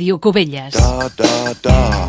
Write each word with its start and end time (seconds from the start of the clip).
Ràdio 0.00 0.16
Cubelles. 0.16 0.72
Da, 0.72 1.10
da, 1.12 1.52
da. 1.60 2.08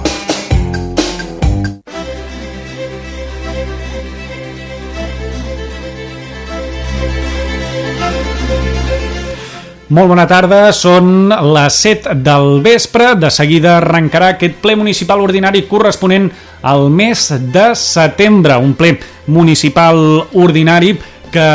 Molt 9.91 10.07
bona 10.07 10.23
tarda, 10.23 10.71
són 10.71 11.33
les 11.51 11.81
7 11.83 12.15
del 12.23 12.61
vespre. 12.63 13.11
De 13.19 13.27
seguida 13.27 13.81
arrencarà 13.81 14.37
aquest 14.37 14.63
ple 14.63 14.77
municipal 14.79 15.19
ordinari 15.19 15.65
corresponent 15.67 16.31
al 16.63 16.87
mes 16.87 17.27
de 17.51 17.73
setembre. 17.75 18.55
Un 18.55 18.71
ple 18.79 18.93
municipal 19.27 19.99
ordinari 20.31 20.95
que 21.31 21.47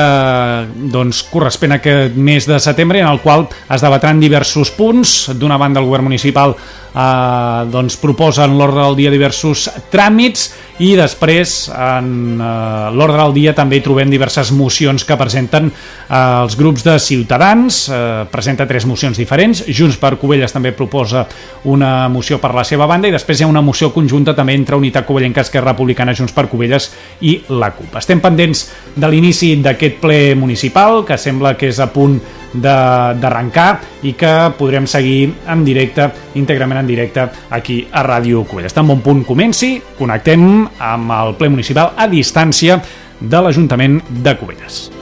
doncs, 0.93 1.22
correspon 1.30 1.76
a 1.76 1.80
aquest 1.80 2.16
mes 2.16 2.48
de 2.48 2.58
setembre 2.62 3.02
en 3.02 3.11
el 3.11 3.20
qual 3.22 3.46
es 3.46 3.84
debatran 3.84 4.20
diversos 4.20 4.72
punts. 4.75 5.16
D'una 5.36 5.58
banda, 5.61 5.80
el 5.80 5.88
govern 5.88 6.08
municipal 6.08 6.56
eh, 6.56 7.66
doncs, 7.72 7.98
proposa 8.00 8.46
en 8.48 8.57
l'ordre 8.58 8.82
del 8.82 8.98
dia 8.98 9.12
diversos 9.14 9.68
tràmits 9.93 10.48
i 10.79 10.90
després 10.98 11.71
en 11.72 12.08
eh, 12.36 12.90
l'ordre 12.93 13.22
del 13.22 13.34
dia 13.36 13.54
també 13.57 13.79
hi 13.79 13.84
trobem 13.84 14.11
diverses 14.12 14.50
mocions 14.53 15.07
que 15.08 15.17
presenten 15.17 15.71
eh, 15.71 16.17
els 16.17 16.57
grups 16.58 16.84
de 16.84 16.98
ciutadans 17.00 17.79
eh, 17.89 18.00
presenta 18.32 18.67
tres 18.68 18.84
mocions 18.89 19.17
diferents 19.17 19.64
Junts 19.67 19.96
per 20.00 20.17
Covelles 20.20 20.53
també 20.53 20.75
proposa 20.76 21.25
una 21.64 22.08
moció 22.12 22.39
per 22.43 22.53
la 22.54 22.64
seva 22.68 22.89
banda 22.90 23.08
i 23.08 23.14
després 23.14 23.40
hi 23.40 23.46
ha 23.46 23.50
una 23.50 23.64
moció 23.64 23.89
conjunta 23.94 24.34
també 24.36 24.57
entre 24.57 24.76
Unitat 24.76 25.07
Covellenca, 25.08 25.46
Esquerra 25.46 25.72
Republicana, 25.72 26.14
Junts 26.14 26.34
per 26.36 26.48
Covelles 26.50 26.90
i 27.25 27.39
la 27.48 27.72
CUP. 27.72 27.96
Estem 27.96 28.20
pendents 28.20 28.67
de 28.96 29.08
l'inici 29.08 29.54
d'aquest 29.62 30.00
ple 30.03 30.20
municipal 30.36 31.04
que 31.08 31.17
sembla 31.17 31.56
que 31.56 31.70
és 31.72 31.81
a 31.81 31.89
punt 31.93 32.19
d'arrencar 32.62 33.69
i 34.09 34.15
que 34.19 34.33
podrem 34.59 34.87
seguir 34.87 35.31
en 35.53 35.65
directe, 35.65 36.11
íntegrament 36.34 36.83
en 36.83 36.91
directe 36.91 37.29
aquí 37.51 37.81
a 37.91 38.05
Ràdio 38.06 38.45
Covelles. 38.48 38.75
Tan 38.75 38.89
bon 38.89 39.03
punt 39.05 39.25
comenci, 39.29 39.77
connectem 39.98 40.67
amb 40.79 41.17
el 41.21 41.35
ple 41.39 41.53
municipal 41.53 41.95
a 41.97 42.09
distància 42.11 42.81
de 43.21 43.41
l'Ajuntament 43.43 44.01
de 44.23 44.37
Covelles. 44.37 44.95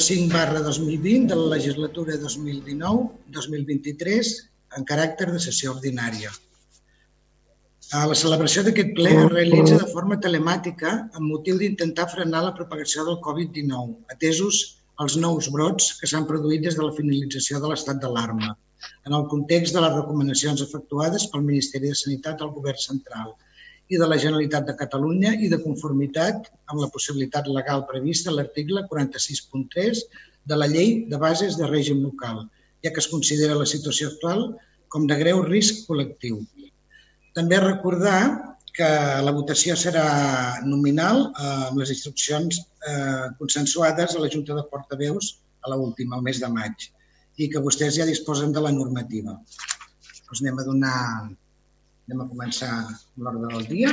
5 0.00 0.32
barra 0.32 0.60
2020 0.66 1.26
de 1.30 1.36
la 1.36 1.56
legislatura 1.56 2.12
2019-2023 2.22 4.30
en 4.78 4.86
caràcter 4.88 5.28
de 5.32 5.40
sessió 5.44 5.74
ordinària. 5.74 6.30
La 7.90 8.16
celebració 8.18 8.62
d'aquest 8.62 8.92
ple 8.96 9.10
es 9.10 9.32
realitza 9.32 9.76
de 9.80 9.86
forma 9.92 10.16
telemàtica 10.24 10.90
amb 11.18 11.24
motiu 11.26 11.54
d'intentar 11.58 12.06
frenar 12.12 12.42
la 12.46 12.56
propagació 12.58 13.00
del 13.08 13.18
Covid-19, 13.24 13.72
atesos 14.14 14.54
els 15.04 15.14
nous 15.24 15.44
brots 15.54 15.84
que 15.98 16.06
s'han 16.10 16.28
produït 16.28 16.62
des 16.66 16.76
de 16.78 16.84
la 16.86 16.94
finalització 16.98 17.54
de 17.60 17.68
l'estat 17.72 17.98
d'alarma, 18.02 18.48
en 19.08 19.12
el 19.18 19.24
context 19.32 19.70
de 19.74 19.82
les 19.84 19.96
recomanacions 19.96 20.62
efectuades 20.66 21.22
pel 21.32 21.46
Ministeri 21.48 21.86
de 21.90 21.98
Sanitat 22.02 22.36
al 22.40 22.54
Govern 22.56 22.80
Central 22.84 23.28
i 23.90 23.98
de 23.98 24.06
la 24.06 24.18
Generalitat 24.22 24.66
de 24.68 24.76
Catalunya 24.78 25.34
i 25.42 25.50
de 25.50 25.58
conformitat 25.62 26.48
amb 26.70 26.78
la 26.80 26.88
possibilitat 26.94 27.48
legal 27.50 27.84
prevista 27.90 28.30
a 28.30 28.36
l'article 28.36 28.84
46.3 28.90 30.02
de 30.50 30.58
la 30.58 30.68
Llei 30.70 30.92
de 31.10 31.18
Bases 31.18 31.58
de 31.58 31.66
Règim 31.70 32.02
Local, 32.04 32.44
ja 32.84 32.92
que 32.94 33.02
es 33.02 33.10
considera 33.10 33.58
la 33.58 33.66
situació 33.66 34.12
actual 34.12 34.46
com 34.94 35.06
de 35.10 35.18
greu 35.18 35.42
risc 35.46 35.84
col·lectiu. 35.88 36.38
També 37.34 37.58
recordar 37.62 38.20
que 38.74 38.88
la 39.26 39.34
votació 39.34 39.74
serà 39.76 40.06
nominal 40.66 41.26
eh, 41.26 41.50
amb 41.68 41.82
les 41.82 41.90
instruccions 41.94 42.62
eh, 42.62 43.26
consensuades 43.42 44.14
a 44.14 44.22
la 44.22 44.30
Junta 44.32 44.56
de 44.56 44.64
Portaveus 44.70 45.34
a 45.66 45.74
l'última, 45.74 46.16
al 46.16 46.24
mes 46.26 46.40
de 46.40 46.48
maig, 46.48 46.88
i 47.42 47.50
que 47.50 47.62
vostès 47.62 47.98
ja 47.98 48.06
disposen 48.08 48.54
de 48.54 48.62
la 48.64 48.72
normativa. 48.74 49.34
Doncs 50.26 50.42
anem 50.44 50.62
a 50.62 50.66
donar 50.66 50.98
Anem 52.10 52.24
a 52.24 52.28
començar 52.30 52.70
l'ordre 53.22 53.48
del 53.52 53.66
dia. 53.70 53.90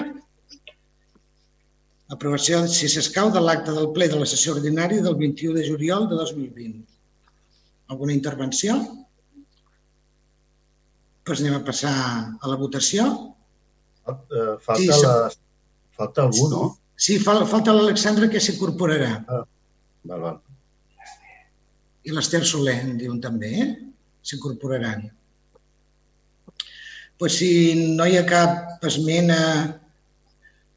Aprovació, 2.16 2.64
si 2.72 2.88
s'escau, 2.90 3.30
de 3.36 3.42
l'acte 3.44 3.74
del 3.76 3.92
ple 3.94 4.08
de 4.10 4.18
la 4.18 4.26
sessió 4.32 4.56
ordinària 4.56 5.04
del 5.06 5.14
21 5.20 5.54
de 5.60 5.66
juliol 5.68 6.08
de 6.10 6.18
2020. 6.18 6.80
Alguna 7.94 8.16
intervenció? 8.16 8.78
Doncs 11.28 11.44
anem 11.44 11.58
a 11.60 11.66
passar 11.68 11.94
a 11.94 12.50
la 12.50 12.58
votació. 12.64 13.06
Eh, 14.08 14.56
falta, 14.66 14.80
Sí, 14.82 14.88
la... 15.04 15.14
falta 16.00 16.26
algú, 16.26 16.48
no? 16.56 16.64
Sí, 16.98 17.20
fal- 17.22 17.46
falta 17.52 17.76
l'Alexandra 17.76 18.32
que 18.34 18.42
s'incorporarà. 18.42 19.12
Val, 19.30 20.24
val. 20.24 20.40
I 22.08 22.16
l'Ester 22.16 22.42
Soler, 22.48 22.80
en 22.88 22.98
diuen 22.98 23.22
també, 23.22 23.52
eh? 23.62 23.70
S'incorporaran. 24.26 25.06
Pues 27.18 27.38
si 27.40 27.94
no 27.98 28.06
hi 28.06 28.18
ha 28.18 28.26
cap 28.30 28.84
esmena 28.86 29.40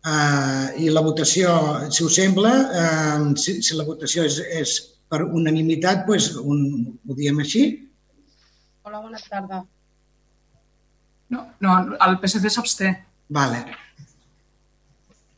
eh, 0.04 0.66
i 0.84 0.88
la 0.92 1.02
votació, 1.04 1.52
si 1.92 2.06
us 2.06 2.16
sembla, 2.16 2.54
eh, 2.82 3.18
si, 3.40 3.58
si 3.62 3.76
la 3.76 3.84
votació 3.88 4.24
és, 4.28 4.40
és 4.62 4.78
per 5.10 5.24
unanimitat, 5.26 6.06
pues 6.06 6.30
un, 6.38 6.64
ho 7.04 7.18
diem 7.18 7.42
així. 7.44 7.66
Hola, 8.86 9.02
bona 9.02 9.20
tarda. 9.28 9.62
No, 11.30 11.46
no, 11.62 11.76
el 12.06 12.18
PSC 12.22 12.50
s'absté. 12.50 12.92
Vale. 13.30 13.62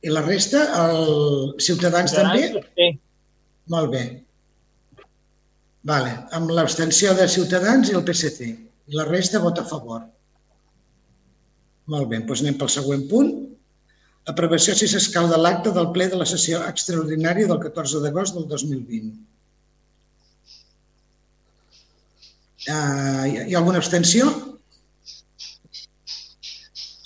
I 0.02 0.10
la 0.10 0.22
resta, 0.24 0.62
el 0.82 1.54
Ciutadans 1.62 2.14
també? 2.16 2.92
Molt 3.72 3.92
bé. 3.92 4.04
Vale. 5.88 6.14
Amb 6.38 6.50
l'abstenció 6.56 7.12
de 7.18 7.28
Ciutadans 7.30 7.90
i 7.90 7.98
el 7.98 8.04
PSC. 8.06 8.48
I 8.88 8.98
la 8.98 9.06
resta 9.08 9.42
vota 9.42 9.62
a 9.62 9.68
favor. 9.68 10.02
Molt 11.90 12.08
bé, 12.10 12.20
doncs 12.22 12.44
anem 12.44 12.58
pel 12.60 12.70
següent 12.70 13.08
punt. 13.10 13.32
Aprovació 14.30 14.74
si 14.78 14.86
s'escau 14.86 15.26
de 15.30 15.38
l'acte 15.40 15.72
del 15.74 15.88
ple 15.94 16.06
de 16.12 16.18
la 16.20 16.26
sessió 16.30 16.60
extraordinària 16.68 17.48
del 17.50 17.58
14 17.62 18.02
d'agost 18.04 18.36
del 18.38 18.46
2020. 18.50 19.10
Uh, 22.62 23.24
hi 23.26 23.54
ha 23.54 23.58
alguna 23.58 23.80
abstenció? 23.82 24.28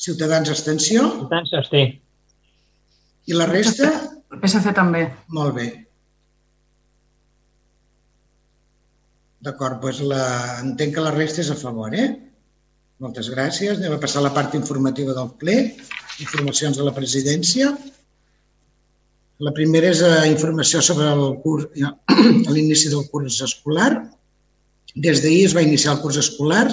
Ciutadans 0.06 0.52
abstenció. 0.52 1.06
Tant 1.32 1.48
s'absté. 1.48 1.86
I 3.26 3.34
la 3.34 3.48
resta? 3.48 3.88
El 4.30 4.42
PSC 4.42 4.74
també. 4.76 5.06
Molt 5.32 5.56
bé. 5.56 5.66
D'acord, 9.46 9.80
doncs 9.80 10.02
la... 10.04 10.22
entenc 10.60 10.94
que 10.94 11.02
la 11.06 11.14
resta 11.16 11.40
és 11.40 11.50
a 11.54 11.56
favor, 11.58 11.96
eh? 11.96 12.10
Moltes 13.04 13.26
gràcies. 13.28 13.76
Anem 13.76 13.92
a 13.92 14.00
passar 14.00 14.22
a 14.22 14.24
la 14.24 14.32
part 14.32 14.54
informativa 14.56 15.12
del 15.16 15.28
ple. 15.40 15.56
Informacions 16.24 16.78
de 16.80 16.84
la 16.86 16.94
presidència. 16.96 17.74
La 19.44 19.52
primera 19.56 19.90
és 19.92 20.00
eh, 20.00 20.12
informació 20.30 20.80
sobre 20.80 21.10
l'inici 22.54 22.88
del 22.88 23.04
curs 23.12 23.42
escolar. 23.44 23.90
Des 24.96 25.20
d'ahir 25.20 25.42
es 25.44 25.56
va 25.56 25.64
iniciar 25.66 25.92
el 25.92 26.00
curs 26.00 26.16
escolar 26.22 26.70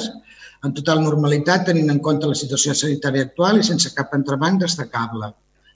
en 0.64 0.72
total 0.72 1.04
normalitat, 1.04 1.66
tenint 1.68 1.92
en 1.92 2.00
compte 2.00 2.30
la 2.30 2.40
situació 2.40 2.72
sanitària 2.72 3.28
actual 3.28 3.60
i 3.60 3.68
sense 3.68 3.92
cap 3.98 4.16
entrebanc 4.16 4.62
destacable. 4.64 5.34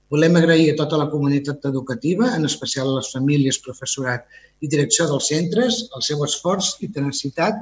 Volem 0.07 0.39
agrair 0.39 0.69
a 0.71 0.77
tota 0.79 0.95
la 1.01 1.09
comunitat 1.11 1.65
educativa, 1.67 2.29
en 2.37 2.47
especial 2.47 2.93
a 2.93 3.01
les 3.01 3.11
famílies, 3.11 3.59
professorat 3.65 4.23
i 4.63 4.71
direcció 4.71 5.09
dels 5.11 5.27
centres, 5.27 5.81
el 5.91 6.07
seu 6.07 6.23
esforç 6.23 6.77
i 6.79 6.87
tenacitat 6.87 7.59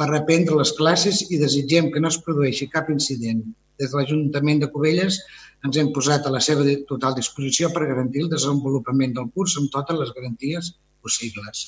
per 0.00 0.10
reprendre 0.10 0.58
les 0.60 0.72
classes 0.78 1.22
i 1.30 1.40
desitgem 1.40 1.88
que 1.92 2.02
no 2.02 2.12
es 2.12 2.20
produeixi 2.26 2.68
cap 2.72 2.90
incident. 2.92 3.40
Des 3.80 3.92
de 3.92 4.00
l'Ajuntament 4.00 4.60
de 4.62 4.68
Cubelles 4.72 5.18
ens 5.66 5.78
hem 5.80 5.88
posat 5.96 6.26
a 6.26 6.34
la 6.34 6.42
seva 6.48 6.64
total 6.90 7.16
disposició 7.16 7.72
per 7.72 7.88
garantir 7.88 8.24
el 8.24 8.30
desenvolupament 8.32 9.16
del 9.16 9.32
curs 9.34 9.56
amb 9.60 9.72
totes 9.72 9.98
les 10.02 10.12
garanties 10.18 10.74
possibles. 11.04 11.66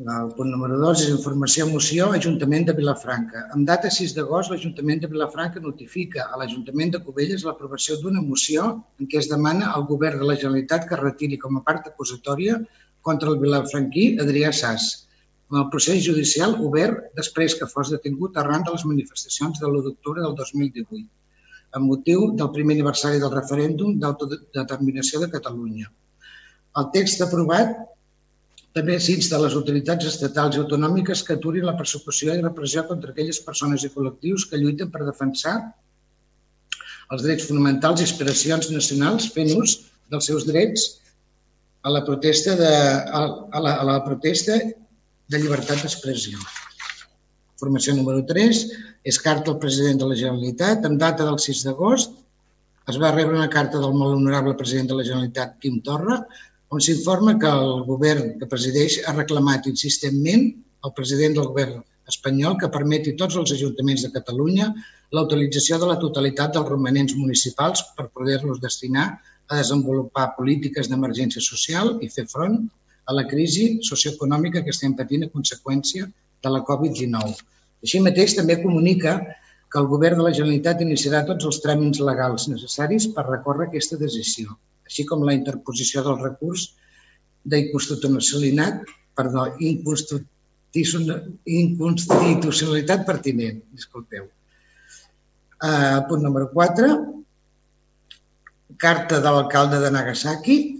El 0.00 0.30
punt 0.32 0.48
número 0.48 0.78
2 0.80 1.00
és 1.04 1.10
informació 1.12 1.66
moció 1.68 2.06
Ajuntament 2.16 2.64
de 2.68 2.74
Vilafranca. 2.76 3.42
En 3.56 3.66
data 3.68 3.90
6 3.92 4.14
d'agost, 4.16 4.48
l'Ajuntament 4.48 5.02
de 5.02 5.10
Vilafranca 5.12 5.60
notifica 5.60 6.24
a 6.24 6.40
l'Ajuntament 6.40 6.94
de 6.94 7.02
Cubelles 7.04 7.44
l'aprovació 7.44 7.98
d'una 8.00 8.22
moció 8.24 8.70
en 8.96 9.10
què 9.10 9.20
es 9.20 9.28
demana 9.28 9.74
al 9.74 9.84
govern 9.90 10.22
de 10.22 10.30
la 10.30 10.38
Generalitat 10.40 10.88
que 10.88 11.00
retiri 11.02 11.36
com 11.42 11.60
a 11.60 11.64
part 11.66 11.92
acusatòria 11.92 12.56
contra 13.04 13.28
el 13.28 13.36
vilafranquí 13.44 14.06
Adrià 14.24 14.54
Sàs 14.56 14.88
en 15.50 15.58
el 15.58 15.70
procés 15.70 16.02
judicial 16.06 16.54
obert 16.66 17.10
després 17.18 17.56
que 17.58 17.68
fos 17.70 17.90
detingut 17.90 18.36
arran 18.38 18.62
de 18.66 18.74
les 18.74 18.84
manifestacions 18.86 19.58
de 19.58 19.66
l'1 19.66 19.82
d'octubre 19.86 20.22
del 20.22 20.36
2018 20.38 21.06
amb 21.78 21.86
motiu 21.86 22.30
del 22.38 22.50
primer 22.54 22.76
aniversari 22.76 23.18
del 23.22 23.34
referèndum 23.34 23.98
d'autodeterminació 24.02 25.20
de 25.22 25.30
Catalunya. 25.30 25.90
El 26.78 26.86
text 26.94 27.22
aprovat 27.26 27.74
també 28.74 28.96
s'insta 29.02 29.36
a 29.36 29.42
les 29.42 29.54
autoritats 29.58 30.06
estatals 30.06 30.56
i 30.56 30.62
autonòmiques 30.62 31.22
que 31.26 31.36
aturin 31.38 31.66
la 31.66 31.76
persecució 31.78 32.34
i 32.34 32.42
repressió 32.42 32.86
contra 32.86 33.10
aquelles 33.10 33.40
persones 33.46 33.84
i 33.86 33.90
col·lectius 33.94 34.46
que 34.50 34.58
lluiten 34.58 34.90
per 34.94 35.02
defensar 35.06 35.56
els 37.10 37.24
drets 37.26 37.48
fonamentals 37.50 38.02
i 38.02 38.06
aspiracions 38.06 38.70
nacionals 38.70 39.26
fent 39.34 39.50
ús 39.58 39.80
dels 40.10 40.30
seus 40.30 40.46
drets 40.46 40.86
a 41.82 41.90
la 41.90 42.04
protesta 42.06 42.54
de, 42.60 42.70
a, 42.70 43.22
a 43.50 43.62
la, 43.64 43.74
a 43.82 43.88
la 43.88 43.98
protesta 44.06 44.60
de 45.30 45.38
llibertat 45.38 45.84
d'expressió. 45.84 46.38
Formació 47.60 47.94
número 47.94 48.24
3 48.28 48.62
és 49.10 49.18
carta 49.22 49.52
al 49.52 49.60
president 49.62 50.00
de 50.00 50.08
la 50.10 50.16
Generalitat. 50.18 50.86
En 50.88 50.96
data 50.98 51.26
del 51.28 51.38
6 51.38 51.64
d'agost 51.68 52.16
es 52.90 52.98
va 52.98 53.12
rebre 53.14 53.36
una 53.38 53.50
carta 53.52 53.78
del 53.78 53.94
molt 53.94 54.16
honorable 54.16 54.56
president 54.58 54.90
de 54.90 54.96
la 54.98 55.04
Generalitat, 55.06 55.58
Quim 55.62 55.78
Torra, 55.86 56.18
on 56.70 56.82
s'informa 56.82 57.36
que 57.42 57.50
el 57.50 57.84
govern 57.86 58.34
que 58.40 58.48
presideix 58.50 59.00
ha 59.06 59.14
reclamat 59.14 59.68
insistentment 59.70 60.48
al 60.86 60.94
president 60.96 61.36
del 61.38 61.50
govern 61.50 61.80
espanyol 62.10 62.56
que 62.58 62.70
permeti 62.74 63.14
tots 63.18 63.36
els 63.38 63.52
ajuntaments 63.54 64.02
de 64.06 64.12
Catalunya 64.16 64.70
la 65.16 65.24
utilització 65.26 65.78
de 65.82 65.90
la 65.90 65.98
totalitat 66.02 66.54
dels 66.56 66.70
romanents 66.70 67.14
municipals 67.18 67.82
per 67.96 68.10
poder-los 68.14 68.62
destinar 68.62 69.06
a 69.50 69.58
desenvolupar 69.58 70.32
polítiques 70.38 70.90
d'emergència 70.90 71.42
social 71.42 71.96
i 72.02 72.10
fer 72.10 72.26
front 72.30 72.62
a 73.10 73.18
la 73.18 73.26
crisi 73.26 73.66
socioeconòmica 73.90 74.62
que 74.64 74.74
estem 74.74 74.94
patint 74.98 75.26
a 75.26 75.32
conseqüència 75.34 76.06
de 76.06 76.54
la 76.54 76.62
Covid-19. 76.70 77.36
Així 77.82 78.02
mateix 78.06 78.38
també 78.38 78.60
comunica 78.62 79.18
que 79.70 79.78
el 79.82 79.90
govern 79.90 80.20
de 80.20 80.28
la 80.28 80.34
Generalitat 80.34 80.82
iniciarà 80.86 81.24
tots 81.26 81.46
els 81.50 81.60
tràmits 81.64 82.02
legals 82.06 82.48
necessaris 82.52 83.10
per 83.14 83.28
recórrer 83.28 83.68
aquesta 83.68 83.98
decisió 84.00 84.58
així 84.90 85.06
com 85.06 85.22
la 85.22 85.38
interposició 85.38 86.02
del 86.02 86.18
recurs 86.18 86.74
d'inconstitucionalitat, 87.50 88.82
perdó, 89.16 89.42
inconstitucionalitat 90.74 93.06
pertinent, 93.06 93.62
disculpeu. 93.70 94.24
Uh, 95.60 96.00
punt 96.08 96.22
número 96.24 96.50
4, 96.52 96.88
carta 98.80 99.20
de 99.20 99.30
l'alcalde 99.30 99.80
de 99.80 99.90
Nagasaki. 99.94 100.79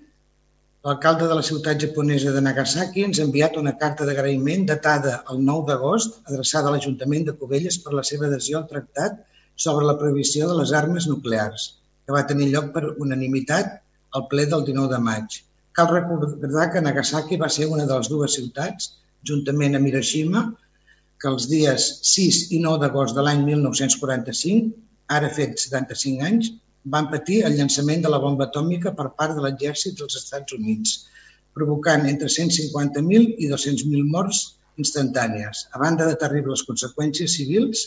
L'alcalde 0.89 1.27
de 1.29 1.35
la 1.37 1.43
ciutat 1.47 1.83
japonesa 1.83 2.31
de 2.33 2.41
Nagasaki 2.45 3.03
ens 3.07 3.19
ha 3.19 3.25
enviat 3.27 3.57
una 3.63 3.73
carta 3.81 4.07
d'agraïment 4.09 4.63
datada 4.69 5.11
el 5.33 5.43
9 5.49 5.67
d'agost 5.71 6.15
adreçada 6.31 6.71
a 6.71 6.73
l'Ajuntament 6.75 7.27
de 7.27 7.35
Cubelles 7.41 7.77
per 7.85 7.93
la 7.97 8.05
seva 8.11 8.25
adhesió 8.29 8.57
al 8.61 8.71
tractat 8.71 9.19
sobre 9.65 9.85
la 9.89 9.97
prohibició 10.03 10.49
de 10.49 10.55
les 10.61 10.73
armes 10.79 11.09
nuclears, 11.11 11.67
que 12.07 12.17
va 12.17 12.25
tenir 12.31 12.49
lloc 12.55 12.71
per 12.77 12.95
unanimitat 13.07 13.77
al 14.17 14.25
ple 14.33 14.47
del 14.55 14.65
19 14.71 14.95
de 14.95 15.03
maig. 15.11 15.37
Cal 15.77 15.93
recordar 15.93 16.71
que 16.73 16.85
Nagasaki 16.87 17.37
va 17.45 17.53
ser 17.59 17.69
una 17.75 17.85
de 17.85 18.01
les 18.01 18.09
dues 18.15 18.39
ciutats, 18.41 18.89
juntament 19.33 19.77
amb 19.77 19.93
Hiroshima, 19.93 20.47
que 21.21 21.29
els 21.35 21.51
dies 21.53 21.91
6 22.15 22.41
i 22.57 22.65
9 22.65 22.87
d'agost 22.87 23.21
de 23.21 23.27
l'any 23.29 23.45
1945, 23.53 24.73
ara 25.21 25.29
fet 25.41 25.61
75 25.61 26.25
anys, 26.33 26.55
van 26.85 27.11
patir 27.13 27.43
el 27.45 27.57
llançament 27.59 28.03
de 28.05 28.11
la 28.13 28.21
bomba 28.23 28.47
atòmica 28.49 28.95
per 28.97 29.11
part 29.19 29.37
de 29.37 29.45
l'exèrcit 29.45 29.99
dels 29.99 30.17
Estats 30.17 30.57
Units, 30.57 30.95
provocant 31.55 32.07
entre 32.09 32.29
150.000 32.29 33.37
i 33.39 33.51
200.000 33.51 34.07
morts 34.15 34.43
instantànies, 34.81 35.67
a 35.75 35.81
banda 35.83 36.07
de 36.09 36.17
terribles 36.17 36.65
conseqüències 36.69 37.37
civils 37.37 37.87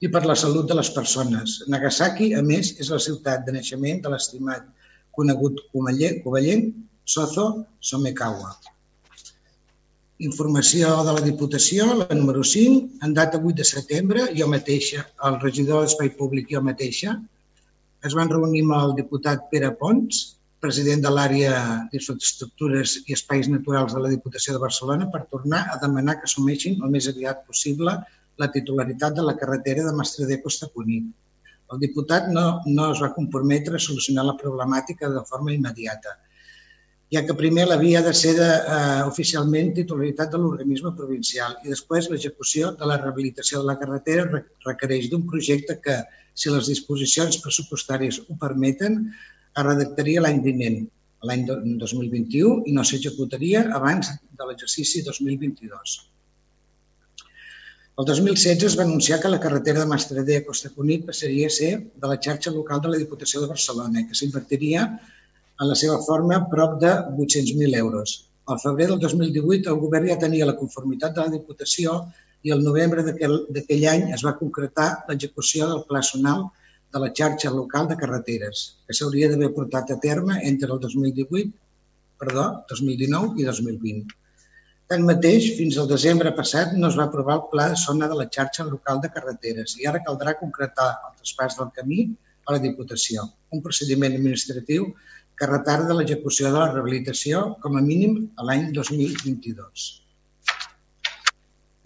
i 0.00 0.08
per 0.08 0.24
la 0.26 0.34
salut 0.42 0.66
de 0.66 0.74
les 0.78 0.90
persones. 0.96 1.60
Nagasaki, 1.68 2.32
a 2.34 2.42
més, 2.42 2.74
és 2.80 2.90
la 2.90 2.98
ciutat 2.98 3.44
de 3.46 3.54
naixement 3.54 4.00
de 4.02 4.12
l'estimat 4.14 4.66
conegut 5.14 5.60
covellenc 5.74 6.74
Sozo 7.04 7.46
Somekawa. 7.80 8.54
Informació 10.20 10.88
de 11.06 11.12
la 11.16 11.20
Diputació, 11.24 11.84
la 11.96 12.06
número 12.16 12.42
5, 12.44 12.80
en 13.06 13.14
data 13.16 13.38
8 13.40 13.54
de 13.60 13.64
setembre, 13.64 14.26
jo 14.36 14.48
mateixa, 14.52 15.06
el 15.28 15.38
regidor 15.40 15.86
d'Espai 15.86 16.10
Públic 16.18 16.50
jo 16.52 16.60
mateixa, 16.66 17.14
es 18.04 18.16
van 18.18 18.28
reunir 18.28 18.60
amb 18.66 18.76
el 18.78 18.92
diputat 18.98 19.46
Pere 19.54 19.70
Pons, 19.80 20.20
president 20.60 21.00
de 21.06 21.14
l'àrea 21.14 21.54
d'infraestructures 21.92 22.98
i 23.08 23.16
espais 23.16 23.48
naturals 23.48 23.96
de 23.96 24.04
la 24.04 24.12
Diputació 24.12 24.58
de 24.58 24.62
Barcelona, 24.66 25.08
per 25.14 25.22
tornar 25.32 25.62
a 25.72 25.80
demanar 25.80 26.18
que 26.18 26.28
assumeixin 26.28 26.76
el 26.84 26.92
més 26.92 27.08
aviat 27.08 27.40
possible 27.48 27.96
la 28.44 28.52
titularitat 28.52 29.16
de 29.16 29.24
la 29.24 29.38
carretera 29.40 29.88
de 29.88 29.96
Mastradé-Costacunit. 30.02 31.08
El 31.72 31.80
diputat 31.80 32.28
no, 32.28 32.44
no 32.66 32.92
es 32.92 33.00
va 33.00 33.14
comprometre 33.16 33.80
a 33.80 33.86
solucionar 33.88 34.28
la 34.28 34.36
problemàtica 34.36 35.08
de 35.16 35.24
forma 35.32 35.56
immediata, 35.56 36.18
ja 37.10 37.24
que 37.26 37.34
primer 37.34 37.66
l'havia 37.66 38.02
de 38.06 38.12
ser 38.14 38.36
de, 38.38 38.48
eh, 38.74 39.02
oficialment 39.06 39.72
titularitat 39.74 40.30
de 40.30 40.38
l'organisme 40.38 40.92
provincial 40.96 41.56
i 41.64 41.72
després 41.72 42.08
l'execució 42.10 42.70
de 42.78 42.86
la 42.86 43.00
rehabilitació 43.00 43.60
de 43.60 43.70
la 43.72 43.78
carretera 43.80 44.28
requereix 44.66 45.10
d'un 45.10 45.26
projecte 45.26 45.80
que, 45.82 45.96
si 46.34 46.54
les 46.54 46.70
disposicions 46.70 47.40
pressupostàries 47.42 48.20
ho 48.28 48.38
permeten, 48.38 49.02
es 49.58 49.66
redactaria 49.66 50.22
l'any 50.22 50.38
vinent, 50.44 50.86
l'any 51.26 51.44
2021, 51.50 52.62
i 52.70 52.72
no 52.72 52.86
s'executaria 52.86 53.66
abans 53.76 54.14
de 54.14 54.46
l'exercici 54.46 55.02
2022. 55.02 55.98
El 58.00 58.06
2016 58.08 58.64
es 58.70 58.76
va 58.78 58.86
anunciar 58.86 59.18
que 59.20 59.28
la 59.28 59.40
carretera 59.42 59.82
de 59.82 59.90
Mastradé 59.90 60.38
a 60.38 60.44
Costa 60.46 60.70
Cunit 60.72 61.02
passaria 61.10 61.50
a 61.50 61.56
ser 61.56 61.72
de 61.80 62.08
la 62.08 62.16
xarxa 62.16 62.52
local 62.54 62.80
de 62.80 62.94
la 62.94 63.00
Diputació 63.02 63.42
de 63.42 63.50
Barcelona 63.50 64.06
que 64.06 64.16
s'invertiria 64.16 64.86
en 65.60 65.68
la 65.68 65.76
seva 65.76 65.98
forma 66.06 66.40
prop 66.52 66.78
de 66.80 66.90
800.000 66.90 67.76
euros. 67.76 68.16
Al 68.46 68.58
febrer 68.58 68.88
del 68.88 68.98
2018 68.98 69.70
el 69.70 69.80
govern 69.82 70.08
ja 70.08 70.18
tenia 70.18 70.48
la 70.48 70.56
conformitat 70.58 71.14
de 71.16 71.26
la 71.26 71.34
Diputació 71.34 71.98
i 72.42 72.54
el 72.54 72.64
novembre 72.64 73.04
d'aquell 73.04 73.84
any 73.92 74.06
es 74.16 74.24
va 74.26 74.38
concretar 74.38 74.88
l'execució 75.08 75.68
del 75.68 75.84
pla 75.90 76.00
sonal 76.02 76.46
de 76.92 77.02
la 77.02 77.10
xarxa 77.18 77.52
local 77.54 77.90
de 77.90 77.98
carreteres, 78.00 78.62
que 78.86 78.96
s'hauria 78.96 79.28
d'haver 79.30 79.52
portat 79.58 79.92
a 79.94 79.98
terme 80.02 80.40
entre 80.48 80.72
el 80.72 80.80
2018, 80.80 81.52
perdó, 82.18 82.46
2019 82.72 83.38
i 83.38 83.46
2020. 83.46 84.16
Tanmateix, 84.90 85.52
fins 85.58 85.76
al 85.78 85.86
desembre 85.92 86.32
passat 86.34 86.72
no 86.74 86.88
es 86.88 86.96
va 86.98 87.06
aprovar 87.06 87.36
el 87.38 87.44
pla 87.52 87.68
de 87.70 87.78
zona 87.78 88.08
de 88.10 88.16
la 88.18 88.26
xarxa 88.36 88.66
local 88.66 88.98
de 89.04 89.12
carreteres 89.14 89.76
i 89.78 89.86
ara 89.86 90.02
caldrà 90.08 90.34
concretar 90.40 90.88
el 90.96 91.14
traspàs 91.20 91.60
del 91.60 91.70
camí 91.76 92.08
a 92.48 92.56
la 92.56 92.62
Diputació, 92.64 93.28
un 93.54 93.62
procediment 93.62 94.16
administratiu 94.16 94.88
que 95.40 95.48
retarda 95.48 95.96
l'execució 95.96 96.50
de 96.50 96.58
la 96.58 96.68
rehabilitació 96.70 97.42
com 97.62 97.78
a 97.78 97.84
mínim 97.84 98.18
a 98.36 98.44
l'any 98.48 98.66
2022. 98.76 99.86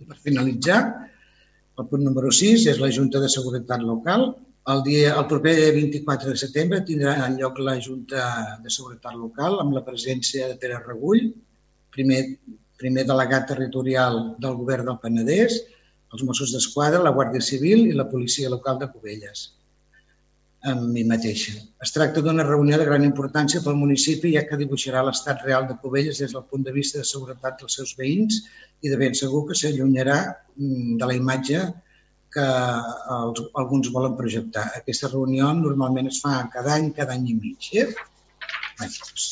I 0.03 0.09
per 0.09 0.19
finalitzar, 0.25 0.81
el 1.79 1.87
punt 1.91 2.03
número 2.07 2.33
6 2.35 2.67
és 2.73 2.81
la 2.83 2.91
Junta 2.97 3.23
de 3.23 3.31
Seguretat 3.31 3.87
Local. 3.87 4.27
El, 4.73 4.83
dia, 4.89 5.15
el 5.15 5.29
proper 5.31 5.55
24 5.77 6.35
de 6.35 6.41
setembre 6.41 6.83
tindrà 6.89 7.15
lloc 7.39 7.63
la 7.63 7.79
Junta 7.87 8.27
de 8.65 8.75
Seguretat 8.75 9.15
Local 9.21 9.61
amb 9.63 9.79
la 9.79 9.85
presència 9.87 10.51
de 10.51 10.59
Pere 10.59 10.83
Regull, 10.83 11.31
primer 11.95 12.21
primer 12.85 13.05
delegat 13.07 13.47
territorial 13.49 14.17
del 14.43 14.57
govern 14.59 14.89
del 14.91 15.01
Penedès, 15.03 15.61
els 16.15 16.23
Mossos 16.27 16.53
d'Esquadra, 16.55 17.03
la 17.03 17.13
Guàrdia 17.15 17.43
Civil 17.43 17.87
i 17.89 17.95
la 17.97 18.09
Policia 18.11 18.51
Local 18.51 18.81
de 18.81 18.89
Cubelles, 18.91 19.47
amb 20.71 20.89
mi 20.95 21.05
mateixa. 21.09 21.55
Es 21.85 21.93
tracta 21.93 22.23
d'una 22.25 22.47
reunió 22.47 22.79
de 22.81 22.87
gran 22.89 23.05
importància 23.05 23.61
pel 23.65 23.77
municipi, 23.81 24.33
ja 24.37 24.45
que 24.49 24.59
dibuixarà 24.61 25.03
l'estat 25.05 25.45
real 25.45 25.69
de 25.69 25.77
Cubelles 25.83 26.21
des 26.23 26.33
del 26.33 26.47
punt 26.51 26.65
de 26.65 26.73
vista 26.73 27.03
de 27.03 27.09
seguretat 27.09 27.61
dels 27.61 27.77
seus 27.81 27.95
veïns 27.99 28.41
i 28.81 28.93
de 28.93 28.99
ben 29.01 29.17
segur 29.19 29.45
que 29.49 29.59
s'allunyarà 29.61 30.19
mm, 30.57 30.97
de 31.01 31.11
la 31.11 31.19
imatge 31.21 31.63
que 32.35 32.49
els, 33.19 33.45
alguns 33.61 33.93
volen 33.95 34.17
projectar. 34.19 34.67
Aquesta 34.81 35.13
reunió 35.13 35.53
normalment 35.61 36.11
es 36.11 36.21
fa 36.25 36.41
cada 36.57 36.75
any, 36.79 36.91
cada 36.97 37.15
any 37.15 37.31
i 37.31 37.39
mig. 37.39 37.71
Eh? 37.77 37.89
Bé, 38.81 38.89
doncs, 38.89 39.31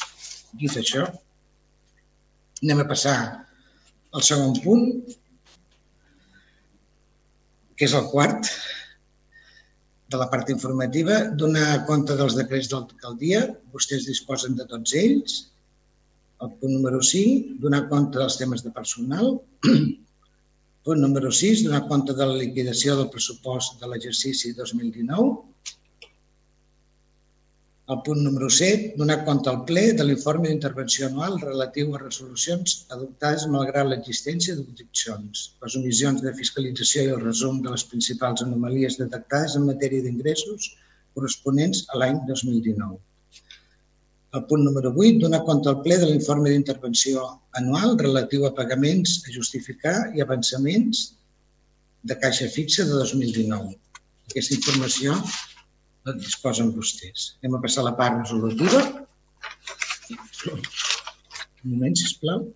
dit 0.60 0.76
això, 0.78 1.08
Anem 2.62 2.78
a 2.78 2.86
passar 2.86 3.16
al 4.14 4.22
segon 4.22 4.52
punt, 4.62 4.84
que 7.74 7.88
és 7.88 7.94
el 7.98 8.04
quart 8.12 8.46
de 10.12 10.20
la 10.20 10.28
part 10.32 10.50
informativa, 10.52 11.18
donar 11.42 11.82
compte 11.88 12.16
dels 12.18 12.36
decrets 12.38 12.68
de 12.70 12.78
l'alcaldia. 12.78 13.42
Vostès 13.74 14.06
disposen 14.08 14.54
de 14.58 14.66
tots 14.70 14.94
ells. 15.00 15.38
El 16.44 16.52
punt 16.60 16.74
número 16.76 17.00
5, 17.08 17.58
donar 17.64 17.86
compte 17.90 18.20
dels 18.20 18.38
temes 18.40 18.64
de 18.66 18.72
personal. 18.78 19.36
Punt 20.86 20.98
número 20.98 21.30
6, 21.30 21.60
donar 21.68 21.84
compte 21.86 22.14
de 22.18 22.26
la 22.26 22.38
liquidació 22.40 22.96
del 22.98 23.10
pressupost 23.10 23.76
de 23.78 23.90
l'exercici 23.90 24.50
2019. 24.56 25.28
El 27.90 27.98
punt 28.06 28.20
número 28.24 28.48
7, 28.56 28.92
donar 28.98 29.24
compte 29.26 29.50
al 29.50 29.56
ple 29.68 29.82
de 29.98 30.04
l'informe 30.06 30.46
d'intervenció 30.48 31.08
anual 31.08 31.32
relatiu 31.40 31.88
a 31.96 32.02
resolucions 32.02 32.74
adoptades 32.96 33.46
malgrat 33.54 33.88
l'existència 33.90 34.54
d'objeccions, 34.54 35.42
les 35.64 35.76
omissions 35.80 36.22
de 36.22 36.34
fiscalització 36.38 37.02
i 37.08 37.10
el 37.16 37.24
resum 37.24 37.58
de 37.64 37.72
les 37.74 37.84
principals 37.94 38.44
anomalies 38.46 39.00
detectades 39.02 39.58
en 39.58 39.66
matèria 39.72 40.06
d'ingressos 40.06 40.70
corresponents 41.16 41.82
a 41.90 41.98
l'any 41.98 42.22
2019. 42.30 43.00
El 44.38 44.46
punt 44.48 44.62
número 44.70 44.94
8, 44.94 45.18
donar 45.26 45.44
compte 45.50 45.68
al 45.72 45.82
ple 45.84 45.98
de 45.98 46.06
l'informe 46.12 46.54
d'intervenció 46.54 47.28
anual 47.58 47.98
relatiu 48.06 48.46
a 48.46 48.54
pagaments 48.62 49.18
a 49.26 49.34
justificar 49.40 49.96
i 50.14 50.22
avançaments 50.22 51.08
de 52.12 52.22
caixa 52.26 52.46
fixa 52.58 52.86
de 52.86 52.94
2019. 53.02 53.74
Aquesta 54.30 54.54
informació 54.60 55.18
la 56.06 56.14
disposen 56.18 56.72
vostès. 56.74 57.32
Anem 57.42 57.58
a 57.58 57.62
passar 57.62 57.84
la 57.86 57.94
part 57.98 58.18
resolutiva. 58.22 58.82
Un 61.62 61.74
moment, 61.74 61.96
sisplau. 61.98 62.48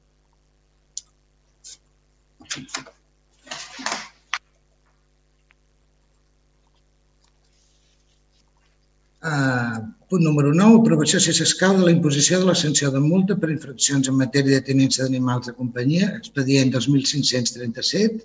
Uh, 9.26 9.78
punt 10.06 10.22
número 10.22 10.52
9, 10.54 10.80
aprovació 10.80 11.18
si 11.22 11.32
s'escau 11.34 11.74
de 11.78 11.86
la 11.86 11.94
imposició 11.94 12.38
de 12.38 12.46
la 12.46 12.54
sanció 12.58 12.92
de 12.94 13.00
multa 13.02 13.34
per 13.42 13.50
infraccions 13.50 14.10
en 14.10 14.18
matèria 14.20 14.60
de 14.60 14.66
tenència 14.68 15.06
d'animals 15.06 15.48
de 15.48 15.54
companyia, 15.56 16.12
expedient 16.20 16.70
2537 16.74 18.22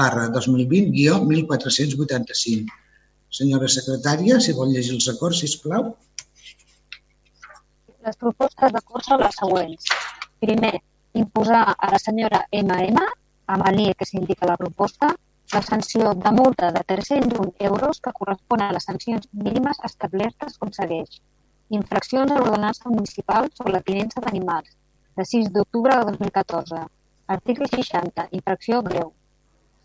barra 0.00 0.26
2020 0.34 0.92
guió 0.96 1.22
1485. 1.24 2.85
Senyora 3.30 3.68
secretària, 3.68 4.40
si 4.40 4.54
vol 4.56 4.72
llegir 4.72 4.94
els 4.96 5.08
acords, 5.12 5.40
sisplau. 5.42 5.94
Les 8.06 8.16
propostes 8.16 8.72
d'acord 8.72 9.04
són 9.04 9.22
les 9.22 9.38
següents. 9.40 9.88
Primer, 10.40 10.74
imposar 11.18 11.62
a 11.74 11.90
la 11.92 11.98
senyora 11.98 12.44
MM, 12.54 13.06
amb 13.54 13.66
el 13.70 13.80
que 13.98 14.06
s'indica 14.06 14.46
la 14.50 14.56
proposta, 14.56 15.14
la 15.52 15.62
sanció 15.62 16.12
de 16.14 16.32
multa 16.32 16.72
de 16.72 16.82
301 16.86 17.52
euros 17.70 18.00
que 18.00 18.12
correspon 18.12 18.62
a 18.62 18.72
les 18.72 18.86
sancions 18.88 19.28
mínimes 19.32 19.78
establertes 19.88 20.58
com 20.58 20.72
segueix. 20.72 21.20
Infraccions 21.78 22.32
a 22.32 22.38
l'ordenança 22.40 22.90
municipal 22.90 23.50
sobre 23.54 23.72
la 23.76 23.82
tinença 23.90 24.22
d'animals, 24.24 24.70
de 25.16 25.24
6 25.24 25.52
d'octubre 25.54 25.94
de 25.98 26.10
2014. 26.10 26.82
Article 27.36 27.66
60. 27.74 28.28
Infracció 28.38 28.82
greu. 28.82 29.12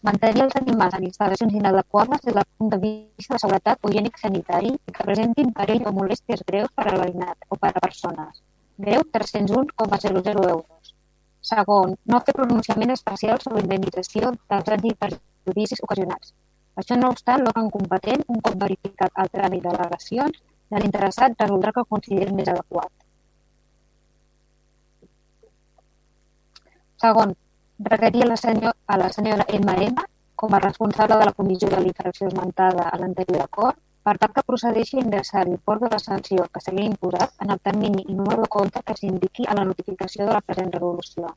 Mantenir 0.08 0.42
els 0.44 0.56
animals 0.58 0.96
en 0.98 1.04
instal·lacions 1.06 1.56
inadequades 1.58 2.24
des 2.26 2.34
del 2.38 2.46
punt 2.58 2.70
de 2.74 2.78
vista 2.84 3.36
de 3.36 3.40
seguretat 3.44 3.84
o 3.86 3.90
higiènic 3.92 4.16
sanitari 4.18 4.72
i 4.74 4.94
que 4.96 5.04
presentin 5.10 5.52
perill 5.60 5.84
o 5.90 5.92
molèsties 5.98 6.42
greus 6.48 6.72
per 6.78 6.88
a 6.90 6.94
l'alimenat 6.96 7.46
o 7.54 7.58
per 7.66 7.70
a 7.70 7.84
persones. 7.84 8.40
Greu 8.86 9.06
301,00 9.18 10.48
euros. 10.54 10.96
Segon, 11.50 11.94
no 12.14 12.22
fer 12.26 12.34
pronunciament 12.40 12.94
especial 12.96 13.44
sobre 13.44 13.62
indemnització 13.66 14.32
dels 14.34 14.66
danys 14.72 14.90
i 14.90 14.96
perjudicis 15.04 15.86
ocasionats. 15.86 16.34
Això 16.82 16.98
no 16.98 17.14
obstant, 17.14 17.46
l'òrgan 17.46 17.70
competent, 17.78 18.26
un 18.34 18.42
cop 18.48 18.58
verificat 18.66 19.22
el 19.24 19.32
tràmit 19.38 19.68
d'al·legacions, 19.68 20.42
de 20.72 20.82
l'interessat 20.82 21.38
resoldrà 21.46 21.76
que 21.78 21.86
consideri 21.94 22.34
més 22.42 22.50
adequat. 22.50 22.90
Segon, 27.06 27.38
requerir 27.84 28.24
a 28.24 28.28
la, 28.28 28.38
senyor, 28.38 28.76
a 28.88 28.98
la 28.98 29.12
senyora 29.14 29.46
MM, 29.60 30.06
com 30.36 30.54
a 30.54 30.60
responsable 30.60 31.18
de 31.18 31.26
la 31.26 31.34
comissió 31.38 31.70
de 31.70 31.80
l'infracció 31.82 32.28
esmentada 32.28 32.90
a 32.90 32.98
l'anterior 32.98 33.44
acord, 33.44 33.78
per 34.04 34.18
tal 34.18 34.32
que 34.36 34.44
procedeixi 34.46 34.98
a 34.98 35.04
ingressar 35.04 35.44
l'import 35.46 35.84
de 35.84 35.90
la 35.94 36.00
sanció 36.02 36.48
que 36.54 36.62
s'havia 36.64 36.90
imposat 36.90 37.44
en 37.46 37.52
el 37.56 37.60
termini 37.68 38.06
i 38.08 38.16
número 38.18 38.42
de 38.46 38.50
compte 38.56 38.82
que 38.86 38.96
s'indiqui 38.98 39.46
a 39.46 39.58
la 39.60 39.66
notificació 39.70 40.26
de 40.26 40.34
la 40.38 40.42
present 40.42 40.72
resolució. 40.74 41.36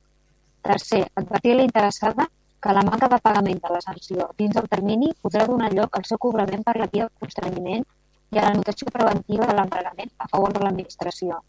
Tercer, 0.65 1.03
advertir 1.23 1.57
la 1.59 1.67
interessada 1.69 2.29
que 2.65 2.73
la 2.73 2.85
manca 2.89 3.11
de 3.13 3.19
pagament 3.27 3.61
de 3.61 3.73
la 3.75 3.83
sanció 3.85 4.31
dins 4.39 4.55
del 4.57 4.71
termini 4.75 5.13
podrà 5.21 5.45
donar 5.51 5.73
lloc 5.75 5.99
al 5.99 6.07
seu 6.09 6.21
cobrament 6.27 6.65
per 6.65 6.79
la 6.81 6.89
via 6.93 7.09
del 7.09 7.27
constrenyiment 7.27 7.85
i 8.33 8.41
a 8.41 8.47
la 8.47 8.55
notació 8.57 8.89
preventiva 8.95 9.51
de 9.51 9.59
l'empregament 9.59 10.15
a 10.17 10.31
favor 10.33 10.55
de 10.55 10.65
l'administració. 10.65 11.43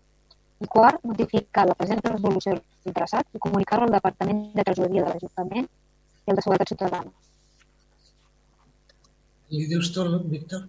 I 0.63 0.67
quart, 0.71 1.01
notificar 1.03 1.65
la 1.67 1.75
present 1.75 1.99
resolució 2.05 2.55
als 2.55 2.87
interessats 2.87 3.35
i 3.35 3.41
comunicar-lo 3.43 3.89
al 3.89 3.95
Departament 3.97 4.41
de 4.55 4.63
Tresoreria 4.63 5.03
de 5.03 5.13
l'Ajuntament 5.13 5.67
i 5.67 6.31
al 6.31 6.39
de 6.39 6.45
Seguretat 6.45 6.71
Ciutadana. 6.71 7.11
Li 9.51 9.67
dius 9.69 9.91
tu, 9.93 10.05
Víctor? 10.31 10.63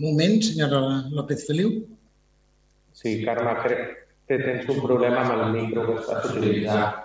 Un 0.00 0.06
moment, 0.08 0.36
senyora 0.42 0.80
López 1.14 1.46
Feliu. 1.46 1.72
Sí, 2.96 3.20
Carme, 3.24 3.54
crec 3.62 3.80
que 4.28 4.38
tens 4.40 4.68
un 4.72 4.82
problema 4.82 5.22
amb 5.22 5.36
el 5.36 5.54
micro 5.54 5.86
que 5.86 5.94
estàs 6.00 6.26
utilitzant. 6.32 6.98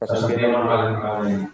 Que 0.00 0.08
s'entén 0.10 0.42
normalment. 0.44 1.46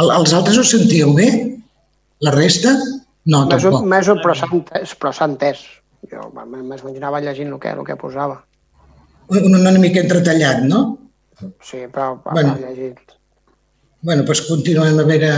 El, 0.00 0.12
els 0.16 0.34
altres 0.36 0.58
us 0.62 0.72
sentíeu 0.74 1.12
bé? 1.16 1.28
La 2.26 2.32
resta? 2.36 2.74
No, 3.30 3.44
Més, 3.46 3.62
tampoc. 3.62 3.84
més 3.86 4.08
però 4.24 4.34
s'ha 4.34 4.48
entès, 4.50 4.94
però 4.98 5.12
s'ha 5.14 5.28
entès. 5.30 5.62
Jo 6.10 6.30
m'imaginava 6.34 7.20
llegint 7.22 7.52
el 7.52 7.60
que, 7.62 7.74
el 7.76 7.84
que 7.86 7.96
posava. 8.00 8.40
Un, 9.30 9.54
una 9.54 9.72
mica 9.78 10.00
entretallat, 10.02 10.64
no? 10.66 10.80
Sí, 11.62 11.84
però 11.92 12.14
Bueno. 12.24 12.56
llegit. 12.60 12.98
bueno, 14.02 14.24
doncs 14.24 14.40
continuem 14.48 14.98
a 14.98 15.04
veure 15.04 15.30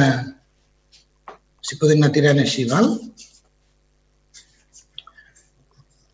si 1.66 1.76
podem 1.80 1.98
anar 1.98 2.12
tirant 2.14 2.38
així, 2.38 2.64
val? 2.70 2.88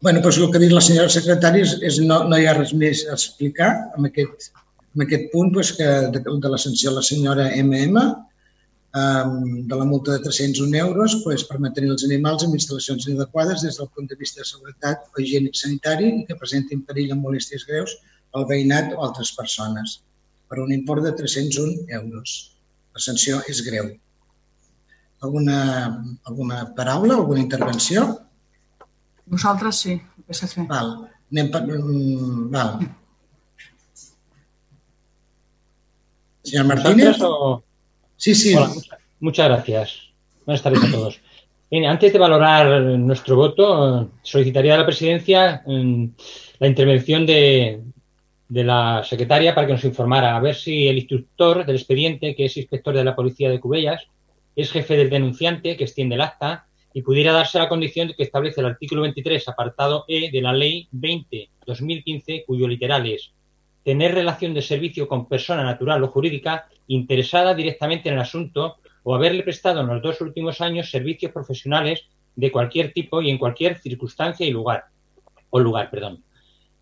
bueno, 0.01 0.21
doncs 0.23 0.39
el 0.39 0.51
que 0.51 0.59
ha 0.59 0.63
dit 0.63 0.73
la 0.73 0.81
senyora 0.85 1.11
secretària 1.11 1.67
és, 1.67 1.75
és 1.83 1.99
no, 2.07 2.23
no 2.31 2.39
hi 2.39 2.47
ha 2.47 2.55
res 2.57 2.73
més 2.73 3.05
a 3.09 3.17
explicar 3.17 3.71
amb 3.97 4.07
aquest, 4.07 4.51
amb 4.95 5.05
aquest 5.05 5.27
punt 5.33 5.51
doncs, 5.55 5.73
que 5.79 5.89
de, 6.15 6.23
de 6.23 6.53
la 6.53 6.61
sanció 6.63 6.93
a 6.93 6.99
la 7.01 7.03
senyora 7.03 7.49
MM 7.65 8.05
de 8.93 9.77
la 9.77 9.85
multa 9.85 10.13
de 10.17 10.19
301 10.25 10.75
euros 10.81 11.19
doncs, 11.25 11.45
per 11.45 11.59
mantenir 11.61 11.91
els 11.93 12.05
animals 12.07 12.43
en 12.47 12.55
instal·lacions 12.57 13.05
inadequades 13.07 13.63
des 13.63 13.77
del 13.79 13.89
punt 13.95 14.09
de 14.09 14.17
vista 14.17 14.41
de 14.41 14.47
seguretat 14.49 15.05
o 15.13 15.21
higiènic 15.21 15.55
sanitari 15.55 16.09
i 16.09 16.25
que 16.27 16.37
presentin 16.41 16.81
perill 16.89 17.13
amb 17.13 17.23
molèsties 17.27 17.67
greus 17.69 17.93
al 18.35 18.47
veïnat 18.49 18.95
o 18.97 19.03
altres 19.05 19.33
persones 19.37 19.99
per 20.49 20.59
un 20.65 20.73
import 20.73 21.05
de 21.05 21.13
301 21.13 21.85
euros. 22.01 22.57
La 22.97 23.01
sanció 23.05 23.43
és 23.47 23.61
greu. 23.67 23.91
Alguna, 25.21 25.59
alguna 26.25 26.63
paraula, 26.75 27.15
alguna 27.21 27.41
intervenció? 27.45 28.07
Nosaltres 29.27 29.77
sí, 29.85 29.93
el 29.93 30.25
PSC. 30.33 30.65
Val. 30.71 30.95
Anem 31.31 31.51
per... 31.53 31.63
mm, 31.69 32.51
Val. 32.51 32.79
Señor 36.43 36.65
Martínez. 36.67 37.19
¿Nosotros 37.19 37.31
o- 37.31 37.65
Sí, 38.19 38.35
sí. 38.35 38.55
Muchas, 39.21 39.49
gracias. 39.49 40.01
Buenas 40.45 40.63
tardes 40.63 40.85
a 40.85 40.91
todos. 40.91 41.21
Antes 41.71 42.13
de 42.13 42.19
valorar 42.19 42.83
nuestro 42.99 43.37
voto, 43.37 44.11
solicitaría 44.23 44.75
a 44.75 44.79
la 44.79 44.87
presidencia 44.87 45.63
mm, 45.65 46.07
la 46.59 46.67
intervención 46.67 47.25
de, 47.25 47.81
de 48.49 48.65
la 48.65 49.05
secretaria 49.05 49.55
para 49.55 49.69
que 49.69 49.75
nos 49.75 49.85
informara 49.85 50.37
a 50.37 50.41
ver 50.41 50.57
si 50.57 50.89
el 50.89 50.99
instructor 50.99 51.65
del 51.65 51.77
expediente, 51.77 52.35
que 52.35 52.47
es 52.47 52.57
inspector 52.57 52.95
de 52.95 53.05
la 53.05 53.15
policía 53.15 53.51
de 53.51 53.61
Cubellas, 53.61 54.09
es 54.57 54.73
jefe 54.73 54.97
del 54.97 55.11
denunciante 55.11 55.77
que 55.77 55.85
extiende 55.85 56.17
el 56.17 56.23
acta 56.23 56.67
y 56.93 57.03
pudiera 57.03 57.33
darse 57.33 57.59
la 57.59 57.69
condición 57.69 58.13
que 58.17 58.25
establece 58.25 58.61
el 58.61 58.67
artículo 58.67 59.03
23, 59.03 59.47
apartado 59.47 60.05
E 60.09 60.31
de 60.33 60.43
la 60.43 60.53
Ley 60.53 60.89
20-2015, 60.93 62.45
cuyo 62.47 62.67
literal 62.67 63.07
es 63.07 63.33
tener 63.89 64.15
relación 64.15 64.53
de 64.53 64.61
servicio 64.61 65.09
con 65.09 65.27
persona 65.27 65.63
natural 65.63 66.05
o 66.05 66.09
jurídica 66.09 66.69
interesada 66.89 67.55
directamente 67.55 68.11
en 68.11 68.17
el 68.17 68.21
asunto 68.21 68.77
o 69.03 69.15
haberle 69.15 69.43
prestado 69.43 69.81
en 69.81 69.87
los 69.87 70.03
dos 70.03 70.21
últimos 70.21 70.61
años 70.61 70.91
servicios 70.91 71.33
profesionales 71.33 72.05
de 72.37 72.53
cualquier 72.53 72.93
tipo 72.93 73.23
y 73.23 73.31
en 73.31 73.39
cualquier 73.39 73.79
circunstancia 73.79 74.47
y 74.47 74.51
lugar 74.51 74.85
o 75.49 75.59
lugar, 75.59 75.89
perdón. 75.89 76.23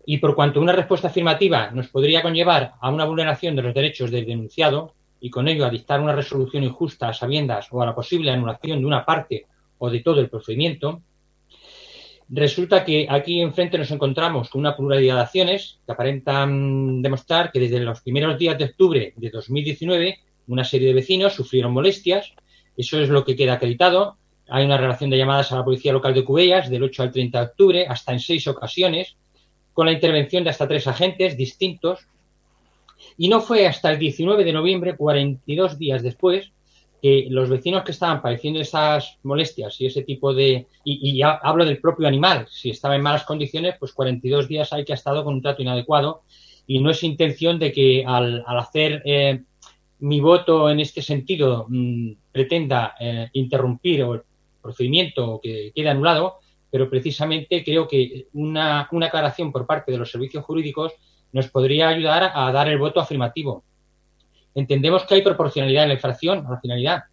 Y 0.05 0.17
por 0.17 0.35
cuanto 0.35 0.59
una 0.59 0.73
respuesta 0.73 1.07
afirmativa 1.07 1.71
nos 1.71 1.87
podría 1.87 2.21
conllevar 2.21 2.73
a 2.81 2.89
una 2.89 3.05
vulneración 3.05 3.55
de 3.55 3.61
los 3.61 3.73
derechos 3.73 4.11
del 4.11 4.25
denunciado 4.25 4.93
y 5.21 5.29
con 5.29 5.47
ello 5.47 5.65
a 5.65 5.69
dictar 5.69 6.01
una 6.01 6.11
resolución 6.11 6.65
injusta 6.65 7.07
a 7.07 7.13
sabiendas 7.13 7.69
o 7.71 7.81
a 7.81 7.85
la 7.85 7.95
posible 7.95 8.31
anulación 8.31 8.81
de 8.81 8.85
una 8.85 9.05
parte 9.05 9.45
o 9.77 9.89
de 9.89 10.01
todo 10.01 10.19
el 10.19 10.29
procedimiento, 10.29 11.03
Resulta 12.29 12.83
que 12.83 13.07
aquí 13.09 13.41
enfrente 13.41 13.77
nos 13.77 13.91
encontramos 13.91 14.49
con 14.49 14.59
una 14.59 14.75
pluralidad 14.75 15.15
de 15.15 15.21
acciones 15.21 15.79
que 15.85 15.93
aparentan 15.93 17.01
demostrar 17.01 17.51
que 17.51 17.59
desde 17.59 17.79
los 17.79 18.01
primeros 18.01 18.37
días 18.37 18.57
de 18.57 18.65
octubre 18.65 19.13
de 19.15 19.29
2019 19.29 20.19
una 20.47 20.63
serie 20.63 20.89
de 20.89 20.93
vecinos 20.93 21.33
sufrieron 21.33 21.73
molestias, 21.73 22.33
eso 22.75 22.99
es 22.99 23.09
lo 23.09 23.23
que 23.23 23.35
queda 23.35 23.53
acreditado, 23.53 24.17
hay 24.49 24.65
una 24.65 24.77
relación 24.77 25.09
de 25.09 25.17
llamadas 25.17 25.51
a 25.51 25.57
la 25.57 25.65
Policía 25.65 25.91
Local 25.91 26.13
de 26.13 26.23
Cubellas 26.23 26.69
del 26.69 26.83
8 26.83 27.03
al 27.03 27.11
30 27.11 27.39
de 27.39 27.45
octubre, 27.45 27.85
hasta 27.87 28.13
en 28.13 28.19
seis 28.19 28.47
ocasiones, 28.47 29.17
con 29.73 29.85
la 29.85 29.91
intervención 29.91 30.43
de 30.43 30.49
hasta 30.49 30.67
tres 30.67 30.87
agentes 30.87 31.35
distintos. 31.35 32.07
Y 33.17 33.29
no 33.29 33.41
fue 33.41 33.67
hasta 33.67 33.91
el 33.91 33.99
19 33.99 34.43
de 34.43 34.53
noviembre, 34.53 34.95
42 34.95 35.77
días 35.77 36.01
después, 36.01 36.51
los 37.29 37.49
vecinos 37.49 37.83
que 37.83 37.91
estaban 37.91 38.21
padeciendo 38.21 38.59
esas 38.59 39.17
molestias 39.23 39.79
y 39.81 39.85
ese 39.85 40.03
tipo 40.03 40.33
de... 40.33 40.67
Y, 40.83 41.21
hablo 41.21 41.65
del 41.65 41.79
propio 41.79 42.07
animal, 42.07 42.47
si 42.49 42.69
estaba 42.69 42.95
en 42.95 43.01
malas 43.01 43.23
condiciones, 43.23 43.75
pues 43.79 43.93
42 43.93 44.47
días 44.47 44.71
hay 44.73 44.85
que 44.85 44.93
ha 44.93 44.95
estado 44.95 45.23
con 45.23 45.35
un 45.35 45.41
trato 45.41 45.61
inadecuado 45.61 46.23
y 46.65 46.79
no 46.79 46.89
es 46.89 47.03
intención 47.03 47.59
de 47.59 47.71
que 47.71 48.03
al, 48.05 48.43
hacer 48.47 49.01
eh, 49.05 49.43
mi 49.99 50.19
voto 50.19 50.69
en 50.69 50.79
este 50.79 51.01
sentido 51.01 51.65
mmm, 51.69 52.11
pretenda 52.31 52.95
eh, 52.99 53.29
interrumpir 53.33 54.01
el 54.01 54.21
procedimiento 54.61 55.33
o 55.33 55.41
que 55.41 55.71
quede 55.73 55.89
anulado, 55.89 56.39
pero 56.69 56.89
precisamente 56.89 57.63
creo 57.63 57.87
que 57.87 58.27
una, 58.33 58.87
una 58.91 59.07
aclaración 59.07 59.51
por 59.51 59.65
parte 59.65 59.91
de 59.91 59.97
los 59.97 60.11
servicios 60.11 60.43
jurídicos 60.45 60.93
nos 61.31 61.49
podría 61.49 61.89
ayudar 61.89 62.31
a 62.33 62.51
dar 62.51 62.67
el 62.67 62.77
voto 62.77 62.99
afirmativo. 62.99 63.63
Entendemos 64.57 65.05
que 65.05 65.13
hay 65.13 65.21
proporcionalidad 65.21 65.83
en 65.83 65.89
la 65.89 65.93
infracción 65.93 66.43
a 66.43 66.49
la 66.49 66.59
finalidad. 66.59 67.03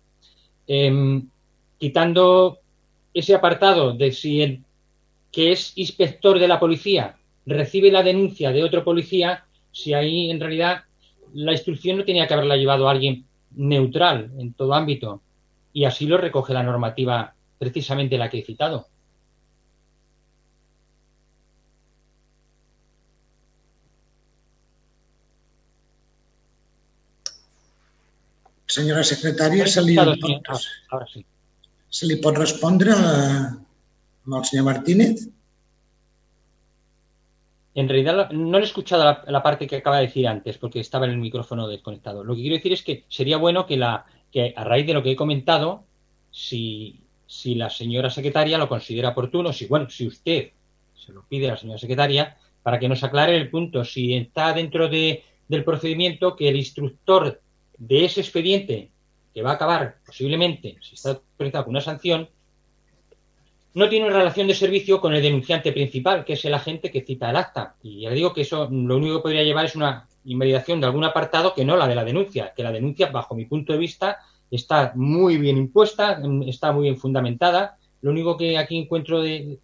Eh, 0.66 1.22
quitando 1.76 2.58
ese 3.12 3.34
apartado 3.34 3.92
de 3.92 4.12
si 4.12 4.40
el 4.40 4.64
que 5.30 5.52
es 5.52 5.76
inspector 5.76 6.38
de 6.38 6.48
la 6.48 6.58
policía 6.58 7.16
recibe 7.44 7.92
la 7.92 8.02
denuncia 8.02 8.50
de 8.50 8.64
otro 8.64 8.82
policía, 8.82 9.44
si 9.72 9.92
ahí 9.92 10.30
en 10.30 10.40
realidad 10.40 10.84
la 11.34 11.52
instrucción 11.52 11.98
no 11.98 12.04
tenía 12.06 12.26
que 12.26 12.32
haberla 12.32 12.56
llevado 12.56 12.88
a 12.88 12.92
alguien 12.92 13.26
neutral 13.54 14.30
en 14.38 14.54
todo 14.54 14.72
ámbito. 14.72 15.20
Y 15.74 15.84
así 15.84 16.06
lo 16.06 16.16
recoge 16.16 16.54
la 16.54 16.62
normativa 16.62 17.34
precisamente 17.58 18.16
la 18.16 18.30
que 18.30 18.38
he 18.38 18.42
citado. 18.42 18.86
Senyora 28.74 29.04
secretària, 29.06 29.66
se 29.70 29.82
li, 29.84 29.94
pot, 29.94 30.24
Ahora 30.90 31.06
sí. 31.06 31.22
se 31.98 32.08
li 32.10 32.16
pot 32.22 32.38
respondre 32.40 32.94
al 32.96 34.44
senyor 34.48 34.64
Martínez? 34.66 35.28
En 37.74 37.88
realidad 37.88 38.30
no 38.30 38.58
le 38.58 38.64
he 38.64 38.68
escuchado 38.68 39.04
la, 39.04 39.22
la, 39.26 39.42
parte 39.42 39.66
que 39.66 39.76
acaba 39.76 39.98
de 39.98 40.06
decir 40.06 40.26
antes 40.26 40.58
porque 40.58 40.80
estaba 40.80 41.06
en 41.06 41.12
el 41.12 41.18
micrófono 41.18 41.68
desconectado. 41.68 42.24
Lo 42.24 42.34
que 42.34 42.42
quiero 42.42 42.56
decir 42.56 42.72
es 42.72 42.82
que 42.82 43.04
sería 43.08 43.36
bueno 43.36 43.66
que, 43.66 43.76
la, 43.76 44.06
que 44.32 44.54
a 44.56 44.64
raíz 44.64 44.86
de 44.86 44.94
lo 44.94 45.02
que 45.02 45.12
he 45.12 45.16
comentado, 45.16 45.84
si, 46.30 47.00
si 47.26 47.54
la 47.54 47.70
señora 47.70 48.10
secretaria 48.10 48.58
lo 48.58 48.68
considera 48.68 49.10
oportuno, 49.10 49.52
si, 49.52 49.66
bueno, 49.66 49.90
si 49.90 50.06
usted 50.06 50.50
se 50.94 51.12
lo 51.12 51.24
pide 51.28 51.48
a 51.48 51.52
la 51.52 51.56
señora 51.58 51.78
secretaria, 51.78 52.36
para 52.62 52.78
que 52.78 52.88
nos 52.88 53.04
aclare 53.04 53.36
el 53.36 53.50
punto, 53.50 53.84
si 53.84 54.14
está 54.14 54.52
dentro 54.52 54.88
de, 54.88 55.22
del 55.48 55.64
procedimiento 55.64 56.34
que 56.34 56.48
el 56.48 56.56
instructor 56.56 57.40
de 57.78 58.04
ese 58.04 58.20
expediente 58.20 58.90
que 59.32 59.42
va 59.42 59.50
a 59.50 59.54
acabar 59.54 59.96
posiblemente, 60.06 60.76
si 60.80 60.94
está 60.94 61.10
autorizado 61.10 61.64
con 61.64 61.72
una 61.72 61.80
sanción, 61.80 62.28
no 63.74 63.88
tiene 63.88 64.08
relación 64.08 64.46
de 64.46 64.54
servicio 64.54 65.00
con 65.00 65.14
el 65.14 65.22
denunciante 65.22 65.72
principal, 65.72 66.24
que 66.24 66.34
es 66.34 66.44
el 66.44 66.54
agente 66.54 66.90
que 66.90 67.02
cita 67.02 67.30
el 67.30 67.36
acta. 67.36 67.74
Y 67.82 68.02
ya 68.02 68.10
digo 68.10 68.32
que 68.32 68.42
eso 68.42 68.68
lo 68.70 68.96
único 68.96 69.16
que 69.16 69.22
podría 69.22 69.42
llevar 69.42 69.64
es 69.64 69.74
una 69.74 70.06
invalidación 70.24 70.80
de 70.80 70.86
algún 70.86 71.04
apartado 71.04 71.54
que 71.54 71.64
no 71.64 71.76
la 71.76 71.88
de 71.88 71.96
la 71.96 72.04
denuncia, 72.04 72.52
que 72.56 72.62
la 72.62 72.70
denuncia, 72.70 73.10
bajo 73.10 73.34
mi 73.34 73.46
punto 73.46 73.72
de 73.72 73.80
vista, 73.80 74.18
está 74.48 74.92
muy 74.94 75.38
bien 75.38 75.56
impuesta, 75.56 76.20
está 76.46 76.70
muy 76.70 76.84
bien 76.84 76.96
fundamentada. 76.96 77.76
Lo 78.00 78.12
único 78.12 78.36
que 78.36 78.56
aquí 78.56 78.78
encuentro 78.78 79.20
de 79.20 79.58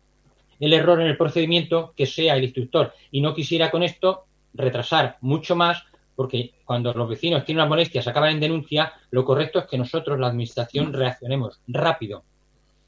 el 0.58 0.72
error 0.72 1.00
en 1.00 1.06
el 1.06 1.16
procedimiento 1.16 1.94
que 1.96 2.06
sea 2.06 2.36
el 2.36 2.44
instructor. 2.44 2.92
Y 3.10 3.20
no 3.20 3.34
quisiera 3.34 3.70
con 3.70 3.82
esto 3.82 4.26
retrasar 4.52 5.16
mucho 5.20 5.56
más, 5.56 5.84
porque 6.20 6.52
cuando 6.66 6.92
los 6.92 7.08
vecinos 7.08 7.46
tienen 7.46 7.62
unas 7.62 7.70
molestias, 7.70 8.06
acaban 8.06 8.32
en 8.32 8.40
denuncia, 8.40 8.92
lo 9.10 9.24
correcto 9.24 9.58
es 9.58 9.64
que 9.64 9.78
nosotros, 9.78 10.20
la 10.20 10.26
administración, 10.26 10.92
reaccionemos 10.92 11.60
rápido. 11.66 12.24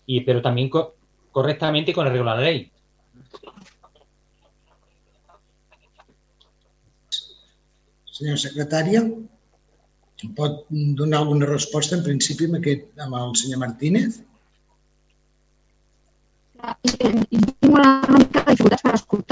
Y, 0.05 0.21
pero 0.21 0.43
también 0.43 0.69
co 0.69 0.97
correctamente 1.31 1.95
con 1.95 2.07
el 2.07 2.13
regla 2.13 2.37
de 2.37 2.43
la 2.43 2.47
ley. 2.47 2.71
Senyora 8.05 8.37
secretària, 8.37 9.01
pot 10.37 10.67
donar 10.69 11.23
alguna 11.25 11.49
resposta 11.49 11.97
en 11.97 12.05
principi 12.05 12.51
amb, 12.51 12.59
aquest, 12.61 12.85
amb 13.01 13.17
el 13.17 13.33
senyor 13.41 13.63
Martínez? 13.65 14.21
Tinc 16.85 17.73
una 17.73 17.97
mica 18.13 18.45
de 18.45 18.53
dificultats 18.53 18.85
per 18.85 18.95
escoltar, 19.01 19.32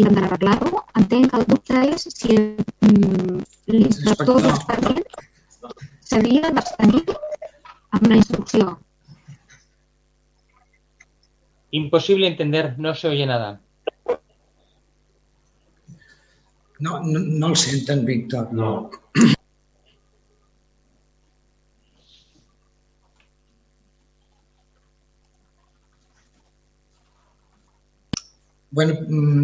estic 0.00 0.08
intentant 0.08 0.26
arreglar-ho. 0.26 0.84
Entenc 0.96 1.30
que 1.30 1.36
el 1.36 1.46
dubte 1.46 1.80
és 1.94 2.06
si 2.14 2.36
l'inspector 3.70 4.46
expedient 4.50 5.04
s'havia 6.10 6.50
d'abstenir 6.50 7.02
amb 7.92 8.06
la 8.08 8.16
instrucció. 8.16 8.78
Imposible 11.70 12.26
entender, 12.26 12.74
no 12.78 12.94
se 12.94 13.08
oye 13.08 13.26
nada. 13.26 13.60
No, 16.80 17.00
no, 17.04 17.20
no 17.20 17.48
el 17.48 17.56
senten, 17.56 18.04
Víctor. 18.04 18.52
No. 18.52 18.90
Bueno, 28.70 28.94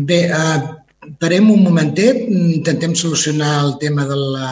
bé, 0.07 0.31
uh, 0.31 0.77
parem 1.21 1.51
un 1.51 1.63
momentet, 1.67 2.25
intentem 2.31 2.95
solucionar 2.95 3.65
el 3.65 3.79
tema 3.83 4.07
de 4.07 4.17
la, 4.17 4.51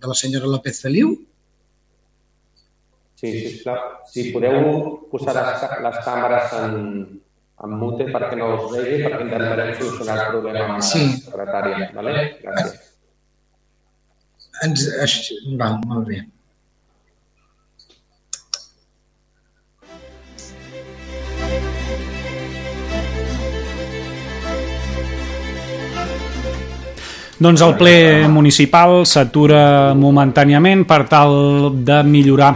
de 0.00 0.06
la 0.10 0.14
senyora 0.14 0.50
López 0.50 0.80
Feliu. 0.82 1.14
Sí, 3.20 3.30
sisplau. 3.44 3.78
Si 4.08 4.30
podeu 4.34 4.60
posar 5.12 5.34
les, 5.36 5.64
les 5.84 5.98
càmeres 6.06 6.54
en, 6.58 6.76
en 7.60 7.74
mute 7.78 8.06
perquè 8.10 8.38
no 8.40 8.48
us 8.56 8.70
vegi, 8.72 9.02
perquè 9.04 9.26
intentarem 9.26 9.74
solucionar 9.78 10.16
el 10.24 10.30
problema 10.32 10.78
amb 10.78 10.86
Sí. 10.86 11.02
la 11.04 11.18
secretària. 11.26 11.90
Vale? 11.98 12.14
Gràcies. 12.42 12.86
Ens, 14.64 14.86
val, 15.60 15.78
molt 15.88 16.08
bé. 16.08 16.22
Doncs 27.40 27.62
el 27.64 27.70
ple 27.80 27.92
municipal 28.28 29.06
s'atura 29.08 29.94
momentàniament 29.96 30.82
per 30.84 31.06
tal 31.08 31.70
de 31.88 32.02
millorar 32.04 32.50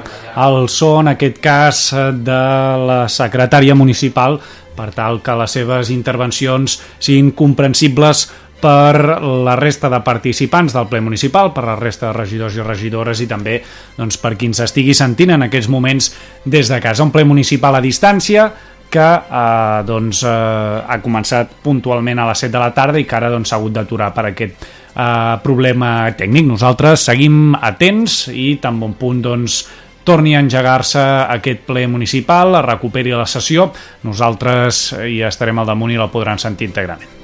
el 0.44 0.66
so, 0.68 0.98
en 1.00 1.08
aquest 1.14 1.38
cas, 1.40 1.80
de 2.20 2.40
la 2.84 2.98
secretària 3.08 3.72
municipal, 3.72 4.36
per 4.76 4.90
tal 4.92 5.22
que 5.24 5.38
les 5.40 5.56
seves 5.56 5.88
intervencions 5.94 6.76
siguin 6.98 7.32
comprensibles 7.32 8.26
per 8.60 9.22
la 9.24 9.56
resta 9.56 9.88
de 9.88 10.02
participants 10.04 10.76
del 10.76 10.90
ple 10.92 11.00
municipal, 11.00 11.54
per 11.56 11.64
la 11.64 11.78
resta 11.80 12.10
de 12.10 12.18
regidors 12.18 12.60
i 12.60 12.68
regidores 12.68 13.24
i 13.24 13.30
també 13.30 13.58
doncs, 13.96 14.20
per 14.20 14.34
qui 14.36 14.52
ens 14.52 14.60
estigui 14.68 14.92
sentint 14.92 15.32
en 15.32 15.48
aquests 15.48 15.72
moments 15.72 16.12
des 16.44 16.68
de 16.68 16.80
casa. 16.84 17.08
Un 17.08 17.12
ple 17.12 17.24
municipal 17.24 17.80
a 17.80 17.84
distància 17.84 18.50
que 18.94 19.10
eh, 19.40 19.82
doncs, 19.88 20.22
eh, 20.28 20.78
ha 20.86 21.00
començat 21.02 21.58
puntualment 21.64 22.22
a 22.22 22.28
les 22.30 22.44
7 22.46 22.52
de 22.54 22.62
la 22.62 22.72
tarda 22.76 23.00
i 23.00 23.06
que 23.08 23.18
ara 23.18 23.32
doncs, 23.32 23.50
s'ha 23.50 23.58
hagut 23.58 23.74
d'aturar 23.74 24.12
per 24.14 24.28
aquest 24.30 24.66
eh, 24.94 25.34
problema 25.42 25.94
tècnic. 26.16 26.46
Nosaltres 26.52 27.08
seguim 27.10 27.56
atents 27.58 28.28
i 28.30 28.54
tan 28.62 28.78
bon 28.80 28.94
punt 29.00 29.24
doncs, 29.24 29.64
torni 30.04 30.36
a 30.36 30.44
engegar-se 30.44 31.00
aquest 31.32 31.64
ple 31.64 31.86
municipal, 31.88 32.60
recuperi 32.62 33.16
la 33.16 33.26
sessió, 33.26 33.70
nosaltres 34.04 34.90
hi 35.08 35.22
estarem 35.24 35.64
al 35.64 35.72
damunt 35.72 35.96
i 35.96 36.00
la 36.00 36.12
podran 36.12 36.38
sentir 36.38 36.68
íntegrament. 36.68 37.23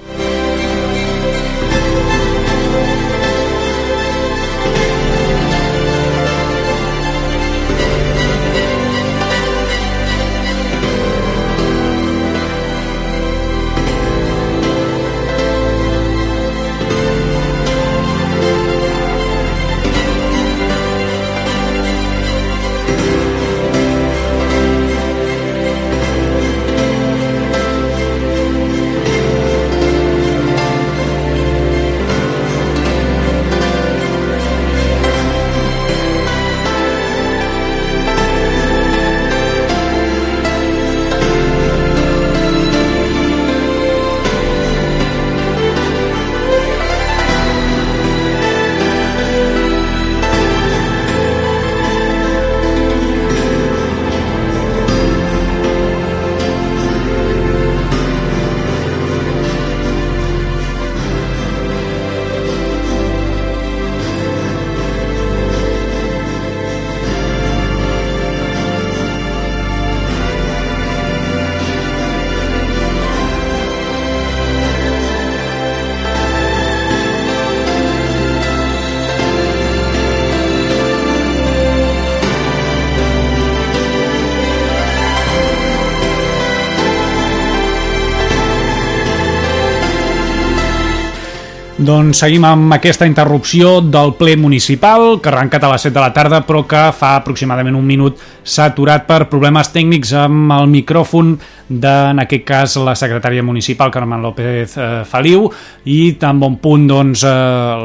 Doncs 91.90 92.20
seguim 92.22 92.44
amb 92.46 92.70
aquesta 92.76 93.07
interrupció 93.09 93.81
del 93.83 94.12
ple 94.14 94.37
municipal, 94.38 95.16
que 95.18 95.26
ha 95.26 95.33
arrencat 95.33 95.64
a 95.66 95.70
les 95.72 95.83
7 95.88 95.96
de 95.96 96.03
la 96.05 96.12
tarda, 96.14 96.38
però 96.46 96.61
que 96.68 96.83
fa 96.94 97.16
aproximadament 97.18 97.74
un 97.74 97.88
minut 97.88 98.20
s'ha 98.44 98.68
aturat 98.70 99.09
per 99.09 99.24
problemes 99.33 99.72
tècnics 99.74 100.12
amb 100.14 100.55
el 100.55 100.70
micròfon 100.70 101.33
de, 101.71 102.11
en 102.11 102.19
aquest 102.19 102.45
cas, 102.45 102.75
la 102.83 102.97
secretària 102.99 103.45
municipal, 103.47 103.93
Carmen 103.95 104.21
López 104.21 104.75
eh, 104.75 104.89
Feliu, 105.07 105.47
i 105.87 106.17
tan 106.19 106.41
bon 106.43 106.59
punt 106.59 106.89
doncs, 106.91 107.23
eh, 107.25 107.31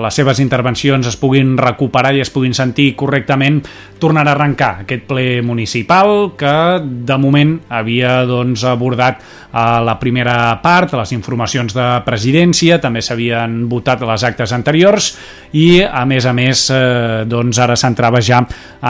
les 0.01 0.17
seves 0.17 0.41
intervencions 0.41 1.05
es 1.05 1.19
puguin 1.21 1.53
recuperar 1.59 2.15
i 2.17 2.23
es 2.25 2.33
puguin 2.33 2.57
sentir 2.57 2.89
correctament, 2.97 3.61
tornarà 4.01 4.33
a 4.33 4.39
arrencar 4.39 4.71
aquest 4.83 5.05
ple 5.07 5.27
municipal, 5.45 6.33
que 6.35 6.55
de 6.81 7.17
moment 7.21 7.59
havia 7.69 8.23
doncs, 8.25 8.65
abordat 8.65 9.21
la 9.55 9.93
primera 9.95 10.59
part, 10.59 10.91
les 10.99 11.13
informacions 11.15 11.71
de 11.73 11.85
presidència, 12.03 12.75
també 12.83 12.99
s'havien 12.99 13.61
votat 13.71 14.01
les 14.03 14.25
actes 14.27 14.51
anteriors 14.51 15.13
i, 15.55 15.79
a 15.79 16.03
més 16.09 16.25
a 16.27 16.33
més, 16.35 16.65
eh, 16.75 17.23
doncs 17.29 17.61
ara 17.63 17.77
s'entrava 17.79 18.19
ja 18.19 18.41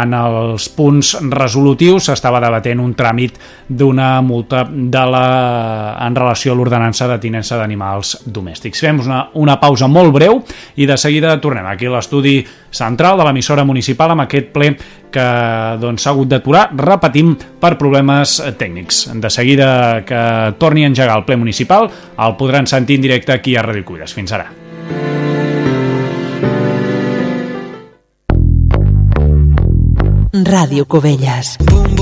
en 0.01 0.15
els 0.17 0.65
punts 0.73 1.13
resolutius, 1.29 2.09
s'estava 2.09 2.41
debatent 2.41 2.81
un 2.81 2.95
tràmit 2.97 3.37
d'una 3.69 4.09
multa 4.25 4.63
de 4.91 5.05
la... 5.11 5.97
en 6.05 6.15
relació 6.15 6.53
a 6.53 6.57
l'ordenança 6.57 7.07
de 7.09 7.17
tinença 7.21 7.57
d'animals 7.59 8.17
domèstics. 8.25 8.83
Fem 8.85 9.01
una, 9.05 9.21
una 9.41 9.57
pausa 9.61 9.87
molt 9.91 10.13
breu 10.15 10.41
i 10.75 10.87
de 10.89 10.97
seguida 10.97 11.35
tornem 11.41 11.67
aquí 11.69 11.89
a 11.89 11.95
l'estudi 11.95 12.39
central 12.75 13.17
de 13.19 13.27
l'emissora 13.27 13.65
municipal 13.65 14.13
amb 14.13 14.25
aquest 14.25 14.51
ple 14.53 14.73
que 15.15 15.27
doncs, 15.79 16.07
hagut 16.11 16.27
d'aturar, 16.27 16.67
repetim, 16.75 17.31
per 17.35 17.77
problemes 17.79 18.37
tècnics. 18.59 19.05
De 19.15 19.31
seguida 19.31 20.03
que 20.05 20.21
torni 20.59 20.83
a 20.83 20.91
engegar 20.91 21.15
el 21.15 21.25
ple 21.25 21.39
municipal, 21.39 21.87
el 22.19 22.35
podran 22.35 22.67
sentir 22.67 22.99
en 22.99 23.07
directe 23.07 23.31
aquí 23.31 23.55
a 23.55 23.63
Ràdio 23.63 23.87
Cuides. 23.87 24.13
Fins 24.13 24.35
ara. 24.35 24.51
Ràdio 30.35 30.83
Cubelles. 30.85 31.55
Vam 31.63 31.94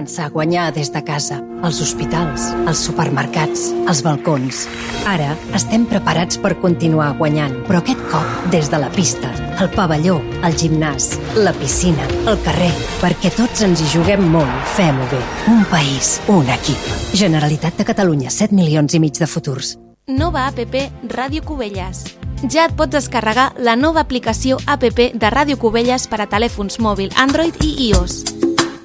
començar 0.00 0.26
a 0.26 0.32
guanyar 0.32 0.72
des 0.72 0.88
de 0.92 1.02
casa, 1.04 1.42
als 1.62 1.80
hospitals, 1.82 2.46
als 2.66 2.78
supermercats, 2.78 3.66
als 3.86 4.00
balcons. 4.02 4.66
Ara 5.04 5.34
estem 5.54 5.84
preparats 5.84 6.38
per 6.40 6.54
continuar 6.62 7.18
guanyant, 7.18 7.52
però 7.66 7.82
aquest 7.82 8.00
cop 8.08 8.24
des 8.50 8.70
de 8.70 8.78
la 8.80 8.88
pista, 8.88 9.28
el 9.60 9.68
pavelló, 9.74 10.22
el 10.42 10.56
gimnàs, 10.56 11.18
la 11.36 11.52
piscina, 11.52 12.06
el 12.24 12.40
carrer, 12.46 12.72
perquè 13.02 13.34
tots 13.36 13.60
ens 13.60 13.82
hi 13.82 13.90
juguem 13.92 14.24
molt, 14.32 14.72
fem-ho 14.78 15.04
bé. 15.12 15.20
Un 15.52 15.66
país, 15.68 16.16
un 16.28 16.48
equip. 16.48 16.80
Generalitat 17.12 17.76
de 17.76 17.84
Catalunya, 17.84 18.30
7 18.30 18.56
milions 18.56 18.94
i 18.94 19.00
mig 19.04 19.20
de 19.20 19.28
futurs. 19.28 19.76
Nova 20.08 20.48
APP 20.48 20.88
Ràdio 21.12 21.44
Cubelles. 21.44 22.06
Ja 22.48 22.64
et 22.64 22.72
pots 22.72 22.96
descarregar 22.96 23.52
la 23.60 23.76
nova 23.76 24.00
aplicació 24.00 24.56
APP 24.64 25.10
de 25.12 25.28
Ràdio 25.28 25.60
Cubelles 25.60 26.08
per 26.08 26.24
a 26.24 26.30
telèfons 26.30 26.80
mòbil 26.80 27.12
Android 27.20 27.52
i 27.60 27.90
iOS. 27.90 28.39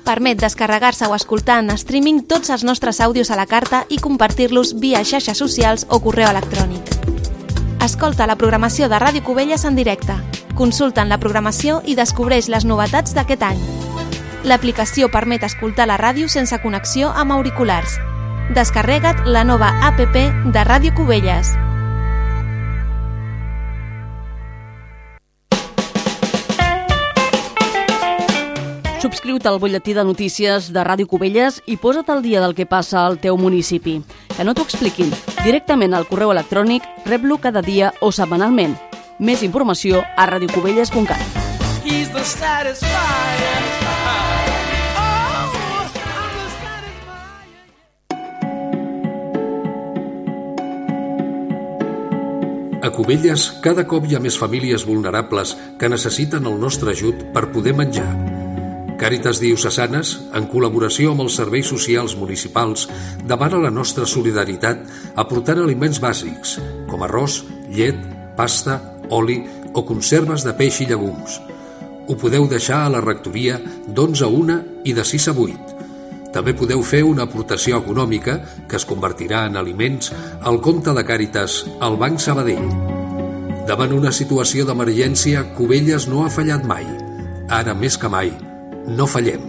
Permet 0.05 0.37
descarregar-se 0.39 1.07
o 1.07 1.15
escoltar 1.15 1.57
en 1.63 1.73
streaming 1.73 2.21
tots 2.29 2.51
els 2.53 2.63
nostres 2.63 3.01
àudios 3.01 3.31
a 3.31 3.39
la 3.39 3.47
carta 3.49 3.87
i 3.89 3.97
compartir-los 3.97 4.75
via 4.79 5.01
xarxes 5.03 5.41
socials 5.41 5.87
o 5.89 5.99
correu 5.99 6.29
electrònic. 6.29 6.93
Escolta 7.81 8.29
la 8.29 8.37
programació 8.37 8.85
de 8.87 9.01
Ràdio 9.01 9.23
Cubelles 9.25 9.65
en 9.65 9.75
directe. 9.75 10.13
Consulta 10.53 11.03
la 11.09 11.17
programació 11.17 11.81
i 11.85 11.97
descobreix 11.97 12.51
les 12.53 12.69
novetats 12.69 13.17
d'aquest 13.17 13.49
any. 13.49 13.59
L'aplicació 14.45 15.09
permet 15.09 15.43
escoltar 15.43 15.89
la 15.89 15.97
ràdio 15.97 16.29
sense 16.29 16.61
connexió 16.61 17.09
amb 17.09 17.33
auriculars. 17.33 17.97
Descarrega't 18.53 19.25
la 19.25 19.43
nova 19.43 19.73
APP 19.89 20.21
de 20.53 20.69
Ràdio 20.69 20.93
Cubelles. 20.93 21.55
Subscriu-te 29.05 29.47
al 29.47 29.59
butlletí 29.59 29.93
de 29.93 30.01
notícies 30.01 30.71
de 30.73 30.81
Ràdio 30.81 31.05
Cubelles 31.05 31.59
i 31.69 31.75
posa't 31.77 32.07
al 32.09 32.23
dia 32.25 32.39
del 32.41 32.55
que 32.57 32.65
passa 32.65 33.03
al 33.05 33.19
teu 33.21 33.35
municipi. 33.37 33.99
Que 34.33 34.41
no 34.41 34.55
t'ho 34.57 34.63
expliquin. 34.65 35.11
Directament 35.43 35.93
al 35.93 36.07
correu 36.09 36.31
electrònic, 36.33 36.81
rep-lo 37.05 37.37
cada 37.37 37.61
dia 37.61 37.91
o 38.01 38.09
setmanalment. 38.09 38.73
Més 39.19 39.43
informació 39.45 40.01
a 40.01 40.25
radiocubelles.cat. 40.25 41.21
He's 41.85 42.09
the 42.09 42.23
satisfier. 42.25 43.61
A 52.81 52.89
Cubelles, 52.89 53.51
cada 53.61 53.85
cop 53.85 54.09
hi 54.09 54.17
ha 54.17 54.19
més 54.21 54.37
famílies 54.41 54.85
vulnerables 54.85 55.53
que 55.77 55.89
necessiten 55.93 56.49
el 56.49 56.57
nostre 56.57 56.97
ajut 56.97 57.21
per 57.37 57.51
poder 57.53 57.73
menjar. 57.77 58.44
Càritas 58.95 59.41
Diocesanes, 59.43 60.13
en 60.37 60.45
col·laboració 60.47 61.11
amb 61.11 61.25
els 61.25 61.35
serveis 61.35 61.67
socials 61.67 62.13
municipals, 62.15 62.85
demana 63.27 63.59
la 63.59 63.71
nostra 63.73 64.07
solidaritat 64.07 64.85
aportant 65.19 65.59
aliments 65.59 65.99
bàsics, 65.99 66.55
com 66.87 67.03
arròs, 67.03 67.41
llet, 67.67 67.99
pasta, 68.37 68.79
oli 69.11 69.41
o 69.75 69.83
conserves 69.83 70.47
de 70.47 70.55
peix 70.55 70.79
i 70.81 70.87
llegums. 70.87 71.41
Ho 72.07 72.15
podeu 72.15 72.47
deixar 72.47 72.85
a 72.85 72.93
la 72.93 73.03
rectoria 73.03 73.59
d'11 73.59 74.23
a 74.23 74.31
1 74.31 74.57
i 74.87 74.95
de 74.95 75.03
6 75.03 75.27
a 75.27 75.35
8. 75.43 75.75
També 76.31 76.55
podeu 76.55 76.81
fer 76.83 77.03
una 77.03 77.27
aportació 77.27 77.83
econòmica 77.83 78.39
que 78.69 78.79
es 78.79 78.87
convertirà 78.87 79.45
en 79.49 79.59
aliments 79.59 80.13
al 80.41 80.61
compte 80.63 80.95
de 80.95 81.03
Càritas 81.03 81.63
al 81.83 81.99
Banc 81.99 82.23
Sabadell. 82.23 82.71
Davant 83.67 83.91
una 83.91 84.15
situació 84.15 84.63
d'emergència, 84.63 85.47
Cubelles 85.57 86.07
no 86.07 86.23
ha 86.23 86.31
fallat 86.31 86.63
mai. 86.63 86.85
Ara 87.49 87.73
més 87.75 87.97
que 87.97 88.09
mai, 88.11 88.31
no 88.87 89.07
fallem. 89.07 89.41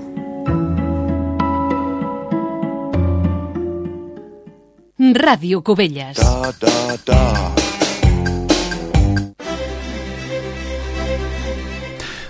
Ràdio 5.17 5.63
Cubelles. 5.63 6.17
Da, 6.17 6.53
da, 6.61 6.97
da. 7.07 7.66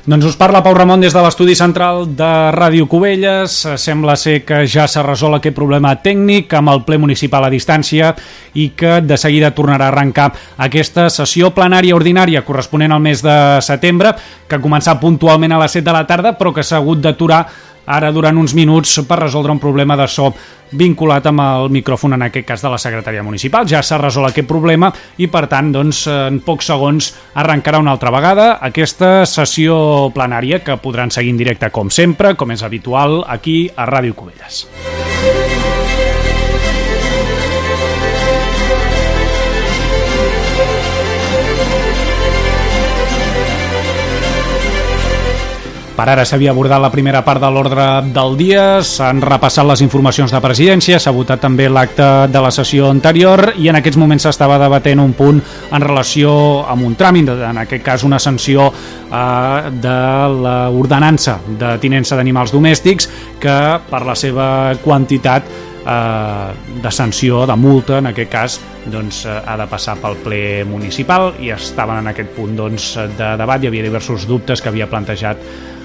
Doncs 0.07 0.23
us 0.23 0.37
parla 0.39 0.61
Pau 0.63 0.71
Ramon 0.71 1.01
des 1.03 1.11
de 1.11 1.19
l'estudi 1.19 1.57
central 1.59 2.05
de 2.15 2.27
Ràdio 2.55 2.85
Cubelles. 2.87 3.57
Sembla 3.83 4.15
ser 4.15 4.45
que 4.47 4.61
ja 4.71 4.85
s'ha 4.87 5.03
resolt 5.03 5.41
aquest 5.41 5.57
problema 5.57 5.97
tècnic 5.99 6.55
amb 6.55 6.71
el 6.71 6.85
ple 6.87 7.01
municipal 7.03 7.43
a 7.43 7.51
distància 7.51 8.13
i 8.55 8.69
que 8.79 9.01
de 9.03 9.19
seguida 9.19 9.51
tornarà 9.51 9.89
a 9.89 9.91
arrencar 9.91 10.29
aquesta 10.63 11.09
sessió 11.11 11.51
plenària 11.51 11.99
ordinària 11.99 12.45
corresponent 12.47 12.95
al 12.95 13.03
mes 13.03 13.25
de 13.27 13.59
setembre, 13.67 14.15
que 14.47 14.55
ha 14.55 14.63
començat 14.63 15.03
puntualment 15.03 15.57
a 15.57 15.65
les 15.65 15.75
7 15.75 15.91
de 15.91 15.97
la 15.99 16.07
tarda, 16.07 16.37
però 16.39 16.55
que 16.55 16.63
s'ha 16.63 16.79
hagut 16.79 17.03
d'aturar 17.03 17.43
ara 17.87 18.13
durant 18.13 18.37
uns 18.39 18.55
minuts 18.55 19.01
per 19.09 19.21
resoldre 19.23 19.55
un 19.55 19.63
problema 19.63 19.97
de 19.97 20.07
so 20.11 20.33
vinculat 20.77 21.27
amb 21.31 21.41
el 21.41 21.69
micròfon, 21.71 22.17
en 22.17 22.27
aquest 22.27 22.47
cas 22.47 22.63
de 22.63 22.71
la 22.73 22.79
secretaria 22.79 23.23
municipal. 23.23 23.67
Ja 23.71 23.83
s'ha 23.83 24.01
resolt 24.03 24.31
aquest 24.31 24.49
problema 24.49 24.91
i, 25.17 25.29
per 25.31 25.47
tant, 25.51 25.71
doncs, 25.73 26.07
en 26.11 26.41
pocs 26.45 26.73
segons 26.73 27.13
arrencarà 27.35 27.79
una 27.83 27.95
altra 27.95 28.11
vegada 28.15 28.57
aquesta 28.61 29.25
sessió 29.27 30.11
plenària 30.15 30.63
que 30.65 30.79
podran 30.83 31.15
seguir 31.15 31.35
en 31.37 31.43
directe 31.45 31.71
com 31.71 31.91
sempre, 31.91 32.35
com 32.35 32.51
és 32.51 32.67
habitual, 32.67 33.23
aquí 33.29 33.71
a 33.77 33.87
Ràdio 33.87 34.19
Cubelles. 34.19 34.67
Per 45.97 46.05
ara 46.13 46.27
s'havia 46.29 46.51
abordat 46.53 46.77
la 46.83 46.91
primera 46.93 47.23
part 47.25 47.41
de 47.41 47.49
l'ordre 47.49 47.85
del 48.13 48.35
dia, 48.37 48.83
s'han 48.85 49.23
repassat 49.25 49.65
les 49.65 49.81
informacions 49.81 50.29
de 50.29 50.41
presidència, 50.45 50.99
s'ha 51.01 51.13
votat 51.17 51.41
també 51.41 51.71
l'acte 51.73 52.05
de 52.29 52.41
la 52.45 52.51
sessió 52.53 52.91
anterior 52.93 53.55
i 53.57 53.71
en 53.73 53.79
aquests 53.79 53.97
moments 53.97 54.27
s'estava 54.29 54.59
debatent 54.61 55.01
un 55.01 55.15
punt 55.17 55.41
en 55.41 55.87
relació 55.87 56.35
amb 56.69 56.85
un 56.85 56.99
tràmit, 57.01 57.31
en 57.33 57.61
aquest 57.63 57.85
cas 57.87 58.05
una 58.05 58.19
sanció 58.21 58.67
eh, 58.69 59.71
de 59.73 59.97
l'ordenança 60.37 61.39
de 61.49 61.79
tinença 61.81 62.19
d'animals 62.21 62.53
domèstics 62.53 63.09
que 63.41 63.57
per 63.89 64.03
la 64.05 64.17
seva 64.21 64.49
quantitat 64.85 65.49
eh, 65.49 66.51
de 66.83 66.93
sanció, 66.93 67.47
de 67.49 67.57
multa, 67.57 68.03
en 68.03 68.11
aquest 68.11 68.31
cas, 68.31 68.59
doncs, 68.93 69.23
eh, 69.25 69.39
ha 69.47 69.57
de 69.57 69.69
passar 69.71 69.97
pel 70.03 70.21
ple 70.21 70.43
municipal 70.69 71.33
i 71.41 71.55
estaven 71.57 72.03
en 72.03 72.13
aquest 72.13 72.37
punt 72.37 72.53
doncs, 72.59 72.93
de 73.17 73.33
debat. 73.41 73.65
Hi 73.65 73.73
havia 73.73 73.89
diversos 73.89 74.29
dubtes 74.29 74.61
que 74.61 74.69
havia 74.69 74.91
plantejat 74.93 75.41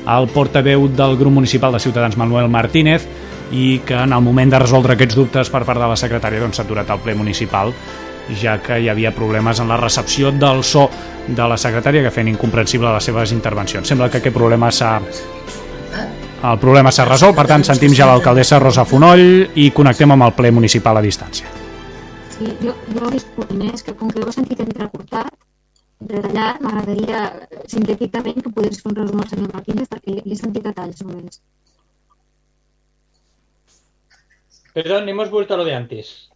el 0.07 0.29
portaveu 0.33 0.87
del 0.89 1.17
grup 1.17 1.33
municipal 1.33 1.73
de 1.73 1.79
Ciutadans, 1.79 2.17
Manuel 2.17 2.49
Martínez, 2.49 3.05
i 3.51 3.81
que 3.85 3.93
en 3.93 4.13
el 4.13 4.21
moment 4.23 4.51
de 4.51 4.59
resoldre 4.59 4.95
aquests 4.95 5.15
dubtes 5.15 5.49
per 5.51 5.65
part 5.67 5.79
de 5.79 5.89
la 5.91 5.99
secretària 5.99 6.39
doncs, 6.39 6.57
s'ha 6.57 6.63
aturat 6.63 6.89
el 6.89 7.01
ple 7.03 7.15
municipal 7.19 7.73
ja 8.39 8.57
que 8.63 8.77
hi 8.79 8.87
havia 8.89 9.11
problemes 9.11 9.59
en 9.59 9.67
la 9.67 9.77
recepció 9.77 10.31
del 10.31 10.63
so 10.63 10.89
de 11.27 11.47
la 11.47 11.57
secretària 11.57 12.03
que 12.05 12.13
feien 12.13 12.31
incomprensible 12.31 12.93
les 12.93 13.03
seves 13.03 13.33
intervencions. 13.35 13.87
Sembla 13.87 14.09
que 14.09 14.21
aquest 14.21 14.35
problema 14.35 14.71
s'ha 14.71 14.99
el 16.41 16.57
problema 16.57 16.89
s'ha 16.91 17.05
resolt, 17.05 17.35
per 17.37 17.45
tant 17.45 17.63
sentim 17.67 17.93
ja 17.93 18.07
l'alcaldessa 18.09 18.57
Rosa 18.59 18.85
Fonoll 18.85 19.51
i 19.61 19.69
connectem 19.75 20.15
amb 20.15 20.25
el 20.25 20.33
ple 20.33 20.49
municipal 20.51 20.97
a 20.97 21.03
distància. 21.03 21.45
I 22.41 22.55
jo, 22.63 22.73
jo 22.95 23.11
disculpi 23.13 23.59
més 23.59 23.83
que 23.85 23.93
com 23.93 24.09
que 24.09 24.23
ho 24.23 24.29
he 24.29 24.33
sentit 24.33 24.63
entrecortat, 24.63 25.29
retallat, 26.09 26.61
m'agradaria 26.63 27.21
sintèticament 27.69 28.41
que 28.41 28.51
pogués 28.55 28.81
fer 28.81 28.91
un 28.91 28.97
resum 28.99 29.21
al 29.21 29.29
senyor 29.29 29.53
Martínez 29.53 29.89
perquè 29.91 30.17
li 30.17 30.33
he 30.33 30.39
sentit 30.39 30.65
detalls 30.67 31.01
només. 31.05 31.41
Perdón, 34.73 35.09
hemos 35.09 35.29
vuelto 35.29 35.53
a 35.53 35.57
lo 35.57 35.65
de 35.65 35.75
antes. 35.75 36.31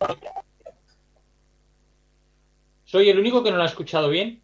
¿Soy 2.84 3.10
el 3.10 3.20
único 3.20 3.44
que 3.44 3.52
no 3.52 3.58
lo 3.58 3.64
ha 3.64 3.74
escuchado 3.74 4.10
bien? 4.10 4.42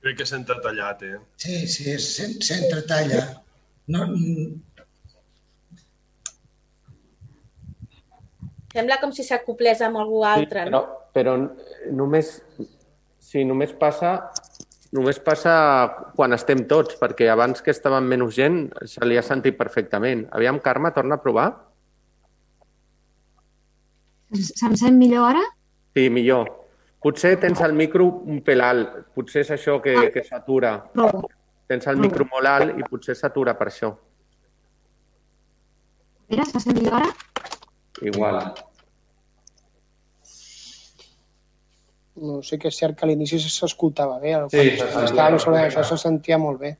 Crec 0.00 0.16
que 0.16 0.26
s'ha 0.26 0.36
entretallat, 0.36 1.02
eh? 1.02 1.18
Sí, 1.36 1.66
sí, 1.68 1.98
s'entretalla. 1.98 3.42
No, 3.88 4.06
Sembla 8.70 9.00
com 9.02 9.10
si 9.10 9.24
s'acoplés 9.26 9.80
amb 9.82 9.98
algú 9.98 10.20
altre, 10.22 10.62
però, 10.68 10.70
no? 10.70 10.99
Però 11.14 11.36
només, 11.90 12.36
sí, 13.18 13.44
només 13.44 13.72
passa 13.78 14.18
només 14.90 15.20
passa 15.22 15.52
quan 16.16 16.34
estem 16.34 16.64
tots, 16.70 16.96
perquè 16.98 17.28
abans 17.30 17.62
que 17.62 17.70
estava 17.70 18.00
amb 18.00 18.10
menys 18.10 18.34
gent 18.34 18.60
se 18.90 19.06
li 19.06 19.18
ha 19.18 19.22
sentit 19.22 19.58
perfectament. 19.58 20.24
Aviam, 20.34 20.58
Carme, 20.62 20.90
torna 20.94 21.18
a 21.18 21.22
provar? 21.22 21.50
Se'm 24.34 24.74
sent 24.78 24.98
millor 24.98 25.30
ara? 25.30 25.44
Sí, 25.94 26.08
millor. 26.10 26.50
Potser 27.00 27.36
tens 27.40 27.62
el 27.64 27.72
micro 27.74 28.06
un 28.28 28.42
pèl 28.44 28.62
alt, 28.62 28.98
potser 29.16 29.44
és 29.46 29.54
això 29.54 29.78
que, 29.82 29.94
que 30.14 30.24
s'atura. 30.26 30.74
Tens 31.70 31.86
el 31.90 32.02
micro 32.02 32.26
molt 32.28 32.50
alt 32.50 32.76
i 32.76 32.86
potser 32.86 33.16
s'atura 33.16 33.54
per 33.58 33.70
això. 33.70 33.94
Mira, 36.30 36.44
se 36.46 36.62
sent 36.62 36.76
millor 36.76 36.98
ara? 37.00 37.08
Igual. 38.06 38.42
No, 42.20 42.42
sí 42.44 42.58
que 42.60 42.68
és 42.68 42.76
cert 42.76 42.96
que 42.98 43.06
a 43.06 43.08
l'inici 43.08 43.38
s'escoltava 43.40 44.18
bé. 44.20 44.34
Sí, 44.52 44.56
Quan 44.56 44.70
se 44.70 44.86
sentia 44.86 45.04
estàvem 45.08 45.38
sobre 45.44 45.60
això 45.66 45.84
se 45.88 45.96
sentia 46.02 46.36
molt 46.38 46.60
bé. 46.60 46.76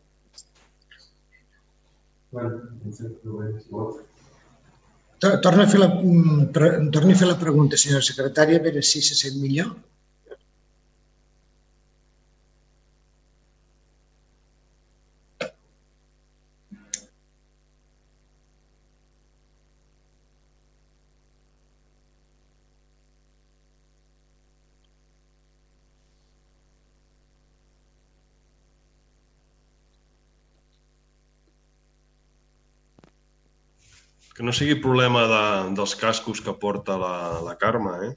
to- 5.20 5.38
torna 5.44 5.64
a 5.64 5.68
fer 5.68 5.80
la, 5.80 5.88
mm, 5.88 6.90
torni 6.94 7.12
a 7.12 7.16
fer 7.22 7.28
la 7.28 7.38
pregunta, 7.38 7.76
senyora 7.76 8.02
secretària, 8.06 8.58
a 8.60 8.64
veure 8.66 8.82
si 8.82 9.02
se 9.02 9.14
sent 9.14 9.36
millor. 9.42 9.74
Que 34.40 34.46
no 34.46 34.54
sigui 34.56 34.78
problema 34.80 35.26
de, 35.28 35.40
dels 35.76 35.92
cascos 36.00 36.38
que 36.40 36.54
porta 36.56 36.94
la, 36.96 37.16
la 37.44 37.58
Carme, 37.60 37.90
eh? 38.06 38.14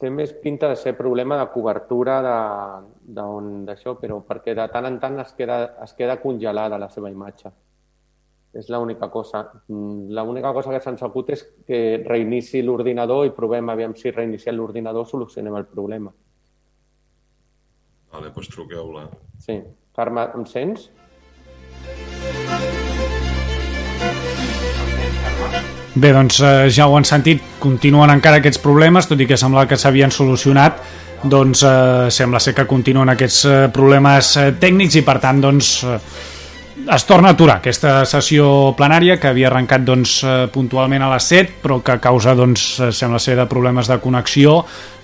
Té 0.00 0.08
més 0.08 0.30
pinta 0.40 0.70
de 0.70 0.78
ser 0.80 0.94
problema 0.96 1.36
de 1.36 1.44
cobertura 1.52 2.14
d'on 2.24 3.50
d'això, 3.66 3.92
però 4.00 4.22
perquè 4.24 4.54
de 4.56 4.64
tant 4.72 4.88
en 4.88 4.96
tant 5.02 5.20
es 5.20 5.34
queda, 5.36 5.58
es 5.84 5.92
queda 5.98 6.16
congelada 6.22 6.80
la 6.80 6.88
seva 6.88 7.12
imatge. 7.12 7.52
És 8.56 8.72
l'única 8.72 9.10
cosa. 9.12 9.44
Mm, 9.68 10.16
L'única 10.16 10.54
cosa 10.56 10.72
que 10.72 10.80
se'ns 10.80 11.04
acut 11.04 11.34
és 11.36 11.44
que 11.68 11.84
reinici 12.08 12.64
l'ordinador 12.64 13.28
i 13.28 13.36
provem 13.36 13.68
aviam 13.68 13.92
si 14.00 14.16
reiniciant 14.16 14.56
l'ordinador 14.56 15.04
solucionem 15.12 15.60
el 15.60 15.68
problema. 15.68 16.16
Vale, 18.16 18.32
doncs 18.32 18.48
truqueu-la. 18.56 19.10
Sí. 19.44 19.60
Carme, 19.92 20.24
em 20.40 20.48
sents? 20.48 20.88
Bé, 25.94 26.10
doncs 26.10 26.40
eh, 26.42 26.66
ja 26.74 26.88
ho 26.90 26.96
han 26.98 27.06
sentit, 27.06 27.42
continuen 27.62 28.10
encara 28.10 28.40
aquests 28.42 28.58
problemes, 28.62 29.06
tot 29.06 29.20
i 29.20 29.28
que 29.30 29.38
semblava 29.38 29.68
que 29.70 29.78
s'havien 29.78 30.10
solucionat, 30.10 30.80
doncs 31.22 31.62
eh, 31.64 32.06
sembla 32.10 32.40
ser 32.42 32.54
que 32.54 32.66
continuen 32.68 33.12
aquests 33.14 33.44
eh, 33.46 33.58
problemes 33.72 34.34
eh, 34.40 34.48
tècnics 34.60 34.98
i 35.00 35.04
per 35.06 35.20
tant 35.22 35.40
doncs 35.40 35.74
eh, 35.86 35.98
es 36.94 37.06
torna 37.08 37.30
a 37.30 37.36
aturar 37.36 37.60
aquesta 37.60 38.02
sessió 38.08 38.74
plenària 38.76 39.16
que 39.20 39.30
havia 39.30 39.48
arrencat 39.48 39.84
doncs, 39.86 40.18
eh, 40.26 40.34
puntualment 40.52 41.06
a 41.06 41.12
les 41.14 41.30
7 41.30 41.62
però 41.62 41.78
que 41.80 41.94
a 41.94 42.02
causa 42.02 42.34
doncs, 42.36 42.66
eh, 42.80 42.90
sembla 42.92 43.22
ser 43.22 43.38
de 43.38 43.46
problemes 43.48 43.88
de 43.88 44.00
connexió 44.02 44.58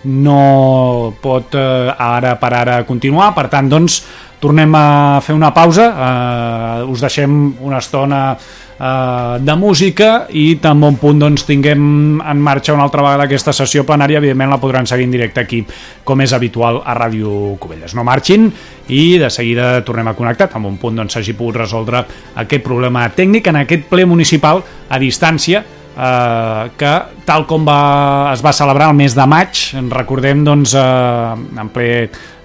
no 0.04 1.14
pot 1.20 1.54
eh, 1.54 1.94
ara 1.96 2.34
per 2.40 2.52
ara 2.56 2.82
continuar. 2.88 3.30
Per 3.36 3.46
tant 3.52 3.68
doncs 3.70 4.00
tornem 4.40 4.74
a 4.74 5.20
fer 5.22 5.36
una 5.36 5.52
pausa. 5.54 5.86
Eh, 5.92 6.90
us 6.90 7.04
deixem 7.04 7.36
una 7.60 7.78
estona 7.78 8.22
eh, 8.34 9.36
de 9.38 9.56
música 9.60 10.26
i 10.32 10.56
tan 10.62 10.80
bon 10.80 10.96
punt 11.00 11.20
doncs, 11.20 11.44
tinguem 11.46 12.20
en 12.20 12.40
marxa 12.42 12.74
una 12.74 12.86
altra 12.88 13.04
vegada 13.04 13.28
aquesta 13.28 13.54
sessió 13.56 13.84
plenària. 13.86 14.18
Evidentment 14.18 14.50
la 14.50 14.60
podran 14.62 14.88
seguir 14.88 15.06
en 15.06 15.16
directe 15.16 15.44
aquí 15.44 15.62
com 16.04 16.24
és 16.24 16.32
habitual 16.32 16.80
a 16.84 16.96
Ràdio 16.96 17.56
Cubelles. 17.60 17.94
No 17.94 18.04
marxin 18.06 18.48
i 18.88 19.18
de 19.20 19.30
seguida 19.30 19.84
tornem 19.86 20.08
a 20.10 20.16
connectar 20.18 20.48
tan 20.50 20.64
bon 20.64 20.80
punt 20.80 20.96
doncs, 20.98 21.14
s'hagi 21.14 21.36
pogut 21.38 21.60
resoldre 21.60 22.02
aquest 22.40 22.64
problema 22.64 23.04
tècnic 23.14 23.52
en 23.52 23.62
aquest 23.62 23.86
ple 23.92 24.08
municipal 24.08 24.64
a 24.88 24.98
distància 24.98 25.62
eh, 25.96 26.70
que 26.76 26.94
tal 27.26 27.46
com 27.46 27.66
va, 27.66 28.32
es 28.32 28.42
va 28.44 28.54
celebrar 28.56 28.90
el 28.90 28.98
mes 28.98 29.14
de 29.14 29.26
maig 29.28 29.62
recordem 29.92 30.44
doncs 30.46 30.74
eh, 30.74 31.60
en 31.60 31.72
ple 31.74 31.90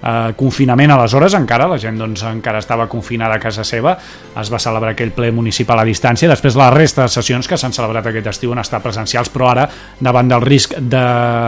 eh, 0.06 0.32
confinament 0.38 0.92
aleshores 0.94 1.34
encara, 1.34 1.66
la 1.68 1.78
gent 1.82 1.98
doncs 1.98 2.22
encara 2.28 2.60
estava 2.62 2.86
confinada 2.88 3.36
a 3.36 3.42
casa 3.42 3.64
seva, 3.66 3.96
es 4.40 4.50
va 4.52 4.60
celebrar 4.62 4.94
aquell 4.94 5.12
ple 5.16 5.32
municipal 5.34 5.80
a 5.82 5.86
distància, 5.88 6.30
després 6.30 6.56
la 6.58 6.70
resta 6.74 7.06
de 7.06 7.12
sessions 7.12 7.48
que 7.48 7.58
s'han 7.58 7.74
celebrat 7.74 8.06
aquest 8.10 8.30
estiu 8.32 8.54
han 8.54 8.62
estat 8.62 8.84
presencials 8.84 9.30
però 9.34 9.50
ara 9.50 9.66
davant 10.00 10.30
del 10.30 10.44
risc 10.44 10.76
de 10.78 11.04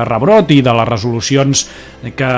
rebrot 0.08 0.50
i 0.54 0.60
de 0.64 0.74
les 0.80 0.88
resolucions 0.88 1.64
que 2.16 2.32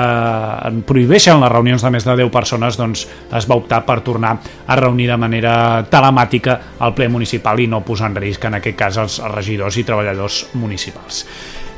prohibeixen 0.87 1.41
les 1.41 1.51
reunions 1.51 1.83
de 1.83 1.93
més 1.93 2.05
de 2.07 2.17
10 2.23 2.31
persones 2.33 2.77
doncs 2.79 3.07
es 3.37 3.49
va 3.49 3.57
optar 3.59 3.83
per 3.87 3.99
tornar 4.05 4.35
a 4.67 4.77
reunir 4.79 5.09
de 5.11 5.17
manera 5.17 5.55
telemàtica 5.89 6.59
al 6.79 6.95
ple 6.97 7.09
municipal 7.09 7.59
i 7.59 7.67
no 7.71 7.83
posar 7.85 8.11
en 8.11 8.21
risc 8.21 8.45
en 8.45 8.59
aquest 8.59 8.77
cas 8.77 9.01
els 9.01 9.19
regidors 9.35 9.77
i 9.77 9.87
treballadors 9.87 10.45
municipals. 10.53 11.25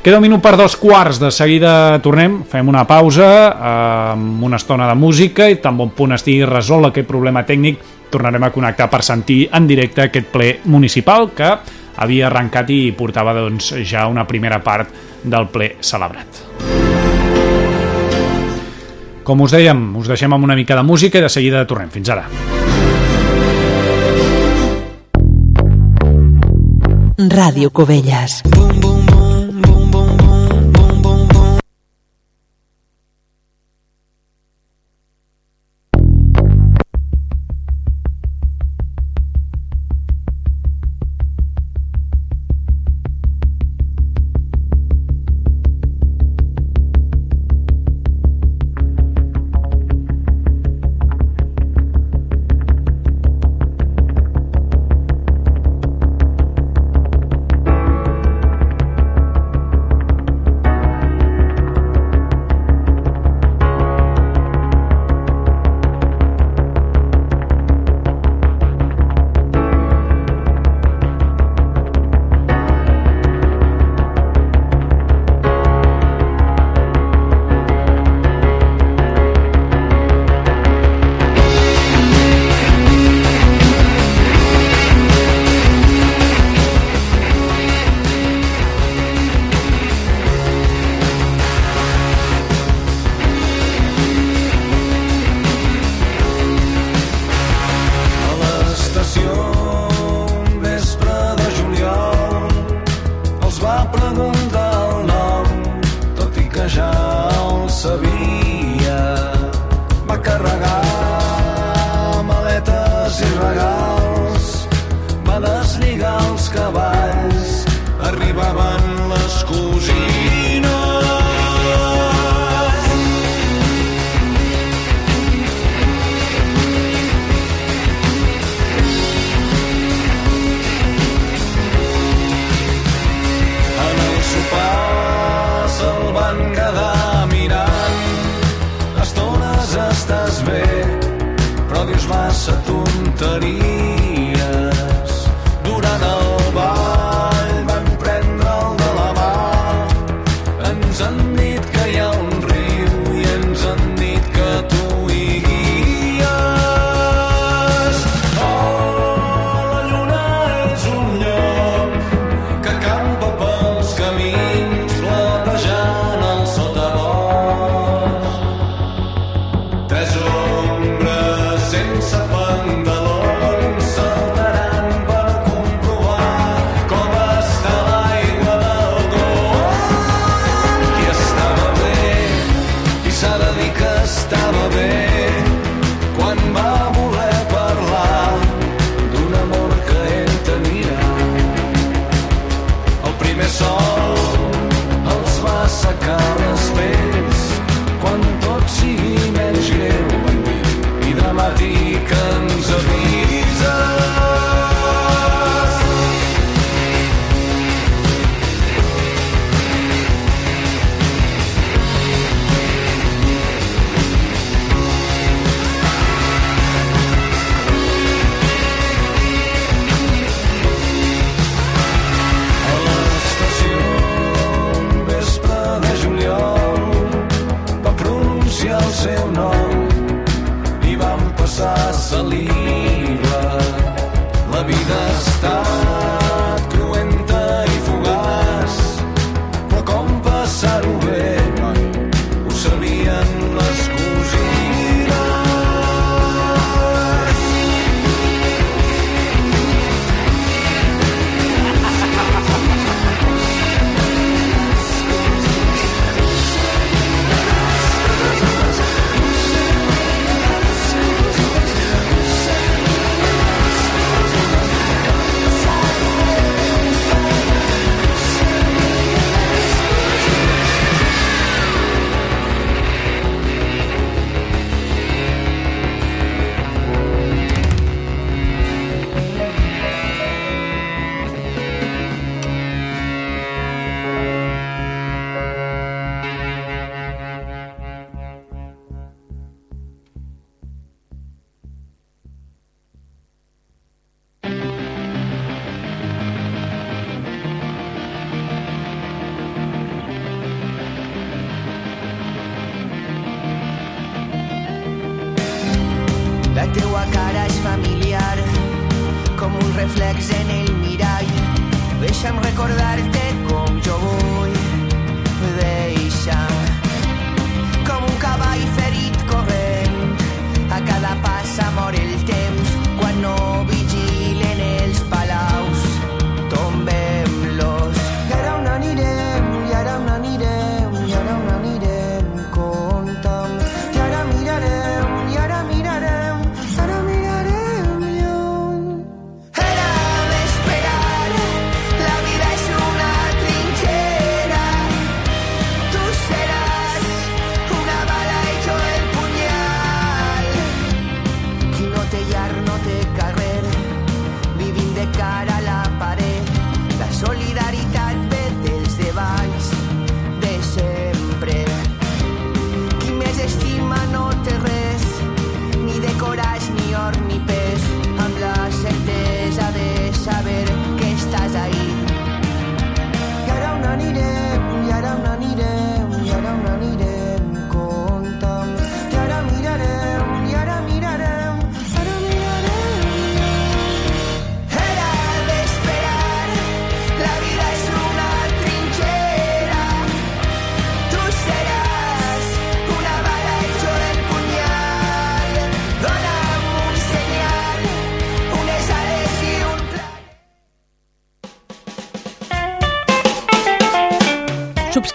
Queda 0.04 0.18
un 0.18 0.22
minut 0.26 0.42
per 0.44 0.58
dos 0.60 0.74
quarts, 0.76 1.16
de 1.16 1.30
seguida 1.32 1.96
tornem, 2.04 2.42
fem 2.44 2.68
una 2.68 2.82
pausa 2.84 3.24
eh, 3.48 3.68
amb 4.12 4.42
una 4.44 4.58
estona 4.60 4.84
de 4.90 4.94
música 5.00 5.46
i 5.48 5.56
tan 5.64 5.78
bon 5.78 5.94
punt 5.96 6.12
estigui 6.12 6.44
resolt 6.44 6.90
aquest 6.90 7.06
problema 7.08 7.40
tècnic 7.48 7.78
tornarem 8.12 8.44
a 8.44 8.50
connectar 8.52 8.90
per 8.92 9.00
sentir 9.00 9.46
en 9.56 9.64
directe 9.64 10.04
aquest 10.04 10.28
ple 10.28 10.50
municipal 10.68 11.30
que 11.32 11.48
havia 11.96 12.26
arrencat 12.28 12.68
i 12.68 12.92
portava 12.92 13.32
doncs, 13.32 13.70
ja 13.80 14.04
una 14.12 14.26
primera 14.28 14.58
part 14.60 14.92
del 15.24 15.48
ple 15.48 15.70
celebrat. 15.80 16.42
Com 19.24 19.40
us 19.40 19.56
dèiem, 19.56 19.86
us 19.96 20.10
deixem 20.12 20.36
amb 20.36 20.44
una 20.44 20.58
mica 20.58 20.76
de 20.76 20.84
música 20.84 21.16
i 21.16 21.24
de 21.24 21.32
seguida 21.32 21.64
tornem. 21.64 21.88
Fins 21.88 22.12
ara. 22.12 22.28
Ràdio 27.24 27.72
Cubelles. 27.72 28.42
estat 28.44 28.93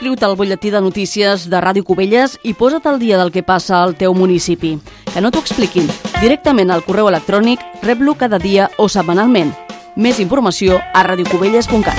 Subscriu-te 0.10 0.26
al 0.26 0.38
butlletí 0.38 0.72
de 0.74 0.82
notícies 0.82 1.44
de 1.52 1.60
Ràdio 1.62 1.84
Cubelles 1.86 2.40
i 2.42 2.56
posa't 2.58 2.88
al 2.90 2.98
dia 2.98 3.18
del 3.20 3.30
que 3.30 3.44
passa 3.46 3.84
al 3.84 3.94
teu 3.94 4.16
municipi. 4.18 4.72
Que 5.14 5.22
no 5.22 5.30
t'ho 5.30 5.38
expliquin. 5.38 5.86
Directament 6.18 6.72
al 6.74 6.82
correu 6.82 7.12
electrònic, 7.12 7.62
rep-lo 7.86 8.16
cada 8.18 8.40
dia 8.42 8.72
o 8.82 8.88
setmanalment. 8.90 9.54
Més 9.96 10.18
informació 10.18 10.80
a 10.82 11.04
radiocubelles.cat. 11.06 11.94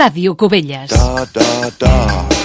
Ràdio 0.00 0.32
Cubelles. 0.34 0.96
Da, 0.96 1.28
da, 1.36 1.70
da. 1.76 2.35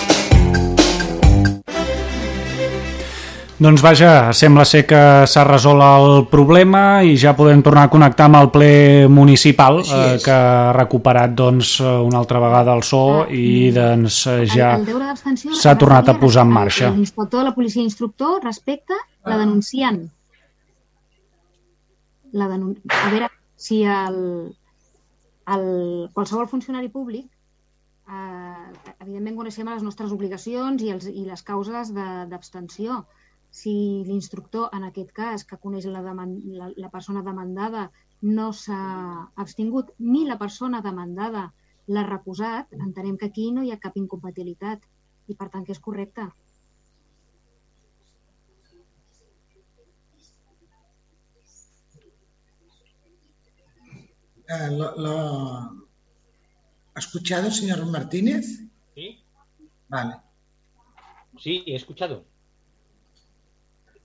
Doncs 3.61 3.81
vaja, 3.85 4.31
sembla 4.33 4.63
ser 4.65 4.87
que 4.89 4.99
s'ha 5.29 5.43
resolt 5.45 5.83
el 5.85 6.23
problema 6.31 7.03
i 7.05 7.11
ja 7.21 7.35
podem 7.37 7.59
tornar 7.61 7.83
a 7.85 7.91
connectar 7.93 8.25
amb 8.25 8.39
el 8.39 8.47
ple 8.49 8.69
municipal 9.11 9.83
eh, 9.85 10.15
que 10.23 10.33
ha 10.33 10.71
recuperat 10.73 11.35
doncs, 11.37 11.75
eh, 11.83 11.91
una 12.07 12.17
altra 12.23 12.41
vegada 12.41 12.73
el 12.73 12.81
so 12.81 13.01
i 13.29 13.69
doncs, 13.75 14.23
eh, 14.33 14.47
ja 14.49 14.71
s'ha 15.59 15.75
tornat 15.77 16.09
a 16.09 16.17
posar 16.17 16.41
en 16.47 16.49
el- 16.49 16.57
marxa. 16.57 16.89
L'inspector 16.89 17.43
de 17.43 17.49
la 17.51 17.53
policia 17.53 17.83
instructor 17.85 18.41
respecte 18.43 18.97
la 19.29 19.37
denunciant. 19.37 20.01
La 22.33 22.47
denun... 22.49 22.73
A 22.89 23.09
veure, 23.13 23.29
si 23.61 23.83
el, 23.83 24.17
el, 25.53 25.65
qualsevol 26.17 26.47
funcionari 26.49 26.89
públic 26.89 27.27
eh, 28.09 28.67
evidentment 29.05 29.37
coneixem 29.37 29.69
les 29.69 29.85
nostres 29.85 30.09
obligacions 30.17 30.81
i, 30.81 30.89
els, 30.97 31.05
i 31.13 31.27
les 31.29 31.43
causes 31.45 31.93
de- 31.93 32.23
d'abstenció. 32.31 33.03
Si 33.59 33.71
l'instructor, 34.07 34.69
en 34.77 34.85
aquest 34.87 35.11
cas, 35.17 35.43
que 35.47 35.57
coneix 35.65 35.85
la, 35.93 36.01
deman 36.05 36.35
la, 36.59 36.69
la 36.85 36.89
persona 36.93 37.23
demandada, 37.25 37.85
no 38.37 38.51
s'ha 38.53 38.81
abstingut, 39.43 39.91
ni 39.99 40.21
la 40.29 40.37
persona 40.43 40.79
demandada 40.85 41.47
l'ha 41.91 42.05
recusat, 42.07 42.71
entenem 42.87 43.17
que 43.17 43.27
aquí 43.31 43.49
no 43.51 43.63
hi 43.67 43.71
ha 43.75 43.79
cap 43.87 43.97
incompatibilitat 43.99 44.85
i, 45.27 45.35
per 45.35 45.49
tant, 45.49 45.65
que 45.67 45.75
és 45.75 45.83
correcte. 45.89 46.29
Eh, 54.47 54.69
lo, 54.77 54.95
lo- 54.97 55.87
¿Ha 56.93 56.99
escuchado, 56.99 57.49
señor 57.51 57.85
Martínez? 57.85 58.45
Sí. 58.95 59.23
Vale. 59.87 60.15
Sí, 61.39 61.63
he 61.65 61.75
escuchado. 61.75 62.25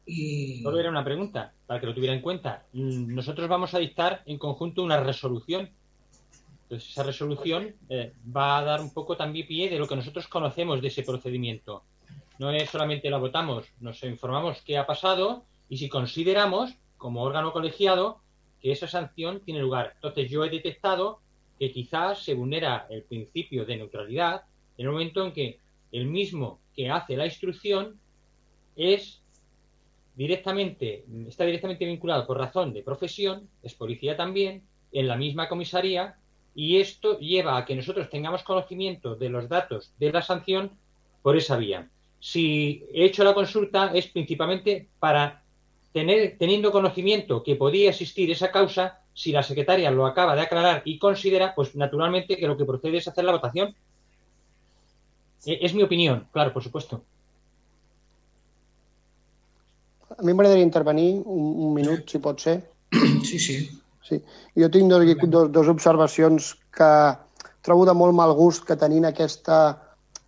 Y 0.07 0.63
Solo 0.63 0.79
era 0.79 0.89
una 0.89 1.05
pregunta, 1.05 1.53
para 1.67 1.81
que 1.81 1.87
lo 1.87 1.95
tuviera 1.95 2.15
en 2.15 2.23
cuenta. 2.23 2.65
Mm, 2.73 3.13
Nosotros 3.13 3.49
vamos 3.49 3.75
a 3.75 3.79
dictar 3.79 4.23
en 4.25 4.39
conjunto 4.39 4.83
una 4.85 5.01
resolución. 5.01 5.71
Entonces, 6.63 6.91
esa 6.91 7.03
resolución 7.03 7.75
eh, 7.89 8.13
va 8.35 8.59
a 8.59 8.65
dar 8.65 8.81
un 8.81 8.93
poco 8.93 9.17
también 9.17 9.47
pie 9.47 9.69
de 9.69 9.79
lo 9.79 9.87
que 9.87 9.97
nosotros 9.97 10.29
conocemos 10.29 10.81
de 10.81 10.89
ese 10.89 11.03
procedimiento. 11.03 11.83
No 12.39 12.51
es 12.51 12.71
solamente 12.71 13.11
la 13.11 13.19
votamos, 13.19 13.67
nos 13.81 14.03
informamos 14.05 14.63
qué 14.63 14.79
ha 14.79 14.87
pasado 14.87 15.45
y 15.69 15.77
si 15.79 15.89
consideramos, 15.89 16.75
como 16.99 17.23
órgano 17.23 17.53
colegiado, 17.53 18.21
que 18.61 18.73
esa 18.73 18.87
sanción 18.87 19.41
tiene 19.41 19.61
lugar. 19.61 19.93
Entonces, 19.97 20.31
yo 20.31 20.45
he 20.45 20.51
detectado 20.51 21.21
que 21.59 21.73
quizás 21.73 22.23
se 22.23 22.35
vulnera 22.35 22.87
el 22.91 23.03
principio 23.03 23.65
de 23.65 23.77
neutralidad 23.77 24.43
en 24.77 24.87
el 24.87 24.93
momento 24.93 25.25
en 25.25 25.33
que 25.33 25.59
el 25.93 26.07
mismo 26.07 26.61
que 26.75 26.91
hace 26.91 27.17
la 27.17 27.27
instrucción 27.27 27.99
es 28.77 29.23
directamente, 30.17 31.05
está 31.29 31.45
directamente 31.45 31.87
vinculado 31.87 32.27
por 32.27 32.39
razón 32.39 32.73
de 32.75 32.83
profesión, 32.83 33.51
es 33.63 33.75
policía 33.75 34.17
también, 34.17 34.65
en 34.93 35.09
la 35.09 35.17
misma 35.17 35.49
comisaría, 35.49 36.19
y 36.55 36.79
esto 36.79 37.19
lleva 37.21 37.59
a 37.59 37.65
que 37.67 37.77
nosotros 37.77 38.11
tengamos 38.11 38.43
conocimiento 38.43 39.15
de 39.17 39.29
los 39.31 39.49
datos 39.49 39.95
de 39.99 40.13
la 40.13 40.23
sanción 40.23 40.73
por 41.23 41.37
esa 41.37 41.57
vía. 41.57 41.91
si 42.19 42.85
he 42.95 43.05
hecho 43.05 43.23
la 43.25 43.35
consulta 43.35 43.93
es 43.95 44.07
principalmente 44.09 44.91
para 44.99 45.45
tener, 45.93 46.37
teniendo 46.39 46.73
conocimiento 46.73 47.43
que 47.43 47.57
podía 47.57 47.91
existir 47.91 48.31
esa 48.31 48.51
causa, 48.51 49.01
si 49.13 49.33
la 49.33 49.43
secretaria 49.43 49.91
lo 49.91 50.07
acaba 50.07 50.35
de 50.35 50.43
aclarar 50.43 50.83
y 50.87 50.99
considera, 50.99 51.55
pues 51.55 51.77
naturalmente 51.77 52.37
que 52.39 52.47
lo 52.49 52.57
que 52.57 52.65
procede 52.65 52.99
es 52.99 53.09
hacer 53.09 53.25
la 53.25 53.33
votación. 53.33 53.77
E- 55.51 55.61
Es 55.67 55.73
mi 55.77 55.83
opinión, 55.89 56.19
claro, 56.35 56.53
por 56.53 56.63
supuesto. 56.67 56.95
A 60.17 60.25
mi 60.25 60.33
m'agradaria 60.33 60.65
intervenir 60.65 61.11
un, 61.25 61.51
un 61.67 61.75
minut, 61.77 62.07
si 62.09 62.21
pot 62.23 62.41
ser. 62.41 62.61
Sí, 63.29 63.39
sí. 63.39 63.59
Sí. 64.07 64.21
Jo 64.55 64.69
tinc 64.71 64.91
dos, 64.91 65.05
dos, 65.27 65.51
dos 65.53 65.69
observacions 65.69 66.53
que 66.77 66.91
trobo 67.67 67.85
de 67.89 67.95
molt 67.99 68.15
mal 68.15 68.33
gust 68.39 68.65
que 68.69 68.77
tenint 68.79 69.09
aquesta, 69.09 69.59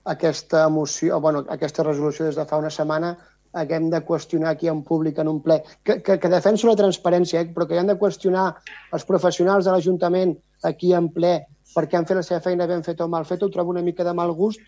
aquesta 0.04 0.66
moció, 0.68 1.20
bueno, 1.22 1.44
aquesta 1.54 1.84
resolució 1.86 2.26
des 2.26 2.38
de 2.38 2.46
fa 2.48 2.58
una 2.58 2.72
setmana 2.74 3.14
haguem 3.58 3.88
de 3.90 4.00
qüestionar 4.04 4.50
aquí 4.50 4.68
en 4.68 4.82
públic 4.84 5.18
en 5.18 5.28
un 5.30 5.38
ple, 5.42 5.62
que, 5.84 6.00
que, 6.02 6.18
que 6.20 6.28
defenso 6.28 6.68
la 6.68 6.76
transparència, 6.76 7.40
eh, 7.40 7.52
però 7.54 7.66
que 7.66 7.78
hi 7.78 7.80
han 7.80 7.92
de 7.92 7.96
qüestionar 8.00 8.48
els 8.92 9.06
professionals 9.08 9.64
de 9.64 9.72
l'Ajuntament 9.72 10.34
aquí 10.68 10.92
en 10.92 11.08
ple 11.14 11.38
perquè 11.74 11.98
han 11.98 12.08
fet 12.08 12.18
la 12.18 12.24
seva 12.26 12.42
feina 12.44 12.66
ben 12.66 12.82
feta 12.84 13.06
o 13.06 13.12
mal 13.12 13.26
feta, 13.28 13.46
ho 13.46 13.54
trobo 13.54 13.70
una 13.70 13.84
mica 13.84 14.04
de 14.04 14.14
mal 14.16 14.34
gust 14.36 14.60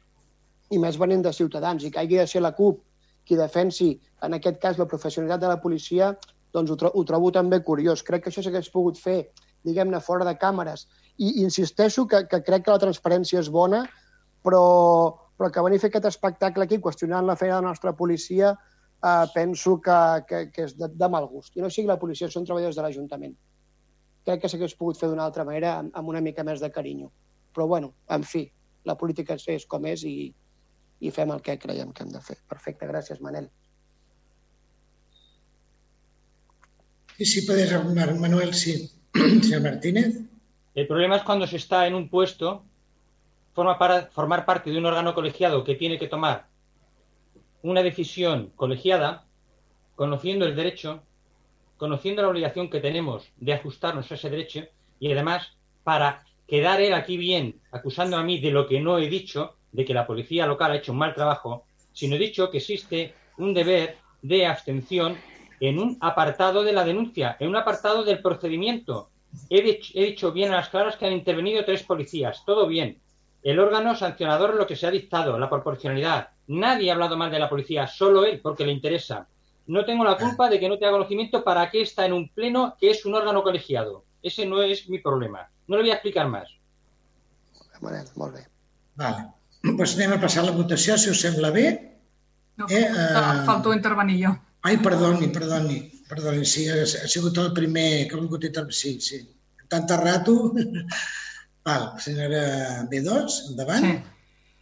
i 0.71 0.79
més 0.79 0.99
venint 1.01 1.23
de 1.27 1.33
Ciutadans, 1.35 1.83
i 1.85 1.91
que 1.91 1.99
hagi 1.99 2.21
de 2.21 2.27
ser 2.31 2.45
la 2.45 2.55
CUP 2.55 2.79
qui 3.31 3.39
defensi, 3.39 3.93
en 4.27 4.35
aquest 4.35 4.59
cas, 4.59 4.79
la 4.79 4.89
professionalitat 4.91 5.45
de 5.45 5.51
la 5.53 5.61
policia, 5.63 6.11
doncs 6.55 6.73
ho, 6.75 6.77
tro 6.81 6.91
ho 6.91 7.05
trobo 7.07 7.31
també 7.35 7.61
curiós. 7.63 8.03
Crec 8.07 8.25
que 8.25 8.33
això 8.33 8.43
s'hagués 8.43 8.71
pogut 8.75 8.99
fer, 8.99 9.21
diguem-ne, 9.67 10.01
fora 10.03 10.27
de 10.27 10.35
càmeres. 10.41 10.89
I, 11.17 11.37
insisteixo 11.45 12.09
que, 12.11 12.25
que 12.27 12.43
crec 12.47 12.67
que 12.67 12.75
la 12.75 12.83
transparència 12.83 13.39
és 13.45 13.51
bona, 13.55 13.85
però, 14.43 14.65
però 15.39 15.53
que 15.55 15.65
venir 15.69 15.79
a 15.79 15.85
fer 15.85 15.93
aquest 15.93 16.11
espectacle 16.11 16.67
aquí, 16.67 16.81
qüestionant 16.83 17.29
la 17.29 17.39
feina 17.39 17.61
de 17.61 17.63
la 17.63 17.69
nostra 17.69 17.95
policia, 17.97 18.57
eh, 18.99 19.27
penso 19.35 19.79
que, 19.85 20.01
que, 20.27 20.43
que 20.51 20.67
és 20.67 20.77
de, 20.81 20.91
de 20.91 21.11
mal 21.13 21.31
gust. 21.31 21.55
I 21.55 21.63
no 21.63 21.71
sigui 21.71 21.89
la 21.93 22.01
policia, 22.03 22.31
són 22.33 22.49
treballadors 22.49 22.81
de 22.81 22.87
l'Ajuntament. 22.87 23.37
Crec 24.27 24.43
que 24.43 24.51
s'hagués 24.53 24.75
pogut 24.77 24.99
fer 24.99 25.09
d'una 25.13 25.29
altra 25.31 25.47
manera, 25.47 25.77
amb, 25.85 25.95
amb 25.97 26.13
una 26.13 26.25
mica 26.25 26.45
més 26.47 26.61
de 26.61 26.73
carinyo. 26.75 27.13
Però, 27.55 27.71
bueno, 27.71 27.95
en 28.11 28.27
fi, 28.27 28.49
la 28.91 28.97
política 28.99 29.39
és 29.39 29.67
com 29.71 29.87
és 29.87 30.03
i, 30.09 30.33
i 31.01 31.11
fem 31.11 31.33
el 31.33 31.43
que 31.43 31.59
creiem 31.59 31.93
que 31.93 32.05
hem 32.05 32.13
de 32.13 32.21
fer. 32.25 32.37
Perfecte, 32.49 32.89
gràcies, 32.89 33.21
Manel. 33.25 33.49
Sí, 37.17 37.27
sí, 37.27 37.43
puedes, 37.47 37.73
Manuel, 38.21 38.55
sí. 38.55 38.91
Señor 39.43 39.63
Martínez. 39.63 40.21
El 40.75 40.87
problema 40.87 41.17
es 41.17 41.23
cuando 41.23 41.47
se 41.47 41.57
está 41.57 41.87
en 41.87 41.95
un 41.95 42.09
puesto, 42.09 42.65
forma 43.53 43.79
para 43.79 44.07
formar 44.07 44.47
parte 44.47 44.71
de 44.71 44.79
un 44.79 44.87
órgano 44.87 45.15
colegiado 45.15 45.65
que 45.65 45.75
tiene 45.75 45.99
que 45.99 46.09
tomar 46.09 46.49
una 47.63 47.83
decisión 47.83 48.53
colegiada, 48.57 49.27
conociendo 49.97 50.47
el 50.47 50.57
derecho, 50.57 51.03
conociendo 51.77 52.23
la 52.23 52.29
obligación 52.29 52.71
que 52.71 52.81
tenemos 52.81 53.29
de 53.37 53.53
ajustarnos 53.53 54.11
a 54.11 54.15
ese 54.15 54.31
derecho 54.31 54.65
y 54.99 55.13
además 55.13 55.59
para 55.83 56.25
quedar 56.47 56.81
él 56.81 56.95
aquí 56.95 57.17
bien 57.17 57.61
acusando 57.71 58.17
a 58.17 58.23
mí 58.23 58.41
de 58.41 58.51
lo 58.51 58.67
que 58.67 58.81
no 58.81 58.99
he 58.99 59.09
dicho, 59.09 59.57
de 59.73 59.85
que 59.85 59.95
la 59.95 60.07
policía 60.07 60.47
local 60.47 60.73
ha 60.73 60.77
hecho 60.77 60.93
un 60.93 60.99
mal 60.99 61.15
trabajo, 61.15 61.65
sino 61.93 62.17
he 62.17 62.19
dicho 62.19 62.51
que 62.51 62.59
existe 62.59 63.15
un 63.39 63.55
deber 63.55 63.97
de 64.23 64.47
abstención 64.47 65.17
en 65.61 65.79
un 65.79 65.97
apartado 66.01 66.63
de 66.63 66.73
la 66.73 66.85
denuncia, 66.85 67.37
en 67.39 67.49
un 67.49 67.57
apartado 67.57 68.03
del 68.05 68.23
procedimiento. 68.23 69.11
He, 69.49 69.63
dich- 69.63 69.93
he 69.95 70.05
dicho 70.07 70.33
bien 70.33 70.53
a 70.53 70.57
las 70.57 70.69
claras 70.71 70.97
que 70.97 71.07
han 71.07 71.13
intervenido 71.13 71.65
tres 71.65 71.83
policías, 71.83 72.45
todo 72.45 72.67
bien. 72.67 72.99
El 73.43 73.59
órgano 73.59 73.95
sancionador 73.95 74.55
lo 74.55 74.67
que 74.67 74.77
se 74.77 74.87
ha 74.87 74.91
dictado, 74.91 75.39
la 75.39 75.49
proporcionalidad. 75.49 76.29
Nadie 76.49 76.91
ha 76.91 76.95
hablado 76.95 77.17
mal 77.17 77.31
de 77.31 77.39
la 77.39 77.49
policía, 77.49 77.87
solo 77.87 78.25
él, 78.25 78.41
porque 78.41 78.67
le 78.67 78.73
interesa. 78.73 79.29
No 79.67 79.85
tengo 79.85 80.03
la 80.05 80.17
culpa 80.17 80.49
de 80.51 80.59
que 80.59 80.69
no 80.69 80.79
tenga 80.79 80.93
conocimiento 80.93 81.45
para 81.45 81.71
qué 81.71 81.83
está 81.83 82.05
en 82.05 82.13
un 82.13 82.29
pleno 82.29 82.75
que 82.79 82.91
es 82.91 83.07
un 83.07 83.15
órgano 83.15 83.43
colegiado. 83.43 84.05
Ese 84.23 84.45
no 84.47 84.63
es 84.63 84.89
mi 84.89 84.99
problema. 84.99 85.49
No 85.69 85.77
le 85.77 85.83
voy 85.83 85.91
a 85.91 85.95
explicar 85.95 86.27
más. 86.29 86.49
Vale. 88.97 89.29
Doncs 89.63 89.95
anem 89.97 90.15
a 90.17 90.21
passar 90.23 90.45
la 90.47 90.55
votació, 90.57 90.97
si 90.99 91.11
us 91.13 91.21
sembla 91.21 91.51
bé. 91.53 91.67
No, 92.57 92.67
Eh, 92.69 92.81
eh, 92.85 93.43
faltó 93.47 93.73
intervenir 93.75 94.19
jo. 94.27 94.35
Ai, 94.63 94.77
perdoni, 94.77 95.29
perdoni, 95.33 95.79
perdoni, 96.09 96.45
sí, 96.45 96.67
ha, 96.69 96.85
sigut 97.09 97.37
el 97.39 97.53
primer 97.57 98.07
que 98.09 98.15
ha 98.17 98.21
volgut 98.21 98.45
intervenir. 98.45 98.77
Sí, 98.77 99.01
sí. 99.01 99.21
Tanta 99.69 99.97
rato. 99.97 100.53
Val, 101.65 101.93
senyora 102.01 102.87
B2, 102.91 103.51
endavant. 103.51 103.85
Sí. 103.85 103.99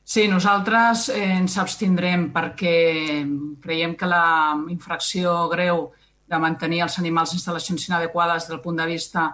Sí, 0.08 0.22
nosaltres 0.28 1.08
eh, 1.12 1.22
ens 1.36 1.58
abstindrem 1.60 2.30
perquè 2.32 3.24
creiem 3.60 3.92
que 3.94 4.06
la 4.08 4.54
infracció 4.72 5.34
greu 5.52 5.90
de 6.28 6.38
mantenir 6.40 6.80
els 6.86 6.96
animals 6.98 7.34
en 7.34 7.38
instal·lacions 7.38 7.84
inadequades 7.90 8.46
des 8.46 8.54
del 8.54 8.62
punt 8.64 8.78
de 8.80 8.86
vista 8.88 9.26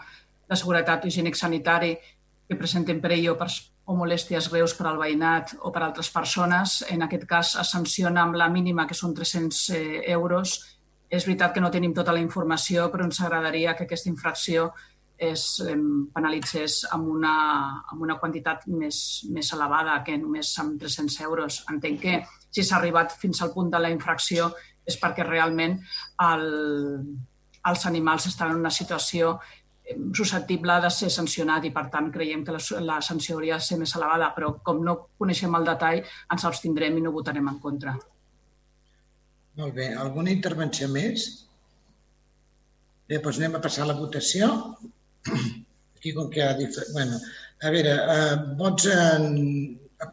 de 0.50 0.56
seguretat 0.58 1.04
higiènic 1.06 1.38
sanitari 1.38 1.92
que 2.48 2.56
presenten 2.58 3.00
perill 3.00 3.30
o, 3.32 3.36
pers- 3.38 3.62
o 3.84 3.96
molèsties 3.98 4.48
greus 4.52 4.72
per 4.78 4.86
al 4.88 5.00
veïnat 5.00 5.56
o 5.60 5.72
per 5.72 5.82
a 5.82 5.88
altres 5.90 6.08
persones. 6.12 6.78
En 6.90 7.04
aquest 7.04 7.26
cas 7.28 7.54
es 7.60 7.72
sanciona 7.76 8.22
amb 8.24 8.38
la 8.40 8.48
mínima, 8.48 8.86
que 8.88 8.96
són 8.96 9.14
300 9.16 9.60
eh, 9.76 9.84
euros. 10.14 10.56
És 11.10 11.26
veritat 11.28 11.52
que 11.54 11.62
no 11.62 11.70
tenim 11.70 11.92
tota 11.94 12.14
la 12.16 12.22
informació, 12.22 12.88
però 12.90 13.04
ens 13.04 13.20
agradaria 13.20 13.74
que 13.76 13.84
aquesta 13.84 14.10
infracció 14.10 14.70
es 15.16 15.44
penalitzés 16.14 16.80
amb 16.92 17.06
una, 17.12 17.34
amb 17.92 18.02
una 18.02 18.16
quantitat 18.18 18.64
més, 18.66 18.96
més 19.30 19.52
elevada 19.54 20.00
que 20.06 20.16
només 20.18 20.50
amb 20.58 20.80
300 20.80 21.20
euros. 21.28 21.60
Entenc 21.70 22.00
que 22.02 22.16
si 22.50 22.64
s'ha 22.64 22.80
arribat 22.80 23.14
fins 23.20 23.42
al 23.42 23.52
punt 23.54 23.70
de 23.70 23.80
la 23.82 23.92
infracció 23.94 24.50
és 24.84 24.98
perquè 25.00 25.24
realment 25.26 25.78
el, 26.24 26.48
els 27.70 27.86
animals 27.86 28.26
estan 28.32 28.52
en 28.52 28.64
una 28.64 28.74
situació 28.74 29.38
susceptible 30.16 30.78
de 30.80 30.90
ser 30.90 31.10
sancionat 31.12 31.66
i, 31.68 31.70
per 31.74 31.86
tant, 31.92 32.10
creiem 32.12 32.44
que 32.44 32.54
la, 32.56 32.60
la 32.86 32.98
sanció 33.04 33.36
hauria 33.36 33.58
de 33.60 33.66
ser 33.66 33.76
més 33.80 33.92
elevada, 33.98 34.30
però 34.36 34.54
com 34.64 34.80
no 34.84 34.94
coneixem 35.20 35.54
el 35.58 35.66
detall, 35.68 36.00
ens 36.32 36.44
abstindrem 36.48 36.96
i 36.98 37.02
no 37.04 37.12
votarem 37.12 37.48
en 37.52 37.58
contra. 37.60 37.94
Molt 39.60 39.74
bé. 39.76 39.90
Alguna 39.94 40.32
intervenció 40.32 40.88
més? 40.90 41.26
Bé, 43.08 43.20
doncs 43.20 43.38
anem 43.38 43.58
a 43.58 43.62
passar 43.62 43.84
a 43.84 43.90
la 43.92 43.98
votació. 43.98 44.48
Aquí 45.28 46.14
com 46.16 46.30
que 46.32 46.40
hi 46.40 46.46
ha... 46.46 46.54
Dif... 46.58 46.78
Bueno, 46.96 47.20
a 47.62 47.70
veure, 47.74 47.92
eh, 48.16 48.36
vots 48.58 48.88
en 48.90 49.28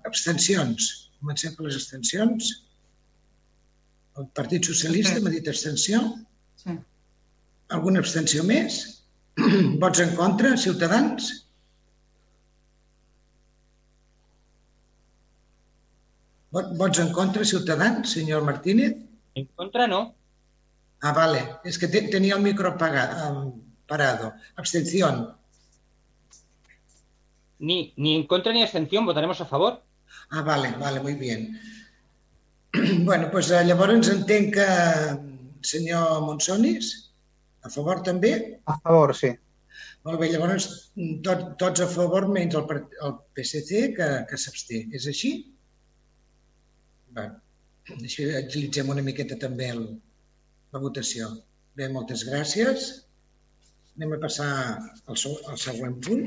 abstencions. 0.05 0.91
Comencem 1.21 1.55
per 1.55 1.65
les 1.69 1.79
abstencions. 1.79 2.51
El 4.19 4.27
Partit 4.35 4.67
Socialista 4.67 5.15
Sí. 5.15 5.23
m'ha 5.23 5.31
dit 5.33 5.47
abstenció. 5.47 6.01
Sí. 6.59 6.75
Alguna 7.71 8.03
abstenció 8.03 8.43
més? 8.43 8.81
Vots 9.81 9.99
en 9.99 10.15
contra, 10.15 10.55
Ciutadans? 10.57 11.47
Vot- 16.51 16.75
Vots 16.77 16.99
en 16.99 17.11
contra, 17.13 17.43
Ciutadans, 17.45 18.09
senyor 18.11 18.43
Martínez? 18.43 18.95
En 19.35 19.45
contra 19.55 19.87
no. 19.87 20.15
Ah, 21.01 21.13
vale. 21.13 21.57
Es 21.63 21.77
que 21.79 21.87
te- 21.87 22.09
tenía 22.09 22.35
el 22.35 22.41
micro 22.41 22.69
apagado, 22.69 23.55
parado. 23.87 24.33
Abstención. 24.55 25.35
Ni, 27.59 27.93
ni 27.95 28.15
en 28.15 28.27
contra 28.27 28.51
ni 28.53 28.61
abstención, 28.63 29.05
votaremos 29.05 29.39
a 29.39 29.45
favor. 29.45 29.81
Ah, 30.29 30.41
vale, 30.41 30.71
vale, 30.79 30.99
muy 30.99 31.15
bien. 31.15 31.59
Bueno, 33.05 33.27
doncs 33.31 33.51
eh, 33.51 33.65
llavors 33.67 34.07
entenc 34.07 34.53
que 34.55 34.67
senyor 35.61 36.21
Monsonis, 36.23 37.10
a 37.67 37.69
favor 37.69 38.01
també? 38.07 38.33
A 38.65 38.77
favor, 38.83 39.13
sí. 39.17 39.31
Molt 40.07 40.21
bé, 40.21 40.31
llavors 40.31 40.67
tot, 41.25 41.43
tots 41.61 41.83
a 41.83 41.87
favor 41.89 42.27
menys 42.35 42.57
el, 42.57 42.65
el 43.07 43.15
PSC 43.37 43.81
que, 43.97 44.09
que 44.29 44.39
s'absté. 44.43 44.81
És 44.97 45.05
així? 45.11 45.31
Bé, 47.17 47.27
així 47.97 48.27
agilitzem 48.39 48.89
una 48.93 49.05
miqueta 49.05 49.37
també 49.43 49.69
el, 49.75 49.83
la 50.73 50.81
votació. 50.85 51.29
Bé, 51.77 51.89
moltes 51.93 52.25
gràcies. 52.27 52.87
Anem 53.97 54.15
a 54.15 54.21
passar 54.23 54.49
al, 54.51 55.19
al 55.53 55.59
següent 55.65 55.99
punt. 56.07 56.25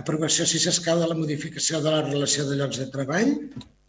Aprovació, 0.00 0.42
si 0.50 0.58
s'escau, 0.58 0.98
de 0.98 1.06
la 1.06 1.16
modificació 1.20 1.78
de 1.84 1.92
la 1.94 2.02
relació 2.08 2.48
de 2.48 2.58
llocs 2.58 2.80
de 2.82 2.88
treball. 2.96 3.30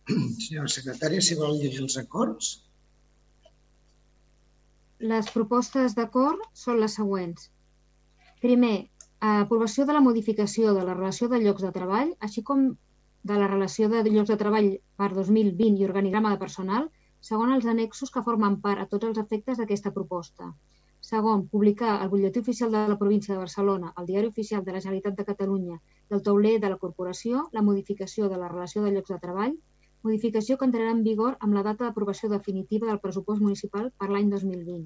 Senyora 0.07 0.69
secretària, 0.71 1.21
si 1.25 1.37
vol 1.39 1.57
llegir 1.59 1.81
els 1.83 1.97
acords. 2.01 2.49
Les 5.11 5.29
propostes 5.33 5.95
d'acord 5.97 6.41
són 6.53 6.79
les 6.81 6.97
següents. 6.99 7.49
Primer, 8.43 8.75
aprovació 9.29 9.85
de 9.89 9.95
la 9.97 10.03
modificació 10.05 10.73
de 10.77 10.83
la 10.85 10.93
relació 10.93 11.29
de 11.31 11.39
llocs 11.41 11.65
de 11.65 11.71
treball, 11.77 12.13
així 12.27 12.43
com 12.49 12.67
de 13.25 13.39
la 13.41 13.49
relació 13.49 13.89
de 13.89 14.03
llocs 14.05 14.29
de 14.29 14.37
treball 14.37 14.69
per 15.01 15.09
2020 15.15 15.81
i 15.81 15.89
organigrama 15.89 16.35
de 16.35 16.41
personal, 16.45 16.87
segons 17.25 17.55
els 17.57 17.65
annexos 17.71 18.13
que 18.13 18.23
formen 18.25 18.59
part 18.61 18.83
a 18.83 18.89
tots 18.91 19.09
els 19.09 19.21
efectes 19.21 19.57
d'aquesta 19.57 19.93
proposta. 19.95 20.51
Segon, 21.05 21.47
publicar 21.49 21.95
al 21.95 22.09
butlletí 22.11 22.41
oficial 22.45 22.71
de 22.73 22.83
la 22.91 22.97
província 23.01 23.33
de 23.33 23.41
Barcelona, 23.41 23.91
al 23.95 24.05
diari 24.05 24.29
oficial 24.29 24.63
de 24.65 24.73
la 24.73 24.81
Generalitat 24.81 25.17
de 25.17 25.25
Catalunya 25.25 25.77
i 25.77 26.13
al 26.17 26.21
tauler 26.27 26.59
de 26.61 26.69
la 26.69 26.77
corporació 26.81 27.47
la 27.57 27.65
modificació 27.65 28.29
de 28.29 28.37
la 28.41 28.49
relació 28.53 28.85
de 28.85 28.93
llocs 28.93 29.13
de 29.13 29.19
treball, 29.25 29.57
modificació 30.05 30.55
que 30.57 30.67
entrarà 30.69 30.91
en 30.93 31.01
vigor 31.05 31.35
amb 31.45 31.57
la 31.57 31.63
data 31.65 31.85
d'aprovació 31.85 32.29
definitiva 32.31 32.87
del 32.89 33.01
pressupost 33.05 33.41
municipal 33.41 33.87
per 34.01 34.09
l'any 34.11 34.27
2020. 34.33 34.83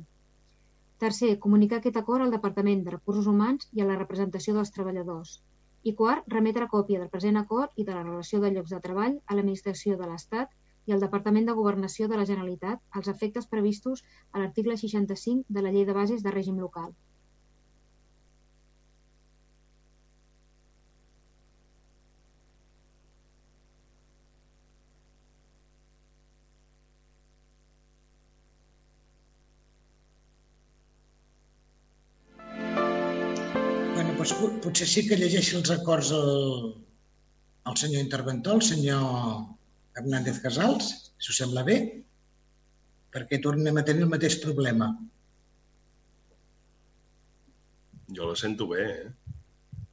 Tercer, 1.04 1.32
comunicar 1.46 1.80
aquest 1.80 1.98
acord 2.02 2.26
al 2.26 2.32
Departament 2.36 2.86
de 2.86 2.94
Recursos 2.94 3.28
Humans 3.32 3.68
i 3.80 3.84
a 3.84 3.88
la 3.90 3.98
representació 4.00 4.56
dels 4.56 4.72
treballadors. 4.78 5.34
I 5.90 5.94
quart, 6.00 6.26
remetre 6.36 6.70
còpia 6.72 7.02
del 7.04 7.12
present 7.12 7.40
acord 7.42 7.76
i 7.76 7.86
de 7.90 7.98
la 7.98 8.06
relació 8.08 8.40
de 8.44 8.52
llocs 8.56 8.76
de 8.76 8.82
treball 8.88 9.20
a 9.26 9.36
l'Administració 9.36 10.00
de 10.00 10.10
l'Estat 10.10 10.56
i 10.88 10.96
al 10.96 11.04
Departament 11.04 11.48
de 11.48 11.56
Governació 11.60 12.08
de 12.12 12.20
la 12.20 12.28
Generalitat 12.32 13.00
als 13.00 13.12
efectes 13.16 13.48
previstos 13.54 14.04
a 14.32 14.42
l'article 14.42 14.80
65 14.84 15.58
de 15.60 15.68
la 15.68 15.76
Llei 15.76 15.88
de 15.88 15.96
Bases 16.02 16.24
de 16.26 16.36
Règim 16.36 16.60
Local. 16.64 16.92
Potser 34.70 34.86
sí 34.86 35.02
que 35.08 35.18
llegeixi 35.18 35.58
els 35.58 35.72
acords 35.74 36.12
el, 36.14 36.34
el 37.70 37.78
senyor 37.82 38.04
interventor, 38.06 38.60
el 38.60 38.66
senyor 38.68 39.06
Hernández 39.98 40.38
Casals, 40.44 40.92
si 41.18 41.32
us 41.34 41.40
sembla 41.42 41.64
bé, 41.66 41.78
perquè 43.10 43.40
tornem 43.42 43.82
a 43.82 43.86
tenir 43.88 44.06
el 44.06 44.12
mateix 44.12 44.38
problema. 44.44 44.92
Jo 48.14 48.30
la 48.30 48.38
sento 48.38 48.70
bé, 48.70 48.86
eh? 48.86 49.34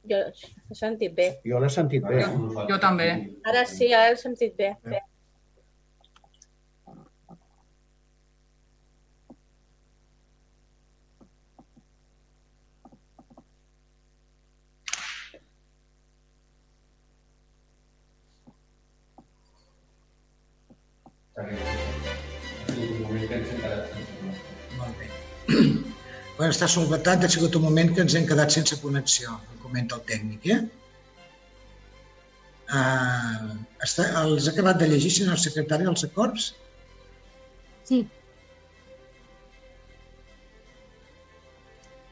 Jo 0.07 0.21
he 0.29 0.77
sentit 0.77 1.17
bé. 1.17 1.27
Jo 1.43 1.59
l'he 1.59 1.69
sentit 1.73 2.05
bé. 2.05 2.21
Jo 2.69 2.77
també. 2.81 3.09
Ara 3.49 3.65
sí, 3.67 3.89
ara 3.91 4.13
l'he 4.13 4.21
sentit 4.21 4.53
bé. 4.61 4.75
bé. 4.85 5.01
Bueno, 26.37 26.53
està 26.53 26.67
solventat, 26.69 27.23
ha 27.25 27.29
sigut 27.33 27.55
un 27.57 27.63
moment 27.65 27.89
que 27.95 28.03
ens 28.05 28.13
hem 28.17 28.25
quedat 28.29 28.53
sense 28.53 28.75
connexió, 28.81 29.39
comenta 29.63 29.97
el 29.97 30.03
tècnic, 30.09 30.43
eh? 30.53 30.59
Uh, 32.67 33.55
està, 33.87 34.05
els 34.21 34.45
ha 34.45 34.51
acabat 34.53 34.77
de 34.81 34.89
llegir, 34.91 35.09
senyor 35.15 35.39
secretari, 35.41 35.87
els 35.89 36.03
acords? 36.05 36.51
Sí. 37.89 38.03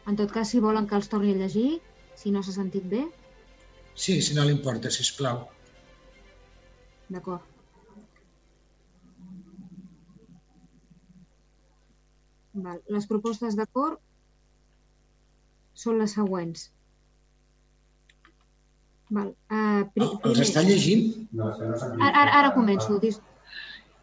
En 0.09 0.17
tot 0.17 0.33
cas, 0.33 0.49
si 0.49 0.61
volen 0.63 0.87
que 0.89 0.97
els 0.97 1.11
torni 1.11 1.35
a 1.35 1.41
llegir, 1.43 1.67
si 2.17 2.33
no 2.33 2.41
s'ha 2.41 2.55
sentit 2.57 2.89
bé, 2.95 3.03
Sí, 3.95 4.17
si 4.21 4.33
no 4.35 4.43
li 4.43 4.51
importa, 4.51 4.89
si 4.91 5.05
plau. 5.17 5.45
d'acord. 7.07 7.43
Val. 12.65 12.81
Les 12.95 13.07
propostes 13.07 13.55
d'acord 13.55 14.01
són 15.75 15.99
les 16.01 16.15
següents. 16.17 16.69
Val. 19.15 19.31
Uh, 19.51 19.85
pri, 19.93 20.09
Els 20.31 20.41
està 20.47 20.63
llegint? 20.65 21.07
Ara, 21.37 22.11
ara, 22.11 22.29
ara 22.41 22.51
començo. 22.57 22.99
Dis... 23.03 23.21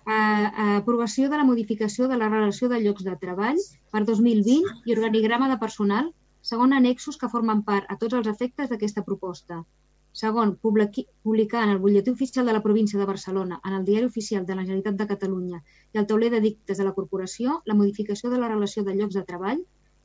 Uh, 0.03 0.49
aprovació 0.83 1.29
de 1.31 1.39
la 1.39 1.47
modificació 1.47 2.09
de 2.11 2.17
la 2.19 2.27
relació 2.27 2.67
de 2.71 2.81
llocs 2.83 3.05
de 3.07 3.13
treball 3.21 3.61
per 3.95 4.01
2020 4.09 4.89
i 4.91 4.97
organigrama 4.97 5.47
de 5.53 5.61
personal, 5.61 6.09
segon 6.43 6.75
annexos 6.75 7.19
que 7.21 7.31
formen 7.31 7.61
part 7.69 7.87
a 7.87 7.97
tots 8.01 8.19
els 8.19 8.27
efectes 8.33 8.73
d'aquesta 8.73 9.05
proposta. 9.07 9.61
Segon, 10.13 10.57
publicar 10.61 11.63
en 11.63 11.71
el 11.75 11.79
butlletí 11.85 12.11
oficial 12.11 12.51
de 12.51 12.57
la 12.57 12.63
província 12.65 12.99
de 12.99 13.07
Barcelona, 13.07 13.61
en 13.65 13.79
el 13.79 13.85
diari 13.85 14.11
oficial 14.11 14.45
de 14.45 14.57
la 14.57 14.65
Generalitat 14.67 14.99
de 14.99 15.07
Catalunya 15.13 15.63
i 15.95 16.03
al 16.03 16.09
tauler 16.11 16.33
de 16.35 16.43
dictes 16.49 16.83
de 16.83 16.89
la 16.89 16.97
corporació 16.99 17.63
la 17.65 17.79
modificació 17.79 18.29
de 18.35 18.43
la 18.43 18.51
relació 18.51 18.83
de 18.85 18.97
llocs 18.99 19.15
de 19.15 19.23
treball, 19.31 19.63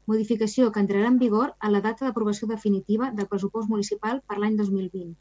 modificació 0.07 0.71
que 0.71 0.81
entrarà 0.83 1.07
en 1.11 1.19
vigor 1.21 1.53
a 1.59 1.69
la 1.71 1.81
data 1.83 2.05
d'aprovació 2.05 2.47
definitiva 2.49 3.11
del 3.15 3.27
pressupost 3.31 3.69
municipal 3.69 4.21
per 4.27 4.37
l'any 4.39 4.55
2020. 4.59 5.15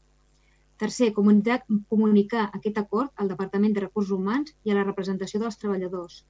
Tercer, 0.77 1.11
comunicar, 1.13 2.43
aquest 2.53 2.77
acord 2.77 3.11
al 3.15 3.31
Departament 3.33 3.73
de 3.75 3.83
Recursos 3.83 4.13
Humans 4.15 4.53
i 4.63 4.71
a 4.71 4.77
la 4.77 4.85
representació 4.85 5.41
dels 5.41 5.57
treballadors. 5.57 6.21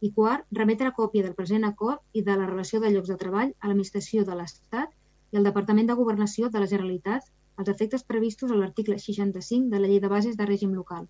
I 0.00 0.12
quart, 0.14 0.46
remetre 0.54 0.92
còpia 0.96 1.26
del 1.26 1.34
present 1.38 1.66
acord 1.66 2.00
i 2.14 2.22
de 2.22 2.36
la 2.38 2.46
relació 2.46 2.80
de 2.80 2.92
llocs 2.94 3.10
de 3.10 3.18
treball 3.22 3.50
a 3.50 3.66
l'Administració 3.66 4.24
de 4.24 4.36
l'Estat 4.38 4.94
i 5.32 5.40
al 5.40 5.48
Departament 5.50 5.90
de 5.90 5.96
Governació 5.98 6.48
de 6.48 6.62
la 6.62 6.70
Generalitat 6.70 7.26
als 7.58 7.72
efectes 7.72 8.06
previstos 8.06 8.52
a 8.52 8.60
l'article 8.60 9.00
65 9.02 9.72
de 9.72 9.80
la 9.82 9.90
Llei 9.90 10.00
de 10.00 10.12
Bases 10.12 10.36
de 10.38 10.46
Règim 10.46 10.76
Local. 10.78 11.08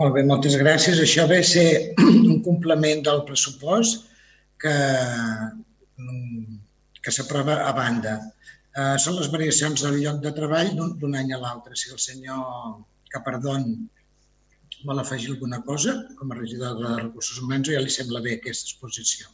Molt 0.00 0.16
bé, 0.16 0.24
moltes 0.24 0.56
gràcies. 0.56 0.96
Això 1.04 1.28
ve 1.28 1.42
ser 1.44 1.66
un 2.32 2.40
complement 2.46 3.04
del 3.04 3.22
pressupost 3.28 4.08
que, 4.62 4.76
que 7.02 7.14
s'aprova 7.14 7.58
a 7.66 7.72
banda. 7.76 8.14
Eh, 8.72 8.96
són 9.04 9.18
les 9.18 9.28
variacions 9.32 9.84
del 9.84 9.98
lloc 10.00 10.22
de 10.24 10.32
treball 10.36 10.72
d'un 10.78 11.18
any 11.18 11.34
a 11.34 11.40
l'altre. 11.42 11.76
Si 11.76 11.92
el 11.92 12.00
senyor 12.00 12.78
Capardón 13.12 13.66
vol 14.88 14.98
afegir 15.02 15.34
alguna 15.34 15.60
cosa 15.66 15.94
com 16.18 16.32
a 16.32 16.38
regidor 16.38 16.78
de 16.80 16.92
Recursos 17.02 17.40
Humans 17.42 17.70
ja 17.74 17.82
li 17.82 17.92
sembla 17.92 18.22
bé 18.24 18.38
aquesta 18.38 18.70
exposició. 18.70 19.28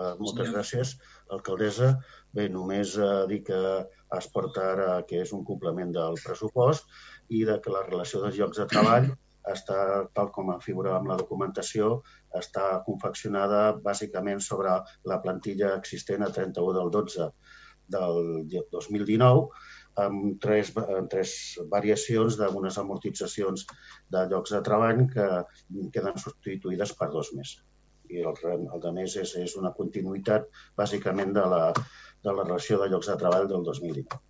Uh, 0.00 0.14
moltes 0.22 0.48
gràcies, 0.48 0.94
alcaldessa. 1.34 1.90
Bé, 2.32 2.46
només 2.48 2.94
uh, 2.96 3.26
dir 3.28 3.42
que 3.48 3.58
es 4.16 4.28
porta 4.32 4.68
ara 4.72 4.92
que 5.08 5.20
és 5.24 5.34
un 5.36 5.42
complement 5.48 5.90
del 5.96 6.16
pressupost 6.22 6.86
i 7.28 7.42
de 7.48 7.58
que 7.64 7.74
la 7.74 7.82
relació 7.88 8.22
dels 8.22 8.38
llocs 8.38 8.62
de 8.62 8.68
treball 8.70 9.10
està, 9.50 10.06
tal 10.16 10.30
com 10.32 10.52
figura 10.64 10.94
amb 10.96 11.10
la 11.10 11.18
documentació, 11.20 12.00
està 12.38 12.66
confeccionada 12.86 13.62
bàsicament 13.84 14.42
sobre 14.44 14.76
la 15.12 15.20
plantilla 15.24 15.74
existent 15.76 16.22
a 16.26 16.30
31 16.34 16.76
del 16.78 16.92
12 16.98 17.30
del 17.90 18.20
2019 18.70 19.48
amb 20.00 20.36
tres, 20.42 20.70
amb 20.80 21.10
tres 21.10 21.32
variacions 21.72 22.38
d'unes 22.38 22.78
amortitzacions 22.78 23.66
de 24.14 24.22
llocs 24.30 24.54
de 24.54 24.62
treball 24.68 25.02
que 25.10 25.26
queden 25.94 26.20
substituïdes 26.22 26.94
per 27.00 27.10
dos 27.10 27.32
més 27.34 27.58
i 28.10 28.24
el, 28.26 28.38
el 28.58 28.82
de 28.82 28.92
més 28.94 29.14
és, 29.22 29.34
és 29.38 29.56
una 29.58 29.72
continuïtat 29.76 30.48
bàsicament 30.78 31.32
de 31.36 31.44
la, 31.52 31.62
de 32.24 32.34
la 32.34 32.46
relació 32.46 32.80
de 32.80 32.90
llocs 32.90 33.10
de 33.10 33.16
treball 33.20 33.46
del 33.50 33.64
2019. 33.68 34.20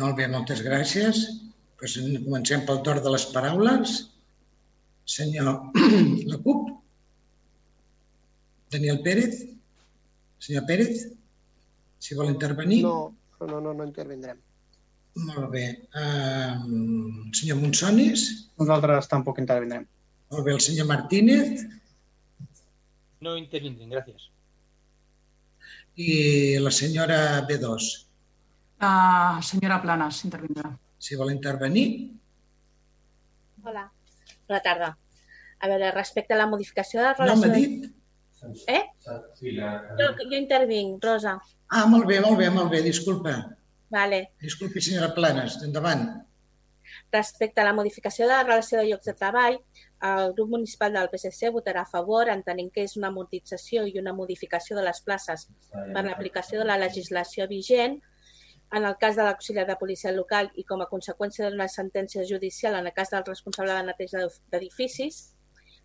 Molt 0.00 0.16
bé, 0.16 0.28
moltes 0.32 0.62
gràcies. 0.64 1.24
Pues 1.80 1.96
comencem 2.24 2.64
pel 2.68 2.82
torn 2.86 3.02
de 3.04 3.12
les 3.12 3.26
paraules. 3.34 3.96
Senyor 5.04 5.72
La 6.30 6.40
CUP. 6.44 6.69
Daniel 8.70 9.00
Pérez. 9.02 9.46
Senyor 10.40 10.64
Pérez, 10.66 11.08
si 12.00 12.14
vol 12.16 12.30
intervenir. 12.30 12.82
No, 12.84 13.14
no, 13.40 13.60
no, 13.60 13.74
no 13.74 13.84
intervindrem. 13.84 14.38
Molt 15.20 15.50
bé. 15.52 15.64
Um, 16.00 17.30
senyor 17.34 17.58
Monsonis. 17.60 18.24
Nosaltres 18.60 19.08
tampoc 19.10 19.40
intervindrem. 19.42 19.84
Molt 20.30 20.46
bé, 20.46 20.54
el 20.54 20.60
senyor 20.62 20.86
Martínez 20.86 21.64
No 23.20 23.34
intervindrem, 23.36 23.90
gràcies. 23.90 24.28
i 26.00 26.56
la 26.62 26.70
senyora 26.72 27.16
B2. 27.48 27.88
La 28.80 29.40
senyora 29.44 29.80
Planes 29.82 30.22
intervindrà. 30.24 30.70
Si 30.96 31.18
vol 31.18 31.32
intervenir. 31.34 32.14
Hola. 33.64 33.82
Bona 34.48 34.60
tarda. 34.64 34.94
A 35.60 35.68
veure, 35.68 35.90
respecte 35.92 36.32
a 36.32 36.38
la 36.38 36.46
modificació 36.48 37.02
de 37.02 37.10
la 37.10 37.12
No 37.18 37.24
relació... 37.26 37.50
m'ha 37.50 37.58
dit. 37.58 37.90
Eh? 38.66 38.82
Jo, 39.04 40.08
jo 40.22 40.36
intervinc, 40.36 41.04
Rosa. 41.04 41.36
Ah, 41.68 41.86
molt 41.86 42.06
bé, 42.08 42.20
molt 42.24 42.38
bé, 42.40 42.48
molt 42.50 42.70
bé, 42.72 42.82
disculpa. 42.82 43.36
Vale. 43.90 44.20
Disculpi, 44.42 44.82
senyora 44.82 45.12
Planes, 45.14 45.58
endavant. 45.66 46.06
Respecte 47.12 47.60
a 47.62 47.66
la 47.66 47.74
modificació 47.74 48.26
de 48.26 48.34
la 48.34 48.44
relació 48.46 48.78
de 48.78 48.86
llocs 48.88 49.06
de 49.06 49.14
treball, 49.18 49.58
el 50.10 50.32
grup 50.34 50.50
municipal 50.56 50.94
del 50.94 51.10
PSC 51.12 51.50
votarà 51.54 51.82
a 51.84 51.90
favor, 51.90 52.30
entenent 52.32 52.70
que 52.74 52.84
és 52.86 52.96
una 52.96 53.10
amortització 53.10 53.84
i 53.86 53.98
una 54.00 54.14
modificació 54.16 54.78
de 54.78 54.86
les 54.86 55.02
places 55.04 55.48
per 55.72 56.04
l'aplicació 56.06 56.62
de 56.62 56.68
la 56.70 56.78
legislació 56.80 57.46
vigent, 57.50 57.98
en 58.72 58.86
el 58.86 58.96
cas 59.02 59.16
de 59.18 59.26
l'auxiliar 59.26 59.66
de 59.66 59.76
policia 59.76 60.12
local 60.14 60.50
i 60.54 60.64
com 60.64 60.80
a 60.80 60.88
conseqüència 60.90 61.50
d'una 61.50 61.66
sentència 61.68 62.24
judicial 62.26 62.76
en 62.78 62.86
el 62.86 62.94
cas 62.94 63.10
del 63.10 63.26
responsable 63.26 63.74
de 63.74 63.86
neteja 63.88 64.26
d'edificis 64.52 65.18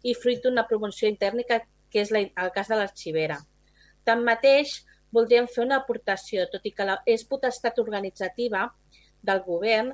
i 0.06 0.14
fruit 0.14 0.44
d'una 0.44 0.68
promoció 0.70 1.10
interna 1.10 1.44
que, 1.50 1.64
que 1.96 2.04
és 2.04 2.12
la, 2.12 2.26
el 2.44 2.52
cas 2.52 2.68
de 2.68 2.76
l'arxivera. 2.76 3.40
Tanmateix, 4.04 4.82
voldríem 5.16 5.48
fer 5.48 5.64
una 5.64 5.78
aportació, 5.80 6.44
tot 6.52 6.68
i 6.68 6.74
que 6.76 6.88
la, 6.90 6.98
és 7.08 7.24
potestat 7.30 7.80
organitzativa 7.80 8.66
del 9.26 9.40
govern, 9.48 9.94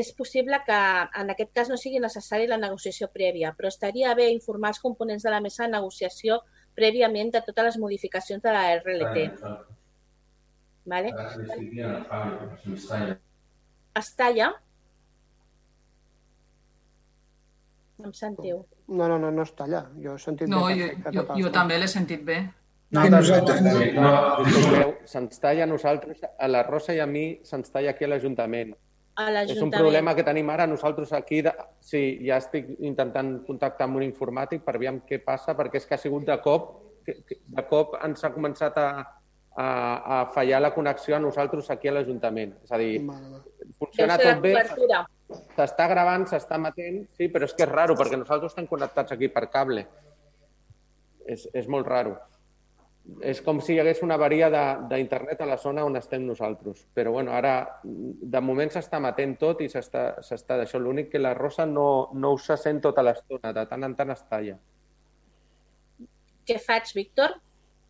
és 0.00 0.10
possible 0.18 0.58
que 0.66 0.80
en 1.22 1.30
aquest 1.32 1.54
cas 1.54 1.70
no 1.70 1.78
sigui 1.80 2.02
necessari 2.02 2.50
la 2.50 2.58
negociació 2.60 3.08
prèvia, 3.14 3.54
però 3.56 3.70
estaria 3.70 4.12
bé 4.18 4.26
informar 4.34 4.74
els 4.74 4.82
components 4.82 5.24
de 5.24 5.32
la 5.32 5.40
mesa 5.44 5.64
de 5.64 5.76
negociació 5.76 6.42
prèviament 6.76 7.30
de 7.32 7.44
totes 7.46 7.70
les 7.70 7.80
modificacions 7.86 8.42
de 8.42 8.52
la 8.58 8.66
RLT. 8.82 9.24
Vale? 10.90 11.14
Es 14.02 14.14
talla? 14.18 14.50
No 17.96 18.10
em 18.10 18.18
sentiu? 18.18 18.66
No, 18.88 19.08
no, 19.08 19.18
no, 19.18 19.32
no 19.34 19.42
està 19.42 19.66
allà. 19.66 19.82
Jo 20.02 20.14
he 20.14 20.22
sentit 20.22 20.50
No, 20.50 20.66
bé 20.68 20.76
jo, 20.78 21.12
jo, 21.12 21.26
jo 21.40 21.52
també 21.54 21.78
l'he 21.80 21.88
sentit 21.90 22.22
bé. 22.26 22.44
No, 22.94 23.02
no, 23.10 23.18
no, 23.18 23.70
no, 24.78 24.90
se'ns 25.10 25.40
talla 25.42 25.64
a 25.64 25.66
nosaltres, 25.66 26.20
a 26.22 26.46
la 26.46 26.62
Rosa 26.62 26.94
i 26.94 27.00
a 27.02 27.06
mi, 27.10 27.40
se'ns 27.42 27.72
talla 27.74 27.90
aquí 27.90 28.06
a 28.06 28.12
l'Ajuntament. 28.12 28.76
És 29.16 29.62
un 29.64 29.72
problema 29.72 30.12
que 30.14 30.22
tenim 30.22 30.50
ara 30.52 30.68
nosaltres 30.68 31.12
aquí. 31.16 31.40
De... 31.42 31.52
Sí, 31.80 32.02
ja 32.26 32.36
estic 32.42 32.68
intentant 32.84 33.40
contactar 33.46 33.88
amb 33.88 33.98
un 33.98 34.04
informàtic 34.04 34.62
per 34.62 34.76
veure 34.76 35.00
què 35.08 35.18
passa, 35.24 35.56
perquè 35.58 35.80
és 35.80 35.88
que 35.88 35.96
ha 35.96 36.02
sigut 36.02 36.26
de 36.28 36.36
cop, 36.44 36.68
de 37.06 37.64
cop 37.70 37.96
ens 38.04 38.22
ha 38.22 38.30
començat 38.34 38.76
a, 38.82 38.88
a, 39.56 39.66
a 39.66 40.20
fallar 40.34 40.60
la 40.62 40.74
connexió 40.74 41.16
a 41.16 41.22
nosaltres 41.22 41.72
aquí 41.72 41.88
a 41.88 41.96
l'Ajuntament. 41.96 42.54
És 42.68 42.76
a 42.76 42.80
dir, 42.82 43.00
funciona 43.80 44.20
tot 44.20 44.44
bé, 44.44 44.52
cobertura. 44.52 45.02
S'està 45.28 45.88
gravant, 45.90 46.26
s'està 46.28 46.58
emetent, 46.60 47.02
sí, 47.18 47.28
però 47.32 47.48
és 47.48 47.54
que 47.56 47.66
és 47.66 47.72
raro, 47.72 47.96
perquè 47.98 48.18
nosaltres 48.18 48.52
estem 48.52 48.68
connectats 48.70 49.14
aquí 49.14 49.28
per 49.32 49.46
cable. 49.50 49.86
És, 51.26 51.48
és 51.54 51.66
molt 51.66 51.88
raro. 51.90 52.14
És 53.22 53.38
com 53.42 53.60
si 53.62 53.74
hi 53.74 53.78
hagués 53.78 54.00
una 54.02 54.16
avaria 54.18 54.48
d'internet 54.90 55.42
a 55.42 55.46
la 55.46 55.58
zona 55.62 55.84
on 55.86 55.98
estem 55.98 56.24
nosaltres. 56.26 56.84
Però 56.94 57.12
bueno, 57.14 57.34
ara, 57.34 57.80
de 57.82 58.40
moment 58.42 58.70
s'està 58.74 58.98
emetent 59.02 59.36
tot 59.38 59.62
i 59.62 59.68
s'està 59.70 60.58
d'això. 60.58 60.80
L'únic 60.82 61.12
que 61.12 61.22
la 61.22 61.34
Rosa 61.34 61.66
no, 61.70 62.10
no 62.14 62.32
us 62.34 62.48
se 62.50 62.58
sent 62.58 62.82
tota 62.82 63.04
l'estona, 63.06 63.54
de 63.54 63.66
tant 63.70 63.86
en 63.86 63.94
tant 63.98 64.14
es 64.14 64.24
talla. 64.30 64.58
Què 66.46 66.58
faig, 66.62 66.90
Víctor? 66.94 67.38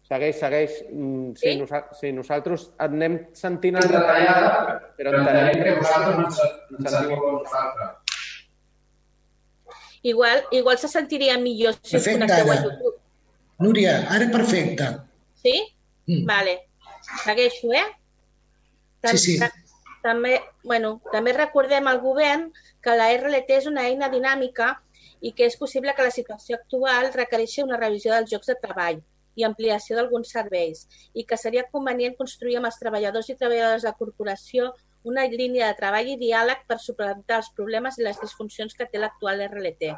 Segueix, 0.07 0.37
segueix. 0.39 0.75
Mm, 0.93 1.33
Sí, 1.35 1.53
Sí? 1.53 1.59
nosa 1.59 1.81
sí 2.01 2.13
nosaltres 2.13 2.69
et 2.69 2.81
anem 2.87 3.17
sentint 3.35 3.77
entretallada, 3.81 4.93
però 4.97 5.13
entenem 5.19 5.63
que 5.65 5.75
vosaltres 5.81 6.41
ens 6.79 6.91
sentiu 6.93 7.17
a 7.17 7.33
vosaltres. 7.41 7.91
Igual, 10.03 10.45
igual 10.53 10.79
se 10.79 10.89
sentiria 10.89 11.37
millor 11.39 11.75
si 11.83 11.97
us 11.97 12.05
Perfecte, 12.05 12.21
connecteu 12.21 12.51
a 12.51 12.55
ara. 12.55 12.63
YouTube. 12.63 12.97
Núria, 13.59 13.95
ara 14.13 14.29
perfecte. 14.31 14.87
Sí? 15.43 15.57
Mm. 16.07 16.27
Vale. 16.27 16.55
Segueixo, 17.25 17.73
eh? 17.73 17.87
Sí, 19.11 19.19
sí. 19.19 19.39
ta- 19.41 19.53
També, 20.03 20.41
bueno, 20.63 21.01
també 21.11 21.33
recordem 21.33 21.87
al 21.89 21.99
govern 22.01 22.53
que 22.81 22.93
la 22.95 23.09
RLT 23.11 23.57
és 23.57 23.67
una 23.67 23.89
eina 23.89 24.09
dinàmica 24.09 24.81
i 25.21 25.33
que 25.33 25.47
és 25.47 25.57
possible 25.57 25.93
que 25.97 26.05
la 26.05 26.13
situació 26.15 26.55
actual 26.61 27.11
requereixi 27.13 27.65
una 27.65 27.77
revisió 27.77 28.13
dels 28.15 28.31
llocs 28.31 28.47
de 28.47 28.55
treball 28.63 29.01
i 29.37 29.45
ampliació 29.49 29.97
d'alguns 29.97 30.32
serveis 30.34 30.87
i 31.14 31.24
que 31.28 31.39
seria 31.41 31.66
convenient 31.72 32.16
construir 32.18 32.59
amb 32.59 32.70
els 32.70 32.80
treballadors 32.80 33.30
i 33.30 33.39
treballadores 33.39 33.87
de 33.87 33.95
corporació 34.01 34.72
una 35.07 35.24
línia 35.30 35.68
de 35.70 35.78
treball 35.78 36.09
i 36.11 36.18
diàleg 36.18 36.64
per 36.66 36.80
suplantar 36.82 37.41
els 37.43 37.53
problemes 37.57 37.99
i 37.99 38.07
les 38.07 38.18
disfuncions 38.20 38.74
que 38.74 38.89
té 38.91 38.99
l'actual 38.99 39.45
RLT. 39.47 39.93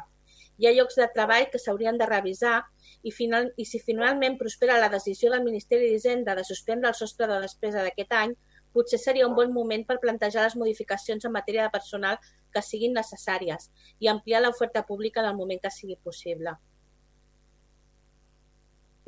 Hi 0.59 0.67
ha 0.67 0.73
llocs 0.75 0.99
de 0.99 1.07
treball 1.15 1.47
que 1.49 1.59
s'haurien 1.63 1.97
de 1.97 2.05
revisar 2.05 2.57
i, 3.01 3.11
final, 3.15 3.47
i 3.57 3.65
si 3.65 3.79
finalment 3.79 4.37
prospera 4.37 4.77
la 4.83 4.91
decisió 4.91 5.31
del 5.31 5.45
Ministeri 5.47 5.89
d'Hisenda 5.89 6.35
de 6.35 6.43
suspendre 6.43 6.91
el 6.91 6.99
sostre 6.99 7.29
de 7.31 7.39
despesa 7.45 7.85
d'aquest 7.85 8.15
any, 8.21 8.35
potser 8.75 8.99
seria 9.01 9.27
un 9.27 9.37
bon 9.39 9.53
moment 9.55 9.85
per 9.87 10.01
plantejar 10.03 10.43
les 10.45 10.57
modificacions 10.59 11.25
en 11.25 11.33
matèria 11.33 11.65
de 11.65 11.73
personal 11.77 12.19
que 12.53 12.65
siguin 12.65 12.97
necessàries 12.97 13.69
i 13.99 14.11
ampliar 14.11 14.43
l'oferta 14.43 14.85
pública 14.85 15.23
en 15.23 15.31
el 15.31 15.39
moment 15.39 15.63
que 15.63 15.73
sigui 15.73 15.97
possible. 16.03 16.59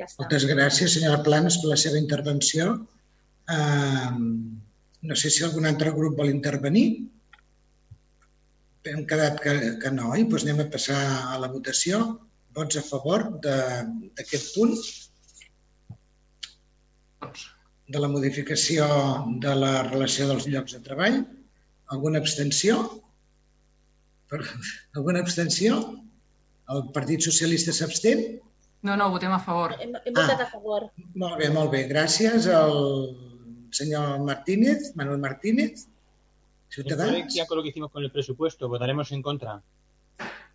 Ja 0.01 0.07
està. 0.09 0.23
Moltes 0.23 0.45
gràcies, 0.49 0.95
senyora 0.97 1.21
Planes, 1.25 1.59
per 1.61 1.69
la 1.71 1.77
seva 1.79 1.99
intervenció. 2.01 2.71
Um, 3.53 4.21
no 5.05 5.17
sé 5.17 5.29
si 5.33 5.43
algun 5.45 5.67
altre 5.69 5.93
grup 5.93 6.17
vol 6.17 6.31
intervenir. 6.33 6.85
Hem 8.89 9.03
quedat 9.09 9.37
que, 9.43 9.53
que 9.81 9.91
no, 9.93 10.09
i 10.17 10.25
doncs 10.25 10.47
anem 10.47 10.63
a 10.63 10.69
passar 10.73 10.97
a 11.35 11.37
la 11.43 11.51
votació. 11.53 12.01
Vots 12.57 12.79
a 12.79 12.83
favor 12.83 13.27
d'aquest 13.45 14.55
punt? 14.55 14.73
De 17.91 17.99
la 18.01 18.09
modificació 18.11 18.87
de 19.43 19.53
la 19.59 19.71
relació 19.91 20.27
dels 20.31 20.47
llocs 20.49 20.73
de 20.77 20.81
treball? 20.87 21.21
Alguna 21.93 22.21
abstenció? 22.23 22.79
Per- 24.31 24.41
Alguna 24.95 25.21
abstenció? 25.21 25.77
El 26.71 26.85
Partit 26.95 27.21
Socialista 27.27 27.73
s'abstén? 27.75 28.25
No, 28.83 28.95
no, 28.97 29.09
votem 29.13 29.31
a 29.31 29.39
favor. 29.39 29.75
Hem, 29.79 29.91
hem 30.05 30.13
votat 30.15 30.41
a 30.41 30.47
favor. 30.49 30.87
Molt 31.13 31.37
bé, 31.37 31.49
molt 31.53 31.69
bé. 31.73 31.83
Gràcies 31.89 32.47
al 32.49 32.73
senyor 33.71 34.19
Martínez, 34.25 34.93
Manuel 34.95 35.19
Martínez, 35.21 35.85
En 35.85 35.89
Ciudadanos. 36.69 37.11
coherencia 37.11 37.45
con 37.47 37.57
lo 37.57 37.63
que 37.63 37.69
hicimos 37.69 37.91
con 37.91 38.03
el 38.03 38.11
presupuesto, 38.11 38.67
votaremos 38.69 39.11
en 39.11 39.21
contra. 39.21 39.61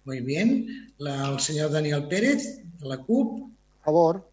Muy 0.04 0.20
bien. 0.20 0.92
La, 0.98 1.28
el 1.28 1.40
senyor 1.40 1.70
Daniel 1.70 2.06
Pérez, 2.08 2.62
de 2.78 2.86
la 2.88 2.98
CUP. 2.98 3.50
A 3.82 3.84
favor. 3.84 4.28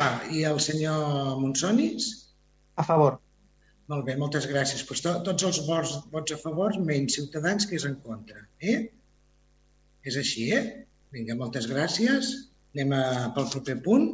Va, 0.00 0.20
I 0.30 0.44
el 0.44 0.60
senyor 0.60 1.38
Monsonis? 1.38 2.34
A 2.76 2.84
favor. 2.84 3.20
Molt 3.90 4.04
bé, 4.06 4.16
moltes 4.16 4.46
gràcies. 4.48 4.84
Pues 4.86 5.00
to, 5.02 5.16
tots 5.26 5.42
els 5.44 5.62
vots, 5.66 5.96
vots 6.12 6.32
a 6.32 6.38
favor, 6.38 6.76
menys 6.78 7.16
Ciutadans, 7.18 7.66
que 7.66 7.76
és 7.76 7.84
en 7.88 7.96
contra. 8.04 8.44
Eh? 8.60 8.90
És 10.04 10.16
així, 10.16 10.50
eh? 10.54 10.86
Vinga, 11.12 11.34
moltes 11.36 11.66
gràcies. 11.68 12.49
Anem 12.74 12.94
a, 12.94 13.02
pel 13.34 13.50
proper 13.50 13.76
punt. 13.84 14.08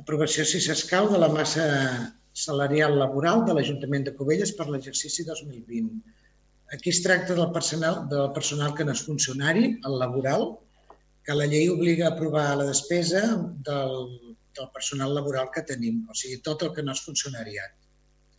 Aprovació, 0.00 0.44
si 0.48 0.60
s'escau, 0.64 1.10
de 1.12 1.20
la 1.20 1.28
massa 1.32 1.66
salarial 2.32 2.96
laboral 2.96 3.44
de 3.44 3.54
l'Ajuntament 3.56 4.06
de 4.08 4.14
Cubelles 4.16 4.54
per 4.56 4.70
l'exercici 4.70 5.26
2020. 5.28 6.00
Aquí 6.72 6.88
es 6.88 7.02
tracta 7.04 7.36
del 7.36 7.50
personal, 7.52 8.06
del 8.08 8.30
personal 8.32 8.72
que 8.74 8.86
no 8.88 8.94
és 8.96 9.04
funcionari, 9.04 9.66
el 9.84 9.98
laboral, 10.00 10.46
que 11.26 11.36
la 11.36 11.46
llei 11.46 11.68
obliga 11.68 12.08
a 12.08 12.14
aprovar 12.14 12.46
la 12.56 12.66
despesa 12.70 13.20
del, 13.68 13.98
del 14.56 14.70
personal 14.72 15.12
laboral 15.14 15.52
que 15.54 15.66
tenim, 15.68 16.00
o 16.08 16.16
sigui, 16.16 16.40
tot 16.40 16.64
el 16.64 16.72
que 16.72 16.84
no 16.86 16.96
és 16.96 17.04
funcionariat. 17.04 17.76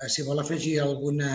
Eh, 0.01 0.09
Si 0.09 0.25
vol 0.25 0.41
afegir 0.41 0.79
alguna... 0.81 1.29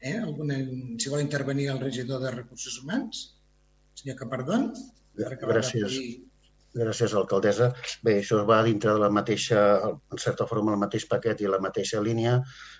Eh, 0.00 0.16
alguna 0.16 0.56
si 0.98 1.10
vol 1.12 1.22
intervenir 1.22 1.68
el 1.70 1.80
regidor 1.80 2.22
de 2.24 2.34
Recursos 2.34 2.80
Humans, 2.82 3.36
senyor 3.94 4.16
Capardón, 4.16 4.72
de 4.74 4.99
Gràcies. 5.20 6.00
Gràcies, 6.70 7.14
alcaldessa. 7.18 7.72
Bé, 8.06 8.20
això 8.20 8.44
va 8.46 8.60
dintre 8.62 8.92
de 8.94 9.02
la 9.02 9.08
mateixa, 9.10 9.58
en 9.90 10.20
certa 10.22 10.46
forma, 10.46 10.70
el 10.76 10.78
mateix 10.78 11.08
paquet 11.10 11.40
i 11.42 11.48
la 11.50 11.58
mateixa 11.58 11.98
línia 11.98 12.36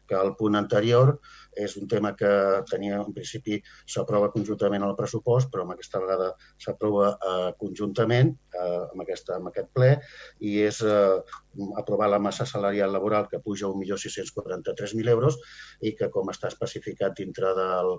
que 0.06 0.14
el 0.14 0.36
punt 0.38 0.58
anterior. 0.58 1.16
És 1.58 1.74
un 1.80 1.88
tema 1.90 2.12
que 2.14 2.30
tenia, 2.70 3.00
en 3.02 3.10
principi, 3.16 3.58
s'aprova 3.90 4.30
conjuntament 4.30 4.86
al 4.86 4.94
pressupost, 4.98 5.50
però 5.50 5.64
amb 5.64 5.74
aquesta 5.74 5.98
vegada 5.98 6.28
s'aprova 6.62 7.08
eh, 7.16 7.50
conjuntament 7.58 8.30
eh, 8.54 8.82
amb, 8.92 9.02
aquesta, 9.02 9.40
amb 9.40 9.50
aquest 9.50 9.72
ple 9.74 9.90
i 10.46 10.54
és 10.68 10.78
eh, 10.86 11.18
aprovar 11.82 12.12
la 12.12 12.22
massa 12.22 12.46
salarial 12.46 12.94
laboral 12.94 13.26
que 13.32 13.42
puja 13.42 13.66
a 13.66 13.74
1.643.000 13.74 15.10
euros 15.16 15.40
i 15.82 15.96
que, 15.98 16.12
com 16.14 16.30
està 16.30 16.54
especificat 16.54 17.18
dintre 17.18 17.50
del, 17.58 17.96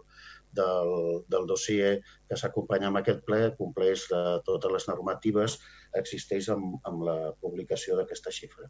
del, 0.57 0.93
del 1.31 1.47
dossier 1.49 1.97
que 2.29 2.37
s'acompanya 2.37 2.89
amb 2.91 3.01
aquest 3.01 3.23
ple, 3.27 3.41
compleix 3.57 4.05
eh, 4.11 4.37
totes 4.47 4.73
les 4.75 4.87
normatives 4.91 5.57
existeix 6.01 6.49
amb, 6.53 6.79
amb 6.87 7.03
la 7.07 7.17
publicació 7.43 7.97
d'aquesta 7.97 8.33
xifra. 8.35 8.69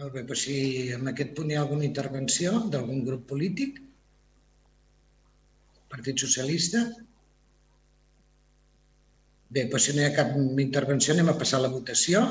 Molt 0.00 0.14
bé, 0.16 0.24
doncs 0.24 0.46
si 0.46 0.56
en 0.96 1.10
aquest 1.12 1.34
punt 1.36 1.50
hi 1.50 1.56
ha 1.58 1.62
alguna 1.66 1.84
intervenció 1.84 2.54
d'algun 2.72 3.02
grup 3.04 3.26
polític, 3.28 3.82
Partit 5.90 6.22
Socialista. 6.22 6.84
Bé, 9.50 9.66
doncs 9.66 9.88
si 9.88 9.96
no 9.96 10.04
hi 10.04 10.06
ha 10.06 10.14
cap 10.14 10.36
intervenció 10.62 11.16
anem 11.16 11.32
a 11.32 11.36
passar 11.40 11.58
a 11.58 11.64
la 11.66 11.72
votació. 11.72 12.22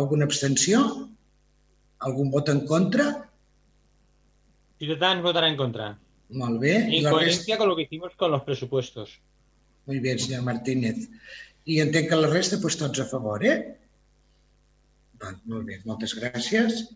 Alguna 0.00 0.26
abstenció? 0.28 0.80
Algun 2.08 2.32
vot 2.32 2.48
en 2.52 2.64
contra? 2.68 3.06
Ciudadanos 4.80 5.24
votará 5.24 5.52
en 5.52 5.60
contra. 5.60 5.92
Molt 6.28 6.60
bé. 6.60 6.74
En 6.76 7.04
la 7.04 7.10
coherencia 7.10 7.56
con 7.58 7.68
lo 7.68 7.76
que 7.76 7.82
hicimos 7.82 8.14
con 8.16 8.30
los 8.30 8.42
presupuestos. 8.42 9.20
Muy 9.86 10.00
bien, 10.00 10.18
senyor 10.18 10.42
Martínez. 10.42 11.08
I 11.66 11.80
entenc 11.82 12.08
que 12.10 12.16
la 12.18 12.30
resta, 12.30 12.58
doncs, 12.62 12.78
tots 12.78 13.02
a 13.02 13.06
favor, 13.10 13.44
eh? 13.46 13.56
Va, 15.22 15.32
molt 15.50 15.66
bé, 15.66 15.80
moltes 15.86 16.14
gràcies. 16.18 16.86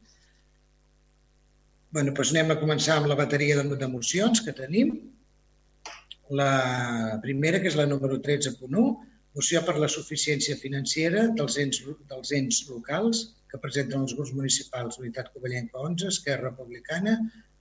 bueno, 1.90 2.12
doncs 2.14 2.30
anem 2.30 2.52
a 2.54 2.58
començar 2.60 2.96
amb 2.98 3.08
la 3.10 3.18
bateria 3.18 3.56
de, 3.58 3.64
de 3.78 3.88
mocions 3.90 4.42
que 4.46 4.54
tenim. 4.54 4.92
La 6.30 7.18
primera, 7.22 7.58
que 7.58 7.66
és 7.70 7.78
la 7.78 7.88
número 7.90 8.20
13.1, 8.22 8.84
Moció 9.38 9.60
per 9.62 9.76
la 9.78 9.88
suficiència 9.90 10.56
financera 10.58 11.28
dels 11.38 11.56
ens, 11.62 11.76
dels 12.10 12.32
ens 12.34 12.56
locals 12.66 13.20
que 13.50 13.60
presenten 13.62 14.02
els 14.02 14.14
grups 14.18 14.32
municipals 14.34 14.98
Unitat 14.98 15.30
Covellenca 15.34 15.78
11, 15.86 16.08
Esquerra 16.10 16.48
Republicana, 16.48 17.14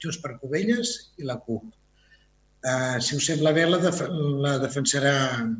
Junts 0.04 0.20
per 0.24 0.38
Covelles 0.42 0.94
i 1.20 1.28
la 1.28 1.38
CUP. 1.46 1.68
Uh, 2.60 2.98
si 3.04 3.16
us 3.16 3.28
sembla 3.30 3.54
bé, 3.56 3.66
la, 3.68 3.80
def 3.84 4.02
la 4.44 4.58
defensarà 4.60 5.14
en 5.40 5.54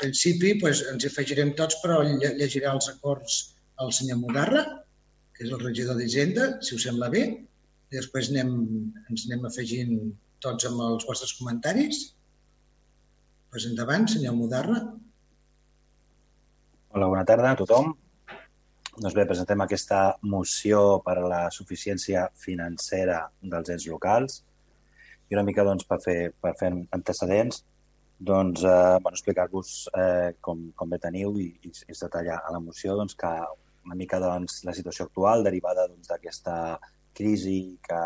principi, 0.00 0.56
doncs 0.58 0.82
ens 0.90 1.04
hi 1.04 1.10
afegirem 1.10 1.52
tots, 1.58 1.78
però 1.82 2.00
lle 2.06 2.32
llegirà 2.38 2.72
els 2.74 2.88
acords 2.90 3.40
el 3.84 3.92
senyor 3.96 4.18
Mudarra, 4.22 4.64
que 5.36 5.46
és 5.46 5.52
el 5.54 5.62
regidor 5.62 5.98
d'Hisenda, 5.98 6.48
si 6.66 6.74
us 6.76 6.86
sembla 6.88 7.10
bé, 7.12 7.22
i 7.90 7.98
després 7.98 8.30
anem, 8.32 8.50
ens 9.10 9.26
anem 9.28 9.46
afegint 9.48 9.94
tots 10.44 10.66
amb 10.68 10.82
els 10.86 11.06
vostres 11.08 11.32
comentaris. 11.38 12.02
Pues 13.50 13.66
endavant, 13.70 14.06
senyor 14.10 14.36
Mudarra. 14.38 14.82
Hola, 16.90 17.06
bona 17.10 17.26
tarda 17.26 17.54
a 17.54 17.58
tothom. 17.58 17.94
Doncs 19.00 19.14
bé, 19.16 19.22
presentem 19.24 19.62
aquesta 19.64 19.98
moció 20.28 21.00
per 21.00 21.14
a 21.16 21.28
la 21.32 21.40
suficiència 21.56 22.26
financera 22.36 23.22
dels 23.40 23.70
ens 23.72 23.86
locals 23.88 24.42
i 25.30 25.38
una 25.38 25.44
mica 25.46 25.64
doncs, 25.64 25.86
per, 25.88 25.96
fer, 26.04 26.16
per 26.36 26.52
fer 26.60 26.68
antecedents, 26.98 27.62
doncs, 28.30 28.60
eh, 28.60 28.98
bueno, 29.00 29.16
explicar-vos 29.16 29.70
eh, 29.96 30.34
com, 30.44 30.66
com 30.76 30.92
bé 30.92 30.98
teniu 31.00 31.32
i, 31.40 31.48
i, 31.64 31.72
i 31.72 31.96
detallar 31.96 32.42
a 32.44 32.52
la 32.52 32.60
moció 32.60 32.98
doncs, 32.98 33.16
que 33.16 33.32
una 33.86 33.96
mica 33.96 34.20
doncs, 34.20 34.60
la 34.68 34.76
situació 34.76 35.08
actual 35.08 35.48
derivada 35.48 35.88
doncs, 35.88 36.10
d'aquesta 36.10 36.56
doncs, 36.74 36.96
crisi 37.16 37.58
que 37.82 38.00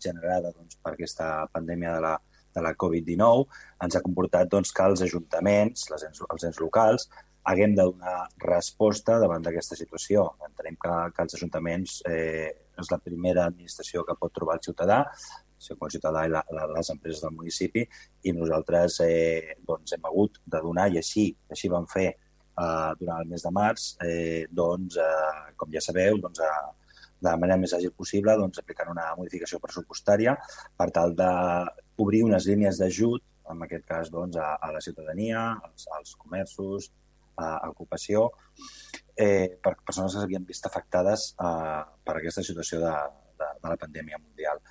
generada 0.00 0.52
doncs, 0.54 0.78
per 0.78 0.94
aquesta 0.94 1.48
pandèmia 1.50 1.96
de 1.96 2.04
la, 2.06 2.14
de 2.54 2.62
la 2.62 2.76
Covid-19 2.78 3.42
ens 3.88 3.98
ha 3.98 4.04
comportat 4.06 4.54
doncs, 4.54 4.70
que 4.70 4.86
els 4.86 5.02
ajuntaments, 5.08 5.90
les 5.90 6.06
ens, 6.12 6.22
els 6.30 6.46
ens 6.46 6.62
locals, 6.62 7.10
haguem 7.48 7.74
de 7.74 7.84
donar 7.88 8.28
resposta 8.44 9.18
davant 9.22 9.44
d'aquesta 9.44 9.76
situació. 9.78 10.24
Entenem 10.44 10.76
que, 10.82 10.94
que 11.16 11.24
els 11.24 11.36
ajuntaments 11.38 11.98
eh, 12.10 12.48
és 12.78 12.90
la 12.92 13.00
primera 13.02 13.46
administració 13.48 14.04
que 14.04 14.16
pot 14.20 14.34
trobar 14.36 14.58
el 14.58 14.64
ciutadà, 14.66 15.02
el 15.68 15.92
ciutadà 15.94 16.24
i 16.26 16.32
la, 16.32 16.42
la, 16.54 16.66
les 16.76 16.90
empreses 16.94 17.22
del 17.24 17.34
municipi, 17.34 17.84
i 18.28 18.34
nosaltres 18.36 19.00
eh, 19.06 19.56
doncs, 19.66 19.96
hem 19.96 20.04
hagut 20.10 20.38
de 20.44 20.60
donar, 20.64 20.88
i 20.92 21.00
així, 21.00 21.28
així 21.50 21.70
vam 21.72 21.88
fer 21.90 22.08
eh, 22.12 22.90
durant 23.00 23.22
el 23.22 23.32
mes 23.32 23.46
de 23.46 23.54
març, 23.54 23.88
eh, 24.04 24.44
doncs, 24.60 25.00
eh, 25.02 25.56
com 25.56 25.72
ja 25.72 25.82
sabeu, 25.84 26.20
doncs, 26.22 26.44
eh, 26.44 27.00
de 27.18 27.26
la 27.30 27.36
manera 27.40 27.58
més 27.58 27.74
àgil 27.74 27.96
possible, 27.96 28.36
doncs, 28.38 28.60
aplicant 28.62 28.92
una 28.92 29.08
modificació 29.18 29.58
pressupostària 29.64 30.36
per 30.78 30.90
tal 30.94 31.16
d'obrir 31.18 32.22
unes 32.28 32.46
línies 32.46 32.78
d'ajut, 32.78 33.24
en 33.48 33.64
aquest 33.64 33.84
cas 33.88 34.12
doncs, 34.12 34.36
a, 34.36 34.54
a 34.60 34.72
la 34.76 34.84
ciutadania, 34.84 35.48
als, 35.64 35.88
als 35.96 36.14
comerços, 36.20 36.92
a, 37.38 37.68
ocupació, 37.70 38.28
eh, 39.14 39.58
per 39.62 39.76
persones 39.84 40.14
que 40.14 40.22
s'havien 40.22 40.46
vist 40.48 40.66
afectades 40.66 41.30
eh, 41.38 41.80
per 42.04 42.16
aquesta 42.18 42.44
situació 42.46 42.82
de, 42.82 42.94
de, 43.38 43.52
de 43.62 43.72
la 43.72 43.78
pandèmia 43.80 44.20
mundial. 44.20 44.62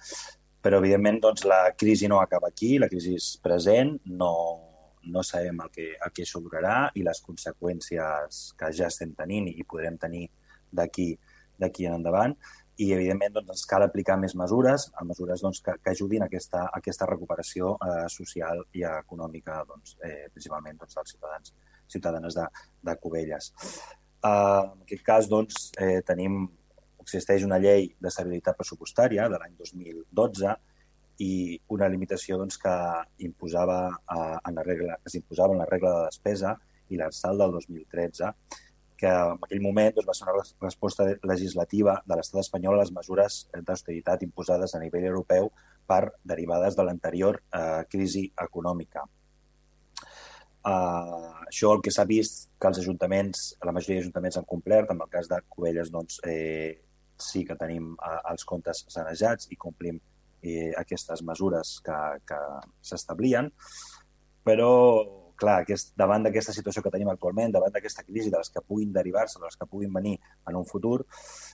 Però, 0.62 0.82
evidentment, 0.84 1.22
doncs, 1.24 1.46
la 1.48 1.62
crisi 1.80 2.10
no 2.12 2.20
acaba 2.20 2.52
aquí, 2.52 2.76
la 2.82 2.90
crisi 2.92 3.16
és 3.16 3.32
present, 3.44 3.96
no, 4.20 4.34
no 5.08 5.24
sabem 5.24 5.64
el 5.64 5.72
que, 5.74 5.90
el 5.96 6.14
que 6.14 6.26
això 6.28 6.42
durarà 6.44 6.78
i 6.98 7.06
les 7.08 7.24
conseqüències 7.24 8.44
que 8.60 8.72
ja 8.76 8.92
estem 8.92 9.14
tenint 9.16 9.48
i 9.54 9.64
podrem 9.64 10.00
tenir 10.02 10.28
d'aquí 10.72 11.14
d'aquí 11.58 11.88
en 11.90 11.96
endavant 11.98 12.36
i, 12.78 12.92
evidentment, 12.94 13.34
doncs, 13.34 13.50
ens 13.56 13.66
cal 13.70 13.82
aplicar 13.82 14.20
més 14.22 14.36
mesures, 14.38 14.84
mesures 15.10 15.42
doncs, 15.42 15.64
que, 15.66 15.74
que 15.82 15.94
ajudin 15.96 16.28
aquesta, 16.28 16.68
aquesta 16.78 17.08
recuperació 17.10 17.74
eh, 17.82 18.04
social 18.14 18.62
i 18.78 18.84
econòmica, 18.86 19.64
doncs, 19.72 19.96
eh, 20.06 20.28
principalment 20.34 20.78
doncs, 20.84 21.00
dels 21.00 21.16
ciutadans 21.16 21.56
ciutadanes 21.92 22.38
de, 22.38 22.46
de 22.90 22.96
Cubelles. 23.02 23.52
Eh, 23.58 24.30
en 24.30 24.86
aquest 24.86 25.04
cas, 25.06 25.30
doncs, 25.32 25.72
eh, 25.80 26.02
tenim, 26.08 26.46
existeix 27.02 27.46
una 27.48 27.60
llei 27.64 27.90
d'estabilitat 28.04 28.58
pressupostària 28.60 29.30
de 29.32 29.40
l'any 29.40 29.56
2012 29.60 30.56
i 31.24 31.34
una 31.74 31.90
limitació 31.90 32.38
doncs, 32.38 32.60
que 32.62 32.78
imposava, 33.26 33.82
eh, 33.90 34.38
en 34.50 34.60
la 34.60 34.66
regla, 34.68 35.00
que 35.04 35.14
s'imposava 35.14 35.56
en 35.56 35.64
la 35.64 35.70
regla 35.70 35.94
de 35.98 36.08
despesa 36.12 36.56
i 36.90 37.00
l'arsal 37.00 37.40
del 37.42 37.60
2013 37.60 38.34
que 38.98 39.08
en 39.08 39.44
aquell 39.46 39.62
moment 39.62 39.94
doncs, 39.94 40.08
va 40.10 40.16
ser 40.18 40.26
una 40.28 40.44
resposta 40.66 41.06
legislativa 41.32 42.00
de 42.10 42.18
l'estat 42.18 42.42
espanyol 42.42 42.76
a 42.76 42.82
les 42.82 42.92
mesures 42.96 43.44
d'austeritat 43.54 44.26
imposades 44.26 44.74
a 44.74 44.82
nivell 44.82 45.06
europeu 45.12 45.52
per 45.88 46.02
derivades 46.26 46.76
de 46.76 46.86
l'anterior 46.88 47.40
eh, 47.40 47.84
crisi 47.92 48.26
econòmica. 48.44 49.06
Uh, 50.68 51.46
això 51.48 51.72
el 51.72 51.82
que 51.84 51.94
s'ha 51.96 52.04
vist 52.10 52.50
que 52.60 52.68
els 52.68 52.82
ajuntaments, 52.82 53.54
la 53.64 53.72
majoria 53.76 54.02
d'ajuntaments 54.02 54.40
han 54.40 54.48
complert, 54.50 54.92
en 54.92 55.00
el 55.04 55.12
cas 55.14 55.30
de 55.32 55.40
Cubelles 55.48 55.92
doncs, 55.94 56.20
eh, 56.28 56.82
sí 57.18 57.46
que 57.48 57.56
tenim 57.56 57.94
uh, 57.96 58.18
els 58.34 58.44
comptes 58.50 58.84
sanejats 58.92 59.48
i 59.54 59.60
complim 59.62 60.02
eh, 60.44 60.74
aquestes 60.78 61.24
mesures 61.24 61.78
que, 61.86 62.02
que 62.28 62.42
s'establien, 62.90 63.48
però 64.44 64.74
clar, 65.38 65.62
aquest, 65.62 65.94
davant 66.00 66.26
d'aquesta 66.26 66.54
situació 66.56 66.82
que 66.84 66.92
tenim 66.94 67.12
actualment, 67.14 67.54
davant 67.54 67.74
d'aquesta 67.74 68.04
crisi, 68.04 68.32
de 68.34 68.42
les 68.42 68.52
que 68.52 68.64
puguin 68.66 68.92
derivar-se, 68.94 69.40
de 69.40 69.46
les 69.46 69.56
que 69.56 69.70
puguin 69.70 69.94
venir 69.94 70.16
en 70.50 70.58
un 70.60 70.66
futur, 70.66 70.98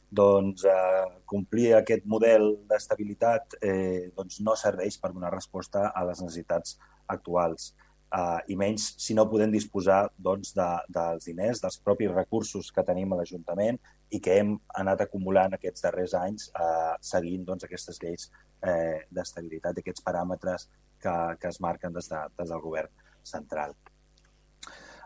doncs 0.09 0.65
eh, 0.69 1.05
complir 1.29 1.73
aquest 1.77 2.07
model 2.09 2.53
d'estabilitat 2.69 3.57
eh, 3.61 4.09
doncs 4.15 4.39
no 4.45 4.55
serveix 4.59 4.97
per 5.01 5.11
donar 5.13 5.33
resposta 5.35 5.89
a 5.91 6.05
les 6.07 6.23
necessitats 6.23 6.77
actuals. 7.11 7.73
Uh, 8.13 8.37
i 8.53 8.53
menys 8.53 8.91
si 9.01 9.15
no 9.17 9.25
podem 9.25 9.49
disposar 9.49 10.03
doncs, 10.21 10.51
de, 10.53 10.67
dels 10.93 11.25
diners, 11.25 11.63
dels 11.63 11.79
propis 11.81 12.11
recursos 12.13 12.67
que 12.69 12.83
tenim 12.85 13.09
a 13.09 13.17
l'Ajuntament 13.17 13.79
i 14.13 14.19
que 14.21 14.35
hem 14.37 14.51
anat 14.77 15.01
acumulant 15.07 15.55
aquests 15.57 15.81
darrers 15.87 16.13
anys 16.19 16.51
uh, 16.53 16.93
seguint 17.01 17.47
doncs, 17.47 17.65
aquestes 17.65 17.97
lleis 18.03 18.27
eh, 18.63 19.01
d'estabilitat, 19.11 19.79
aquests 19.79 20.03
paràmetres 20.05 20.67
que, 21.01 21.15
que 21.39 21.49
es 21.49 21.59
marquen 21.63 21.93
des, 21.93 22.09
de, 22.11 22.21
des 22.37 22.51
del 22.53 22.61
govern 22.63 22.91
central. 23.25 23.73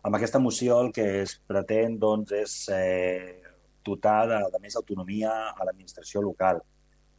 Amb 0.04 0.16
aquesta 0.16 0.40
moció 0.40 0.80
el 0.84 0.92
que 0.96 1.08
es 1.24 1.38
pretén 1.50 1.98
doncs, 2.00 2.34
és 2.38 2.58
eh, 2.74 3.42
dotar 3.88 4.22
de, 4.30 4.42
de 4.54 4.62
més 4.64 4.78
autonomia 4.80 5.32
a 5.50 5.66
l'administració 5.66 6.22
local. 6.22 6.62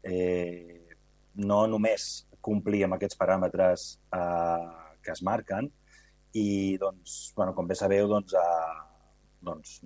Eh, 0.04 0.84
no 1.48 1.64
només 1.70 2.26
complir 2.44 2.84
amb 2.86 2.96
aquests 2.96 3.18
paràmetres 3.18 3.88
eh, 4.14 4.87
que 5.08 5.16
es 5.16 5.24
marquen 5.24 5.70
i, 6.36 6.76
doncs, 6.80 7.18
bueno, 7.36 7.54
com 7.56 7.68
bé 7.68 7.76
sabeu, 7.78 8.08
doncs, 8.10 8.36
eh, 8.36 8.78
doncs, 9.48 9.78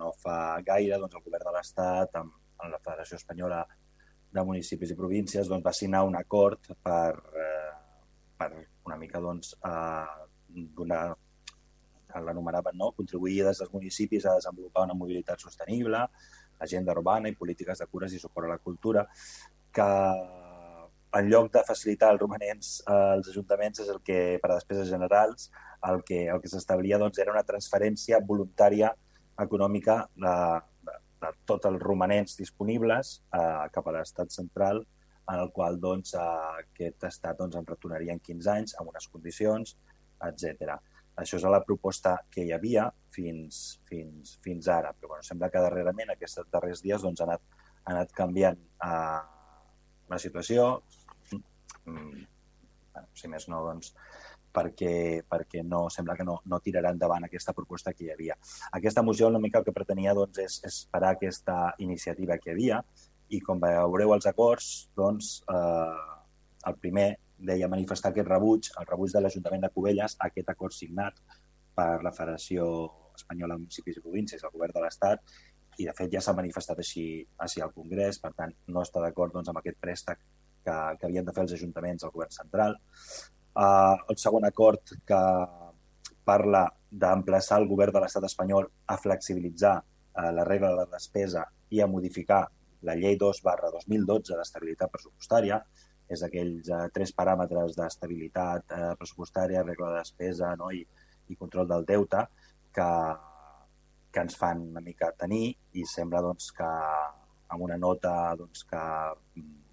no 0.00 0.12
fa 0.18 0.58
gaire 0.66 0.98
doncs, 0.98 1.14
el 1.14 1.26
govern 1.26 1.46
de 1.46 1.54
l'Estat 1.54 2.18
amb, 2.18 2.34
amb 2.58 2.72
la 2.72 2.80
Federació 2.82 3.20
Espanyola 3.20 3.60
de 4.34 4.44
Municipis 4.44 4.92
i 4.92 4.98
Províncies 4.98 5.50
doncs, 5.50 5.64
va 5.64 5.74
signar 5.76 6.02
un 6.08 6.18
acord 6.18 6.72
per, 6.82 7.12
eh, 7.44 7.76
per 8.36 8.50
una 8.88 8.98
mica 8.98 9.22
doncs, 9.22 9.54
eh, 9.62 10.26
donar 10.74 11.04
l'anomenaven, 12.16 12.76
no? 12.80 12.92
contribuir 12.96 13.42
des 13.44 13.60
dels 13.60 13.72
municipis 13.72 14.24
a 14.24 14.36
desenvolupar 14.38 14.86
una 14.86 14.94
mobilitat 14.96 15.42
sostenible, 15.42 16.00
agenda 16.58 16.94
urbana 16.96 17.28
i 17.28 17.36
polítiques 17.36 17.82
de 17.82 17.86
cures 17.86 18.14
i 18.16 18.20
suport 18.22 18.48
a 18.48 18.54
la 18.54 18.62
cultura, 18.64 19.04
que 19.76 19.88
en 21.16 21.30
lloc 21.30 21.50
de 21.54 21.62
facilitar 21.64 22.10
els 22.12 22.20
romanents 22.20 22.70
als 22.92 23.30
ajuntaments 23.32 23.80
és 23.84 23.90
el 23.92 24.00
que, 24.04 24.18
per 24.42 24.50
a 24.50 24.56
despeses 24.56 24.88
generals, 24.90 25.50
el 25.90 26.02
que, 26.06 26.24
el 26.32 26.40
que 26.42 26.50
s'establia 26.52 26.98
doncs, 27.00 27.20
era 27.22 27.32
una 27.34 27.44
transferència 27.46 28.20
voluntària 28.32 28.92
econòmica 29.42 30.00
de, 30.16 30.34
de, 30.88 30.96
de 31.22 31.32
tots 31.48 31.68
els 31.70 31.80
romanents 31.82 32.36
disponibles 32.40 33.16
eh, 33.36 33.64
cap 33.72 33.88
a 33.88 33.96
l'estat 33.98 34.32
central, 34.34 34.82
en 35.26 35.42
el 35.42 35.52
qual 35.54 35.78
doncs, 35.82 36.14
eh, 36.14 36.64
aquest 36.64 37.08
estat 37.10 37.38
doncs, 37.40 37.56
en 37.58 37.68
retornaria 37.68 38.16
en 38.16 38.22
15 38.22 38.52
anys 38.52 38.76
amb 38.80 38.92
unes 38.92 39.08
condicions, 39.12 39.76
etc. 40.26 40.76
Això 41.20 41.38
és 41.38 41.46
la 41.48 41.62
proposta 41.64 42.16
que 42.32 42.44
hi 42.44 42.52
havia 42.52 42.90
fins, 43.14 43.78
fins, 43.88 44.36
fins 44.44 44.68
ara, 44.72 44.92
però 44.92 45.14
bueno, 45.14 45.24
sembla 45.24 45.48
que 45.52 45.64
darrerament, 45.64 46.12
aquests 46.12 46.44
darrers 46.52 46.84
dies, 46.84 47.02
doncs, 47.04 47.22
ha, 47.22 47.30
anat, 47.30 47.64
ha 47.84 47.96
anat 47.96 48.12
canviant 48.16 48.60
eh, 48.84 49.22
la 50.12 50.20
situació, 50.22 50.68
bueno, 51.86 53.08
si 53.14 53.28
més 53.32 53.48
no, 53.52 53.62
doncs, 53.66 53.92
perquè, 54.56 55.22
perquè 55.28 55.62
no? 55.64 55.86
Sembla 55.92 56.16
que 56.16 56.24
no, 56.24 56.38
no 56.48 56.60
tirarà 56.64 56.92
endavant 56.94 57.26
aquesta 57.26 57.54
proposta 57.56 57.92
que 57.92 58.06
hi 58.06 58.12
havia. 58.14 58.36
Aquesta 58.78 59.04
moció 59.04 59.28
una 59.28 59.42
mica 59.42 59.60
el 59.60 59.66
que 59.66 59.74
pretenia 59.76 60.14
doncs, 60.16 60.40
és, 60.64 60.80
parar 60.92 61.14
aquesta 61.14 61.74
iniciativa 61.84 62.38
que 62.40 62.50
hi 62.50 62.56
havia 62.56 62.82
i 63.36 63.40
com 63.42 63.60
veureu 63.60 64.14
els 64.14 64.28
acords, 64.30 64.88
doncs, 64.96 65.40
eh, 65.50 66.20
el 66.70 66.78
primer 66.82 67.08
deia 67.36 67.68
manifestar 67.68 68.12
aquest 68.12 68.28
rebuig, 68.30 68.70
el 68.80 68.86
rebuig 68.88 69.12
de 69.12 69.20
l'Ajuntament 69.20 69.66
de 69.66 69.72
Cubelles 69.74 70.16
a 70.16 70.30
aquest 70.30 70.48
acord 70.54 70.72
signat 70.72 71.18
per 71.76 72.00
la 72.06 72.14
Federació 72.16 72.68
Espanyola 73.16 73.56
de 73.56 73.66
Municipis 73.66 73.98
i 73.98 74.04
Províncies, 74.04 74.44
el 74.44 74.54
Govern 74.54 74.72
de 74.76 74.84
l'Estat, 74.84 75.36
i 75.76 75.84
de 75.84 75.92
fet 75.92 76.08
ja 76.12 76.22
s'ha 76.24 76.32
manifestat 76.36 76.78
així, 76.80 77.04
així 77.44 77.60
al 77.60 77.74
Congrés, 77.74 78.20
per 78.22 78.32
tant 78.38 78.54
no 78.72 78.80
està 78.86 79.02
d'acord 79.04 79.34
doncs, 79.34 79.50
amb 79.52 79.60
aquest 79.60 79.76
préstec 79.82 80.22
que, 80.66 80.76
que 80.98 81.08
havien 81.08 81.26
de 81.26 81.34
fer 81.36 81.46
els 81.46 81.54
ajuntaments 81.56 82.04
al 82.04 82.14
govern 82.14 82.34
central. 82.34 82.76
Uh, 83.56 83.96
el 84.12 84.18
segon 84.20 84.44
acord 84.44 84.92
que 85.08 85.22
parla 86.26 86.66
d'emplaçar 86.90 87.60
el 87.62 87.68
govern 87.70 87.94
de 87.94 88.02
l'estat 88.02 88.26
espanyol 88.28 88.66
a 88.92 88.96
flexibilitzar 88.98 89.76
eh, 89.78 90.30
la 90.34 90.44
regla 90.48 90.72
de 90.72 90.78
la 90.80 90.86
despesa 90.92 91.44
i 91.70 91.80
a 91.80 91.88
modificar 91.90 92.42
la 92.88 92.96
llei 92.98 93.16
2 93.20 93.42
barra 93.46 93.70
2012 93.74 94.38
d'estabilitat 94.38 94.92
pressupostària, 94.92 95.60
és 96.10 96.22
aquells 96.22 96.70
eh, 96.70 96.82
tres 96.94 97.12
paràmetres 97.20 97.78
d'estabilitat 97.78 98.74
eh, 98.78 98.92
pressupostària, 98.98 99.64
regla 99.66 99.92
de 99.92 100.02
despesa 100.02 100.54
no? 100.58 100.70
I, 100.70 100.82
i 101.30 101.38
control 101.38 101.68
del 101.70 101.86
deute 101.86 102.24
que, 102.74 102.88
que 104.12 104.26
ens 104.26 104.38
fan 104.38 104.66
una 104.70 104.82
mica 104.82 105.12
tenir 105.18 105.50
i 105.74 105.86
sembla 105.90 106.22
doncs, 106.26 106.52
que 106.58 106.70
amb 107.54 107.62
una 107.62 107.78
nota 107.78 108.12
doncs, 108.38 108.62
que 108.70 108.82
mm, 108.82 109.65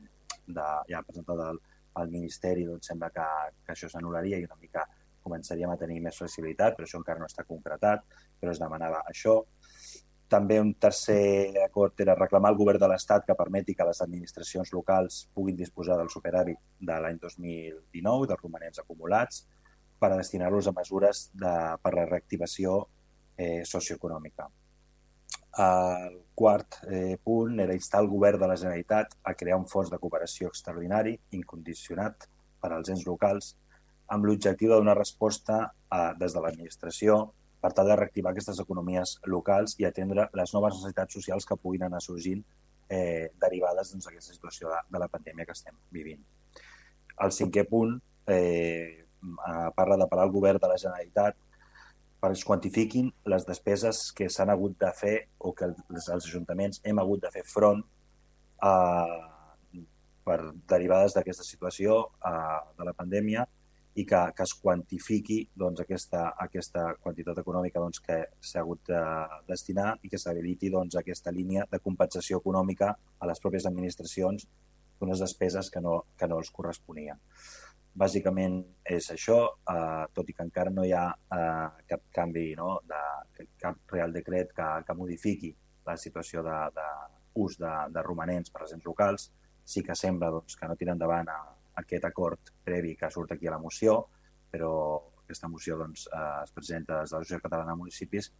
de, 0.47 0.67
ja 0.89 1.03
presentada 1.05 1.49
al, 1.51 1.59
al 2.01 2.11
Ministeri 2.11 2.65
doncs, 2.67 2.89
sembla 2.89 3.09
que, 3.13 3.25
que 3.65 3.75
això 3.75 3.89
s'anul·laria 3.91 4.39
i 4.39 4.47
una 4.47 4.59
mica 4.61 4.85
començaríem 5.23 5.71
a 5.71 5.77
tenir 5.79 6.01
més 6.03 6.17
flexibilitat, 6.19 6.75
però 6.75 6.87
això 6.87 6.99
encara 6.99 7.21
no 7.21 7.29
està 7.29 7.45
concretat, 7.47 8.03
però 8.39 8.51
es 8.51 8.59
demanava 8.59 9.03
això. 9.09 9.39
També 10.33 10.57
un 10.59 10.73
tercer 10.81 11.53
acord 11.63 11.99
era 12.01 12.15
reclamar 12.17 12.49
al 12.51 12.57
govern 12.59 12.81
de 12.81 12.89
l'Estat 12.89 13.25
que 13.27 13.37
permeti 13.37 13.75
que 13.77 13.85
les 13.87 14.01
administracions 14.01 14.73
locals 14.73 15.27
puguin 15.35 15.55
disposar 15.59 15.97
del 15.99 16.09
superàvit 16.09 16.59
de 16.79 16.97
l'any 17.05 17.19
2019, 17.21 18.27
dels 18.31 18.41
romanents 18.41 18.81
acumulats, 18.81 19.45
per 19.99 20.11
a 20.11 20.17
destinar-los 20.19 20.67
a 20.67 20.75
mesures 20.75 21.29
de, 21.39 21.53
per 21.79 21.93
la 21.95 22.07
reactivació 22.09 22.81
eh, 23.37 23.63
socioeconòmica. 23.63 24.49
El 25.63 26.22
quart 26.35 26.79
eh, 26.89 27.17
punt 27.23 27.59
era 27.59 27.75
instar 27.77 28.01
el 28.03 28.09
govern 28.11 28.39
de 28.41 28.49
la 28.49 28.57
Generalitat 28.57 29.17
a 29.23 29.33
crear 29.37 29.57
un 29.59 29.67
fons 29.69 29.91
de 29.91 29.99
cooperació 30.01 30.49
extraordinari, 30.49 31.15
incondicionat 31.37 32.27
per 32.61 32.71
als 32.73 32.89
ens 32.93 33.05
locals, 33.07 33.53
amb 34.13 34.25
l'objectiu 34.27 34.71
de 34.71 34.79
donar 34.79 34.97
resposta 34.97 35.59
a, 35.89 36.01
des 36.19 36.33
de 36.33 36.41
l'administració 36.43 37.19
per 37.63 37.71
tal 37.73 37.87
de 37.87 37.95
reactivar 37.95 38.33
aquestes 38.33 38.59
economies 38.59 39.17
locals 39.31 39.77
i 39.79 39.87
atendre 39.87 40.27
les 40.35 40.53
noves 40.53 40.75
necessitats 40.75 41.15
socials 41.15 41.47
que 41.47 41.57
puguin 41.57 41.85
anar 41.87 42.01
sorgint 42.03 42.43
eh, 42.89 43.31
derivades 43.39 43.93
doncs, 43.93 44.09
d'aquesta 44.09 44.35
situació 44.35 44.73
de, 44.73 44.81
de 44.91 44.99
la 44.99 45.07
pandèmia 45.11 45.47
que 45.47 45.55
estem 45.55 45.77
vivint. 45.95 46.19
El 47.23 47.31
cinquè 47.31 47.63
punt 47.69 47.95
eh, 48.27 49.05
parla 49.77 49.97
de 49.97 50.07
parlar 50.09 50.27
al 50.27 50.35
govern 50.35 50.59
de 50.59 50.69
la 50.69 50.79
Generalitat 50.81 51.37
perquè 52.23 52.39
es 52.39 52.45
quantifiquin 52.47 53.09
les 53.27 53.43
despeses 53.43 54.05
que 54.15 54.29
s'han 54.31 54.51
hagut 54.53 54.77
de 54.79 54.91
fer 54.95 55.15
o 55.43 55.51
que 55.51 55.67
els, 55.67 56.07
els 56.07 56.29
ajuntaments 56.29 56.79
hem 56.87 57.01
hagut 57.03 57.25
de 57.25 57.31
fer 57.33 57.43
front 57.43 57.81
a, 58.63 58.71
per 60.23 60.37
derivades 60.71 61.17
d'aquesta 61.17 61.43
situació 61.43 61.99
a, 62.23 62.31
de 62.77 62.87
la 62.87 62.95
pandèmia 62.95 63.43
i 63.99 64.05
que, 64.09 64.21
que 64.37 64.45
es 64.47 64.53
quantifiqui 64.57 65.41
doncs, 65.59 65.83
aquesta, 65.83 66.29
aquesta 66.45 66.85
quantitat 67.03 67.43
econòmica 67.43 67.83
doncs, 67.83 67.99
que 68.07 68.21
s'ha 68.39 68.63
hagut 68.63 68.87
de 68.87 69.01
destinar 69.49 69.91
i 70.01 70.09
que 70.09 70.21
s'habiliti 70.21 70.71
doncs, 70.73 70.95
aquesta 70.97 71.33
línia 71.35 71.67
de 71.69 71.81
compensació 71.83 72.39
econòmica 72.39 72.93
a 73.19 73.29
les 73.29 73.43
pròpies 73.43 73.67
administracions 73.69 74.47
d'unes 74.97 75.19
despeses 75.19 75.69
que 75.69 75.83
no, 75.83 75.99
que 76.17 76.31
no 76.31 76.39
els 76.39 76.55
corresponien. 76.55 77.19
Bàsicament 77.93 78.55
és 78.89 79.09
això, 79.13 79.37
eh, 79.69 80.05
tot 80.17 80.29
i 80.29 80.33
que 80.33 80.45
encara 80.47 80.71
no 80.73 80.85
hi 80.85 80.93
ha 80.97 81.05
eh, 81.13 81.83
cap 81.89 82.07
canvi, 82.15 82.47
no, 82.57 82.79
de, 82.89 83.01
cap 83.61 83.93
real 83.93 84.13
decret 84.15 84.53
que, 84.57 84.69
que 84.87 84.95
modifiqui 84.97 85.51
la 85.85 85.95
situació 85.97 86.41
de, 86.45 86.57
de, 86.73 86.87
de, 87.35 87.73
de 87.93 88.03
romanents 88.05 88.49
per 88.53 88.63
als 88.63 88.73
ens 88.73 88.87
locals, 88.87 89.27
sí 89.63 89.83
que 89.85 89.95
sembla 89.95 90.31
doncs, 90.33 90.57
que 90.59 90.67
no 90.67 90.77
tira 90.79 90.95
endavant 90.97 91.29
a, 91.29 91.37
aquest 91.81 92.05
acord 92.05 92.53
previ 92.65 92.95
que 92.95 93.09
surt 93.13 93.33
aquí 93.33 93.47
a 93.47 93.55
la 93.55 93.61
moció, 93.61 93.99
però 94.51 94.73
aquesta 95.23 95.49
moció 95.49 95.77
doncs, 95.77 96.07
eh, 96.07 96.43
es 96.43 96.53
presenta 96.55 96.99
des 97.01 97.11
de 97.13 97.17
l'Associació 97.17 97.45
Catalana 97.45 97.73
de 97.73 97.81
Municipis 97.83 98.31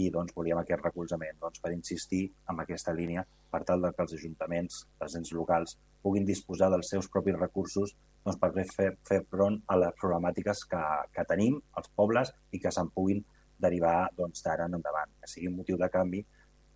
i 0.00 0.08
doncs, 0.10 0.32
volíem 0.36 0.60
aquest 0.60 0.84
recolzament 0.84 1.38
doncs, 1.40 1.60
per 1.60 1.72
insistir 1.72 2.22
en 2.50 2.60
aquesta 2.64 2.94
línia 2.96 3.24
per 3.52 3.62
tal 3.68 3.84
de 3.84 3.92
que 3.92 4.04
els 4.06 4.16
ajuntaments, 4.16 4.86
els 5.04 5.16
ens 5.20 5.32
locals, 5.36 5.76
puguin 6.02 6.24
disposar 6.24 6.70
dels 6.72 6.88
seus 6.88 7.08
propis 7.12 7.36
recursos 7.38 7.92
doncs, 8.24 8.38
per 8.38 8.50
fer, 8.74 8.90
fer 9.08 9.20
front 9.30 9.58
a 9.66 9.78
les 9.80 9.96
problemàtiques 10.00 10.64
que, 10.70 10.82
que 11.14 11.26
tenim 11.28 11.58
els 11.78 11.90
pobles 11.96 12.32
i 12.52 12.60
que 12.62 12.72
se'n 12.74 12.90
puguin 12.94 13.22
derivar 13.62 14.10
doncs, 14.18 14.42
d'ara 14.44 14.66
en 14.68 14.78
endavant, 14.78 15.10
que 15.20 15.30
sigui 15.30 15.50
un 15.50 15.58
motiu 15.60 15.78
de 15.78 15.90
canvi 15.90 16.22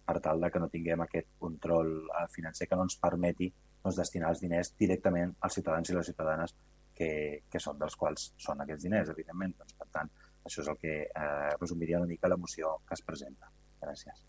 per 0.07 0.21
tal 0.23 0.41
de 0.43 0.51
que 0.55 0.63
no 0.63 0.71
tinguem 0.71 1.03
aquest 1.03 1.33
control 1.43 1.93
eh, 2.07 2.27
financer 2.35 2.69
que 2.71 2.79
no 2.79 2.87
ens 2.87 2.99
permeti 3.03 3.51
doncs, 3.51 3.99
destinar 3.99 4.31
els 4.35 4.43
diners 4.45 4.73
directament 4.79 5.35
als 5.41 5.59
ciutadans 5.59 5.91
i 5.91 5.97
les 5.97 6.11
ciutadanes 6.13 6.55
que, 6.97 7.11
que 7.51 7.61
són 7.63 7.79
dels 7.81 7.99
quals 7.99 8.31
són 8.41 8.63
aquests 8.63 8.87
diners, 8.87 9.11
evidentment. 9.13 9.53
Doncs, 9.59 9.75
per 9.81 9.89
tant, 9.99 10.11
això 10.47 10.63
és 10.63 10.71
el 10.73 10.79
que 10.81 10.95
eh, 11.05 11.53
resumiria 11.61 12.01
una 12.01 12.11
mica 12.11 12.31
la 12.33 12.41
moció 12.41 12.79
que 12.87 12.97
es 12.97 13.05
presenta. 13.05 13.51
Gràcies. 13.83 14.25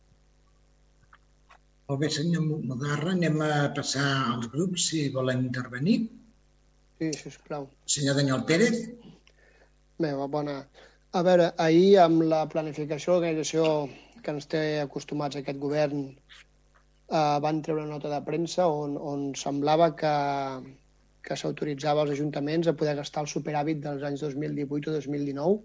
Molt 1.87 2.01
bé, 2.01 2.09
senyor 2.11 2.43
Mudarra, 2.43 3.13
anem 3.13 3.37
a 3.45 3.51
passar 3.75 4.07
als 4.33 4.49
grups 4.51 4.89
si 4.89 5.05
volen 5.13 5.45
intervenir. 5.45 6.01
Sí, 6.97 7.11
sisplau. 7.13 7.69
Senyor 7.85 8.17
Daniel 8.17 8.43
Pérez. 8.49 8.89
Bé, 10.01 10.13
bona. 10.13 10.57
A 11.13 11.21
veure, 11.25 11.51
ahir 11.61 11.99
amb 12.03 12.23
la 12.29 12.43
planificació, 12.49 13.15
l'organització 13.15 13.65
que 14.23 14.33
ens 14.33 14.49
té 14.51 14.63
acostumats 14.81 15.37
a 15.37 15.43
aquest 15.43 15.59
govern, 15.61 16.03
eh, 17.09 17.37
van 17.45 17.61
treure 17.61 17.85
una 17.85 17.95
nota 17.95 18.11
de 18.11 18.19
premsa 18.25 18.67
on, 18.67 18.97
on 18.97 19.29
semblava 19.39 19.91
que, 20.01 20.13
que 21.27 21.37
s'autoritzava 21.39 22.03
als 22.03 22.15
ajuntaments 22.17 22.67
a 22.67 22.75
poder 22.81 22.97
gastar 22.99 23.23
el 23.25 23.31
superàvit 23.31 23.81
dels 23.85 24.05
anys 24.09 24.25
2018 24.25 24.91
o 24.91 24.97
2019. 24.97 25.57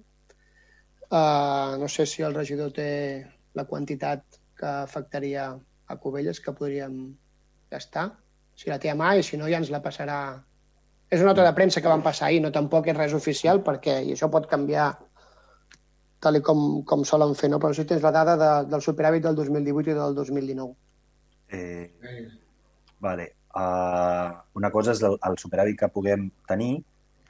Uh, 1.12 1.76
no 1.76 1.89
sé 1.93 2.07
si 2.09 2.22
el 2.24 2.33
regidor 2.33 2.70
té 2.72 2.89
la 3.59 3.66
quantitat 3.68 4.22
que 4.57 4.68
afectaria 4.68 5.51
a 5.53 5.97
Cubelles 6.01 6.41
que 6.41 6.55
podríem 6.57 6.95
gastar. 7.70 8.07
Si 8.57 8.72
la 8.72 8.78
té 8.80 8.89
a 8.89 8.97
mà 8.97 9.11
i 9.18 9.26
si 9.26 9.37
no 9.37 9.51
ja 9.53 9.61
ens 9.61 9.72
la 9.74 9.83
passarà. 9.85 10.16
És 11.13 11.21
una 11.21 11.33
nota 11.35 11.45
de 11.45 11.53
premsa 11.57 11.83
que 11.85 11.91
van 11.93 12.05
passar 12.05 12.31
ahir, 12.31 12.41
no 12.41 12.53
tampoc 12.53 12.87
és 12.89 12.97
res 12.97 13.15
oficial 13.17 13.61
perquè 13.65 13.99
i 14.07 14.15
això 14.15 14.31
pot 14.33 14.47
canviar 14.49 14.87
tal 16.23 16.39
com, 16.47 16.63
com 16.89 17.03
solen 17.05 17.35
fer, 17.37 17.51
no? 17.53 17.59
però 17.61 17.75
si 17.77 17.85
tens 17.89 18.05
la 18.07 18.15
dada 18.15 18.37
de, 18.39 18.51
del 18.71 18.85
superàvit 18.85 19.27
del 19.27 19.37
2018 19.37 19.91
i 19.91 19.99
del 19.99 20.17
2019. 20.17 20.73
Eh, 21.53 21.91
vale. 23.03 23.29
Uh, 23.53 24.31
una 24.57 24.71
cosa 24.73 24.95
és 24.95 25.03
el, 25.05 25.19
el 25.29 25.37
superàvit 25.43 25.77
que 25.77 25.91
puguem 25.93 26.31
tenir 26.49 26.79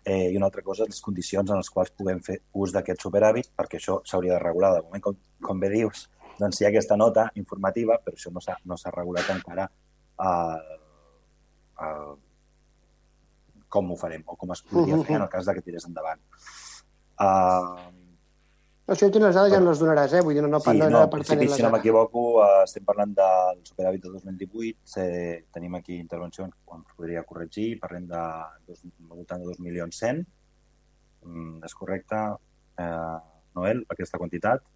eh, 0.05 0.29
i 0.31 0.37
una 0.39 0.47
altra 0.47 0.63
cosa 0.63 0.87
les 0.87 1.01
condicions 1.03 1.51
en 1.51 1.59
les 1.59 1.71
quals 1.73 1.91
puguem 1.99 2.21
fer 2.23 2.39
ús 2.55 2.75
d'aquest 2.75 3.03
superàvit, 3.03 3.51
perquè 3.59 3.81
això 3.81 3.99
s'hauria 4.07 4.37
de 4.37 4.43
regular. 4.45 4.75
De 4.77 4.85
moment, 4.87 5.03
com, 5.09 5.17
com 5.43 5.63
bé 5.63 5.73
dius, 5.73 6.05
doncs 6.39 6.61
hi 6.61 6.69
ha 6.69 6.71
aquesta 6.71 6.99
nota 7.01 7.31
informativa, 7.41 7.99
però 8.05 8.19
això 8.19 8.31
no 8.31 8.45
s'ha 8.45 8.59
no 8.69 8.79
regulat 8.95 9.33
encara 9.35 9.67
uh, 10.23 10.77
uh, 11.83 12.15
com 13.73 13.91
ho 13.91 13.97
farem 14.01 14.23
o 14.27 14.37
com 14.37 14.53
es 14.55 14.63
podria 14.69 15.01
fer 15.07 15.19
en 15.19 15.27
el 15.27 15.33
cas 15.33 15.49
de 15.49 15.57
que 15.57 15.65
tirés 15.65 15.89
endavant. 15.89 16.21
Uh, 17.23 18.03
no, 18.87 18.97
si 18.97 19.05
jo 19.07 19.13
tinc 19.15 19.23
les 19.23 19.37
dades 19.37 19.53
ja 19.53 19.59
ens 19.61 19.69
les 19.69 19.81
donaràs, 19.81 20.15
eh? 20.19 20.21
Vull 20.27 20.35
dir, 20.35 20.43
no, 20.43 20.49
no, 20.51 20.59
sí, 20.61 20.73
no, 20.75 20.89
no, 20.91 20.99
no 20.99 21.03
en 21.07 21.11
principi, 21.13 21.47
si 21.49 21.63
no 21.63 21.71
m'equivoco, 21.71 22.23
eh, 22.43 22.65
estem 22.67 22.85
parlant 22.89 23.13
del 23.15 23.61
superàvit 23.69 24.03
de 24.03 24.11
2018, 24.11 24.97
eh, 25.05 25.37
tenim 25.55 25.77
aquí 25.79 25.95
intervencions 25.97 26.51
que 26.53 26.79
ens 26.79 26.97
podria 26.99 27.23
corregir, 27.29 27.69
parlem 27.81 28.09
de 28.11 28.23
dos, 28.67 28.83
al 28.85 29.13
voltant 29.21 29.45
de 29.45 29.49
2 29.53 29.61
milions 29.63 30.01
100, 30.03 30.25
mm, 31.29 31.63
és 31.69 31.77
correcte, 31.79 32.25
eh, 32.83 33.19
Noel, 33.55 33.85
aquesta 33.95 34.19
quantitat? 34.19 34.67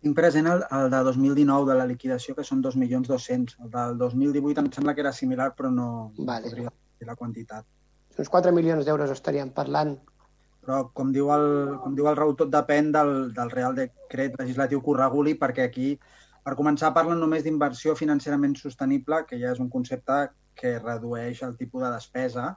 Tinc 0.00 0.16
present 0.16 0.48
el, 0.48 0.64
el 0.78 0.88
de 0.90 1.02
2019 1.10 1.68
de 1.68 1.76
la 1.76 1.86
liquidació, 1.90 2.34
que 2.34 2.46
són 2.46 2.62
2.200.000. 2.64 3.58
El 3.66 3.74
del 3.74 3.98
2018 4.00 4.64
em 4.64 4.72
sembla 4.72 4.94
que 4.96 5.04
era 5.04 5.12
similar, 5.12 5.50
però 5.58 5.68
no, 5.74 5.90
vale. 6.16 6.46
no 6.46 6.54
podria 6.54 6.72
dir 6.72 7.10
la 7.10 7.18
quantitat. 7.20 7.68
Uns 8.20 8.28
4 8.28 8.52
milions 8.52 8.84
d'euros 8.84 9.12
estaríem 9.14 9.52
parlant. 9.56 9.94
Però, 10.60 10.80
com 10.96 11.12
diu 11.14 11.30
el, 11.32 11.46
com 11.80 11.94
diu 11.96 12.10
el 12.10 12.18
Raül, 12.18 12.36
tot 12.36 12.50
depèn 12.52 12.90
del, 12.92 13.12
del 13.36 13.52
Real 13.54 13.76
Decret 13.78 14.36
legislatiu 14.38 14.82
que 14.84 14.92
ho 14.92 14.96
reguli, 14.98 15.34
perquè 15.40 15.64
aquí, 15.64 15.94
per 16.44 16.56
començar, 16.58 16.92
parlen 16.96 17.20
només 17.22 17.46
d'inversió 17.46 17.96
financerament 17.96 18.58
sostenible, 18.60 19.22
que 19.28 19.40
ja 19.40 19.54
és 19.54 19.62
un 19.64 19.72
concepte 19.72 20.20
que 20.60 20.76
redueix 20.78 21.40
el 21.46 21.56
tipus 21.56 21.86
de 21.86 21.94
despesa, 21.96 22.50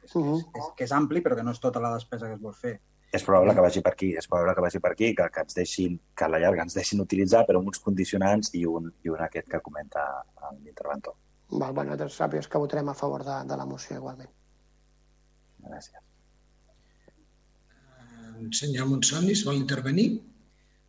que 0.00 0.04
és, 0.04 0.16
uh 0.16 0.24
-huh. 0.24 0.42
que 0.52 0.60
és, 0.60 0.70
que 0.76 0.84
és 0.84 0.92
ampli, 0.92 1.22
però 1.22 1.36
que 1.36 1.46
no 1.46 1.54
és 1.54 1.60
tota 1.60 1.80
la 1.80 1.94
despesa 1.94 2.26
que 2.26 2.34
es 2.34 2.42
vol 2.42 2.54
fer 2.54 2.80
és 3.10 3.24
probable 3.24 3.54
que 3.54 3.64
vagi 3.64 3.80
per 3.80 3.92
aquí, 3.92 4.10
és 4.20 4.28
probable 4.28 4.54
que 4.54 4.60
vagi 4.60 4.80
per 4.84 4.92
aquí, 4.92 5.14
que, 5.14 5.28
que 5.32 5.40
ens 5.40 5.54
deixin, 5.54 5.98
que 6.14 6.24
a 6.24 6.28
la 6.28 6.40
llarga 6.42 6.62
ens 6.66 6.74
deixin 6.76 7.00
utilitzar, 7.00 7.46
però 7.48 7.62
amb 7.62 7.70
uns 7.72 7.80
condicionants 7.80 8.52
i 8.54 8.66
un, 8.66 8.92
i 9.04 9.08
un 9.08 9.22
aquest 9.24 9.48
que 9.48 9.60
comenta 9.60 10.04
l'interventor. 10.64 11.14
Val, 11.50 11.72
bueno, 11.72 11.96
doncs 11.96 12.18
sàpigues 12.20 12.48
que 12.48 12.60
votarem 12.60 12.88
a 12.88 12.94
favor 12.94 13.24
de, 13.24 13.38
de 13.48 13.56
la 13.56 13.64
moció 13.64 13.96
igualment. 13.96 14.28
Gràcies. 15.68 16.02
Uh, 17.78 18.48
senyor 18.56 18.88
Monsonis, 18.90 19.44
vol 19.46 19.60
intervenir? 19.60 20.08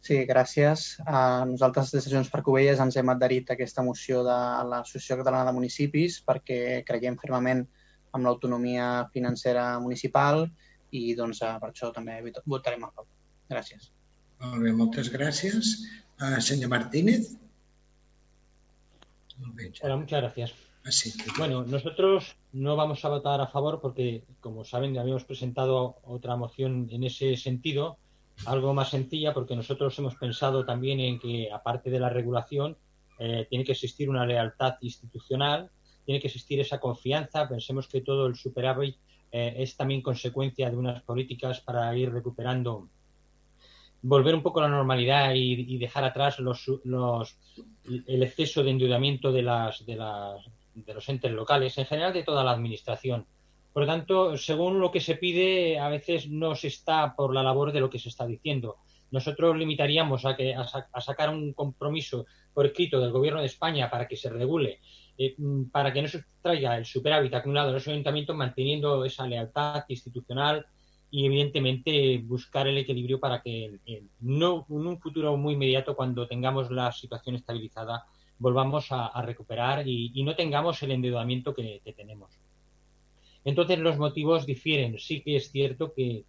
Sí, 0.05 0.21
gràcies. 0.30 0.93
Uh, 1.03 1.43
nosaltres 1.49 1.91
des 1.91 2.07
de 2.07 2.13
Junts 2.13 2.32
per 2.32 2.41
Covelles 2.45 2.80
ens 2.80 2.95
hem 2.99 3.11
adherit 3.11 3.49
a 3.49 3.57
aquesta 3.57 3.84
moció 3.84 4.23
de 4.27 4.38
l'Associació 4.69 5.19
Catalana 5.19 5.51
de 5.51 5.57
Municipis 5.57 6.21
perquè 6.25 6.59
creiem 6.88 7.19
fermament 7.19 7.65
en 8.15 8.25
l'autonomia 8.25 9.09
financera 9.13 9.65
municipal 9.84 10.45
i 10.95 11.13
doncs, 11.19 11.43
per 11.61 11.69
això 11.69 11.91
també 11.93 12.21
votarem 12.45 12.88
a 12.88 12.93
favor. 12.93 13.11
Gràcies. 13.51 13.91
Molt 14.39 14.63
bé, 14.63 14.73
moltes 14.73 15.11
gràcies. 15.13 15.75
Uh, 16.19 16.39
senyor 16.43 16.71
Martínez. 16.71 17.36
No 19.38 19.51
el 19.51 19.55
veig. 19.59 19.84
Hola, 19.84 19.99
muchas 19.99 20.23
gracias. 20.23 20.68
Bueno, 21.38 21.63
nosotros 21.63 22.36
no 22.53 22.75
vamos 22.75 23.03
a 23.05 23.09
votar 23.09 23.41
a 23.41 23.47
favor 23.47 23.80
porque, 23.82 24.23
como 24.39 24.63
saben, 24.63 24.97
habíamos 24.97 25.23
presentado 25.23 25.97
otra 26.03 26.36
moción 26.36 26.88
en 26.91 27.03
ese 27.03 27.36
sentido, 27.38 27.97
algo 28.45 28.73
más 28.73 28.89
sencilla, 28.89 29.34
porque 29.34 29.55
nosotros 29.55 29.97
hemos 29.99 30.15
pensado 30.15 30.65
también 30.65 30.99
en 30.99 31.19
que, 31.19 31.51
aparte 31.51 31.89
de 31.89 31.99
la 31.99 32.09
regulación, 32.09 32.77
eh, 33.19 33.45
tiene 33.49 33.65
que 33.65 33.73
existir 33.73 34.09
una 34.09 34.25
lealtad 34.25 34.75
institucional, 34.82 35.69
tiene 36.05 36.21
que 36.21 36.27
existir 36.27 36.59
esa 36.59 36.80
confianza. 36.80 37.47
Pensemos 37.47 37.88
que 37.88 38.01
todo 38.01 38.25
el 38.27 38.36
superávit 38.36 38.95
eh, 39.32 39.55
es 39.57 39.75
también 39.75 40.01
consecuencia 40.01 40.69
de 40.69 40.77
unas 40.77 41.03
políticas 41.03 41.59
para 41.59 41.95
ir 41.95 42.11
recuperando 42.11 42.88
volver 44.01 44.34
un 44.34 44.41
poco 44.41 44.59
a 44.59 44.63
la 44.63 44.69
normalidad 44.69 45.34
y, 45.34 45.75
y 45.75 45.77
dejar 45.77 46.03
atrás 46.05 46.39
los, 46.39 46.65
los, 46.84 47.38
el 48.07 48.23
exceso 48.23 48.63
de 48.63 48.71
endeudamiento 48.71 49.32
de, 49.32 49.41
las, 49.41 49.86
de, 49.86 49.95
las, 49.95 50.41
de 50.86 50.93
los 50.93 51.07
entes 51.09 51.32
locales, 51.32 51.77
en 51.77 51.86
general 51.86 52.13
de 52.13 52.23
toda 52.23 52.43
la 52.43 52.51
administración. 52.51 53.25
Por 53.73 53.84
lo 53.84 53.88
tanto, 53.88 54.36
según 54.38 54.80
lo 54.80 54.91
que 54.91 54.99
se 54.99 55.15
pide, 55.15 55.80
a 55.80 55.89
veces 55.89 56.30
no 56.30 56.55
se 56.55 56.67
está 56.67 57.15
por 57.15 57.34
la 57.34 57.43
labor 57.43 57.71
de 57.71 57.80
lo 57.80 57.89
que 57.89 57.99
se 57.99 58.09
está 58.09 58.25
diciendo. 58.25 58.77
Nosotros 59.11 59.57
limitaríamos 59.57 60.25
a, 60.25 60.36
que, 60.36 60.53
a, 60.53 60.67
sa- 60.67 60.88
a 60.91 61.01
sacar 61.01 61.30
un 61.30 61.53
compromiso 61.53 62.25
por 62.53 62.65
escrito 62.65 62.99
del 62.99 63.11
Gobierno 63.11 63.39
de 63.39 63.45
España 63.45 63.89
para 63.89 64.07
que 64.07 64.15
se 64.15 64.30
regule, 64.30 64.80
eh, 65.17 65.36
para 65.71 65.93
que 65.93 66.01
no 66.01 66.07
se 66.07 66.23
traiga 66.41 66.77
el 66.77 66.86
superávit 66.86 67.34
acumulado 67.34 67.69
en 67.69 67.75
los 67.75 67.88
ayuntamientos, 67.88 68.36
manteniendo 68.36 69.05
esa 69.05 69.27
lealtad 69.27 69.84
institucional 69.88 70.65
y, 71.11 71.25
evidentemente, 71.25 72.19
buscar 72.23 72.67
el 72.67 72.77
equilibrio 72.77 73.19
para 73.19 73.41
que 73.41 73.80
no, 74.19 74.65
en 74.69 74.88
un 74.88 74.99
futuro 74.99 75.38
muy 75.38 75.53
inmediato, 75.55 75.95
cuando 75.95 76.27
tengamos 76.27 76.69
la 76.69 76.91
situación 76.91 77.36
estabilizada, 77.36 78.05
volvamos 78.39 78.87
a, 78.91 79.21
recuperar 79.21 79.87
y, 79.87 80.23
no 80.23 80.35
tengamos 80.35 80.81
el 80.83 80.91
endeudamiento 80.91 81.53
que, 81.53 81.81
tenemos. 81.95 82.39
Entonces 83.45 83.79
los 83.79 83.97
motivos 83.97 84.45
difieren. 84.45 84.97
Sí 84.97 85.21
que 85.21 85.35
es 85.35 85.51
cierto 85.51 85.93
que, 85.93 86.23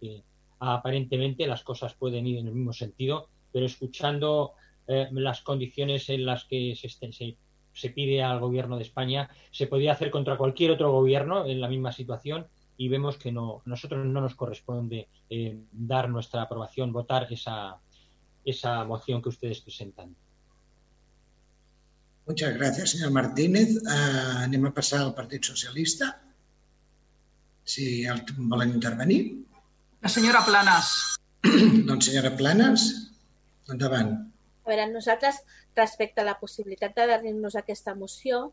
aparentemente 0.59 1.47
las 1.47 1.63
cosas 1.63 1.95
pueden 1.95 2.27
ir 2.27 2.37
en 2.37 2.47
el 2.47 2.53
mismo 2.53 2.73
sentido, 2.73 3.29
pero 3.51 3.65
escuchando 3.65 4.53
eh, 4.87 5.07
las 5.11 5.41
condiciones 5.41 6.07
en 6.09 6.25
las 6.25 6.45
que 6.45 6.75
se, 6.75 6.87
este- 6.87 7.37
se 7.73 7.89
pide 7.89 8.21
al 8.21 8.39
gobierno 8.39 8.77
de 8.77 8.83
España, 8.83 9.29
se 9.51 9.67
podría 9.67 9.93
hacer 9.93 10.11
contra 10.11 10.37
cualquier 10.37 10.71
otro 10.71 10.91
gobierno 10.91 11.45
en 11.45 11.61
la 11.61 11.67
misma 11.67 11.91
situación 11.91 12.47
y 12.77 12.89
vemos 12.89 13.17
que 13.17 13.31
no, 13.31 13.61
nosotros 13.65 14.05
no 14.05 14.21
nos 14.21 14.35
corresponde 14.35 15.07
eh, 15.29 15.57
dar 15.71 16.09
nuestra 16.09 16.43
aprobación, 16.43 16.91
votar 16.91 17.31
esa, 17.31 17.79
esa 18.43 18.83
moción 18.85 19.21
que 19.21 19.29
ustedes 19.29 19.61
presentan. 19.61 20.15
Muchas 22.29 22.53
gràcies, 22.57 22.93
senyor 22.93 23.11
Martínez. 23.15 23.77
Uh, 23.81 24.43
anem 24.45 24.67
a 24.69 24.73
passar 24.75 25.01
al 25.01 25.15
Partit 25.17 25.47
Socialista. 25.47 26.11
Si 27.65 28.03
el, 28.05 28.21
volen 28.51 28.75
intervenir. 28.77 29.21
La 30.01 30.09
senyora 30.09 30.43
Planes. 30.45 30.91
doncs, 31.89 32.07
senyora 32.09 32.33
Planes, 32.37 32.85
endavant. 33.73 34.13
A 34.61 34.69
veure, 34.69 34.87
nosaltres, 34.93 35.41
respecte 35.75 36.21
a 36.21 36.27
la 36.27 36.37
possibilitat 36.39 36.93
d'adherir-nos 36.97 37.55
a 37.55 37.63
aquesta 37.65 37.95
moció, 37.97 38.51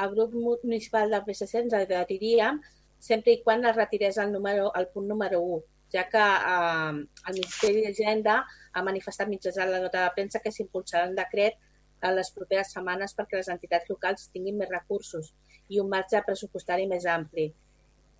el 0.00 0.14
grup 0.14 0.34
municipal 0.34 1.10
del 1.10 1.24
PSC 1.26 1.64
ens 1.64 1.74
adheriríem 1.76 2.60
sempre 3.00 3.34
i 3.34 3.40
quan 3.44 3.64
es 3.66 3.76
retirés 3.76 4.18
el, 4.22 4.30
número, 4.32 4.70
el 4.76 4.86
punt 4.92 5.08
número 5.08 5.40
1, 5.40 5.62
ja 5.92 6.04
que 6.12 6.20
eh, 6.20 7.00
el 7.00 7.34
Ministeri 7.34 7.82
d'Hisenda 7.86 8.36
ha 8.72 8.84
manifestat 8.86 9.28
mitjançant 9.28 9.72
la 9.72 9.80
nota 9.82 10.04
de 10.04 10.14
premsa 10.16 10.42
que 10.44 10.52
s'impulsarà 10.54 11.08
un 11.08 11.16
decret 11.18 11.58
en 12.02 12.16
les 12.16 12.30
properes 12.36 12.72
setmanes 12.74 13.14
perquè 13.16 13.40
les 13.40 13.50
entitats 13.52 13.90
locals 13.92 14.30
tinguin 14.34 14.58
més 14.60 14.70
recursos 14.72 15.32
i 15.68 15.80
un 15.82 15.90
marge 15.92 16.22
pressupostari 16.26 16.88
més 16.90 17.06
ampli. 17.06 17.50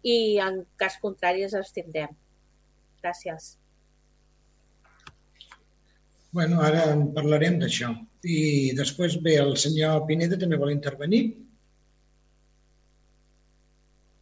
I 0.04 0.16
en 0.44 0.62
cas 0.80 0.96
contrari 1.02 1.44
ens 1.46 1.56
abstindrem. 1.58 2.12
Gràcies. 3.00 3.54
Bueno, 6.32 6.60
ara 6.62 6.84
en 6.92 7.08
parlarem 7.16 7.58
d'això. 7.58 7.90
I 8.22 8.72
després 8.78 9.16
ve 9.24 9.34
el 9.42 9.56
senyor 9.58 10.04
Pineda, 10.06 10.38
també 10.38 10.58
vol 10.60 10.72
intervenir. 10.72 11.22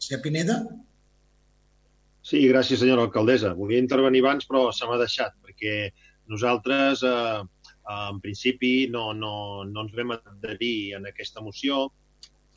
Senyor 0.01 0.23
Pineda? 0.25 0.63
Sí, 2.29 2.41
gràcies, 2.49 2.81
senyora 2.81 3.05
alcaldessa. 3.07 3.53
Volia 3.59 3.83
intervenir 3.83 4.23
abans, 4.25 4.47
però 4.49 4.69
se 4.73 4.89
m'ha 4.89 4.99
deixat, 5.01 5.37
perquè 5.45 5.91
nosaltres, 6.33 7.03
eh, 7.03 7.43
en 7.89 8.21
principi, 8.21 8.89
no, 8.93 9.13
no, 9.17 9.65
no 9.65 9.87
ens 9.87 9.97
vam 9.97 10.15
adherir 10.17 10.95
en 10.99 11.09
aquesta 11.09 11.41
moció. 11.45 11.87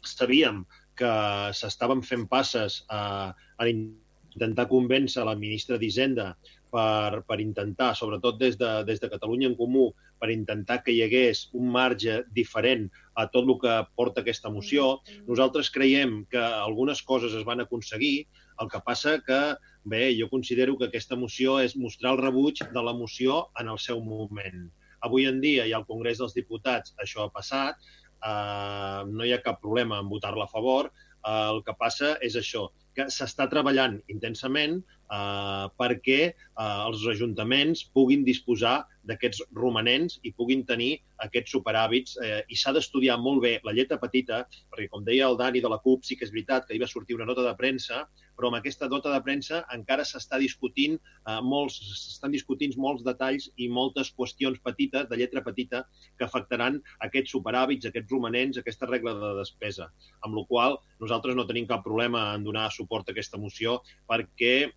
Sabíem 0.03 0.63
que 0.97 1.11
s'estaven 1.55 2.01
fent 2.03 2.27
passes 2.29 2.81
a, 2.89 3.31
a 3.31 3.67
intentar 3.69 4.67
convèncer 4.71 5.23
la 5.27 5.37
ministra 5.39 5.77
d'Hisenda 5.79 6.33
per, 6.71 7.21
per 7.27 7.37
intentar, 7.43 7.91
sobretot 7.95 8.39
des 8.39 8.57
de, 8.59 8.69
des 8.87 8.99
de 9.01 9.09
Catalunya 9.11 9.49
en 9.51 9.57
Comú, 9.59 9.89
per 10.21 10.29
intentar 10.31 10.81
que 10.85 10.93
hi 10.93 11.01
hagués 11.03 11.47
un 11.57 11.71
marge 11.73 12.21
diferent 12.35 12.87
a 13.17 13.27
tot 13.33 13.47
el 13.47 13.57
que 13.63 13.77
porta 13.97 14.21
aquesta 14.21 14.51
moció. 14.53 14.99
Nosaltres 15.27 15.71
creiem 15.73 16.21
que 16.31 16.41
algunes 16.41 17.01
coses 17.03 17.35
es 17.37 17.47
van 17.47 17.63
aconseguir, 17.63 18.27
el 18.61 18.69
que 18.71 18.83
passa 18.85 19.17
que, 19.25 19.41
bé, 19.83 20.11
jo 20.19 20.29
considero 20.29 20.77
que 20.77 20.91
aquesta 20.91 21.17
moció 21.17 21.57
és 21.63 21.75
mostrar 21.75 22.13
el 22.15 22.21
rebuig 22.21 22.61
de 22.61 22.85
la 22.85 22.93
moció 22.93 23.47
en 23.59 23.73
el 23.73 23.81
seu 23.81 24.03
moment. 24.05 24.69
Avui 25.07 25.27
en 25.29 25.41
dia 25.43 25.65
ha 25.65 25.73
al 25.77 25.87
Congrés 25.89 26.21
dels 26.21 26.35
Diputats, 26.37 26.95
això 27.03 27.25
ha 27.25 27.33
passat, 27.33 27.79
eh, 28.21 29.01
no 29.09 29.25
hi 29.25 29.33
ha 29.33 29.41
cap 29.45 29.61
problema 29.61 29.99
en 30.01 30.09
votar-la 30.09 30.47
a 30.47 30.53
favor, 30.53 30.91
eh, 30.91 31.49
el 31.53 31.63
que 31.67 31.77
passa 31.79 32.15
és 32.21 32.37
això, 32.39 32.67
que 32.95 33.07
s'està 33.07 33.47
treballant 33.49 34.01
intensament 34.11 34.81
eh, 35.11 35.67
perquè 35.79 36.21
eh, 36.31 36.79
els 36.87 37.05
ajuntaments 37.13 37.85
puguin 37.95 38.25
disposar 38.27 38.81
d'aquests 39.07 39.41
romanents 39.57 40.19
i 40.27 40.31
puguin 40.37 40.61
tenir 40.67 40.91
aquests 41.25 41.55
superhàbits 41.55 42.17
eh, 42.21 42.41
i 42.49 42.57
s'ha 42.57 42.73
d'estudiar 42.75 43.17
molt 43.21 43.41
bé 43.43 43.53
la 43.65 43.73
lletra 43.73 43.97
petita, 44.01 44.43
perquè 44.69 44.89
com 44.91 45.05
deia 45.05 45.29
el 45.29 45.37
Dani 45.39 45.61
de 45.61 45.71
la 45.71 45.79
CUP, 45.81 46.05
sí 46.05 46.17
que 46.17 46.27
és 46.27 46.33
veritat 46.33 46.67
que 46.67 46.75
hi 46.77 46.81
va 46.81 46.89
sortir 46.89 47.17
una 47.17 47.25
nota 47.29 47.45
de 47.45 47.53
premsa, 47.57 48.03
però 48.37 48.49
amb 48.49 48.59
aquesta 48.59 48.87
nota 48.89 49.11
de 49.13 49.21
premsa 49.25 49.63
encara 49.73 50.05
s'està 50.07 50.39
discutint 50.41 50.97
eh, 50.97 51.39
molts, 51.45 51.79
s'estan 52.03 52.33
discutint 52.33 52.77
molts 52.81 53.05
detalls 53.05 53.49
i 53.57 53.69
moltes 53.69 54.13
qüestions 54.17 54.61
petites, 54.65 55.09
de 55.09 55.17
lletra 55.17 55.43
petita, 55.45 55.83
que 56.17 56.27
afectaran 56.27 56.79
aquests 57.07 57.33
superhàbits, 57.35 57.89
aquests 57.89 58.13
romanents, 58.13 58.61
aquesta 58.61 58.89
regla 58.89 59.15
de 59.17 59.33
despesa. 59.41 59.89
Amb 60.25 60.37
la 60.37 60.45
qual 60.49 60.77
nosaltres 61.01 61.37
no 61.37 61.47
tenim 61.49 61.67
cap 61.69 61.83
problema 61.85 62.31
en 62.35 62.45
donar 62.45 62.69
suport 62.73 63.09
a 63.09 63.15
aquesta 63.15 63.41
moció 63.41 63.79
perquè 64.09 64.71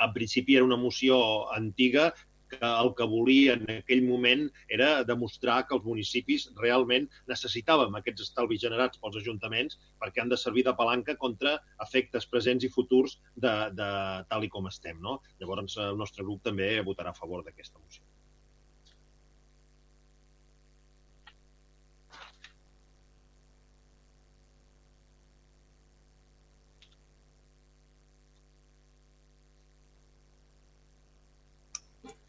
en 0.00 0.12
principi 0.16 0.56
era 0.56 0.66
una 0.66 0.80
moció 0.80 1.20
antiga 1.52 2.10
que 2.50 2.58
el 2.66 2.90
que 2.98 3.06
volia 3.06 3.54
en 3.54 3.68
aquell 3.76 4.02
moment 4.06 4.42
era 4.76 4.88
demostrar 5.10 5.58
que 5.68 5.76
els 5.76 5.86
municipis 5.86 6.48
realment 6.62 7.06
necessitàvem 7.30 7.94
aquests 7.98 8.26
estalvis 8.26 8.62
generats 8.64 9.02
pels 9.02 9.20
ajuntaments 9.22 9.78
perquè 10.02 10.24
han 10.24 10.32
de 10.32 10.40
servir 10.44 10.66
de 10.66 10.74
palanca 10.80 11.16
contra 11.24 11.56
efectes 11.86 12.26
presents 12.34 12.66
i 12.66 12.72
futurs 12.78 13.20
de, 13.36 13.54
de 13.78 13.90
tal 14.32 14.48
i 14.48 14.52
com 14.56 14.66
estem. 14.72 14.98
No? 15.04 15.20
Llavors, 15.38 15.78
el 15.90 16.00
nostre 16.00 16.26
grup 16.26 16.42
també 16.50 16.72
votarà 16.90 17.14
a 17.14 17.20
favor 17.22 17.46
d'aquesta 17.46 17.78
moció. 17.78 18.09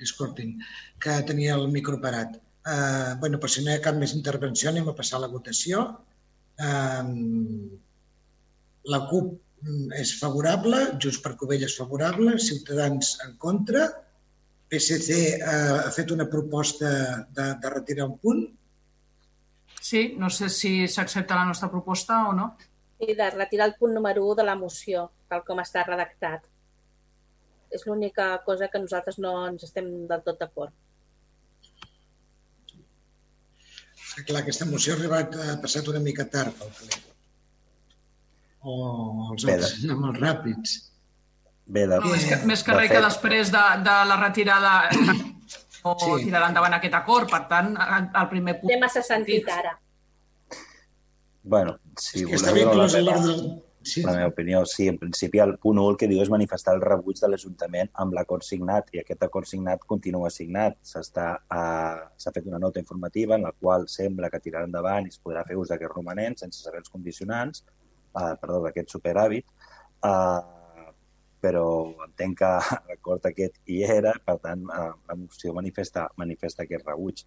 Disculpin, 0.02 0.58
que 1.02 1.20
tenia 1.30 1.56
el 1.60 1.68
micro 1.74 2.00
parat. 2.04 2.40
Uh, 2.62 3.18
bueno, 3.22 3.40
per 3.42 3.50
si 3.50 3.64
no 3.64 3.72
hi 3.72 3.80
ha 3.80 3.86
cap 3.86 3.98
més 3.98 4.16
intervenció, 4.18 4.70
anem 4.70 4.90
a 4.92 4.98
passar 4.98 5.18
a 5.20 5.24
la 5.24 5.32
votació. 5.32 5.88
Uh, 6.62 7.08
la 8.92 9.02
CUP 9.10 9.34
mm, 9.64 9.92
és 10.02 10.16
favorable, 10.20 10.86
Junts 11.02 11.22
per 11.24 11.36
Covella 11.40 11.70
és 11.70 11.78
favorable, 11.78 12.38
Ciutadans 12.42 13.16
en 13.26 13.38
contra, 13.42 13.88
PSC 14.72 15.22
uh, 15.38 15.78
ha 15.86 15.92
fet 15.94 16.14
una 16.14 16.30
proposta 16.32 16.90
de, 17.30 17.54
de 17.62 17.78
retirar 17.78 18.10
un 18.12 18.18
punt, 18.22 18.50
Sí, 19.82 20.14
no 20.16 20.30
sé 20.30 20.48
si 20.54 20.88
s'accepta 20.88 21.36
la 21.36 21.46
nostra 21.50 21.68
proposta 21.72 22.28
o 22.30 22.34
no. 22.38 22.52
I 23.02 23.16
de 23.18 23.30
retirar 23.34 23.66
el 23.68 23.74
punt 23.80 23.96
número 23.98 24.28
1 24.28 24.36
de 24.40 24.44
la 24.46 24.54
moció, 24.56 25.08
tal 25.28 25.42
com 25.48 25.60
està 25.64 25.82
redactat. 25.88 26.46
És 27.72 27.86
l'única 27.88 28.30
cosa 28.46 28.68
que 28.72 28.80
nosaltres 28.84 29.18
no 29.24 29.34
ens 29.48 29.64
estem 29.68 29.90
del 30.10 30.24
tot 30.28 30.40
d'acord. 30.40 30.74
que 34.16 34.26
clar, 34.28 34.42
aquesta 34.42 34.66
moció 34.68 34.92
ha 34.94 34.98
arribat, 34.98 35.36
ha 35.40 35.54
passat 35.64 35.88
una 35.88 36.00
mica 36.04 36.26
tard 36.28 36.56
pel 36.60 36.72
ple. 36.80 36.98
O 38.68 38.74
els 39.32 39.46
Bé, 39.48 39.54
altres 39.56 39.78
anem 39.86 40.02
molt 40.04 40.20
ràpids. 40.20 40.74
Bé, 41.66 41.86
de, 41.88 42.00
No, 42.04 42.10
més 42.12 42.26
que, 42.28 42.40
més 42.50 42.64
que 42.68 42.74
de 42.74 42.78
res 42.82 42.92
que 42.92 42.98
fet, 42.98 43.06
després 43.08 43.52
de, 43.54 43.62
de 43.88 43.96
la 44.10 44.18
retirada 44.20 44.74
no 45.86 45.96
Sí. 46.04 46.26
tirarà 46.26 46.50
endavant 46.52 46.76
aquest 46.78 46.94
acord. 47.00 47.32
Per 47.32 47.40
tant, 47.50 47.72
el 47.80 48.28
primer 48.34 48.58
punt... 48.60 48.74
Té 48.74 48.80
massa 48.84 49.02
sentit 49.06 49.48
ara. 49.50 49.78
Bueno, 51.42 51.78
si 51.98 52.26
que 52.28 52.36
està 52.38 52.52
voleu 52.52 52.68
la, 52.68 52.74
inclòs 52.76 52.98
a 53.00 53.02
l'ordre... 53.08 53.38
Sí, 53.84 54.04
la 54.04 54.14
meva 54.14 54.28
opinió, 54.28 54.64
sí, 54.66 54.88
en 54.88 54.98
principi 55.02 55.40
el 55.40 55.56
punt 55.58 55.80
1 55.82 55.90
el 55.90 55.96
que 55.98 56.08
diu 56.10 56.22
és 56.22 56.30
manifestar 56.30 56.76
el 56.76 56.84
rebuig 56.84 57.18
de 57.18 57.30
l'Ajuntament 57.32 57.90
amb 58.04 58.14
l'acord 58.14 58.46
signat 58.46 58.92
i 58.94 59.02
aquest 59.02 59.24
acord 59.26 59.50
signat 59.50 59.82
continua 59.90 60.30
signat. 60.30 60.78
Eh, 60.78 61.26
S'ha 62.22 62.34
fet 62.36 62.46
una 62.46 62.60
nota 62.62 62.80
informativa 62.80 63.36
en 63.36 63.48
la 63.48 63.54
qual 63.58 63.88
sembla 63.90 64.30
que 64.30 64.42
tirarà 64.44 64.70
endavant 64.70 65.10
i 65.10 65.14
es 65.14 65.18
podrà 65.24 65.42
fer 65.48 65.58
ús 65.58 65.74
d'aquest 65.74 65.96
romanent 65.96 66.38
sense 66.44 66.62
saber 66.62 66.84
els 66.84 66.94
condicionants, 66.94 67.66
eh, 68.22 68.34
perdó, 68.44 68.62
d'aquest 68.68 68.94
superhàbit, 68.94 69.50
eh, 70.12 70.42
però 71.42 71.66
entenc 72.06 72.38
que 72.44 72.54
l'acord 72.92 73.26
aquest 73.32 73.58
hi 73.66 73.82
era, 73.98 74.14
per 74.26 74.38
tant, 74.46 74.70
eh, 74.78 74.92
la 75.10 75.18
moció 75.24 75.58
manifesta, 75.58 76.06
manifesta 76.22 76.68
aquest 76.68 76.86
rebuig. 76.86 77.26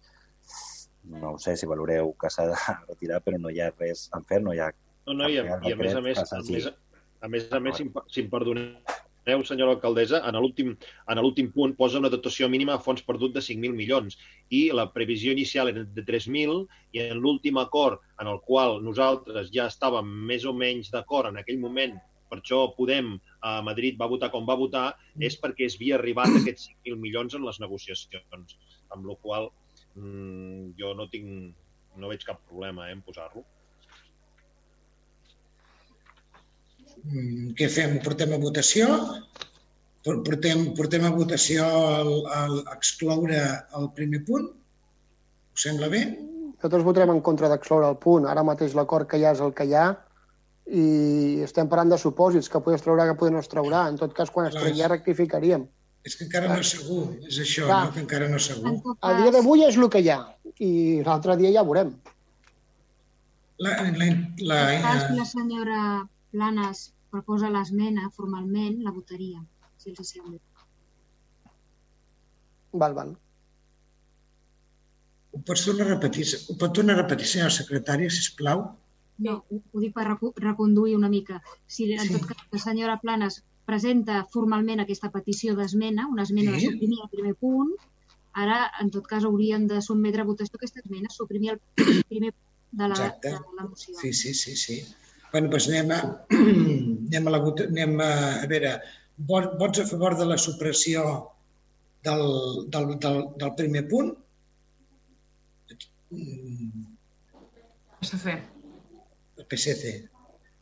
No 1.11 1.35
ho 1.35 1.37
sé 1.37 1.59
si 1.59 1.67
valoreu 1.67 2.15
que 2.21 2.31
s'ha 2.31 2.47
de 2.47 2.55
retirar, 2.89 3.19
però 3.27 3.43
no 3.43 3.51
hi 3.51 3.59
ha 3.59 3.73
res 3.75 4.07
en 4.15 4.23
fer, 4.23 4.39
no 4.41 4.55
hi 4.55 4.63
ha 4.63 4.71
No, 5.05 5.13
no, 5.13 5.29
i 5.29 5.37
a, 5.37 5.59
i 5.69 5.73
a 5.73 5.77
més 5.77 5.93
a 5.93 6.01
més, 6.01 6.19
a 6.19 6.41
més, 6.41 6.69
a 7.21 7.27
més, 7.29 7.49
a 7.53 7.59
més 7.61 7.75
si, 7.77 7.83
em, 7.85 7.91
si 8.09 8.23
em 8.23 8.29
perdoneu, 8.31 9.43
senyora 9.45 9.75
alcaldessa, 9.75 10.21
en 10.25 10.37
l'últim 10.37 11.51
punt 11.53 11.75
posa 11.77 12.01
una 12.01 12.09
dotació 12.13 12.49
mínima 12.49 12.75
a 12.75 12.81
fons 12.81 13.05
perdut 13.05 13.35
de 13.35 13.43
5.000 13.45 13.77
milions 13.77 14.17
i 14.53 14.67
la 14.79 14.87
previsió 14.93 15.33
inicial 15.33 15.69
era 15.71 15.85
de 15.97 16.03
3.000 16.09 16.65
i 16.97 17.05
en 17.05 17.21
l'últim 17.21 17.57
acord 17.61 18.01
en 18.21 18.29
el 18.33 18.41
qual 18.49 18.81
nosaltres 18.85 19.49
ja 19.53 19.69
estàvem 19.71 20.09
més 20.31 20.45
o 20.45 20.53
menys 20.53 20.91
d'acord 20.93 21.29
en 21.29 21.41
aquell 21.41 21.61
moment 21.61 21.97
per 22.29 22.39
això 22.39 22.61
Podem 22.77 23.13
a 23.45 23.59
Madrid 23.65 23.97
va 23.99 24.09
votar 24.11 24.31
com 24.33 24.47
va 24.49 24.57
votar, 24.57 24.87
és 25.21 25.37
perquè 25.41 25.67
es 25.69 25.77
havia 25.77 25.99
arribat 25.99 26.33
a 26.33 26.39
aquests 26.41 26.71
5.000 26.71 27.01
milions 27.01 27.37
en 27.37 27.45
les 27.45 27.59
negociacions, 27.61 28.57
amb 28.95 29.05
la 29.05 29.17
qual 29.21 29.51
mm, 29.95 30.73
jo 30.79 30.93
no 30.97 31.07
tinc 31.13 31.53
no 31.95 32.09
veig 32.11 32.25
cap 32.27 32.41
problema 32.49 32.89
eh, 32.89 32.95
en 32.95 33.01
posar-lo. 33.05 33.45
Mm, 36.81 36.84
Què 37.59 37.67
fem? 37.71 37.97
Ho 37.97 38.03
portem 38.05 38.33
a 38.35 38.39
votació? 38.41 38.87
Por- 40.05 40.21
Portem, 40.25 40.67
portem 40.77 41.05
a 41.05 41.11
votació 41.13 41.65
el, 41.65 42.11
el, 42.39 42.59
excloure 42.75 43.39
el 43.79 43.87
primer 43.97 44.23
punt? 44.27 44.47
Us 45.55 45.63
sembla 45.65 45.89
bé? 45.89 46.03
Nosaltres 46.55 46.83
votarem 46.85 47.13
en 47.13 47.21
contra 47.25 47.49
d'excloure 47.51 47.87
el 47.93 47.97
punt. 48.01 48.27
Ara 48.29 48.43
mateix 48.45 48.75
l'acord 48.77 49.09
que 49.09 49.17
hi 49.21 49.25
ha 49.25 49.33
és 49.37 49.41
el 49.41 49.53
que 49.57 49.65
hi 49.69 49.73
ha 49.77 49.87
i 50.65 50.85
estem 51.45 51.67
parlant 51.69 51.91
de 51.93 51.97
supòsits, 52.01 52.49
que 52.49 52.61
poder 52.61 52.79
es 52.79 52.85
traurà, 52.85 53.05
que 53.09 53.17
poder 53.19 53.33
no 53.35 53.41
es 53.43 53.49
traurà. 53.51 53.83
En 53.89 53.97
tot 54.01 54.13
cas, 54.17 54.31
quan 54.33 54.47
es 54.49 54.55
tregui 54.57 54.81
ja 54.81 54.89
rectificaríem. 54.89 55.67
És 56.05 56.15
que 56.17 56.25
encara 56.25 56.49
no 56.53 56.57
és 56.61 56.71
segur, 56.75 57.03
és 57.25 57.37
això, 57.41 57.65
Clar. 57.65 57.83
no? 57.85 57.93
que 57.93 58.01
encara 58.05 58.29
no 58.29 58.37
és 58.41 58.47
segur. 58.51 58.73
A 59.01 59.13
dia 59.21 59.31
d'avui 59.33 59.65
és 59.65 59.77
el 59.77 59.89
que 59.93 60.01
hi 60.05 60.09
ha 60.13 60.19
i 60.61 60.71
l'altre 61.05 61.35
dia 61.41 61.51
ja 61.57 61.63
veurem. 61.65 61.95
La, 63.57 63.71
la, 63.81 64.09
la, 64.51 64.59
cas 64.83 65.05
que 65.07 65.15
la, 65.15 65.21
la 65.23 65.25
senyora 65.29 65.79
Planes 66.35 66.89
proposa 67.13 67.47
l'esmena 67.53 68.09
formalment, 68.15 68.81
la 68.83 68.91
votaria, 68.91 69.39
si 69.79 69.93
els 69.93 70.09
sembla. 70.11 70.39
Val, 72.81 72.95
val. 72.97 73.13
ho 75.35 75.39
pots 75.47 75.63
tornar 75.67 75.85
a 75.85 75.89
repetir? 75.93 76.25
Ho 76.51 76.55
pot 76.59 76.73
tornar 76.75 76.95
a 76.95 77.01
repetir, 77.01 77.27
senyora 77.27 77.51
secretària, 77.55 78.11
sisplau? 78.11 78.61
No, 79.25 79.33
ho, 79.51 79.59
ho 79.71 79.81
dic 79.83 79.93
per 79.95 80.05
reconduir 80.43 80.95
una 80.97 81.09
mica. 81.11 81.39
Si 81.67 81.87
en 81.95 82.11
tot 82.11 82.27
cas 82.29 82.43
la 82.51 82.59
senyora 82.63 82.97
Planes 83.01 83.41
presenta 83.67 84.21
formalment 84.33 84.83
aquesta 84.83 85.09
petició 85.11 85.55
d'esmena, 85.57 86.07
una 86.11 86.23
esmena 86.27 86.51
Sí. 86.55 86.65
de 86.67 86.71
suprimir 86.73 86.99
el 87.03 87.11
primer 87.15 87.35
punt, 87.35 87.71
ara, 88.33 88.59
en 88.83 88.91
tot 88.91 89.07
cas, 89.07 89.23
hauríem 89.27 89.67
de 89.71 89.81
sotmetre 89.81 90.23
a 90.23 90.29
votació 90.31 90.59
aquesta 90.59 90.83
esmena, 90.83 91.11
suprimir 91.11 91.55
el 91.55 91.59
primer 92.11 92.31
punt 92.35 92.79
de 92.83 92.87
la, 92.91 92.95
Exacte. 92.99 93.31
de 93.35 93.55
la 93.59 93.67
moció. 93.69 93.95
Sí, 94.03 94.13
sí, 94.13 94.33
sí, 94.33 94.55
sí. 94.55 94.81
Bueno, 95.35 95.49
doncs 95.51 95.65
anem 95.67 95.89
a, 95.91 95.95
anem 97.11 97.25
a, 97.27 97.31
la, 97.33 97.39
anem 97.65 97.97
a, 97.99 98.05
a 98.39 98.47
veure, 98.47 98.69
vots, 99.31 99.81
a 99.81 99.85
favor 99.89 100.13
de 100.15 100.27
la 100.29 100.37
supressió 100.39 101.01
del, 102.07 102.23
del, 102.71 102.93
del, 103.03 103.19
del 103.41 103.51
primer 103.57 103.81
punt? 103.91 104.13
PSC. 107.99 108.37
El 109.35 109.49
PSC. 109.51 109.91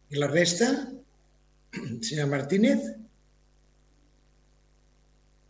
I 0.10 0.24
la 0.24 0.32
resta? 0.34 0.72
Senyor 2.10 2.34
Martínez? 2.34 2.90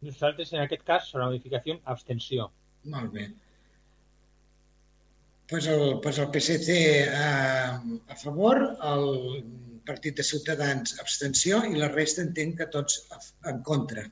Nosaltres, 0.03 0.51
en 0.51 0.65
aquest 0.65 0.83
cas, 0.91 1.07
sobre 1.07 1.23
la 1.23 1.31
modificació, 1.31 1.79
abstenció. 1.95 2.51
Molt 2.91 3.15
bé. 3.15 3.29
Pues 5.49 5.67
el, 5.67 5.99
pues 6.01 6.17
el 6.19 6.29
PSC 6.31 6.69
a, 7.13 7.83
a 8.07 8.15
favor, 8.15 8.61
el 8.81 9.43
Partit 9.85 10.15
de 10.17 10.23
Ciutadans 10.23 10.95
abstenció 11.03 11.59
i 11.67 11.75
la 11.75 11.89
resta 11.91 12.23
entenc 12.23 12.55
que 12.61 12.69
tots 12.71 13.01
en 13.51 13.59
contra. 13.67 14.05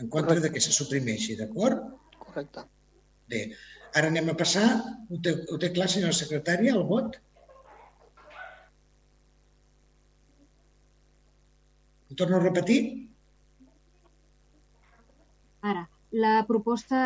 En 0.00 0.08
contra 0.08 0.38
de 0.40 0.50
que 0.54 0.62
se 0.62 0.72
suprimeixi, 0.74 1.34
d'acord? 1.38 1.82
Correcte. 2.22 2.64
Bé, 3.32 3.42
ara 3.98 4.08
anem 4.12 4.30
a 4.30 4.36
passar, 4.38 4.66
ho 5.10 5.18
té, 5.26 5.34
ho 5.50 5.58
té 5.62 5.72
clar, 5.74 5.88
senyora 5.90 6.16
secretària, 6.16 6.74
el 6.78 6.86
vot? 6.88 7.18
Ho 12.10 12.18
torno 12.22 12.38
a 12.38 12.44
repetir? 12.44 12.80
Ara, 15.72 15.86
la 16.24 16.34
proposta 16.48 17.00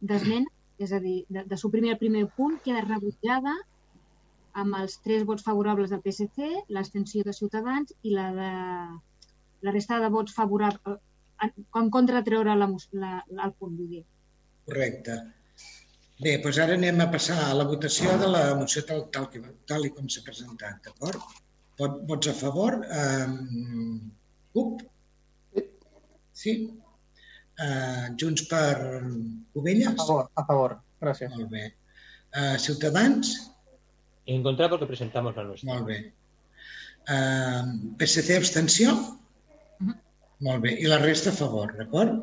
d'esmena, 0.00 0.52
és 0.78 0.92
a 0.94 1.00
dir, 1.02 1.18
de, 1.28 1.44
de 1.50 1.58
suprimir 1.60 1.92
el 1.94 2.00
primer 2.00 2.24
punt, 2.36 2.58
queda 2.64 2.84
rebutjada 2.86 3.54
amb 4.58 4.78
els 4.78 4.98
tres 5.04 5.24
vots 5.26 5.44
favorables 5.46 5.90
del 5.92 6.02
PSC, 6.04 6.48
l'abstenció 6.74 7.24
de 7.26 7.34
Ciutadans 7.36 7.94
i 8.02 8.14
la 8.14 8.28
de 8.34 8.52
la 9.66 9.74
resta 9.74 9.98
de 10.02 10.10
vots 10.14 10.34
favorables 10.34 11.00
en, 11.42 11.52
en 11.80 11.90
contra 11.94 12.20
de 12.20 12.30
treure 12.30 12.54
la, 12.58 12.68
la, 13.02 13.10
el 13.46 13.52
punt, 13.58 13.74
vull 13.78 13.90
dir. 13.96 14.04
Correcte. 14.68 15.18
Bé, 16.18 16.34
doncs 16.42 16.58
ara 16.62 16.74
anem 16.74 16.98
a 17.02 17.10
passar 17.12 17.36
a 17.44 17.54
la 17.54 17.66
votació 17.66 18.16
de 18.18 18.30
la 18.30 18.42
moció 18.58 18.82
tal, 18.86 19.04
tal, 19.14 19.28
tal 19.70 19.86
i 19.86 19.92
com 19.94 20.08
s'ha 20.10 20.24
presentat, 20.26 20.80
d'acord? 20.86 21.22
Vot, 21.78 22.00
vots 22.10 22.30
a 22.30 22.34
favor? 22.34 22.80
Um, 23.02 24.10
CUP? 24.56 24.82
Sí? 26.42 26.54
Uh, 27.58 28.14
Junts 28.20 28.44
per 28.46 29.02
Covelles? 29.54 29.94
A 29.94 30.06
favor, 30.06 30.30
a 30.38 30.44
favor. 30.46 30.76
Gràcies. 31.02 31.32
Molt 31.34 31.50
bé. 31.50 31.64
Uh, 32.34 32.56
Ciutadans? 32.62 33.34
En 34.26 34.44
contra 34.44 34.68
porque 34.68 34.86
presentamos 34.86 35.36
la 35.36 35.44
nuestra. 35.48 35.72
Molt 35.72 35.88
bé. 35.88 35.98
Uh, 37.08 37.94
PSC 37.98 38.36
abstenció? 38.36 38.94
Molt 40.44 40.62
bé. 40.62 40.76
I 40.78 40.86
la 40.86 41.00
resta 41.02 41.32
a 41.32 41.38
favor, 41.38 41.74
d'acord? 41.78 42.20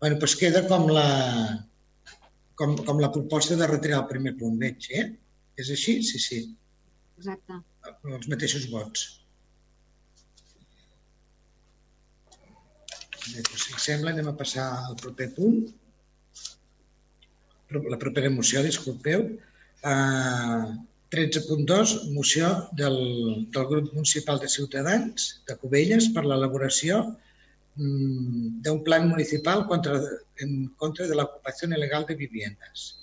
Bueno, 0.00 0.16
doncs 0.22 0.36
queda 0.40 0.62
com 0.68 0.86
la, 0.88 1.08
com, 2.56 2.76
com 2.86 3.02
la 3.02 3.12
proposta 3.12 3.58
de 3.60 3.68
retirar 3.68 4.00
el 4.00 4.08
primer 4.12 4.36
punt, 4.40 4.56
veig, 4.62 4.88
eh? 4.96 5.10
És 5.60 5.68
així? 5.74 5.98
Sí, 6.06 6.22
sí. 6.24 6.40
Exacte. 7.20 7.60
Els 8.08 8.30
mateixos 8.32 8.70
vots. 8.72 9.19
Doncs, 13.28 13.66
si 13.66 13.80
sembla, 13.82 14.14
anem 14.14 14.30
a 14.30 14.36
passar 14.36 14.66
al 14.88 14.96
proper 15.00 15.30
punt. 15.36 15.64
La 17.70 17.98
propera 18.00 18.30
moció, 18.34 18.62
disculpeu. 18.66 19.26
Uh, 19.86 20.70
13.2, 21.10 22.12
moció 22.14 22.48
del, 22.78 22.96
del 23.50 23.66
grup 23.66 23.92
municipal 23.94 24.38
de 24.38 24.48
Ciutadans 24.48 25.42
de 25.48 25.56
Cubelles 25.58 26.06
per 26.14 26.22
l'elaboració 26.22 27.00
mm, 27.74 28.60
d'un 28.66 28.82
plan 28.86 29.08
municipal 29.10 29.64
contra, 29.66 29.98
en 30.38 30.68
contra 30.78 31.08
de 31.10 31.18
la 31.18 31.26
ocupación 31.26 31.74
ilegal 31.74 32.06
de 32.06 32.14
viviendas. 32.14 33.00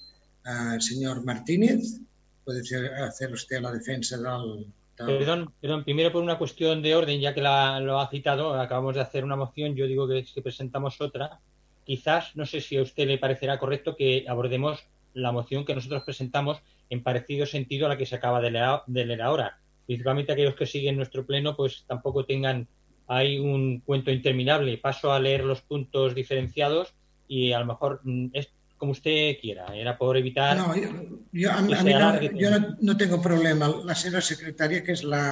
Uh, 0.48 0.80
señor 0.80 1.26
Martínez, 1.26 2.00
puede 2.46 2.64
hacer 3.04 3.34
usted 3.34 3.62
la 3.62 3.74
defensa 3.74 4.18
del... 4.18 4.68
Perdón, 5.06 5.54
perdón, 5.62 5.84
primero 5.84 6.12
por 6.12 6.24
una 6.24 6.38
cuestión 6.38 6.82
de 6.82 6.96
orden, 6.96 7.20
ya 7.22 7.34
que 7.34 7.42
la- 7.42 7.80
lo 7.80 8.00
ha 8.00 8.10
citado, 8.10 8.60
acabamos 8.60 8.96
de 8.96 9.02
hacer 9.02 9.24
una 9.24 9.36
moción, 9.36 9.76
yo 9.76 9.86
digo 9.86 10.08
que 10.08 10.24
si 10.24 10.42
presentamos 10.42 11.00
otra, 11.02 11.40
quizás, 11.86 12.36
no 12.36 12.46
sé 12.46 12.62
si 12.62 12.78
a 12.78 12.82
usted 12.82 13.08
le 13.08 13.18
parecerá 13.18 13.60
correcto 13.60 13.96
que 13.96 14.26
abordemos 14.28 14.84
la 15.14 15.32
moción 15.32 15.66
que 15.66 15.76
nosotros 15.76 16.04
presentamos 16.04 16.62
en 16.90 17.04
parecido 17.04 17.46
sentido 17.46 17.86
a 17.86 17.90
la 17.90 17.98
que 17.98 18.06
se 18.06 18.16
acaba 18.16 18.42
de 18.42 18.52
leer, 18.52 18.80
de 18.88 19.06
leer 19.06 19.22
ahora. 19.22 19.60
Principalmente 19.86 20.32
aquellos 20.32 20.56
que 20.56 20.66
siguen 20.66 20.96
nuestro 20.98 21.26
pleno, 21.26 21.56
pues 21.56 21.86
tampoco 21.88 22.26
tengan 22.26 22.68
ahí 23.08 23.40
un 23.40 23.80
cuento 23.82 24.12
interminable. 24.12 24.78
Paso 24.78 25.12
a 25.12 25.20
leer 25.20 25.44
los 25.46 25.62
puntos 25.62 26.14
diferenciados 26.16 26.94
y 27.28 27.52
a 27.52 27.60
lo 27.60 27.66
mejor 27.68 28.02
mm, 28.04 28.28
es 28.34 28.52
como 28.78 28.92
usted 28.92 29.38
quiera. 29.42 29.66
Era 29.76 29.98
por 29.98 30.18
evitar 30.18 30.56
No, 30.58 30.74
jo, 30.74 30.90
jo, 31.34 31.50
a, 31.50 31.58
a 31.58 31.78
se 31.78 31.84
mi 31.84 31.94
no, 31.94 32.14
jo 32.22 32.52
no, 32.52 32.78
no 32.80 32.98
tengo 32.98 33.22
problema. 33.22 33.68
La 33.84 33.96
seva 33.96 34.22
secretària, 34.22 34.84
que 34.86 34.94
és 34.94 35.04
la, 35.04 35.24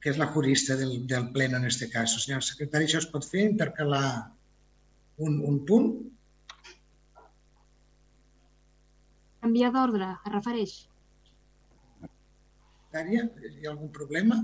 que 0.00 0.10
és 0.10 0.18
la 0.18 0.30
jurista 0.32 0.76
del, 0.76 1.06
del 1.06 1.30
pleno 1.32 1.58
en 1.58 1.66
este 1.68 1.90
caso. 1.92 2.18
Senyora 2.18 2.44
secretària, 2.44 2.88
això 2.88 3.02
es 3.04 3.10
pot 3.12 3.26
fer, 3.28 3.44
intercalar 3.44 4.32
un, 5.20 5.40
un 5.44 5.60
punt? 5.68 5.90
Canviar 9.40 9.70
d'ordre, 9.76 10.14
es 10.24 10.32
refereix? 10.32 10.74
Dària, 12.90 13.28
hi 13.28 13.66
ha 13.66 13.70
algun 13.74 13.92
problema? 13.94 14.40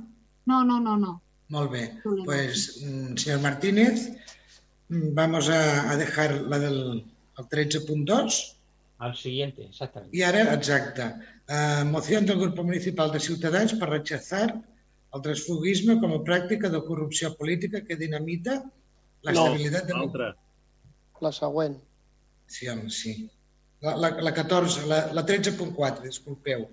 No, 0.47 0.63
no, 0.65 0.79
no, 0.81 0.95
no. 1.01 1.17
Molt 1.51 1.73
bé. 1.73 1.83
Problema. 2.03 2.27
Pues, 2.29 2.83
mm, 2.85 3.17
señor 3.17 3.41
Martínez, 3.41 4.11
mm, 4.89 5.15
vamos 5.15 5.49
a, 5.49 5.91
a 5.91 5.97
dejar 5.97 6.43
la 6.43 6.59
del 6.59 7.05
el 7.39 7.45
13.2 7.53 8.57
Al 8.99 9.15
siguiente, 9.15 9.65
exactamente. 9.67 10.17
i 10.17 10.23
ara, 10.25 10.55
exacte, 10.55 11.05
eh, 11.49 11.85
moció 11.85 12.21
del 12.21 12.39
Grup 12.41 12.57
Municipal 12.65 13.13
de 13.13 13.21
Ciutadans 13.21 13.75
per 13.77 13.91
rechazar 13.91 14.47
el 15.15 15.23
transfugisme 15.23 15.99
com 16.01 16.15
a 16.17 16.23
pràctica 16.25 16.71
de 16.73 16.81
corrupció 16.87 17.35
política 17.37 17.83
que 17.85 17.97
dinamita 17.97 18.57
la 19.23 19.33
No, 19.33 19.45
estabilitat 19.47 19.87
de... 19.91 19.95
l'altra. 19.99 20.31
La 21.21 21.33
següent. 21.33 21.77
Sí, 22.47 22.69
home, 22.69 22.89
sí. 22.91 23.15
La, 23.85 23.95
la, 23.97 24.11
la 24.25 24.33
14, 24.33 24.87
la, 24.89 24.99
la 25.13 25.27
13.4, 25.27 26.03
disculpeu. 26.03 26.69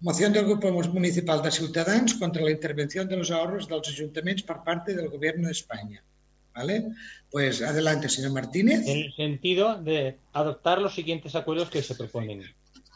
Moción 0.00 0.32
del 0.32 0.46
Grupo 0.46 0.70
Municipal 0.72 1.42
de 1.42 1.50
Ciutadans 1.50 2.14
contra 2.14 2.42
la 2.42 2.50
intervención 2.50 3.08
de 3.08 3.16
los 3.16 3.30
ahorros 3.30 3.66
de 3.68 3.76
los 3.76 3.88
ayuntamientos 3.88 4.44
por 4.44 4.62
parte 4.64 4.94
del 4.94 5.08
Gobierno 5.08 5.46
de 5.46 5.52
España. 5.52 6.02
¿Vale? 6.60 6.84
Pues 7.30 7.62
adelante, 7.62 8.08
señor 8.08 8.32
Martínez. 8.32 8.86
En 8.86 8.98
el 8.98 9.12
sentido 9.14 9.80
de 9.80 10.18
adoptar 10.32 10.80
los 10.80 10.94
siguientes 10.94 11.34
acuerdos 11.34 11.70
que 11.70 11.82
se 11.82 11.94
proponen. 11.94 12.42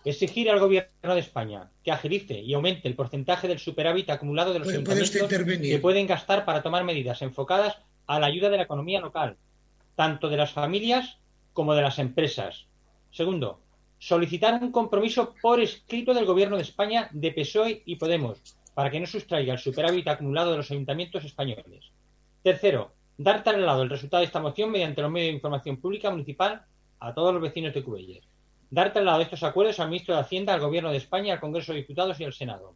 Exigir 0.04 0.50
al 0.50 0.60
Gobierno 0.60 1.14
de 1.14 1.20
España 1.20 1.70
que 1.82 1.90
agilice 1.90 2.38
y 2.38 2.52
aumente 2.52 2.86
el 2.88 2.94
porcentaje 2.94 3.48
del 3.48 3.58
superávit 3.58 4.10
acumulado 4.10 4.52
de 4.52 4.58
los 4.58 4.68
¿Puede- 4.68 4.80
puede 4.80 5.02
usted 5.02 5.20
ayuntamientos 5.24 5.68
que 5.68 5.78
pueden 5.78 6.06
gastar 6.06 6.44
para 6.44 6.62
tomar 6.62 6.84
medidas 6.84 7.22
enfocadas 7.22 7.76
a 8.06 8.20
la 8.20 8.26
ayuda 8.26 8.50
de 8.50 8.58
la 8.58 8.64
economía 8.64 9.00
local, 9.00 9.38
tanto 9.96 10.28
de 10.28 10.36
las 10.36 10.52
familias 10.52 11.16
como 11.54 11.74
de 11.74 11.80
las 11.80 11.98
empresas. 11.98 12.66
Segundo, 13.12 13.60
solicitar 13.98 14.62
un 14.62 14.70
compromiso 14.72 15.34
por 15.40 15.60
escrito 15.60 16.12
del 16.12 16.26
Gobierno 16.26 16.56
de 16.56 16.62
España 16.64 17.08
de 17.12 17.32
PSOE 17.32 17.82
y 17.86 17.96
Podemos 17.96 18.42
para 18.74 18.90
que 18.90 19.00
no 19.00 19.06
sustraiga 19.06 19.54
el 19.54 19.58
superávit 19.58 20.06
acumulado 20.08 20.50
de 20.50 20.58
los 20.58 20.70
ayuntamientos 20.70 21.24
españoles. 21.24 21.92
Tercero, 22.42 22.92
dar 23.16 23.42
traslado 23.44 23.82
el 23.82 23.90
resultado 23.90 24.20
de 24.20 24.26
esta 24.26 24.40
moción 24.40 24.70
mediante 24.70 25.02
los 25.02 25.10
medios 25.10 25.28
de 25.30 25.34
información 25.36 25.76
pública 25.76 26.10
municipal 26.10 26.64
a 27.00 27.14
todos 27.14 27.32
los 27.32 27.42
vecinos 27.42 27.74
de 27.74 27.82
Cubelles. 27.84 28.24
Dar 28.70 28.92
traslado 28.92 29.18
de 29.18 29.24
estos 29.24 29.42
acuerdos 29.42 29.78
al 29.78 29.88
ministro 29.88 30.14
de 30.14 30.20
Hacienda, 30.22 30.54
al 30.54 30.60
Gobierno 30.60 30.90
de 30.90 30.96
España, 30.98 31.34
al 31.34 31.40
Congreso 31.40 31.72
de 31.72 31.78
Diputados 31.78 32.18
y 32.20 32.24
al 32.24 32.32
Senado. 32.32 32.74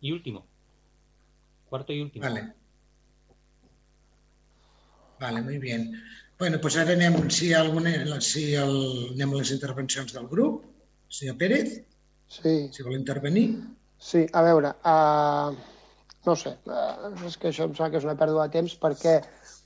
Y 0.00 0.12
último. 0.12 0.46
Cuarto 1.68 1.92
y 1.92 2.00
último. 2.00 2.24
Vale. 2.24 2.52
Vale, 5.20 5.42
muy 5.42 5.58
bien. 5.58 6.00
Bueno, 6.38 6.60
pues 6.60 6.76
ara 6.76 6.92
anem, 6.92 7.28
si 7.28 7.52
alguna, 7.52 8.20
si 8.20 8.54
el, 8.54 9.10
anem 9.14 9.34
a 9.34 9.38
les 9.40 9.50
intervencions 9.50 10.12
del 10.14 10.28
grup. 10.28 10.64
Senyor 11.08 11.36
Pérez, 11.36 11.84
Sí. 12.28 12.68
si 12.72 12.82
vol 12.84 12.94
intervenir. 12.94 13.58
Sí, 13.98 14.26
a 14.32 14.42
veure, 14.42 14.68
uh, 14.84 15.56
no 16.28 16.36
sé, 16.36 16.54
uh, 16.68 17.10
és 17.26 17.36
que 17.40 17.50
això 17.50 17.66
em 17.66 17.74
sembla 17.74 17.90
que 17.94 18.02
és 18.02 18.06
una 18.08 18.18
pèrdua 18.20 18.46
de 18.46 18.58
temps 18.58 18.76
perquè 18.82 19.18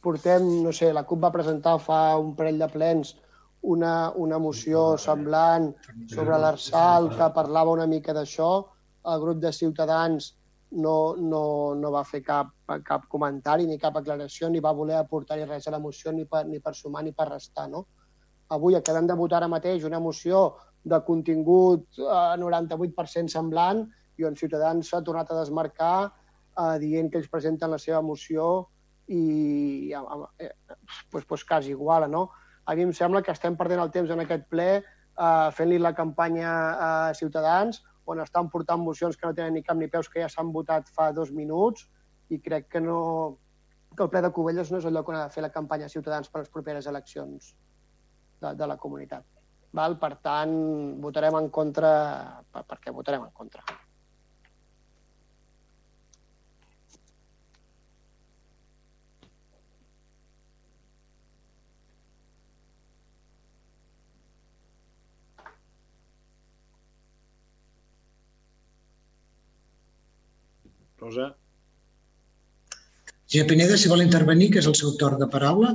portem, 0.03 0.47
no 0.63 0.73
sé, 0.75 0.93
la 0.95 1.05
CUP 1.09 1.21
va 1.23 1.35
presentar 1.35 1.77
fa 1.83 2.01
un 2.23 2.35
parell 2.39 2.61
de 2.63 2.69
plens 2.71 3.17
una, 3.63 4.11
una 4.19 4.39
moció 4.43 4.97
semblant 4.99 5.71
sobre 6.11 6.39
l'Arsal 6.39 7.11
que 7.15 7.29
parlava 7.35 7.75
una 7.77 7.87
mica 7.87 8.15
d'això, 8.15 8.53
el 9.13 9.21
grup 9.23 9.43
de 9.43 9.53
Ciutadans 9.55 10.33
no, 10.73 11.15
no, 11.19 11.43
no 11.79 11.91
va 11.95 12.03
fer 12.09 12.23
cap, 12.27 12.51
cap 12.87 13.07
comentari 13.13 13.67
ni 13.69 13.79
cap 13.79 13.97
aclaració, 13.99 14.49
ni 14.51 14.63
va 14.65 14.75
voler 14.75 14.97
aportar-hi 14.99 15.47
res 15.47 15.69
a 15.69 15.75
la 15.75 15.83
moció 15.83 16.13
ni 16.13 16.25
per, 16.25 16.45
ni 16.49 16.59
per 16.61 16.75
sumar 16.75 17.05
ni 17.05 17.13
per 17.13 17.29
restar, 17.31 17.69
no? 17.71 17.87
Avui 18.53 18.77
acabem 18.77 19.07
de 19.09 19.17
votar 19.17 19.41
ara 19.41 19.51
mateix 19.53 19.85
una 19.89 20.01
moció 20.01 20.43
de 20.83 20.99
contingut 21.07 21.87
eh, 22.01 22.35
98% 22.43 23.31
semblant 23.31 23.85
i 24.19 24.27
on 24.29 24.37
Ciutadans 24.37 24.91
s'ha 24.91 25.03
tornat 25.07 25.31
a 25.31 25.39
desmarcar 25.39 26.11
eh, 26.59 26.79
dient 26.83 27.11
que 27.11 27.21
ells 27.21 27.31
presenten 27.33 27.73
la 27.73 27.81
seva 27.83 28.03
moció 28.03 28.69
i 29.09 29.93
eh, 29.93 30.51
pues, 31.11 31.25
pues 31.25 31.45
quasi 31.45 31.71
igual, 31.71 32.11
no? 32.11 32.31
A 32.65 32.75
mi 32.75 32.83
em 32.87 32.93
sembla 32.95 33.23
que 33.23 33.33
estem 33.33 33.57
perdent 33.59 33.83
el 33.83 33.91
temps 33.91 34.11
en 34.11 34.23
aquest 34.23 34.47
ple 34.51 34.69
eh, 34.79 35.49
fent-li 35.57 35.79
la 35.79 35.95
campanya 35.95 36.53
a 36.89 36.91
Ciutadans 37.19 37.83
on 38.05 38.21
estan 38.23 38.49
portant 38.51 38.83
mocions 38.83 39.17
que 39.17 39.27
no 39.27 39.35
tenen 39.35 39.55
ni 39.55 39.63
cap 39.63 39.79
ni 39.79 39.89
peus 39.89 40.09
que 40.09 40.23
ja 40.23 40.29
s'han 40.29 40.53
votat 40.55 40.89
fa 40.91 41.13
dos 41.13 41.31
minuts 41.31 41.87
i 42.31 42.41
crec 42.41 42.69
que 42.69 42.81
no 42.81 43.39
que 43.97 44.03
el 44.03 44.11
ple 44.11 44.23
de 44.25 44.33
Cubelles 44.33 44.73
no 44.73 44.81
és 44.81 44.89
el 44.89 44.95
lloc 44.97 45.11
on 45.11 45.19
ha 45.19 45.27
de 45.27 45.35
fer 45.35 45.45
la 45.45 45.53
campanya 45.53 45.87
a 45.87 45.93
Ciutadans 45.93 46.31
per 46.33 46.43
les 46.43 46.51
properes 46.51 46.89
eleccions 46.89 47.53
de, 48.41 48.55
de 48.57 48.67
la 48.67 48.79
comunitat. 48.81 49.27
Val? 49.73 49.99
Per 50.01 50.15
tant, 50.25 50.53
votarem 51.01 51.39
en 51.39 51.49
contra... 51.53 51.93
Per, 52.53 52.65
per 52.69 52.79
què 52.81 52.93
votarem 52.93 53.25
en 53.25 53.33
contra? 53.37 53.65
Rosa? 71.03 71.33
Senyor 73.27 73.49
Pineda, 73.49 73.79
si 73.81 73.91
vol 73.91 74.05
intervenir, 74.05 74.51
que 74.53 74.61
és 74.61 74.69
el 74.71 74.77
seu 74.79 74.95
torn 75.01 75.19
de 75.21 75.27
paraula. 75.33 75.73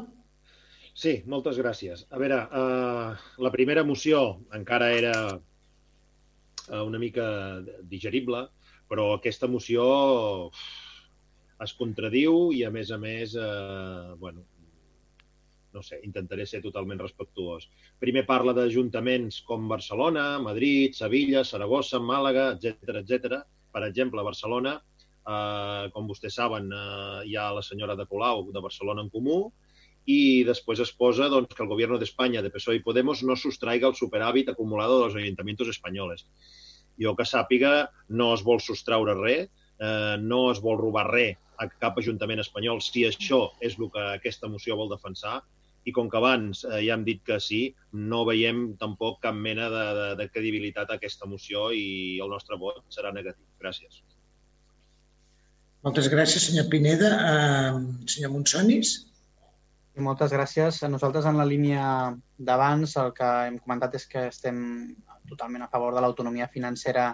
Sí, 0.97 1.13
moltes 1.29 1.59
gràcies. 1.61 2.03
A 2.13 2.19
veure, 2.21 2.37
uh, 2.59 3.31
la 3.45 3.51
primera 3.53 3.83
moció 3.85 4.21
encara 4.57 4.91
era 4.93 5.13
uh, 5.35 6.83
una 6.83 7.01
mica 7.01 7.25
digerible, 7.91 8.47
però 8.89 9.11
aquesta 9.15 9.49
moció 9.51 9.87
es 11.65 11.73
contradiu 11.77 12.51
i, 12.53 12.63
a 12.65 12.71
més 12.73 12.93
a 12.93 12.97
més, 13.01 13.35
uh, 13.37 14.15
bueno, 14.21 14.45
no 15.73 15.83
sé, 15.85 15.99
intentaré 16.05 16.45
ser 16.49 16.63
totalment 16.65 17.01
respectuós. 17.03 17.67
Primer 18.01 18.25
parla 18.29 18.53
d'ajuntaments 18.57 19.41
com 19.49 19.69
Barcelona, 19.69 20.27
Madrid, 20.41 20.97
Sevilla, 20.97 21.43
Saragossa, 21.45 22.01
Màlaga, 22.01 22.51
etc 22.57 23.01
etc. 23.03 23.41
Per 23.73 23.83
exemple, 23.85 24.25
Barcelona, 24.25 24.77
eh, 25.27 25.89
com 25.93 26.07
vostès 26.09 26.37
saben, 26.39 26.69
eh, 26.71 27.21
hi 27.29 27.35
ha 27.35 27.51
la 27.55 27.63
senyora 27.65 27.95
de 27.95 28.05
Colau, 28.07 28.47
de 28.51 28.63
Barcelona 28.63 29.03
en 29.05 29.09
Comú, 29.13 29.39
i 30.07 30.43
després 30.47 30.79
es 30.79 30.93
posa 30.95 31.27
doncs, 31.29 31.53
que 31.53 31.63
el 31.63 31.69
Gobierno 31.69 31.97
de 31.99 32.07
España, 32.07 32.41
de 32.41 32.51
PSOE 32.53 32.79
i 32.79 32.83
Podemos, 32.85 33.23
no 33.23 33.35
sustraiga 33.35 33.89
el 33.89 33.95
superávit 33.95 34.49
acumulado 34.49 34.99
de 34.99 35.05
los 35.07 35.15
ayuntamientos 35.15 35.67
españoles. 35.67 36.25
Jo 36.97 37.13
que 37.15 37.27
sàpiga, 37.27 37.89
no 38.09 38.31
es 38.33 38.43
vol 38.43 38.63
sostraure 38.63 39.17
res, 39.19 39.51
eh, 39.79 40.15
no 40.19 40.47
es 40.51 40.63
vol 40.63 40.79
robar 40.79 41.09
res 41.11 41.35
a 41.57 41.67
cap 41.67 41.97
ajuntament 41.99 42.39
espanyol 42.39 42.81
si 42.85 43.03
això 43.05 43.47
és 43.59 43.77
el 43.77 43.91
que 43.93 44.03
aquesta 44.15 44.49
moció 44.49 44.77
vol 44.77 44.91
defensar 44.93 45.41
i 45.87 45.93
com 45.95 46.09
que 46.11 46.19
abans 46.19 46.63
eh, 46.67 46.81
ja 46.85 46.95
hem 46.95 47.05
dit 47.07 47.23
que 47.25 47.39
sí, 47.43 47.61
no 47.93 48.23
veiem 48.27 48.75
tampoc 48.81 49.21
cap 49.23 49.35
mena 49.35 49.69
de, 49.73 49.85
de, 49.99 50.09
de 50.21 50.29
credibilitat 50.31 50.91
a 50.91 50.99
aquesta 51.01 51.29
moció 51.29 51.71
i 51.71 52.19
el 52.23 52.31
nostre 52.31 52.59
vot 52.59 52.83
serà 52.93 53.13
negatiu. 53.15 53.43
Gràcies. 53.61 54.03
Moltes 55.87 56.09
gràcies, 56.11 56.49
senyor 56.49 56.65
Pineda. 56.67 57.09
Uh, 57.15 57.77
senyor 58.11 58.33
Monsonis? 58.33 58.89
I 59.95 60.03
moltes 60.03 60.33
gràcies. 60.35 60.81
Nosaltres 60.91 61.23
en 61.29 61.37
la 61.39 61.45
línia 61.47 61.83
d'abans 62.49 62.95
el 62.99 63.13
que 63.15 63.29
hem 63.45 63.55
comentat 63.63 63.95
és 63.95 64.03
que 64.11 64.25
estem 64.27 64.57
totalment 65.29 65.63
a 65.63 65.69
favor 65.71 65.95
de 65.95 66.03
l'autonomia 66.03 66.49
financera 66.51 67.05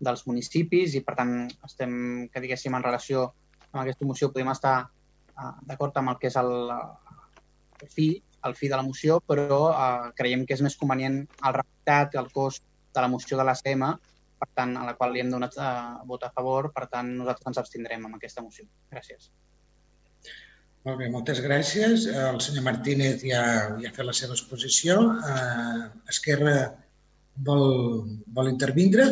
dels 0.00 0.24
municipis 0.30 0.96
i 0.96 1.02
per 1.04 1.18
tant 1.18 1.34
estem, 1.68 1.92
que 2.32 2.40
diguéssim, 2.40 2.72
en 2.72 2.86
relació 2.86 3.26
amb 3.68 3.82
aquesta 3.82 4.08
moció 4.08 4.30
podem 4.32 4.48
estar 4.54 4.78
uh, 4.80 5.52
d'acord 5.68 6.00
amb 6.00 6.14
el 6.14 6.20
que 6.22 6.32
és 6.32 6.40
el, 6.40 6.72
el 6.72 7.92
fi, 7.92 8.08
el 8.48 8.56
fi 8.56 8.72
de 8.72 8.80
la 8.80 8.86
moció, 8.88 9.20
però 9.28 9.60
uh, 9.74 10.08
creiem 10.16 10.48
que 10.48 10.56
és 10.56 10.64
més 10.64 10.78
convenient 10.80 11.20
el 11.20 11.58
redactat, 11.60 12.16
el 12.16 12.32
cost 12.32 12.64
de 12.64 13.04
la 13.04 13.12
moció 13.12 13.36
de 13.36 13.44
l'ACM, 13.44 13.90
per 14.42 14.50
tant, 14.58 14.74
a 14.74 14.88
la 14.88 14.96
qual 14.98 15.14
li 15.14 15.22
hem 15.22 15.30
donat 15.30 15.54
uh, 15.62 16.02
vot 16.08 16.26
a 16.26 16.32
favor, 16.34 16.72
per 16.74 16.88
tant, 16.90 17.14
nosaltres 17.20 17.52
ens 17.52 17.62
abstindrem 17.62 18.08
amb 18.08 18.18
aquesta 18.18 18.42
moció. 18.42 18.66
Gràcies. 18.90 19.30
Molt 20.82 20.98
bé, 20.98 21.06
moltes 21.14 21.38
gràcies. 21.44 22.08
El 22.10 22.40
senyor 22.42 22.66
Martínez 22.66 23.22
ja, 23.22 23.42
ja 23.78 23.90
ha 23.92 23.94
fet 23.94 24.08
la 24.08 24.16
seva 24.18 24.34
exposició. 24.34 24.98
Uh, 25.14 25.84
Esquerra 26.10 26.56
vol, 27.46 27.68
vol 28.34 28.50
intervindre? 28.50 29.06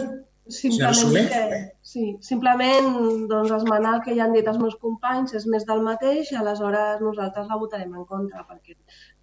Simplement, 0.50 1.28
que, 1.30 1.58
sí, 1.86 2.04
simplement 2.26 2.88
doncs, 3.30 3.52
esmenar 3.54 3.92
el 4.00 4.00
que 4.02 4.16
ja 4.16 4.24
han 4.24 4.34
dit 4.34 4.48
els 4.50 4.58
meus 4.58 4.74
companys, 4.82 5.36
és 5.38 5.46
més 5.46 5.62
del 5.68 5.84
mateix 5.86 6.32
i 6.32 6.38
aleshores 6.40 7.04
nosaltres 7.04 7.46
la 7.46 7.58
votarem 7.60 7.92
en 7.94 8.08
contra 8.08 8.42
perquè 8.48 8.74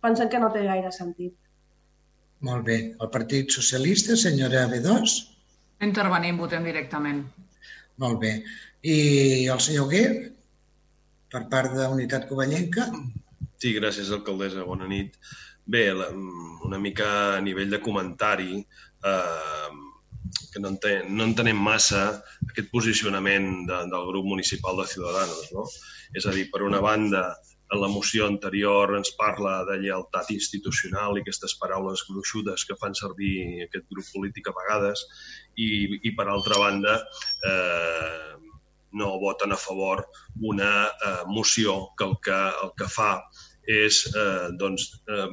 pensem 0.05 0.31
que 0.31 0.39
no 0.39 0.53
té 0.53 0.63
gaire 0.63 0.93
sentit. 0.95 1.35
Molt 2.47 2.63
bé. 2.69 2.77
El 2.95 3.11
Partit 3.11 3.51
Socialista, 3.51 4.15
senyora 4.15 4.69
B2? 4.71 5.17
Intervenim, 5.85 6.39
votem 6.41 6.65
directament. 6.65 7.21
Molt 8.01 8.19
bé. 8.21 8.31
I 8.81 8.97
el 9.51 9.61
senyor 9.61 9.89
Guer, 9.91 10.09
per 11.33 11.43
part 11.51 11.73
de 11.75 11.87
Unitat 11.91 12.27
Covellenca? 12.29 12.87
Sí, 13.61 13.73
gràcies, 13.77 14.11
alcaldessa. 14.13 14.65
Bona 14.65 14.87
nit. 14.89 15.17
bé, 15.67 15.91
la, 15.91 16.05
una 16.63 16.77
mica 16.79 17.35
a 17.35 17.41
nivell 17.43 17.69
de 17.69 17.81
comentari, 17.83 18.61
eh, 19.03 19.71
que 20.53 20.61
no, 20.63 20.69
enten, 20.69 21.09
no 21.11 21.25
entenem 21.27 21.59
massa 21.59 22.21
aquest 22.47 22.69
posicionament 22.71 23.67
de, 23.67 23.81
del 23.91 24.07
grup 24.07 24.29
municipal 24.31 24.79
de 24.79 24.87
Ciudadanos. 24.87 25.49
No? 25.51 25.65
És 26.15 26.25
a 26.25 26.31
dir, 26.31 26.47
per 26.53 26.63
una 26.63 26.79
banda, 26.79 27.25
en 27.73 27.81
la 27.81 27.89
moció 27.91 28.27
anterior 28.27 28.95
ens 28.95 29.11
parla 29.19 29.59
de 29.67 29.77
lleialtat 29.81 30.31
institucional 30.35 31.17
i 31.17 31.23
aquestes 31.23 31.57
paraules 31.61 32.05
gruixudes 32.09 32.63
que 32.67 32.77
fan 32.79 32.95
servir 32.95 33.65
aquest 33.65 33.87
grup 33.91 34.07
polític 34.13 34.47
a 34.47 34.55
vegades 34.55 35.03
i, 35.55 35.99
i 36.07 36.13
per 36.15 36.29
altra 36.31 36.59
banda 36.61 36.95
eh, 37.51 38.35
no 38.97 39.17
voten 39.19 39.51
a 39.51 39.59
favor 39.59 40.05
una 40.41 40.71
eh, 40.87 41.23
moció 41.27 41.89
que 41.97 42.07
el 42.07 42.15
que, 42.23 42.39
el 42.63 42.73
que 42.79 42.87
fa 42.91 43.11
és 43.67 44.05
eh, 44.15 44.47
doncs, 44.59 44.87
eh, 45.11 45.27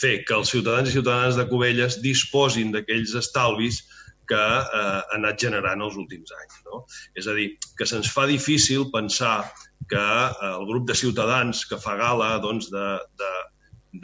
fer 0.00 0.18
que 0.24 0.36
els 0.36 0.50
ciutadans 0.52 0.88
i 0.88 0.96
ciutadanes 0.96 1.36
de 1.36 1.46
Cubelles 1.48 2.00
disposin 2.04 2.72
d'aquells 2.72 3.14
estalvis 3.20 3.82
que 4.28 4.40
eh, 4.40 4.80
ha 4.80 5.16
anat 5.16 5.40
generant 5.40 5.84
els 5.84 5.96
últims 6.00 6.32
anys. 6.40 6.60
No? 6.68 6.82
És 7.16 7.28
a 7.28 7.36
dir, 7.36 7.50
que 7.76 7.88
se'ns 7.88 8.10
fa 8.12 8.26
difícil 8.28 8.88
pensar 8.92 9.40
que 9.88 10.00
eh, 10.00 10.50
el 10.54 10.66
grup 10.68 10.88
de 10.88 10.96
ciutadans 10.98 11.64
que 11.68 11.78
fa 11.80 11.96
gala 11.98 12.36
doncs, 12.44 12.70
de, 12.72 12.86
de, 13.20 13.32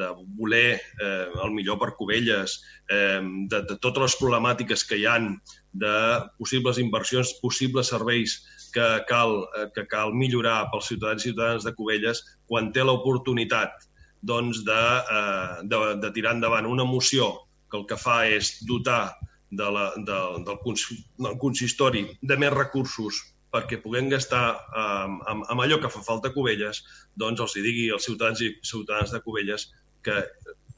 de 0.01 0.09
voler 0.39 0.81
eh, 0.81 1.27
el 1.45 1.53
millor 1.53 1.79
per 1.79 1.93
Cubelles, 1.99 2.57
eh, 2.89 3.21
de, 3.23 3.63
de 3.69 3.77
totes 3.83 4.03
les 4.07 4.19
problemàtiques 4.21 4.85
que 4.89 4.99
hi 5.01 5.07
han, 5.11 5.35
de 5.73 5.95
possibles 6.39 6.79
inversions, 6.79 7.35
possibles 7.43 7.91
serveis 7.93 8.39
que 8.75 8.87
cal, 9.09 9.43
eh, 9.59 9.69
que 9.75 9.87
cal 9.91 10.15
millorar 10.15 10.65
pels 10.73 10.89
ciutadans 10.93 11.25
i 11.25 11.31
ciutadanes 11.31 11.67
de 11.67 11.75
Cubelles, 11.77 12.23
quan 12.49 12.73
té 12.73 12.85
l'oportunitat 12.85 13.77
doncs, 14.25 14.65
de, 14.65 14.83
eh, 15.19 15.61
de, 15.69 15.85
de 16.01 16.13
tirar 16.17 16.35
endavant 16.39 16.67
una 16.71 16.89
moció 16.89 17.35
que 17.71 17.81
el 17.81 17.87
que 17.91 18.01
fa 18.01 18.25
és 18.31 18.57
dotar 18.69 19.13
de 19.55 19.69
la, 19.71 19.91
de, 19.97 20.19
del 20.47 21.39
consistori 21.39 22.05
de 22.23 22.37
més 22.41 22.53
recursos 22.55 23.21
perquè 23.55 23.81
puguem 23.83 24.11
gastar 24.13 24.45
eh, 24.53 25.19
amb, 25.33 25.47
amb 25.47 25.65
allò 25.65 25.81
que 25.83 25.93
fa 25.93 26.03
falta 26.07 26.31
a 26.31 26.37
Cubelles, 26.37 26.83
doncs 27.25 27.43
els 27.47 27.57
hi 27.57 27.67
digui 27.67 27.91
als 27.95 28.09
ciutadans 28.11 28.43
i 28.43 28.55
ciutadanes 28.67 29.15
de 29.15 29.23
Cubelles 29.25 29.69
que, 30.05 30.23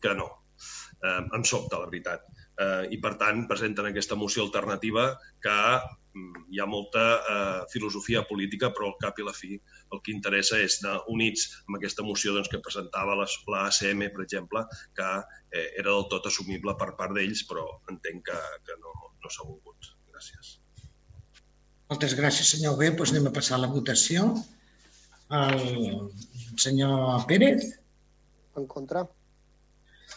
que 0.03 0.17
no. 0.19 0.29
Eh, 1.05 1.23
em 1.37 1.45
sobta, 1.45 1.81
la 1.81 1.89
veritat. 1.91 2.27
Eh, 2.57 2.89
I, 2.97 2.99
per 3.05 3.15
tant, 3.21 3.45
presenten 3.51 3.89
aquesta 3.89 4.17
moció 4.17 4.45
alternativa 4.47 5.07
que 5.45 5.57
mm, 6.17 6.47
hi 6.55 6.61
ha 6.63 6.69
molta 6.73 7.05
eh, 7.19 7.63
filosofia 7.73 8.25
política, 8.29 8.71
però 8.73 8.91
al 8.91 8.99
cap 9.03 9.21
i 9.21 9.27
la 9.27 9.37
fi 9.37 9.53
el 9.57 10.03
que 10.03 10.15
interessa 10.15 10.61
és 10.65 10.79
anar 10.83 10.99
units 11.13 11.49
amb 11.67 11.81
aquesta 11.81 12.07
moció 12.07 12.33
doncs, 12.37 12.53
que 12.53 12.63
presentava 12.65 13.19
les, 13.21 13.37
la 13.53 13.67
ACM, 13.69 14.07
per 14.17 14.25
exemple, 14.25 14.65
que 14.97 15.11
eh, 15.53 15.69
era 15.69 15.91
del 15.91 16.09
tot 16.13 16.31
assumible 16.33 16.77
per 16.81 16.95
part 17.01 17.17
d'ells, 17.17 17.45
però 17.51 17.67
entenc 17.93 18.31
que, 18.31 18.45
que 18.69 18.81
no, 18.81 18.97
no 19.21 19.33
s'ha 19.33 19.45
volgut. 19.45 19.93
Gràcies. 20.13 20.57
Moltes 21.91 22.15
gràcies, 22.19 22.49
senyor 22.57 22.77
Bé. 22.81 22.91
Doncs 22.91 23.13
anem 23.15 23.29
a 23.31 23.35
passar 23.35 23.57
a 23.59 23.63
la 23.65 23.69
votació. 23.73 24.33
El 25.31 26.11
senyor 26.59 27.27
Pérez. 27.27 27.81
En 28.57 28.67
contra. 28.67 29.07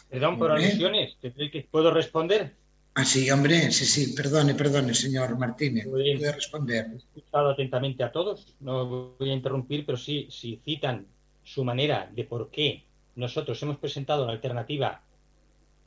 Perdón 0.09 0.37
por 0.39 0.51
alusiones. 0.51 1.17
¿Te- 1.21 1.33
que 1.51 1.67
¿Puedo 1.69 1.91
responder? 1.91 2.55
Ah, 2.95 3.05
sí, 3.05 3.29
hombre, 3.29 3.71
sí, 3.71 3.85
sí, 3.85 4.13
perdone, 4.13 4.55
perdone, 4.55 4.93
señor 4.93 5.37
Martínez. 5.37 5.87
Puede 5.87 6.31
responder. 6.31 6.87
He 6.91 6.97
escuchado 6.97 7.51
atentamente 7.51 8.03
a 8.03 8.11
todos. 8.11 8.55
No 8.59 9.13
voy 9.19 9.29
a 9.29 9.33
interrumpir, 9.33 9.85
pero 9.85 9.97
sí, 9.97 10.27
si 10.31 10.59
citan 10.65 11.05
su 11.43 11.63
manera 11.63 12.09
de 12.13 12.23
por 12.23 12.49
qué 12.49 12.83
nosotros 13.15 13.61
hemos 13.63 13.77
presentado 13.77 14.25
la 14.25 14.33
alternativa 14.33 15.01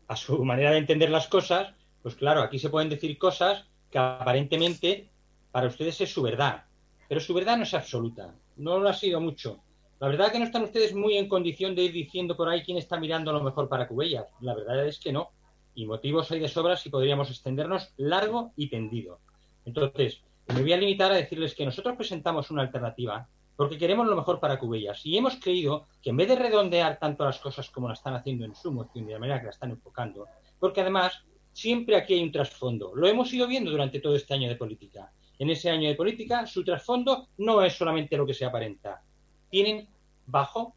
a 0.09 0.17
su 0.17 0.45
manera 0.45 0.71
de 0.71 0.79
entender 0.79 1.11
las 1.11 1.27
cosas, 1.27 1.75
pues 2.03 2.15
claro, 2.15 2.41
aquí 2.43 2.59
se 2.59 2.71
pueden 2.71 2.89
decir 2.89 3.19
cosas 3.19 3.65
que 3.91 3.99
aparentemente 3.99 5.09
para 5.53 5.69
ustedes 5.69 6.01
es 6.01 6.13
su 6.13 6.23
verdad. 6.23 6.65
Pero 7.09 7.21
su 7.21 7.35
verdad 7.35 7.57
no 7.57 7.63
es 7.63 7.75
absoluta. 7.75 8.35
No 8.57 8.79
lo 8.79 8.89
ha 8.89 8.95
sido 8.95 9.21
mucho. 9.21 9.63
La 10.01 10.09
verdad 10.09 10.33
que 10.33 10.39
no 10.39 10.45
están 10.45 10.65
ustedes 10.65 10.95
muy 10.95 11.17
en 11.17 11.29
condición 11.29 11.77
de 11.77 11.83
ir 11.83 11.93
diciendo 11.93 12.37
por 12.37 12.49
ahí 12.49 12.63
quién 12.63 12.79
está 12.79 12.99
mirando 12.99 13.33
lo 13.33 13.43
mejor 13.43 13.69
para 13.69 13.87
Cubellas. 13.87 14.27
La 14.41 14.55
verdad 14.55 14.85
es 14.87 14.99
que 14.99 15.13
no. 15.13 15.31
Y 15.75 15.87
motivos 15.87 16.31
hay 16.33 16.41
de 16.41 16.49
sobras 16.49 16.85
y 16.87 16.91
podríamos 16.91 17.31
extendernos 17.31 17.93
largo 17.99 18.53
y 18.57 18.69
tendido. 18.69 19.21
Entonces, 19.65 20.23
me 20.49 20.63
voy 20.63 20.73
a 20.73 20.77
limitar 20.77 21.13
a 21.13 21.17
decirles 21.17 21.55
que 21.55 21.65
nosotros 21.65 21.97
presentamos 21.97 22.51
una 22.51 22.63
alternativa 22.63 23.29
porque 23.57 23.79
queremos 23.79 24.07
lo 24.07 24.17
mejor 24.17 24.41
para 24.41 24.59
Cubellas 24.59 25.05
y 25.05 25.17
hemos 25.17 25.37
creído 25.37 25.87
que 26.03 26.11
en 26.11 26.17
vez 26.17 26.29
de 26.29 26.37
redondear 26.37 26.99
tanto 26.99 27.25
las 27.25 27.39
cosas 27.39 27.71
como 27.71 27.89
la 27.89 27.95
están 27.95 28.15
haciendo 28.15 28.45
en 28.45 28.55
su 28.55 28.73
moción 28.73 29.07
de 29.07 29.13
la 29.13 29.19
manera 29.19 29.39
que 29.39 29.47
la 29.47 29.51
están 29.51 29.71
enfocando, 29.71 30.27
porque 30.59 30.81
además 30.81 31.25
siempre 31.53 31.97
aquí 31.97 32.15
hay 32.15 32.23
un 32.23 32.33
trasfondo. 32.33 32.93
Lo 32.95 33.07
hemos 33.07 33.33
ido 33.33 33.47
viendo 33.47 33.71
durante 33.71 34.01
todo 34.01 34.17
este 34.17 34.35
año 34.35 34.49
de 34.49 34.57
política. 34.57 35.13
En 35.43 35.51
ese 35.51 35.71
año 35.71 35.89
de 35.89 35.97
política, 35.97 36.47
su 36.47 36.63
trasfondo 36.63 37.27
no 37.39 37.65
es 37.65 37.73
solamente 37.73 38.17
lo 38.17 38.25
que 38.25 38.33
se 38.33 38.45
aparenta. 38.45 39.03
Tienen 39.51 39.89
bajo 40.25 40.77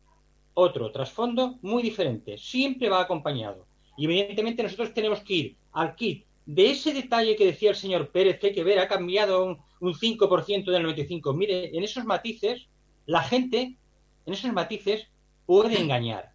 otro 0.55 0.91
trasfondo 0.91 1.59
muy 1.61 1.83
diferente. 1.83 2.35
Siempre 2.39 2.89
va 2.89 3.01
acompañado. 3.01 3.67
Y 3.95 4.05
evidentemente 4.05 4.63
nosotros 4.63 4.91
tenemos 4.91 5.19
que 5.19 5.33
ir 5.35 5.57
al 5.71 5.93
kit 5.93 6.25
de 6.47 6.71
ese 6.71 6.93
detalle 6.93 7.35
que 7.35 7.45
decía 7.45 7.69
el 7.69 7.75
señor 7.75 8.09
Pérez, 8.09 8.39
que 8.39 8.47
hay 8.47 8.53
que 8.55 8.63
ver, 8.63 8.79
ha 8.79 8.87
cambiado 8.87 9.45
un, 9.45 9.59
un 9.81 9.93
5% 9.93 10.71
del 10.71 10.81
95. 10.81 11.31
Mire, 11.33 11.77
en 11.77 11.83
esos 11.83 12.03
matices, 12.03 12.67
la 13.05 13.21
gente, 13.21 13.77
en 14.25 14.33
esos 14.33 14.51
matices, 14.51 15.09
puede 15.45 15.79
engañar. 15.79 16.31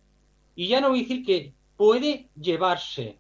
Y 0.55 0.69
ya 0.69 0.81
no 0.81 0.91
voy 0.91 1.01
a 1.01 1.03
decir 1.03 1.27
que 1.27 1.53
puede 1.77 2.29
llevarse 2.41 3.19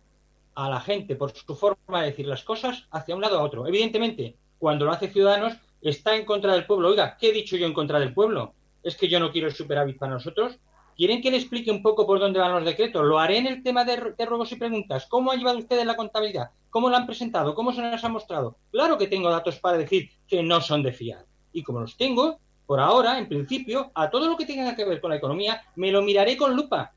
a 0.54 0.70
la 0.70 0.78
gente 0.78 1.16
por 1.16 1.32
su 1.32 1.56
forma 1.56 2.00
de 2.00 2.10
decir 2.10 2.28
las 2.28 2.44
cosas 2.44 2.86
hacia 2.92 3.16
un 3.16 3.22
lado 3.22 3.40
a 3.40 3.42
otro. 3.42 3.66
Evidentemente, 3.66 4.36
cuando 4.60 4.84
lo 4.84 4.92
hace 4.92 5.08
Ciudadanos, 5.08 5.54
está 5.80 6.14
en 6.14 6.24
contra 6.24 6.52
del 6.52 6.66
pueblo. 6.66 6.90
Oiga, 6.90 7.16
¿qué 7.18 7.30
he 7.30 7.32
dicho 7.32 7.56
yo 7.56 7.66
en 7.66 7.72
contra 7.72 7.98
del 7.98 8.14
pueblo? 8.14 8.54
¿Es 8.82 8.94
que 8.94 9.08
yo 9.08 9.18
no 9.18 9.32
quiero 9.32 9.48
el 9.48 9.54
superávit 9.54 9.98
para 9.98 10.12
nosotros? 10.12 10.58
¿Quieren 10.96 11.22
que 11.22 11.30
le 11.30 11.38
explique 11.38 11.70
un 11.70 11.82
poco 11.82 12.06
por 12.06 12.20
dónde 12.20 12.38
van 12.38 12.52
los 12.52 12.64
decretos? 12.64 13.02
Lo 13.06 13.18
haré 13.18 13.38
en 13.38 13.46
el 13.46 13.62
tema 13.62 13.86
de, 13.86 13.96
ruegos 13.96 14.52
y 14.52 14.56
preguntas. 14.56 15.06
¿Cómo 15.06 15.32
han 15.32 15.38
llevado 15.38 15.58
ustedes 15.58 15.86
la 15.86 15.96
contabilidad? 15.96 16.50
¿Cómo 16.68 16.90
la 16.90 16.98
han 16.98 17.06
presentado? 17.06 17.54
¿Cómo 17.54 17.72
se 17.72 17.80
nos 17.80 18.04
ha 18.04 18.08
mostrado? 18.10 18.58
Claro 18.70 18.98
que 18.98 19.06
tengo 19.06 19.30
datos 19.30 19.58
para 19.58 19.78
decir 19.78 20.10
que 20.28 20.42
no 20.42 20.60
son 20.60 20.82
de 20.82 20.92
fiar. 20.92 21.24
Y 21.54 21.62
como 21.62 21.80
los 21.80 21.96
tengo, 21.96 22.38
por 22.66 22.80
ahora, 22.80 23.18
en 23.18 23.28
principio, 23.28 23.90
a 23.94 24.10
todo 24.10 24.28
lo 24.28 24.36
que 24.36 24.44
tenga 24.44 24.76
que 24.76 24.84
ver 24.84 25.00
con 25.00 25.08
la 25.08 25.16
economía, 25.16 25.62
me 25.74 25.90
lo 25.90 26.02
miraré 26.02 26.36
con 26.36 26.54
lupa, 26.54 26.92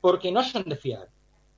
porque 0.00 0.32
no 0.32 0.42
son 0.42 0.64
de 0.64 0.74
fiar. 0.74 1.08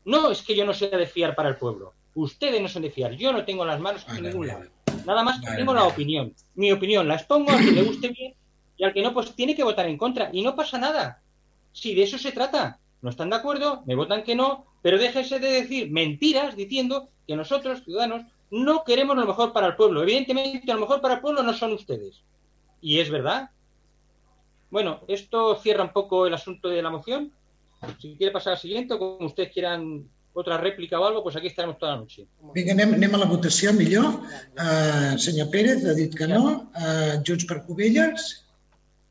No 0.05 0.31
es 0.31 0.43
que 0.43 0.55
yo 0.55 0.67
no 0.67 0.75
sea 0.75 0.91
de 0.97 1.07
fiar 1.07 1.35
para 1.35 1.49
el 1.49 1.57
pueblo. 1.57 1.95
Ustedes 2.21 2.61
no 2.61 2.67
son 2.67 2.83
de 2.83 2.91
fiar. 2.91 3.13
Yo 3.13 3.33
no 3.33 3.45
tengo 3.45 3.65
las 3.65 3.79
manos 3.79 4.05
en 4.09 4.25
ningún 4.25 4.49
lado. 4.49 4.65
Nada 5.07 5.23
más 5.23 5.39
que 5.39 5.47
Vale, 5.47 5.59
tengo 5.59 5.73
la 5.73 5.83
vale. 5.83 5.93
opinión. 5.93 6.35
Mi 6.57 6.73
opinión 6.73 7.07
la 7.07 7.15
expongo 7.15 7.53
a 7.53 7.57
quien 7.57 7.77
le 7.77 7.83
guste 7.83 8.09
bien 8.09 8.35
y 8.77 8.83
al 8.83 8.93
que 8.93 9.03
no, 9.03 9.15
pues 9.15 9.35
tiene 9.37 9.55
que 9.55 9.63
votar 9.63 9.87
en 9.89 9.97
contra. 9.97 10.29
Y 10.33 10.43
no 10.43 10.57
pasa 10.57 10.79
nada. 10.79 11.23
Si 11.73 11.95
de 11.95 12.03
eso 12.03 12.19
se 12.19 12.33
trata. 12.33 12.81
No 13.03 13.11
están 13.11 13.31
de 13.31 13.37
acuerdo, 13.37 13.85
me 13.87 13.95
votan 13.95 14.25
que 14.25 14.35
no, 14.35 14.67
pero 14.83 14.99
déjese 14.99 15.39
de 15.39 15.49
decir 15.49 15.93
mentiras 15.93 16.57
diciendo 16.57 17.09
que 17.29 17.37
nosotros, 17.37 17.85
ciudadanos, 17.85 18.25
no 18.51 18.83
queremos 18.83 19.17
lo 19.17 19.25
mejor 19.25 19.53
para 19.53 19.69
el 19.69 19.77
pueblo. 19.77 20.03
Evidentemente, 20.03 20.73
lo 20.73 20.81
mejor 20.81 21.01
para 21.01 21.15
el 21.15 21.21
pueblo 21.21 21.45
no 21.45 21.53
son 21.55 21.73
ustedes. 21.73 22.25
Y 22.81 22.99
es 22.99 23.09
verdad. 23.11 23.51
Bueno, 24.71 25.03
esto 25.07 25.55
cierra 25.57 25.85
un 25.85 25.93
poco 25.93 26.27
el 26.27 26.35
asunto 26.35 26.69
de 26.69 26.83
la 26.83 26.91
moción. 26.91 27.33
Si 28.01 28.17
quiere 28.17 28.33
pasar 28.33 28.55
al 28.55 28.59
siguiente 28.59 28.99
como 28.99 29.25
ustedes 29.27 29.53
quieran 29.53 30.09
otra 30.39 30.57
réplica 30.57 31.01
o 31.01 31.05
algo, 31.05 31.23
pues 31.23 31.37
aquí 31.37 31.49
estaremos 31.49 31.79
toda 31.79 31.93
la 31.93 32.01
noche. 32.03 32.27
Vinga, 32.55 32.73
anem, 32.73 32.95
anem 32.95 33.15
a 33.15 33.23
la 33.23 33.27
votació, 33.31 33.73
millor. 33.75 34.21
Uh, 34.55 35.17
senyor 35.19 35.51
Pérez 35.51 35.85
ha 35.85 35.95
dit 35.99 36.15
que 36.15 36.29
no. 36.31 36.71
Uh, 36.79 37.19
Junts 37.27 37.47
per 37.49 37.65
Covelles. 37.67 38.29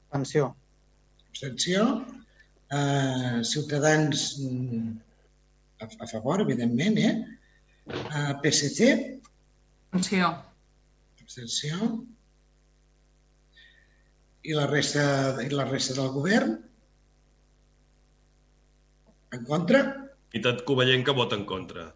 Abstenció. 0.10 0.54
Abstenció. 1.30 1.84
Uh, 2.72 3.44
Ciutadans 3.44 4.40
mm, 4.40 4.96
a, 5.84 5.90
a 6.06 6.08
favor, 6.08 6.42
evidentment, 6.46 6.98
eh? 6.98 7.14
Uh, 7.88 8.34
PSC. 8.44 9.20
Abstenció. 9.92 10.32
Abstenció. 11.22 11.92
I 14.48 14.56
la 14.56 14.68
resta, 14.72 15.06
i 15.44 15.52
la 15.52 15.68
resta 15.68 16.00
del 16.00 16.12
govern? 16.16 16.58
En 19.36 19.44
contra? 19.44 20.07
Meitat 20.34 20.64
covellenca 20.68 21.14
vota 21.18 21.36
en 21.40 21.46
contra. 21.46 21.88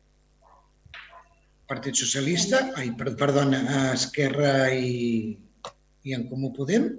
Partit 1.67 1.95
Socialista, 1.95 2.59
ai, 2.79 2.89
per, 2.99 3.13
perdona, 3.19 3.59
eh, 3.61 3.93
Esquerra 3.95 4.53
i, 4.75 5.37
i 6.03 6.13
en 6.17 6.27
Comú 6.29 6.51
Podem. 6.55 6.89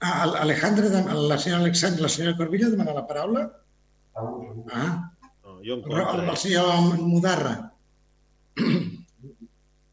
Ah, 0.00 0.24
el- 0.24 0.36
Alejandra, 0.36 0.88
la 1.14 1.38
senyora 1.38 1.62
Alexandra, 1.62 2.02
la 2.02 2.08
senyora 2.08 2.36
Corbilla 2.36 2.68
demana 2.70 2.92
la 2.94 3.06
paraula. 3.06 3.42
Ah, 4.14 5.08
No, 5.44 5.58
jo 5.64 5.74
en 5.74 5.78
el, 5.78 5.82
contra. 5.82 6.30
el 6.30 6.36
senyor 6.36 6.98
Mudarra. 7.00 7.72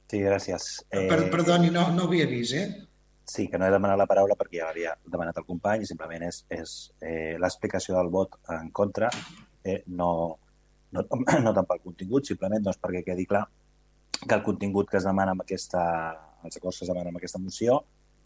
Sí, 0.09 0.19
gràcies. 0.25 0.65
Per, 0.89 1.29
perdoni, 1.31 1.69
no, 1.73 1.87
no 1.93 2.03
ho 2.03 2.07
havia 2.07 2.25
vist, 2.27 2.53
eh? 2.53 2.67
Sí, 3.29 3.45
que 3.47 3.59
no 3.61 3.67
he 3.67 3.73
demanat 3.73 3.99
la 4.01 4.07
paraula 4.09 4.33
perquè 4.37 4.57
ja 4.57 4.67
l'havia 4.71 4.95
demanat 5.05 5.37
el 5.37 5.45
company 5.45 5.83
i 5.85 5.89
simplement 5.89 6.23
és, 6.25 6.41
és 6.49 6.71
eh, 7.05 7.35
l'explicació 7.37 7.93
del 7.99 8.09
vot 8.13 8.39
en 8.55 8.71
contra, 8.73 9.11
eh, 9.63 9.83
no, 9.99 10.09
no, 10.95 11.03
no 11.45 11.53
tant 11.53 11.67
pel 11.69 11.83
contingut, 11.83 12.25
simplement 12.25 12.65
doncs, 12.65 12.81
perquè 12.81 13.03
quedi 13.05 13.27
clar 13.29 13.45
que 14.19 14.35
el 14.35 14.43
contingut 14.43 14.89
que 14.89 14.97
es 14.97 15.05
demana 15.05 15.35
amb 15.35 15.45
aquesta, 15.45 15.83
els 16.43 16.57
acords 16.57 16.81
que 16.81 16.87
es 16.87 16.91
demanen 16.91 17.13
amb 17.13 17.21
aquesta 17.21 17.41
moció 17.43 17.77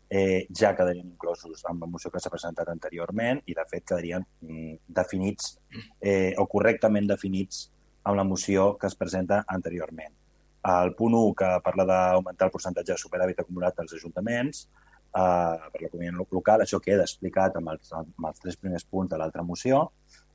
eh, 0.09 0.47
ja 0.53 0.75
quedarien 0.77 1.07
inclosos 1.07 1.63
amb 1.69 1.83
la 1.83 1.89
moció 1.89 2.11
que 2.13 2.21
s'ha 2.21 2.31
presentat 2.31 2.69
anteriorment 2.69 3.41
i, 3.45 3.55
de 3.57 3.65
fet, 3.69 3.83
quedarien 3.89 4.23
mm, 4.23 4.75
definits 5.01 5.55
eh, 5.99 6.33
o 6.37 6.45
correctament 6.51 7.07
definits 7.09 7.67
amb 8.03 8.19
la 8.19 8.25
moció 8.27 8.73
que 8.77 8.87
es 8.87 8.95
presenta 8.99 9.43
anteriorment. 9.47 10.13
El 10.69 10.93
punt 10.95 11.15
1, 11.17 11.33
que 11.39 11.49
parla 11.65 11.85
d'augmentar 11.89 12.47
el 12.47 12.53
percentatge 12.53 12.93
de 12.93 13.01
superàvit 13.01 13.41
acumulat 13.41 13.75
dels 13.79 13.97
ajuntaments, 13.97 14.67
eh, 15.15 15.69
per 15.71 15.81
l'economia 15.81 16.13
local, 16.31 16.63
això 16.63 16.79
queda 16.83 17.05
explicat 17.07 17.57
amb 17.59 17.73
els, 17.75 17.93
amb 17.93 18.29
els 18.29 18.43
tres 18.43 18.57
primers 18.57 18.85
punts 18.89 19.13
de 19.13 19.19
l'altra 19.21 19.45
moció 19.45 19.85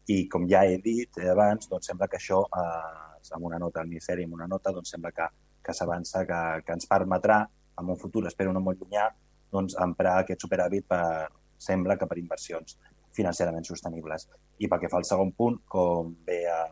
i, 0.08 0.26
com 0.32 0.46
ja 0.48 0.64
he 0.64 0.78
dit 0.84 1.20
abans, 1.28 1.68
doncs 1.68 1.90
sembla 1.90 2.08
que 2.08 2.16
això, 2.20 2.42
eh, 2.46 3.30
amb 3.36 3.44
una 3.44 3.58
nota 3.58 3.82
al 3.82 3.90
Ministeri, 3.90 4.24
amb 4.24 4.38
una 4.38 4.48
nota, 4.48 4.72
doncs 4.72 4.94
sembla 4.94 5.12
que, 5.12 5.26
que 5.64 5.74
s'avança, 5.76 6.24
que, 6.28 6.42
que 6.64 6.76
ens 6.78 6.88
permetrà, 6.88 7.42
en 7.78 7.90
un 7.92 7.98
futur, 7.98 8.24
espero 8.26 8.52
no 8.54 8.62
molt 8.64 8.80
llunyà, 8.80 9.08
doncs, 9.52 9.76
emprar 9.80 10.18
aquest 10.22 10.44
superàvit 10.44 10.86
per, 10.88 11.28
sembla 11.58 11.96
que 11.98 12.08
per 12.08 12.18
inversions 12.20 12.78
financerament 13.16 13.66
sostenibles. 13.66 14.28
I 14.62 14.68
pel 14.70 14.82
que 14.82 14.90
fa 14.92 15.00
al 15.00 15.06
segon 15.08 15.32
punt, 15.36 15.58
com 15.70 16.12
bé 16.26 16.42
ha, 16.50 16.62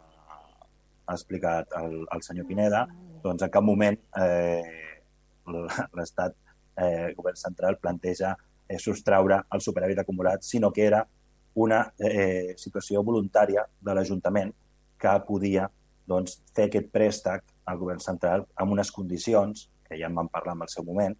ha 1.06 1.14
explicat 1.14 1.72
el, 1.80 2.02
el 2.12 2.24
senyor 2.26 2.46
Pineda, 2.48 2.84
doncs 3.24 3.46
en 3.46 3.52
cap 3.52 3.64
moment 3.66 3.96
eh, 4.20 5.00
l'Estat, 5.96 6.36
eh, 6.76 7.08
el 7.08 7.14
govern 7.16 7.36
central, 7.40 7.78
planteja 7.82 8.34
eh, 8.68 8.78
sostraure 8.78 9.42
el 9.52 9.62
superàvit 9.64 10.00
acumulat, 10.02 10.44
sinó 10.44 10.72
que 10.72 10.86
era 10.86 11.02
una 11.56 11.82
eh, 11.98 12.54
situació 12.60 13.02
voluntària 13.02 13.64
de 13.80 13.94
l'Ajuntament 13.96 14.52
que 15.00 15.12
podia 15.28 15.68
doncs, 16.06 16.40
fer 16.54 16.68
aquest 16.68 16.90
préstec 16.92 17.46
al 17.66 17.78
govern 17.80 18.02
central 18.02 18.44
amb 18.54 18.76
unes 18.76 18.92
condicions, 18.92 19.68
que 19.86 19.98
ja 19.98 20.10
en 20.10 20.18
vam 20.18 20.28
parlar 20.32 20.54
en 20.56 20.66
el 20.66 20.72
seu 20.72 20.84
moment, 20.84 21.16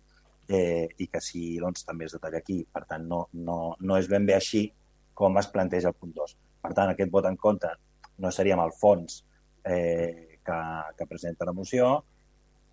eh, 0.49 0.87
i 0.99 1.07
que 1.11 1.21
si 1.23 1.57
doncs, 1.63 1.85
també 1.87 2.07
es 2.07 2.15
detalla 2.15 2.39
aquí. 2.43 2.61
Per 2.73 2.85
tant, 2.87 3.07
no, 3.09 3.27
no, 3.33 3.77
no 3.81 3.99
és 3.99 4.09
ben 4.11 4.27
bé 4.27 4.37
així 4.37 4.67
com 5.17 5.39
es 5.41 5.49
planteja 5.51 5.91
el 5.91 5.99
punt 5.99 6.15
2. 6.15 6.37
Per 6.63 6.73
tant, 6.75 6.93
aquest 6.93 7.11
vot 7.13 7.27
en 7.27 7.39
contra 7.41 7.73
no 8.23 8.33
seria 8.33 8.57
amb 8.57 8.67
el 8.67 8.75
fons 8.77 9.23
eh, 9.65 10.39
que, 10.45 10.61
que 10.99 11.09
presenta 11.09 11.49
la 11.49 11.57
moció, 11.57 12.05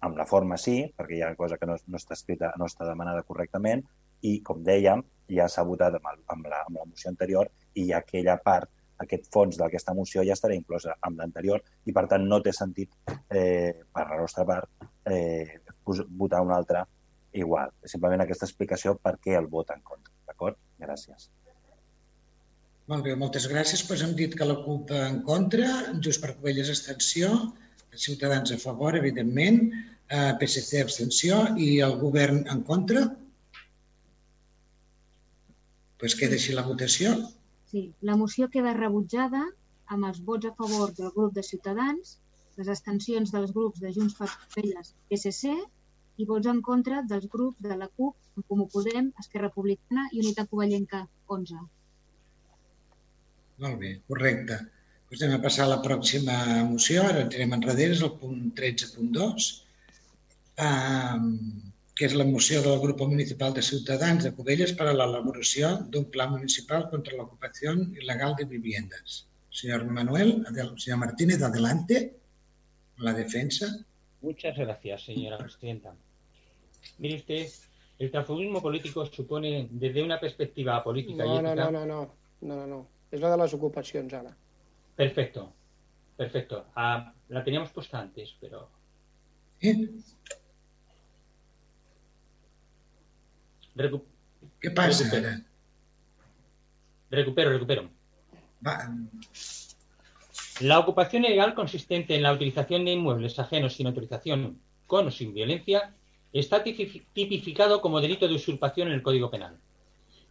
amb 0.03 0.19
la 0.19 0.25
forma 0.27 0.57
sí, 0.59 0.77
perquè 0.97 1.17
hi 1.17 1.21
ha 1.23 1.33
cosa 1.39 1.57
que 1.59 1.67
no, 1.69 1.77
no 1.87 1.99
està 1.99 2.17
escrita, 2.17 2.51
no 2.59 2.67
està 2.67 2.87
demanada 2.87 3.23
correctament, 3.27 3.83
i, 4.23 4.37
com 4.45 4.63
dèiem, 4.63 5.03
ja 5.31 5.49
s'ha 5.51 5.65
votat 5.67 5.97
amb, 5.97 6.07
el, 6.11 6.23
amb, 6.35 6.47
la, 6.51 6.63
amb 6.67 6.79
la 6.79 6.87
moció 6.87 7.11
anterior 7.11 7.51
i 7.79 7.89
aquella 7.95 8.37
part, 8.43 8.71
aquest 9.03 9.29
fons 9.33 9.57
d'aquesta 9.59 9.95
moció 9.97 10.23
ja 10.23 10.35
estarà 10.37 10.55
inclosa 10.55 10.95
amb 11.07 11.19
l'anterior 11.19 11.63
i, 11.85 11.95
per 11.95 12.05
tant, 12.11 12.27
no 12.29 12.39
té 12.43 12.53
sentit, 12.55 12.91
eh, 13.29 13.71
per 13.91 14.05
la 14.09 14.19
nostra 14.21 14.45
part, 14.47 14.89
eh, 15.09 15.59
votar 15.83 16.43
una 16.45 16.59
altra 16.59 16.85
igual. 17.33 17.73
Simplement 17.89 18.23
aquesta 18.23 18.47
explicació 18.47 18.95
per 18.95 19.17
què 19.23 19.35
el 19.39 19.49
vot 19.51 19.71
en 19.75 19.81
contra. 19.83 20.13
D'acord? 20.27 20.59
Gràcies. 20.79 21.31
Molt 22.91 23.05
bé, 23.07 23.15
moltes 23.15 23.47
gràcies. 23.47 23.83
Pues 23.87 24.03
hem 24.03 24.13
dit 24.19 24.35
que 24.35 24.47
la 24.47 24.59
CUP 24.63 24.91
en 24.95 25.21
contra, 25.27 25.69
Just 26.03 26.23
per 26.23 26.35
Covelles 26.37 26.71
abstenció, 26.71 27.31
Ciutadans 27.95 28.51
a 28.51 28.57
favor, 28.57 28.95
evidentment, 28.97 29.59
eh, 30.09 30.31
PSC 30.39 30.81
abstenció 30.81 31.43
i 31.57 31.79
el 31.87 31.97
govern 31.99 32.43
en 32.53 32.63
contra. 32.69 33.03
Pues 35.99 36.15
queda 36.19 36.37
així 36.39 36.55
la 36.57 36.65
votació. 36.67 37.13
Sí, 37.71 37.87
la 38.01 38.17
moció 38.19 38.49
queda 38.53 38.73
rebutjada 38.77 39.43
amb 39.93 40.09
els 40.09 40.19
vots 40.25 40.49
a 40.49 40.53
favor 40.57 40.93
del 40.97 41.13
grup 41.15 41.33
de 41.37 41.43
Ciutadans, 41.43 42.17
les 42.57 42.69
abstencions 42.69 43.31
dels 43.33 43.53
grups 43.55 43.79
de 43.81 43.93
Junts 43.95 44.17
per 44.17 44.29
Covelles, 44.33 44.93
PSC 45.09 45.53
i 46.21 46.27
vots 46.29 46.49
en 46.51 46.61
contra 46.61 47.01
dels 47.09 47.25
grups 47.35 47.61
de 47.65 47.77
la 47.79 47.87
CUP, 47.87 48.15
en 48.37 48.45
Comú 48.49 48.67
Podem, 48.73 49.09
Esquerra 49.23 49.49
Republicana 49.49 50.05
i 50.11 50.21
Unitat 50.21 50.49
Covellenca 50.51 51.01
11. 51.37 51.63
Molt 53.63 53.79
bé, 53.81 53.95
correcte. 54.09 54.59
Doncs 55.13 55.27
anem 55.27 55.37
a 55.37 55.43
passar 55.45 55.65
a 55.67 55.69
la 55.69 55.81
pròxima 55.85 56.35
moció. 56.65 57.03
Ara 57.05 57.19
entrem 57.21 57.51
enrere, 57.53 57.85
és 57.93 57.99
el 58.05 58.15
punt 58.17 58.47
13.2, 58.57 59.49
um, 60.65 61.27
que 61.93 62.07
és 62.07 62.15
la 62.17 62.25
moció 62.25 62.63
del 62.65 62.79
grup 62.81 63.03
municipal 63.11 63.53
de 63.53 63.61
Ciutadans 63.67 64.25
de 64.25 64.31
Cubelles 64.33 64.73
per 64.79 64.87
a 64.89 64.95
l'elaboració 64.97 65.69
d'un 65.93 66.09
pla 66.15 66.25
municipal 66.31 66.87
contra 66.89 67.19
l'ocupació 67.19 67.75
il·legal 67.77 68.33
de 68.41 68.49
viviendas. 68.55 69.19
Señor 69.53 69.85
Manuel, 69.85 70.33
adel, 70.49 70.73
señor 70.81 71.03
Martínez, 71.05 71.43
adelante. 71.43 72.01
La 72.97 73.13
defensa. 73.13 73.69
Muchas 74.21 74.57
gracias, 74.57 75.05
señora 75.05 75.37
presidenta. 75.37 75.93
Mire 76.97 77.17
usted, 77.17 77.51
el 77.99 78.09
transfugismo 78.09 78.63
político 78.63 79.05
supone, 79.05 79.67
desde 79.69 80.01
una 80.01 80.19
perspectiva 80.19 80.83
política 80.83 81.23
No, 81.23 81.37
y 81.37 81.43
no, 81.43 81.49
ética... 81.49 81.69
no, 81.69 81.71
no, 81.71 81.85
no, 81.85 82.15
no, 82.41 82.55
no, 82.55 82.65
no. 82.65 82.87
És 83.11 83.21
la 83.21 83.29
de 83.29 83.43
les 83.43 83.53
ocupacions, 83.53 84.17
ara. 84.17 84.33
Perfecto, 84.95 85.53
perfecto. 86.17 86.65
Ah, 86.75 87.13
la 87.29 87.43
teníamos 87.43 87.69
puesta 87.71 87.99
antes, 87.99 88.35
pero... 88.39 88.69
Recu- 93.75 94.03
¿Qué 94.59 94.71
pasa 94.71 95.03
recupero. 95.05 95.43
Recupero, 97.09 97.49
recupero. 97.51 97.89
Va, 98.65 98.93
La 100.61 100.79
ocupación 100.79 101.25
ilegal 101.25 101.53
consistente 101.55 102.15
en 102.15 102.23
la 102.23 102.33
utilización 102.33 102.85
de 102.85 102.91
inmuebles 102.91 103.39
ajenos 103.39 103.75
sin 103.75 103.87
autorización, 103.87 104.59
con 104.87 105.07
o 105.07 105.11
sin 105.11 105.33
violencia, 105.33 105.93
está 106.33 106.63
tipi- 106.63 107.03
tipificado 107.13 107.81
como 107.81 107.99
delito 108.01 108.27
de 108.27 108.35
usurpación 108.35 108.87
en 108.89 108.93
el 108.95 109.01
Código 109.03 109.31
Penal. 109.31 109.57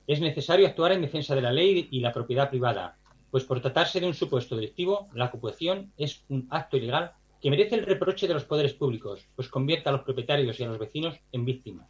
Es 0.06 0.20
necesario 0.20 0.66
actuar 0.66 0.92
en 0.92 1.02
defensa 1.02 1.34
de 1.34 1.42
la 1.42 1.52
ley 1.52 1.88
y 1.90 2.00
la 2.00 2.12
propiedad 2.12 2.50
privada, 2.50 2.96
pues 3.32 3.44
por 3.44 3.62
tratarse 3.62 3.98
de 3.98 4.06
un 4.06 4.12
supuesto 4.12 4.54
delictivo, 4.54 5.08
la 5.14 5.24
ocupación 5.24 5.90
es 5.96 6.22
un 6.28 6.46
acto 6.50 6.76
ilegal 6.76 7.12
que 7.40 7.48
merece 7.48 7.76
el 7.76 7.86
reproche 7.86 8.28
de 8.28 8.34
los 8.34 8.44
poderes 8.44 8.74
públicos, 8.74 9.26
pues 9.34 9.48
convierte 9.48 9.88
a 9.88 9.92
los 9.92 10.02
propietarios 10.02 10.60
y 10.60 10.64
a 10.64 10.68
los 10.68 10.78
vecinos 10.78 11.16
en 11.32 11.46
víctimas. 11.46 11.88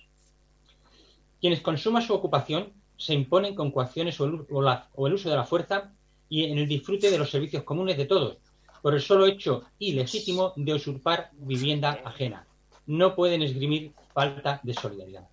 Quienes 1.40 1.60
consuman 1.60 2.04
su 2.04 2.14
ocupación 2.14 2.72
se 2.96 3.14
imponen 3.14 3.56
con 3.56 3.72
coacciones 3.72 4.20
o 4.20 4.26
el, 4.26 5.12
uso 5.12 5.28
de 5.28 5.36
la 5.36 5.44
fuerza 5.44 5.92
y 6.28 6.44
en 6.44 6.58
el 6.58 6.68
disfrute 6.68 7.10
de 7.10 7.18
los 7.18 7.30
servicios 7.30 7.64
comunes 7.64 7.96
de 7.96 8.06
todos, 8.06 8.38
por 8.80 8.94
el 8.94 9.00
solo 9.02 9.26
hecho 9.26 9.64
ilegítimo 9.80 10.52
de 10.54 10.74
usurpar 10.74 11.30
vivienda 11.32 12.00
ajena. 12.04 12.46
No 12.86 13.16
pueden 13.16 13.42
esgrimir 13.42 13.90
falta 14.14 14.60
de 14.62 14.74
solidaridad. 14.74 15.28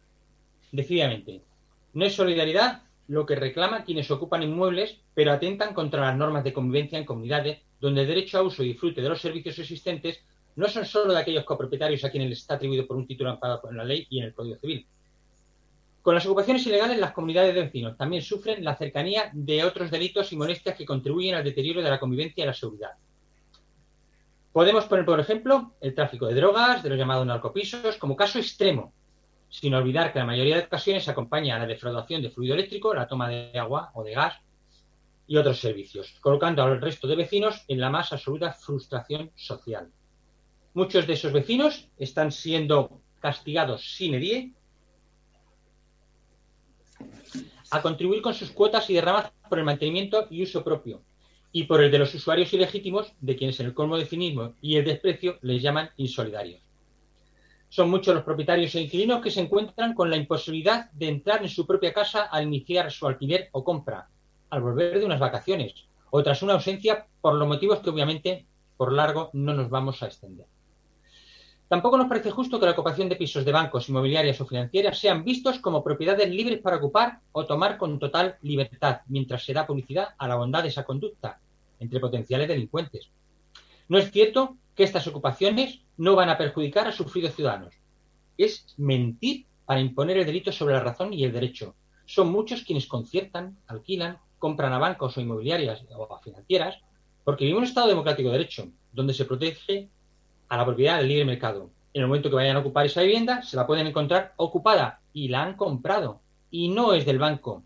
Decididamente, 0.72 1.44
no 1.94 2.04
es 2.04 2.16
solidaridad 2.16 2.82
lo 3.10 3.26
que 3.26 3.36
reclama 3.36 3.84
quienes 3.84 4.12
ocupan 4.12 4.44
inmuebles, 4.44 5.02
pero 5.16 5.32
atentan 5.32 5.74
contra 5.74 6.02
las 6.02 6.16
normas 6.16 6.44
de 6.44 6.54
convivencia 6.54 7.00
en 7.00 7.06
comunidades 7.06 7.60
donde 7.82 8.02
el 8.02 8.08
derecho 8.08 8.38
a 8.38 8.44
uso 8.44 8.64
y 8.64 8.68
disfrute 8.68 9.02
de 9.02 9.10
los 9.10 9.20
servicios 9.20 9.58
existentes 9.58 10.24
no 10.56 10.68
son 10.68 10.86
solo 10.86 11.14
de 11.14 11.20
aquellos 11.20 11.44
copropietarios 11.44 12.04
a 12.04 12.12
quienes 12.12 12.30
les 12.30 12.38
está 12.38 12.54
atribuido 12.54 12.86
por 12.86 12.98
un 12.98 13.08
título 13.08 13.32
amparado 13.32 13.62
por 13.62 13.74
la 13.74 13.84
ley 13.84 14.06
y 14.12 14.20
en 14.20 14.26
el 14.26 14.34
Código 14.36 14.58
Civil. 14.58 14.86
Con 16.04 16.14
las 16.14 16.26
ocupaciones 16.28 16.66
ilegales, 16.68 17.00
las 17.00 17.12
comunidades 17.12 17.56
de 17.56 17.62
vecinos 17.64 17.98
también 17.98 18.22
sufren 18.22 18.64
la 18.64 18.76
cercanía 18.76 19.32
de 19.34 19.64
otros 19.64 19.90
delitos 19.90 20.32
y 20.32 20.38
molestias 20.38 20.76
que 20.76 20.86
contribuyen 20.86 21.34
al 21.34 21.44
deterioro 21.44 21.82
de 21.82 21.90
la 21.90 22.00
convivencia 22.00 22.44
y 22.44 22.48
la 22.48 22.54
seguridad. 22.54 22.92
Podemos 24.52 24.86
poner, 24.86 25.06
por 25.06 25.20
ejemplo, 25.20 25.74
el 25.82 25.96
tráfico 25.96 26.28
de 26.28 26.36
drogas, 26.36 26.84
de 26.84 26.90
los 26.90 26.98
llamados 27.00 27.26
narcopisos, 27.26 27.98
como 27.98 28.16
caso 28.16 28.38
extremo, 28.38 28.94
sin 29.50 29.74
olvidar 29.74 30.14
que 30.14 30.20
la 30.20 30.26
mayoría 30.26 30.58
de 30.58 30.64
ocasiones 30.64 31.08
acompaña 31.08 31.56
a 31.56 31.60
la 31.60 31.68
defraudación 31.68 32.22
de 32.22 32.30
fluido 32.30 32.54
eléctrico, 32.54 32.94
la 32.94 33.08
toma 33.08 33.28
de 33.28 33.58
agua 33.58 33.92
o 33.96 34.04
de 34.04 34.14
gas 34.14 34.36
y 35.28 35.38
otros 35.38 35.60
servicios, 35.60 36.16
colocando 36.22 36.64
al 36.64 36.80
resto 36.80 37.08
de 37.08 37.16
vecinos 37.16 37.64
en 37.68 37.80
la 37.80 37.90
más 37.90 38.14
absoluta 38.14 38.54
frustración 38.54 39.32
social. 39.36 39.92
Muchos 40.74 41.08
de 41.08 41.14
esos 41.14 41.34
vecinos 41.34 41.90
están 41.98 42.32
siendo 42.32 43.02
castigados 43.20 43.96
sin 43.96 44.20
die 44.20 44.54
a 47.72 47.82
contribuir 47.82 48.22
con 48.22 48.34
sus 48.34 48.52
cuotas 48.52 48.90
y 48.90 48.94
derramas 48.94 49.32
por 49.48 49.60
el 49.60 49.66
mantenimiento 49.66 50.28
y 50.30 50.44
uso 50.44 50.64
propio, 50.64 51.04
y 51.52 51.64
por 51.64 51.84
el 51.84 51.92
de 51.92 52.00
los 52.00 52.14
usuarios 52.14 52.54
ilegítimos, 52.54 53.14
de 53.20 53.36
quienes 53.36 53.60
en 53.60 53.68
el 53.68 53.74
colmo 53.74 53.98
de 53.98 54.06
cinismo 54.06 54.56
y 54.62 54.78
el 54.78 54.86
desprecio 54.86 55.38
les 55.42 55.62
llaman 55.62 55.90
insolidarios. 55.98 56.69
Son 57.70 57.90
muchos 57.90 58.16
los 58.16 58.24
propietarios 58.24 58.74
e 58.76 58.82
inquilinos 58.82 59.22
que 59.22 59.32
se 59.32 59.42
encuentran 59.42 59.94
con 59.94 60.10
la 60.10 60.18
imposibilidad 60.18 60.90
de 60.92 61.08
entrar 61.08 61.44
en 61.44 61.50
su 61.50 61.68
propia 61.68 61.94
casa 61.94 62.24
al 62.24 62.44
iniciar 62.44 62.92
su 62.92 63.08
alquiler 63.08 63.50
o 63.52 63.64
compra, 63.64 64.10
al 64.50 64.62
volver 64.62 65.00
de 65.00 65.06
unas 65.06 65.20
vacaciones, 65.20 65.86
o 66.10 66.24
tras 66.24 66.42
una 66.42 66.54
ausencia 66.54 67.06
por 67.22 67.36
los 67.36 67.48
motivos 67.48 67.80
que 67.80 67.92
obviamente 67.92 68.48
por 68.76 68.92
largo 68.92 69.30
no 69.34 69.54
nos 69.54 69.70
vamos 69.70 70.02
a 70.02 70.08
extender. 70.08 70.48
Tampoco 71.68 72.00
nos 72.00 72.08
parece 72.08 72.32
justo 72.32 72.60
que 72.60 72.66
la 72.66 72.72
ocupación 72.72 73.08
de 73.10 73.16
pisos 73.16 73.46
de 73.46 73.52
bancos, 73.52 73.90
inmobiliarias 73.90 74.42
o 74.42 74.48
financieras 74.48 74.98
sean 74.98 75.24
vistos 75.24 75.60
como 75.60 75.84
propiedades 75.84 76.28
libres 76.28 76.60
para 76.62 76.78
ocupar 76.78 77.20
o 77.32 77.46
tomar 77.46 77.78
con 77.78 78.00
total 78.00 78.38
libertad, 78.42 79.02
mientras 79.08 79.46
se 79.46 79.54
da 79.54 79.68
publicidad 79.68 80.16
a 80.18 80.28
la 80.28 80.36
bondad 80.36 80.64
de 80.64 80.70
esa 80.70 80.84
conducta 80.84 81.40
entre 81.80 82.00
potenciales 82.00 82.48
delincuentes. 82.48 83.12
No 83.88 84.00
es 84.00 84.10
cierto 84.12 84.58
que 84.80 84.86
estas 84.86 85.08
ocupaciones 85.08 85.82
no 85.98 86.16
van 86.16 86.30
a 86.30 86.38
perjudicar 86.38 86.88
a 86.88 86.94
sufridos 86.94 87.36
ciudadanos. 87.36 87.74
Es 88.38 88.66
mentir 88.78 89.46
para 89.66 89.82
imponer 89.82 90.16
el 90.16 90.26
delito 90.26 90.54
sobre 90.54 90.74
la 90.74 90.80
razón 90.80 91.12
y 91.12 91.26
el 91.26 91.34
derecho. 91.34 91.76
Son 92.06 92.32
muchos 92.32 92.64
quienes 92.64 92.88
conciertan, 92.88 93.58
alquilan, 93.68 94.20
compran 94.38 94.72
a 94.72 94.78
bancos 94.78 95.18
o 95.18 95.20
inmobiliarias 95.20 95.84
o 95.94 96.16
a 96.16 96.22
financieras, 96.22 96.78
porque 97.26 97.44
vivimos 97.44 97.58
en 97.58 97.64
un 97.64 97.68
Estado 97.68 97.88
democrático 97.90 98.30
de 98.30 98.38
derecho, 98.38 98.70
donde 98.94 99.14
se 99.14 99.26
protege 99.26 99.90
a 100.48 100.56
la 100.56 100.66
propiedad 100.66 101.00
del 101.00 101.10
libre 101.10 101.26
mercado. 101.26 101.70
En 101.94 102.04
el 102.04 102.08
momento 102.08 102.30
que 102.30 102.38
vayan 102.38 102.56
a 102.56 102.60
ocupar 102.60 102.86
esa 102.86 103.02
vivienda, 103.02 103.42
se 103.42 103.58
la 103.58 103.68
pueden 103.68 103.86
encontrar 103.86 104.32
ocupada 104.38 105.02
y 105.12 105.28
la 105.28 105.44
han 105.44 105.58
comprado 105.58 106.22
y 106.52 106.70
no 106.70 106.94
es 106.94 107.06
del 107.06 107.20
banco. 107.20 107.64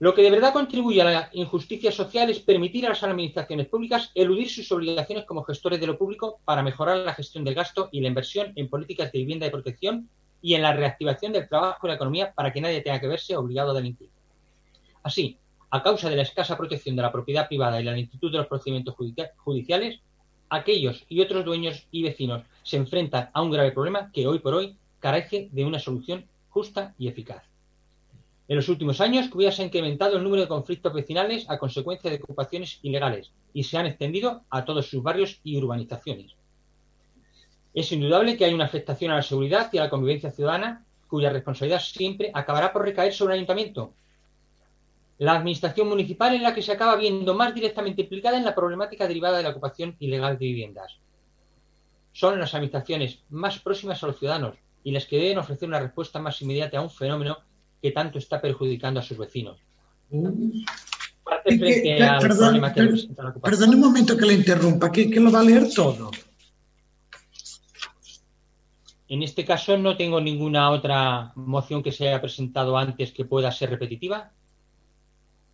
Lo 0.00 0.14
que 0.14 0.22
de 0.22 0.30
verdad 0.30 0.52
contribuye 0.52 1.02
a 1.02 1.04
la 1.04 1.30
injusticia 1.32 1.90
social 1.90 2.30
es 2.30 2.38
permitir 2.38 2.86
a 2.86 2.90
las 2.90 3.02
administraciones 3.02 3.66
públicas 3.66 4.12
eludir 4.14 4.48
sus 4.48 4.70
obligaciones 4.70 5.24
como 5.24 5.42
gestores 5.42 5.80
de 5.80 5.88
lo 5.88 5.98
público 5.98 6.38
para 6.44 6.62
mejorar 6.62 6.98
la 6.98 7.14
gestión 7.14 7.42
del 7.42 7.56
gasto 7.56 7.88
y 7.90 8.00
la 8.00 8.06
inversión 8.06 8.52
en 8.54 8.68
políticas 8.68 9.10
de 9.10 9.18
vivienda 9.18 9.46
y 9.46 9.50
protección 9.50 10.08
y 10.40 10.54
en 10.54 10.62
la 10.62 10.72
reactivación 10.72 11.32
del 11.32 11.48
trabajo 11.48 11.84
y 11.84 11.88
la 11.88 11.96
economía 11.96 12.32
para 12.32 12.52
que 12.52 12.60
nadie 12.60 12.80
tenga 12.80 13.00
que 13.00 13.08
verse 13.08 13.36
obligado 13.36 13.72
a 13.72 13.74
delinquir. 13.74 14.08
Así, 15.02 15.36
a 15.70 15.82
causa 15.82 16.08
de 16.08 16.14
la 16.14 16.22
escasa 16.22 16.56
protección 16.56 16.94
de 16.94 17.02
la 17.02 17.10
propiedad 17.10 17.48
privada 17.48 17.80
y 17.80 17.84
la 17.84 17.92
lentitud 17.92 18.30
de 18.30 18.38
los 18.38 18.46
procedimientos 18.46 18.94
judicia- 18.94 19.32
judiciales, 19.36 19.98
aquellos 20.48 21.04
y 21.08 21.20
otros 21.20 21.44
dueños 21.44 21.88
y 21.90 22.04
vecinos 22.04 22.44
se 22.62 22.76
enfrentan 22.76 23.30
a 23.32 23.42
un 23.42 23.50
grave 23.50 23.72
problema 23.72 24.12
que 24.12 24.28
hoy 24.28 24.38
por 24.38 24.54
hoy 24.54 24.76
carece 25.00 25.48
de 25.50 25.64
una 25.64 25.80
solución 25.80 26.24
justa 26.50 26.94
y 26.98 27.08
eficaz. 27.08 27.42
En 28.48 28.56
los 28.56 28.68
últimos 28.70 29.02
años, 29.02 29.28
Cubillas 29.28 29.56
se 29.56 29.62
ha 29.62 29.66
incrementado 29.66 30.16
el 30.16 30.24
número 30.24 30.42
de 30.42 30.48
conflictos 30.48 30.94
vecinales 30.94 31.44
a 31.50 31.58
consecuencia 31.58 32.10
de 32.10 32.16
ocupaciones 32.16 32.78
ilegales 32.82 33.30
y 33.52 33.64
se 33.64 33.76
han 33.76 33.84
extendido 33.84 34.44
a 34.48 34.64
todos 34.64 34.88
sus 34.88 35.02
barrios 35.02 35.38
y 35.44 35.58
urbanizaciones. 35.58 36.34
Es 37.74 37.92
indudable 37.92 38.38
que 38.38 38.46
hay 38.46 38.54
una 38.54 38.64
afectación 38.64 39.10
a 39.10 39.16
la 39.16 39.22
seguridad 39.22 39.68
y 39.70 39.78
a 39.78 39.82
la 39.82 39.90
convivencia 39.90 40.30
ciudadana 40.30 40.86
cuya 41.08 41.30
responsabilidad 41.30 41.80
siempre 41.80 42.30
acabará 42.32 42.72
por 42.72 42.82
recaer 42.82 43.12
sobre 43.12 43.34
el 43.34 43.40
ayuntamiento. 43.40 43.92
La 45.18 45.34
administración 45.34 45.88
municipal 45.88 46.34
es 46.34 46.40
la 46.40 46.54
que 46.54 46.62
se 46.62 46.72
acaba 46.72 46.96
viendo 46.96 47.34
más 47.34 47.54
directamente 47.54 48.02
implicada 48.02 48.38
en 48.38 48.44
la 48.44 48.54
problemática 48.54 49.06
derivada 49.06 49.38
de 49.38 49.42
la 49.42 49.50
ocupación 49.50 49.94
ilegal 49.98 50.38
de 50.38 50.46
viviendas. 50.46 50.96
Son 52.12 52.38
las 52.40 52.54
administraciones 52.54 53.24
más 53.28 53.58
próximas 53.58 54.02
a 54.02 54.06
los 54.06 54.18
ciudadanos 54.18 54.56
y 54.84 54.92
las 54.92 55.04
que 55.06 55.18
deben 55.18 55.38
ofrecer 55.38 55.68
una 55.68 55.80
respuesta 55.80 56.18
más 56.18 56.40
inmediata 56.40 56.78
a 56.78 56.82
un 56.82 56.90
fenómeno 56.90 57.38
que 57.80 57.90
tanto 57.92 58.18
está 58.18 58.40
perjudicando 58.40 59.00
a 59.00 59.02
sus 59.02 59.18
vecinos. 59.18 59.58
Y 60.10 61.58
que- 61.58 62.02
al 62.02 62.20
perdón, 62.20 62.38
problema 62.38 62.72
que 62.72 62.82
per- 62.82 62.94
la 62.94 63.30
ocupación. 63.30 63.40
Perdone 63.42 63.74
un 63.74 63.80
momento 63.80 64.16
que 64.16 64.26
le 64.26 64.34
interrumpa, 64.34 64.90
que, 64.92 65.10
que 65.10 65.20
lo 65.20 65.30
va 65.30 65.40
a 65.40 65.44
leer 65.44 65.68
todo. 65.74 66.10
En 69.08 69.22
este 69.22 69.44
caso 69.44 69.78
no 69.78 69.96
tengo 69.96 70.20
ninguna 70.20 70.70
otra 70.70 71.32
moción 71.34 71.82
que 71.82 71.92
se 71.92 72.08
haya 72.08 72.20
presentado 72.20 72.76
antes 72.76 73.12
que 73.12 73.24
pueda 73.24 73.50
ser 73.50 73.70
repetitiva. 73.70 74.32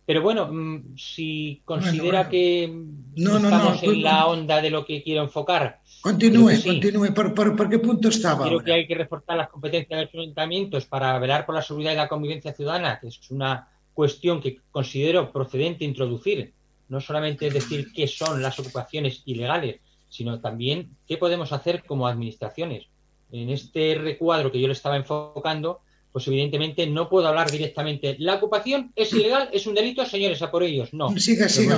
Pero 0.05 0.21
bueno, 0.21 0.47
mm, 0.51 0.95
si 0.97 1.61
considera 1.65 2.19
bueno. 2.19 2.29
que 2.29 2.67
No, 3.15 3.39
no, 3.39 3.49
estamos 3.49 3.83
no, 3.83 3.91
en 3.91 4.03
la 4.03 4.27
onda 4.27 4.61
de 4.61 4.69
lo 4.69 4.85
que 4.85 5.01
quiero 5.01 5.23
enfocar, 5.23 5.81
Continúe, 6.01 6.51
sí. 6.51 6.69
continúe. 6.69 7.13
¿Por, 7.13 7.33
por, 7.33 7.55
por 7.55 7.67
qué 7.69 7.79
punto 7.79 8.09
estaba 8.09 8.43
Creo 8.43 8.53
ahora? 8.59 8.65
que 8.65 8.73
hay 8.73 8.87
que 8.87 8.93
reforzar 8.95 9.37
las 9.37 9.49
competencias 9.49 9.99
de 9.99 10.05
los 10.05 10.13
ayuntamientos 10.13 10.85
para 10.85 11.17
velar 11.17 11.45
por 11.45 11.55
la 11.55 11.63
seguridad 11.63 11.93
y 11.93 11.95
la 11.95 12.07
convivencia 12.07 12.53
ciudadana, 12.53 12.99
que 12.99 13.07
es 13.07 13.19
una 13.31 13.67
cuestión 13.95 14.39
que 14.39 14.59
considero 14.69 15.31
procedente 15.31 15.83
introducir. 15.83 16.53
No 16.87 17.01
solamente 17.01 17.49
decir 17.49 17.91
qué 17.91 18.07
son 18.07 18.43
las 18.43 18.59
ocupaciones 18.59 19.23
ilegales, 19.25 19.79
sino 20.09 20.39
también 20.39 20.95
qué 21.07 21.17
podemos 21.17 21.51
hacer 21.51 21.83
como 21.83 22.07
administraciones. 22.07 22.85
En 23.31 23.49
este 23.49 23.95
recuadro 23.95 24.51
que 24.51 24.61
yo 24.61 24.67
le 24.67 24.73
estaba 24.73 24.95
enfocando, 24.97 25.81
pues 26.15 26.29
evidentemente 26.29 26.87
no 26.87 27.09
puedo 27.09 27.27
hablar 27.27 27.51
directamente. 27.51 28.15
La 28.19 28.35
ocupación 28.35 28.93
es 28.95 29.11
ilegal, 29.11 29.49
es 29.51 29.67
un 29.67 29.73
delito, 29.75 30.05
señores, 30.05 30.41
a 30.41 30.49
por 30.49 30.63
ellos. 30.63 30.93
No. 30.93 31.09
Siga, 31.19 31.49
siga. 31.49 31.75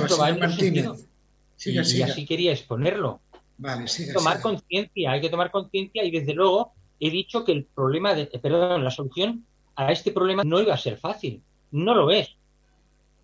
Siga, 1.56 1.82
y, 1.82 2.02
así 2.02 2.24
quería 2.24 2.52
exponerlo 2.52 3.20
Vale, 3.56 3.88
siga, 3.88 4.12
tomar 4.14 4.34
siga. 4.36 4.42
conciencia, 4.44 5.10
hay 5.10 5.20
que 5.20 5.28
tomar 5.28 5.50
conciencia 5.50 6.04
y 6.04 6.12
desde 6.12 6.34
luego 6.34 6.70
he 7.00 7.10
dicho 7.10 7.44
que 7.44 7.50
el 7.50 7.64
problema, 7.64 8.14
de, 8.14 8.28
eh, 8.32 8.38
perdón, 8.38 8.84
la 8.84 8.92
solución 8.92 9.44
a 9.74 9.90
este 9.90 10.12
problema 10.12 10.44
no 10.44 10.60
iba 10.60 10.72
a 10.72 10.78
ser 10.78 10.98
fácil, 10.98 11.42
no 11.72 11.96
lo 11.96 12.12
es. 12.12 12.36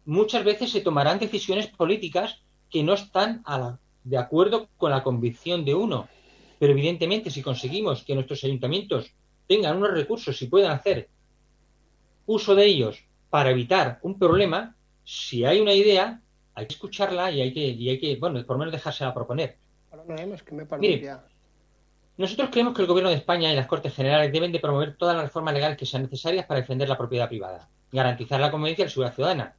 Muchas 0.05 0.43
veces 0.43 0.73
se 0.73 0.81
tomarán 0.81 1.21
decisiones 1.21 1.69
políticas 1.69 2.41
que 2.73 2.83
no 2.83 2.95
están 2.95 3.41
a 3.45 3.57
la- 3.61 3.79
de 4.03 4.19
acuerdo 4.19 4.67
con 4.79 4.91
la 4.91 5.05
convicción 5.05 5.65
de 5.65 5.75
uno, 5.75 6.09
pero 6.59 6.73
evidentemente 6.73 7.31
si 7.31 7.41
conseguimos 7.41 8.03
que 8.03 8.17
nuestros 8.17 8.43
ayuntamientos 8.43 9.13
tengan 9.47 9.77
unos 9.77 9.93
recursos 9.93 10.41
y 10.43 10.47
puedan 10.47 10.73
hacer 10.73 11.09
uso 12.27 12.55
de 12.55 12.65
ellos 12.65 13.05
para 13.31 13.51
evitar 13.51 13.99
un 14.03 14.19
problema, 14.19 14.75
si 15.05 15.45
hay 15.45 15.61
una 15.61 15.75
idea, 15.75 16.21
hay 16.55 16.67
que 16.67 16.75
escucharla 16.75 17.31
y 17.31 17.41
hay 17.43 17.53
que, 17.53 17.61
y 17.67 17.89
hay 17.91 17.99
que 17.99 18.17
bueno, 18.17 18.45
por 18.47 18.57
lo 18.57 18.61
menos 18.61 18.73
dejársela 18.73 19.13
proponer. 19.13 19.59
No, 19.93 20.05
que 20.43 20.55
Mire. 20.79 20.97
Nosotros 22.17 22.49
creemos 22.53 22.75
que 22.75 22.83
el 22.83 22.89
Gobierno 22.89 23.11
de 23.11 23.17
España 23.17 23.53
y 23.53 23.57
las 23.57 23.67
Cortes 23.67 23.93
Generales 23.93 24.33
deben 24.33 24.53
de 24.53 24.61
promover 24.61 24.97
todas 24.97 25.17
las 25.17 25.25
reformas 25.25 25.53
legales 25.55 25.77
que 25.77 25.85
sean 25.85 26.03
necesarias 26.05 26.47
para 26.47 26.61
defender 26.61 26.89
la 26.89 26.97
propiedad 26.97 27.29
privada, 27.29 27.69
garantizar 27.91 28.41
la 28.41 28.53
convivencia 28.53 28.83
y 28.83 28.87
la 28.87 28.91
seguridad 28.91 29.15
ciudadana. 29.15 29.57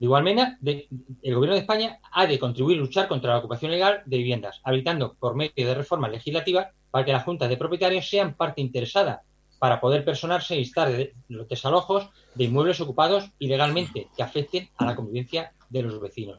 De 0.00 0.04
igual 0.06 0.24
manera, 0.24 0.58
de- 0.60 0.88
el 1.22 1.34
Gobierno 1.34 1.54
de 1.54 1.60
España 1.60 2.00
ha 2.10 2.26
de 2.26 2.38
contribuir 2.40 2.78
a 2.78 2.80
luchar 2.80 3.06
contra 3.06 3.30
la 3.32 3.38
ocupación 3.38 3.70
ilegal 3.70 4.02
de 4.04 4.16
viviendas, 4.18 4.60
habilitando 4.64 5.14
por 5.14 5.36
medio 5.36 5.52
de 5.56 5.74
reformas 5.74 6.10
legislativas 6.10 6.68
para 6.94 7.04
que 7.04 7.12
las 7.12 7.24
juntas 7.24 7.48
de 7.48 7.56
propietarios 7.56 8.08
sean 8.08 8.34
parte 8.34 8.60
interesada 8.60 9.24
para 9.58 9.80
poder 9.80 10.04
personarse 10.04 10.54
e 10.54 10.60
instar 10.60 10.92
de- 10.92 11.12
los 11.26 11.48
desalojos 11.48 12.08
de 12.36 12.44
inmuebles 12.44 12.80
ocupados 12.80 13.32
ilegalmente 13.40 14.06
que 14.16 14.22
afecten 14.22 14.70
a 14.76 14.84
la 14.84 14.94
convivencia 14.94 15.52
de 15.70 15.82
los 15.82 16.00
vecinos. 16.00 16.38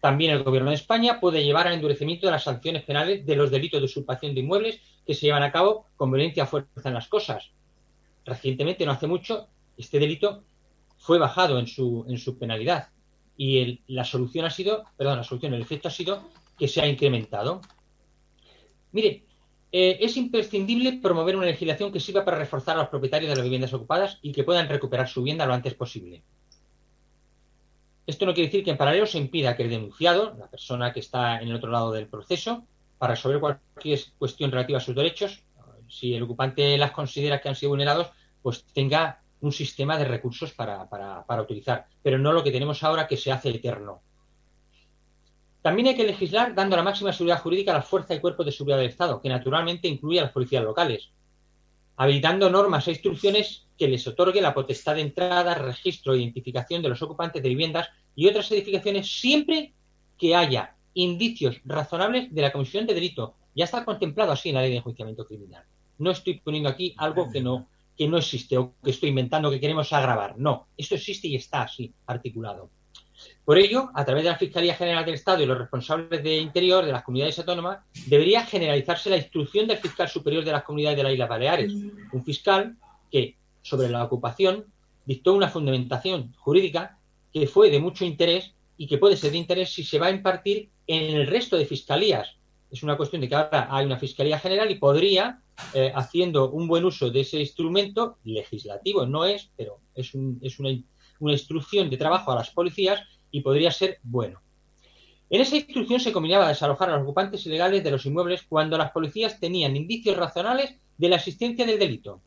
También 0.00 0.32
el 0.32 0.42
Gobierno 0.42 0.70
de 0.70 0.74
España 0.74 1.20
puede 1.20 1.44
llevar 1.44 1.68
al 1.68 1.74
endurecimiento 1.74 2.26
de 2.26 2.32
las 2.32 2.42
sanciones 2.42 2.82
penales 2.82 3.24
de 3.24 3.36
los 3.36 3.48
delitos 3.52 3.78
de 3.80 3.84
usurpación 3.84 4.34
de 4.34 4.40
inmuebles 4.40 4.80
que 5.06 5.14
se 5.14 5.26
llevan 5.26 5.44
a 5.44 5.52
cabo 5.52 5.86
con 5.94 6.10
violencia 6.10 6.46
fuerza 6.46 6.88
en 6.88 6.94
las 6.94 7.06
cosas. 7.06 7.52
Recientemente, 8.24 8.84
no 8.84 8.90
hace 8.90 9.06
mucho, 9.06 9.46
este 9.76 10.00
delito 10.00 10.42
fue 10.98 11.16
bajado 11.20 11.60
en 11.60 11.68
su, 11.68 12.04
en 12.08 12.18
su 12.18 12.36
penalidad 12.36 12.88
y 13.36 13.58
el- 13.60 13.82
la 13.86 14.02
solución 14.02 14.46
ha 14.46 14.50
sido, 14.50 14.82
perdón, 14.96 15.18
la 15.18 15.22
solución, 15.22 15.54
el 15.54 15.62
efecto 15.62 15.86
ha 15.86 15.92
sido 15.92 16.24
que 16.58 16.66
se 16.66 16.80
ha 16.80 16.88
incrementado. 16.88 17.60
Mire, 18.90 19.26
eh, 19.72 19.98
es 20.00 20.16
imprescindible 20.16 20.94
promover 21.02 21.36
una 21.36 21.46
legislación 21.46 21.92
que 21.92 22.00
sirva 22.00 22.24
para 22.24 22.38
reforzar 22.38 22.76
a 22.76 22.80
los 22.80 22.88
propietarios 22.88 23.30
de 23.30 23.36
las 23.36 23.44
viviendas 23.44 23.72
ocupadas 23.72 24.18
y 24.22 24.32
que 24.32 24.44
puedan 24.44 24.68
recuperar 24.68 25.08
su 25.08 25.20
vivienda 25.20 25.46
lo 25.46 25.54
antes 25.54 25.74
posible. 25.74 26.22
Esto 28.06 28.26
no 28.26 28.34
quiere 28.34 28.48
decir 28.48 28.64
que 28.64 28.70
en 28.70 28.76
paralelo 28.76 29.06
se 29.06 29.18
impida 29.18 29.56
que 29.56 29.62
el 29.62 29.70
denunciado, 29.70 30.34
la 30.38 30.48
persona 30.48 30.92
que 30.92 31.00
está 31.00 31.40
en 31.40 31.48
el 31.48 31.54
otro 31.54 31.70
lado 31.70 31.92
del 31.92 32.08
proceso, 32.08 32.64
para 32.98 33.14
resolver 33.14 33.40
cualquier 33.40 34.00
cuestión 34.18 34.50
relativa 34.50 34.78
a 34.78 34.82
sus 34.82 34.94
derechos, 34.94 35.42
si 35.88 36.14
el 36.14 36.22
ocupante 36.22 36.76
las 36.76 36.92
considera 36.92 37.40
que 37.40 37.48
han 37.48 37.56
sido 37.56 37.70
vulnerados, 37.70 38.10
pues 38.42 38.64
tenga 38.72 39.20
un 39.40 39.52
sistema 39.52 39.96
de 39.96 40.04
recursos 40.04 40.52
para, 40.52 41.24
utilizar. 41.40 41.86
Pero 42.02 42.18
no 42.18 42.32
lo 42.32 42.44
que 42.44 42.52
tenemos 42.52 42.82
ahora 42.82 43.06
que 43.06 43.16
se 43.16 43.32
hace 43.32 43.50
eterno. 43.50 44.02
También 45.62 45.88
hay 45.88 45.96
que 45.96 46.04
legislar 46.04 46.54
dando 46.54 46.76
la 46.76 46.82
máxima 46.82 47.12
seguridad 47.12 47.40
jurídica 47.40 47.72
a 47.72 47.74
las 47.74 47.86
fuerzas 47.86 48.16
y 48.16 48.20
cuerpos 48.20 48.46
de 48.46 48.52
seguridad 48.52 48.78
del 48.78 48.88
Estado, 48.88 49.20
que 49.20 49.28
naturalmente 49.28 49.88
incluye 49.88 50.18
a 50.18 50.24
las 50.24 50.32
policías 50.32 50.64
locales, 50.64 51.10
habilitando 51.96 52.48
normas 52.48 52.88
e 52.88 52.92
instrucciones 52.92 53.66
que 53.76 53.88
les 53.88 54.06
otorgue 54.06 54.40
la 54.40 54.54
potestad 54.54 54.94
de 54.94 55.02
entrada, 55.02 55.54
registro 55.54 56.14
e 56.14 56.20
identificación 56.20 56.80
de 56.80 56.88
los 56.88 57.02
ocupantes 57.02 57.42
de 57.42 57.48
viviendas 57.50 57.88
y 58.14 58.26
otras 58.26 58.50
edificaciones 58.52 59.06
siempre 59.20 59.74
que 60.16 60.34
haya 60.34 60.76
indicios 60.94 61.60
razonables 61.64 62.34
de 62.34 62.42
la 62.42 62.52
comisión 62.52 62.86
de 62.86 62.94
delito. 62.94 63.34
Ya 63.54 63.64
está 63.64 63.84
contemplado 63.84 64.32
así 64.32 64.48
en 64.48 64.54
la 64.54 64.62
ley 64.62 64.70
de 64.70 64.76
enjuiciamiento 64.78 65.26
criminal. 65.26 65.64
No 65.98 66.10
estoy 66.10 66.40
poniendo 66.40 66.70
aquí 66.70 66.94
algo 66.96 67.30
que 67.30 67.42
no, 67.42 67.68
que 67.96 68.08
no 68.08 68.16
existe 68.16 68.56
o 68.56 68.72
que 68.82 68.92
estoy 68.92 69.10
inventando 69.10 69.50
que 69.50 69.60
queremos 69.60 69.92
agravar. 69.92 70.38
No, 70.38 70.68
esto 70.78 70.94
existe 70.94 71.28
y 71.28 71.36
está 71.36 71.62
así 71.62 71.92
articulado. 72.06 72.70
Por 73.44 73.58
ello, 73.58 73.90
a 73.94 74.04
través 74.04 74.24
de 74.24 74.30
la 74.30 74.36
Fiscalía 74.36 74.74
General 74.74 75.04
del 75.04 75.14
Estado 75.14 75.42
y 75.42 75.46
los 75.46 75.58
responsables 75.58 76.22
de 76.22 76.36
Interior 76.38 76.84
de 76.84 76.92
las 76.92 77.02
comunidades 77.02 77.38
autónomas, 77.38 77.78
debería 78.06 78.44
generalizarse 78.44 79.10
la 79.10 79.16
instrucción 79.16 79.66
del 79.66 79.78
fiscal 79.78 80.08
superior 80.08 80.44
de 80.44 80.52
las 80.52 80.62
comunidades 80.62 80.96
de 80.96 81.02
las 81.04 81.12
Islas 81.12 81.28
Baleares, 81.28 81.72
un 82.12 82.24
fiscal 82.24 82.76
que, 83.10 83.36
sobre 83.62 83.88
la 83.88 84.04
ocupación, 84.04 84.66
dictó 85.04 85.34
una 85.34 85.48
fundamentación 85.48 86.32
jurídica 86.38 86.98
que 87.32 87.46
fue 87.46 87.70
de 87.70 87.80
mucho 87.80 88.04
interés 88.04 88.54
y 88.76 88.86
que 88.86 88.98
puede 88.98 89.16
ser 89.16 89.32
de 89.32 89.38
interés 89.38 89.72
si 89.72 89.82
se 89.84 89.98
va 89.98 90.06
a 90.06 90.10
impartir 90.10 90.70
en 90.86 91.16
el 91.16 91.26
resto 91.26 91.56
de 91.56 91.66
fiscalías, 91.66 92.36
Es 92.72 92.84
una 92.84 92.96
cuestión 92.96 93.20
de 93.20 93.28
que 93.28 93.34
ahora 93.34 93.66
hay 93.68 93.84
una 93.84 93.98
Fiscalía 93.98 94.38
General 94.38 94.70
y 94.70 94.76
podría, 94.76 95.40
eh, 95.74 95.90
haciendo 95.92 96.50
un 96.52 96.68
buen 96.68 96.84
uso 96.84 97.10
de 97.10 97.22
ese 97.22 97.40
instrumento 97.40 98.18
legislativo, 98.22 99.06
no 99.06 99.24
es, 99.24 99.50
pero 99.56 99.80
es, 99.96 100.14
un- 100.14 100.38
es 100.40 100.60
una, 100.60 100.70
una 101.20 101.32
instrucción 101.32 101.88
de 101.88 101.96
trabajo 101.96 102.32
a 102.32 102.34
las 102.34 102.50
policías 102.50 103.00
y 103.30 103.40
podría 103.40 103.70
ser 103.70 103.98
bueno. 104.02 104.40
En 105.30 105.40
esa 105.40 105.56
instrucción 105.56 106.00
se 106.00 106.10
combinaba 106.10 106.48
desalojar 106.48 106.90
a 106.90 106.94
los 106.94 107.02
ocupantes 107.02 107.46
ilegales 107.46 107.84
de 107.84 107.90
los 107.92 108.04
inmuebles 108.04 108.42
cuando 108.42 108.76
las 108.76 108.90
policías 108.90 109.38
tenían 109.38 109.76
indicios 109.76 110.16
razonables 110.16 110.76
de 110.98 111.08
la 111.08 111.16
existencia 111.16 111.64
del 111.64 111.78
delito. 111.78 112.20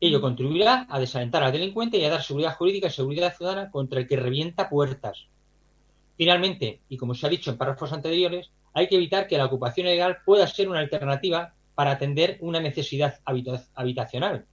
Ello 0.00 0.20
contribuirá 0.20 0.86
a 0.88 1.00
desalentar 1.00 1.42
al 1.42 1.50
delincuente 1.50 1.98
y 1.98 2.04
a 2.04 2.10
dar 2.10 2.22
seguridad 2.22 2.54
jurídica 2.54 2.86
y 2.86 2.90
seguridad 2.90 3.36
ciudadana 3.36 3.72
contra 3.72 3.98
el 3.98 4.06
que 4.06 4.16
revienta 4.16 4.68
puertas. 4.68 5.26
Finalmente, 6.16 6.80
y 6.88 6.96
como 6.96 7.14
se 7.14 7.26
ha 7.26 7.30
dicho 7.30 7.50
en 7.50 7.58
párrafos 7.58 7.92
anteriores, 7.92 8.52
hay 8.72 8.86
que 8.86 8.94
evitar 8.94 9.26
que 9.26 9.36
la 9.36 9.46
ocupación 9.46 9.88
ilegal 9.88 10.18
pueda 10.24 10.46
ser 10.46 10.68
una 10.68 10.78
alternativa 10.78 11.54
para 11.74 11.90
atender 11.90 12.38
una 12.40 12.60
necesidad 12.60 13.18
habita- 13.24 13.66
habitacional, 13.74 14.46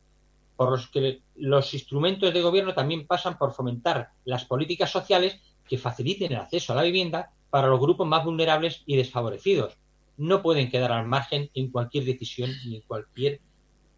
por 0.55 0.71
los 0.71 0.87
que 0.87 1.21
los 1.35 1.73
instrumentos 1.73 2.33
de 2.33 2.41
gobierno 2.41 2.73
también 2.73 3.07
pasan 3.07 3.37
por 3.37 3.53
fomentar 3.53 4.09
las 4.23 4.45
políticas 4.45 4.91
sociales 4.91 5.39
que 5.67 5.77
faciliten 5.77 6.31
el 6.31 6.39
acceso 6.39 6.73
a 6.73 6.75
la 6.75 6.83
vivienda 6.83 7.31
para 7.49 7.67
los 7.67 7.79
grupos 7.79 8.07
más 8.07 8.23
vulnerables 8.23 8.83
y 8.85 8.95
desfavorecidos. 8.95 9.77
No 10.17 10.41
pueden 10.41 10.69
quedar 10.69 10.91
al 10.91 11.07
margen 11.07 11.49
en 11.53 11.71
cualquier 11.71 12.05
decisión 12.05 12.51
ni 12.65 12.77
en 12.77 12.81
cualquier 12.83 13.41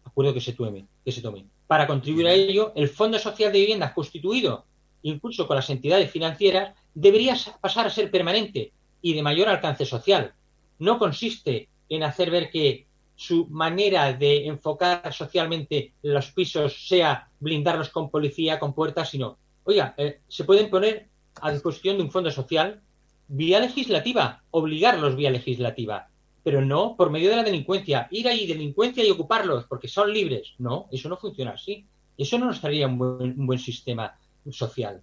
acuerdo 0.04 0.34
que 0.34 0.40
se 0.40 0.52
tome. 0.52 0.86
Que 1.04 1.12
se 1.12 1.22
tome. 1.22 1.46
Para 1.66 1.86
contribuir 1.86 2.26
a 2.26 2.32
ello, 2.32 2.72
el 2.74 2.88
Fondo 2.88 3.18
Social 3.18 3.52
de 3.52 3.60
Viviendas 3.60 3.92
constituido, 3.92 4.66
incluso 5.02 5.46
con 5.46 5.56
las 5.56 5.70
entidades 5.70 6.10
financieras, 6.10 6.74
debería 6.94 7.36
pasar 7.60 7.86
a 7.86 7.90
ser 7.90 8.10
permanente 8.10 8.72
y 9.00 9.14
de 9.14 9.22
mayor 9.22 9.48
alcance 9.48 9.86
social. 9.86 10.34
No 10.78 10.98
consiste 10.98 11.68
en 11.88 12.02
hacer 12.02 12.30
ver 12.30 12.50
que 12.50 12.87
su 13.18 13.48
manera 13.48 14.12
de 14.12 14.46
enfocar 14.46 15.12
socialmente 15.12 15.92
los 16.02 16.30
pisos 16.30 16.86
sea 16.86 17.28
blindarlos 17.40 17.88
con 17.88 18.10
policía, 18.10 18.60
con 18.60 18.72
puertas, 18.72 19.10
sino, 19.10 19.38
oiga, 19.64 19.92
eh, 19.96 20.20
se 20.28 20.44
pueden 20.44 20.70
poner 20.70 21.08
a 21.40 21.50
disposición 21.50 21.96
de 21.96 22.04
un 22.04 22.12
fondo 22.12 22.30
social 22.30 22.80
vía 23.26 23.58
legislativa, 23.58 24.44
obligarlos 24.52 25.16
vía 25.16 25.30
legislativa, 25.30 26.08
pero 26.44 26.64
no 26.64 26.94
por 26.96 27.10
medio 27.10 27.30
de 27.30 27.36
la 27.36 27.42
delincuencia, 27.42 28.06
ir 28.12 28.28
ahí 28.28 28.46
delincuencia 28.46 29.04
y 29.04 29.10
ocuparlos 29.10 29.64
porque 29.64 29.88
son 29.88 30.12
libres. 30.12 30.54
No, 30.58 30.86
eso 30.92 31.08
no 31.08 31.16
funciona 31.16 31.50
así. 31.50 31.88
Eso 32.16 32.38
no 32.38 32.46
nos 32.46 32.60
traería 32.60 32.86
un 32.86 32.98
buen, 32.98 33.46
buen 33.46 33.58
sistema 33.58 34.16
social. 34.48 35.02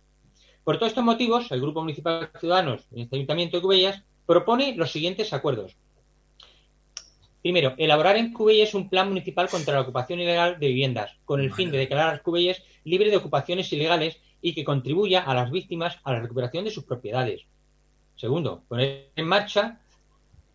Por 0.63 0.77
todos 0.77 0.91
estos 0.91 1.03
motivos, 1.03 1.51
el 1.51 1.59
Grupo 1.59 1.81
Municipal 1.81 2.29
de 2.31 2.39
Ciudadanos 2.39 2.87
en 2.93 3.01
este 3.01 3.17
Ayuntamiento 3.17 3.57
de 3.57 3.61
Cubellas 3.61 4.03
propone 4.25 4.73
los 4.77 4.89
siguientes 4.89 5.33
acuerdos. 5.33 5.75
Primero, 7.45 7.76
elaborar 7.77 8.17
en 8.17 8.34
Cubelles 8.34 8.73
un 8.73 8.89
plan 8.89 9.07
municipal 9.07 9.47
contra 9.47 9.76
la 9.76 9.81
ocupación 9.81 10.19
ilegal 10.19 10.59
de 10.59 10.67
viviendas, 10.67 11.15
con 11.26 11.39
el 11.39 11.53
fin 11.53 11.69
de 11.69 11.77
declarar 11.77 12.07
a 12.07 12.11
las 12.13 12.22
Cubelles 12.22 12.63
libre 12.85 13.11
de 13.11 13.17
ocupaciones 13.17 13.72
ilegales 13.72 14.17
y 14.41 14.55
que 14.55 14.63
contribuya 14.63 15.22
a 15.22 15.35
las 15.35 15.51
víctimas 15.51 15.99
a 16.03 16.13
la 16.13 16.22
recuperación 16.22 16.65
de 16.65 16.72
sus 16.72 16.85
propiedades. 16.85 17.43
Segundo, 18.15 18.63
poner 18.67 19.11
en 19.15 19.27
marcha 19.27 19.80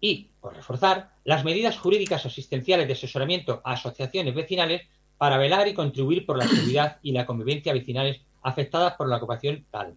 y, 0.01 0.31
por 0.41 0.57
reforzar, 0.57 1.13
las 1.23 1.45
medidas 1.45 1.79
jurídicas 1.79 2.27
asistenciales 2.27 2.89
de 2.89 2.95
asesoramiento 2.95 3.63
a 3.63 3.75
asociaciones 3.75 4.35
vecinales 4.35 4.83
para 5.17 5.39
velar 5.39 5.69
y 5.69 5.75
contribuir 5.75 6.27
por 6.27 6.39
la 6.39 6.49
seguridad 6.49 6.99
y 7.05 7.13
la 7.13 7.25
convivencia 7.25 7.73
vecinales 7.73 8.21
afectadas 8.43 8.95
por 8.95 9.09
la 9.09 9.19
ocupación 9.19 9.65
tal. 9.71 9.95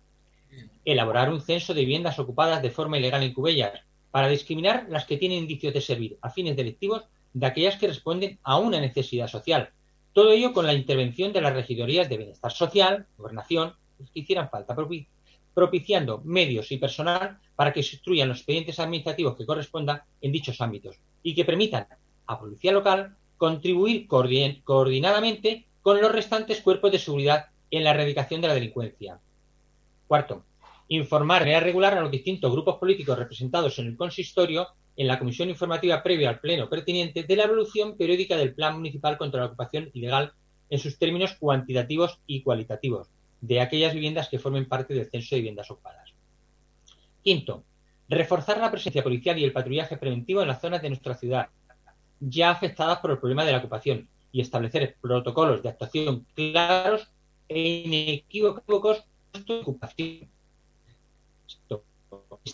Elaborar 0.85 1.33
un 1.33 1.41
censo 1.41 1.73
de 1.73 1.81
viviendas 1.81 2.19
ocupadas 2.19 2.61
de 2.61 2.69
forma 2.69 2.99
ilegal 2.99 3.23
en 3.23 3.33
Cubellas 3.33 3.81
para 4.13 4.27
discriminar 4.27 4.85
las 4.89 5.05
que 5.05 5.17
tienen 5.17 5.39
indicios 5.39 5.73
de 5.73 5.81
servir 5.81 6.19
a 6.21 6.29
fines 6.29 6.55
delictivos 6.55 7.05
de 7.33 7.47
aquellas 7.47 7.77
que 7.77 7.87
responden 7.87 8.37
a 8.43 8.59
una 8.59 8.79
necesidad 8.79 9.27
social. 9.27 9.71
Todo 10.13 10.31
ello 10.31 10.53
con 10.53 10.67
la 10.67 10.75
intervención 10.75 11.33
de 11.33 11.41
las 11.41 11.55
regidorías 11.55 12.07
de 12.07 12.17
bienestar 12.17 12.51
social, 12.51 13.07
gobernación, 13.17 13.73
que 14.13 14.19
hicieran 14.19 14.51
falta, 14.51 14.75
propi- 14.75 15.07
propiciando 15.55 16.21
medios 16.23 16.71
y 16.71 16.77
personal 16.77 17.39
para 17.55 17.73
que 17.73 17.81
se 17.81 17.95
instruyan 17.95 18.29
los 18.29 18.37
expedientes 18.37 18.79
administrativos 18.79 19.35
que 19.35 19.47
correspondan 19.47 20.03
en 20.21 20.31
dichos 20.31 20.61
ámbitos 20.61 20.99
y 21.23 21.33
que 21.33 21.43
permitan 21.43 21.87
a 22.27 22.39
Policía 22.39 22.71
Local 22.71 23.15
contribuir 23.37 24.07
coordin- 24.07 24.61
coordinadamente 24.63 25.65
con 25.81 25.99
los 25.99 26.11
restantes 26.11 26.61
cuerpos 26.61 26.91
de 26.91 26.99
seguridad 26.99 27.47
en 27.71 27.83
la 27.83 27.89
erradicación 27.89 28.41
de 28.41 28.47
la 28.47 28.53
delincuencia. 28.53 29.19
Cuarto, 30.07 30.45
informar 30.95 31.39
de 31.39 31.45
manera 31.45 31.59
regular 31.59 31.97
a 31.97 32.01
los 32.01 32.11
distintos 32.11 32.51
grupos 32.51 32.77
políticos 32.77 33.17
representados 33.17 33.77
en 33.79 33.87
el 33.87 33.97
consistorio 33.97 34.67
en 34.95 35.07
la 35.07 35.17
comisión 35.17 35.49
informativa 35.49 36.03
previa 36.03 36.29
al 36.29 36.39
pleno 36.39 36.69
pertinente 36.69 37.23
de 37.23 37.35
la 37.35 37.43
evolución 37.43 37.97
periódica 37.97 38.37
del 38.37 38.53
Plan 38.53 38.75
Municipal 38.75 39.17
contra 39.17 39.41
la 39.41 39.47
Ocupación 39.47 39.89
Ilegal 39.93 40.33
en 40.69 40.79
sus 40.79 40.97
términos 40.97 41.35
cuantitativos 41.39 42.19
y 42.27 42.43
cualitativos 42.43 43.07
de 43.41 43.59
aquellas 43.59 43.93
viviendas 43.93 44.29
que 44.29 44.39
formen 44.39 44.67
parte 44.67 44.93
del 44.93 45.09
censo 45.09 45.35
de 45.35 45.41
viviendas 45.41 45.69
ocupadas. 45.71 46.13
Quinto, 47.23 47.63
reforzar 48.07 48.59
la 48.59 48.71
presencia 48.71 49.03
policial 49.03 49.37
y 49.39 49.43
el 49.43 49.51
patrullaje 49.51 49.97
preventivo 49.97 50.41
en 50.41 50.47
las 50.47 50.61
zonas 50.61 50.81
de 50.81 50.89
nuestra 50.89 51.15
ciudad 51.15 51.47
ya 52.19 52.51
afectadas 52.51 52.99
por 52.99 53.11
el 53.11 53.17
problema 53.17 53.43
de 53.43 53.51
la 53.51 53.57
ocupación 53.57 54.07
y 54.31 54.41
establecer 54.41 54.95
protocolos 55.01 55.61
de 55.61 55.69
actuación 55.69 56.25
claros 56.35 57.09
e 57.49 57.83
inequívocos 57.85 59.03
de 59.45 59.59
ocupación. 59.59 60.32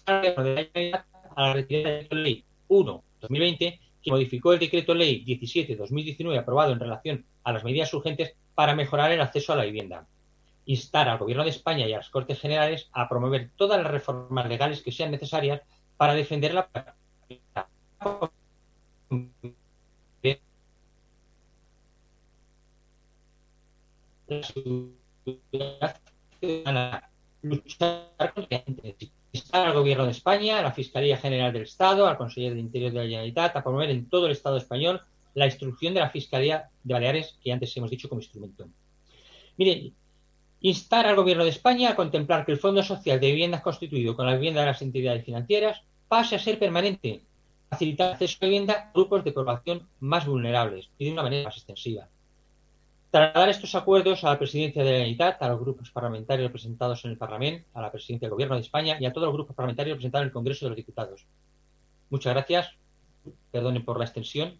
A 0.05 1.43
la 1.43 1.53
retirada 1.53 1.89
del 1.89 2.07
decreto 2.07 2.15
ley 2.15 2.43
1-2020 2.69 3.79
que 4.01 4.11
modificó 4.11 4.53
el 4.53 4.59
decreto 4.59 4.93
ley 4.93 5.23
17-2019 5.25 6.37
aprobado 6.37 6.71
en 6.71 6.79
relación 6.79 7.25
a 7.43 7.53
las 7.53 7.63
medidas 7.63 7.93
urgentes 7.93 8.35
para 8.55 8.75
mejorar 8.75 9.11
el 9.11 9.21
acceso 9.21 9.53
a 9.53 9.55
la 9.55 9.65
vivienda. 9.65 10.07
Instar 10.65 11.09
al 11.09 11.17
Gobierno 11.17 11.43
de 11.43 11.49
España 11.49 11.87
y 11.87 11.93
a 11.93 11.97
las 11.97 12.09
Cortes 12.09 12.39
Generales 12.39 12.89
a 12.93 13.09
promover 13.09 13.49
todas 13.55 13.81
las 13.81 13.91
reformas 13.91 14.47
legales 14.47 14.81
que 14.81 14.91
sean 14.91 15.11
necesarias 15.11 15.61
para 15.97 16.13
defender 16.13 16.53
la 16.53 16.69
la 26.65 27.09
instar 29.31 29.67
al 29.67 29.73
Gobierno 29.73 30.05
de 30.05 30.11
España, 30.11 30.59
a 30.59 30.61
la 30.61 30.71
Fiscalía 30.71 31.17
General 31.17 31.53
del 31.53 31.63
Estado, 31.63 32.07
al 32.07 32.17
Conseller 32.17 32.53
de 32.53 32.59
Interior 32.59 32.91
de 32.91 32.97
la 32.97 33.03
Generalitat, 33.03 33.55
a 33.55 33.63
promover 33.63 33.89
en 33.89 34.09
todo 34.09 34.25
el 34.25 34.31
Estado 34.31 34.57
español 34.57 35.01
la 35.35 35.45
instrucción 35.45 35.93
de 35.93 35.99
la 35.99 36.09
Fiscalía 36.09 36.69
de 36.83 36.93
Baleares, 36.93 37.37
que 37.43 37.51
antes 37.51 37.75
hemos 37.77 37.91
dicho 37.91 38.09
como 38.09 38.21
instrumento. 38.21 38.67
Mire, 39.57 39.91
instar 40.61 41.05
al 41.05 41.15
Gobierno 41.15 41.43
de 41.43 41.51
España 41.51 41.91
a 41.91 41.95
contemplar 41.95 42.45
que 42.45 42.51
el 42.51 42.59
Fondo 42.59 42.83
Social 42.83 43.19
de 43.19 43.27
Viviendas 43.27 43.61
constituido 43.61 44.15
con 44.15 44.25
la 44.25 44.33
vivienda 44.33 44.61
de 44.61 44.67
las 44.67 44.81
entidades 44.81 45.23
financieras 45.23 45.81
pase 46.07 46.35
a 46.35 46.39
ser 46.39 46.57
permanente, 46.57 47.21
facilitar 47.69 48.13
acceso 48.13 48.37
a 48.41 48.45
vivienda 48.45 48.73
a 48.73 48.91
grupos 48.93 49.23
de 49.23 49.31
población 49.31 49.87
más 49.99 50.25
vulnerables 50.25 50.89
y 50.97 51.05
de 51.05 51.11
una 51.11 51.23
manera 51.23 51.45
más 51.45 51.57
extensiva. 51.57 52.09
Trasladar 53.11 53.49
estos 53.49 53.73
acuerdos 53.73 54.23
a 54.23 54.29
la 54.29 54.37
presidencia 54.37 54.83
de 54.83 54.91
la 54.91 54.97
Generalitat, 54.97 55.41
a 55.41 55.49
los 55.49 55.59
grupos 55.59 55.89
parlamentarios 55.89 56.47
representados 56.47 57.03
en 57.05 57.11
el 57.11 57.17
Parlamento, 57.17 57.67
a 57.73 57.81
la 57.81 57.91
presidencia 57.91 58.27
del 58.27 58.33
Gobierno 58.33 58.55
de 58.55 58.61
España 58.61 58.97
y 58.99 59.05
a 59.05 59.13
todos 59.13 59.25
los 59.25 59.33
grupos 59.33 59.55
parlamentarios 59.55 59.95
representados 59.95 60.23
en 60.23 60.27
el 60.27 60.33
Congreso 60.33 60.65
de 60.65 60.69
los 60.69 60.77
Diputados. 60.77 61.25
Muchas 62.11 62.33
gracias. 62.33 62.69
Perdonen 63.51 63.83
por 63.83 63.97
la 63.97 64.05
extensión. 64.05 64.53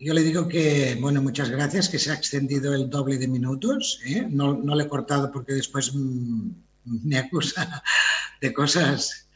Yo 0.00 0.14
le 0.14 0.22
digo 0.22 0.48
que, 0.48 0.96
bueno, 1.00 1.22
muchas 1.22 1.50
gracias, 1.50 1.88
que 1.88 1.98
se 1.98 2.10
ha 2.10 2.14
extendido 2.14 2.74
el 2.74 2.90
doble 2.90 3.16
de 3.18 3.28
minutos. 3.28 4.00
¿eh? 4.06 4.26
No, 4.28 4.54
no 4.54 4.74
le 4.74 4.84
he 4.84 4.88
cortado 4.88 5.30
porque 5.30 5.52
después 5.52 5.92
mm, 5.94 6.50
me 7.04 7.18
acusa 7.18 7.82
de 8.40 8.52
cosas 8.52 9.28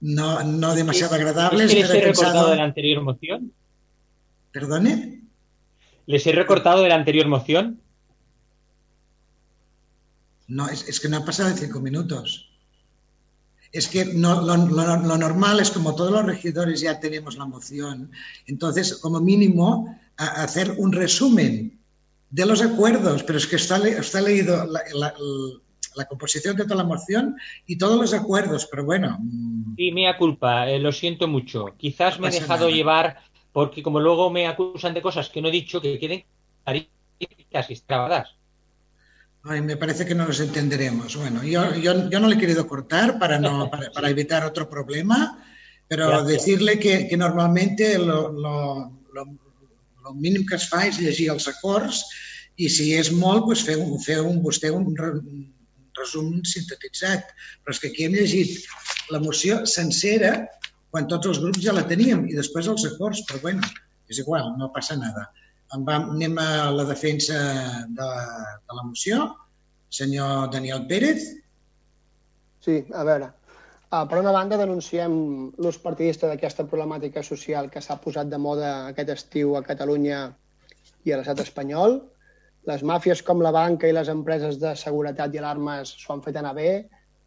no, 0.00 0.42
no 0.44 0.74
demasiado 0.74 1.14
agradables. 1.14 1.70
¿Es 1.70 1.74
que 1.74 1.80
les 1.82 1.90
he 1.90 2.00
recortado 2.00 2.50
de 2.50 2.56
la 2.56 2.64
anterior 2.64 3.02
moción? 3.02 3.52
¿Perdone? 4.52 5.22
¿Les 6.06 6.26
he 6.26 6.32
recortado 6.32 6.82
de 6.82 6.88
la 6.88 6.94
anterior 6.94 7.26
moción? 7.28 7.80
No, 10.48 10.68
es, 10.68 10.88
es 10.88 11.00
que 11.00 11.08
no 11.08 11.16
han 11.18 11.24
pasado 11.24 11.48
de 11.50 11.56
cinco 11.56 11.80
minutos. 11.80 12.48
Es 13.72 13.88
que 13.88 14.04
no, 14.04 14.40
lo, 14.42 14.56
lo- 14.56 14.96
lo 14.98 15.18
normal 15.18 15.58
es 15.60 15.70
como 15.70 15.94
todos 15.94 16.12
los 16.12 16.24
regidores 16.24 16.80
ya 16.80 17.00
tenemos 17.00 17.36
la 17.36 17.44
moción, 17.46 18.10
entonces 18.46 18.94
como 18.98 19.20
mínimo 19.20 19.98
a- 20.16 20.42
hacer 20.44 20.74
un 20.78 20.92
resumen 20.92 21.78
de 22.30 22.46
los 22.46 22.62
acuerdos, 22.62 23.22
pero 23.24 23.38
es 23.38 23.46
que 23.46 23.56
está, 23.56 23.78
le- 23.78 23.98
está 23.98 24.20
leído 24.20 24.64
la, 24.66 24.80
la- 24.94 25.14
la 25.96 26.04
composición 26.06 26.56
de 26.56 26.64
toda 26.64 26.76
la 26.76 26.84
moción 26.84 27.36
y 27.66 27.76
todos 27.78 27.98
los 28.00 28.12
acuerdos, 28.14 28.66
pero 28.70 28.84
bueno, 28.84 29.18
Sí, 29.76 29.92
mea 29.92 30.16
culpa, 30.16 30.68
eh, 30.70 30.78
lo 30.78 30.92
siento 30.92 31.26
mucho. 31.28 31.74
Quizás 31.76 32.18
No 32.18 32.22
me 32.22 32.28
he 32.28 32.32
dejado 32.40 32.66
nada. 32.66 32.76
llevar 32.76 33.16
porque 33.52 33.82
como 33.82 34.00
luego 34.00 34.30
me 34.30 34.46
acusan 34.46 34.94
de 34.94 35.02
cosas 35.02 35.28
que 35.30 35.40
no 35.40 35.48
he 35.48 35.52
dicho, 35.52 35.80
que 35.80 35.98
queden 35.98 36.24
claritas. 36.64 36.92
críticas 37.18 37.82
trabadas. 37.86 38.28
Ay, 39.44 39.62
me 39.62 39.76
parece 39.76 40.04
que 40.04 40.14
no 40.14 40.26
nos 40.26 40.40
entenderemos. 40.40 41.16
Bueno, 41.16 41.42
yo, 41.44 41.74
yo, 41.76 42.10
yo 42.10 42.20
no 42.20 42.28
le 42.28 42.34
he 42.34 42.38
querido 42.38 42.66
cortar 42.66 43.18
para, 43.18 43.38
no, 43.38 43.70
para, 43.70 43.90
para 43.90 44.10
evitar 44.10 44.44
otro 44.44 44.68
problema, 44.68 45.42
pero 45.88 46.08
Gracias. 46.08 46.26
decirle 46.28 46.78
que, 46.78 47.06
que 47.08 47.16
normalmente 47.16 47.96
lo, 47.98 48.32
lo, 48.32 48.92
lo, 49.14 49.24
lo 50.04 50.14
mínim 50.14 50.44
que 50.46 50.56
es 50.56 50.68
fa 50.68 50.84
és 50.86 50.98
llegir 51.00 51.30
els 51.32 51.46
acords 51.48 52.02
i 52.56 52.68
si 52.68 52.92
és 52.98 53.12
molt, 53.12 53.46
doncs 53.46 53.62
fer, 53.66 53.76
un, 53.78 53.96
fer 54.02 54.20
un, 54.20 54.42
vostè 54.42 54.70
un, 54.74 54.86
un 54.90 55.46
resum 56.00 56.30
sintetitzat. 56.44 57.32
Però 57.64 57.74
és 57.74 57.82
que 57.82 57.90
aquí 57.92 58.06
hem 58.06 58.14
llegit 58.16 58.68
la 59.14 59.22
moció 59.22 59.62
sencera 59.70 60.34
quan 60.90 61.08
tots 61.10 61.28
els 61.28 61.40
grups 61.42 61.60
ja 61.64 61.74
la 61.76 61.86
teníem 61.88 62.24
i 62.30 62.36
després 62.36 62.68
els 62.72 62.86
acords, 62.88 63.24
però 63.28 63.42
bueno, 63.42 63.66
és 64.08 64.20
igual, 64.22 64.54
no 64.60 64.72
passa 64.74 64.96
nada. 64.96 65.26
En 65.74 65.82
va, 65.86 65.98
anem 65.98 66.38
a 66.38 66.70
la 66.72 66.86
defensa 66.88 67.40
de, 67.98 68.06
de 68.06 68.78
la 68.78 68.84
moció. 68.86 69.26
Senyor 69.90 70.50
Daniel 70.50 70.86
Pérez. 70.86 71.26
Sí, 72.64 72.80
a 72.94 73.04
veure, 73.06 73.28
uh, 73.92 74.02
per 74.10 74.18
una 74.18 74.32
banda 74.34 74.58
denunciem 74.58 75.12
l'ús 75.62 75.78
partidista 75.82 76.30
d'aquesta 76.30 76.66
problemàtica 76.70 77.22
social 77.26 77.70
que 77.70 77.82
s'ha 77.82 77.98
posat 78.02 78.30
de 78.32 78.40
moda 78.42 78.72
aquest 78.90 79.12
estiu 79.14 79.54
a 79.56 79.62
Catalunya 79.66 80.20
i 81.06 81.12
a 81.12 81.20
l'estat 81.20 81.44
espanyol. 81.44 82.00
Les 82.66 82.82
màfies 82.82 83.20
com 83.22 83.42
la 83.44 83.52
banca 83.54 83.86
i 83.86 83.94
les 83.94 84.08
empreses 84.10 84.56
de 84.58 84.72
seguretat 84.78 85.34
i 85.34 85.38
alarmes 85.38 85.92
s'ho 86.00 86.14
han 86.14 86.22
fet 86.22 86.38
anar 86.40 86.54
bé 86.56 86.70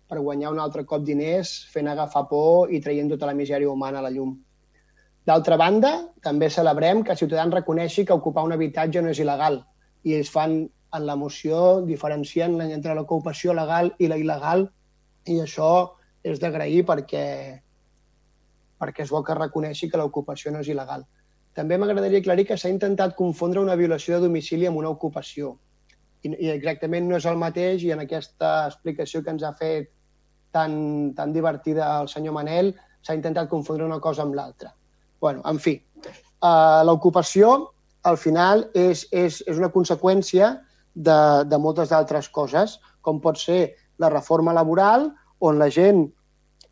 per 0.09 0.17
guanyar 0.19 0.49
un 0.51 0.59
altre 0.59 0.83
cop 0.89 1.05
diners, 1.07 1.51
fent 1.71 1.87
agafar 1.87 2.25
por 2.27 2.73
i 2.75 2.81
traient 2.83 3.11
tota 3.13 3.29
la 3.29 3.35
misèria 3.37 3.69
humana 3.71 4.01
a 4.01 4.03
la 4.03 4.11
llum. 4.11 4.33
D'altra 5.29 5.55
banda, 5.61 5.91
també 6.25 6.49
celebrem 6.49 7.05
que 7.07 7.15
Ciutadans 7.15 7.55
reconeixi 7.55 8.03
que 8.05 8.17
ocupar 8.17 8.43
un 8.47 8.55
habitatge 8.55 9.03
no 9.05 9.13
és 9.13 9.21
il·legal 9.23 9.61
i 10.03 10.17
ells 10.17 10.31
fan 10.33 10.57
en 10.97 11.05
la 11.05 11.15
moció 11.15 11.81
diferencien 11.85 12.59
entre 12.65 12.95
l'ocupació 12.97 13.53
legal 13.53 13.93
i 13.99 14.09
la 14.11 14.17
il·legal 14.19 14.65
i 15.29 15.39
això 15.43 15.71
és 16.25 16.41
d'agrair 16.41 16.83
perquè, 16.89 17.23
perquè 18.81 19.05
és 19.05 19.13
bo 19.13 19.23
que 19.23 19.37
reconeixi 19.39 19.87
que 19.87 20.01
l'ocupació 20.01 20.51
no 20.51 20.65
és 20.65 20.71
il·legal. 20.73 21.05
També 21.59 21.75
m'agradaria 21.75 22.21
aclarir 22.23 22.45
que 22.47 22.55
s'ha 22.57 22.71
intentat 22.71 23.17
confondre 23.19 23.59
una 23.59 23.75
violació 23.75 24.15
de 24.15 24.27
domicili 24.29 24.67
amb 24.69 24.79
una 24.79 24.91
ocupació. 24.93 25.57
I, 26.23 26.31
I 26.31 26.51
exactament 26.53 27.09
no 27.09 27.17
és 27.19 27.25
el 27.27 27.39
mateix 27.41 27.83
i 27.83 27.91
en 27.91 28.03
aquesta 28.03 28.51
explicació 28.69 29.19
que 29.25 29.33
ens 29.35 29.43
ha 29.43 29.51
fet 29.59 29.89
tan, 30.55 30.77
tan 31.17 31.33
divertida 31.35 31.89
el 31.99 32.07
senyor 32.11 32.37
Manel 32.37 32.71
s'ha 33.03 33.15
intentat 33.17 33.49
confondre 33.51 33.87
una 33.87 33.99
cosa 33.99 34.23
amb 34.23 34.39
l'altra. 34.39 34.73
bueno, 35.19 35.41
en 35.43 35.57
fi, 35.59 35.73
uh, 36.47 36.79
l'ocupació 36.87 37.73
al 38.07 38.15
final 38.17 38.69
és, 38.73 39.03
és, 39.11 39.41
és 39.43 39.57
una 39.59 39.67
conseqüència 39.73 40.53
de, 40.95 41.19
de 41.43 41.57
moltes 41.59 41.91
d'altres 41.91 42.29
coses, 42.29 42.77
com 43.01 43.19
pot 43.19 43.35
ser 43.37 43.75
la 43.99 44.09
reforma 44.13 44.53
laboral, 44.55 45.09
on 45.43 45.59
la 45.59 45.67
gent 45.67 46.05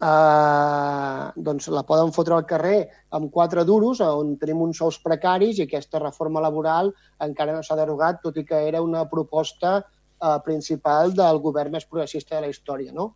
eh, 0.01 1.31
doncs 1.35 1.67
la 1.73 1.83
poden 1.87 2.11
fotre 2.13 2.35
al 2.37 2.45
carrer 2.49 2.79
amb 3.17 3.31
quatre 3.33 3.63
duros, 3.65 4.01
on 4.01 4.35
tenim 4.41 4.61
uns 4.61 4.81
sous 4.81 4.99
precaris 5.03 5.59
i 5.59 5.65
aquesta 5.65 6.01
reforma 6.03 6.43
laboral 6.43 6.91
encara 7.23 7.55
no 7.55 7.63
s'ha 7.63 7.79
derogat, 7.79 8.21
tot 8.23 8.37
i 8.37 8.45
que 8.45 8.67
era 8.67 8.81
una 8.81 9.05
proposta 9.09 9.77
eh, 9.79 10.37
principal 10.45 11.15
del 11.17 11.41
govern 11.41 11.73
més 11.73 11.85
progressista 11.85 12.37
de 12.37 12.45
la 12.45 12.53
història. 12.53 12.93
No? 12.93 13.13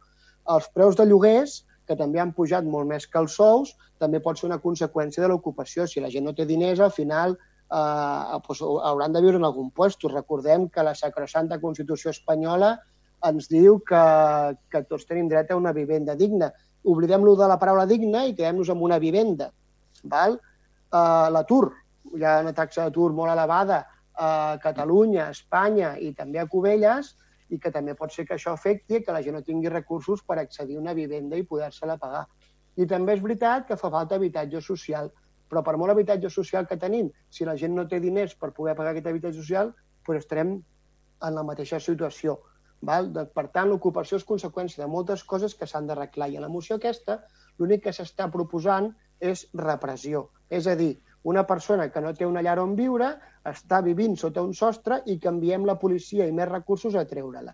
Els 0.49 0.68
preus 0.74 0.98
de 0.98 1.06
lloguers, 1.06 1.62
que 1.88 1.98
també 1.98 2.22
han 2.22 2.34
pujat 2.34 2.66
molt 2.66 2.88
més 2.90 3.08
que 3.08 3.20
els 3.20 3.36
sous, 3.38 3.76
també 3.99 4.22
pot 4.24 4.40
ser 4.40 4.48
una 4.48 4.62
conseqüència 4.62 5.22
de 5.22 5.30
l'ocupació. 5.30 5.86
Si 5.88 6.02
la 6.02 6.10
gent 6.10 6.26
no 6.26 6.34
té 6.34 6.45
diners, 6.49 6.80
al 6.80 6.94
final 6.95 7.36
eh, 7.36 8.40
doncs, 8.48 8.62
hauran 8.62 9.14
de 9.14 9.22
viure 9.22 9.38
en 9.38 9.45
algun 9.45 9.70
lloc. 9.78 10.08
Recordem 10.14 10.70
que 10.70 10.84
la 10.84 10.95
sacrosanta 10.95 11.60
Constitució 11.60 12.12
espanyola 12.12 12.78
ens 13.30 13.48
diu 13.52 13.80
que, 13.86 14.03
que 14.72 14.84
tots 14.90 15.06
tenim 15.06 15.30
dret 15.30 15.52
a 15.52 15.58
una 15.58 15.74
vivenda 15.74 16.16
digna. 16.16 16.52
Oblidem-lo 16.84 17.36
de 17.38 17.48
la 17.48 17.60
paraula 17.62 17.86
digna 17.86 18.26
i 18.26 18.36
quedem-nos 18.38 18.72
amb 18.74 18.82
una 18.88 18.98
vivenda. 18.99 19.52
Val? 20.03 20.38
Uh, 20.91 21.30
L'atur. 21.34 21.72
Hi 22.18 22.24
ha 22.26 22.40
una 22.41 22.53
taxa 22.58 22.88
d'atur 22.88 23.12
molt 23.14 23.32
elevada 23.32 23.84
a 24.18 24.58
Catalunya, 24.62 25.28
a 25.28 25.36
Espanya 25.36 25.94
i 26.02 26.12
també 26.18 26.41
a 26.41 26.48
Cubelles 26.49 27.14
i 27.52 27.60
que 27.60 27.72
també 27.72 27.94
pot 27.99 28.14
ser 28.14 28.26
que 28.26 28.36
això 28.36 28.53
afecti 28.56 29.02
que 29.03 29.14
la 29.14 29.22
gent 29.22 29.36
no 29.38 29.44
tingui 29.45 29.70
recursos 29.70 30.24
per 30.24 30.40
accedir 30.40 30.78
a 30.78 30.82
una 30.82 30.95
vivenda 30.98 31.38
i 31.38 31.45
poder-se-la 31.48 31.98
pagar. 32.02 32.26
I 32.80 32.88
també 32.88 33.18
és 33.18 33.24
veritat 33.24 33.68
que 33.68 33.78
fa 33.78 33.91
falta 33.91 34.16
habitatge 34.16 34.62
social, 34.64 35.12
però 35.52 35.64
per 35.64 35.76
molt 35.78 35.91
habitatge 35.91 36.32
social 36.32 36.68
que 36.68 36.80
tenim, 36.80 37.10
si 37.30 37.45
la 37.45 37.58
gent 37.60 37.76
no 37.76 37.88
té 37.88 37.99
diners 37.99 38.38
per 38.40 38.53
poder 38.56 38.76
pagar 38.76 38.94
aquest 38.94 39.10
habitatge 39.12 39.44
social, 39.44 39.74
doncs 40.08 40.24
estarem 40.24 40.56
en 41.28 41.36
la 41.36 41.44
mateixa 41.44 41.80
situació. 41.80 42.40
Val? 42.90 43.12
Doncs, 43.14 43.32
per 43.38 43.48
tant, 43.53 43.70
l'ocupació 43.70 44.18
és 44.18 44.26
conseqüència 44.28 44.84
de 44.84 44.90
moltes 44.90 45.24
coses 45.24 45.56
que 45.56 45.68
s'han 45.70 45.88
d'arreglar. 45.90 46.30
I 46.32 46.38
a 46.38 46.44
la 46.45 46.49
moció 46.49 46.78
aquesta, 46.80 47.20
l'únic 47.62 47.86
que 47.86 47.94
s'està 47.95 48.30
proposant 48.34 48.91
és 49.20 49.45
repressió. 49.53 50.28
És 50.49 50.68
a 50.68 50.76
dir, 50.76 50.95
una 51.24 51.45
persona 51.45 51.90
que 51.94 52.02
no 52.02 52.14
té 52.18 52.26
una 52.26 52.41
llar 52.41 52.58
on 52.60 52.74
viure 52.76 53.12
està 53.45 53.82
vivint 53.86 54.18
sota 54.18 54.41
un 54.41 54.56
sostre 54.58 55.02
i 55.06 55.20
canviem 55.22 55.66
la 55.70 55.78
policia 55.82 56.26
i 56.26 56.34
més 56.34 56.49
recursos 56.49 56.98
a 56.98 57.06
treure-la. 57.06 57.53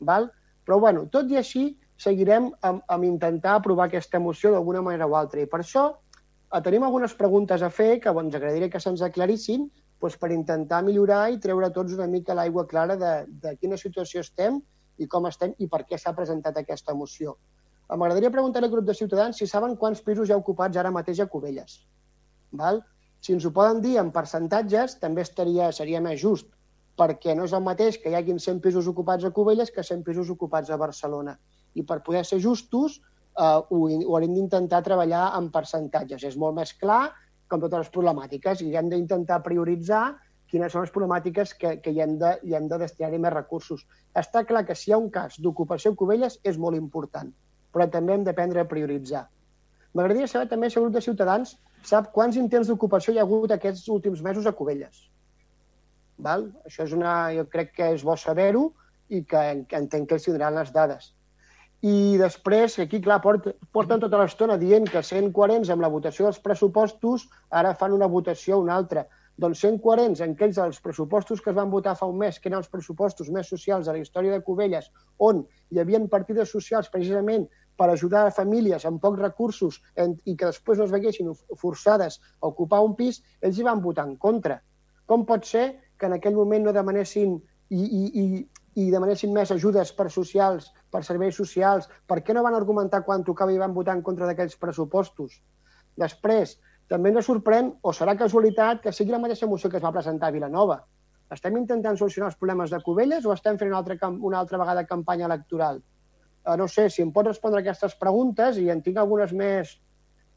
Val? 0.00 0.30
Però, 0.64 0.78
bueno, 0.80 1.04
tot 1.12 1.30
i 1.30 1.36
així, 1.36 1.66
seguirem 2.00 2.48
amb, 2.66 2.80
amb 2.88 3.04
intentar 3.04 3.58
aprovar 3.58 3.90
aquesta 3.90 4.20
moció 4.20 4.52
d'alguna 4.52 4.82
manera 4.82 5.06
o 5.06 5.16
altra. 5.18 5.42
I 5.42 5.50
per 5.50 5.60
això 5.60 5.84
eh, 5.92 6.60
tenim 6.64 6.86
algunes 6.86 7.14
preguntes 7.18 7.62
a 7.62 7.70
fer 7.70 7.98
que 8.00 8.14
ens 8.24 8.34
agradaria 8.34 8.70
que 8.72 8.80
se'ns 8.80 9.04
aclarissin 9.04 9.68
doncs, 10.02 10.18
per 10.18 10.32
intentar 10.34 10.82
millorar 10.84 11.30
i 11.32 11.40
treure 11.40 11.70
tots 11.70 11.94
una 11.94 12.08
mica 12.10 12.34
l'aigua 12.34 12.66
clara 12.66 12.96
de, 12.98 13.12
de 13.42 13.56
quina 13.56 13.78
situació 13.78 14.20
estem 14.20 14.60
i 14.98 15.08
com 15.08 15.26
estem 15.26 15.54
i 15.58 15.68
per 15.68 15.84
què 15.88 15.98
s'ha 15.98 16.14
presentat 16.16 16.58
aquesta 16.58 16.94
moció. 16.94 17.36
Eh, 17.88 17.96
M'agradaria 17.96 18.30
preguntar 18.30 18.62
al 18.62 18.70
grup 18.70 18.86
de 18.88 18.94
ciutadans 18.94 19.38
si 19.38 19.46
saben 19.46 19.76
quants 19.76 20.02
pisos 20.02 20.28
hi 20.28 20.34
ha 20.34 20.40
ocupats 20.40 20.76
ara 20.76 20.90
mateix 20.90 21.20
a 21.20 21.28
Cubelles. 21.30 21.78
Val? 22.52 22.82
Si 23.22 23.32
ens 23.32 23.46
ho 23.46 23.52
poden 23.54 23.80
dir 23.80 23.96
en 24.00 24.10
percentatges, 24.10 24.98
també 24.98 25.22
estaria, 25.22 25.70
seria 25.72 26.00
més 26.02 26.20
just, 26.20 26.48
perquè 26.98 27.36
no 27.38 27.46
és 27.46 27.54
el 27.56 27.62
mateix 27.64 27.98
que 28.02 28.10
hi 28.10 28.16
hagin 28.18 28.40
100 28.42 28.60
pisos 28.64 28.88
ocupats 28.90 29.24
a 29.24 29.30
Cubelles 29.30 29.70
que 29.70 29.84
100 29.86 30.02
pisos 30.08 30.30
ocupats 30.34 30.70
a 30.70 30.78
Barcelona. 30.80 31.36
I 31.78 31.86
per 31.88 32.02
poder 32.02 32.24
ser 32.26 32.40
justos, 32.42 32.98
eh, 33.38 33.42
ho, 33.44 33.78
ho 33.88 34.16
haurem 34.16 34.34
d'intentar 34.34 34.82
treballar 34.82 35.28
en 35.38 35.48
percentatges. 35.54 36.26
És 36.32 36.36
molt 36.36 36.58
més 36.58 36.74
clar 36.82 37.04
com 37.52 37.60
totes 37.60 37.84
les 37.84 37.92
problemàtiques 37.94 38.62
i 38.64 38.72
hem 38.80 38.88
d'intentar 38.92 39.42
prioritzar 39.44 40.04
quines 40.52 40.72
són 40.74 40.84
les 40.84 40.92
problemàtiques 40.94 41.54
que, 41.60 41.76
que 41.84 41.92
hi 41.92 42.02
hem 42.04 42.18
de, 42.20 42.32
hi 42.44 42.56
hem 42.56 42.66
de 42.68 42.78
destinar-hi 42.80 43.20
més 43.24 43.32
recursos. 43.34 43.84
Està 44.22 44.42
clar 44.48 44.64
que 44.68 44.76
si 44.76 44.90
hi 44.90 44.96
ha 44.96 45.00
un 45.00 45.08
cas 45.12 45.38
d'ocupació 45.44 45.92
a 45.92 45.98
Cubelles 46.02 46.38
és 46.48 46.58
molt 46.64 46.76
important, 46.76 47.30
però 47.72 47.88
també 47.92 48.16
hem 48.16 48.26
d'aprendre 48.26 48.64
a 48.64 48.68
prioritzar. 48.68 49.24
M'agradaria 49.96 50.28
saber 50.28 50.50
també 50.50 50.68
si 50.68 50.78
el 50.80 50.86
grup 50.86 50.98
de 50.98 51.04
Ciutadans 51.04 51.56
sap 51.88 52.12
quants 52.16 52.36
intents 52.40 52.68
d'ocupació 52.68 53.14
hi 53.14 53.20
ha 53.20 53.26
hagut 53.26 53.52
aquests 53.56 53.88
últims 53.96 54.20
mesos 54.24 54.48
a 54.48 54.52
Cubelles. 54.56 55.06
Val? 56.26 56.46
Això 56.68 56.84
és 56.88 56.92
una, 56.96 57.16
jo 57.36 57.44
crec 57.52 57.72
que 57.78 57.90
és 57.96 58.04
bo 58.04 58.16
saber-ho 58.20 58.68
i 59.08 59.24
que, 59.28 59.42
entenc 59.80 60.08
que 60.08 60.16
ells 60.16 60.28
tindran 60.28 60.56
les 60.60 60.72
dades. 60.72 61.12
I 61.82 62.14
després, 62.14 62.76
aquí, 62.78 63.00
clar, 63.02 63.18
port, 63.22 63.48
porten 63.74 64.02
tota 64.02 64.20
l'estona 64.20 64.54
dient 64.58 64.84
que 64.86 65.00
sent 65.02 65.32
coherents 65.34 65.70
amb 65.74 65.82
la 65.82 65.90
votació 65.90 66.28
dels 66.28 66.38
pressupostos, 66.44 67.24
ara 67.50 67.72
fan 67.74 67.96
una 67.96 68.06
votació 68.06 68.60
una 68.62 68.76
altra. 68.76 69.02
Doncs 69.42 69.64
sent 69.64 69.80
coherents 69.82 70.20
en 70.22 70.36
aquells 70.36 70.60
dels 70.60 70.78
pressupostos 70.84 71.40
que 71.42 71.50
es 71.50 71.56
van 71.56 71.72
votar 71.72 71.96
fa 71.98 72.06
un 72.06 72.20
mes, 72.20 72.38
que 72.38 72.50
eren 72.52 72.60
els 72.60 72.70
pressupostos 72.70 73.32
més 73.34 73.50
socials 73.50 73.88
de 73.88 73.96
la 73.96 74.02
història 74.04 74.36
de 74.36 74.44
Cubelles, 74.46 74.92
on 75.18 75.42
hi 75.72 75.82
havia 75.82 75.98
partides 76.14 76.54
socials 76.54 76.92
precisament 76.92 77.48
per 77.76 77.90
ajudar 77.90 78.26
a 78.28 78.34
famílies 78.36 78.86
amb 78.86 79.02
pocs 79.02 79.18
recursos 79.18 79.80
en, 79.96 80.14
i 80.24 80.36
que 80.36 80.52
després 80.52 80.78
no 80.78 80.86
es 80.86 80.94
veguessin 80.94 81.34
forçades 81.58 82.20
a 82.40 82.52
ocupar 82.52 82.84
un 82.86 82.94
pis, 82.94 83.24
ells 83.40 83.58
hi 83.58 83.66
van 83.66 83.82
votar 83.82 84.06
en 84.06 84.14
contra. 84.22 84.60
Com 85.06 85.26
pot 85.26 85.48
ser 85.48 85.66
que 85.98 86.06
en 86.06 86.14
aquell 86.20 86.38
moment 86.38 86.68
no 86.68 86.76
demanessin 86.76 87.40
i, 87.72 87.82
i, 87.82 88.04
i, 88.22 88.24
i 88.74 88.88
demanessin 88.90 89.32
més 89.34 89.50
ajudes 89.52 89.92
per 89.96 90.08
socials, 90.10 90.70
per 90.90 91.02
serveis 91.04 91.36
socials? 91.36 91.88
Per 92.08 92.20
què 92.24 92.34
no 92.36 92.44
van 92.46 92.56
argumentar 92.56 93.02
quan 93.06 93.24
tocava 93.24 93.52
i 93.52 93.60
van 93.60 93.74
votar 93.76 93.96
en 93.98 94.02
contra 94.06 94.28
d'aquells 94.28 94.56
pressupostos? 94.60 95.40
Després, 96.00 96.56
també 96.88 97.12
ens 97.12 97.28
sorprèn, 97.28 97.70
o 97.82 97.92
serà 97.92 98.16
casualitat, 98.18 98.82
que 98.84 98.92
sigui 98.92 99.12
la 99.12 99.20
mateixa 99.20 99.48
moció 99.48 99.70
que 99.70 99.78
es 99.80 99.84
va 99.84 99.92
presentar 99.92 100.28
a 100.28 100.36
Vilanova. 100.36 100.82
Estem 101.32 101.56
intentant 101.56 101.96
solucionar 101.96 102.28
els 102.30 102.38
problemes 102.40 102.72
de 102.72 102.80
Cubelles 102.84 103.24
o 103.24 103.32
estem 103.32 103.58
fent 103.60 103.70
una 103.72 103.80
altra, 103.80 104.10
una 104.30 104.40
altra 104.40 104.60
vegada 104.60 104.84
campanya 104.88 105.28
electoral? 105.28 105.80
Uh, 106.44 106.56
no 106.60 106.66
sé, 106.68 106.88
si 106.90 107.04
em 107.04 107.12
pot 107.14 107.28
respondre 107.28 107.62
aquestes 107.62 107.94
preguntes, 108.00 108.58
i 108.58 108.68
en 108.72 108.82
tinc 108.84 108.98
algunes 109.00 109.32
més 109.32 109.76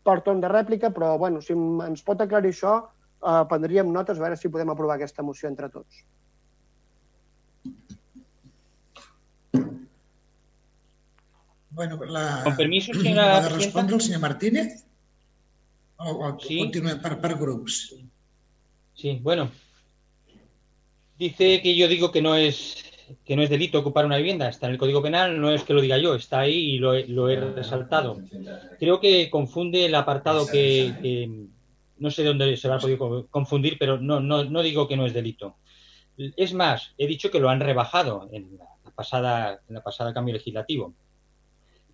per 0.06 0.20
torn 0.28 0.44
de 0.44 0.52
rèplica, 0.52 0.92
però 0.94 1.16
bueno, 1.18 1.42
si 1.42 1.56
ens 1.56 2.04
pot 2.06 2.22
aclarir 2.22 2.54
això, 2.54 2.76
uh, 2.86 3.42
prendríem 3.50 3.92
notes 3.92 4.20
a 4.20 4.28
veure 4.28 4.38
si 4.40 4.52
podem 4.54 4.72
aprovar 4.72 5.00
aquesta 5.00 5.26
moció 5.26 5.50
entre 5.50 5.72
tots. 5.74 6.04
Bueno, 11.76 12.00
la, 12.06 12.42
Con 12.44 12.56
permiso, 12.56 12.94
señora 13.04 13.24
¿ha 13.38 13.42
de 13.42 13.50
presidenta. 13.50 13.66
respondre 13.66 13.96
el 13.96 14.02
senyor 14.02 14.22
Martínez? 14.22 14.86
O, 15.98 16.10
o 16.26 16.40
Sí. 16.40 16.58
continuem 16.60 17.02
per, 17.02 17.14
per 17.22 17.34
grups? 17.38 17.76
Sí, 18.94 19.20
bueno. 19.22 19.50
dice 21.18 21.62
que 21.62 21.76
yo 21.76 21.88
digo 21.88 22.12
que 22.12 22.22
no 22.22 22.36
es 22.36 22.84
que 23.24 23.36
no 23.36 23.44
es 23.44 23.50
delito 23.52 23.80
ocupar 23.80 24.06
una 24.06 24.18
vivienda, 24.18 24.50
está 24.50 24.66
en 24.66 24.74
el 24.74 24.80
Código 24.80 25.02
Penal, 25.02 25.40
no 25.40 25.52
es 25.52 25.64
que 25.64 25.74
lo 25.74 25.82
diga 25.82 25.98
yo, 26.00 26.16
está 26.16 26.40
ahí 26.40 26.72
y 26.76 26.78
lo, 26.80 26.96
he- 26.96 27.08
lo 27.08 27.30
he 27.30 27.36
resaltado. 27.36 28.18
Creo 28.80 29.00
que 29.00 29.30
confunde 29.30 29.86
el 29.86 29.94
apartado 29.94 30.48
que, 30.50 30.98
que 31.02 31.46
no 32.00 32.10
sé 32.10 32.24
dónde 32.24 32.58
se 32.58 32.68
va 32.68 32.76
a 32.76 32.80
podido 32.80 32.98
co- 32.98 33.28
confundir, 33.30 33.78
pero 33.80 34.00
no, 34.00 34.20
no, 34.20 34.44
no 34.44 34.64
digo 34.64 34.88
que 34.88 34.98
no 34.98 35.06
es 35.06 35.14
delito. 35.14 35.56
Es 36.18 36.54
más, 36.56 36.94
he 36.98 37.06
dicho 37.06 37.30
que 37.30 37.40
lo 37.40 37.50
han 37.50 37.60
rebajado 37.60 38.28
en 38.32 38.58
la 38.58 38.92
pasada, 38.92 39.62
en 39.68 39.76
la 39.76 39.84
pasada 39.84 40.14
cambio 40.14 40.34
legislativo. 40.34 40.96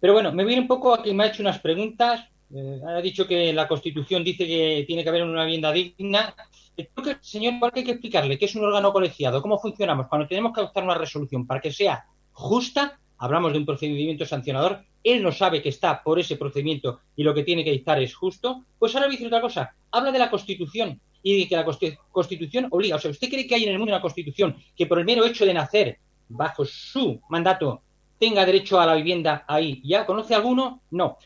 Pero 0.01 0.13
bueno, 0.13 0.33
me 0.33 0.43
viene 0.43 0.63
un 0.63 0.67
poco 0.67 0.93
a 0.93 1.01
que 1.01 1.13
me 1.13 1.23
ha 1.23 1.27
hecho 1.27 1.43
unas 1.43 1.59
preguntas. 1.59 2.27
Eh, 2.53 2.81
ha 2.85 2.99
dicho 3.01 3.25
que 3.25 3.53
la 3.53 3.67
Constitución 3.67 4.23
dice 4.25 4.45
que 4.45 4.83
tiene 4.85 5.03
que 5.03 5.09
haber 5.09 5.23
una 5.23 5.45
vivienda 5.45 5.71
digna. 5.71 6.35
Eh, 6.75 6.89
Creo 6.93 7.15
que, 7.15 7.23
señor, 7.23 7.53
igual 7.53 7.71
que 7.71 7.79
hay 7.79 7.85
que 7.85 7.91
explicarle 7.91 8.37
qué 8.37 8.45
es 8.45 8.55
un 8.55 8.65
órgano 8.65 8.91
colegiado, 8.91 9.41
cómo 9.41 9.59
funcionamos. 9.59 10.07
Cuando 10.07 10.27
tenemos 10.27 10.51
que 10.51 10.59
adoptar 10.59 10.83
una 10.83 10.95
resolución 10.95 11.47
para 11.47 11.61
que 11.61 11.71
sea 11.71 12.03
justa, 12.33 12.99
hablamos 13.19 13.53
de 13.53 13.59
un 13.59 13.65
procedimiento 13.65 14.25
sancionador, 14.25 14.83
él 15.03 15.21
no 15.23 15.31
sabe 15.31 15.61
que 15.61 15.69
está 15.69 16.03
por 16.03 16.19
ese 16.19 16.35
procedimiento 16.35 16.99
y 17.15 17.23
lo 17.23 17.33
que 17.33 17.43
tiene 17.43 17.63
que 17.63 17.71
dictar 17.71 18.01
es 18.01 18.13
justo, 18.15 18.65
pues 18.79 18.93
ahora 18.95 19.07
voy 19.07 19.15
a 19.15 19.17
decir 19.17 19.27
otra 19.27 19.41
cosa. 19.41 19.73
Habla 19.91 20.11
de 20.11 20.19
la 20.19 20.29
Constitución 20.29 20.99
y 21.23 21.39
de 21.39 21.47
que 21.47 21.55
la 21.55 21.65
Consti- 21.65 21.97
Constitución 22.11 22.67
obliga. 22.71 22.95
O 22.95 22.99
sea, 22.99 23.11
¿usted 23.11 23.29
cree 23.29 23.45
que 23.47 23.55
hay 23.55 23.63
en 23.63 23.71
el 23.71 23.77
mundo 23.77 23.93
una 23.93 24.01
Constitución 24.01 24.55
que 24.75 24.87
por 24.87 24.97
el 24.99 25.05
mero 25.05 25.25
hecho 25.25 25.45
de 25.45 25.53
nacer 25.53 25.97
bajo 26.27 26.65
su 26.65 27.21
mandato 27.29 27.81
tenga 28.21 28.45
derecho 28.45 28.79
a 28.79 28.85
la 28.85 28.93
vivienda 28.93 29.43
ahí? 29.47 29.81
¿Ya 29.83 30.05
conoce 30.05 30.35
alguno? 30.35 30.83
No. 30.91 31.17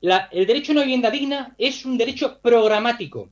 La- 0.00 0.28
el 0.30 0.46
derecho 0.46 0.70
a 0.70 0.74
una 0.76 0.82
vivienda 0.82 1.10
digna 1.10 1.56
es 1.58 1.84
un 1.84 1.98
derecho 1.98 2.38
programático. 2.40 3.30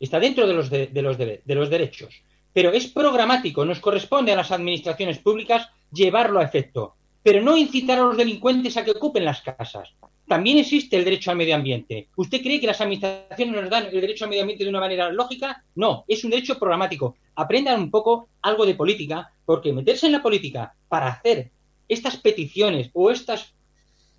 Está 0.00 0.18
dentro 0.18 0.44
de 0.48 0.54
los, 0.54 0.68
de, 0.68 0.90
los, 1.02 1.16
de 1.16 1.54
los 1.54 1.70
derechos. 1.70 2.12
Pero 2.52 2.72
es 2.72 2.88
programático. 2.88 3.64
Nos 3.64 3.78
corresponde 3.78 4.32
a 4.32 4.36
las 4.36 4.50
administraciones 4.50 5.18
públicas 5.18 5.68
llevarlo 5.92 6.40
a 6.40 6.44
efecto. 6.44 6.96
Pero 7.22 7.42
no 7.42 7.56
incitar 7.56 7.98
a 8.00 8.02
los 8.02 8.16
delincuentes 8.16 8.76
a 8.76 8.84
que 8.84 8.90
ocupen 8.90 9.24
las 9.24 9.42
casas. 9.42 9.90
También 10.26 10.58
existe 10.58 10.96
el 10.96 11.04
derecho 11.04 11.30
al 11.30 11.36
medio 11.36 11.54
ambiente. 11.54 12.08
¿Usted 12.16 12.40
cree 12.42 12.60
que 12.60 12.66
las 12.66 12.80
administraciones 12.80 13.54
nos 13.54 13.70
dan 13.70 13.86
el 13.86 14.00
derecho 14.00 14.24
al 14.24 14.30
medio 14.30 14.42
ambiente 14.42 14.64
de 14.64 14.70
una 14.70 14.80
manera 14.80 15.10
lógica? 15.10 15.62
No, 15.76 16.04
es 16.08 16.24
un 16.24 16.30
derecho 16.30 16.58
programático. 16.58 17.16
Aprendan 17.36 17.80
un 17.80 17.90
poco 17.90 18.28
algo 18.42 18.66
de 18.66 18.74
política, 18.74 19.32
porque 19.44 19.72
meterse 19.72 20.06
en 20.06 20.12
la 20.12 20.22
política 20.22 20.74
para 20.88 21.08
hacer 21.08 21.50
estas 21.90 22.16
peticiones 22.16 22.90
o 22.94 23.10
estas 23.10 23.52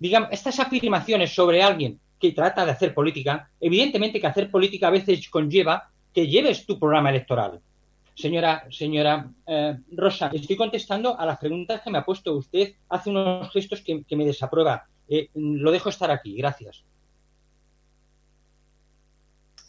digamos, 0.02 0.30
estas 0.32 0.58
afirmaciones 0.58 1.32
sobre 1.32 1.62
alguien 1.62 2.00
que 2.18 2.32
trata 2.32 2.64
de 2.64 2.72
hacer 2.72 2.92
política, 2.92 3.48
evidentemente 3.60 4.20
que 4.20 4.26
hacer 4.26 4.50
política 4.50 4.88
a 4.88 4.90
veces 4.90 5.28
conlleva 5.28 5.90
que 6.12 6.26
lleves 6.26 6.66
tu 6.66 6.76
programa 6.76 7.10
electoral. 7.10 7.60
Señora, 8.16 8.66
señora 8.68 9.30
eh, 9.46 9.78
Rosa, 9.92 10.28
estoy 10.34 10.56
contestando 10.56 11.18
a 11.18 11.24
las 11.24 11.38
preguntas 11.38 11.82
que 11.82 11.90
me 11.90 11.98
ha 11.98 12.04
puesto 12.04 12.34
usted. 12.34 12.74
Hace 12.88 13.10
unos 13.10 13.50
gestos 13.52 13.80
que, 13.80 14.04
me 14.16 14.26
desaprueba. 14.26 14.88
Eh, 15.08 15.30
lo 15.34 15.70
dejo 15.70 15.88
estar 15.88 16.10
aquí. 16.10 16.36
Gracias. 16.36 16.82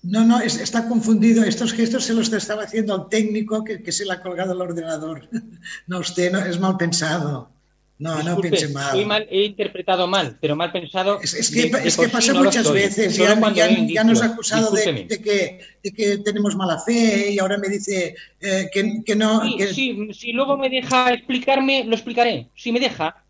No, 0.01 0.25
no, 0.25 0.41
es- 0.41 0.59
está 0.59 0.89
confundido. 0.89 1.43
Estos 1.43 1.73
gestos 1.73 2.05
se 2.05 2.15
los 2.15 2.33
estaba 2.33 2.63
haciendo 2.63 2.95
al 2.95 3.07
técnico 3.07 3.63
que, 3.63 3.83
que 3.83 3.91
se 3.91 4.03
le 4.03 4.13
ha 4.13 4.21
colgado 4.21 4.53
el 4.53 4.61
ordenador. 4.61 5.29
No, 5.87 5.99
usted 5.99 6.31
no, 6.31 6.39
es 6.39 6.59
mal 6.59 6.75
pensado. 6.75 7.52
No, 7.99 8.15
no 8.17 8.23
Disculpe, 8.23 8.49
piense 8.49 8.67
mal. 8.73 8.91
soy 8.91 9.05
mal, 9.05 9.27
he 9.29 9.45
interpretado 9.45 10.07
mal, 10.07 10.37
pero 10.41 10.55
mal 10.55 10.71
pensado. 10.71 11.19
Es, 11.21 11.33
es 11.35 11.51
que, 11.51 11.69
de- 11.69 11.79
de 11.79 11.87
es 11.87 11.95
que 11.95 12.05
sí 12.05 12.11
pasa 12.11 12.33
no 12.33 12.43
muchas 12.43 12.69
veces. 12.71 13.15
Ya, 13.15 13.39
ya- 13.53 13.67
ya 13.87 14.03
nos 14.03 14.21
ha 14.21 14.25
acusado 14.25 14.71
de, 14.71 15.07
que, 15.07 15.59
de 15.83 15.91
que 15.93 16.17
tenemos 16.17 16.55
mala 16.55 16.79
fe 16.79 17.31
y 17.31 17.39
ahora 17.39 17.57
me 17.57 17.69
dice 17.69 18.15
eh, 18.41 18.69
que, 18.73 19.03
que 19.05 19.15
no. 19.15 19.41
Sí, 19.43 19.57
que 19.57 19.67
sí, 19.73 20.07
si 20.13 20.31
luego 20.33 20.57
me 20.57 20.69
deja 20.69 21.13
explicarme, 21.13 21.83
lo 21.85 21.93
explicaré. 21.95 22.49
Si 22.55 22.71
me 22.71 22.79
deja. 22.79 23.23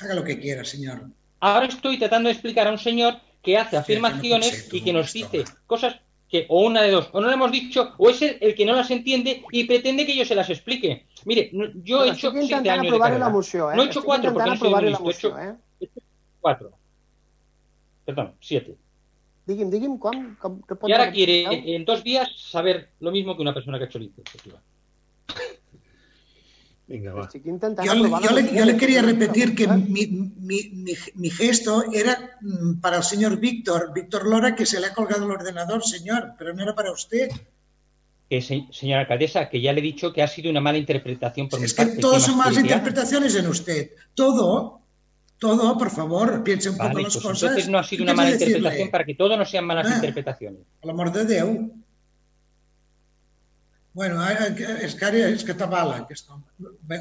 Haga 0.00 0.14
lo 0.14 0.24
que 0.24 0.38
quiera, 0.38 0.64
señor. 0.64 1.08
Ahora 1.40 1.66
estoy 1.66 1.98
tratando 1.98 2.28
de 2.28 2.34
explicar 2.34 2.68
a 2.68 2.70
un 2.70 2.78
señor 2.78 3.16
que 3.42 3.58
hace 3.58 3.76
afirmaciones 3.76 4.68
y 4.72 4.80
que 4.80 4.92
nos 4.92 5.12
dice 5.12 5.44
cosas 5.66 5.96
que 6.28 6.46
o 6.48 6.62
una 6.64 6.82
de 6.82 6.90
dos, 6.90 7.08
o 7.12 7.20
no 7.20 7.28
le 7.28 7.34
hemos 7.34 7.52
dicho, 7.52 7.92
o 7.98 8.10
es 8.10 8.20
el, 8.22 8.38
el 8.40 8.54
que 8.54 8.64
no 8.66 8.72
las 8.74 8.90
entiende 8.90 9.44
y 9.52 9.64
pretende 9.64 10.04
que 10.06 10.16
yo 10.16 10.24
se 10.24 10.34
las 10.34 10.50
explique. 10.50 11.06
Mire, 11.24 11.50
no- 11.52 11.70
yo 11.84 12.04
he 12.04 12.08
hecho 12.16 12.30
siete 12.48 12.70
años 12.70 12.92
de 12.92 12.98
carrera. 13.10 13.26
eh? 13.70 13.76
No 13.76 13.82
he 13.82 13.86
hecho 13.86 14.02
cuatro 14.02 14.32
porque 14.32 14.50
no 14.50 14.56
soy 14.56 14.70
la 14.70 14.80
listo, 14.90 15.04
he 15.10 15.12
hecho 15.12 15.38
eh? 15.38 15.54
cuatro. 16.40 16.70
Perdón, 18.04 18.34
siete. 18.40 18.76
Digui'm, 19.46 19.70
digui'm, 19.70 19.98
com 19.98 20.36
que 20.62 20.74
pot 20.74 20.88
quiere 21.12 21.44
en 21.76 21.84
dos 21.84 22.02
días 22.02 22.28
saber 22.36 22.90
lo 23.00 23.10
mismo 23.12 23.36
que 23.36 23.42
una 23.42 23.52
persona 23.54 23.78
que 23.78 23.84
ha 23.84 23.86
hecho 23.88 23.98
licenciatura. 23.98 24.60
Venga, 26.86 27.14
va. 27.14 27.28
Yo, 27.32 27.94
le- 27.94 28.00
aprovar 28.00 28.22
la 28.22 28.28
yo 28.28 28.34
le, 28.34 28.42
moció. 28.42 28.58
yo 28.58 28.64
le 28.66 28.76
quería 28.76 29.00
repetir 29.02 29.54
que 29.54 29.66
mi, 29.66 30.06
mi- 30.06 30.70
mi- 30.74 30.94
mi 31.14 31.30
gesto 31.30 31.84
era 31.92 32.36
mm, 32.42 32.80
para 32.80 32.98
el 32.98 33.02
señor 33.02 33.38
Víctor, 33.40 33.92
Víctor 33.94 34.26
Lora, 34.26 34.54
que 34.54 34.66
se 34.66 34.80
le 34.80 34.88
ha 34.88 34.92
colgado 34.94 35.24
el 35.24 35.30
ordenador, 35.30 35.82
señor, 35.82 36.34
pero 36.38 36.52
no 36.52 36.62
era 36.62 36.74
para 36.74 36.92
usted. 36.92 37.30
Que 38.28 38.42
se- 38.42 38.66
señora 38.70 39.02
alcaldesa, 39.02 39.48
que 39.48 39.60
ya 39.62 39.72
le 39.72 39.80
he 39.80 39.82
dicho 39.82 40.12
que 40.12 40.22
ha 40.22 40.28
sido 40.28 40.50
una 40.50 40.60
mala 40.60 40.76
interpretación 40.76 41.48
por 41.48 41.58
mi 41.58 41.64
Es 41.66 41.72
que 41.74 41.84
parte. 41.86 42.00
todos 42.00 42.16
¿qué 42.22 42.28
son 42.30 42.36
malas 42.38 42.58
interpretaciones 42.58 43.34
en 43.34 43.46
usted. 43.46 43.90
Todo, 44.14 44.80
todo, 45.38 45.78
por 45.78 45.90
favor, 45.90 46.44
piense 46.44 46.68
un 46.68 46.76
poco 46.76 46.88
Vale, 46.88 47.02
las 47.04 47.14
pues 47.14 47.24
cosas. 47.24 47.42
entonces 47.44 47.68
no 47.70 47.78
ha 47.78 47.84
sido 47.84 47.98
¿Qué 47.98 48.02
una 48.04 48.14
mala 48.14 48.30
decirle? 48.30 48.56
interpretación 48.58 48.90
para 48.90 49.04
que 49.04 49.14
todo 49.14 49.36
no 49.38 49.44
sean 49.46 49.64
malas 49.64 49.86
Ah. 49.90 49.94
interpretaciones. 49.96 50.60
Per 50.80 50.86
l'amor 50.86 51.10
de 51.12 51.24
Déu. 51.24 51.70
Bueno, 53.94 54.18
ara, 54.18 54.48
és 54.82 54.96
que 54.98 55.06
ara 55.06 55.20
és 55.30 55.44
que 55.46 55.54
t'avala 55.54 56.00
aquest 56.02 56.30
home. 56.30 56.42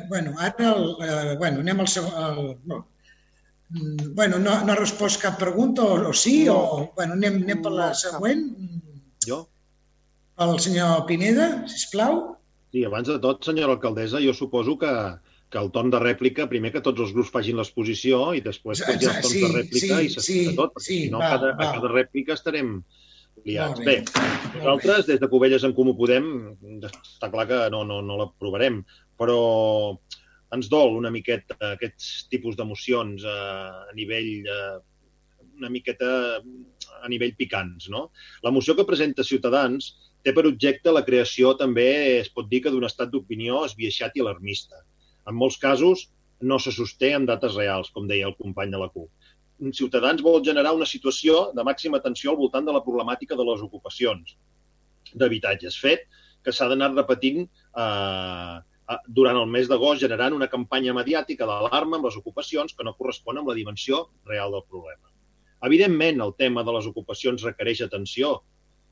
Bueno, 0.09 0.35
ara, 0.37 0.73
el, 0.75 0.89
eh, 1.01 1.35
bueno, 1.41 1.63
anem 1.65 1.81
al 1.81 1.89
segon... 1.89 2.13
Al, 2.13 2.43
no. 2.69 2.83
Mm, 3.73 4.11
Bueno, 4.13 4.37
no, 4.37 4.59
no 4.65 4.73
ha 4.73 4.77
respost 4.77 5.21
cap 5.21 5.39
pregunta, 5.41 5.81
o, 5.81 5.95
o 6.11 6.13
sí, 6.13 6.47
o... 6.49 6.91
Bueno, 6.95 7.17
anem, 7.17 7.41
anem 7.41 7.63
per 7.65 7.71
la 7.73 7.89
següent. 7.97 8.45
Jo? 9.25 9.39
El 10.45 10.59
senyor 10.61 11.07
Pineda, 11.09 11.47
sisplau. 11.71 12.21
Sí, 12.73 12.83
abans 12.85 13.09
de 13.09 13.17
tot, 13.21 13.41
senyora 13.45 13.73
alcaldessa, 13.77 14.21
jo 14.21 14.33
suposo 14.37 14.77
que, 14.81 14.93
que 15.53 15.61
el 15.61 15.71
torn 15.73 15.91
de 15.93 15.99
rèplica, 16.01 16.47
primer 16.49 16.71
que 16.73 16.81
tots 16.85 17.01
els 17.05 17.13
grups 17.13 17.29
facin 17.33 17.57
l'exposició 17.59 18.21
i 18.37 18.41
després 18.45 18.81
tots 18.81 19.01
hi 19.01 19.09
ha 19.09 19.17
els 19.17 19.25
torns 19.25 19.33
Sí, 19.33 19.41
de 19.43 19.51
rèplica 19.53 19.97
sí, 19.99 20.05
i 20.05 20.13
s'explica 20.13 20.49
sí, 20.51 20.57
tot, 20.57 20.73
perquè 20.77 20.85
sí, 20.87 20.99
si 21.03 21.11
no 21.13 21.21
va, 21.21 21.27
a, 21.27 21.33
cada, 21.35 21.51
va. 21.57 21.67
a 21.67 21.75
cada 21.77 21.91
rèplica 21.93 22.37
estarem 22.37 22.71
liats. 23.45 23.83
Bé, 23.85 23.99
nosaltres 24.59 25.07
des 25.09 25.19
de 25.21 25.29
Covelles 25.31 25.65
en 25.67 25.75
Comú 25.75 25.95
Podem 25.97 26.27
està 26.79 27.29
clar 27.33 27.47
que 27.49 27.59
no, 27.73 27.83
no, 27.87 28.01
no 28.05 28.19
l'aprovarem, 28.21 28.81
però 29.19 29.39
ens 30.53 30.69
dol 30.69 30.97
una 30.99 31.11
miqueta 31.13 31.57
aquests 31.73 32.27
tipus 32.31 32.57
d'emocions 32.57 33.25
eh, 33.25 33.89
a 33.89 33.93
nivell 33.97 34.49
eh, 34.55 34.73
una 35.57 35.69
miqueta 35.69 36.09
a 37.03 37.09
nivell 37.11 37.35
picants. 37.37 37.89
No? 37.89 38.07
La 38.43 38.51
moció 38.51 38.75
que 38.77 38.87
presenta 38.87 39.25
Ciutadans 39.27 39.91
té 40.23 40.33
per 40.33 40.45
objecte 40.47 40.93
la 40.93 41.03
creació 41.05 41.53
també, 41.59 42.19
es 42.21 42.29
pot 42.31 42.47
dir 42.49 42.63
que 42.63 42.71
d'un 42.73 42.87
estat 42.87 43.11
d'opinió 43.11 43.63
esbiaixat 43.67 44.15
i 44.17 44.23
alarmista. 44.23 44.79
En 45.27 45.35
molts 45.39 45.59
casos 45.59 46.07
no 46.43 46.59
se 46.59 46.73
sosté 46.75 47.13
amb 47.15 47.29
dates 47.29 47.55
reals, 47.59 47.91
com 47.95 48.07
deia 48.07 48.27
el 48.29 48.37
company 48.39 48.71
de 48.71 48.79
la 48.81 48.89
CUP. 48.91 49.09
Ciutadans 49.71 50.21
vol 50.25 50.43
generar 50.43 50.73
una 50.75 50.87
situació 50.89 51.53
de 51.55 51.63
màxima 51.63 52.01
tensió 52.03 52.31
al 52.31 52.37
voltant 52.41 52.65
de 52.65 52.73
la 52.75 52.83
problemàtica 52.83 53.37
de 53.39 53.45
les 53.47 53.61
ocupacions 53.63 54.35
d'habitatges, 55.13 55.77
fet 55.79 56.07
que 56.43 56.51
s'ha 56.51 56.67
d'anar 56.67 56.91
repetint 56.93 57.45
eh, 57.45 58.57
durant 59.07 59.39
el 59.39 59.47
mes 59.47 59.69
d'agost 59.69 60.01
generant 60.01 60.35
una 60.35 60.49
campanya 60.51 60.95
mediàtica 60.97 61.47
d'alarma 61.47 61.99
amb 61.99 62.09
les 62.09 62.17
ocupacions 62.19 62.73
que 62.75 62.83
no 62.83 62.95
correspon 62.97 63.39
amb 63.39 63.51
la 63.51 63.55
dimensió 63.55 64.07
real 64.27 64.51
del 64.51 64.65
problema. 64.67 65.07
Evidentment, 65.63 66.19
el 66.19 66.33
tema 66.35 66.63
de 66.67 66.73
les 66.75 66.89
ocupacions 66.89 67.45
requereix 67.47 67.85
atenció, 67.85 68.41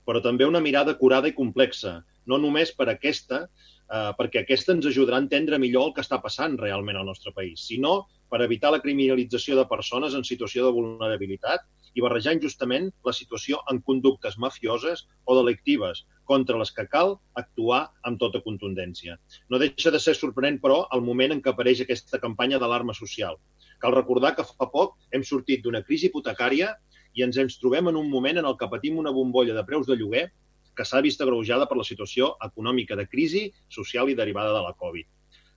però 0.08 0.22
també 0.24 0.48
una 0.48 0.62
mirada 0.64 0.96
curada 0.98 1.28
i 1.28 1.36
complexa, 1.36 2.00
no 2.26 2.40
només 2.40 2.72
per 2.78 2.88
aquesta, 2.90 3.48
eh, 3.92 4.12
perquè 4.18 4.42
aquesta 4.42 4.74
ens 4.76 4.88
ajudarà 4.88 5.20
a 5.20 5.26
entendre 5.26 5.60
millor 5.60 5.90
el 5.90 5.94
que 5.98 6.06
està 6.06 6.22
passant 6.24 6.58
realment 6.62 6.98
al 7.00 7.08
nostre 7.10 7.34
país, 7.36 7.68
sinó 7.68 8.08
per 8.32 8.42
evitar 8.46 8.72
la 8.72 8.80
criminalització 8.80 9.58
de 9.60 9.68
persones 9.68 10.16
en 10.16 10.24
situació 10.28 10.66
de 10.66 10.76
vulnerabilitat 10.78 11.68
i 11.94 12.04
barrejar 12.04 12.38
injustament 12.38 12.88
la 13.04 13.12
situació 13.12 13.60
en 13.72 13.82
conductes 13.84 14.38
mafioses 14.40 15.04
o 15.28 15.36
delictives, 15.36 16.06
contra 16.32 16.60
les 16.60 16.72
que 16.72 16.86
cal 16.88 17.18
actuar 17.42 17.82
amb 18.08 18.20
tota 18.22 18.40
contundència. 18.46 19.18
No 19.52 19.60
deixa 19.60 19.92
de 19.92 20.00
ser 20.00 20.14
sorprenent, 20.16 20.62
però, 20.64 20.86
el 20.96 21.04
moment 21.04 21.36
en 21.36 21.42
què 21.44 21.52
apareix 21.52 21.82
aquesta 21.84 22.22
campanya 22.24 22.60
d'alarma 22.62 22.96
social. 22.96 23.36
Cal 23.84 23.96
recordar 23.98 24.36
que 24.38 24.46
fa 24.48 24.70
poc 24.72 24.96
hem 25.12 25.26
sortit 25.28 25.66
d'una 25.66 25.84
crisi 25.84 26.08
hipotecària 26.08 26.72
i 27.20 27.26
ens 27.26 27.40
ens 27.44 27.58
trobem 27.60 27.92
en 27.92 28.00
un 28.00 28.08
moment 28.10 28.40
en 28.40 28.48
el 28.48 28.56
que 28.56 28.70
patim 28.72 29.02
una 29.02 29.12
bombolla 29.12 29.58
de 29.58 29.66
preus 29.68 29.90
de 29.90 29.98
lloguer 30.00 30.30
que 30.76 30.86
s'ha 30.88 31.02
vist 31.06 31.22
agreujada 31.22 31.68
per 31.70 31.78
la 31.80 31.88
situació 31.88 32.36
econòmica 32.46 32.96
de 33.00 33.08
crisi 33.08 33.48
social 33.70 34.10
i 34.10 34.16
derivada 34.16 34.54
de 34.56 34.62
la 34.66 34.76
Covid. 34.78 35.08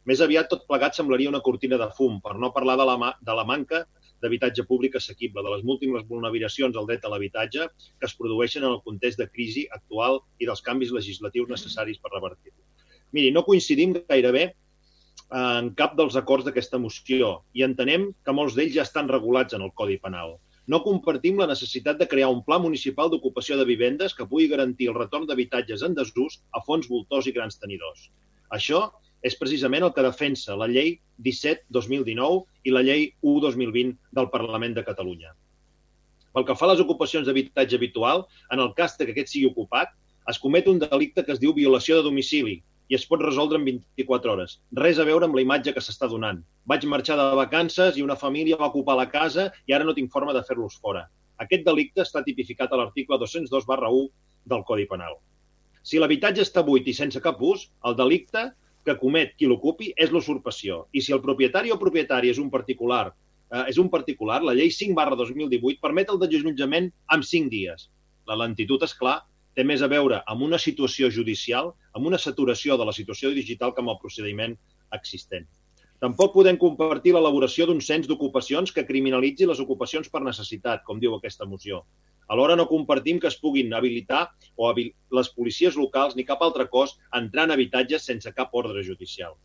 Més 0.04 0.20
aviat 0.20 0.50
tot 0.52 0.66
plegat 0.68 0.96
semblaria 0.96 1.30
una 1.30 1.40
cortina 1.44 1.78
de 1.80 1.88
fum, 1.96 2.18
per 2.20 2.34
no 2.36 2.52
parlar 2.52 2.76
de 2.80 2.84
la, 2.88 3.12
de 3.20 3.36
la 3.38 3.44
manca 3.48 3.84
d'habitatge 4.24 4.64
públic 4.68 4.96
assequible, 4.96 5.42
de 5.44 5.52
les 5.52 5.64
múltiples 5.64 6.04
vulneracions 6.08 6.76
al 6.76 6.86
dret 6.88 7.04
a 7.04 7.12
l'habitatge 7.12 7.68
que 8.00 8.08
es 8.08 8.16
produeixen 8.16 8.64
en 8.64 8.72
el 8.72 8.82
context 8.84 9.20
de 9.20 9.28
crisi 9.28 9.66
actual 9.78 10.20
i 10.40 10.48
dels 10.48 10.64
canvis 10.64 10.92
legislatius 10.96 11.50
necessaris 11.50 12.00
per 12.00 12.12
revertir-lo. 12.12 12.60
Miri, 13.12 13.30
no 13.32 13.44
coincidim 13.46 13.94
gairebé 14.08 14.52
en 15.34 15.70
cap 15.78 15.94
dels 15.96 16.16
acords 16.20 16.44
d'aquesta 16.44 16.78
moció 16.78 17.38
i 17.54 17.64
entenem 17.66 18.10
que 18.24 18.36
molts 18.36 18.56
d'ells 18.56 18.74
ja 18.76 18.84
estan 18.84 19.08
regulats 19.08 19.54
en 19.56 19.64
el 19.64 19.72
Codi 19.74 19.98
Penal. 20.02 20.36
No 20.66 20.80
compartim 20.80 21.40
la 21.40 21.48
necessitat 21.50 21.98
de 22.00 22.06
crear 22.08 22.30
un 22.32 22.40
pla 22.44 22.56
municipal 22.58 23.10
d'ocupació 23.12 23.58
de 23.60 23.66
vivendes 23.68 24.14
que 24.16 24.24
pugui 24.28 24.46
garantir 24.48 24.88
el 24.88 24.96
retorn 24.96 25.26
d'habitatges 25.28 25.82
en 25.84 25.96
desús 25.98 26.38
a 26.56 26.62
fons 26.64 26.88
voltors 26.88 27.28
i 27.28 27.34
grans 27.36 27.60
tenidors. 27.60 28.06
Això 28.58 28.86
és 29.28 29.36
precisament 29.40 29.84
el 29.84 29.92
que 29.96 30.04
defensa 30.04 30.56
la 30.56 30.68
llei 30.68 30.94
17-2019 31.26 32.44
i 32.68 32.72
la 32.72 32.84
llei 32.84 33.10
1-2020 33.20 33.96
del 34.16 34.30
Parlament 34.32 34.76
de 34.76 34.84
Catalunya. 34.88 35.34
Pel 36.34 36.48
que 36.48 36.56
fa 36.56 36.66
a 36.66 36.72
les 36.72 36.80
ocupacions 36.82 37.28
d'habitatge 37.28 37.76
habitual, 37.76 38.24
en 38.50 38.64
el 38.64 38.72
cas 38.78 38.96
que 38.96 39.06
aquest 39.12 39.34
sigui 39.34 39.52
ocupat, 39.52 39.92
es 40.32 40.40
comet 40.40 40.68
un 40.68 40.80
delicte 40.80 41.24
que 41.24 41.32
es 41.36 41.40
diu 41.40 41.52
violació 41.52 42.00
de 42.00 42.08
domicili 42.08 42.62
i 42.88 42.96
es 42.98 43.04
pot 43.08 43.22
resoldre 43.22 43.58
en 43.60 43.64
24 43.66 44.32
hores. 44.32 44.58
Res 44.76 44.98
a 45.00 45.06
veure 45.08 45.28
amb 45.28 45.36
la 45.38 45.44
imatge 45.44 45.72
que 45.74 45.82
s'està 45.84 46.08
donant. 46.10 46.42
Vaig 46.68 46.84
marxar 46.90 47.16
de 47.20 47.28
vacances 47.38 47.96
i 47.96 48.04
una 48.04 48.18
família 48.20 48.58
va 48.60 48.70
ocupar 48.72 48.96
la 48.98 49.08
casa 49.10 49.50
i 49.66 49.76
ara 49.76 49.86
no 49.88 49.94
tinc 49.96 50.12
forma 50.12 50.34
de 50.36 50.42
fer-los 50.48 50.76
fora. 50.82 51.06
Aquest 51.44 51.64
delicte 51.66 52.04
està 52.04 52.22
tipificat 52.24 52.72
a 52.72 52.80
l'article 52.80 53.18
202 53.18 53.66
barra 53.66 53.90
1 53.90 54.10
del 54.52 54.62
Codi 54.68 54.86
Penal. 54.90 55.16
Si 55.82 55.98
l'habitatge 56.00 56.44
està 56.44 56.62
buit 56.64 56.86
i 56.88 56.94
sense 56.96 57.20
cap 57.24 57.40
ús, 57.42 57.66
el 57.88 57.96
delicte 57.96 58.50
que 58.84 58.96
comet 59.00 59.34
qui 59.38 59.48
l'ocupi 59.48 59.90
és 59.96 60.12
l'usurpació. 60.12 60.84
I 60.92 61.02
si 61.04 61.12
el 61.16 61.22
propietari 61.24 61.72
o 61.72 61.80
propietari 61.80 62.30
és 62.32 62.40
un 62.40 62.50
particular, 62.52 63.06
eh, 63.50 63.64
és 63.72 63.78
un 63.80 63.90
particular, 63.90 64.42
la 64.42 64.54
llei 64.54 64.70
5 64.70 64.94
barra 64.96 65.16
2018 65.16 65.80
permet 65.80 66.10
el 66.12 66.20
desallotjament 66.20 66.90
en 67.16 67.22
5 67.22 67.50
dies. 67.50 67.88
La 68.28 68.36
lentitud, 68.36 68.82
és 68.82 68.94
clar, 68.96 69.22
té 69.54 69.64
més 69.64 69.82
a 69.82 69.90
veure 69.90 70.22
amb 70.30 70.42
una 70.46 70.58
situació 70.58 71.10
judicial, 71.10 71.72
amb 71.94 72.06
una 72.10 72.18
saturació 72.18 72.78
de 72.78 72.86
la 72.88 72.94
situació 72.96 73.30
digital 73.34 73.74
que 73.74 73.82
amb 73.82 73.94
el 73.94 74.00
procediment 74.02 74.56
existent. 74.98 75.46
Tampoc 76.02 76.34
podem 76.34 76.58
compartir 76.60 77.14
l'elaboració 77.14 77.68
d'un 77.68 77.80
cens 77.80 78.08
d'ocupacions 78.10 78.72
que 78.74 78.84
criminalitzi 78.84 79.46
les 79.48 79.60
ocupacions 79.62 80.10
per 80.12 80.20
necessitat, 80.24 80.82
com 80.84 80.98
diu 81.00 81.14
aquesta 81.16 81.46
moció. 81.48 81.84
Alhora 82.28 82.56
no 82.56 82.66
compartim 82.68 83.20
que 83.20 83.28
es 83.30 83.38
puguin 83.40 83.72
habilitar 83.76 84.26
o 84.56 84.68
habil 84.68 84.90
les 85.16 85.30
policies 85.36 85.76
locals 85.80 86.16
ni 86.16 86.24
cap 86.28 86.42
altre 86.42 86.66
cos 86.72 86.96
entrar 87.16 87.46
en 87.48 87.54
habitatges 87.54 88.06
sense 88.10 88.32
cap 88.36 88.52
ordre 88.52 88.84
judicial. 88.84 89.36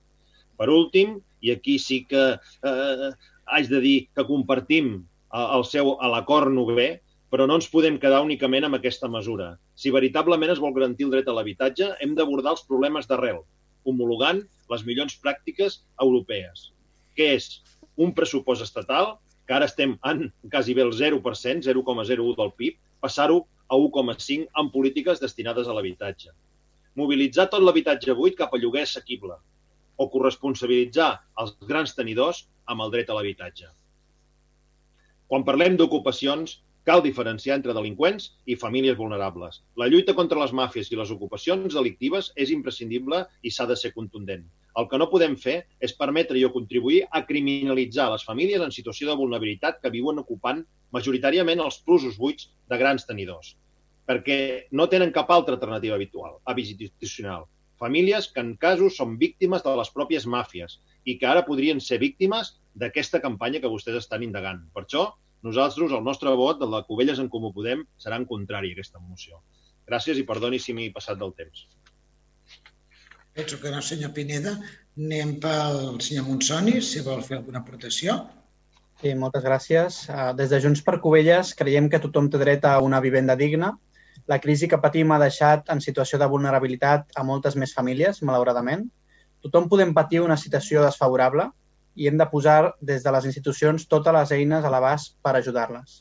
Per 0.59 0.67
últim, 0.71 1.19
i 1.39 1.53
aquí 1.53 1.77
sí 1.79 2.01
que 2.07 2.23
eh, 2.35 3.09
haig 3.55 3.69
de 3.71 3.79
dir 3.83 3.97
que 4.15 4.27
compartim 4.27 4.95
eh, 4.97 5.45
el 5.45 5.63
seu 5.67 5.95
a 5.99 6.11
l'acord 6.11 6.51
novè, 6.55 6.89
però 7.29 7.45
no 7.45 7.59
ens 7.59 7.69
podem 7.69 7.99
quedar 8.01 8.23
únicament 8.25 8.65
amb 8.65 8.79
aquesta 8.79 9.09
mesura. 9.11 9.51
Si 9.77 9.93
veritablement 9.93 10.51
es 10.53 10.61
vol 10.61 10.73
garantir 10.73 11.05
el 11.07 11.13
dret 11.13 11.29
a 11.29 11.35
l'habitatge, 11.37 11.91
hem 12.01 12.15
d'abordar 12.17 12.55
els 12.55 12.65
problemes 12.69 13.07
d'arrel, 13.09 13.43
homologant 13.85 14.41
les 14.73 14.85
millors 14.85 15.17
pràctiques 15.23 15.81
europees. 16.01 16.69
Què 17.15 17.33
és? 17.37 17.49
Un 17.97 18.13
pressupost 18.17 18.65
estatal, 18.65 19.17
que 19.45 19.55
ara 19.57 19.69
estem 19.69 19.95
en 20.05 20.27
quasi 20.49 20.75
bé 20.77 20.85
el 20.85 20.93
0%, 20.93 21.65
0,01 21.65 22.35
del 22.37 22.53
PIB, 22.57 22.77
passar-ho 23.01 23.43
a 23.69 23.77
1,5 23.77 24.47
en 24.61 24.71
polítiques 24.73 25.21
destinades 25.21 25.67
a 25.67 25.73
l'habitatge. 25.73 26.33
Mobilitzar 26.97 27.47
tot 27.49 27.63
l'habitatge 27.63 28.15
buit 28.17 28.37
cap 28.37 28.53
a 28.53 28.59
lloguer 28.61 28.85
assequible 28.87 29.37
o 29.99 30.07
corresponsabilitzar 30.09 31.11
els 31.41 31.53
grans 31.69 31.93
tenidors 31.97 32.45
amb 32.65 32.85
el 32.85 32.93
dret 32.93 33.09
a 33.09 33.17
l'habitatge. 33.17 33.69
Quan 35.29 35.45
parlem 35.45 35.75
d'ocupacions, 35.77 36.59
cal 36.87 37.03
diferenciar 37.03 37.57
entre 37.57 37.73
delinqüents 37.75 38.29
i 38.45 38.55
famílies 38.55 38.97
vulnerables. 38.97 39.61
La 39.77 39.87
lluita 39.91 40.15
contra 40.17 40.39
les 40.39 40.53
màfies 40.55 40.89
i 40.91 40.97
les 40.99 41.11
ocupacions 41.15 41.75
delictives 41.75 42.31
és 42.35 42.53
imprescindible 42.55 43.25
i 43.43 43.51
s'ha 43.51 43.67
de 43.69 43.77
ser 43.77 43.93
contundent. 43.93 44.45
El 44.79 44.87
que 44.89 44.99
no 45.01 45.09
podem 45.11 45.35
fer 45.37 45.57
és 45.83 45.95
permetre 45.97 46.39
i 46.39 46.45
o 46.47 46.53
contribuir 46.53 47.01
a 47.11 47.23
criminalitzar 47.27 48.09
les 48.13 48.25
famílies 48.25 48.61
en 48.63 48.71
situació 48.71 49.09
de 49.09 49.17
vulnerabilitat 49.19 49.81
que 49.83 49.93
viuen 49.93 50.21
ocupant 50.21 50.63
majoritàriament 50.95 51.61
els 51.63 51.79
plusos 51.85 52.17
buits 52.17 52.49
de 52.69 52.77
grans 52.81 53.05
tenidors, 53.05 53.55
perquè 54.07 54.39
no 54.71 54.87
tenen 54.89 55.13
cap 55.15 55.31
altra 55.35 55.57
alternativa 55.57 55.97
habitual, 55.97 56.39
institucional. 56.55 57.45
Famílies 57.79 58.27
que 58.33 58.41
en 58.43 58.55
casos 58.59 58.97
són 58.99 59.17
víctimes 59.17 59.63
de 59.63 59.75
les 59.79 59.91
pròpies 59.95 60.25
màfies 60.27 60.79
i 61.05 61.15
que 61.19 61.27
ara 61.27 61.45
podrien 61.47 61.79
ser 61.79 61.99
víctimes 61.99 62.57
d'aquesta 62.75 63.21
campanya 63.23 63.61
que 63.63 63.71
vostès 63.71 63.95
estan 64.01 64.23
indagant. 64.23 64.65
Per 64.73 64.83
això, 64.83 65.05
nosaltres, 65.45 65.91
el 65.91 66.03
nostre 66.03 66.33
vot, 66.35 66.61
el 66.65 66.73
de 66.75 66.83
Covelles 66.87 67.19
en 67.21 67.29
Comú 67.31 67.53
Podem, 67.55 67.85
serà 68.01 68.19
en 68.19 68.27
contrari 68.29 68.73
a 68.73 68.77
aquesta 68.77 68.99
moció. 68.99 69.41
Gràcies 69.89 70.19
i 70.19 70.25
perdoni 70.27 70.59
si 70.61 70.75
m'he 70.75 70.91
passat 70.95 71.19
del 71.19 71.33
temps. 71.37 71.65
Penso 73.33 73.59
que 73.61 73.71
no, 73.71 73.81
senyor 73.81 74.11
Pineda. 74.13 74.57
Anem 74.99 75.37
pel 75.43 75.99
senyor 76.03 76.25
Monsoni, 76.27 76.81
si 76.83 77.01
vol 77.05 77.23
fer 77.23 77.39
alguna 77.39 77.61
aportació. 77.63 78.17
Sí, 78.99 79.13
moltes 79.15 79.45
gràcies. 79.45 80.01
Eh, 80.11 80.31
Des 80.35 80.51
de 80.51 80.59
Junts 80.59 80.81
per 80.83 80.97
Covelles 80.99 81.53
creiem 81.55 81.87
que 81.89 82.01
tothom 82.03 82.27
té 82.29 82.41
dret 82.41 82.65
a 82.67 82.79
una 82.83 82.99
vivenda 82.99 83.37
digna. 83.39 83.71
La 84.27 84.41
crisi 84.43 84.67
que 84.67 84.81
patim 84.83 85.13
ha 85.15 85.21
deixat 85.21 85.71
en 85.73 85.79
situació 85.81 86.19
de 86.19 86.27
vulnerabilitat 86.27 87.15
a 87.15 87.23
moltes 87.23 87.55
més 87.55 87.73
famílies, 87.77 88.19
malauradament. 88.21 88.83
Tothom 89.41 89.69
podem 89.71 89.93
patir 89.95 90.19
una 90.21 90.35
situació 90.37 90.83
desfavorable 90.83 91.47
i 91.99 92.07
hem 92.07 92.19
de 92.19 92.27
posar 92.31 92.75
des 92.79 93.03
de 93.03 93.11
les 93.11 93.25
institucions 93.27 93.85
totes 93.91 94.15
les 94.15 94.31
eines 94.37 94.63
a 94.63 94.71
l'abast 94.71 95.17
per 95.21 95.35
ajudar-les. 95.35 95.99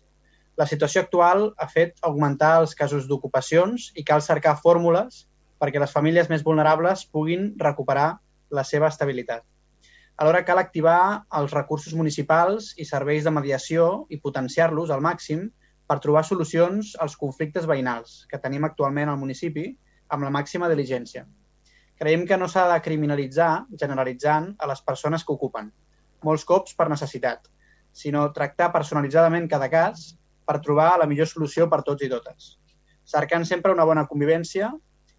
La 0.59 0.67
situació 0.67 1.03
actual 1.05 1.45
ha 1.59 1.67
fet 1.71 1.99
augmentar 2.07 2.53
els 2.61 2.75
casos 2.79 3.09
d'ocupacions 3.11 3.91
i 3.99 4.05
cal 4.07 4.23
cercar 4.23 4.57
fórmules 4.63 5.25
perquè 5.59 5.83
les 5.83 5.95
famílies 5.95 6.31
més 6.31 6.45
vulnerables 6.47 7.05
puguin 7.15 7.53
recuperar 7.59 8.09
la 8.51 8.65
seva 8.65 8.91
estabilitat. 8.95 9.43
Alhora 10.19 10.45
cal 10.47 10.59
activar 10.59 11.27
els 11.41 11.55
recursos 11.55 11.95
municipals 11.95 12.73
i 12.79 12.87
serveis 12.87 13.27
de 13.27 13.35
mediació 13.35 13.89
i 14.11 14.19
potenciar-los 14.23 14.91
al 14.95 15.03
màxim 15.03 15.45
per 15.91 15.99
trobar 16.05 16.25
solucions 16.27 16.95
als 17.03 17.15
conflictes 17.17 17.67
veïnals 17.71 18.25
que 18.31 18.41
tenim 18.43 18.67
actualment 18.67 19.11
al 19.11 19.21
municipi 19.21 19.69
amb 20.15 20.27
la 20.27 20.33
màxima 20.35 20.71
diligència. 20.71 21.27
Creiem 21.99 22.27
que 22.27 22.39
no 22.39 22.47
s'ha 22.51 22.67
de 22.71 22.81
criminalitzar 22.83 23.53
generalitzant 23.79 24.53
a 24.59 24.71
les 24.71 24.83
persones 24.87 25.25
que 25.27 25.35
ocupen, 25.35 25.71
molts 26.25 26.45
cops 26.49 26.75
per 26.79 26.89
necessitat, 26.91 27.49
sinó 27.93 28.27
tractar 28.35 28.73
personalitzadament 28.75 29.49
cada 29.51 29.69
cas 29.73 30.13
per 30.49 30.61
trobar 30.65 30.97
la 31.01 31.07
millor 31.11 31.29
solució 31.29 31.69
per 31.69 31.83
tots 31.87 32.05
i 32.05 32.11
totes, 32.13 32.57
cercant 33.05 33.45
sempre 33.49 33.75
una 33.75 33.87
bona 33.89 34.07
convivència 34.09 34.71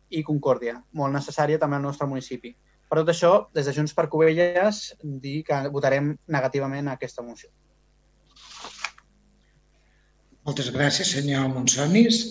i 0.09 0.23
concòrdia, 0.25 0.79
molt 0.93 1.13
necessària 1.13 1.59
també 1.61 1.77
al 1.77 1.85
nostre 1.85 2.07
municipi. 2.09 2.55
Per 2.89 2.97
tot 2.97 3.11
això, 3.13 3.31
des 3.53 3.67
de 3.69 3.73
Junts 3.75 3.93
per 3.93 4.07
Covelles, 4.09 4.81
dir 5.23 5.43
que 5.45 5.59
votarem 5.69 6.15
negativament 6.25 6.89
a 6.89 6.95
aquesta 6.97 7.21
moció. 7.21 7.51
Moltes 10.47 10.71
gràcies, 10.73 11.11
senyor 11.13 11.51
Monsonis. 11.53 12.23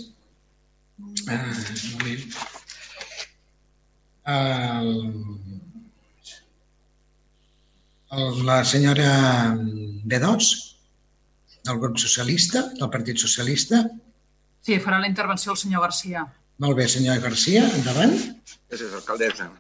Ah, 1.31 1.39
un 1.39 1.85
moment. 1.93 2.25
El, 4.29 4.91
la 8.11 8.65
senyora 8.65 9.55
B2, 10.05 10.51
del 11.65 11.79
grup 11.79 11.99
socialista, 11.99 12.63
del 12.79 12.91
Partit 12.91 13.19
Socialista. 13.19 13.85
Sí, 14.65 14.79
farà 14.81 14.99
la 15.01 15.09
intervenció 15.09 15.53
el 15.53 15.59
senyor 15.61 15.83
Garcia. 15.83 16.25
Molt 16.59 16.77
bé, 16.77 16.89
senyor 16.89 17.21
Garcia, 17.21 17.65
endavant. 17.77 18.15
Gràcies, 18.71 18.95
alcaldessa. 18.95 19.51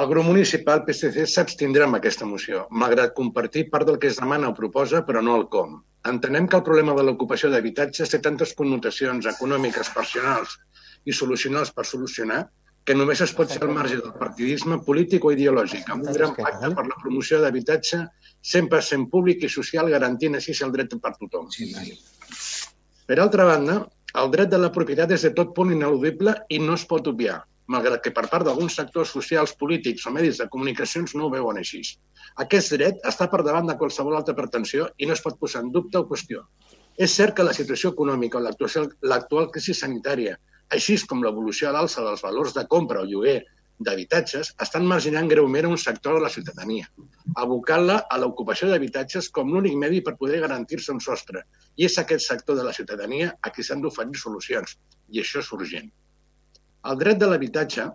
El 0.00 0.08
grup 0.08 0.24
municipal 0.24 0.80
PSC 0.86 1.26
s'abstindrà 1.28 1.84
amb 1.84 1.98
aquesta 1.98 2.24
moció, 2.24 2.64
malgrat 2.70 3.12
compartir 3.14 3.66
part 3.70 3.86
del 3.86 3.98
que 4.00 4.08
es 4.08 4.16
demana 4.16 4.48
o 4.48 4.56
proposa, 4.56 5.04
però 5.04 5.20
no 5.20 5.36
el 5.36 5.46
com. 5.52 5.82
Entenem 6.08 6.46
que 6.48 6.56
el 6.56 6.64
problema 6.64 6.94
de 6.96 7.04
l'ocupació 7.04 7.50
d'habitatges 7.52 8.08
té 8.08 8.20
tantes 8.24 8.54
connotacions 8.56 9.28
econòmiques, 9.28 9.92
personals 9.92 10.56
i 11.04 11.12
solucionals 11.12 11.74
per 11.76 11.84
solucionar 11.84 12.46
que 12.84 12.96
només 12.96 13.20
es 13.20 13.32
pot 13.36 13.52
fer 13.52 13.62
al 13.66 13.74
marge 13.76 13.98
del 14.00 14.14
partidisme 14.18 14.80
polític 14.86 15.24
o 15.24 15.32
ideològic, 15.34 15.88
amb 15.92 16.06
un 16.06 16.16
gran 16.16 16.34
pacte 16.38 16.72
per 16.76 16.86
la 16.86 16.98
promoció 17.02 17.40
d'habitatge 17.42 18.00
100% 18.52 19.10
públic 19.12 19.44
i 19.44 19.52
social, 19.52 19.90
garantint 19.92 20.38
així 20.38 20.56
el 20.64 20.72
dret 20.76 20.96
per 21.02 21.12
tothom. 21.20 21.48
Per 23.10 23.18
altra 23.18 23.46
banda, 23.52 23.76
el 24.22 24.32
dret 24.32 24.50
de 24.50 24.58
la 24.58 24.72
propietat 24.74 25.12
és 25.14 25.26
de 25.26 25.32
tot 25.36 25.54
punt 25.54 25.72
ineludible 25.74 26.34
i 26.48 26.58
no 26.62 26.74
es 26.78 26.84
pot 26.92 27.06
obviar, 27.10 27.40
malgrat 27.70 28.02
que 28.04 28.12
per 28.16 28.26
part 28.32 28.46
d'alguns 28.46 28.74
sectors 28.80 29.12
socials, 29.14 29.54
polítics 29.60 30.06
o 30.06 30.14
medis 30.14 30.40
de 30.40 30.48
comunicacions 30.50 31.14
no 31.14 31.28
ho 31.28 31.32
veuen 31.34 31.60
així. 31.60 31.82
Aquest 32.44 32.74
dret 32.74 33.04
està 33.06 33.28
per 33.30 33.44
davant 33.46 33.68
de 33.68 33.76
qualsevol 33.78 34.16
altra 34.18 34.34
pretensió 34.38 34.88
i 34.98 35.06
no 35.06 35.14
es 35.14 35.22
pot 35.22 35.38
posar 35.38 35.62
en 35.64 35.72
dubte 35.74 36.00
o 36.00 36.08
qüestió. 36.08 36.46
És 36.98 37.14
cert 37.16 37.36
que 37.36 37.46
la 37.46 37.54
situació 37.56 37.92
econòmica 37.94 38.40
o 38.40 38.42
l'actual 38.44 39.50
crisi 39.54 39.76
sanitària, 39.76 40.36
així 40.76 40.98
com 41.10 41.22
l'evolució 41.24 41.68
a 41.68 41.72
l'alça 41.76 42.04
dels 42.06 42.22
valors 42.26 42.54
de 42.56 42.66
compra 42.74 43.02
o 43.02 43.08
lloguer 43.08 43.40
d'habitatges, 43.80 44.52
estan 44.64 44.84
marginant 44.86 45.28
greument 45.28 45.70
un 45.70 45.78
sector 45.80 46.18
de 46.18 46.24
la 46.24 46.30
ciutadania, 46.32 46.88
abocant-la 47.42 47.96
a 48.12 48.18
l'ocupació 48.20 48.68
d'habitatges 48.68 49.30
com 49.36 49.52
l'únic 49.54 49.78
medi 49.82 50.02
per 50.04 50.18
poder 50.20 50.42
garantir-se 50.42 50.92
un 50.92 51.00
sostre. 51.00 51.46
I 51.80 51.88
és 51.88 51.96
aquest 52.02 52.26
sector 52.26 52.58
de 52.58 52.66
la 52.66 52.74
ciutadania 52.76 53.32
a 53.40 53.52
qui 53.54 53.64
s'han 53.64 53.80
d'oferir 53.80 54.20
solucions, 54.20 54.76
i 55.08 55.24
això 55.24 55.40
és 55.40 55.52
urgent. 55.56 55.88
El 56.90 57.00
dret 57.00 57.18
de 57.20 57.28
l'habitatge 57.30 57.88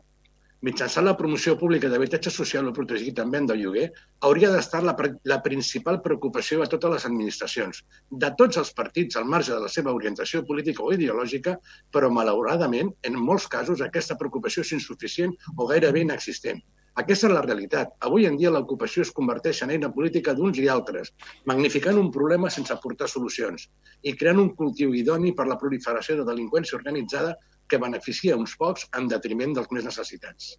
mitjançant 0.61 1.05
la 1.05 1.15
promoció 1.17 1.55
pública 1.59 1.89
d'habitatge 1.91 2.31
social 2.33 2.69
o 2.69 2.73
protegit 2.73 3.19
en 3.19 3.33
o 3.51 3.55
lloguer, 3.55 3.89
hauria 4.21 4.51
d'estar 4.51 4.83
la, 4.83 4.95
la 5.23 5.41
principal 5.43 6.01
preocupació 6.01 6.63
a 6.63 6.69
totes 6.71 6.91
les 6.93 7.05
administracions, 7.05 7.83
de 8.09 8.31
tots 8.37 8.57
els 8.57 8.71
partits 8.73 9.15
al 9.15 9.25
marge 9.25 9.53
de 9.53 9.59
la 9.59 9.69
seva 9.69 9.93
orientació 9.93 10.45
política 10.45 10.83
o 10.83 10.93
ideològica, 10.93 11.57
però 11.91 12.09
malauradament, 12.09 12.93
en 13.03 13.19
molts 13.19 13.47
casos, 13.47 13.81
aquesta 13.81 14.17
preocupació 14.17 14.63
és 14.63 14.73
insuficient 14.79 15.35
o 15.57 15.67
gairebé 15.67 16.01
inexistent. 16.01 16.63
Aquesta 17.01 17.27
és 17.27 17.33
la 17.35 17.41
realitat. 17.43 17.89
Avui 18.07 18.23
en 18.27 18.37
dia 18.39 18.51
l'ocupació 18.55 19.03
es 19.03 19.09
converteix 19.15 19.57
en 19.65 19.73
eina 19.75 19.89
política 19.91 20.33
d'uns 20.33 20.61
i 20.63 20.69
altres, 20.71 21.11
magnificant 21.51 21.99
un 21.99 22.07
problema 22.17 22.51
sense 22.55 22.71
aportar 22.71 23.09
solucions 23.11 23.67
i 24.07 24.13
creant 24.21 24.39
un 24.39 24.53
cultiu 24.61 24.95
idoni 24.95 25.33
per 25.35 25.49
la 25.49 25.57
proliferació 25.59 26.15
de 26.21 26.27
delinqüència 26.29 26.79
organitzada 26.79 27.35
que 27.69 27.81
beneficia 27.81 28.37
uns 28.37 28.55
pocs 28.59 28.85
en 28.99 29.09
detriment 29.11 29.53
dels 29.57 29.71
més 29.75 29.85
necessitats. 29.87 30.55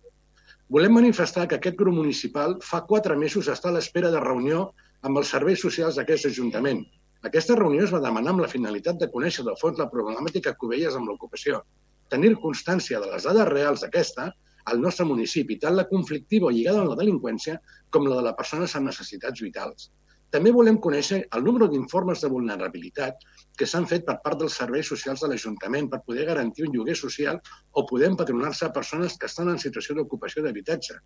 Volem 0.77 0.97
manifestar 0.99 1.47
que 1.47 1.59
aquest 1.61 1.77
grup 1.79 1.95
municipal 1.95 2.57
fa 2.69 2.83
quatre 2.91 3.17
mesos 3.19 3.49
està 3.53 3.71
a 3.71 3.77
l'espera 3.77 4.11
de 4.15 4.23
reunió 4.23 4.63
amb 5.07 5.21
els 5.21 5.31
serveis 5.35 5.61
socials 5.63 5.99
d'aquest 5.99 6.27
Ajuntament. 6.31 6.81
Aquesta 7.29 7.55
reunió 7.59 7.85
es 7.85 7.93
va 7.95 8.03
demanar 8.03 8.33
amb 8.35 8.43
la 8.43 8.51
finalitat 8.51 8.99
de 8.99 9.11
conèixer 9.13 9.45
de 9.47 9.55
fons 9.61 9.79
la 9.79 9.87
problemàtica 9.93 10.55
que 10.59 10.71
veies 10.73 10.97
amb 10.99 11.11
l'ocupació, 11.11 11.63
tenir 12.11 12.35
constància 12.43 13.01
de 13.03 13.13
les 13.13 13.29
dades 13.29 13.49
reals 13.53 13.85
d'aquesta 13.85 14.33
al 14.73 14.83
nostre 14.83 15.07
municipi, 15.07 15.59
tant 15.63 15.77
la 15.79 15.87
conflictiva 15.91 16.49
o 16.49 16.55
lligada 16.55 16.83
a 16.83 16.91
la 16.91 16.99
delinqüència 16.99 17.61
com 17.95 18.07
la 18.07 18.19
de 18.19 18.27
les 18.27 18.37
persones 18.39 18.75
amb 18.75 18.91
necessitats 18.91 19.43
vitals. 19.43 19.91
També 20.35 20.51
volem 20.55 20.79
conèixer 20.85 21.19
el 21.39 21.45
número 21.47 21.69
d'informes 21.71 22.23
de 22.25 22.31
vulnerabilitat 22.33 23.23
que 23.61 23.69
s'han 23.71 23.87
fet 23.93 24.05
per 24.09 24.17
part 24.25 24.41
dels 24.41 24.57
serveis 24.61 24.91
socials 24.93 25.23
de 25.23 25.31
l'Ajuntament 25.31 25.89
per 25.93 26.03
poder 26.09 26.27
garantir 26.31 26.67
un 26.67 26.75
lloguer 26.75 26.97
social 27.01 27.39
o 27.73 27.87
poder 27.93 28.11
empadronar-se 28.11 28.67
a 28.67 28.73
persones 28.79 29.17
que 29.17 29.31
estan 29.31 29.53
en 29.55 29.63
situació 29.63 29.97
d'ocupació 29.97 30.45
d'habitatge. 30.45 30.99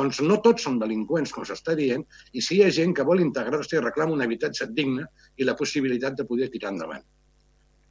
Doncs 0.00 0.22
no 0.30 0.40
tots 0.46 0.68
són 0.68 0.78
delinqüents, 0.82 1.34
com 1.34 1.44
s'està 1.48 1.76
dient, 1.82 2.06
i 2.32 2.44
sí 2.48 2.58
hi 2.60 2.64
ha 2.64 2.72
gent 2.80 2.94
que 2.94 3.06
vol 3.10 3.24
integrar-se 3.26 3.76
i 3.76 3.84
reclama 3.84 4.16
un 4.16 4.26
habitatge 4.28 4.70
digne 4.80 5.10
i 5.36 5.48
la 5.48 5.58
possibilitat 5.58 6.16
de 6.16 6.28
poder 6.32 6.52
tirar 6.54 6.72
endavant. 6.76 7.04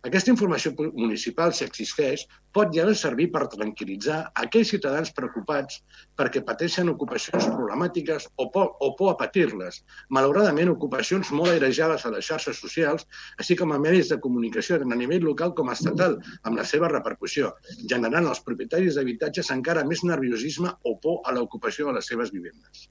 Aquesta 0.08 0.32
informació 0.32 0.72
municipal, 0.80 1.52
si 1.52 1.66
existeix, 1.66 2.22
pot 2.56 2.70
ja 2.76 2.86
servir 2.96 3.26
per 3.34 3.42
tranquil·litzar 3.52 4.20
aquells 4.44 4.70
ciutadans 4.72 5.10
preocupats 5.18 5.82
perquè 6.22 6.44
pateixen 6.48 6.92
ocupacions 6.94 7.50
problemàtiques 7.50 8.30
o 8.44 8.46
por, 8.54 8.70
o 8.80 8.90
por 9.00 9.12
a 9.12 9.18
patir-les. 9.20 9.82
Malauradament, 10.18 10.72
ocupacions 10.72 11.34
molt 11.40 11.52
airejades 11.58 12.06
a 12.08 12.14
les 12.14 12.30
xarxes 12.30 12.62
socials, 12.64 13.04
així 13.44 13.58
com 13.60 13.76
a 13.76 13.82
medis 13.88 14.14
de 14.14 14.20
comunicació 14.24 14.80
tant 14.80 14.96
a 14.96 15.00
nivell 15.02 15.28
local 15.28 15.52
com 15.58 15.74
estatal, 15.76 16.16
amb 16.44 16.62
la 16.62 16.68
seva 16.72 16.94
repercussió, 16.94 17.52
generant 17.96 18.32
als 18.32 18.46
propietaris 18.48 18.96
d'habitatges 18.96 19.52
encara 19.58 19.84
més 19.92 20.06
nerviosisme 20.08 20.72
o 20.88 20.96
por 21.04 21.20
a 21.26 21.36
l'ocupació 21.36 21.92
de 21.92 22.00
les 22.00 22.14
seves 22.14 22.32
vivendes. 22.38 22.88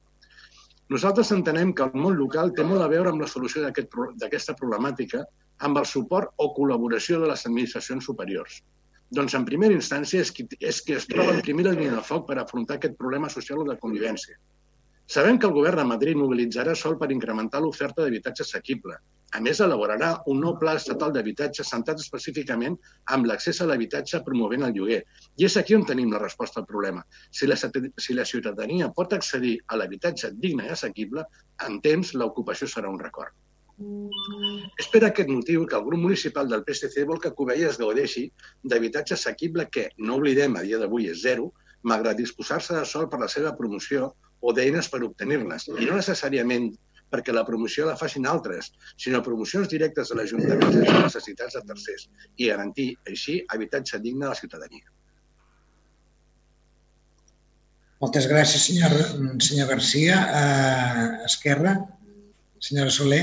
Nosaltres 0.95 1.33
entenem 1.35 1.73
que 1.75 1.83
el 1.87 1.97
món 1.99 2.15
local 2.19 2.53
té 2.57 2.65
molt 2.67 2.85
a 2.85 2.89
veure 2.93 3.11
amb 3.11 3.23
la 3.25 3.29
solució 3.31 3.63
d'aquesta 3.67 4.55
problemàtica 4.61 5.25
amb 5.69 5.81
el 5.81 5.87
suport 5.93 6.31
o 6.45 6.53
col·laboració 6.59 7.19
de 7.23 7.31
les 7.31 7.47
administracions 7.49 8.07
superiors. 8.07 8.61
Doncs, 9.19 9.35
en 9.39 9.47
primera 9.49 9.75
instància, 9.75 10.21
és 10.23 10.31
qui, 10.35 10.47
és 10.61 10.79
qui 10.83 10.95
es 10.95 11.07
troba 11.11 11.35
en 11.35 11.43
primera 11.47 11.73
línia 11.75 11.95
de 11.97 12.05
foc 12.07 12.27
per 12.29 12.39
afrontar 12.43 12.79
aquest 12.79 12.97
problema 13.01 13.31
social 13.31 13.63
o 13.63 13.67
de 13.67 13.79
convivència. 13.83 14.39
Sabem 15.07 15.39
que 15.39 15.47
el 15.47 15.55
govern 15.55 15.79
de 15.79 15.85
Madrid 15.87 16.19
mobilitzarà 16.19 16.75
sol 16.75 16.97
per 16.99 17.13
incrementar 17.15 17.61
l'oferta 17.63 18.03
d'habitatge 18.03 18.43
assequible. 18.43 18.97
A 19.37 19.41
més, 19.43 19.61
elaborarà 19.63 20.09
un 20.33 20.41
nou 20.43 20.55
pla 20.59 20.75
estatal 20.79 21.13
d'habitatge 21.15 21.65
centrat 21.67 22.03
específicament 22.03 22.77
amb 23.15 23.27
l'accés 23.31 23.61
a 23.61 23.67
l'habitatge 23.71 24.23
promovent 24.27 24.67
el 24.67 24.75
lloguer. 24.75 25.01
I 25.39 25.47
és 25.49 25.57
aquí 25.61 25.77
on 25.79 25.87
tenim 25.87 26.13
la 26.13 26.23
resposta 26.23 26.63
al 26.63 26.67
problema. 26.67 27.05
Si 27.31 27.47
la, 27.47 27.59
si 27.59 28.19
la 28.19 28.27
ciutadania 28.33 28.91
pot 28.99 29.15
accedir 29.15 29.57
a 29.67 29.79
l'habitatge 29.79 30.33
digne 30.43 30.67
i 30.67 30.75
assequible, 30.75 31.27
en 31.69 31.81
temps 31.87 32.15
l'ocupació 32.15 32.71
serà 32.71 32.91
un 32.91 33.03
record. 33.03 33.35
És 34.81 34.87
per 34.93 35.03
aquest 35.05 35.29
motiu 35.29 35.67
que 35.71 35.77
el 35.79 35.85
grup 35.87 36.01
municipal 36.01 36.49
del 36.49 36.63
PSC 36.67 37.05
vol 37.09 37.21
que 37.23 37.35
Covella 37.39 37.71
es 37.71 37.79
gaudeixi 37.83 38.25
d'habitatge 38.65 39.15
assequible 39.19 39.69
que, 39.71 39.91
no 39.99 40.17
oblidem, 40.19 40.57
a 40.57 40.63
dia 40.67 40.81
d'avui 40.83 41.11
és 41.13 41.21
zero, 41.23 41.51
malgrat 41.87 42.17
disposar-se 42.19 42.75
de 42.75 42.87
sol 42.89 43.11
per 43.11 43.21
la 43.21 43.29
seva 43.29 43.53
promoció 43.59 44.15
o 44.47 44.55
d'eines 44.57 44.89
per 44.93 45.03
obtenir-les. 45.07 45.69
I 45.75 45.89
no 45.89 45.99
necessàriament 45.99 46.71
perquè 47.11 47.35
la 47.35 47.45
promoció 47.47 47.87
la 47.87 47.97
facin 47.99 48.27
altres, 48.27 48.73
sinó 48.99 49.23
promocions 49.23 49.71
directes 49.71 50.11
de 50.11 50.19
l'Ajuntament 50.19 50.75
sense 50.75 50.99
necessitats 51.05 51.59
de 51.59 51.63
tercers 51.71 52.09
i 52.37 52.51
garantir, 52.51 52.93
així, 53.11 53.41
habitatge 53.55 54.01
digne 54.03 54.27
a 54.27 54.33
la 54.35 54.39
ciutadania. 54.39 54.91
Moltes 58.03 58.27
gràcies, 58.29 58.67
senyor, 58.69 58.93
senyor 59.41 59.71
Garcia. 59.71 60.17
Uh, 60.41 61.05
Esquerra, 61.31 61.79
senyora 62.61 62.93
Soler. 62.93 63.23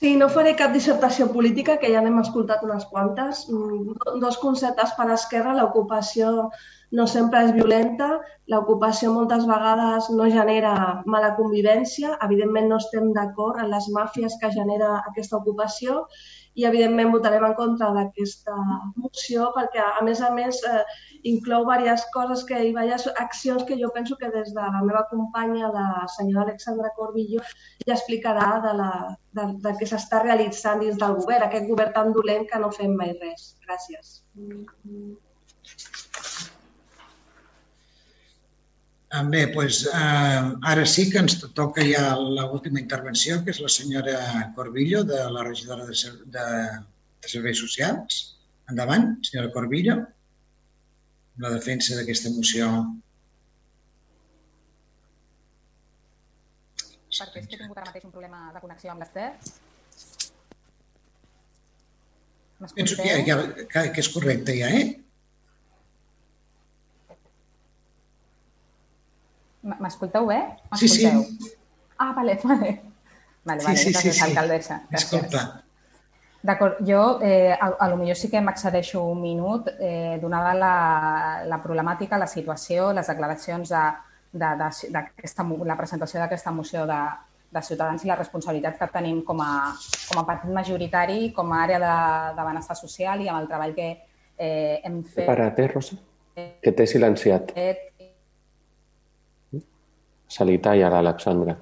Sí, 0.00 0.10
no 0.20 0.26
faré 0.28 0.50
cap 0.56 0.72
dissertació 0.76 1.26
política, 1.32 1.74
que 1.82 1.88
ja 1.92 2.00
n'hem 2.04 2.18
escoltat 2.22 2.62
unes 2.66 2.84
quantes. 2.90 3.38
Mm, 3.48 3.94
do- 4.00 4.16
Dos 4.24 4.36
conceptes 4.42 4.92
per 4.98 5.06
a 5.10 5.14
Esquerra. 5.14 5.54
L'ocupació 5.56 6.50
no 6.98 7.06
sempre 7.12 7.40
és 7.46 7.52
violenta, 7.56 8.08
l'ocupació 8.52 9.12
moltes 9.14 9.46
vegades 9.48 10.10
no 10.18 10.28
genera 10.34 10.74
mala 11.14 11.32
convivència, 11.38 12.12
evidentment 12.28 12.68
no 12.70 12.76
estem 12.82 13.08
d'acord 13.16 13.58
en 13.64 13.70
les 13.72 13.88
màfies 13.96 14.36
que 14.40 14.52
genera 14.58 14.90
aquesta 15.08 15.36
ocupació 15.40 16.04
i 16.56 16.64
evidentment 16.68 17.12
votarem 17.12 17.44
en 17.44 17.54
contra 17.58 17.90
d'aquesta 17.96 18.54
moció 18.96 19.50
perquè 19.56 19.82
a 19.84 20.04
més 20.06 20.22
a 20.24 20.30
més 20.36 20.60
eh, 20.64 20.84
inclou 21.30 21.66
diverses 21.68 22.06
coses 22.14 22.44
que 22.48 22.60
hi 22.60 22.70
diverses 22.70 23.20
accions 23.24 23.66
que 23.68 23.78
jo 23.82 23.90
penso 23.96 24.16
que 24.20 24.32
des 24.32 24.48
de 24.56 24.64
la 24.76 24.82
meva 24.88 25.04
companya, 25.12 25.72
la 25.74 25.86
senyora 26.16 26.46
Alexandra 26.46 26.94
Corbillo, 26.96 27.44
ja 27.84 27.94
explicarà 27.98 28.48
de, 28.64 28.72
la, 28.80 28.90
de, 29.38 29.44
de 29.66 29.76
què 29.78 29.90
s'està 29.92 30.24
realitzant 30.24 30.82
dins 30.84 30.98
del 31.02 31.20
govern, 31.20 31.46
aquest 31.46 31.70
govern 31.70 31.94
tan 32.00 32.12
dolent 32.16 32.48
que 32.50 32.62
no 32.64 32.72
fem 32.80 32.92
mai 32.96 33.12
res. 33.20 33.42
Gràcies. 33.68 34.20
Ah, 34.40 36.55
Bé, 39.06 39.46
doncs, 39.54 39.84
eh, 39.86 40.40
ara 40.66 40.84
sí 40.84 41.04
que 41.10 41.20
ens 41.22 41.36
toca 41.54 41.84
ja 41.86 42.16
l'última 42.18 42.80
intervenció, 42.82 43.38
que 43.44 43.52
és 43.54 43.60
la 43.62 43.70
senyora 43.70 44.16
Corbillo, 44.56 45.04
de 45.06 45.20
la 45.30 45.44
regidora 45.46 45.86
de, 45.86 45.94
Ser- 45.94 46.24
de, 46.26 46.46
de 47.22 47.30
Serveis 47.30 47.60
Socials. 47.62 48.18
Endavant, 48.68 49.06
senyora 49.22 49.52
Corbillo, 49.54 49.94
amb 50.02 51.46
la 51.46 51.54
defensa 51.54 51.94
d'aquesta 51.96 52.34
moció. 52.34 52.70
perquè 57.16 57.40
és 57.40 57.46
que 57.48 57.54
he 57.56 57.60
tingut 57.62 57.78
ara 57.78 57.86
mateix 57.88 58.04
un 58.04 58.12
problema 58.12 58.50
de 58.52 58.60
connexió 58.60 58.90
amb 58.92 59.00
l'Ester. 59.00 59.30
Penso 62.74 62.96
que, 62.98 63.14
ja, 63.24 63.36
que, 63.72 63.84
que 63.94 64.02
és 64.02 64.10
correcte 64.12 64.52
ja, 64.58 64.68
eh? 64.68 65.05
M'escolteu 69.66 70.26
bé? 70.28 70.40
Sí, 70.78 70.88
sí. 70.88 71.06
Ah, 71.98 72.12
vale, 72.16 72.38
vale. 72.44 72.74
Vale, 73.46 73.60
Sí, 73.60 73.66
vale, 73.66 73.76
sí, 73.78 73.84
sí, 73.84 73.92
gràcies, 73.94 74.16
sí. 74.18 74.24
alcaldessa. 74.26 74.80
Disculpa. 74.90 75.42
D'acord, 76.46 76.80
jo 76.86 77.18
eh, 77.22 77.52
a, 77.54 77.68
a 77.78 77.88
lo 77.90 77.96
millor 77.98 78.14
sí 78.18 78.28
que 78.30 78.40
m'accedeixo 78.40 79.00
un 79.02 79.20
minut, 79.22 79.68
eh, 79.80 80.18
donada 80.22 80.52
la, 80.54 80.72
la 81.46 81.58
problemàtica, 81.62 82.18
la 82.18 82.26
situació, 82.30 82.92
les 82.94 83.06
declaracions 83.10 83.70
de, 83.72 83.84
de, 84.32 84.50
de, 84.60 84.68
d'aquesta 84.94 85.42
mo- 85.46 85.64
la 85.66 85.76
presentació 85.78 86.20
d'aquesta 86.22 86.52
moció 86.54 86.84
de, 86.86 86.98
de 87.50 87.62
Ciutadans 87.66 88.04
i 88.04 88.10
la 88.10 88.18
responsabilitat 88.20 88.78
que 88.78 88.86
tenim 88.94 89.22
com 89.26 89.40
a, 89.42 89.72
com 90.12 90.20
a 90.22 90.26
partit 90.28 90.52
majoritari, 90.54 91.32
com 91.34 91.50
a 91.52 91.64
àrea 91.64 91.80
de, 91.82 91.94
de 92.38 92.46
benestar 92.52 92.76
social 92.78 93.22
i 93.24 93.28
amb 93.32 93.40
el 93.42 93.48
treball 93.50 93.74
que 93.74 93.88
eh, 94.38 94.80
hem 94.84 95.02
fet. 95.02 95.24
Espera't, 95.26 95.62
Rosa, 95.74 95.98
que 96.62 96.72
t'he 96.78 96.86
silenciat. 96.86 97.54
Se 100.28 100.44
li 100.44 100.58
talla 100.60 100.88
a 100.88 100.94
l'Alexandra. 100.96 101.54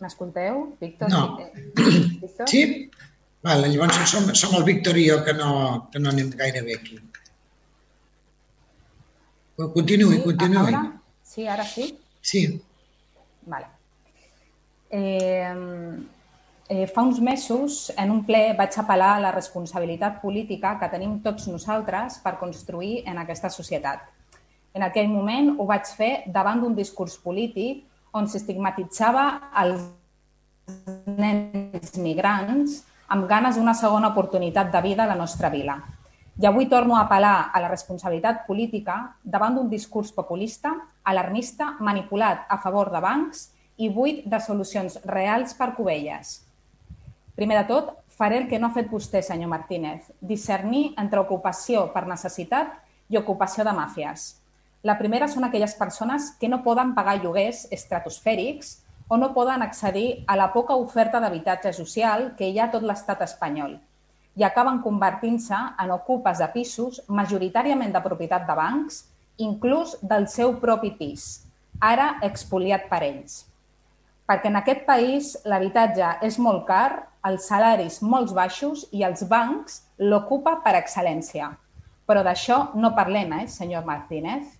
M'escolteu, 0.00 0.76
Víctor? 0.80 1.10
No. 1.12 1.38
Eh, 1.40 1.50
Víctor? 2.22 2.48
Sí? 2.48 2.90
Vale, 3.44 3.68
llavors 3.72 3.98
som, 4.10 4.28
som 4.36 4.54
el 4.56 4.64
Víctor 4.64 4.96
i 5.00 5.06
jo 5.08 5.20
que 5.24 5.32
no, 5.36 5.50
que 5.92 6.00
no 6.00 6.12
anem 6.12 6.30
gaire 6.36 6.62
bé 6.64 6.76
aquí. 6.76 7.00
Continuï, 9.60 10.22
continuï. 10.24 10.72
Ara? 10.72 10.82
Sí, 11.24 11.46
ara 11.48 11.64
sí? 11.68 11.90
Sí. 12.20 12.62
Vale. 13.46 13.66
Eh, 14.90 15.54
eh, 16.68 16.86
fa 16.86 17.02
uns 17.02 17.20
mesos, 17.20 17.92
en 17.96 18.10
un 18.10 18.24
ple, 18.26 18.52
vaig 18.58 18.76
apel·lar 18.82 19.16
a 19.16 19.22
la 19.22 19.32
responsabilitat 19.34 20.20
política 20.22 20.76
que 20.80 20.90
tenim 20.92 21.20
tots 21.24 21.48
nosaltres 21.48 22.18
per 22.24 22.36
construir 22.38 23.04
en 23.06 23.18
aquesta 23.18 23.50
societat. 23.50 24.02
En 24.74 24.84
aquell 24.86 25.08
moment 25.10 25.56
ho 25.58 25.66
vaig 25.66 25.88
fer 25.98 26.12
davant 26.30 26.60
d'un 26.62 26.76
discurs 26.76 27.16
polític 27.18 27.86
on 28.14 28.28
s'estigmatitzava 28.30 29.24
els 29.62 29.88
nens 31.18 31.96
migrants 31.98 32.82
amb 33.10 33.26
ganes 33.30 33.56
d'una 33.58 33.74
segona 33.74 34.12
oportunitat 34.12 34.70
de 34.70 34.82
vida 34.82 35.04
a 35.04 35.10
la 35.10 35.18
nostra 35.18 35.50
vila. 35.50 35.80
I 36.40 36.46
avui 36.46 36.68
torno 36.70 36.94
a 36.96 37.02
apel·lar 37.04 37.50
a 37.52 37.60
la 37.60 37.68
responsabilitat 37.68 38.46
política 38.46 39.16
davant 39.22 39.58
d'un 39.58 39.68
discurs 39.68 40.12
populista, 40.14 40.72
alarmista, 41.04 41.76
manipulat 41.80 42.46
a 42.48 42.58
favor 42.58 42.90
de 42.92 43.00
bancs 43.00 43.48
i 43.80 43.88
buit 43.88 44.24
de 44.28 44.40
solucions 44.40 44.98
reals 45.08 45.54
per 45.56 45.72
Cubelles. 45.76 46.40
Primer 47.34 47.62
de 47.62 47.66
tot, 47.70 47.94
faré 48.08 48.38
el 48.42 48.48
que 48.48 48.58
no 48.58 48.68
ha 48.68 48.76
fet 48.76 48.90
vostè, 48.92 49.22
senyor 49.24 49.48
Martínez, 49.48 50.10
discernir 50.20 50.90
entre 51.00 51.22
ocupació 51.22 51.86
per 51.94 52.06
necessitat 52.06 52.76
i 53.08 53.16
ocupació 53.16 53.64
de 53.64 53.72
màfies. 53.72 54.34
La 54.82 54.96
primera 54.98 55.28
són 55.28 55.44
aquelles 55.44 55.74
persones 55.76 56.30
que 56.40 56.48
no 56.48 56.62
poden 56.64 56.94
pagar 56.96 57.18
lloguers 57.20 57.66
estratosfèrics 57.72 58.78
o 59.08 59.16
no 59.16 59.32
poden 59.34 59.62
accedir 59.62 60.24
a 60.26 60.36
la 60.36 60.52
poca 60.52 60.76
oferta 60.76 61.20
d'habitatge 61.20 61.72
social 61.76 62.34
que 62.36 62.48
hi 62.48 62.60
ha 62.60 62.68
a 62.68 62.74
tot 62.74 62.84
l'estat 62.86 63.24
espanyol 63.26 63.78
i 64.38 64.44
acaben 64.46 64.78
convertint-se 64.80 65.56
en 65.82 65.90
ocupes 65.92 66.38
de 66.38 66.48
pisos 66.54 67.00
majoritàriament 67.08 67.92
de 67.92 68.02
propietat 68.04 68.46
de 68.48 68.56
bancs, 68.56 69.02
inclús 69.40 69.96
del 70.02 70.28
seu 70.28 70.56
propi 70.60 70.92
pis, 70.98 71.46
ara 71.80 72.18
expoliat 72.26 72.86
per 72.90 73.00
ells. 73.06 73.44
Perquè 74.28 74.50
en 74.52 74.60
aquest 74.60 74.84
país 74.86 75.32
l'habitatge 75.48 76.12
és 76.26 76.38
molt 76.38 76.66
car, 76.68 77.08
els 77.26 77.48
salaris 77.50 77.98
molt 78.00 78.32
baixos 78.36 78.86
i 78.96 79.02
els 79.04 79.24
bancs 79.28 79.80
l'ocupa 79.98 80.60
per 80.64 80.76
excel·lència. 80.78 81.50
Però 82.06 82.22
d'això 82.24 82.70
no 82.74 82.94
parlem, 82.94 83.32
eh, 83.40 83.46
senyor 83.48 83.84
Martínez? 83.84 84.56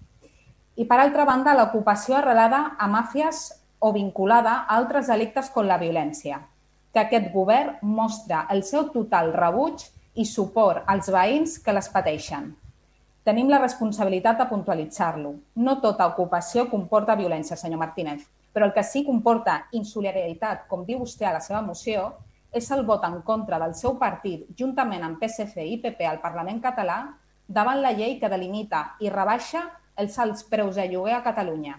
I 0.76 0.84
per 0.86 0.98
altra 1.00 1.24
banda, 1.24 1.54
l'ocupació 1.54 2.16
arrelada 2.16 2.76
a 2.78 2.88
màfies 2.88 3.50
o 3.80 3.92
vinculada 3.92 4.52
a 4.60 4.76
altres 4.76 5.08
delictes 5.08 5.50
com 5.50 5.66
la 5.66 5.78
violència, 5.78 6.40
que 6.92 7.00
aquest 7.00 7.32
govern 7.32 7.76
mostra 7.82 8.46
el 8.50 8.62
seu 8.62 8.90
total 8.92 9.32
rebuig 9.32 9.86
i 10.14 10.24
suport 10.24 10.84
als 10.86 11.08
veïns 11.08 11.58
que 11.58 11.72
les 11.72 11.88
pateixen. 11.88 12.50
Tenim 13.24 13.50
la 13.52 13.58
responsabilitat 13.60 14.38
de 14.40 14.46
puntualitzar-lo. 14.48 15.34
No 15.60 15.74
tota 15.82 16.06
ocupació 16.08 16.64
comporta 16.70 17.18
violència, 17.18 17.56
senyor 17.56 17.82
Martínez, 17.82 18.22
però 18.52 18.64
el 18.66 18.72
que 18.72 18.84
sí 18.84 19.04
comporta 19.04 19.66
insolidaritat, 19.76 20.64
com 20.70 20.86
diu 20.86 21.02
vostè 21.02 21.28
a 21.28 21.34
la 21.36 21.42
seva 21.44 21.60
moció, 21.60 22.06
és 22.50 22.70
el 22.74 22.86
vot 22.86 23.04
en 23.06 23.20
contra 23.26 23.58
del 23.62 23.76
seu 23.78 23.98
partit, 23.98 24.48
juntament 24.58 25.04
amb 25.04 25.20
PSC 25.20 25.66
i 25.68 25.76
PP 25.82 26.08
al 26.08 26.22
Parlament 26.22 26.62
català, 26.64 27.02
davant 27.46 27.82
la 27.84 27.92
llei 27.92 28.16
que 28.18 28.30
delimita 28.32 28.96
i 29.04 29.12
rebaixa 29.12 29.66
els 30.00 30.16
alts 30.18 30.42
preus 30.48 30.80
de 30.80 30.88
lloguer 30.88 31.18
a 31.18 31.22
Catalunya. 31.22 31.76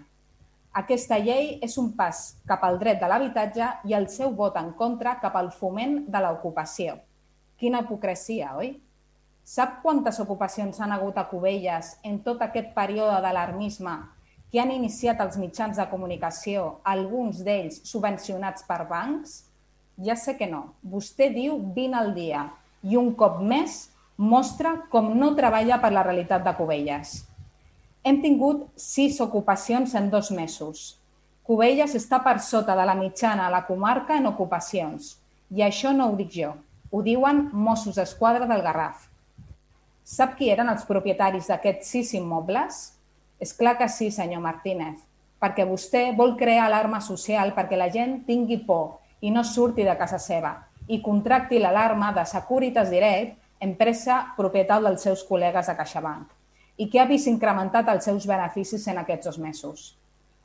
Aquesta 0.78 1.18
llei 1.20 1.58
és 1.66 1.74
un 1.82 1.90
pas 1.98 2.20
cap 2.48 2.62
al 2.64 2.78
dret 2.80 3.02
de 3.02 3.10
l'habitatge 3.10 3.74
i 3.90 3.98
el 3.98 4.08
seu 4.14 4.32
vot 4.38 4.56
en 4.62 4.72
contra 4.78 5.18
cap 5.20 5.36
al 5.36 5.50
foment 5.52 6.06
de 6.08 6.22
l'ocupació. 6.24 6.96
Quina 7.60 7.82
hipocresia, 7.82 8.54
oi? 8.62 8.76
Sap 9.44 9.82
quantes 9.82 10.20
ocupacions 10.22 10.80
han 10.80 10.92
hagut 10.94 11.18
a 11.18 11.26
Cubelles 11.30 11.96
en 12.06 12.20
tot 12.26 12.42
aquest 12.46 12.76
període 12.76 13.18
d'alarmisme 13.24 13.96
que 14.52 14.60
han 14.62 14.72
iniciat 14.72 15.22
els 15.24 15.38
mitjans 15.40 15.80
de 15.80 15.88
comunicació, 15.90 16.82
alguns 16.84 17.42
d'ells 17.46 17.82
subvencionats 17.88 18.68
per 18.68 18.84
bancs? 18.90 19.42
Ja 20.02 20.16
sé 20.16 20.36
que 20.38 20.48
no. 20.48 20.76
Vostè 20.84 21.32
diu 21.34 21.58
20 21.76 21.98
al 21.98 22.14
dia 22.14 22.46
i 22.84 22.98
un 23.00 23.14
cop 23.18 23.42
més 23.42 23.90
mostra 24.18 24.76
com 24.94 25.12
no 25.18 25.34
treballa 25.36 25.82
per 25.82 25.92
la 25.92 26.04
realitat 26.06 26.46
de 26.46 26.54
Cubelles. 26.58 27.22
Hem 28.04 28.22
tingut 28.22 28.68
sis 28.78 29.20
ocupacions 29.22 29.96
en 29.98 30.10
dos 30.14 30.32
mesos. 30.32 30.98
Cubelles 31.46 31.96
està 31.98 32.22
per 32.24 32.40
sota 32.40 32.76
de 32.78 32.86
la 32.86 32.98
mitjana 32.98 33.48
a 33.48 33.54
la 33.54 33.66
comarca 33.66 34.18
en 34.18 34.30
ocupacions. 34.30 35.16
I 35.52 35.66
això 35.66 35.92
no 35.94 36.10
ho 36.10 36.18
dic 36.20 36.32
jo. 36.34 36.54
Ho 36.92 37.02
diuen 37.02 37.50
Mossos 37.54 37.98
d'Esquadra 37.98 38.48
del 38.50 38.64
Garraf. 38.66 39.11
Sap 40.12 40.34
qui 40.36 40.50
eren 40.52 40.68
els 40.68 40.82
propietaris 40.84 41.46
d'aquests 41.48 41.90
sis 41.94 42.10
immobles? 42.18 42.80
És 43.40 43.54
clar 43.56 43.78
que 43.80 43.86
sí, 43.88 44.10
senyor 44.12 44.42
Martínez, 44.44 44.98
perquè 45.40 45.64
vostè 45.70 46.02
vol 46.18 46.34
crear 46.42 46.66
alarma 46.66 47.00
social 47.06 47.54
perquè 47.56 47.80
la 47.80 47.88
gent 47.94 48.18
tingui 48.28 48.58
por 48.68 48.98
i 49.24 49.32
no 49.32 49.46
surti 49.48 49.86
de 49.88 49.96
casa 49.96 50.20
seva 50.20 50.52
i 50.92 51.00
contracti 51.06 51.62
l'alarma 51.64 52.10
de 52.18 52.26
Securitas 52.28 52.92
Direct, 52.92 53.38
empresa 53.64 54.18
propietat 54.36 54.84
dels 54.84 55.08
seus 55.08 55.24
col·legues 55.30 55.72
de 55.72 55.78
CaixaBank 55.80 56.36
i 56.84 56.90
que 56.92 57.00
ha 57.00 57.08
vist 57.08 57.32
incrementat 57.32 57.88
els 57.96 58.10
seus 58.10 58.28
beneficis 58.28 58.90
en 58.92 59.00
aquests 59.00 59.30
dos 59.30 59.40
mesos. 59.40 59.88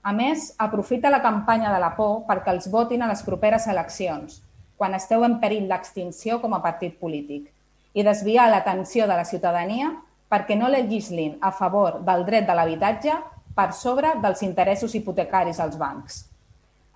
A 0.06 0.14
més, 0.14 0.52
aprofita 0.62 1.10
la 1.10 1.24
campanya 1.26 1.74
de 1.74 1.82
la 1.82 1.90
por 1.98 2.22
perquè 2.30 2.55
els 2.55 2.70
votin 2.70 3.02
a 3.02 3.10
les 3.10 3.26
properes 3.26 3.66
eleccions, 3.66 4.38
quan 4.78 4.94
esteu 4.94 5.26
en 5.26 5.40
perill 5.43 5.66
d'extinció 5.66 6.38
com 6.38 6.55
a 6.55 6.62
partit 6.62 7.01
polític, 7.02 7.51
i 7.97 8.05
desviar 8.05 8.51
l'atenció 8.52 9.06
de 9.09 9.16
la 9.16 9.24
ciutadania 9.24 9.89
perquè 10.28 10.56
no 10.59 10.68
legislin 10.68 11.39
a 11.40 11.52
favor 11.55 12.02
del 12.05 12.27
dret 12.28 12.47
de 12.47 12.55
l'habitatge 12.55 13.14
per 13.56 13.70
sobre 13.73 14.12
dels 14.20 14.43
interessos 14.44 14.94
hipotecaris 14.94 15.60
als 15.64 15.78
bancs. 15.81 16.27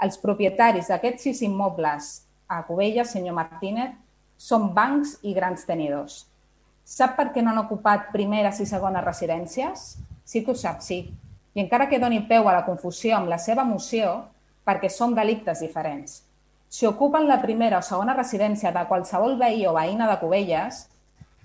Els 0.05 0.19
propietaris 0.21 0.91
d'aquests 0.93 1.25
sis 1.29 1.41
immobles 1.47 2.11
a 2.49 2.61
Cubelles, 2.67 3.13
senyor 3.15 3.37
Martínez, 3.39 3.95
són 4.37 4.71
bancs 4.77 5.17
i 5.23 5.33
grans 5.37 5.65
tenidors. 5.69 6.25
Sap 6.85 7.17
per 7.17 7.31
què 7.33 7.45
no 7.45 7.53
han 7.53 7.63
ocupat 7.63 8.11
primeres 8.13 8.61
i 8.61 8.67
segones 8.67 9.05
residències? 9.05 9.85
Sí 10.25 10.45
que 10.45 10.53
ho 10.53 10.59
sap, 10.59 10.81
sí. 10.85 11.05
I 11.55 11.63
encara 11.63 11.89
que 11.89 12.01
doni 12.03 12.21
peu 12.29 12.49
a 12.49 12.57
la 12.57 12.65
confusió 12.67 13.17
amb 13.17 13.31
la 13.31 13.39
seva 13.39 13.65
moció, 13.65 14.17
perquè 14.67 14.91
són 14.91 15.15
delictes 15.15 15.63
diferents. 15.65 16.21
Si 16.71 16.87
ocupen 16.87 17.27
la 17.27 17.41
primera 17.43 17.81
o 17.81 17.83
segona 17.83 18.15
residència 18.15 18.71
de 18.75 18.85
qualsevol 18.87 19.37
veí 19.39 19.65
o 19.67 19.75
veïna 19.75 20.07
de 20.11 20.19
Cubelles, 20.21 20.85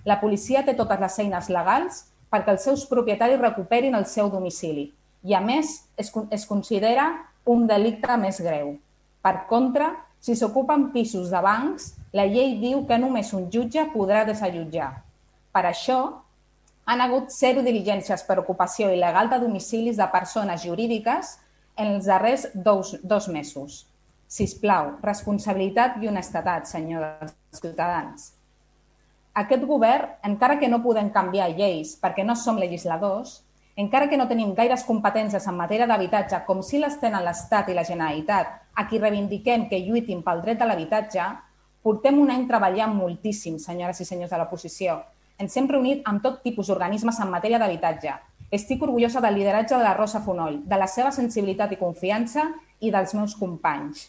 la 0.06 0.20
policia 0.22 0.64
té 0.66 0.76
totes 0.78 1.02
les 1.02 1.20
eines 1.26 1.50
legals 1.50 2.04
perquè 2.32 2.54
els 2.54 2.66
seus 2.68 2.86
propietaris 2.90 3.42
recuperin 3.42 3.96
el 3.98 4.06
seu 4.10 4.30
domicili 4.30 4.92
i, 5.26 5.34
a 5.34 5.42
més, 5.42 5.88
es, 5.98 6.12
es 6.32 6.46
considera 6.46 7.08
un 7.50 7.66
delicte 7.70 8.18
més 8.22 8.38
greu. 8.42 8.76
Per 9.26 9.36
contra, 9.50 9.90
si 10.22 10.36
s'ocupen 10.38 10.92
pisos 10.94 11.32
de 11.34 11.42
bancs, 11.42 11.96
la 12.14 12.28
llei 12.30 12.60
diu 12.62 12.84
que 12.90 13.00
només 13.02 13.34
un 13.34 13.50
jutge 13.54 13.88
podrà 13.94 14.24
desallotjar. 14.28 14.92
Per 15.54 15.64
això, 15.66 16.00
han 16.86 17.02
hagut 17.02 17.34
zero 17.34 17.64
diligències 17.66 18.22
per 18.28 18.38
ocupació 18.42 18.92
il·legal 18.94 19.32
de 19.32 19.42
domicilis 19.42 19.98
de 19.98 20.06
persones 20.14 20.62
jurídiques 20.62 21.36
en 21.82 21.96
els 21.96 22.06
darrers 22.06 22.48
dos, 22.54 22.96
dos 23.02 23.28
mesos. 23.28 23.86
Si 24.30 24.46
plau, 24.62 24.96
responsabilitat 25.02 25.98
i 26.02 26.10
honestedat, 26.10 26.70
senyor 26.70 27.06
dels 27.22 27.36
ciutadans. 27.58 28.35
Aquest 29.36 29.66
govern, 29.68 30.14
encara 30.24 30.56
que 30.62 30.70
no 30.72 30.78
podem 30.80 31.10
canviar 31.12 31.50
lleis 31.52 31.98
perquè 32.00 32.24
no 32.24 32.38
som 32.40 32.56
legisladors, 32.56 33.42
encara 33.76 34.08
que 34.08 34.16
no 34.16 34.30
tenim 34.30 34.54
gaires 34.56 34.86
competències 34.88 35.44
en 35.52 35.58
matèria 35.60 35.88
d'habitatge 35.90 36.40
com 36.48 36.62
si 36.64 36.80
les 36.80 36.96
tenen 37.02 37.26
l'Estat 37.26 37.68
i 37.68 37.76
la 37.76 37.84
Generalitat, 37.84 38.54
a 38.80 38.88
qui 38.88 39.02
reivindiquem 39.02 39.68
que 39.68 39.82
lluitin 39.84 40.24
pel 40.24 40.40
dret 40.46 40.62
de 40.62 40.70
l'habitatge, 40.70 41.28
portem 41.84 42.22
un 42.24 42.32
any 42.32 42.48
treballant 42.48 42.96
moltíssim, 42.96 43.60
senyores 43.60 44.00
i 44.00 44.08
senyors 44.08 44.32
de 44.32 44.40
l'oposició, 44.40 45.02
ens 45.38 45.60
hem 45.60 45.68
reunit 45.68 46.08
amb 46.08 46.24
tot 46.24 46.40
tipus 46.40 46.72
d'organismes 46.72 47.20
en 47.20 47.36
matèria 47.36 47.60
d'habitatge. 47.60 48.16
Estic 48.56 48.88
orgullosa 48.88 49.20
del 49.20 49.36
lideratge 49.36 49.76
de 49.76 49.84
la 49.84 49.98
Rosa 50.00 50.24
Fonoll, 50.24 50.62
de 50.64 50.80
la 50.80 50.88
seva 50.88 51.12
sensibilitat 51.12 51.76
i 51.76 51.82
confiança 51.84 52.54
i 52.80 52.88
dels 52.88 53.12
meus 53.20 53.36
companys. 53.36 54.08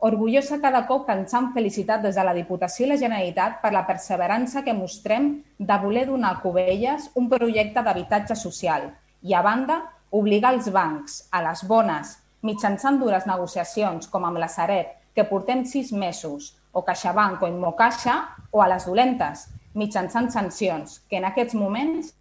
Orgullosa 0.00 0.60
cada 0.62 0.84
cop 0.86 1.08
que 1.08 1.14
ens 1.18 1.32
han 1.34 1.48
felicitat 1.54 2.04
des 2.04 2.14
de 2.14 2.22
la 2.22 2.34
Diputació 2.36 2.86
i 2.86 2.90
la 2.92 2.98
Generalitat 3.00 3.56
per 3.62 3.72
la 3.74 3.82
perseverança 3.86 4.62
que 4.62 4.74
mostrem 4.76 5.32
de 5.58 5.78
voler 5.82 6.04
donar 6.06 6.36
a 6.36 6.40
Cubelles 6.42 7.08
un 7.18 7.26
projecte 7.32 7.82
d'habitatge 7.82 8.36
social 8.38 8.86
i, 9.22 9.34
a 9.34 9.42
banda, 9.42 9.80
obligar 10.14 10.54
els 10.54 10.70
bancs 10.70 11.18
a 11.34 11.42
les 11.42 11.64
bones, 11.66 12.14
mitjançant 12.46 13.00
dures 13.02 13.26
negociacions 13.26 14.06
com 14.06 14.24
amb 14.24 14.38
la 14.38 14.46
Sareb, 14.46 14.94
que 15.18 15.26
portem 15.26 15.64
sis 15.66 15.90
mesos, 15.90 16.52
o 16.70 16.84
CaixaBank 16.86 17.42
o 17.42 17.50
Immocaixa, 17.50 18.20
o 18.54 18.62
a 18.62 18.68
les 18.70 18.86
dolentes, 18.86 19.48
mitjançant 19.74 20.30
sancions, 20.30 21.00
que 21.10 21.18
en 21.18 21.26
aquests 21.26 21.58
moments 21.58 22.14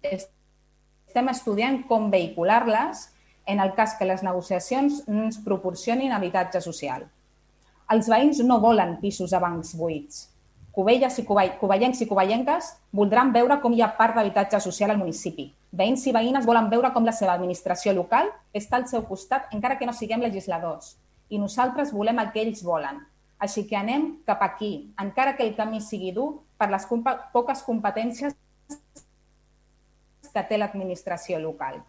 estem 0.00 1.28
estudiant 1.28 1.82
com 1.84 2.08
vehicular-les 2.08 3.10
en 3.50 3.60
el 3.60 3.74
cas 3.74 3.96
que 3.98 4.06
les 4.06 4.22
negociacions 4.22 5.02
ens 5.08 5.38
proporcionin 5.44 6.12
habitatge 6.14 6.60
social. 6.62 7.06
Els 7.90 8.08
veïns 8.08 8.38
no 8.46 8.60
volen 8.62 8.98
pisos 9.02 9.32
a 9.34 9.40
bancs 9.42 9.72
buits. 9.74 10.28
Cubelles 10.70 11.16
i 11.18 11.24
covellencs 11.26 12.04
i 12.04 12.06
covellenques 12.06 12.68
voldran 12.94 13.32
veure 13.34 13.56
com 13.62 13.74
hi 13.74 13.82
ha 13.82 13.90
part 13.98 14.14
d'habitatge 14.14 14.60
social 14.62 14.94
al 14.94 15.00
municipi. 15.00 15.48
Veïns 15.74 16.06
i 16.06 16.14
veïnes 16.14 16.46
volen 16.46 16.70
veure 16.70 16.92
com 16.94 17.06
la 17.06 17.14
seva 17.16 17.34
administració 17.34 17.94
local 17.96 18.30
està 18.54 18.78
al 18.78 18.86
seu 18.86 19.02
costat 19.08 19.50
encara 19.56 19.78
que 19.78 19.88
no 19.88 19.96
siguem 19.96 20.22
legisladors. 20.22 20.94
I 21.30 21.42
nosaltres 21.42 21.90
volem 21.94 22.22
el 22.22 22.30
que 22.30 22.44
ells 22.44 22.62
volen, 22.62 23.02
així 23.42 23.66
que 23.66 23.78
anem 23.78 24.06
cap 24.26 24.42
aquí, 24.46 24.92
encara 25.02 25.34
que 25.34 25.46
el 25.48 25.56
camí 25.58 25.82
sigui 25.82 26.14
dur 26.14 26.30
per 26.58 26.70
les 26.70 26.86
poques 27.34 27.66
competències 27.66 28.36
que 30.30 30.42
té 30.46 30.58
l'administració 30.58 31.42
local. 31.42 31.82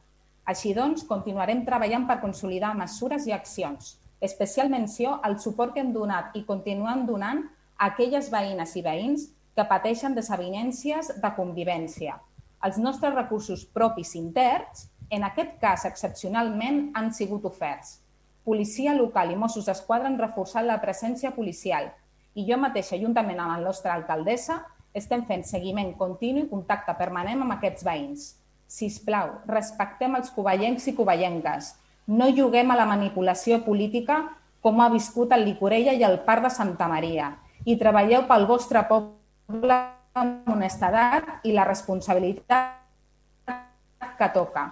Així 0.46 0.74
doncs, 0.74 1.04
continuarem 1.08 1.66
treballant 1.66 2.08
per 2.10 2.22
consolidar 2.22 2.74
mesures 2.78 3.28
i 3.30 3.36
accions. 3.36 3.98
Especial 4.22 4.70
menció 4.70 5.20
al 5.24 5.40
suport 5.40 5.74
que 5.76 5.82
hem 5.82 5.94
donat 5.94 6.36
i 6.38 6.44
continuem 6.46 7.06
donant 7.06 7.44
a 7.78 7.92
aquelles 7.92 8.30
veïnes 8.34 8.76
i 8.78 8.84
veïns 8.86 9.28
que 9.56 9.68
pateixen 9.70 10.16
desavinències 10.18 11.14
de 11.22 11.32
convivència. 11.38 12.18
Els 12.66 12.78
nostres 12.78 13.14
recursos 13.16 13.66
propis 13.66 14.14
interns, 14.16 14.88
en 15.10 15.26
aquest 15.28 15.58
cas 15.62 15.86
excepcionalment, 15.90 16.92
han 16.96 17.10
sigut 17.14 17.46
oferts. 17.50 18.00
Policia 18.46 18.94
local 18.98 19.34
i 19.34 19.38
Mossos 19.38 19.68
d'Esquadra 19.70 20.10
han 20.10 20.20
reforçat 20.22 20.66
la 20.66 20.80
presència 20.82 21.34
policial 21.36 21.90
i 22.34 22.46
jo 22.48 22.58
mateixa, 22.58 22.98
juntament 22.98 23.42
amb 23.42 23.58
la 23.58 23.66
nostra 23.66 23.94
alcaldessa, 23.94 24.62
estem 24.94 25.26
fent 25.28 25.44
seguiment 25.48 25.92
continu 26.00 26.46
i 26.46 26.50
contacte 26.50 26.96
permanent 27.00 27.44
amb 27.44 27.58
aquests 27.58 27.84
veïns. 27.88 28.30
Si 28.72 28.88
us 28.88 29.02
plau, 29.04 29.34
respectem 29.52 30.14
els 30.16 30.30
covellencs 30.32 30.86
i 30.88 30.96
covellenques. 30.96 31.74
No 32.08 32.30
juguem 32.32 32.70
a 32.72 32.78
la 32.80 32.88
manipulació 32.88 33.58
política 33.66 34.22
com 34.64 34.80
ha 34.80 34.92
viscut 34.94 35.34
el 35.36 35.44
Licorella 35.44 35.92
i 35.98 36.06
el 36.08 36.22
Parc 36.28 36.46
de 36.46 36.52
Santa 36.56 36.88
Maria 36.88 37.34
i 37.68 37.76
treballeu 37.82 38.24
pel 38.30 38.46
vostre 38.48 38.84
poble 38.88 39.80
amb 40.22 40.48
honestedat 40.54 41.44
i 41.48 41.52
la 41.56 41.66
responsabilitat 41.68 42.78
que 44.22 44.30
toca, 44.36 44.64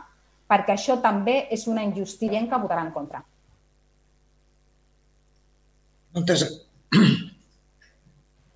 perquè 0.48 0.78
això 0.78 0.96
també 1.04 1.36
és 1.52 1.66
una 1.68 1.84
injustícia 1.84 2.40
que 2.48 2.62
votarà 2.62 2.86
en 2.88 2.94
contra. 2.96 3.20
Moltes... 6.16 6.46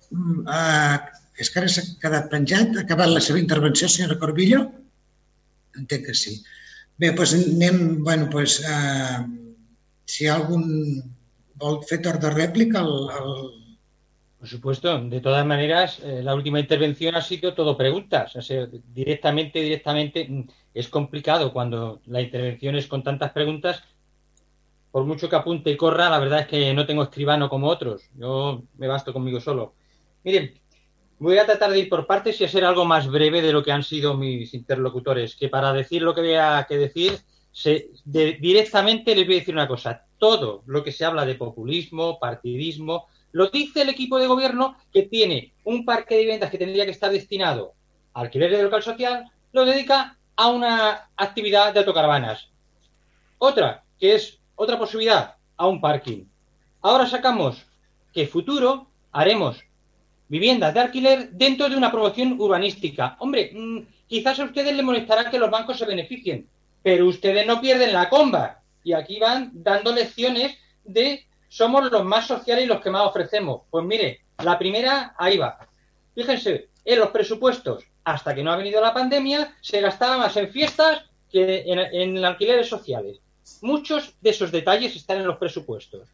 Uh, 0.08 0.96
és 1.42 1.50
que 1.50 1.60
ara 1.60 1.68
s'ha 1.68 1.84
quedat 2.00 2.32
penjat. 2.32 2.72
Ha 2.78 2.86
acabat 2.86 3.12
la 3.12 3.22
seva 3.28 3.42
intervenció, 3.42 3.90
senyora 3.90 4.18
Corbillo? 4.22 4.62
Entenc 5.78 6.06
que 6.06 6.14
sí. 6.14 6.42
Bé, 6.96 7.10
doncs 7.10 7.34
bueno, 8.06 8.28
doncs, 8.30 8.60
uh, 8.70 9.24
si 10.06 10.28
algun 10.28 10.64
vol 11.58 11.80
de 11.88 11.96
el... 11.96 13.64
Por 14.38 14.48
supuesto, 14.50 15.00
de 15.00 15.22
todas 15.22 15.46
maneras, 15.46 16.00
eh, 16.04 16.22
la 16.22 16.34
última 16.34 16.60
intervención 16.60 17.14
ha 17.14 17.22
sido 17.22 17.54
todo 17.54 17.78
preguntas. 17.78 18.36
O 18.36 18.42
sea, 18.42 18.68
directamente, 18.92 19.58
directamente 19.60 20.26
mm, 20.28 20.48
es 20.74 20.88
complicado 20.88 21.50
cuando 21.50 22.02
la 22.04 22.20
intervención 22.20 22.76
es 22.76 22.86
con 22.86 23.02
tantas 23.02 23.32
preguntas. 23.32 23.82
Por 24.90 25.04
mucho 25.06 25.30
que 25.30 25.36
apunte 25.36 25.70
y 25.70 25.78
corra, 25.78 26.10
la 26.10 26.18
verdad 26.18 26.40
es 26.40 26.46
que 26.46 26.74
no 26.74 26.84
tengo 26.84 27.02
escribano 27.02 27.48
como 27.48 27.68
otros. 27.68 28.02
Yo 28.16 28.62
me 28.76 28.86
basto 28.86 29.14
conmigo 29.14 29.40
solo. 29.40 29.74
Miren, 30.24 30.52
voy 31.18 31.38
a 31.38 31.46
tratar 31.46 31.70
de 31.70 31.80
ir 31.80 31.88
por 31.88 32.06
partes 32.06 32.40
y 32.40 32.44
hacer 32.44 32.64
algo 32.64 32.84
más 32.84 33.08
breve 33.08 33.42
de 33.42 33.52
lo 33.52 33.62
que 33.62 33.72
han 33.72 33.82
sido 33.82 34.14
mis 34.14 34.54
interlocutores, 34.54 35.36
que 35.36 35.48
para 35.48 35.72
decir 35.72 36.02
lo 36.02 36.14
que 36.14 36.20
voy 36.20 36.34
a 36.34 36.66
que 36.68 36.76
decir, 36.76 37.18
directamente 38.04 39.14
les 39.14 39.26
voy 39.26 39.36
a 39.36 39.38
decir 39.38 39.54
una 39.54 39.68
cosa. 39.68 40.04
Todo 40.18 40.62
lo 40.66 40.82
que 40.82 40.92
se 40.92 41.04
habla 41.04 41.24
de 41.24 41.34
populismo, 41.34 42.18
partidismo, 42.18 43.06
lo 43.32 43.48
dice 43.48 43.82
el 43.82 43.88
equipo 43.88 44.18
de 44.18 44.26
gobierno 44.26 44.76
que 44.92 45.02
tiene 45.02 45.54
un 45.64 45.84
parque 45.84 46.14
de 46.14 46.20
viviendas 46.20 46.50
que 46.50 46.58
tendría 46.58 46.84
que 46.84 46.92
estar 46.92 47.10
destinado 47.10 47.74
a 48.12 48.20
alquiler 48.20 48.50
de 48.50 48.62
local 48.62 48.82
social, 48.82 49.30
lo 49.52 49.64
dedica 49.64 50.18
a 50.36 50.48
una 50.48 51.10
actividad 51.16 51.72
de 51.72 51.80
autocaravanas. 51.80 52.48
Otra, 53.38 53.84
que 53.98 54.14
es 54.14 54.38
otra 54.54 54.78
posibilidad, 54.78 55.36
a 55.56 55.66
un 55.66 55.80
parking. 55.80 56.24
Ahora 56.80 57.06
sacamos 57.06 57.66
que 58.12 58.26
futuro 58.26 58.88
haremos 59.10 59.64
viviendas 60.34 60.74
de 60.74 60.80
alquiler 60.80 61.30
dentro 61.30 61.68
de 61.68 61.76
una 61.76 61.92
promoción 61.92 62.40
urbanística. 62.40 63.16
Hombre, 63.20 63.52
mmm, 63.54 63.82
quizás 64.08 64.40
a 64.40 64.44
ustedes 64.44 64.74
les 64.74 64.84
molestará 64.84 65.30
que 65.30 65.38
los 65.38 65.48
bancos 65.48 65.78
se 65.78 65.86
beneficien, 65.86 66.48
pero 66.82 67.06
ustedes 67.06 67.46
no 67.46 67.60
pierden 67.60 67.92
la 67.92 68.08
comba. 68.08 68.60
Y 68.82 68.94
aquí 68.94 69.20
van 69.20 69.52
dando 69.54 69.92
lecciones 69.92 70.58
de 70.82 71.24
somos 71.48 71.88
los 71.88 72.04
más 72.04 72.26
sociales 72.26 72.64
y 72.64 72.66
los 72.66 72.80
que 72.80 72.90
más 72.90 73.06
ofrecemos. 73.06 73.62
Pues 73.70 73.84
mire, 73.84 74.22
la 74.42 74.58
primera, 74.58 75.14
ahí 75.16 75.38
va. 75.38 75.56
Fíjense, 76.16 76.68
en 76.84 76.98
los 76.98 77.10
presupuestos, 77.10 77.84
hasta 78.02 78.34
que 78.34 78.42
no 78.42 78.50
ha 78.50 78.56
venido 78.56 78.80
la 78.80 78.92
pandemia, 78.92 79.56
se 79.60 79.80
gastaba 79.80 80.18
más 80.18 80.36
en 80.36 80.48
fiestas 80.48 81.04
que 81.30 81.62
en 81.64 82.24
alquileres 82.24 82.68
sociales. 82.68 83.20
Muchos 83.62 84.14
de 84.20 84.30
esos 84.30 84.50
detalles 84.50 84.96
están 84.96 85.18
en 85.18 85.28
los 85.28 85.38
presupuestos. 85.38 86.08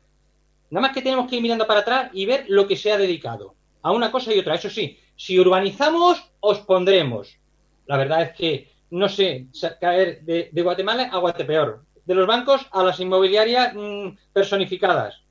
Nada 0.69 0.89
más 0.89 0.95
que 0.95 1.01
tenemos 1.01 1.27
que 1.27 1.37
ir 1.37 1.43
mirando 1.43 1.67
para 1.67 1.81
atrás 1.81 2.11
y 2.13 2.27
ver 2.27 2.45
lo 2.49 2.69
que 2.69 2.77
se 2.77 2.93
ha 2.93 2.99
dedicado 2.99 3.55
a 3.82 3.93
una 3.93 4.11
cosa 4.11 4.35
y 4.35 4.39
otra. 4.39 4.55
Eso 4.55 4.70
sí, 4.70 4.98
si 5.16 5.39
urbanizamos, 5.39 6.23
os 6.40 6.61
pondremos. 6.61 7.36
La 7.86 7.97
verdad 7.97 8.23
es 8.23 8.32
que 8.36 8.70
no 8.90 9.09
sé 9.09 9.47
caer 9.81 10.23
de, 10.23 10.62
Guatemala 10.62 11.11
a 11.12 11.19
Guatepeor, 11.19 11.85
de 12.05 12.15
los 12.15 12.27
bancos 12.27 12.66
a 12.73 12.82
las 12.82 12.98
inmobiliarias 13.01 13.74
mmm, 13.74 14.09
personificadas. 14.32 15.23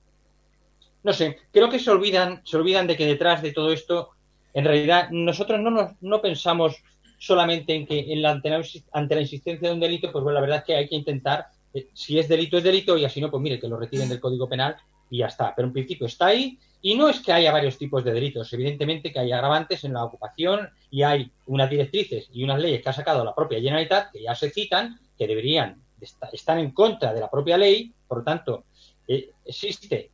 No 1.04 1.14
sé, 1.14 1.40
creo 1.52 1.70
que 1.70 1.80
se 1.80 1.92
olvidan, 1.92 2.42
se 2.46 2.58
olvidan 2.58 2.88
de 2.88 2.98
que 2.98 3.06
detrás 3.06 3.42
de 3.42 3.54
todo 3.54 3.72
esto, 3.72 4.10
en 4.54 4.66
realidad, 4.66 5.10
nosotros 5.12 5.60
no, 5.60 5.70
nos, 5.70 5.92
no 6.02 6.22
pensamos 6.22 6.76
solamente 7.18 7.74
en 7.74 7.86
que 7.86 8.12
en 8.12 8.22
la, 8.22 8.32
ante, 8.32 8.50
la, 8.50 8.64
ante 8.92 9.16
la 9.16 9.22
insistencia 9.22 9.68
de 9.68 9.74
un 9.74 9.80
delito, 9.80 10.12
pues 10.12 10.24
bueno, 10.24 10.36
la 10.36 10.42
verdad 10.42 10.58
es 10.60 10.64
que 10.64 10.76
hay 10.76 10.88
que 10.88 10.96
intentar, 10.96 11.48
eh, 11.74 11.90
si 11.94 12.20
es 12.20 12.28
delito, 12.28 12.58
es 12.58 12.64
delito, 12.64 12.98
y 12.98 13.06
así 13.06 13.22
no, 13.22 13.30
pues 13.30 13.42
mire, 13.42 13.60
que 13.60 13.68
lo 13.68 13.78
retiren 13.78 14.10
del 14.10 14.20
Código 14.20 14.48
Penal 14.50 14.76
y 15.10 15.20
ya 15.20 15.28
está. 15.28 15.54
Pero 15.56 15.68
en 15.68 15.74
principio 15.74 16.08
está 16.08 16.28
ahí, 16.28 16.60
y 16.82 16.96
no 16.96 17.10
es 17.10 17.20
que 17.20 17.34
haya 17.34 17.52
varios 17.52 17.78
tipos 17.78 18.04
de 18.04 18.14
delitos, 18.14 18.52
evidentemente 18.54 19.12
que 19.12 19.20
hay 19.20 19.32
agravantes 19.32 19.84
en 19.84 19.94
la 19.94 20.04
ocupación 20.04 20.70
y 20.90 21.04
hay 21.04 21.32
unas 21.48 21.70
directrices 21.70 22.30
y 22.32 22.44
unas 22.44 22.60
leyes 22.60 22.82
que 22.82 22.90
ha 22.90 22.94
sacado 22.94 23.24
la 23.24 23.36
propia 23.36 23.60
Generalitat 23.60 24.12
que 24.12 24.24
ya 24.24 24.34
se 24.34 24.50
citan, 24.50 24.98
que 25.18 25.28
deberían 25.28 25.84
estar 26.32 26.58
en 26.58 26.72
contra 26.72 27.14
de 27.14 27.20
la 27.20 27.30
propia 27.30 27.58
ley, 27.58 27.94
por 28.08 28.20
lo 28.20 28.24
tanto, 28.24 28.64
eh, 29.08 29.32
existe 29.46 30.12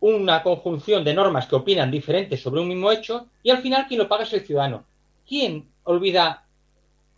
una 0.00 0.42
conjunción 0.42 1.04
de 1.04 1.12
normas 1.12 1.46
que 1.46 1.56
opinan 1.56 1.90
diferentes 1.90 2.40
sobre 2.40 2.60
un 2.60 2.68
mismo 2.68 2.90
hecho 2.90 3.28
y 3.42 3.50
al 3.50 3.58
final 3.58 3.86
quien 3.86 3.98
lo 3.98 4.08
paga 4.08 4.24
es 4.24 4.32
el 4.32 4.46
ciudadano. 4.46 4.84
¿Quién 5.28 5.68
olvida 5.84 6.46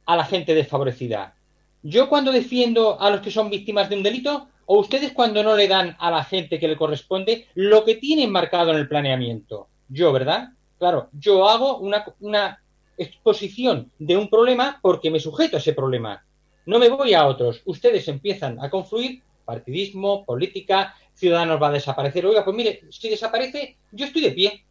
a 0.06 0.16
la 0.16 0.24
gente 0.24 0.54
desfavorecida? 0.54 1.36
¿Yo 1.82 2.08
cuando 2.08 2.32
defiendo 2.32 3.00
a 3.00 3.10
los 3.10 3.20
que 3.20 3.30
son 3.30 3.50
víctimas 3.50 3.88
de 3.88 3.96
un 3.96 4.02
delito 4.02 4.48
o 4.70 4.80
ustedes 4.80 5.12
cuando 5.12 5.42
no 5.42 5.56
le 5.56 5.66
dan 5.66 5.96
a 5.98 6.10
la 6.10 6.22
gente 6.24 6.58
que 6.58 6.68
le 6.68 6.76
corresponde 6.76 7.46
lo 7.54 7.86
que 7.86 7.96
tienen 7.96 8.30
marcado 8.30 8.70
en 8.70 8.76
el 8.76 8.86
planeamiento? 8.86 9.68
Yo, 9.88 10.12
¿verdad? 10.12 10.50
Claro, 10.78 11.08
yo 11.12 11.48
hago 11.48 11.78
una, 11.78 12.62
exposición 12.98 13.90
de 13.98 14.16
un 14.16 14.28
problema 14.28 14.78
porque 14.82 15.10
me 15.10 15.20
sujeto 15.20 15.56
a 15.56 15.60
ese 15.60 15.72
problema. 15.72 16.22
No 16.66 16.78
me 16.78 16.90
voy 16.90 17.14
a 17.14 17.26
otros. 17.26 17.62
Ustedes 17.64 18.08
empiezan 18.08 18.62
a 18.62 18.68
confluir 18.68 19.22
partidismo, 19.44 20.26
política, 20.26 20.94
Ciudadanos 21.14 21.62
va 21.62 21.68
a 21.68 21.72
desaparecer. 21.72 22.26
Oiga, 22.26 22.44
pues 22.44 22.56
mire, 22.56 22.82
si 22.90 23.08
desaparece, 23.08 23.78
yo 23.92 24.04
estoy 24.04 24.22
de 24.22 24.32
pie. 24.32 24.64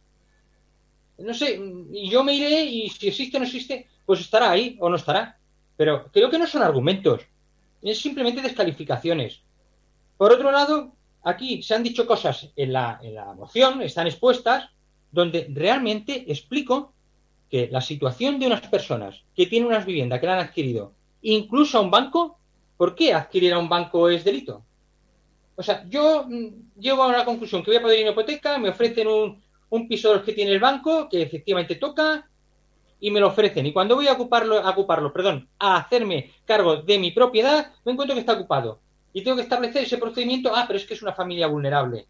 No 1.18 1.34
sé, 1.34 1.60
yo 1.90 2.22
me 2.22 2.34
iré 2.34 2.64
y 2.64 2.88
si 2.90 3.08
existe 3.08 3.36
o 3.36 3.40
no 3.40 3.46
existe, 3.46 3.88
pues 4.06 4.20
estará 4.20 4.50
ahí 4.50 4.76
o 4.78 4.88
no 4.88 4.94
estará. 4.94 5.38
Pero 5.76 6.08
creo 6.12 6.30
que 6.30 6.38
no 6.38 6.46
son 6.46 6.62
argumentos, 6.62 7.22
es 7.82 8.00
simplemente 8.00 8.42
descalificaciones. 8.42 9.42
Por 10.18 10.32
otro 10.32 10.52
lado, 10.52 10.92
aquí 11.22 11.62
se 11.62 11.74
han 11.74 11.82
dicho 11.82 12.06
cosas 12.06 12.50
en 12.56 12.72
la, 12.74 13.00
en 13.02 13.14
la 13.14 13.32
moción, 13.32 13.80
están 13.80 14.06
expuestas, 14.06 14.68
donde 15.10 15.46
realmente 15.50 16.30
explico 16.30 16.92
que 17.48 17.68
la 17.72 17.80
situación 17.80 18.38
de 18.38 18.46
unas 18.46 18.60
personas 18.66 19.24
que 19.34 19.46
tienen 19.46 19.68
unas 19.68 19.86
viviendas 19.86 20.20
que 20.20 20.26
la 20.26 20.34
han 20.34 20.46
adquirido, 20.46 20.92
incluso 21.22 21.78
a 21.78 21.80
un 21.80 21.90
banco, 21.90 22.38
¿por 22.76 22.94
qué 22.94 23.14
adquirir 23.14 23.54
a 23.54 23.58
un 23.58 23.68
banco 23.68 24.10
es 24.10 24.24
delito? 24.24 24.64
O 25.56 25.62
sea, 25.62 25.86
yo 25.88 26.26
mm, 26.28 26.78
llego 26.78 27.02
a 27.02 27.08
una 27.08 27.24
conclusión 27.24 27.62
que 27.62 27.70
voy 27.70 27.78
a 27.78 27.82
poder 27.82 28.00
ir 28.00 28.06
a 28.06 28.10
una 28.10 28.20
hipoteca, 28.20 28.58
me 28.58 28.68
ofrecen 28.68 29.08
un, 29.08 29.42
un 29.70 29.88
piso 29.88 30.08
de 30.08 30.16
los 30.16 30.24
que 30.24 30.32
tiene 30.32 30.52
el 30.52 30.60
banco, 30.60 31.08
que 31.08 31.22
efectivamente 31.22 31.76
toca, 31.76 32.28
y 33.00 33.10
me 33.10 33.20
lo 33.20 33.28
ofrecen. 33.28 33.66
Y 33.66 33.72
cuando 33.72 33.94
voy 33.94 34.08
a 34.08 34.12
ocuparlo, 34.12 34.58
a 34.58 34.70
ocuparlo, 34.70 35.12
perdón, 35.12 35.48
a 35.58 35.76
hacerme 35.76 36.32
cargo 36.44 36.82
de 36.82 36.98
mi 36.98 37.12
propiedad, 37.12 37.72
me 37.84 37.92
encuentro 37.92 38.14
que 38.14 38.20
está 38.20 38.32
ocupado. 38.32 38.80
Y 39.12 39.22
tengo 39.22 39.36
que 39.36 39.42
establecer 39.42 39.84
ese 39.84 39.98
procedimiento, 39.98 40.52
ah, 40.54 40.64
pero 40.66 40.78
es 40.78 40.86
que 40.86 40.94
es 40.94 41.02
una 41.02 41.12
familia 41.12 41.46
vulnerable. 41.46 42.06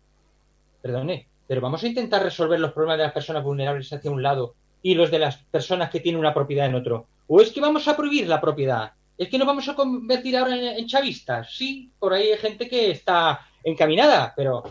Perdone, 0.83 1.29
pero 1.47 1.61
vamos 1.61 1.83
a 1.83 1.89
intentar 1.89 2.23
resolver 2.23 2.61
los 2.61 2.73
problemas 2.73 2.99
de 2.99 3.05
las 3.05 3.13
personas 3.13 3.43
vulnerables 3.43 3.93
hacia 3.93 4.11
un 4.11 4.23
lado 4.23 4.55
y 4.83 4.95
los 4.95 5.11
de 5.11 5.19
las 5.19 5.37
personas 5.37 5.91
que 5.91 6.01
tienen 6.01 6.21
una 6.21 6.35
propiedad 6.35 6.67
en 6.67 6.75
otro. 6.75 7.07
¿O 7.27 7.41
es 7.41 7.51
que 7.51 7.61
vamos 7.61 7.89
a 7.89 7.97
prohibir 7.97 8.29
la 8.29 8.41
propiedad? 8.41 8.93
¿Es 9.17 9.29
que 9.29 9.39
nos 9.39 9.47
vamos 9.47 9.69
a 9.69 9.75
convertir 9.75 10.37
ahora 10.37 10.77
en, 10.77 10.87
chavistas? 10.87 11.53
Sí, 11.53 11.91
por 11.99 12.13
ahí 12.13 12.29
hay 12.29 12.39
gente 12.39 12.69
que 12.69 12.91
está 12.91 13.41
encaminada, 13.65 14.33
pero 14.37 14.63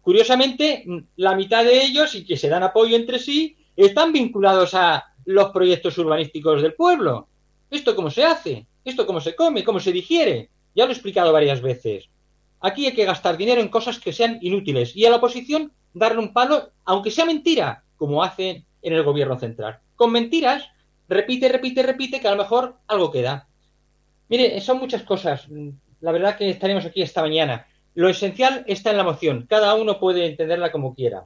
curiosamente 0.00 0.84
la 1.16 1.34
mitad 1.34 1.64
de 1.64 1.82
ellos 1.82 2.14
y 2.14 2.24
que 2.24 2.36
se 2.36 2.48
dan 2.48 2.62
apoyo 2.62 2.96
entre 2.96 3.18
sí 3.18 3.56
están 3.74 4.12
vinculados 4.12 4.74
a 4.74 5.04
los 5.24 5.50
proyectos 5.50 5.98
urbanísticos 5.98 6.62
del 6.62 6.74
pueblo. 6.74 7.28
¿Esto 7.70 7.96
cómo 7.96 8.10
se 8.10 8.24
hace? 8.24 8.66
¿Esto 8.84 9.06
cómo 9.06 9.20
se 9.20 9.34
come? 9.34 9.64
¿Cómo 9.64 9.80
se 9.80 9.90
digiere? 9.90 10.50
Ya 10.76 10.84
lo 10.84 10.90
he 10.90 10.92
explicado 10.92 11.32
varias 11.32 11.62
veces. 11.62 12.10
Aquí 12.60 12.86
hay 12.86 12.94
que 12.94 13.06
gastar 13.06 13.36
dinero 13.38 13.62
en 13.62 13.68
cosas 13.68 13.98
que 13.98 14.12
sean 14.12 14.38
inútiles 14.42 14.94
y 14.94 15.06
a 15.06 15.10
la 15.10 15.16
oposición 15.16 15.72
darle 15.94 16.20
un 16.20 16.34
palo, 16.34 16.70
aunque 16.84 17.10
sea 17.10 17.24
mentira, 17.24 17.82
como 17.96 18.22
hacen 18.22 18.66
en 18.82 18.92
el 18.92 19.02
gobierno 19.02 19.38
central. 19.38 19.80
Con 19.96 20.12
mentiras 20.12 20.68
repite, 21.08 21.48
repite, 21.48 21.82
repite, 21.82 22.20
que 22.20 22.28
a 22.28 22.32
lo 22.32 22.36
mejor 22.36 22.76
algo 22.86 23.10
queda. 23.10 23.48
Mire, 24.28 24.60
son 24.60 24.78
muchas 24.78 25.02
cosas. 25.02 25.48
La 26.00 26.12
verdad 26.12 26.36
que 26.36 26.50
estaremos 26.50 26.84
aquí 26.84 27.00
esta 27.00 27.22
mañana. 27.22 27.66
Lo 27.94 28.10
esencial 28.10 28.62
está 28.66 28.90
en 28.90 28.98
la 28.98 29.04
moción. 29.04 29.46
Cada 29.48 29.74
uno 29.74 29.98
puede 29.98 30.26
entenderla 30.26 30.70
como 30.70 30.94
quiera. 30.94 31.24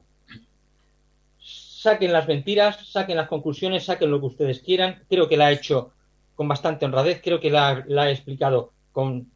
Saquen 1.39 2.13
las 2.13 2.27
mentiras, 2.27 2.87
saquen 2.87 3.17
las 3.17 3.27
conclusiones, 3.27 3.83
saquen 3.83 4.11
lo 4.11 4.21
que 4.21 4.27
ustedes 4.27 4.61
quieran. 4.61 5.03
Creo 5.09 5.27
que 5.27 5.35
la 5.35 5.47
ha 5.47 5.51
hecho 5.51 5.91
con 6.35 6.47
bastante 6.47 6.85
honradez, 6.85 7.21
creo 7.21 7.39
que 7.39 7.51
la, 7.51 7.83
la 7.87 8.09
he 8.09 8.13
explicado 8.13 8.71
con, 8.93 9.29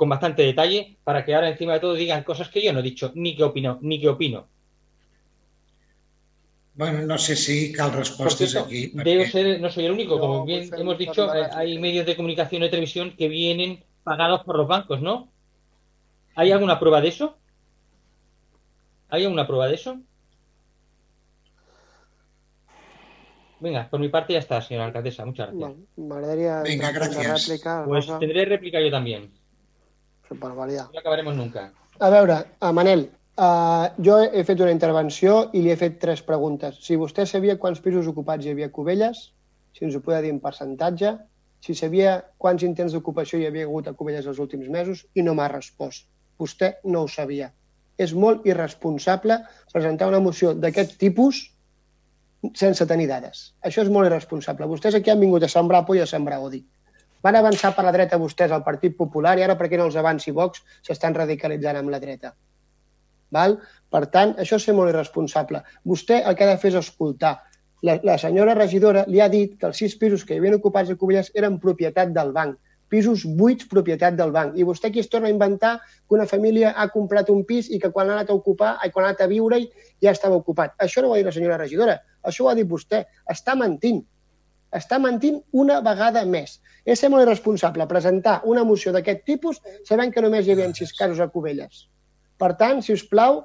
con 0.00 0.08
bastante 0.08 0.40
detalle 0.40 0.96
para 1.04 1.22
que 1.26 1.34
ahora 1.34 1.50
encima 1.50 1.74
de 1.74 1.80
todo 1.80 1.92
digan 1.92 2.24
cosas 2.24 2.48
que 2.48 2.62
yo 2.62 2.72
no 2.72 2.80
he 2.80 2.82
dicho, 2.82 3.12
ni 3.16 3.36
que 3.36 3.44
opino, 3.44 3.78
ni 3.82 4.00
que 4.00 4.08
opino. 4.08 4.48
Bueno, 6.72 7.02
no 7.02 7.18
sé 7.18 7.36
si 7.36 7.70
cal 7.70 7.90
Por 7.90 7.98
respostes 7.98 8.52
cierto, 8.52 8.66
aquí. 8.66 8.92
debo 8.94 9.26
ser, 9.26 9.60
no 9.60 9.68
soy 9.68 9.84
el 9.84 9.92
único, 9.92 10.18
como 10.18 10.46
bien 10.46 10.70
hemos 10.74 10.96
dicho, 10.96 11.22
eh, 11.34 11.50
hay 11.52 11.78
medios 11.78 12.06
de 12.06 12.16
comunicación 12.16 12.62
y 12.62 12.64
de 12.64 12.70
televisión 12.70 13.14
que 13.14 13.28
vienen 13.28 13.84
pagados 14.02 14.42
por 14.44 14.56
los 14.56 14.66
bancos, 14.66 15.02
¿no? 15.02 15.28
¿Hay 16.34 16.50
alguna 16.50 16.80
prueba 16.80 17.02
de 17.02 17.08
eso? 17.08 17.36
¿Hay 19.10 19.24
alguna 19.24 19.46
prueba 19.46 19.68
de 19.68 19.74
eso? 19.74 20.00
Venga, 23.58 23.86
por 23.90 24.00
mi 24.00 24.08
parte 24.08 24.32
ya 24.32 24.38
está, 24.38 24.62
señora 24.62 24.86
alcaldesa. 24.86 25.26
Muchas 25.26 25.50
gracias. 25.52 25.76
Gràcies. 26.96 27.48
rèplica. 27.50 27.84
Pues 27.84 28.06
tendré 28.18 28.46
réplica 28.46 28.80
yo 28.80 28.90
también. 28.90 29.39
Supervàlida. 30.30 30.88
No 30.94 31.02
acabaremos 31.02 31.36
nunca. 31.36 31.70
A 31.98 32.10
veure, 32.12 32.36
a 32.60 32.70
Manel, 32.72 33.08
uh, 33.36 33.90
jo 34.06 34.20
he 34.22 34.44
fet 34.46 34.62
una 34.62 34.72
intervenció 34.74 35.50
i 35.52 35.64
li 35.64 35.72
he 35.72 35.78
fet 35.80 35.98
tres 36.02 36.22
preguntes. 36.26 36.78
Si 36.86 36.96
vostè 37.00 37.26
sabia 37.26 37.58
quants 37.58 37.82
pisos 37.84 38.08
ocupats 38.10 38.46
hi 38.46 38.54
havia 38.54 38.70
a 38.70 38.74
Cubelles, 38.76 39.26
si 39.76 39.84
ens 39.86 39.96
ho 39.96 40.02
podia 40.04 40.22
dir 40.24 40.32
en 40.34 40.40
percentatge, 40.40 41.16
si 41.60 41.76
sabia 41.76 42.16
quants 42.40 42.64
intents 42.64 42.94
d'ocupació 42.96 43.40
hi 43.40 43.46
havia 43.50 43.66
hagut 43.68 43.90
a 43.90 43.96
Cubelles 43.96 44.28
els 44.30 44.40
últims 44.40 44.70
mesos 44.72 45.04
i 45.14 45.26
no 45.26 45.34
m'ha 45.36 45.50
respost. 45.52 46.06
Vostè 46.40 46.76
no 46.84 47.04
ho 47.04 47.08
sabia. 47.10 47.50
És 48.00 48.14
molt 48.16 48.46
irresponsable 48.48 49.42
presentar 49.72 50.08
una 50.08 50.22
moció 50.24 50.54
d'aquest 50.56 50.96
tipus 51.02 51.42
sense 52.56 52.86
tenir 52.88 53.10
dades. 53.10 53.50
Això 53.66 53.82
és 53.84 53.90
molt 53.92 54.08
irresponsable. 54.08 54.68
Vostès 54.70 54.96
aquí 54.96 55.12
han 55.12 55.20
vingut 55.20 55.44
a 55.44 55.52
sembrar 55.52 55.84
por 55.84 55.98
i 55.98 56.00
a 56.00 56.08
sembrar 56.08 56.40
odi. 56.40 56.62
Van 57.22 57.36
avançar 57.36 57.74
per 57.76 57.84
la 57.84 57.92
dreta 57.92 58.18
vostès 58.20 58.52
al 58.52 58.64
Partit 58.64 58.96
Popular 58.96 59.36
i 59.38 59.44
ara 59.44 59.58
perquè 59.60 59.76
no 59.76 59.88
els 59.90 59.98
avanci 60.00 60.32
Vox 60.36 60.62
s'estan 60.86 61.16
radicalitzant 61.16 61.80
amb 61.80 61.92
la 61.92 62.00
dreta. 62.00 62.32
Val? 63.34 63.58
Per 63.90 64.06
tant, 64.14 64.34
això 64.42 64.58
és 64.58 64.66
ser 64.66 64.74
molt 64.76 64.92
irresponsable. 64.92 65.62
Vostè 65.86 66.20
el 66.24 66.36
que 66.36 66.46
ha 66.46 66.50
de 66.52 66.58
fer 66.62 66.72
és 66.72 66.80
escoltar. 66.80 67.36
La, 67.86 67.96
la 68.04 68.16
senyora 68.20 68.56
regidora 68.56 69.06
li 69.08 69.22
ha 69.24 69.28
dit 69.32 69.54
que 69.60 69.68
els 69.70 69.78
sis 69.80 69.94
pisos 70.00 70.24
que 70.26 70.34
hi 70.34 70.40
havien 70.42 70.58
ocupats 70.58 70.90
a 70.90 70.98
Cubelles 71.00 71.30
eren 71.34 71.58
propietat 71.62 72.12
del 72.16 72.32
banc. 72.36 72.58
Pisos 72.90 73.22
buits, 73.38 73.68
propietat 73.70 74.16
del 74.18 74.32
banc. 74.34 74.56
I 74.58 74.66
vostè 74.66 74.90
aquí 74.90 75.00
es 75.00 75.08
torna 75.08 75.30
a 75.30 75.34
inventar 75.34 75.76
que 75.86 76.16
una 76.16 76.26
família 76.26 76.72
ha 76.76 76.88
comprat 76.90 77.30
un 77.30 77.44
pis 77.46 77.70
i 77.70 77.78
que 77.78 77.92
quan 77.94 78.08
l'ha 78.08 78.16
anat 78.18 78.32
a 78.32 78.36
ocupar, 78.36 78.72
quan 78.92 79.06
ha 79.06 79.12
anat 79.12 79.22
a 79.24 79.28
viure-hi, 79.30 79.68
ja 80.02 80.10
estava 80.10 80.40
ocupat. 80.40 80.74
Això 80.82 81.00
no 81.00 81.12
ho 81.12 81.14
ha 81.14 81.20
dit 81.20 81.28
la 81.28 81.36
senyora 81.36 81.60
regidora, 81.60 82.00
això 82.26 82.44
ho 82.44 82.50
ha 82.50 82.56
dit 82.58 82.68
vostè. 82.68 83.04
Està 83.30 83.54
mentint. 83.54 84.02
Està 84.74 84.98
mentint 85.02 85.38
una 85.62 85.78
vegada 85.86 86.24
més. 86.26 86.58
És 86.84 87.00
ser 87.00 87.10
molt 87.12 87.26
irresponsable 87.26 87.86
presentar 87.86 88.40
una 88.48 88.64
moció 88.64 88.92
d'aquest 88.92 89.24
tipus 89.28 89.60
sabent 89.88 90.12
que 90.14 90.22
només 90.24 90.46
hi 90.46 90.54
havia 90.54 90.68
sis 90.74 90.92
casos 90.96 91.20
a 91.20 91.28
Cubelles. 91.28 91.86
Per 92.40 92.54
tant, 92.60 92.80
si 92.82 92.94
us 92.96 93.04
plau, 93.08 93.42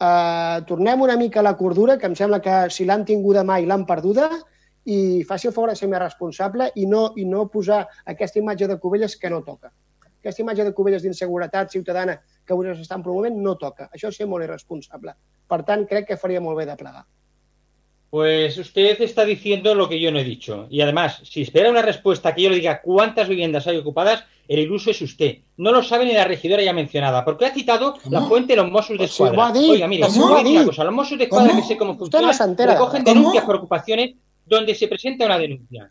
eh, 0.00 0.58
tornem 0.68 1.02
una 1.02 1.16
mica 1.16 1.40
a 1.40 1.46
la 1.46 1.56
cordura, 1.56 1.98
que 1.98 2.06
em 2.06 2.14
sembla 2.14 2.40
que 2.40 2.70
si 2.70 2.84
l'han 2.84 3.04
tinguda 3.04 3.44
mai 3.44 3.66
l'han 3.66 3.84
perduda, 3.86 4.30
i 4.86 5.24
faci 5.26 5.48
el 5.48 5.52
favor 5.52 5.70
de 5.70 5.76
ser 5.76 5.88
més 5.90 6.00
responsable 6.00 6.70
i 6.78 6.86
no, 6.86 7.10
i 7.18 7.24
no 7.26 7.48
posar 7.50 7.82
aquesta 8.06 8.38
imatge 8.38 8.68
de 8.70 8.78
Cubelles 8.78 9.16
que 9.18 9.30
no 9.30 9.42
toca. 9.42 9.72
Aquesta 10.20 10.42
imatge 10.42 10.64
de 10.64 10.72
Cubelles 10.74 11.02
d'inseguretat 11.02 11.74
ciutadana 11.74 12.16
que 12.46 12.54
vostès 12.54 12.84
estan 12.84 13.02
promovent 13.02 13.36
no 13.42 13.56
toca. 13.58 13.90
Això 13.92 14.12
és 14.12 14.16
ser 14.22 14.26
molt 14.30 14.46
irresponsable. 14.46 15.14
Per 15.46 15.62
tant, 15.66 15.84
crec 15.90 16.08
que 16.08 16.18
faria 16.18 16.40
molt 16.40 16.58
bé 16.58 16.66
de 16.70 16.76
plegar. 16.78 17.04
Pues 18.10 18.56
usted 18.56 19.00
está 19.02 19.24
diciendo 19.24 19.74
lo 19.74 19.88
que 19.88 20.00
yo 20.00 20.10
no 20.12 20.18
he 20.18 20.24
dicho. 20.24 20.66
Y 20.70 20.80
además, 20.80 21.20
si 21.24 21.42
espera 21.42 21.70
una 21.70 21.82
respuesta 21.82 22.34
que 22.34 22.42
yo 22.42 22.50
le 22.50 22.56
diga 22.56 22.80
cuántas 22.80 23.28
viviendas 23.28 23.66
hay 23.66 23.76
ocupadas, 23.76 24.24
el 24.48 24.60
iluso 24.60 24.90
es 24.92 25.02
usted. 25.02 25.38
No 25.56 25.72
lo 25.72 25.82
sabe 25.82 26.04
ni 26.06 26.12
la 26.12 26.24
regidora 26.24 26.62
ya 26.62 26.72
mencionada, 26.72 27.24
porque 27.24 27.46
ha 27.46 27.52
citado 27.52 27.96
la 28.08 28.22
fuente 28.22 28.52
de 28.52 28.62
los 28.62 28.70
Mossos 28.70 28.90
de 28.90 28.98
Pues 28.98 29.10
Escuadra. 29.10 29.52
Oiga, 29.52 29.88
mire, 29.88 30.04
una 30.06 30.64
cosa. 30.64 30.84
Los 30.84 30.94
Mossos 30.94 31.18
de 31.18 31.24
Escuadra, 31.24 31.50
¿Cómo? 31.50 31.62
que 31.62 31.66
sé 31.68 31.76
cómo 31.76 31.92
Usted 31.92 32.04
no 32.04 32.10
funciona, 32.10 32.32
se 32.32 32.44
entera. 32.44 32.72
recogen 32.74 33.04
denuncias 33.04 33.44
por 33.44 33.56
ocupaciones 33.56 34.14
donde 34.46 34.74
se 34.76 34.86
presenta 34.86 35.26
una 35.26 35.38
denuncia. 35.38 35.90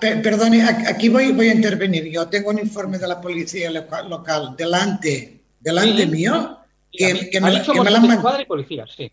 Pe- 0.00 0.16
perdone, 0.16 0.62
aquí 0.62 1.08
voy, 1.08 1.32
voy 1.32 1.48
a 1.48 1.54
intervenir. 1.54 2.04
Yo 2.12 2.26
tengo 2.28 2.50
un 2.50 2.58
informe 2.58 2.98
de 2.98 3.08
la 3.08 3.18
policía 3.22 3.70
loca- 3.70 4.02
local 4.02 4.54
delante, 4.56 5.40
delante 5.58 6.02
Sí. 6.02 6.08
mío 6.10 6.58
que, 6.92 7.30
que 7.30 7.40
me, 7.40 7.62
que 7.62 7.80
me 7.80 7.90
la 7.90 7.98
han 7.98 8.46
policías, 8.46 8.90
sí. 8.94 9.10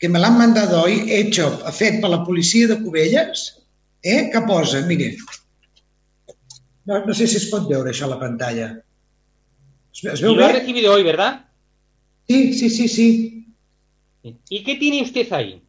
Que 0.00 0.08
me 0.08 0.18
l'han 0.18 0.38
mandat 0.40 0.72
hoy, 0.72 1.04
hecho, 1.12 1.50
fet 1.76 2.00
per 2.00 2.08
la 2.08 2.22
policia 2.24 2.66
de 2.70 2.78
Cubelles, 2.80 3.42
eh, 4.02 4.30
que 4.32 4.40
posa, 4.48 4.80
mire, 4.88 5.12
no, 6.86 7.04
no 7.04 7.14
sé 7.14 7.26
si 7.28 7.36
es 7.36 7.50
pot 7.52 7.68
veure 7.68 7.92
això 7.92 8.08
a 8.08 8.14
la 8.14 8.20
pantalla. 8.20 8.70
Es, 9.92 10.22
veu 10.22 10.34
lo 10.34 10.46
ha 10.46 10.52
recibido 10.52 10.94
hoy, 10.94 11.04
¿verdad? 11.04 11.44
Sí, 12.26 12.54
sí, 12.54 12.70
sí, 12.70 12.88
sí. 12.88 13.08
¿Y 14.48 14.62
qué 14.64 14.76
tiene 14.76 15.02
usted 15.02 15.30
ahí? 15.32 15.60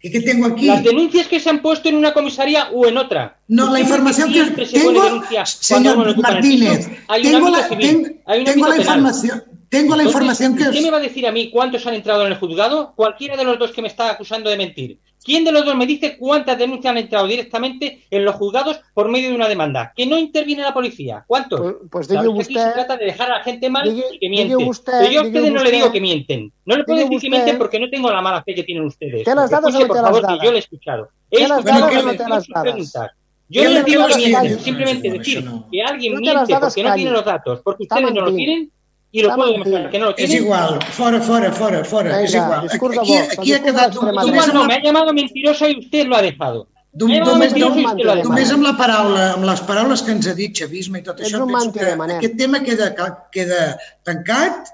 ¿Qué, 0.00 0.10
qué 0.10 0.20
tengo 0.20 0.46
aquí? 0.46 0.66
Las 0.66 0.82
denuncias 0.82 1.26
que 1.26 1.40
se 1.40 1.50
han 1.50 1.60
puesto 1.60 1.88
en 1.88 1.96
una 1.96 2.14
comisaría 2.14 2.70
o 2.70 2.86
en 2.86 2.96
otra. 2.96 3.40
No, 3.48 3.70
la 3.70 3.80
información 3.80 4.32
que 4.32 4.64
tengo, 4.64 5.22
señor 5.44 6.16
Martínez, 6.22 6.88
tengo 7.20 7.50
la, 7.50 7.68
tengo 7.68 8.68
la 8.68 8.76
información, 8.76 9.44
tengo 9.68 9.96
la 9.96 10.04
información 10.04 10.56
que 10.56 10.64
¿Qué 10.64 10.78
os- 10.78 10.82
me 10.82 10.90
va 10.90 10.98
a 10.98 11.00
decir 11.00 11.26
a 11.26 11.32
mí 11.32 11.50
cuántos 11.50 11.86
han 11.86 11.94
entrado 11.94 12.24
en 12.26 12.32
el 12.32 12.38
juzgado? 12.38 12.92
Cualquiera 12.96 13.36
de 13.36 13.44
los 13.44 13.58
dos 13.58 13.70
que 13.72 13.82
me 13.82 13.88
está 13.88 14.10
acusando 14.10 14.48
de 14.50 14.56
mentir. 14.56 14.98
¿Quién 15.22 15.44
de 15.44 15.52
los 15.52 15.64
dos 15.64 15.74
me 15.76 15.84
dice 15.84 16.16
cuántas 16.16 16.56
denuncias 16.56 16.90
han 16.92 16.96
entrado 16.98 17.26
directamente 17.26 18.06
en 18.10 18.24
los 18.24 18.34
juzgados 18.36 18.80
por 18.94 19.10
medio 19.10 19.28
de 19.28 19.34
una 19.34 19.48
demanda? 19.48 19.92
Que 19.94 20.06
no 20.06 20.16
interviene 20.16 20.62
la 20.62 20.72
policía. 20.72 21.24
¿Cuántos? 21.26 21.60
pues 21.90 22.06
Claro, 22.06 22.28
digui 22.28 22.40
es 22.40 22.48
que 22.48 22.58
aquí 22.60 22.68
se 22.68 22.74
trata 22.74 22.96
de 22.96 23.04
dejar 23.04 23.30
a 23.32 23.38
la 23.38 23.44
gente 23.44 23.68
mal 23.68 23.88
y 23.88 24.18
que 24.18 24.28
mienten. 24.30 24.58
vostè- 24.58 24.84
Pero 25.00 25.10
yo 25.12 25.20
a 25.20 25.24
ustedes 25.24 25.52
no 25.52 25.62
le 25.62 25.70
digo 25.70 25.92
que 25.92 26.00
mienten. 26.00 26.52
No 26.64 26.76
le 26.76 26.84
puedo 26.84 27.00
decir 27.00 27.20
que 27.20 27.28
mienten 27.30 27.58
porque 27.58 27.78
no 27.80 27.90
tengo 27.90 28.10
la 28.10 28.22
mala 28.22 28.42
fe 28.42 28.54
que 28.54 28.62
tienen 28.62 28.84
ustedes. 28.86 29.24
¿Té 29.24 29.34
les 29.34 29.50
dades 29.50 29.64
o 29.66 29.68
Escuche, 29.68 29.80
no 29.80 29.88
por 29.88 29.96
favor, 30.22 30.26
que 30.38 30.44
yo 30.46 30.50
le 30.52 30.56
he 30.56 30.60
escuchado. 30.60 31.08
He 31.30 31.42
escuchado 31.42 31.88
que 31.88 31.94
no 31.96 32.14
dades? 32.14 32.46
preguntas. 32.62 33.10
Yo 33.50 33.64
no 33.64 33.70
les 33.70 33.84
digo 33.84 34.06
que 34.06 34.16
mienten, 34.16 34.60
simplemente 34.60 35.10
decir 35.10 35.44
que 35.70 35.82
alguien 35.82 36.14
miente 36.20 36.56
porque 36.58 36.82
no 36.82 36.94
tiene 36.94 37.10
los 37.10 37.24
datos, 37.24 37.60
porque 37.62 37.82
ustedes 37.82 38.14
no 38.14 38.20
los 38.22 38.36
tienen 38.36 38.70
y 39.10 39.22
lo 39.22 39.34
puedo 39.34 39.52
demostrar 39.52 39.90
que 39.90 39.98
no 39.98 40.04
lo 40.06 40.10
És 40.10 40.16
tienen. 40.16 40.36
igual, 40.44 40.78
fora, 40.92 41.20
fora, 41.20 41.50
fora, 41.52 41.84
fora, 41.84 42.20
és 42.22 42.32
Vinga, 42.32 42.44
igual. 42.46 42.62
discurs 42.68 42.94
de 42.94 43.00
Aquí, 43.00 43.14
el 43.14 43.38
aquí 43.38 43.52
ha 43.54 43.62
quedat 43.62 43.94
Igual 43.94 44.52
no, 44.54 44.64
me 44.64 44.74
ha 44.74 44.82
llamado 44.82 45.12
mentirosa 45.14 45.68
y 45.68 45.78
usted 45.78 46.06
lo 46.06 46.16
ha 46.16 46.22
dejado. 46.22 46.68
només, 46.92 48.50
amb 48.50 48.62
la 48.64 48.76
paraula, 48.76 49.32
amb 49.34 49.44
les 49.44 49.60
paraules 49.68 50.02
que 50.02 50.12
ens 50.12 50.26
ha 50.26 50.34
dit 50.34 50.56
Xavisme 50.56 50.98
i 51.00 51.02
tot 51.06 51.20
Ets 51.20 51.30
això, 51.32 51.42
un 51.44 51.52
penso 51.52 51.72
que 51.72 51.96
Manel. 51.96 52.16
aquest 52.18 52.36
tema 52.36 52.60
queda, 52.64 52.94
queda 53.32 53.78
tancat. 54.04 54.68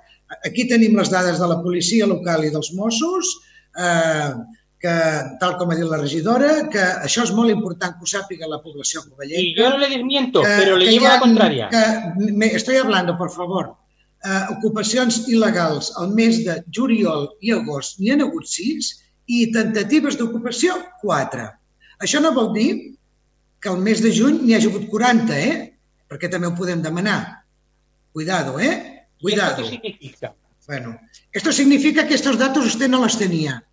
Aquí 0.45 0.67
tenim 0.67 0.97
les 0.97 1.11
dades 1.11 1.39
de 1.39 1.47
la 1.47 1.61
policia 1.63 2.07
local 2.07 2.45
i 2.45 2.51
dels 2.51 2.73
Mossos, 2.75 3.29
eh, 3.79 4.31
que, 4.81 4.95
tal 5.41 5.57
com 5.59 5.71
ha 5.71 5.75
dit 5.77 5.85
la 5.89 5.99
regidora, 6.01 6.69
que 6.73 6.81
això 6.81 7.23
és 7.25 7.33
molt 7.33 7.51
important 7.51 7.95
que 7.97 8.05
ho 8.05 8.07
sàpiga 8.07 8.49
la 8.49 8.61
població 8.63 9.03
covellenca. 9.09 9.41
Y 9.41 9.55
yo 9.57 9.71
no 9.71 9.79
le 9.79 9.89
desmiento, 9.89 10.43
que- 10.43 10.49
pero 10.59 10.77
le 10.77 10.91
llevo 10.91 11.07
ha- 11.07 11.15
la 11.15 11.21
contraria. 11.21 11.69
Que, 11.69 12.33
me, 12.33 12.47
estoy 12.47 12.77
hablando, 12.77 13.17
por 13.17 13.31
favor. 13.31 13.77
Uh, 14.25 14.55
ocupacions 14.55 15.19
il·legals 15.29 15.91
al 16.01 16.15
mes 16.17 16.39
de 16.47 16.55
juliol 16.73 17.27
i 17.45 17.51
agost 17.53 17.99
n'hi 18.01 18.15
ha 18.15 18.17
hagut 18.25 18.49
sis 18.49 18.87
i 19.29 19.51
tentatives 19.53 20.17
d'ocupació, 20.17 20.79
quatre. 21.03 21.51
Això 22.01 22.23
no 22.25 22.33
vol 22.33 22.55
dir 22.55 22.71
que 23.61 23.69
el 23.73 23.83
mes 23.85 24.01
de 24.01 24.13
juny 24.17 24.41
n'hi 24.41 24.57
hagi 24.57 24.71
hagut 24.71 24.89
40, 24.89 25.37
eh? 25.37 25.55
Perquè 26.09 26.31
també 26.33 26.49
ho 26.49 26.57
podem 26.57 26.81
demanar. 26.85 27.45
Cuidado, 28.17 28.59
¿eh? 28.61 28.75
¿Y 29.21 29.33
esto 29.33 29.57
Cuidado. 29.57 29.65
significa? 29.69 30.35
Bueno, 30.67 30.99
esto 31.33 31.53
significa 31.53 32.07
que 32.07 32.15
estos 32.15 32.39
datos 32.39 32.67
usted 32.67 32.89
no 32.89 33.01
los 33.01 33.19
tenía. 33.19 33.65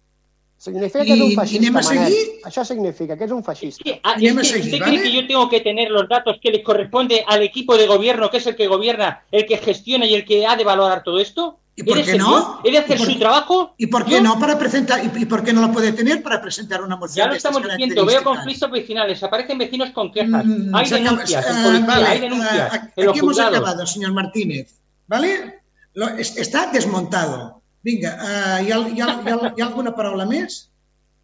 Significa 0.61 1.03
que 1.03 1.15
I- 1.15 1.21
un 1.25 1.31
i 1.31 1.35
feixista, 1.35 1.57
anem 1.67 1.77
a 1.77 1.81
seguir? 1.83 2.17
Això 2.45 2.63
significa 2.69 3.17
que 3.17 3.25
és 3.25 3.31
un 3.33 3.43
feixista. 3.43 3.81
Ah, 4.03 4.11
Anem 4.13 4.37
a 4.37 4.41
es 4.41 4.47
que 4.47 4.53
seguir, 4.59 4.73
¿Usted 4.75 4.79
¿vale? 4.85 4.91
cree 4.99 5.03
que 5.09 5.15
yo 5.17 5.27
tengo 5.27 5.49
que 5.49 5.59
tener 5.61 5.89
los 5.89 6.07
datos 6.07 6.37
que 6.39 6.51
les 6.51 6.61
corresponde 6.63 7.23
al 7.27 7.41
equipo 7.41 7.75
de 7.77 7.87
gobierno, 7.87 8.29
que 8.29 8.37
es 8.37 8.45
el 8.45 8.55
que 8.55 8.67
gobierna, 8.67 9.23
el 9.31 9.47
que 9.47 9.57
gestiona 9.57 10.05
y 10.05 10.13
el 10.13 10.23
que 10.23 10.45
ha 10.45 10.55
de 10.55 10.63
valorar 10.63 11.01
todo 11.01 11.19
esto? 11.19 11.57
¿Y 11.75 11.81
por 11.81 11.97
¿He 11.97 12.03
de 12.03 12.11
qué 12.11 12.17
no? 12.19 12.59
¿He 12.63 12.69
de 12.69 12.77
hacer 12.77 12.97
¿Y 12.97 12.99
por 12.99 13.07
su 13.07 13.13
qué- 13.13 13.19
trabajo? 13.19 13.73
¿Y 13.75 13.87
por 13.87 14.05
qué 14.05 14.21
no 14.21 14.37
para 14.39 14.59
presentar 14.59 15.01
y, 15.03 15.21
y 15.23 15.25
por 15.25 15.43
qué 15.43 15.51
no 15.51 15.61
lo 15.61 15.71
puede 15.71 15.93
tener 15.93 16.21
para 16.21 16.39
presentar 16.39 16.83
una 16.83 16.95
moción 16.95 17.25
Ya 17.25 17.31
lo 17.31 17.35
estamos 17.35 17.63
diciendo, 17.63 18.05
veo 18.05 18.23
conflictos 18.23 18.69
vecinales, 18.69 19.23
aparecen 19.23 19.57
vecinos 19.57 19.89
con 19.89 20.11
quejas, 20.11 20.45
Mm, 20.45 20.75
hay 20.75 20.89
denuncias 20.89 21.43
ah, 21.49 21.83
vale, 21.87 22.05
hay 22.05 22.19
denuncias 22.19 22.69
ah, 22.71 22.87
en 22.95 23.05
los 23.05 23.13
aquí 23.13 23.19
hemos 23.19 23.31
juzgados. 23.31 23.57
acabado, 23.57 23.87
señor 23.87 24.13
Martínez. 24.13 24.75
¿Vale? 25.07 25.61
Lo, 25.95 26.07
es- 26.09 26.37
está 26.37 26.67
desmontado. 26.71 27.60
Vinga, 27.83 28.11
uh, 28.13 28.57
hi, 28.61 28.71
ha, 28.71 28.77
hi, 28.87 29.01
ha, 29.01 29.07
hi, 29.25 29.31
ha, 29.31 29.53
hi 29.57 29.61
ha 29.61 29.65
alguna 29.67 29.91
paraula 29.97 30.25
més? 30.29 30.67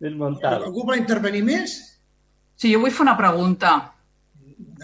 Desmontado. 0.02 0.66
Algú 0.70 0.86
vol 0.88 0.98
intervenir 0.98 1.44
més? 1.46 1.76
Sí, 2.58 2.72
jo 2.74 2.80
vull 2.82 2.94
fer 2.94 3.04
una 3.06 3.18
pregunta. 3.18 3.76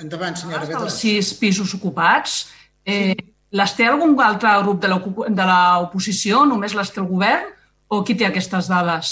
Endavant, 0.02 0.36
senyora 0.38 0.62
Els 0.68 0.70
Bedós. 0.74 0.98
sis 1.02 1.32
pisos 1.38 1.74
ocupats, 1.78 2.44
eh, 2.86 3.16
les 3.54 3.74
té 3.78 3.86
algun 3.90 4.14
altre 4.22 4.52
grup 4.64 4.82
de 4.82 5.46
l'oposició? 5.50 6.46
Només 6.50 6.74
les 6.78 6.92
té 6.94 7.02
el 7.02 7.08
govern? 7.10 7.50
O 7.94 8.04
qui 8.06 8.16
té 8.18 8.26
aquestes 8.26 8.70
dades? 8.70 9.12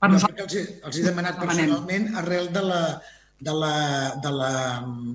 Per 0.00 0.08
No, 0.08 0.14
nosaltres... 0.16 0.46
els, 0.46 0.54
he- 0.54 0.80
els 0.86 0.98
he 0.98 1.02
demanat 1.06 1.38
personalment 1.38 2.14
arrel 2.16 2.50
de 2.54 2.62
la, 2.62 2.82
de 3.40 3.54
la, 3.54 3.72
de 4.22 4.30
la, 4.30 4.50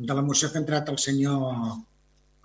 de 0.08 0.14
la 0.20 0.22
moció 0.22 0.52
que 0.52 0.60
ha 0.60 0.64
entrat 0.64 0.90
el 0.92 1.00
senyor 1.00 1.80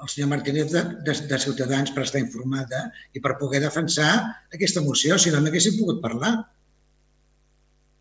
el 0.03 0.09
senyor 0.09 0.31
Martínez 0.31 0.71
de, 0.73 0.83
de, 1.07 1.15
de 1.29 1.39
Ciutadans 1.39 1.93
per 1.93 2.07
estar 2.07 2.21
informada 2.23 2.87
i 3.13 3.21
per 3.21 3.37
poder 3.41 3.61
defensar 3.65 4.13
aquesta 4.53 4.81
moció, 4.85 5.19
si 5.19 5.31
no 5.31 5.41
n'haguéssim 5.41 5.77
pogut 5.81 6.01
parlar. 6.03 6.35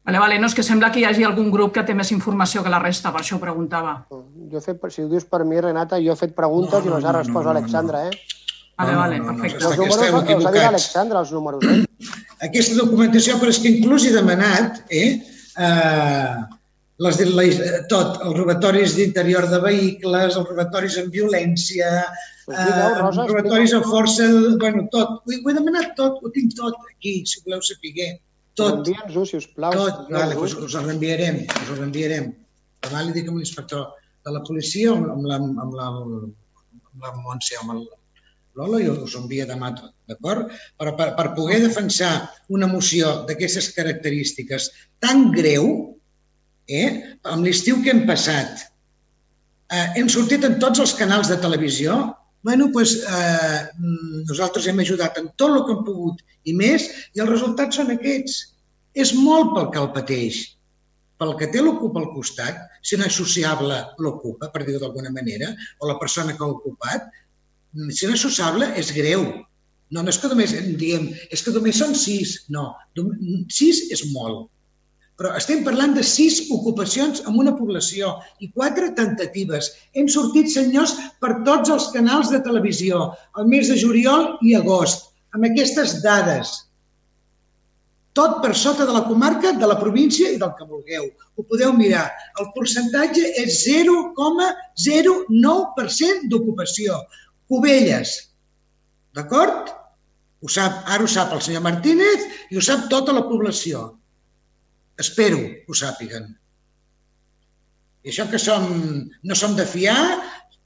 Vale, 0.10 0.18
vale, 0.18 0.40
no, 0.42 0.48
és 0.50 0.56
que 0.58 0.64
sembla 0.66 0.90
que 0.90 1.02
hi 1.02 1.06
hagi 1.06 1.26
algun 1.28 1.52
grup 1.54 1.74
que 1.76 1.84
té 1.86 1.94
més 1.94 2.10
informació 2.16 2.64
que 2.66 2.72
la 2.74 2.80
resta, 2.82 3.12
per 3.14 3.22
això 3.22 3.36
ho 3.38 3.42
preguntava. 3.44 3.92
Jo 4.10 4.58
he 4.58 4.64
fet, 4.64 4.80
si 4.96 5.04
ho 5.04 5.10
dius 5.12 5.28
per 5.30 5.44
mi, 5.46 5.60
Renata, 5.62 6.00
jo 6.02 6.16
he 6.16 6.18
fet 6.18 6.34
preguntes 6.38 6.86
i 6.88 6.90
les 6.90 7.06
ha 7.06 7.14
respost 7.14 7.52
Alexandra, 7.52 8.08
eh? 8.08 8.16
Vale, 8.80 8.96
vale, 8.96 9.18
Els 9.20 9.28
perfecte. 9.28 9.60
Està- 9.60 9.76
números 9.76 9.98
esteu 10.00 10.38
els 10.38 10.46
ha 10.48 10.52
dit. 10.56 10.64
Alexandra, 10.64 11.20
els 11.20 11.32
números, 11.36 11.66
eh? 11.68 11.84
Aquesta 12.48 12.78
documentació, 12.80 13.36
però 13.38 13.52
és 13.52 13.60
que 13.60 13.74
inclús 13.76 14.08
he 14.08 14.14
demanat 14.16 14.80
eh, 14.90 15.20
eh, 15.60 16.36
les, 17.06 17.18
de- 17.20 17.30
la, 17.32 17.44
tot, 17.92 18.18
els 18.26 18.36
robatoris 18.38 18.96
d'interior 18.98 19.48
de 19.52 19.60
vehicles, 19.64 20.36
els 20.36 20.50
robatoris 20.50 20.98
amb 21.02 21.14
violència, 21.16 21.92
eh, 22.50 22.66
Rosa, 23.00 23.28
robatoris 23.30 23.74
a 23.78 23.82
força, 23.86 24.28
bueno, 24.60 24.88
tot. 24.92 25.22
Ho, 25.24 25.38
ho 25.38 25.52
he 25.52 25.56
demanat 25.56 25.96
tot, 26.00 26.20
ho 26.24 26.32
tinc 26.36 26.56
tot 26.58 26.76
aquí, 26.90 27.22
si 27.26 27.40
voleu 27.46 27.62
saber. 27.64 28.10
Tot. 28.60 28.82
Envia'ns-ho, 28.82 29.24
sisplau. 29.30 29.72
Tot, 29.78 30.02
vale, 30.12 30.36
doncs 30.36 30.58
us 30.60 30.76
el 30.76 30.90
reenviarem, 30.90 31.46
us 31.48 31.70
el 31.70 31.80
reenviarem. 31.80 32.34
Demà 32.84 33.06
li 33.06 33.16
dic 33.16 33.30
amb 33.32 33.40
l'inspector 33.40 33.86
de 34.26 34.34
la 34.36 34.42
policia, 34.48 34.92
amb, 34.92 35.08
amb 35.14 35.30
la, 35.30 35.40
amb 35.40 35.78
la, 35.78 35.88
amb 35.88 37.06
la 37.06 37.14
Montse, 37.24 37.56
amb 37.62 37.78
el 37.78 37.86
Lola, 38.60 38.80
i 38.84 38.90
us 38.92 39.14
envia 39.16 39.46
demà 39.48 39.70
tot, 39.78 39.94
d'acord? 40.10 40.50
Però 40.82 40.92
per, 40.98 41.14
per 41.16 41.28
poder 41.38 41.62
defensar 41.64 42.12
una 42.52 42.68
moció 42.68 43.22
d'aquestes 43.30 43.70
característiques 43.78 44.68
tan 45.00 45.30
greu, 45.32 45.96
eh, 46.70 46.90
amb 47.34 47.46
l'estiu 47.48 47.82
que 47.84 47.92
hem 47.94 48.06
passat, 48.08 48.70
eh, 49.74 49.88
hem 50.00 50.10
sortit 50.12 50.46
en 50.46 50.60
tots 50.62 50.82
els 50.84 50.94
canals 50.98 51.30
de 51.32 51.38
televisió, 51.42 51.98
bueno, 52.46 52.70
doncs, 52.74 52.96
eh, 53.04 53.62
nosaltres 54.30 54.68
hem 54.68 54.80
ajudat 54.80 55.18
en 55.20 55.28
tot 55.36 55.52
el 55.56 55.66
que 55.66 55.76
hem 55.76 55.84
pogut 55.88 56.24
i 56.46 56.56
més, 56.56 56.88
i 57.16 57.24
els 57.24 57.34
resultats 57.34 57.80
són 57.80 57.92
aquests. 57.96 58.40
És 58.96 59.14
molt 59.14 59.54
pel 59.56 59.70
que 59.74 59.82
el 59.82 59.92
pateix. 59.96 60.40
Pel 61.20 61.36
que 61.40 61.50
té 61.52 61.62
l'ocupa 61.62 62.00
al 62.00 62.14
costat, 62.14 62.62
si 62.82 62.98
no 62.98 63.06
és 63.06 63.18
sociable 63.20 63.78
l'ocupa, 64.00 64.48
per 64.54 64.64
dir-ho 64.64 64.80
d'alguna 64.80 65.12
manera, 65.12 65.52
o 65.80 65.90
la 65.90 66.00
persona 66.00 66.34
que 66.34 66.46
l'ha 66.46 66.56
ocupat, 66.56 67.10
mm, 67.76 67.92
si 67.92 68.08
no 68.08 68.16
és 68.16 68.24
sociable 68.24 68.72
és 68.80 68.94
greu. 68.96 69.26
No, 69.92 70.02
no 70.02 70.10
és 70.10 70.18
que 70.22 70.30
només 70.32 70.54
diem, 70.78 71.10
és 71.30 71.44
que 71.44 71.52
només 71.52 71.78
són 71.78 71.96
sis. 71.96 72.46
No, 72.48 72.72
sis 73.50 73.92
és 73.92 74.06
molt. 74.14 74.48
Però 75.20 75.34
estem 75.36 75.66
parlant 75.66 75.92
de 75.98 76.04
sis 76.08 76.38
ocupacions 76.56 77.18
en 77.28 77.36
una 77.42 77.52
població 77.58 78.14
i 78.40 78.48
quatre 78.56 78.88
tentatives. 78.96 79.68
Hem 79.92 80.08
sortit, 80.08 80.48
senyors, 80.54 80.94
per 81.20 81.44
tots 81.48 81.70
els 81.76 81.88
canals 81.96 82.28
de 82.32 82.40
televisió, 82.46 82.94
el 83.36 83.46
mes 83.52 83.68
de 83.68 83.78
juliol 83.82 84.38
i 84.48 84.56
agost, 84.56 85.00
amb 85.36 85.44
aquestes 85.50 85.90
dades. 86.06 86.48
Tot 88.16 88.40
per 88.44 88.54
sota 88.58 88.84
de 88.88 88.94
la 88.96 89.08
comarca, 89.10 89.50
de 89.60 89.68
la 89.70 89.80
província 89.82 90.28
i 90.32 90.40
del 90.40 90.54
que 90.56 90.70
vulgueu. 90.72 91.06
Ho 91.36 91.42
podeu 91.52 91.72
mirar. 91.76 92.08
El 92.40 92.46
percentatge 92.56 93.24
és 93.44 93.52
0,09% 93.68 96.32
d'ocupació. 96.32 96.92
Cubelles. 97.52 98.10
D'acord? 99.16 99.64
Ho 100.40 100.48
sap, 100.48 100.88
ara 100.88 101.04
ho 101.04 101.08
sap 101.12 101.36
el 101.36 101.44
senyor 101.44 101.60
Martínez 101.68 102.24
i 102.50 102.56
ho 102.56 102.62
sap 102.64 102.88
tota 102.92 103.12
la 103.16 103.28
població. 103.28 104.00
Espero 105.00 105.40
que 105.40 105.72
ho 105.72 105.78
sàpiguen. 105.78 106.28
I 108.04 108.12
això 108.12 108.26
que 108.32 108.40
som, 108.40 108.68
no 109.24 109.36
som 109.36 109.56
de 109.58 109.66
fiar, 109.68 110.00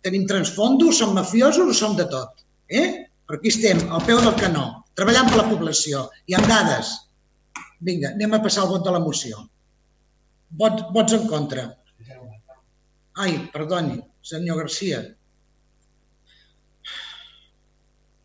tenim 0.06 0.26
transfondos, 0.30 1.00
som 1.00 1.16
mafiosos 1.18 1.80
som 1.80 1.96
de 1.98 2.06
tot. 2.12 2.44
Eh? 2.70 2.88
Però 3.28 3.40
aquí 3.40 3.54
estem, 3.54 3.80
al 3.94 4.04
peu 4.08 4.20
del 4.22 4.36
canó, 4.40 4.66
treballant 4.98 5.30
per 5.32 5.40
la 5.40 5.50
població 5.50 6.08
i 6.30 6.38
amb 6.38 6.50
dades. 6.50 6.92
Vinga, 7.84 8.14
anem 8.14 8.36
a 8.36 8.42
passar 8.44 8.66
el 8.66 8.74
vot 8.74 8.86
de 8.86 8.94
la 8.96 9.02
moció. 9.04 9.46
Vot, 10.60 10.86
vots 10.96 11.16
en 11.18 11.26
contra. 11.32 11.66
Ai, 13.24 13.34
perdoni, 13.54 14.00
senyor 14.26 14.64
Garcia. 14.64 15.02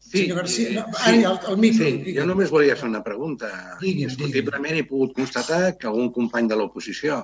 Sí, 0.08 0.22
senyor 0.22 0.38
Garcia, 0.38 0.70
no, 0.72 0.86
sí, 0.88 1.02
ai, 1.04 1.18
el, 1.20 1.38
el 1.52 1.58
micro. 1.60 1.84
Sí, 1.84 2.14
jo 2.16 2.24
només 2.28 2.52
volia 2.54 2.76
fer 2.80 2.88
una 2.88 3.02
pregunta. 3.04 3.50
Digui'm, 3.82 4.08
Indiscutiblement 4.08 4.78
he 4.78 4.86
pogut 4.88 5.12
constatar 5.18 5.74
que 5.76 5.92
un 5.92 6.08
company 6.16 6.48
de 6.48 6.56
l'oposició 6.56 7.20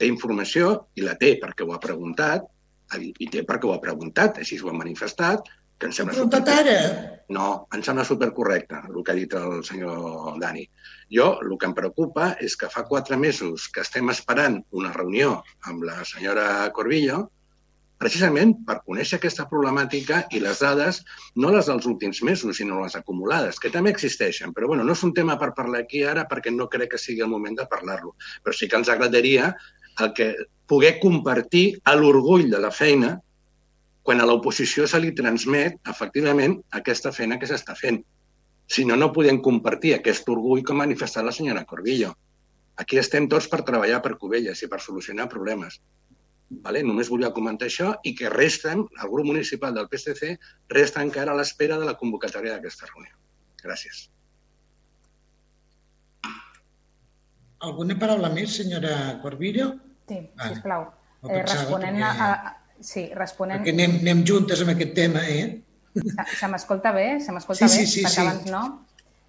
té 0.00 0.08
informació, 0.08 0.72
i 0.96 1.04
la 1.04 1.16
té 1.20 1.34
perquè 1.42 1.66
ho 1.66 1.74
ha 1.76 1.82
preguntat, 1.82 2.48
i 2.96 3.28
té 3.28 3.44
perquè 3.44 3.68
ho 3.68 3.74
ha 3.74 3.82
preguntat, 3.82 4.40
així 4.40 4.56
ho 4.62 4.72
ha 4.72 4.76
manifestat, 4.76 5.44
que 5.76 5.90
em 5.90 5.92
sembla 5.92 6.14
preguntat 6.14 6.48
super... 6.48 6.58
ara. 6.62 7.06
No, 7.36 7.46
em 7.76 7.82
sembla 7.84 8.04
supercorrecte 8.08 8.80
el 8.88 9.02
que 9.04 9.12
ha 9.12 9.18
dit 9.18 9.34
el 9.36 9.62
senyor 9.66 10.38
Dani. 10.40 10.64
Jo, 11.12 11.34
el 11.44 11.56
que 11.60 11.68
em 11.68 11.74
preocupa 11.76 12.30
és 12.40 12.56
que 12.56 12.70
fa 12.72 12.86
quatre 12.88 13.18
mesos 13.20 13.68
que 13.74 13.84
estem 13.84 14.08
esperant 14.14 14.62
una 14.72 14.92
reunió 14.96 15.42
amb 15.68 15.84
la 15.84 16.00
senyora 16.08 16.46
Corbillo 16.76 17.26
precisament 17.98 18.52
per 18.68 18.80
conèixer 18.84 19.16
aquesta 19.18 19.46
problemàtica 19.50 20.22
i 20.36 20.40
les 20.44 20.60
dades, 20.60 21.02
no 21.36 21.52
les 21.54 21.70
dels 21.70 21.86
últims 21.88 22.22
mesos, 22.28 22.58
sinó 22.58 22.82
les 22.82 22.96
acumulades, 22.98 23.60
que 23.60 23.72
també 23.72 23.92
existeixen. 23.94 24.52
Però 24.56 24.68
bueno, 24.72 24.84
no 24.84 24.96
és 24.96 25.04
un 25.06 25.14
tema 25.16 25.38
per 25.40 25.54
parlar 25.56 25.84
aquí 25.84 26.02
ara 26.04 26.26
perquè 26.28 26.52
no 26.52 26.68
crec 26.72 26.94
que 26.94 27.00
sigui 27.00 27.24
el 27.24 27.32
moment 27.32 27.56
de 27.56 27.68
parlar-lo. 27.70 28.14
Però 28.44 28.56
sí 28.56 28.68
que 28.68 28.76
ens 28.80 28.92
agradaria 28.92 29.54
el 30.04 30.12
que 30.12 30.34
poder 30.68 30.98
compartir 31.00 31.80
l'orgull 31.96 32.50
de 32.52 32.60
la 32.60 32.72
feina 32.74 33.16
quan 34.06 34.20
a 34.20 34.26
l'oposició 34.28 34.86
se 34.86 35.00
li 35.02 35.14
transmet 35.18 35.80
efectivament 35.90 36.60
aquesta 36.78 37.10
feina 37.16 37.40
que 37.40 37.48
s'està 37.50 37.74
fent. 37.78 37.98
Si 38.70 38.84
no, 38.86 38.94
no 38.98 39.12
podem 39.14 39.40
compartir 39.42 39.94
aquest 39.96 40.28
orgull 40.30 40.62
que 40.62 40.74
ha 40.74 40.82
manifestat 40.84 41.26
la 41.26 41.34
senyora 41.34 41.64
Corbillo. 41.66 42.12
Aquí 42.76 42.98
estem 43.00 43.26
tots 43.32 43.48
per 43.48 43.62
treballar 43.66 44.02
per 44.04 44.18
Cubelles 44.20 44.62
i 44.62 44.68
per 44.70 44.82
solucionar 44.84 45.30
problemes. 45.32 45.80
Vale? 46.48 46.82
Només 46.86 47.08
volia 47.10 47.32
comentar 47.34 47.66
això 47.66 47.88
i 48.06 48.12
que 48.14 48.28
resta, 48.30 48.72
el 48.72 49.10
grup 49.10 49.26
municipal 49.26 49.74
del 49.74 49.88
PSC 49.90 50.36
resta 50.70 51.02
encara 51.02 51.32
a 51.32 51.36
l'espera 51.36 51.78
de 51.80 51.84
la 51.88 51.96
convocatòria 51.98 52.52
d'aquesta 52.54 52.86
reunió. 52.92 53.16
Gràcies. 53.64 54.04
Alguna 57.66 57.96
paraula 57.98 58.28
més, 58.30 58.54
senyora 58.60 59.18
Corbillo? 59.22 59.72
Sí, 60.08 60.20
Ah, 60.38 60.48
sisplau. 60.52 60.84
no 61.22 61.30
Eh, 61.30 61.42
responent 61.42 61.96
perquè- 61.96 62.20
a, 62.20 62.32
a, 62.32 62.56
sí, 62.80 63.10
responent... 63.14 63.62
Perquè 63.64 63.72
anem, 63.74 63.96
anem 64.02 64.24
juntes 64.28 64.60
amb 64.62 64.70
aquest 64.70 64.92
tema, 64.94 65.24
eh? 65.26 65.62
Se, 65.96 66.36
se 66.36 66.48
m'escolta 66.52 66.92
bé? 66.92 67.18
Se 67.20 67.32
m'escolta 67.32 67.66
Sí, 67.68 67.78
bé? 67.80 67.86
sí, 67.86 67.92
sí, 67.94 68.04
perquè 68.04 68.10
sí. 68.14 68.20
abans 68.20 68.46
no. 68.52 68.62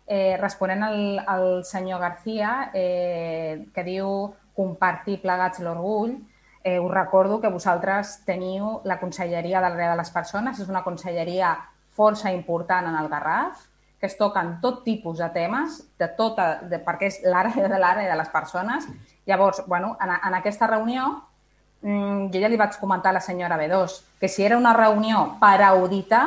Eh, 0.05 0.37
responent 0.39 0.83
al, 0.83 1.19
al 1.25 1.63
senyor 1.65 1.99
García, 1.99 2.69
eh, 2.75 3.65
que 3.73 3.83
diu 3.83 4.35
compartir 4.55 5.17
plegats 5.21 5.59
l'orgull, 5.59 6.13
eh, 6.67 6.79
us 6.79 6.91
recordo 6.91 7.39
que 7.39 7.47
vosaltres 7.47 8.25
teniu 8.27 8.81
la 8.83 8.99
Conselleria 8.99 9.61
de 9.63 9.69
l'Àrea 9.71 9.93
de 9.93 9.97
les 10.01 10.09
Persones, 10.11 10.59
és 10.59 10.67
una 10.67 10.83
conselleria 10.83 11.53
força 11.95 12.33
important 12.35 12.89
en 12.89 12.97
el 12.99 13.07
Garraf, 13.07 13.61
que 13.97 14.09
es 14.09 14.17
toquen 14.19 14.57
tot 14.61 14.83
tipus 14.83 15.21
de 15.23 15.29
temes, 15.33 15.79
de 15.97 16.09
tota, 16.17 16.47
de, 16.67 16.81
perquè 16.83 17.07
és 17.07 17.21
l'àrea 17.23 17.69
de 17.71 17.79
l'àrea 17.79 18.09
de 18.11 18.17
les 18.19 18.27
persones. 18.29 18.85
Llavors, 19.25 19.63
bueno, 19.65 19.95
en, 20.03 20.11
en 20.11 20.35
aquesta 20.37 20.67
reunió 20.67 21.07
mm, 21.81 22.27
jo 22.33 22.41
ja 22.43 22.49
li 22.51 22.59
vaig 22.59 22.75
comentar 22.81 23.13
a 23.13 23.17
la 23.17 23.23
senyora 23.23 23.57
B2 23.57 23.95
que 24.19 24.27
si 24.27 24.43
era 24.45 24.59
una 24.59 24.73
reunió 24.75 25.37
per 25.39 25.63
auditar, 25.65 26.25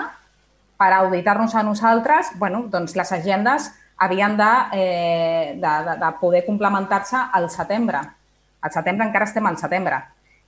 per 0.80 0.92
auditar-nos 0.96 1.54
a 1.54 1.62
nosaltres, 1.62 2.32
bueno, 2.40 2.64
doncs 2.72 2.96
les 2.96 3.12
agendes 3.12 3.68
havien 3.98 4.38
de, 4.40 4.52
eh, 4.72 5.52
de, 5.60 5.74
de, 5.90 5.98
de 6.00 6.10
poder 6.18 6.46
complementar-se 6.46 7.20
al 7.30 7.50
setembre. 7.50 8.00
Al 8.62 8.72
setembre 8.72 9.06
encara 9.06 9.28
estem 9.28 9.46
al 9.46 9.60
setembre. 9.60 10.00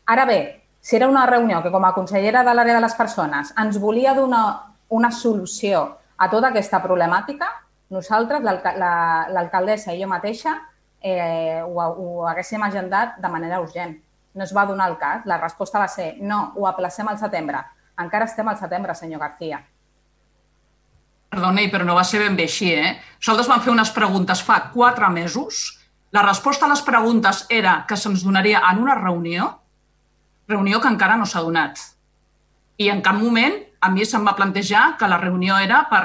Ara 0.06 0.24
bé, 0.26 0.64
si 0.80 0.96
era 0.96 1.08
una 1.08 1.26
reunió 1.26 1.62
que 1.62 1.70
com 1.70 1.84
a 1.84 1.92
consellera 1.94 2.42
de 2.44 2.54
l'àrea 2.54 2.74
de 2.74 2.82
les 2.84 2.94
persones 2.98 3.52
ens 3.58 3.78
volia 3.80 4.14
donar 4.14 4.44
una 4.88 5.10
solució 5.14 5.98
a 6.18 6.28
tota 6.30 6.48
aquesta 6.50 6.82
problemàtica, 6.82 7.48
nosaltres, 7.90 8.42
l'alca- 8.42 8.74
la- 8.76 9.26
l'alcaldessa 9.30 9.92
i 9.94 10.00
jo 10.02 10.08
mateixa, 10.08 10.56
eh, 11.00 11.62
ho, 11.62 11.76
ho 11.80 12.26
haguéssim 12.28 12.62
agendat 12.62 13.16
de 13.18 13.28
manera 13.28 13.60
urgent. 13.60 13.96
No 14.34 14.44
es 14.44 14.52
va 14.56 14.64
donar 14.66 14.88
el 14.88 14.96
cas. 14.98 15.26
La 15.26 15.36
resposta 15.38 15.78
va 15.78 15.88
ser 15.88 16.16
no, 16.20 16.52
ho 16.56 16.66
aplacem 16.66 17.08
al 17.08 17.18
setembre. 17.18 17.58
Encara 17.98 18.24
estem 18.24 18.48
al 18.48 18.56
setembre, 18.56 18.94
senyor 18.94 19.20
García. 19.20 19.58
Perdoni, 21.32 21.68
però 21.72 21.84
no 21.84 21.94
va 21.96 22.04
ser 22.04 22.20
ben 22.20 22.36
bé 22.36 22.44
així, 22.44 22.72
eh? 22.74 22.98
Nosaltres 23.18 23.48
vam 23.48 23.60
fer 23.64 23.72
unes 23.72 23.90
preguntes 23.90 24.42
fa 24.44 24.70
quatre 24.72 25.08
mesos. 25.08 25.78
La 26.12 26.22
resposta 26.22 26.66
a 26.66 26.68
les 26.68 26.82
preguntes 26.84 27.46
era 27.48 27.84
que 27.88 27.96
se'ns 27.96 28.24
donaria 28.24 28.60
en 28.70 28.82
una 28.82 28.94
reunió 28.94 29.61
reunió 30.52 30.80
que 30.80 30.90
encara 30.92 31.18
no 31.18 31.26
s'ha 31.26 31.42
donat. 31.44 31.80
I 32.78 32.88
en 32.92 33.02
cap 33.04 33.18
moment 33.18 33.58
a 33.82 33.90
mi 33.90 34.06
se'm 34.06 34.26
va 34.26 34.36
plantejar 34.38 34.92
que 34.98 35.08
la 35.10 35.18
reunió 35.20 35.58
era 35.58 35.86
per 35.90 36.02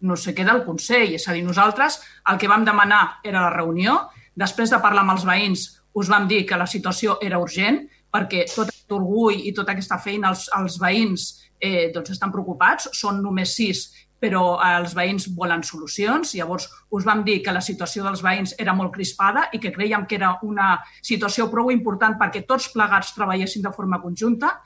no 0.00 0.16
sé 0.16 0.34
què 0.34 0.44
del 0.46 0.64
Consell. 0.64 1.14
És 1.16 1.28
a 1.28 1.36
dir, 1.36 1.44
nosaltres 1.46 2.00
el 2.30 2.40
que 2.40 2.48
vam 2.50 2.64
demanar 2.64 3.20
era 3.24 3.44
la 3.46 3.54
reunió. 3.54 4.00
Després 4.34 4.72
de 4.72 4.80
parlar 4.82 5.04
amb 5.04 5.16
els 5.16 5.26
veïns 5.28 5.68
us 6.00 6.10
vam 6.10 6.28
dir 6.30 6.44
que 6.46 6.58
la 6.58 6.68
situació 6.70 7.18
era 7.22 7.40
urgent 7.42 7.82
perquè 8.10 8.44
tot 8.50 8.68
aquest 8.68 8.92
orgull 8.94 9.38
i 9.46 9.52
tota 9.54 9.74
aquesta 9.74 9.98
feina 10.02 10.30
els, 10.32 10.48
els 10.56 10.78
veïns 10.82 11.26
eh, 11.60 11.90
doncs 11.94 12.14
estan 12.16 12.32
preocupats. 12.34 12.90
Són 12.96 13.20
només 13.22 13.54
sis, 13.56 13.86
però 14.20 14.44
eh, 14.60 14.72
els 14.78 14.94
veïns 14.96 15.28
volen 15.36 15.64
solucions. 15.66 16.34
Llavors 16.36 16.68
us 16.96 17.06
vam 17.08 17.24
dir 17.26 17.40
que 17.44 17.54
la 17.56 17.64
situació 17.64 18.04
dels 18.06 18.22
veïns 18.22 18.54
era 18.58 18.74
molt 18.76 18.92
crispada 18.94 19.48
i 19.52 19.60
que 19.62 19.72
creiem 19.72 20.06
que 20.06 20.20
era 20.20 20.36
una 20.46 20.74
situació 21.00 21.48
prou 21.50 21.72
important 21.72 22.18
perquè 22.20 22.44
tots 22.46 22.70
plegats 22.74 23.14
treballessin 23.16 23.64
de 23.64 23.72
forma 23.74 24.00
conjunta. 24.02 24.58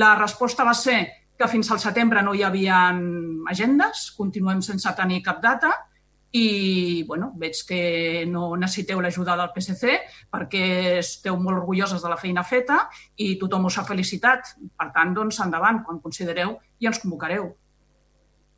La 0.00 0.14
resposta 0.18 0.64
va 0.66 0.74
ser 0.74 0.98
que 1.38 1.50
fins 1.50 1.70
al 1.70 1.82
setembre 1.82 2.22
no 2.22 2.34
hi 2.34 2.44
havia 2.46 2.86
agendes, 3.50 4.10
continuem 4.16 4.62
sense 4.62 4.90
tenir 4.96 5.22
cap 5.22 5.42
data 5.42 5.72
i 6.34 7.04
bueno, 7.06 7.30
veig 7.38 7.60
que 7.66 8.24
no 8.26 8.56
necessiteu 8.58 8.98
l'ajuda 9.02 9.36
del 9.38 9.52
PSC 9.54 9.98
perquè 10.34 10.64
esteu 10.98 11.38
molt 11.38 11.60
orgulloses 11.60 12.02
de 12.02 12.10
la 12.10 12.18
feina 12.18 12.42
feta 12.42 12.80
i 13.22 13.36
tothom 13.38 13.68
us 13.70 13.78
ha 13.78 13.86
felicitat. 13.86 14.56
Per 14.74 14.88
tant, 14.94 15.14
doncs, 15.14 15.38
endavant, 15.44 15.84
quan 15.86 16.02
considereu 16.02 16.56
i 16.82 16.90
ens 16.90 16.98
convocareu. 17.02 17.52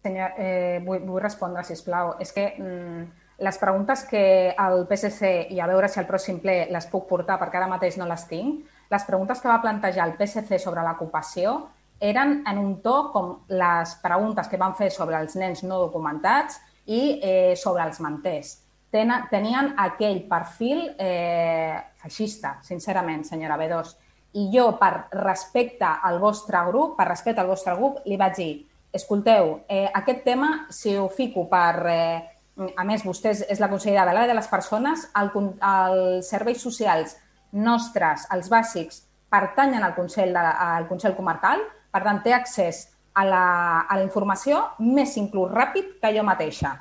Senyor, 0.06 0.38
eh, 0.38 0.80
vull, 0.86 1.02
vull 1.02 1.22
respondre, 1.22 1.64
si 1.66 1.76
plau. 1.82 2.14
És 2.22 2.30
que 2.32 2.52
mm, 2.54 3.06
les 3.42 3.58
preguntes 3.58 4.04
que 4.08 4.54
el 4.56 4.86
PSC, 4.88 5.48
i 5.52 5.60
a 5.60 5.66
veure 5.68 5.90
si 5.90 6.00
al 6.00 6.06
pròxim 6.08 6.38
ple 6.40 6.60
les 6.72 6.86
puc 6.92 7.08
portar, 7.10 7.40
perquè 7.40 7.58
ara 7.58 7.68
mateix 7.68 7.98
no 8.00 8.06
les 8.08 8.24
tinc, 8.30 8.62
les 8.92 9.04
preguntes 9.04 9.42
que 9.42 9.50
va 9.50 9.60
plantejar 9.64 10.06
el 10.06 10.14
PSC 10.16 10.60
sobre 10.62 10.84
l'ocupació 10.86 11.56
eren 12.00 12.42
en 12.46 12.58
un 12.60 12.76
to 12.84 12.94
com 13.12 13.32
les 13.48 13.96
preguntes 14.02 14.48
que 14.48 14.60
van 14.60 14.76
fer 14.78 14.90
sobre 14.92 15.18
els 15.18 15.34
nens 15.36 15.64
no 15.64 15.80
documentats 15.80 16.60
i 16.86 17.18
eh, 17.22 17.54
sobre 17.56 17.84
els 17.84 18.00
manters. 18.04 18.54
Tenen, 18.92 19.26
tenien 19.30 19.72
aquell 19.82 20.22
perfil 20.30 20.84
eh, 21.02 21.76
feixista, 22.00 22.56
sincerament, 22.62 23.24
senyora 23.26 23.58
B2. 23.58 23.92
I 24.36 24.46
jo, 24.52 24.68
per 24.78 25.08
respecte 25.16 25.88
al 25.88 26.20
vostre 26.20 26.60
grup, 26.68 26.94
per 26.96 27.08
respecte 27.08 27.42
al 27.42 27.50
vostre 27.50 27.74
grup, 27.76 28.02
li 28.06 28.20
vaig 28.20 28.36
dir, 28.36 28.52
escolteu, 28.96 29.60
eh, 29.68 29.86
aquest 29.94 30.24
tema, 30.24 30.66
si 30.70 30.96
ho 30.96 31.08
fico 31.08 31.46
per... 31.50 31.74
Eh, 31.92 32.32
a 32.56 32.86
més, 32.88 33.02
vostè 33.04 33.34
és 33.52 33.58
la 33.60 33.68
consellera 33.68 34.06
de 34.08 34.14
l'àrea 34.16 34.30
de 34.30 34.36
les 34.38 34.46
persones, 34.48 35.02
el, 35.20 35.28
els 35.60 36.28
serveis 36.32 36.62
socials 36.64 37.12
nostres, 37.52 38.24
els 38.32 38.48
bàsics, 38.48 39.02
pertanyen 39.28 39.84
al 39.84 39.94
Consell, 39.94 40.32
de, 40.32 40.40
al 40.40 40.86
Consell 40.88 41.16
Comarcal, 41.18 41.60
per 41.92 42.00
tant, 42.06 42.22
té 42.24 42.32
accés 42.32 42.86
a 43.16 43.24
la, 43.28 43.46
a 43.84 43.96
la 43.96 44.04
informació 44.04 44.62
més 44.80 45.16
inclús 45.20 45.52
ràpid 45.52 45.98
que 46.00 46.12
jo 46.16 46.24
mateixa. 46.24 46.72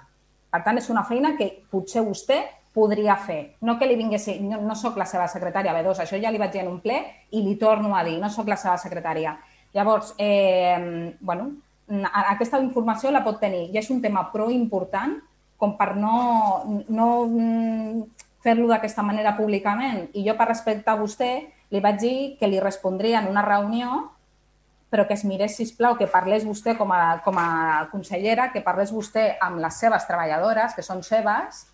Per 0.52 0.61
tant, 0.64 0.80
és 0.80 0.88
una 0.92 1.03
feina 1.08 1.34
que 1.35 1.50
potser 1.72 2.03
vostè 2.06 2.40
podria 2.76 3.16
fer. 3.16 3.56
No 3.64 3.77
que 3.80 3.88
li 3.88 3.95
vinguessi... 4.00 4.38
No, 4.44 4.60
no 4.64 4.76
sóc 4.76 5.00
la 5.00 5.08
seva 5.08 5.27
secretària 5.32 5.76
B2, 5.76 6.03
això 6.03 6.19
ja 6.19 6.32
li 6.32 6.42
vaig 6.42 6.52
dir 6.52 6.64
en 6.66 6.72
un 6.74 6.82
ple 6.84 7.00
i 7.32 7.44
li 7.44 7.56
torno 7.60 7.95
a 7.95 8.03
dir, 8.08 8.18
no 8.19 8.32
sóc 8.32 8.52
la 8.52 8.60
seva 8.60 8.76
secretària. 8.80 9.38
Llavors, 9.76 10.14
eh, 10.19 11.16
bueno, 11.19 11.50
aquesta 11.88 12.60
informació 12.64 13.12
la 13.14 13.24
pot 13.26 13.40
tenir 13.40 13.68
i 13.70 13.78
és 13.78 13.90
un 13.94 14.02
tema 14.02 14.26
prou 14.32 14.50
important 14.54 15.20
com 15.58 15.76
per 15.78 15.94
no, 15.96 16.16
no 16.90 17.10
fer-lo 18.44 18.68
d'aquesta 18.70 19.04
manera 19.06 19.36
públicament. 19.38 20.10
I 20.14 20.26
jo, 20.28 20.36
per 20.38 20.50
respecte 20.50 20.92
a 20.92 20.98
vostè, 21.00 21.32
li 21.72 21.82
vaig 21.82 22.02
dir 22.02 22.18
que 22.40 22.50
li 22.50 22.60
respondria 22.60 23.22
en 23.22 23.32
una 23.32 23.46
reunió 23.46 24.04
però 24.96 25.04
que 25.10 25.16
es 25.18 25.26
mirés, 25.26 25.58
sisplau, 25.58 25.98
que 26.00 26.08
parlés 26.08 26.46
vostè 26.48 26.76
com 26.78 26.92
a, 26.96 27.18
com 27.26 27.36
a 27.42 27.84
consellera, 27.92 28.46
que 28.54 28.62
parlés 28.64 28.94
vostè 28.96 29.26
amb 29.44 29.60
les 29.60 29.80
seves 29.82 30.06
treballadores, 30.08 30.72
que 30.72 30.86
són 30.86 31.02
seves, 31.04 31.66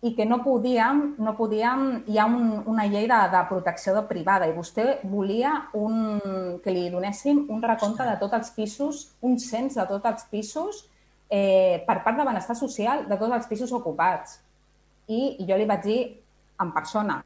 i 0.00 0.12
que 0.14 0.24
no 0.26 0.38
podíem, 0.44 1.16
no 1.18 1.32
podíem 1.34 2.04
hi 2.06 2.18
ha 2.18 2.26
un, 2.30 2.52
una 2.70 2.84
llei 2.86 3.08
de, 3.10 3.18
de 3.32 3.40
protecció 3.48 3.96
de 3.96 4.04
privada 4.06 4.46
i 4.46 4.54
vostè 4.54 5.00
volia 5.10 5.54
un, 5.74 6.60
que 6.62 6.74
li 6.74 6.86
donéssim 6.92 7.48
un 7.50 7.64
recompte 7.64 8.06
de 8.06 8.14
tots 8.20 8.38
els 8.38 8.52
pisos, 8.54 9.02
un 9.26 9.34
cens 9.42 9.74
de 9.74 9.86
tots 9.90 10.06
els 10.12 10.22
pisos 10.30 10.84
eh, 11.28 11.82
per 11.86 11.98
part 12.04 12.20
de 12.20 12.28
benestar 12.28 12.54
social 12.56 13.08
de 13.08 13.18
tots 13.18 13.34
els 13.40 13.50
pisos 13.50 13.74
ocupats. 13.74 14.38
I, 15.08 15.42
i 15.42 15.48
jo 15.48 15.58
li 15.58 15.66
vaig 15.66 15.82
dir 15.82 16.00
en 16.62 16.70
persona, 16.74 17.18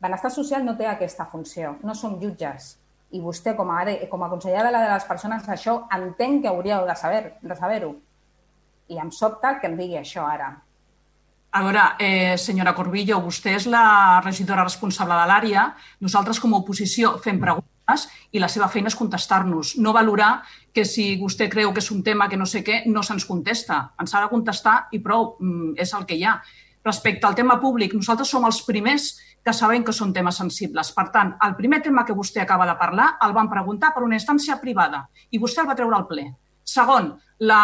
benestar 0.00 0.32
social 0.32 0.64
no 0.64 0.76
té 0.78 0.88
aquesta 0.88 1.26
funció, 1.28 1.76
no 1.84 1.94
som 1.94 2.16
jutges, 2.22 2.76
i 3.12 3.20
vostè, 3.22 3.54
com 3.56 3.70
a, 3.70 3.82
com 4.10 4.22
a 4.24 4.28
consellera 4.30 4.66
de 4.66 4.74
la 4.74 4.82
de 4.84 4.92
les 4.92 5.06
persones, 5.08 5.46
això 5.48 5.82
entenc 5.94 6.42
que 6.42 6.50
hauríeu 6.50 6.86
de 6.88 6.96
saber-ho. 6.96 7.34
De 7.42 7.56
saber 7.56 7.82
I 8.88 8.98
em 9.02 9.10
sobta 9.10 9.58
que 9.60 9.66
em 9.66 9.76
digui 9.76 9.96
això 9.98 10.26
ara. 10.26 10.52
A 11.56 11.62
veure, 11.62 11.80
eh, 11.98 12.36
senyora 12.36 12.74
Corbillo, 12.76 13.16
vostè 13.24 13.54
és 13.56 13.64
la 13.64 14.20
regidora 14.20 14.64
responsable 14.66 15.14
de 15.16 15.28
l'àrea. 15.30 15.62
Nosaltres, 16.04 16.38
com 16.38 16.52
a 16.52 16.58
oposició, 16.58 17.14
fem 17.24 17.38
preguntes 17.40 18.04
i 18.32 18.42
la 18.42 18.50
seva 18.52 18.68
feina 18.68 18.92
és 18.92 18.96
contestar-nos, 18.98 19.70
no 19.78 19.94
valorar 19.96 20.42
que 20.74 20.84
si 20.84 21.16
vostè 21.16 21.48
creu 21.48 21.72
que 21.72 21.80
és 21.80 21.90
un 21.90 22.02
tema 22.02 22.28
que 22.28 22.36
no 22.36 22.44
sé 22.44 22.62
què, 22.62 22.82
no 22.92 23.02
se'ns 23.02 23.24
contesta. 23.24 23.94
Ens 23.98 24.14
ha 24.14 24.20
de 24.20 24.28
contestar 24.28 24.88
i 24.92 25.00
prou, 25.00 25.38
mm, 25.40 25.72
és 25.78 25.94
el 25.94 26.04
que 26.04 26.14
hi 26.14 26.24
ha. 26.24 26.42
Respecte 26.84 27.26
al 27.26 27.34
tema 27.34 27.58
públic, 27.58 27.94
nosaltres 27.94 28.28
som 28.28 28.44
els 28.44 28.60
primers 28.60 29.16
que 29.42 29.54
sabem 29.54 29.82
que 29.82 29.94
són 29.94 30.12
temes 30.12 30.36
sensibles. 30.36 30.92
Per 30.92 31.10
tant, 31.10 31.36
el 31.42 31.56
primer 31.56 31.80
tema 31.80 32.04
que 32.04 32.12
vostè 32.12 32.42
acaba 32.42 32.66
de 32.66 32.76
parlar 32.76 33.16
el 33.22 33.32
van 33.32 33.48
preguntar 33.48 33.94
per 33.94 34.02
una 34.02 34.16
instància 34.16 34.60
privada 34.60 35.08
i 35.30 35.38
vostè 35.38 35.60
el 35.60 35.68
va 35.68 35.74
treure 35.74 35.96
al 35.96 36.06
ple. 36.06 36.34
Segon, 36.62 37.14
la, 37.38 37.62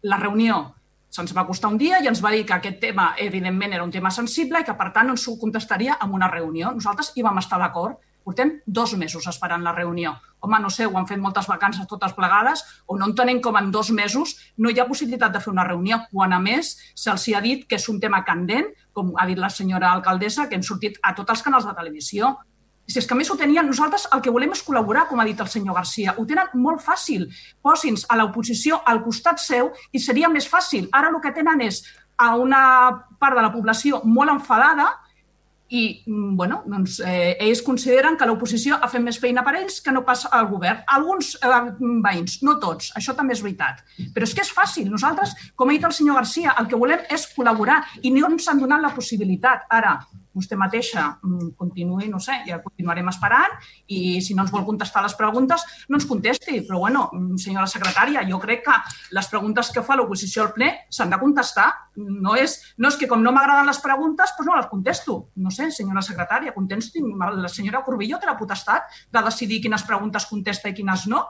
la 0.00 0.16
reunió 0.16 0.81
se'ns 1.12 1.34
va 1.36 1.46
costar 1.46 1.70
un 1.70 1.76
dia 1.80 2.00
i 2.00 2.08
ens 2.08 2.22
va 2.24 2.32
dir 2.32 2.46
que 2.48 2.56
aquest 2.56 2.80
tema, 2.80 3.12
evidentment, 3.20 3.76
era 3.76 3.84
un 3.84 3.92
tema 3.92 4.10
sensible 4.10 4.62
i 4.62 4.66
que, 4.66 4.76
per 4.78 4.88
tant, 4.94 5.12
ens 5.12 5.26
ho 5.28 5.36
contestaria 5.38 5.98
en 6.00 6.16
una 6.16 6.30
reunió. 6.32 6.72
Nosaltres 6.72 7.12
hi 7.16 7.26
vam 7.26 7.38
estar 7.42 7.60
d'acord, 7.60 8.00
Portem 8.22 8.60
dos 8.66 8.94
mesos 8.96 9.26
esperant 9.26 9.64
la 9.66 9.72
reunió. 9.74 10.14
Home, 10.40 10.58
no 10.62 10.70
sé, 10.70 10.86
ho 10.86 10.96
han 10.98 11.08
fet 11.10 11.20
moltes 11.22 11.48
vacances 11.50 11.88
totes 11.90 12.14
plegades 12.14 12.62
o 12.86 12.96
no 12.98 13.08
entenem 13.10 13.40
com 13.42 13.58
en 13.58 13.70
dos 13.74 13.90
mesos 13.94 14.36
no 14.58 14.70
hi 14.70 14.78
ha 14.78 14.86
possibilitat 14.86 15.34
de 15.34 15.42
fer 15.42 15.50
una 15.52 15.66
reunió, 15.66 16.00
quan 16.12 16.32
a 16.32 16.40
més 16.42 16.76
se'ls 16.94 17.28
ha 17.34 17.42
dit 17.42 17.66
que 17.66 17.78
és 17.78 17.88
un 17.90 18.00
tema 18.00 18.22
candent, 18.24 18.70
com 18.92 19.12
ha 19.18 19.26
dit 19.26 19.38
la 19.38 19.50
senyora 19.50 19.92
alcaldessa, 19.92 20.48
que 20.48 20.58
hem 20.58 20.66
sortit 20.66 20.98
a 21.02 21.14
tots 21.18 21.34
els 21.34 21.42
canals 21.42 21.66
de 21.66 21.74
televisió. 21.78 22.36
Si 22.88 22.98
és 22.98 23.06
que 23.06 23.16
més 23.16 23.30
ho 23.30 23.36
tenien, 23.38 23.66
nosaltres 23.66 24.08
el 24.12 24.20
que 24.24 24.32
volem 24.34 24.52
és 24.52 24.62
col·laborar, 24.66 25.06
com 25.08 25.20
ha 25.22 25.26
dit 25.28 25.38
el 25.40 25.48
senyor 25.48 25.78
Garcia. 25.78 26.16
Ho 26.18 26.26
tenen 26.28 26.50
molt 26.60 26.82
fàcil. 26.84 27.28
Posi'ns 27.62 28.04
a 28.08 28.18
l'oposició 28.18 28.82
al 28.86 29.02
costat 29.04 29.40
seu 29.40 29.70
i 29.92 30.02
seria 30.02 30.28
més 30.28 30.48
fàcil. 30.50 30.88
Ara 30.92 31.12
el 31.12 31.20
que 31.22 31.32
tenen 31.36 31.62
és 31.68 31.82
a 32.18 32.34
una 32.36 32.64
part 33.18 33.38
de 33.38 33.44
la 33.44 33.52
població 33.54 34.02
molt 34.04 34.34
enfadada 34.34 34.90
i 35.72 36.02
mm, 36.04 36.36
bueno, 36.36 36.60
doncs, 36.68 36.98
eh, 37.00 37.32
ells 37.40 37.62
consideren 37.64 38.18
que 38.20 38.26
l'oposició 38.28 38.76
ha 38.76 38.90
fet 38.92 39.00
més 39.00 39.16
feina 39.20 39.44
per 39.46 39.54
ells 39.56 39.78
que 39.80 39.94
no 39.94 40.02
pas 40.04 40.26
el 40.28 40.48
govern. 40.50 40.82
Alguns 40.96 41.32
eh, 41.40 41.60
veïns, 42.04 42.40
no 42.44 42.58
tots, 42.60 42.90
això 42.98 43.14
també 43.16 43.32
és 43.32 43.40
veritat. 43.44 43.80
Però 44.12 44.28
és 44.28 44.34
que 44.36 44.44
és 44.44 44.52
fàcil. 44.52 44.90
Nosaltres, 44.92 45.32
com 45.56 45.72
ha 45.72 45.76
dit 45.76 45.86
el 45.88 45.94
senyor 45.96 46.20
Garcia, 46.20 46.52
el 46.60 46.68
que 46.68 46.80
volem 46.82 47.06
és 47.08 47.24
col·laborar 47.32 47.80
i 48.02 48.12
no 48.12 48.28
ens 48.28 48.50
han 48.52 48.60
donat 48.60 48.84
la 48.84 48.92
possibilitat. 48.92 49.64
Ara, 49.72 49.96
vostè 50.34 50.56
mateixa 50.58 51.06
mm, 51.22 51.52
continuï, 51.58 52.08
no 52.10 52.20
sé, 52.22 52.38
ja 52.46 52.60
continuarem 52.62 53.08
esperant 53.12 53.56
i 53.92 54.20
si 54.24 54.36
no 54.36 54.46
ens 54.46 54.52
vol 54.52 54.64
contestar 54.66 55.02
les 55.04 55.16
preguntes, 55.18 55.64
no 55.88 55.98
ens 55.98 56.08
contesti. 56.08 56.60
Però, 56.68 56.80
bueno, 56.84 57.08
mm, 57.12 57.40
senyora 57.42 57.68
secretària, 57.70 58.24
jo 58.28 58.40
crec 58.42 58.64
que 58.66 58.78
les 59.16 59.28
preguntes 59.28 59.72
que 59.74 59.84
fa 59.84 59.96
l'oposició 59.98 60.46
al 60.46 60.52
ple 60.56 60.70
s'han 60.90 61.12
de 61.12 61.20
contestar. 61.20 61.68
No 61.96 62.36
és, 62.38 62.58
no 62.78 62.88
és 62.88 62.96
que 62.96 63.08
com 63.08 63.22
no 63.22 63.34
m'agraden 63.34 63.68
les 63.68 63.82
preguntes, 63.84 64.32
doncs 64.38 64.48
no 64.48 64.56
les 64.56 64.70
contesto. 64.70 65.18
No 65.36 65.50
sé, 65.50 65.70
senyora 65.70 66.02
secretària, 66.02 66.54
contesti. 66.56 67.02
La 67.02 67.52
senyora 67.52 67.84
Corbillo 67.84 68.18
té 68.18 68.28
la 68.28 68.38
potestat 68.38 68.90
de 69.12 69.22
decidir 69.28 69.62
quines 69.62 69.84
preguntes 69.86 70.26
contesta 70.30 70.70
i 70.70 70.76
quines 70.76 71.06
no? 71.10 71.24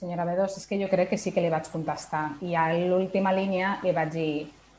Senyora 0.00 0.24
Bedós, 0.24 0.54
és 0.56 0.64
que 0.64 0.78
jo 0.80 0.88
crec 0.88 1.10
que 1.12 1.18
sí 1.20 1.28
que 1.28 1.42
li 1.44 1.50
vaig 1.52 1.66
contestar. 1.68 2.38
I 2.40 2.54
a 2.56 2.70
l'última 2.72 3.34
línia 3.36 3.74
li 3.82 3.92
vaig 3.92 4.14
dir 4.14 4.30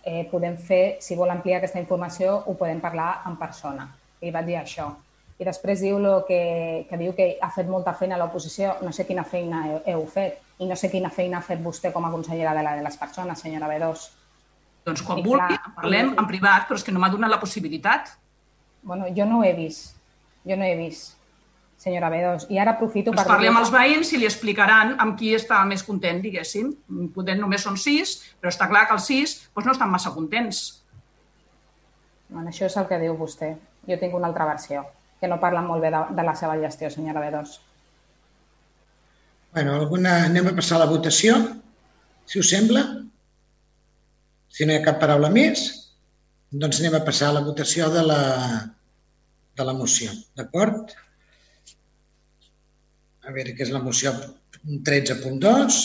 eh, 0.03 0.25
podem 0.31 0.57
fer, 0.57 0.97
si 1.01 1.15
vol 1.15 1.29
ampliar 1.29 1.59
aquesta 1.59 1.81
informació, 1.81 2.41
ho 2.45 2.55
podem 2.57 2.81
parlar 2.81 3.21
en 3.27 3.37
persona. 3.39 3.87
I 4.21 4.31
va 4.33 4.43
dir 4.45 4.57
això. 4.59 4.89
I 5.41 5.45
després 5.47 5.81
diu 5.81 5.97
lo 5.99 6.21
que, 6.27 6.85
que 6.89 6.97
diu 6.99 7.15
que 7.17 7.35
ha 7.41 7.49
fet 7.53 7.69
molta 7.69 7.95
feina 7.97 8.17
a 8.17 8.21
l'oposició. 8.21 8.75
No 8.85 8.91
sé 8.93 9.07
quina 9.07 9.23
feina 9.25 9.63
heu, 9.67 9.79
heu 9.89 10.03
fet 10.09 10.41
i 10.61 10.67
no 10.69 10.77
sé 10.77 10.91
quina 10.91 11.09
feina 11.09 11.39
ha 11.39 11.45
fet 11.45 11.61
vostè 11.63 11.89
com 11.93 12.05
a 12.05 12.11
consellera 12.13 12.53
de, 12.53 12.61
la, 12.61 12.75
de 12.77 12.83
les 12.85 12.97
persones, 12.97 13.41
senyora 13.41 13.69
B2. 13.71 14.03
Doncs 14.85 15.01
quan 15.05 15.21
I 15.21 15.25
vulgui, 15.25 15.55
clar, 15.57 15.73
parlem 15.77 16.13
en 16.13 16.27
privat, 16.29 16.67
però 16.69 16.77
és 16.77 16.85
que 16.85 16.93
no 16.93 17.01
m'ha 17.01 17.09
donat 17.13 17.33
la 17.33 17.41
possibilitat. 17.41 18.13
Bueno, 18.85 19.09
jo 19.17 19.25
no 19.25 19.41
ho 19.41 19.47
he 19.47 19.55
vist. 19.57 19.97
Jo 20.45 20.57
no 20.57 20.65
he 20.65 20.77
vist 20.77 21.20
senyora 21.81 22.11
B2. 22.13 22.45
I 22.53 22.59
ara 22.61 22.75
aprofito 22.75 23.09
doncs 23.09 23.23
per... 23.23 23.31
Parli 23.33 23.49
amb 23.49 23.61
els 23.63 23.71
veïns 23.73 24.13
i 24.13 24.21
li 24.21 24.29
explicaran 24.29 24.93
amb 25.01 25.17
qui 25.17 25.33
està 25.37 25.63
més 25.65 25.81
content, 25.87 26.21
diguéssim. 26.21 26.69
Poder 27.15 27.39
només 27.39 27.65
són 27.65 27.79
sis, 27.81 28.19
però 28.39 28.53
està 28.53 28.69
clar 28.69 28.85
que 28.87 28.97
els 28.99 29.09
sis 29.09 29.35
doncs 29.55 29.67
no 29.67 29.75
estan 29.75 29.91
massa 29.91 30.13
contents. 30.13 30.61
Bueno, 32.29 32.47
això 32.51 32.67
és 32.69 32.77
el 32.77 32.87
que 32.87 33.01
diu 33.01 33.17
vostè. 33.17 33.55
Jo 33.89 33.97
tinc 33.97 34.13
una 34.15 34.29
altra 34.29 34.47
versió. 34.53 34.85
que 35.21 35.29
no 35.29 35.37
parlen 35.37 35.67
molt 35.69 35.83
bé 35.85 35.91
de, 35.93 35.99
de 36.17 36.23
la 36.25 36.33
seva 36.33 36.55
gestió, 36.57 36.89
senyora 36.89 37.21
B2. 37.21 37.51
Bueno, 39.53 39.75
alguna... 39.77 40.15
anem 40.25 40.47
a 40.49 40.55
passar 40.57 40.79
a 40.79 40.81
la 40.81 40.89
votació, 40.89 41.35
si 42.25 42.41
us 42.41 42.49
sembla. 42.49 42.81
Si 44.49 44.65
no 44.65 44.73
hi 44.73 44.79
ha 44.79 44.85
cap 44.87 44.97
paraula 45.03 45.29
més, 45.29 45.67
doncs 46.49 46.81
anem 46.81 46.97
a 46.97 47.03
passar 47.05 47.29
a 47.29 47.35
la 47.37 47.45
votació 47.45 47.91
de 47.93 48.01
la, 48.01 48.21
de 49.53 49.67
la 49.67 49.77
moció, 49.77 50.09
d'acord? 50.39 50.95
A 53.21 53.33
veure, 53.33 53.53
què 53.53 53.65
és 53.67 53.73
la 53.73 53.81
moció 53.83 54.13
13.2 54.87 55.81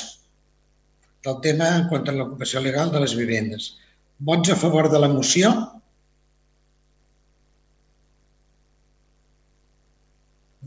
del 1.27 1.41
tema 1.45 1.71
contra 1.91 2.15
l'ocupació 2.17 2.63
legal 2.65 2.93
de 2.93 3.03
les 3.03 3.17
vivendes. 3.19 3.75
Vots 4.29 4.53
a 4.53 4.57
favor 4.57 4.89
de 4.93 5.01
la 5.03 5.11
moció? 5.13 5.51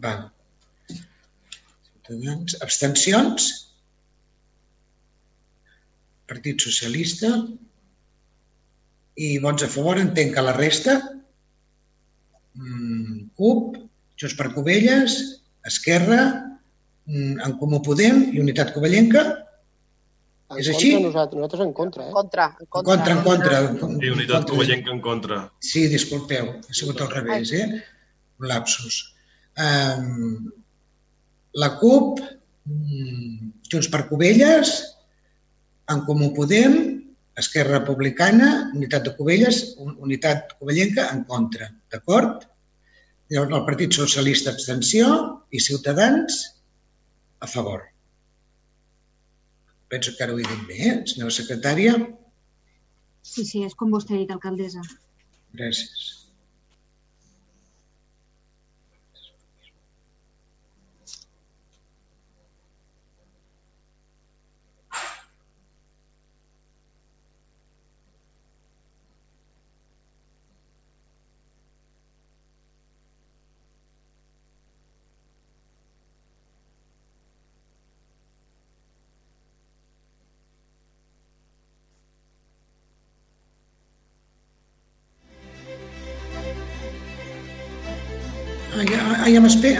Val. 0.03 0.27
Ciutadans. 0.89 2.57
Abstencions? 2.65 3.49
Partit 6.29 6.61
Socialista. 6.61 7.31
I 9.19 9.31
vots 9.43 9.65
a 9.65 9.71
favor, 9.71 9.97
entenc 9.99 10.35
que 10.35 10.45
la 10.45 10.53
resta? 10.55 10.99
Mm, 12.59 13.31
CUP, 13.39 13.75
Junts 14.19 14.37
per 14.37 14.51
Covelles, 14.53 15.17
Esquerra, 15.67 16.21
En 17.07 17.55
Comú 17.59 17.79
Podem 17.81 18.29
i 18.35 18.39
Unitat 18.41 18.73
Covellenca. 18.75 19.21
En 20.49 20.57
És 20.59 20.67
així? 20.69 20.91
contra 20.93 21.07
nosaltres, 21.07 21.37
nosaltres 21.39 21.61
en 21.67 21.73
contra, 21.73 22.07
eh? 22.07 22.11
Contra, 22.11 22.45
en 22.59 22.61
En 22.61 22.67
contra, 23.23 23.59
en 23.69 23.77
contra. 23.77 24.07
I 24.07 24.09
Unitat 24.11 24.47
Covellenca 24.49 24.91
en 24.91 25.01
contra. 25.01 25.51
Sí, 25.61 25.87
disculpeu, 25.87 26.49
ha 26.69 26.73
sigut 26.73 27.01
al 27.01 27.09
revés, 27.11 27.51
eh? 27.53 27.83
Un 28.39 28.47
lapsus. 28.47 29.13
Um, 29.57 30.51
la 31.53 31.75
CUP, 31.79 32.19
mm, 32.65 33.51
Junts 33.71 33.89
per 33.89 34.07
Covelles, 34.09 34.95
en 35.89 36.01
Comú 36.05 36.33
Podem, 36.33 37.03
Esquerra 37.35 37.79
Republicana, 37.79 38.71
Unitat 38.75 39.03
de 39.03 39.15
Covelles, 39.15 39.75
Un- 39.77 39.97
Unitat 39.99 40.57
Covellenca 40.59 41.09
en 41.13 41.23
contra, 41.23 41.71
d'acord? 41.91 42.43
Llavors 43.29 43.53
el 43.55 43.65
Partit 43.65 43.93
Socialista 43.93 44.49
abstenció 44.51 45.43
i 45.51 45.59
Ciutadans 45.59 46.58
a 47.39 47.47
favor. 47.47 47.83
Penso 49.89 50.13
que 50.15 50.23
ara 50.23 50.33
ho 50.35 50.39
he 50.39 50.45
dit 50.45 50.65
bé, 50.69 50.79
eh, 50.91 50.95
senyora 51.09 51.33
secretària? 51.33 51.95
Sí, 53.25 53.45
sí, 53.45 53.63
és 53.65 53.75
com 53.75 53.91
vostè 53.95 54.15
ha 54.15 54.21
dit, 54.21 54.31
alcaldessa. 54.35 54.83
Gràcies. 55.57 56.18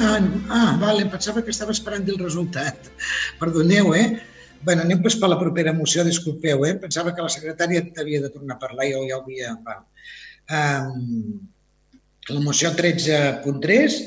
Ah, 0.10 0.18
ah, 0.50 0.78
vale, 0.82 1.04
em 1.04 1.10
pensava 1.14 1.44
que 1.46 1.54
estava 1.54 1.74
esperant 1.76 2.08
el 2.10 2.18
resultat. 2.18 2.88
Perdoneu, 3.42 3.92
eh? 3.94 4.08
Bé, 4.66 4.74
anem 4.74 5.04
pues, 5.04 5.16
per 5.22 5.30
la 5.30 5.38
propera 5.38 5.74
moció, 5.76 6.04
disculpeu, 6.08 6.66
eh? 6.66 6.74
Pensava 6.82 7.14
que 7.14 7.26
la 7.26 7.30
secretària 7.30 7.84
havia 8.02 8.24
de 8.24 8.32
tornar 8.34 8.58
a 8.58 8.64
parlar 8.64 8.88
jo 8.90 9.04
ja 9.06 9.20
havia... 9.20 9.54
Val. 9.68 9.84
Um, 10.50 11.44
la 12.30 12.42
moció 12.42 12.72
13.3, 12.74 14.00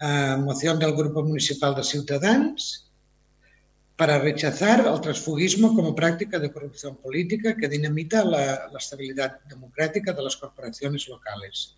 uh, 0.00 0.40
moció 0.40 0.74
del 0.80 0.96
Grupo 0.96 1.22
Municipal 1.28 1.76
de 1.76 1.84
Ciutadans 1.84 2.70
para 3.96 4.18
rechazar 4.18 4.86
el 4.86 5.00
transfugismo 5.00 5.74
como 5.74 5.94
práctica 5.94 6.38
de 6.38 6.50
corrupción 6.52 6.96
política 6.96 7.54
que 7.54 7.68
dinamita 7.68 8.24
la, 8.24 8.70
democrática 9.48 10.12
de 10.12 10.22
las 10.22 10.36
corporaciones 10.36 11.06
locales. 11.08 11.76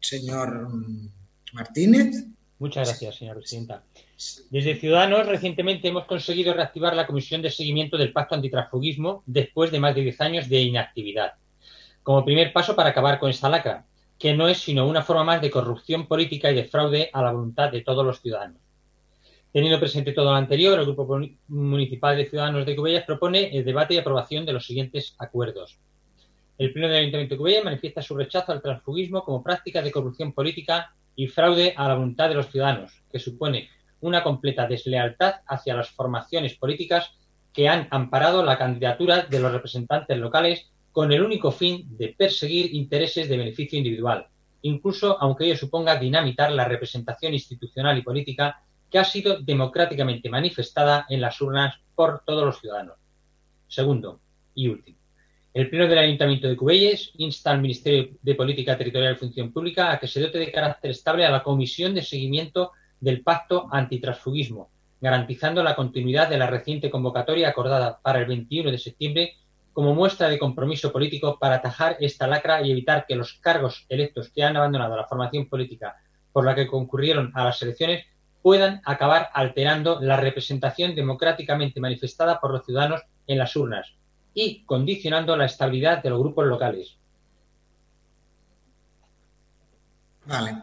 Señor 0.00 0.68
mm, 0.68 1.08
Martínez. 1.54 2.26
Muchas 2.58 2.88
gracias, 2.88 3.16
señora 3.16 3.38
presidenta. 3.38 3.82
Desde 4.50 4.76
Ciudadanos, 4.76 5.26
recientemente 5.26 5.88
hemos 5.88 6.04
conseguido 6.04 6.54
reactivar 6.54 6.94
la 6.94 7.06
Comisión 7.06 7.42
de 7.42 7.50
Seguimiento 7.50 7.98
del 7.98 8.12
Pacto 8.12 8.36
Antitransfugismo 8.36 9.24
después 9.26 9.72
de 9.72 9.80
más 9.80 9.94
de 9.94 10.02
10 10.02 10.20
años 10.20 10.48
de 10.48 10.62
inactividad, 10.62 11.34
como 12.04 12.24
primer 12.24 12.52
paso 12.52 12.76
para 12.76 12.90
acabar 12.90 13.18
con 13.18 13.30
esta 13.30 13.48
lacra, 13.48 13.86
que 14.18 14.34
no 14.34 14.46
es 14.48 14.58
sino 14.58 14.86
una 14.86 15.02
forma 15.02 15.24
más 15.24 15.42
de 15.42 15.50
corrupción 15.50 16.06
política 16.06 16.50
y 16.52 16.54
de 16.54 16.64
fraude 16.64 17.10
a 17.12 17.22
la 17.22 17.32
voluntad 17.32 17.72
de 17.72 17.80
todos 17.80 18.06
los 18.06 18.20
ciudadanos. 18.20 18.60
Teniendo 19.52 19.80
presente 19.80 20.12
todo 20.12 20.30
lo 20.30 20.36
anterior, 20.36 20.78
el 20.78 20.84
Grupo 20.84 21.20
Municipal 21.48 22.16
de 22.16 22.26
Ciudadanos 22.26 22.66
de 22.66 22.76
Cubellas 22.76 23.04
propone 23.04 23.56
el 23.56 23.64
debate 23.64 23.94
y 23.94 23.98
aprobación 23.98 24.46
de 24.46 24.52
los 24.52 24.66
siguientes 24.66 25.16
acuerdos. 25.18 25.78
El 26.56 26.72
Pleno 26.72 26.88
del 26.88 26.98
Ayuntamiento 26.98 27.34
de 27.34 27.38
Cubellas 27.38 27.64
manifiesta 27.64 28.00
su 28.00 28.16
rechazo 28.16 28.52
al 28.52 28.62
transfugismo 28.62 29.24
como 29.24 29.42
práctica 29.42 29.82
de 29.82 29.90
corrupción 29.90 30.32
política 30.32 30.94
y 31.16 31.26
fraude 31.28 31.74
a 31.76 31.88
la 31.88 31.94
voluntad 31.94 32.28
de 32.28 32.34
los 32.34 32.50
ciudadanos, 32.50 33.02
que 33.10 33.18
supone 33.18 33.68
una 34.00 34.22
completa 34.22 34.66
deslealtad 34.66 35.36
hacia 35.46 35.74
las 35.74 35.90
formaciones 35.90 36.54
políticas 36.54 37.12
que 37.52 37.68
han 37.68 37.88
amparado 37.90 38.44
la 38.44 38.58
candidatura 38.58 39.22
de 39.22 39.40
los 39.40 39.52
representantes 39.52 40.18
locales 40.18 40.70
con 40.92 41.12
el 41.12 41.22
único 41.22 41.50
fin 41.50 41.86
de 41.96 42.14
perseguir 42.16 42.74
intereses 42.74 43.28
de 43.28 43.36
beneficio 43.36 43.78
individual, 43.78 44.26
incluso 44.62 45.20
aunque 45.20 45.46
ello 45.46 45.56
suponga 45.56 45.96
dinamitar 45.96 46.52
la 46.52 46.66
representación 46.66 47.34
institucional 47.34 47.98
y 47.98 48.02
política 48.02 48.62
que 48.90 48.98
ha 48.98 49.04
sido 49.04 49.40
democráticamente 49.40 50.28
manifestada 50.28 51.06
en 51.08 51.20
las 51.20 51.40
urnas 51.40 51.74
por 51.94 52.22
todos 52.24 52.44
los 52.44 52.60
ciudadanos. 52.60 52.96
Segundo 53.66 54.20
y 54.54 54.68
último. 54.68 55.03
El 55.54 55.70
Pleno 55.70 55.86
del 55.86 55.98
Ayuntamiento 55.98 56.48
de 56.48 56.56
Cubelles 56.56 57.12
insta 57.16 57.52
al 57.52 57.60
Ministerio 57.60 58.08
de 58.20 58.34
Política 58.34 58.76
Territorial 58.76 59.14
y 59.14 59.18
Función 59.18 59.52
Pública 59.52 59.92
a 59.92 60.00
que 60.00 60.08
se 60.08 60.20
dote 60.20 60.40
de 60.40 60.50
carácter 60.50 60.90
estable 60.90 61.24
a 61.24 61.30
la 61.30 61.44
Comisión 61.44 61.94
de 61.94 62.02
Seguimiento 62.02 62.72
del 62.98 63.22
Pacto 63.22 63.68
Antitransfugismo, 63.70 64.68
garantizando 65.00 65.62
la 65.62 65.76
continuidad 65.76 66.28
de 66.28 66.38
la 66.38 66.48
reciente 66.48 66.90
convocatoria 66.90 67.50
acordada 67.50 68.00
para 68.02 68.18
el 68.18 68.26
21 68.26 68.72
de 68.72 68.78
septiembre 68.78 69.36
como 69.72 69.94
muestra 69.94 70.28
de 70.28 70.40
compromiso 70.40 70.90
político 70.90 71.38
para 71.38 71.54
atajar 71.54 71.98
esta 72.00 72.26
lacra 72.26 72.60
y 72.60 72.72
evitar 72.72 73.06
que 73.06 73.14
los 73.14 73.34
cargos 73.34 73.86
electos 73.88 74.30
que 74.30 74.42
han 74.42 74.56
abandonado 74.56 74.96
la 74.96 75.06
formación 75.06 75.48
política 75.48 75.94
por 76.32 76.44
la 76.44 76.56
que 76.56 76.66
concurrieron 76.66 77.30
a 77.32 77.44
las 77.44 77.62
elecciones 77.62 78.06
puedan 78.42 78.82
acabar 78.84 79.30
alterando 79.32 80.00
la 80.00 80.16
representación 80.16 80.96
democráticamente 80.96 81.78
manifestada 81.78 82.40
por 82.40 82.50
los 82.50 82.66
ciudadanos 82.66 83.02
en 83.28 83.38
las 83.38 83.54
urnas 83.54 83.94
y 84.34 84.64
condicionando 84.64 85.36
la 85.36 85.46
estabilidad 85.46 86.02
de 86.02 86.10
los 86.10 86.18
grupos 86.18 86.46
locales. 86.46 86.96
Vale. 90.26 90.56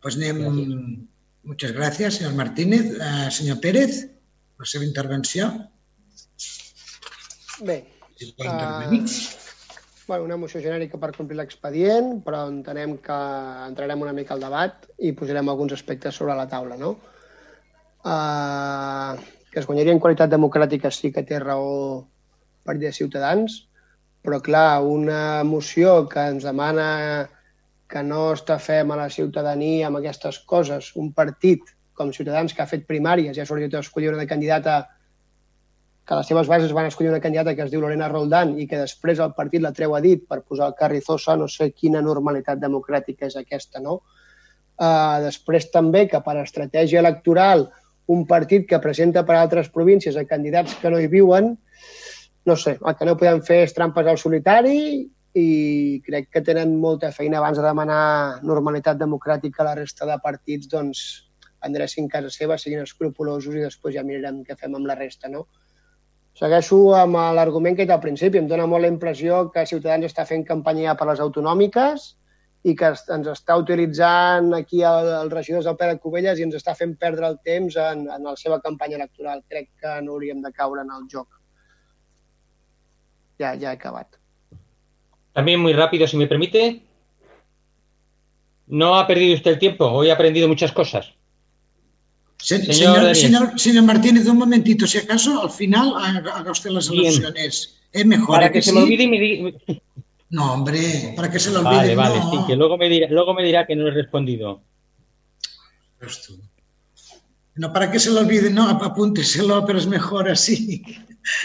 Pues 0.00 0.16
anem... 0.16 1.08
Muchas 1.44 1.72
gracias, 1.72 2.14
señor 2.14 2.34
Martínez. 2.34 2.96
Uh, 2.96 3.30
senyor 3.30 3.60
Pérez, 3.60 4.08
la 4.58 4.64
seva 4.64 4.84
intervenció. 4.84 5.68
Bé, 7.60 7.84
Si 8.16 8.30
intervenir. 8.38 9.10
bueno, 10.06 10.24
una 10.24 10.36
moció 10.36 10.60
genèrica 10.60 10.98
per 11.00 11.12
complir 11.16 11.36
l'expedient, 11.36 12.22
però 12.24 12.46
entenem 12.48 12.96
que 13.00 13.18
entrarem 13.68 14.00
una 14.04 14.12
mica 14.16 14.34
al 14.34 14.40
debat 14.40 14.88
i 14.98 15.12
posarem 15.12 15.48
alguns 15.48 15.72
aspectes 15.76 16.16
sobre 16.16 16.36
la 16.36 16.48
taula, 16.48 16.76
no? 16.80 16.96
Uh, 18.04 19.20
que 19.52 19.60
es 19.60 19.66
guanyaria 19.68 19.92
en 19.92 20.00
qualitat 20.00 20.32
democràtica 20.32 20.90
sí 20.92 21.12
que 21.12 21.24
té 21.24 21.38
raó 21.40 22.04
per 22.64 22.78
de 22.80 22.92
Ciutadans, 22.92 23.62
però 24.24 24.40
clar, 24.40 24.82
una 24.82 25.44
moció 25.44 26.08
que 26.08 26.24
ens 26.32 26.46
demana 26.48 26.88
que 27.90 28.02
no 28.02 28.32
estafem 28.32 28.90
a 28.90 28.98
la 28.98 29.10
ciutadania 29.12 29.88
amb 29.88 30.00
aquestes 30.00 30.40
coses, 30.48 30.90
un 30.96 31.12
partit 31.12 31.68
com 31.94 32.12
Ciutadans 32.12 32.54
que 32.54 32.64
ha 32.64 32.70
fet 32.70 32.88
primàries 32.88 33.36
i 33.36 33.42
ha 33.42 33.46
sortit 33.46 33.74
a 33.74 33.82
escollir 33.84 34.10
una 34.14 34.26
candidata 34.26 34.80
que 36.04 36.12
a 36.12 36.18
les 36.18 36.28
seves 36.28 36.48
bases 36.48 36.72
van 36.76 36.88
escollir 36.88 37.10
una 37.12 37.20
candidata 37.20 37.54
que 37.54 37.62
es 37.64 37.70
diu 37.72 37.80
Lorena 37.80 38.10
Roldán 38.10 38.58
i 38.60 38.66
que 38.68 38.80
després 38.80 39.20
el 39.24 39.32
partit 39.36 39.62
la 39.64 39.72
treu 39.76 39.94
a 39.96 40.02
dit 40.04 40.26
per 40.28 40.42
posar 40.42 40.68
el 40.68 40.76
Carrizosa, 40.80 41.36
no 41.40 41.48
sé 41.48 41.70
quina 41.72 42.02
normalitat 42.04 42.60
democràtica 42.60 43.28
és 43.30 43.38
aquesta, 43.40 43.80
no? 43.80 44.00
Uh, 44.74 45.22
després 45.22 45.70
també 45.70 46.04
que 46.10 46.20
per 46.20 46.34
estratègia 46.42 47.00
electoral 47.00 47.68
un 48.10 48.24
partit 48.28 48.66
que 48.68 48.80
presenta 48.82 49.22
per 49.24 49.36
altres 49.38 49.70
províncies 49.72 50.16
a 50.16 50.26
candidats 50.28 50.74
que 50.80 50.90
no 50.92 51.00
hi 51.00 51.08
viuen, 51.08 51.54
no 52.46 52.56
sé, 52.56 52.78
el 52.84 52.96
que 52.96 53.06
no 53.08 53.16
podem 53.16 53.40
fer 53.42 53.62
és 53.64 53.72
trampes 53.76 54.06
al 54.06 54.18
solitari 54.20 54.78
i 55.34 56.00
crec 56.06 56.28
que 56.30 56.42
tenen 56.46 56.76
molta 56.80 57.10
feina 57.12 57.38
abans 57.40 57.58
de 57.58 57.64
demanar 57.66 58.40
normalitat 58.46 58.98
democràtica 59.00 59.62
a 59.64 59.70
la 59.70 59.74
resta 59.80 60.06
de 60.06 60.18
partits, 60.22 60.68
doncs 60.70 61.00
endrecin 61.64 62.08
casa 62.12 62.30
seva, 62.30 62.58
siguin 62.60 62.82
escrupulosos 62.84 63.54
i 63.56 63.64
després 63.64 63.94
ja 63.96 64.04
mirarem 64.04 64.42
què 64.44 64.56
fem 64.60 64.74
amb 64.76 64.86
la 64.86 64.94
resta, 64.98 65.28
no? 65.32 65.46
Segueixo 66.34 66.78
amb 66.98 67.14
l'argument 67.36 67.76
que 67.76 67.82
he 67.84 67.86
dit 67.86 67.94
al 67.94 68.02
principi. 68.02 68.38
Em 68.42 68.48
dóna 68.50 68.66
molt 68.66 68.82
la 68.82 68.90
impressió 68.90 69.50
que 69.54 69.62
Ciutadans 69.70 70.04
està 70.08 70.24
fent 70.26 70.42
campanya 70.44 70.96
per 70.98 71.06
les 71.06 71.20
autonòmiques 71.22 72.06
i 72.64 72.74
que 72.74 72.90
ens 72.90 73.28
està 73.30 73.56
utilitzant 73.60 74.50
aquí 74.56 74.82
el- 74.82 75.12
els 75.20 75.32
regidors 75.32 75.64
del 75.68 75.76
Pere 75.76 75.98
Covelles 76.02 76.38
i 76.38 76.42
ens 76.42 76.56
està 76.58 76.74
fent 76.74 76.96
perdre 76.98 77.28
el 77.28 77.38
temps 77.44 77.76
en, 77.76 78.04
en 78.10 78.22
la 78.24 78.34
seva 78.36 78.58
campanya 78.60 78.96
electoral. 78.96 79.44
Crec 79.48 79.70
que 79.80 79.94
no 80.02 80.12
hauríem 80.18 80.42
de 80.42 80.52
caure 80.52 80.82
en 80.82 80.90
el 80.90 81.06
joc. 81.08 81.28
Ja, 83.38 83.54
ja 83.58 83.72
he 83.72 83.76
acabat. 83.76 84.08
También 85.32 85.60
muy 85.60 85.72
rápido, 85.72 86.06
si 86.06 86.16
me 86.16 86.26
permite. 86.26 86.82
No 88.66 88.94
ha 88.96 89.06
perdido 89.06 89.34
usted 89.34 89.52
el 89.52 89.58
tiempo. 89.58 89.86
Hoy 89.86 90.10
ha 90.10 90.14
aprendido 90.14 90.48
muchas 90.48 90.72
cosas. 90.72 91.12
Se- 92.38 92.58
Señor 92.72 93.14
Señor, 93.14 93.16
señor, 93.16 93.60
señor 93.60 93.84
Martínez, 93.84 94.26
un 94.26 94.38
momentito, 94.38 94.86
si 94.86 94.98
acaso 94.98 95.42
al 95.42 95.50
final 95.50 95.94
haga, 95.96 96.50
usted 96.50 96.70
las 96.70 96.88
Bien. 96.90 97.04
elecciones. 97.06 97.80
Es 97.92 98.06
mejor. 98.06 98.36
Para 98.36 98.46
¿eh 98.46 98.52
que 98.52 98.62
se 98.62 98.70
sí? 98.70 98.76
me 98.76 98.82
olvide 98.82 99.02
y 99.04 99.08
me 99.08 99.18
diga... 99.20 99.58
No, 100.30 100.52
hombre, 100.54 101.12
para 101.16 101.30
que 101.30 101.38
se 101.38 101.50
le 101.50 101.58
olvide. 101.58 101.76
Vale, 101.76 101.94
vale, 101.94 102.18
no. 102.18 102.30
sí, 102.30 102.38
que 102.46 102.56
luego 102.56 102.76
me 102.76 102.88
dirá, 102.88 103.06
luego 103.10 103.34
me 103.34 103.44
dirá 103.44 103.66
que 103.66 103.76
no 103.76 103.86
he 103.86 103.90
respondido. 103.92 104.62
Esto. 106.00 106.34
No, 107.54 107.72
para 107.72 107.90
que 107.90 108.00
se 108.00 108.10
le 108.10 108.18
olvide, 108.20 108.50
no, 108.50 108.68
ap- 108.68 108.82
apúnteselo, 108.82 109.64
però 109.64 109.78
és 109.78 109.86
mejor 109.86 110.28
así. 110.28 110.82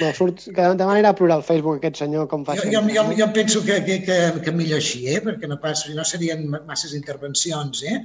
No, 0.01 0.09
surt, 0.15 0.41
que 0.51 0.63
demà 0.75 0.91
anirà 0.95 1.13
a 1.13 1.15
plorar 1.15 1.37
al 1.39 1.45
Facebook 1.47 1.77
aquest 1.79 2.01
senyor 2.01 2.25
com 2.31 2.41
fa 2.47 2.55
Jo, 2.57 2.65
jo, 2.67 2.79
sempre. 2.81 2.95
jo, 2.97 3.03
jo 3.21 3.27
penso 3.35 3.61
que, 3.63 3.77
que, 3.85 3.99
que, 4.03 4.17
que 4.43 4.51
millor 4.51 4.81
així, 4.81 5.05
eh? 5.07 5.21
perquè 5.23 5.47
no, 5.47 5.55
pas, 5.63 5.85
no 5.95 6.03
serien 6.07 6.43
ma- 6.51 6.59
masses 6.67 6.91
intervencions. 6.97 7.83
Eh? 7.87 7.99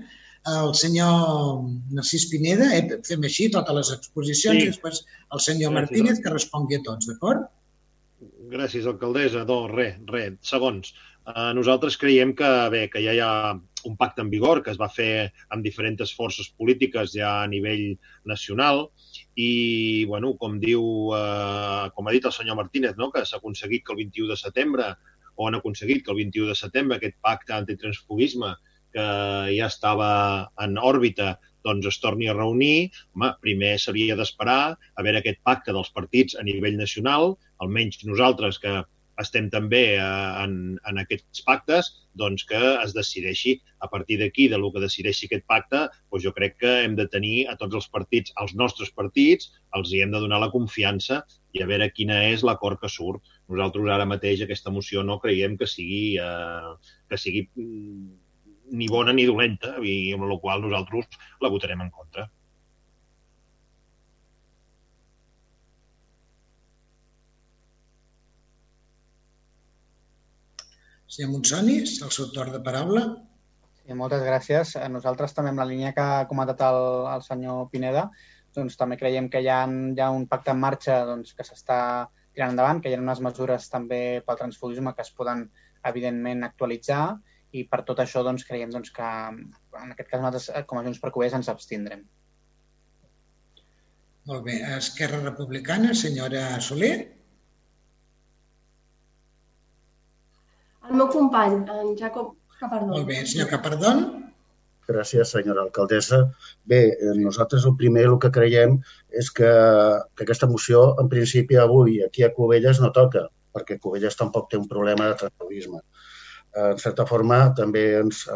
El 0.52 0.74
senyor 0.78 1.64
Narcís 1.96 2.28
Pineda, 2.30 2.68
eh? 2.76 3.00
fem 3.08 3.26
així 3.26 3.48
totes 3.50 3.74
les 3.80 3.90
exposicions 3.96 4.60
Sí. 4.60 4.68
i 4.68 4.70
després 4.70 5.02
el 5.34 5.40
senyor 5.40 5.72
Gràcies, 5.72 5.80
Martínez 5.80 6.22
que 6.22 6.34
respongui 6.36 6.78
a 6.78 6.84
tots, 6.86 7.08
d'acord? 7.10 7.48
Gràcies, 8.54 8.86
alcaldessa. 8.86 9.42
No, 9.48 9.64
res, 9.72 9.96
res. 10.12 10.36
Segons, 10.46 10.92
eh, 11.26 11.50
nosaltres 11.58 11.96
creiem 11.98 12.34
que, 12.38 12.50
bé, 12.70 12.84
que 12.92 13.02
ja 13.02 13.14
hi 13.16 13.22
ha 13.24 13.32
un 13.84 13.96
pacte 14.00 14.22
en 14.22 14.30
vigor 14.32 14.62
que 14.62 14.70
es 14.72 14.78
va 14.80 14.88
fer 14.88 15.32
amb 15.52 15.64
diferents 15.64 16.12
forces 16.16 16.46
polítiques 16.56 17.12
ja 17.18 17.40
a 17.42 17.48
nivell 17.50 17.98
nacional 18.24 18.86
i, 19.34 20.04
bueno, 20.06 20.34
com 20.38 20.58
diu, 20.62 20.84
eh, 21.16 21.90
com 21.94 22.06
ha 22.06 22.14
dit 22.14 22.24
el 22.24 22.34
senyor 22.34 22.58
Martínez, 22.60 22.94
no? 23.00 23.10
que 23.10 23.24
s'ha 23.26 23.40
aconseguit 23.40 23.84
que 23.84 23.94
el 23.94 24.02
21 24.04 24.30
de 24.30 24.38
setembre 24.38 24.92
o 25.34 25.48
han 25.48 25.58
aconseguit 25.58 26.04
que 26.04 26.12
el 26.12 26.20
21 26.22 26.52
de 26.52 26.58
setembre 26.58 26.98
aquest 26.98 27.18
pacte 27.22 27.56
antitransfugisme 27.56 28.54
que 28.94 29.06
ja 29.50 29.66
estava 29.66 30.10
en 30.62 30.78
òrbita 30.78 31.34
doncs 31.66 31.88
es 31.90 31.98
torni 31.98 32.28
a 32.28 32.36
reunir. 32.36 32.92
Home, 33.16 33.32
primer 33.42 33.74
s'havia 33.80 34.16
d'esperar 34.18 34.60
a 34.74 35.04
veure 35.06 35.22
aquest 35.22 35.40
pacte 35.42 35.74
dels 35.74 35.90
partits 35.96 36.36
a 36.38 36.44
nivell 36.46 36.76
nacional, 36.78 37.34
almenys 37.64 38.04
nosaltres 38.04 38.60
que 38.62 38.82
estem 39.22 39.48
també 39.50 39.82
eh, 39.96 40.06
en, 40.42 40.56
en 40.90 41.00
aquests 41.02 41.44
pactes, 41.46 41.90
doncs 42.18 42.46
que 42.48 42.60
es 42.82 42.94
decideixi 42.96 43.56
a 43.84 43.88
partir 43.90 44.18
d'aquí, 44.20 44.48
de 44.48 44.58
lo 44.58 44.70
que 44.72 44.82
decideixi 44.82 45.28
aquest 45.28 45.46
pacte, 45.50 45.84
doncs 46.10 46.26
jo 46.26 46.34
crec 46.36 46.58
que 46.62 46.74
hem 46.84 46.96
de 46.98 47.06
tenir 47.10 47.36
a 47.50 47.56
tots 47.60 47.78
els 47.80 47.88
partits, 47.94 48.34
als 48.42 48.54
nostres 48.58 48.92
partits, 48.94 49.52
els 49.78 49.92
hi 49.92 50.02
hem 50.04 50.14
de 50.14 50.22
donar 50.24 50.40
la 50.42 50.50
confiança 50.54 51.22
i 51.54 51.62
a 51.62 51.68
veure 51.70 51.92
quina 51.94 52.20
és 52.30 52.44
l'acord 52.46 52.80
que 52.82 52.90
surt. 52.90 53.22
Nosaltres 53.50 53.90
ara 53.94 54.08
mateix 54.08 54.42
aquesta 54.42 54.72
moció 54.74 55.02
no 55.06 55.20
creiem 55.22 55.58
que 55.60 55.70
sigui, 55.70 56.18
eh, 56.18 56.74
que 57.10 57.20
sigui 57.20 57.46
mm, 57.54 58.06
ni 58.74 58.88
bona 58.88 59.12
ni 59.12 59.26
dolenta, 59.28 59.76
i 59.82 60.14
amb 60.16 60.26
la 60.30 60.40
qual 60.40 60.64
nosaltres 60.64 61.20
la 61.44 61.52
votarem 61.52 61.84
en 61.84 61.92
contra. 61.94 62.30
Senyor 71.14 71.30
Monsonis, 71.30 72.00
el 72.02 72.10
seu 72.10 72.26
torn 72.34 72.50
de 72.50 72.58
paraula. 72.64 73.04
Sí, 73.78 73.94
moltes 73.94 74.22
gràcies. 74.26 74.72
Eh, 74.80 74.88
Nosaltres 74.90 75.36
també, 75.36 75.52
amb 75.52 75.62
la 75.62 75.68
línia 75.68 75.92
que 75.94 76.02
ha 76.02 76.24
comentat 76.30 76.64
el, 76.66 76.78
el 77.12 77.22
senyor 77.22 77.68
Pineda, 77.70 78.08
doncs 78.56 78.78
també 78.80 78.98
creiem 78.98 79.28
que 79.30 79.42
hi 79.44 79.50
ha, 79.52 79.60
hi 79.68 80.02
ha 80.02 80.08
un 80.10 80.26
pacte 80.30 80.50
en 80.50 80.58
marxa 80.64 80.96
doncs, 81.06 81.36
que 81.38 81.46
s'està 81.46 81.78
tirant 82.34 82.54
endavant, 82.54 82.80
que 82.82 82.90
hi 82.90 82.96
ha 82.96 83.02
unes 83.02 83.22
mesures 83.22 83.70
també 83.70 84.00
pel 84.26 84.40
transfugisme 84.40 84.94
que 84.96 85.06
es 85.06 85.14
poden, 85.14 85.46
evidentment, 85.86 86.42
actualitzar 86.42 87.04
i 87.54 87.62
per 87.70 87.84
tot 87.86 88.02
això 88.02 88.24
doncs, 88.26 88.46
creiem 88.48 88.72
doncs, 88.74 88.90
que 88.94 89.06
en 89.06 89.94
aquest 89.94 90.10
cas 90.10 90.22
nosaltres, 90.22 90.50
eh, 90.50 90.66
com 90.66 90.80
a 90.80 90.86
Junts 90.86 91.02
per 91.02 91.14
Covelles, 91.14 91.38
ens 91.38 91.52
abstindrem. 91.52 92.02
Molt 94.26 94.48
bé. 94.48 94.58
Esquerra 94.80 95.20
Republicana, 95.22 95.94
senyora 95.94 96.48
Soler. 96.64 96.96
El 100.90 100.98
meu 101.00 101.08
company, 101.08 101.62
en 101.72 101.94
Jacob 101.96 102.34
Capardón. 102.60 102.92
Molt 102.92 103.08
bé. 103.08 103.22
Senyor 103.26 103.48
Capardón. 103.52 104.04
Gràcies, 104.88 105.30
senyora 105.32 105.62
alcaldessa. 105.64 106.18
Bé, 106.68 106.80
eh, 106.92 107.14
nosaltres 107.16 107.64
el 107.64 107.76
primer 107.80 108.04
el 108.10 108.18
que 108.20 108.30
creiem 108.32 108.76
és 109.22 109.30
que, 109.38 109.52
que 110.14 110.26
aquesta 110.26 110.48
moció, 110.50 110.82
en 111.00 111.08
principi, 111.08 111.56
avui 111.56 112.02
aquí 112.04 112.26
a 112.26 112.32
Cubelles 112.36 112.82
no 112.84 112.92
toca, 112.92 113.24
perquè 113.56 113.78
Cubelles 113.80 114.20
tampoc 114.20 114.50
té 114.50 114.60
un 114.60 114.68
problema 114.68 115.08
de 115.08 115.16
transfugisme. 115.22 115.80
Eh, 115.80 116.68
En 116.74 116.78
certa 116.78 117.06
forma, 117.06 117.38
també 117.56 117.86
ens, 118.02 118.26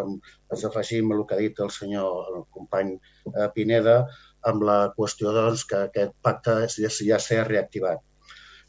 ens 0.50 0.64
afegim 0.64 1.12
el 1.12 1.24
que 1.26 1.36
ha 1.36 1.42
dit 1.44 1.60
el 1.60 1.70
senyor 1.70 2.32
el 2.34 2.44
company 2.56 2.96
eh, 2.96 3.48
Pineda 3.54 4.00
amb 4.48 4.64
la 4.64 4.78
qüestió 4.96 5.34
doncs, 5.36 5.66
que 5.68 5.84
aquest 5.84 6.16
pacte 6.22 6.60
ja, 6.72 6.90
ja 7.12 7.20
s'ha 7.20 7.44
reactivat. 7.44 8.00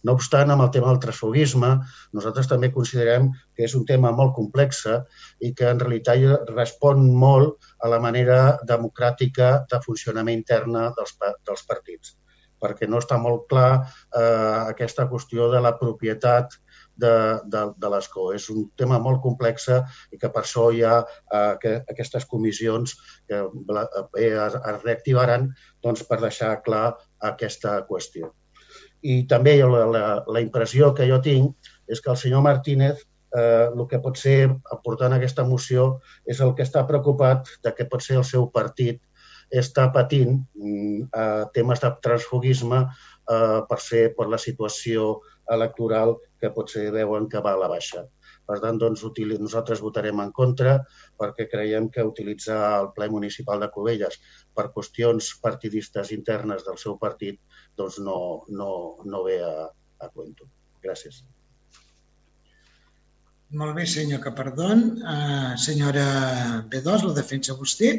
No 0.08 0.14
obstant, 0.16 0.52
amb 0.54 0.64
el 0.64 0.70
tema 0.72 0.88
del 0.92 1.00
transfugisme, 1.04 1.74
nosaltres 2.16 2.48
també 2.48 2.70
considerem 2.72 3.28
que 3.56 3.66
és 3.68 3.76
un 3.76 3.84
tema 3.90 4.14
molt 4.16 4.32
complex 4.38 4.86
i 5.44 5.52
que 5.54 5.68
en 5.68 5.82
realitat 5.82 6.48
respon 6.54 7.04
molt 7.26 7.58
a 7.84 7.92
la 7.92 8.00
manera 8.00 8.40
democràtica 8.70 9.66
de 9.72 9.82
funcionament 9.84 10.40
interna 10.40 10.90
dels, 10.96 11.18
dels 11.20 11.66
partits, 11.68 12.16
perquè 12.60 12.88
no 12.88 13.00
està 13.04 13.20
molt 13.20 13.46
clar 13.52 13.70
eh, 13.76 14.72
aquesta 14.72 15.08
qüestió 15.12 15.52
de 15.52 15.60
la 15.64 15.76
propietat 15.80 16.56
de, 17.00 17.12
de, 17.48 17.62
de 17.80 17.92
l'escó. 17.92 18.32
És 18.36 18.50
un 18.52 18.66
tema 18.80 19.00
molt 19.04 19.22
complex 19.24 19.70
i 20.12 20.18
que 20.20 20.32
per 20.32 20.44
això 20.44 20.70
hi 20.76 20.84
ha 20.84 20.98
eh, 21.04 21.54
que, 21.62 21.78
aquestes 21.92 22.26
comissions 22.28 22.96
que 23.28 23.46
la- 23.76 23.88
eh, 24.16 24.32
es, 24.32 24.56
es 24.60 24.84
reactivaran 24.84 25.52
doncs, 25.84 26.04
per 26.08 26.20
deixar 26.24 26.58
clar 26.64 26.94
aquesta 27.32 27.82
qüestió. 27.88 28.34
I 29.02 29.24
també 29.32 29.56
la, 29.64 29.86
la, 29.88 30.04
la 30.28 30.42
impressió 30.44 30.94
que 30.96 31.08
jo 31.10 31.20
tinc 31.24 31.72
és 31.88 32.02
que 32.02 32.12
el 32.12 32.20
senyor 32.20 32.44
Martínez 32.46 33.00
eh, 33.36 33.68
el 33.70 33.86
que 33.88 34.00
pot 34.04 34.18
ser 34.20 34.50
aportant 34.76 35.16
aquesta 35.16 35.46
moció 35.48 36.00
és 36.26 36.42
el 36.42 36.56
que 36.56 36.66
està 36.68 36.86
preocupat 36.88 37.48
de 37.64 37.74
que 37.78 37.88
pot 37.92 38.04
ser 38.04 38.20
el 38.20 38.28
seu 38.28 38.50
partit 38.52 39.02
està 39.50 39.88
patint 39.94 40.38
eh, 40.62 41.44
temes 41.56 41.82
de 41.82 41.92
transfugisme 42.06 42.84
eh, 42.86 43.60
per 43.70 43.80
ser 43.82 44.04
per 44.18 44.30
la 44.30 44.38
situació 44.42 45.20
electoral 45.50 46.18
que 46.42 46.52
potser 46.54 46.90
veuen 46.94 47.28
que 47.30 47.42
va 47.42 47.56
a 47.56 47.62
la 47.62 47.70
baixa. 47.72 48.06
Per 48.50 48.58
tant, 48.64 48.80
doncs, 48.82 49.06
nosaltres 49.38 49.82
votarem 49.86 50.22
en 50.24 50.32
contra 50.34 50.80
perquè 51.22 51.46
creiem 51.52 51.90
que 51.94 52.06
utilitzar 52.06 52.60
el 52.82 52.92
ple 52.96 53.10
municipal 53.14 53.62
de 53.62 53.70
Cubelles 53.70 54.18
per 54.58 54.72
qüestions 54.74 55.36
partidistes 55.44 56.14
internes 56.16 56.66
del 56.66 56.80
seu 56.82 56.98
partit 56.98 57.38
doncs 57.78 58.00
no, 58.02 58.46
no, 58.50 58.72
no 59.06 59.26
ve 59.28 59.38
a, 59.46 59.68
a 60.02 60.10
cuento. 60.10 60.50
Gràcies. 60.82 61.22
Molt 63.60 63.74
bé, 63.74 63.86
senyor 63.90 64.22
Capardón. 64.22 64.84
Uh, 65.02 65.58
senyora 65.58 66.06
B2, 66.70 67.06
la 67.08 67.14
defensa 67.18 67.56
vostè? 67.58 67.94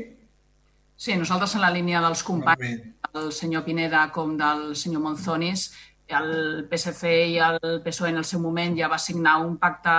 Sí, 1.00 1.14
nosaltres 1.16 1.56
en 1.56 1.64
la 1.64 1.72
línia 1.74 2.02
dels 2.04 2.22
companys, 2.22 2.82
del 3.14 3.30
senyor 3.32 3.64
Pineda 3.66 4.04
com 4.14 4.36
del 4.38 4.76
senyor 4.76 5.02
Monzonis, 5.02 5.70
el 6.16 6.66
PSC 6.70 7.10
i 7.34 7.38
el 7.42 7.58
PSOE 7.84 8.10
en 8.10 8.20
el 8.20 8.26
seu 8.28 8.40
moment 8.42 8.76
ja 8.78 8.88
va 8.90 8.98
signar 8.98 9.38
un 9.44 9.56
pacte 9.62 9.94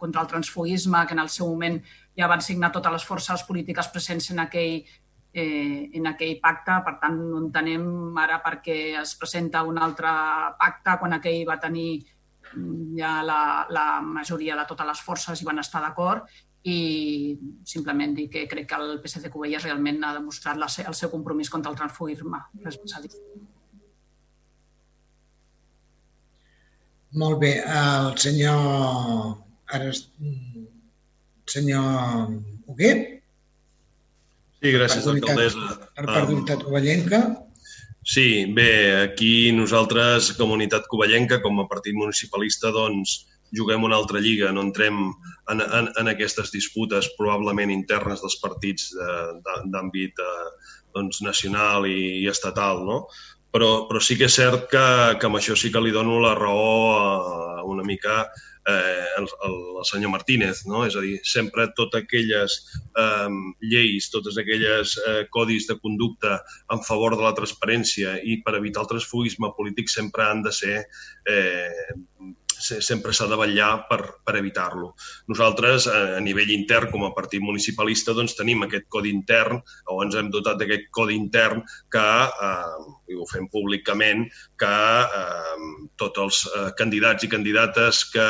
contra 0.00 0.22
el 0.22 0.30
transfugisme 0.30 1.04
que 1.06 1.14
en 1.14 1.22
el 1.22 1.30
seu 1.32 1.48
moment 1.50 1.80
ja 2.16 2.28
van 2.30 2.42
signar 2.42 2.72
totes 2.72 2.92
les 2.92 3.04
forces 3.04 3.44
polítiques 3.48 3.88
presents 3.92 4.30
en 4.32 4.40
aquell, 4.46 4.84
eh, 5.32 5.90
en 5.92 6.06
aquell 6.12 6.38
pacte. 6.42 6.80
Per 6.84 6.96
tant, 7.02 7.16
no 7.18 7.44
entenem 7.44 8.18
ara 8.18 8.40
per 8.44 8.60
què 8.64 8.78
es 9.00 9.14
presenta 9.20 9.62
un 9.62 9.78
altre 9.78 10.10
pacte 10.58 10.98
quan 11.00 11.18
aquell 11.18 11.44
va 11.48 11.60
tenir 11.60 11.90
mm, 12.54 12.96
ja 12.98 13.22
la, 13.22 13.40
la 13.70 13.86
majoria 14.00 14.56
de 14.56 14.66
totes 14.66 14.92
les 14.92 15.04
forces 15.08 15.42
i 15.42 15.48
van 15.48 15.60
estar 15.64 15.84
d'acord 15.84 16.26
i 16.66 17.38
simplement 17.62 18.14
dir 18.16 18.26
que 18.30 18.48
crec 18.50 18.66
que 18.68 18.78
el 18.80 18.96
PSC 19.02 19.30
Covelles 19.30 19.62
realment 19.62 20.02
ha 20.02 20.16
demostrat 20.16 20.58
la, 20.58 20.66
el 20.66 20.98
seu 20.98 21.12
compromís 21.12 21.50
contra 21.50 21.70
el 21.70 21.78
transfugisme. 21.78 22.42
Res 22.64 22.80
més 22.82 22.96
a 22.96 23.04
dir. 23.04 23.12
Molt 27.14 27.38
bé. 27.40 27.52
El 27.62 28.16
senyor 28.18 29.36
Ara, 29.72 29.90
senyor 31.46 32.30
Huguet, 32.66 33.12
Sí, 34.62 34.70
gràcies, 34.72 35.04
Per 35.04 35.12
alcaldessa. 35.12 35.66
per 35.94 36.04
part 36.06 36.28
d'Unitat 36.30 36.62
Covellenca. 36.64 37.18
Sí, 38.02 38.46
bé, 38.56 39.02
aquí 39.04 39.52
nosaltres, 39.52 40.32
com 40.38 40.50
a 40.50 40.54
unitat 40.54 40.86
covellenca, 40.88 41.40
com 41.42 41.60
a 41.60 41.66
partit 41.68 41.94
municipalista, 41.94 42.70
doncs, 42.72 43.26
juguem 43.54 43.84
una 43.84 43.96
altra 43.96 44.18
lliga, 44.18 44.50
no 44.52 44.62
entrem 44.62 45.12
en, 45.50 45.60
en, 45.60 45.90
en 46.00 46.08
aquestes 46.08 46.50
disputes 46.50 47.10
probablement 47.18 47.70
internes 47.70 48.22
dels 48.24 48.38
partits 48.42 48.88
de- 48.96 49.40
de- 49.44 49.60
d'àmbit 49.74 50.18
eh, 50.18 50.48
doncs, 50.94 51.20
nacional 51.22 51.86
i, 51.86 52.22
i 52.24 52.28
estatal, 52.32 52.82
no? 52.86 53.06
Però, 53.56 53.86
però 53.88 54.02
sí 54.04 54.18
que 54.20 54.26
és 54.28 54.34
cert 54.36 54.66
que, 54.68 54.86
que 55.16 55.28
amb 55.30 55.38
això 55.38 55.56
sí 55.56 55.70
que 55.72 55.80
li 55.80 55.94
dono 55.94 56.18
la 56.20 56.34
raó 56.36 56.74
a, 56.92 57.62
una 57.66 57.82
mica 57.82 58.26
eh, 58.68 59.06
al, 59.16 59.28
al 59.48 59.84
senyor 59.84 60.10
Martínez, 60.10 60.64
no? 60.66 60.84
És 60.86 60.96
a 60.96 61.02
dir, 61.04 61.16
sempre 61.24 61.68
totes 61.78 62.04
aquelles 62.04 62.56
eh, 63.00 63.28
lleis, 63.72 64.10
totes 64.12 64.38
aquelles 64.42 64.96
eh, 65.06 65.22
codis 65.32 65.68
de 65.70 65.78
conducta 65.82 66.40
en 66.72 66.82
favor 66.86 67.16
de 67.16 67.24
la 67.26 67.34
transparència 67.38 68.16
i 68.22 68.40
per 68.44 68.56
evitar 68.60 68.84
el 68.84 68.90
transfugisme 68.94 69.52
polític 69.58 69.92
sempre 69.92 70.26
han 70.26 70.42
de 70.46 70.54
ser 70.54 70.76
eh, 71.30 71.94
sempre 72.56 73.12
s'ha 73.14 73.28
de 73.30 73.38
vetllar 73.38 73.70
per, 73.90 74.00
per 74.24 74.36
evitar-lo. 74.40 74.92
Nosaltres, 75.30 75.86
a, 75.90 76.00
a 76.18 76.22
nivell 76.24 76.52
intern, 76.54 76.90
com 76.92 77.04
a 77.06 77.12
partit 77.16 77.42
municipalista, 77.44 78.14
doncs 78.16 78.36
tenim 78.38 78.64
aquest 78.64 78.88
codi 78.92 79.12
intern, 79.14 79.60
o 79.92 80.00
ens 80.04 80.16
hem 80.18 80.30
dotat 80.32 80.60
d'aquest 80.60 80.88
codi 80.94 81.16
intern 81.18 81.62
que, 81.92 82.06
eh, 82.48 82.88
i 83.12 83.18
ho 83.18 83.26
fem 83.30 83.46
públicament, 83.52 84.26
que 84.60 84.74
eh, 85.20 85.68
tots 86.00 86.24
els 86.24 86.42
eh, 86.48 86.66
candidats 86.78 87.26
i 87.26 87.32
candidates 87.32 88.02
que 88.12 88.26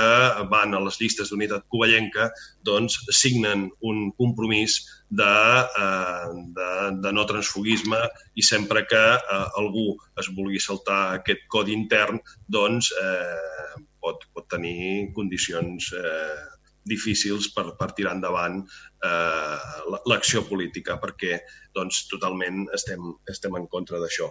van 0.50 0.74
a 0.74 0.82
les 0.84 1.00
llistes 1.00 1.32
d'unitat 1.32 1.66
covellenca 1.72 2.30
doncs 2.66 2.98
signen 3.14 3.68
un 3.86 4.10
compromís 4.18 4.80
de, 5.08 5.34
eh, 5.82 6.30
de, 6.56 6.70
de 7.02 7.12
no 7.14 7.26
transfugisme 7.26 8.00
i 8.34 8.42
sempre 8.42 8.86
que 8.90 9.04
eh, 9.16 9.44
algú 9.60 9.92
es 10.18 10.30
vulgui 10.34 10.60
saltar 10.62 11.02
aquest 11.20 11.46
codi 11.52 11.76
intern, 11.76 12.18
doncs 12.48 12.90
eh, 13.02 13.85
pot, 14.06 14.28
pot 14.34 14.46
tenir 14.54 15.10
condicions 15.18 15.90
eh, 15.98 16.44
difícils 16.86 17.48
per, 17.54 17.72
per 17.78 17.88
tirar 17.98 18.12
endavant 18.14 18.60
eh, 18.62 19.56
la- 19.90 20.02
l'acció 20.06 20.44
política, 20.46 20.94
perquè 21.02 21.40
doncs, 21.74 22.04
totalment 22.08 22.62
estem, 22.76 23.02
estem 23.28 23.56
en 23.58 23.66
contra 23.72 23.98
d'això. 24.00 24.28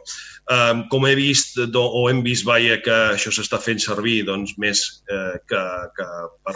Eh, 0.55 0.85
com 0.91 1.05
he 1.09 1.13
vist, 1.19 1.59
do, 1.75 1.83
o 1.83 2.05
hem 2.09 2.23
vist, 2.25 2.47
vaja, 2.47 2.79
que 2.85 2.95
això 3.17 3.33
s'està 3.35 3.59
fent 3.61 3.83
servir 3.83 4.21
doncs, 4.31 4.55
més 4.61 4.85
eh, 5.11 5.35
que, 5.51 5.61
que 5.99 6.07
per 6.47 6.55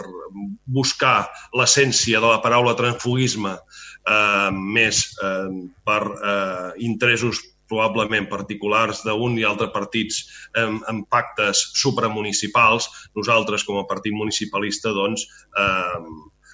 buscar 0.80 1.28
l'essència 1.60 2.24
de 2.24 2.32
la 2.32 2.40
paraula 2.42 2.74
transfugisme 2.80 3.54
eh, 3.60 4.50
més 4.56 5.04
eh, 5.20 5.48
per 5.84 6.02
eh, 6.16 6.68
interessos 6.90 7.44
probablement 7.70 8.28
particulars 8.30 9.04
d'un 9.06 9.38
i 9.38 9.46
altre 9.46 9.70
partits 9.74 10.24
en, 10.58 10.80
en 10.90 11.04
pactes 11.06 11.62
supramunicipals, 11.80 12.90
nosaltres 13.16 13.64
com 13.68 13.78
a 13.80 13.86
partit 13.88 14.16
municipalista 14.16 14.92
doncs, 14.96 15.24
eh, 15.56 16.02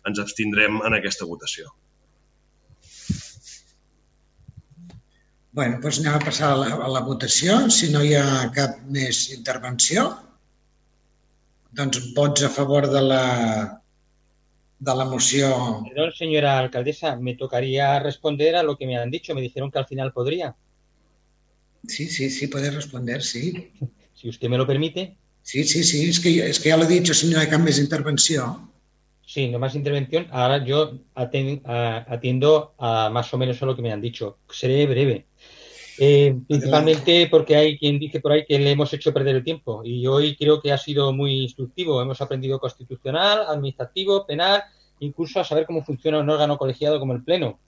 ens 0.06 0.22
abstindrem 0.22 0.78
en 0.86 0.94
aquesta 0.94 1.26
votació. 1.26 1.72
Bueno, 5.56 5.80
doncs 5.80 6.02
anem 6.02 6.18
a 6.18 6.20
passar 6.20 6.52
a 6.52 6.56
la, 6.60 6.68
a 6.84 6.88
la 6.92 7.00
votació. 7.00 7.56
Si 7.72 7.88
no 7.88 8.02
hi 8.04 8.12
ha 8.18 8.50
cap 8.52 8.76
més 8.92 9.22
intervenció, 9.32 10.10
doncs 11.78 12.10
vots 12.18 12.44
a 12.44 12.50
favor 12.52 12.88
de 12.92 13.00
la, 13.00 13.22
de 14.78 14.96
la 15.00 15.06
moció. 15.08 15.48
Perdón, 15.88 16.12
señora 16.12 16.58
alcaldesa, 16.58 17.16
me 17.16 17.34
tocaría 17.36 17.98
responder 18.00 18.56
a 18.56 18.62
lo 18.62 18.76
que 18.76 18.86
me 18.86 18.98
han 18.98 19.10
dicho. 19.10 19.34
Me 19.34 19.40
dijeron 19.40 19.70
que 19.70 19.78
al 19.78 19.86
final 19.86 20.12
podría. 20.12 20.54
Sí, 21.88 22.08
sí, 22.08 22.30
sí, 22.30 22.46
puede 22.46 22.70
responder, 22.70 23.22
sí. 23.22 23.72
Si 24.16 24.30
usted 24.30 24.48
me 24.48 24.56
lo 24.56 24.66
permite. 24.66 25.18
Sí, 25.42 25.62
sí, 25.64 25.84
sí, 25.84 26.08
es 26.08 26.18
que, 26.20 26.48
es 26.48 26.58
que 26.58 26.70
ya 26.70 26.78
lo 26.78 26.84
he 26.84 26.88
dicho, 26.88 27.12
si 27.12 27.28
no 27.28 27.38
hay 27.38 27.46
cap 27.46 27.60
més 27.60 27.78
intervenció. 27.78 28.46
Sí, 29.26 29.48
no 29.48 29.58
más 29.58 29.74
intervención. 29.74 30.26
Ahora 30.30 30.64
yo 30.64 31.00
atiendo 31.14 32.74
a 32.78 33.10
más 33.10 33.34
o 33.34 33.38
menos 33.38 33.60
a 33.60 33.66
lo 33.66 33.76
que 33.76 33.82
me 33.82 33.92
han 33.92 34.00
dicho. 34.00 34.38
Seré 34.50 34.86
breve. 34.86 35.26
Eh, 35.98 36.34
principalmente 36.48 37.28
porque 37.30 37.56
hay 37.56 37.78
quien 37.78 37.98
dice 37.98 38.20
por 38.20 38.32
ahí 38.32 38.44
que 38.46 38.58
le 38.58 38.70
hemos 38.70 38.92
hecho 38.94 39.12
perder 39.12 39.36
el 39.36 39.44
tiempo 39.44 39.82
y 39.82 40.06
hoy 40.06 40.36
creo 40.36 40.60
que 40.60 40.72
ha 40.72 40.78
sido 40.78 41.12
muy 41.12 41.42
instructivo. 41.42 42.00
Hemos 42.00 42.20
aprendido 42.22 42.58
constitucional, 42.58 43.44
administrativo, 43.48 44.26
penal, 44.26 44.62
incluso 45.00 45.40
a 45.40 45.44
saber 45.44 45.66
cómo 45.66 45.84
funciona 45.84 46.20
un 46.20 46.30
órgano 46.30 46.56
colegiado 46.56 46.98
como 46.98 47.12
el 47.12 47.22
Pleno. 47.22 47.60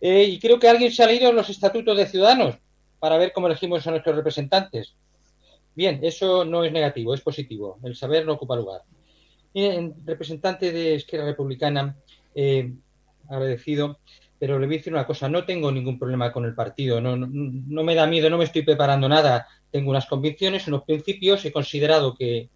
Eh, 0.00 0.24
y 0.24 0.38
creo 0.40 0.58
que 0.58 0.68
alguien 0.68 0.92
se 0.92 1.04
ha 1.04 1.06
leído 1.06 1.32
los 1.32 1.48
estatutos 1.48 1.96
de 1.96 2.06
Ciudadanos 2.06 2.56
para 2.98 3.18
ver 3.18 3.32
cómo 3.32 3.46
elegimos 3.46 3.86
a 3.86 3.90
nuestros 3.90 4.16
representantes. 4.16 4.94
Bien, 5.74 6.00
eso 6.02 6.44
no 6.44 6.64
es 6.64 6.72
negativo, 6.72 7.14
es 7.14 7.20
positivo. 7.20 7.78
El 7.82 7.94
saber 7.94 8.24
no 8.24 8.34
ocupa 8.34 8.56
lugar. 8.56 8.82
Representante 10.04 10.72
de 10.72 10.94
Esquerra 10.96 11.24
Republicana, 11.26 11.96
eh, 12.34 12.72
agradecido, 13.28 13.98
pero 14.38 14.58
le 14.58 14.66
voy 14.66 14.76
a 14.76 14.78
decir 14.78 14.92
una 14.92 15.06
cosa, 15.06 15.28
no 15.28 15.44
tengo 15.44 15.72
ningún 15.72 15.98
problema 15.98 16.30
con 16.30 16.44
el 16.44 16.54
partido, 16.54 17.00
no, 17.00 17.16
no, 17.16 17.26
no 17.26 17.82
me 17.82 17.94
da 17.94 18.06
miedo, 18.06 18.28
no 18.28 18.36
me 18.38 18.44
estoy 18.44 18.62
preparando 18.62 19.08
nada, 19.08 19.46
tengo 19.70 19.90
unas 19.90 20.06
convicciones, 20.06 20.68
unos 20.68 20.84
principios, 20.84 21.44
he 21.44 21.52
considerado 21.52 22.14
que 22.14 22.50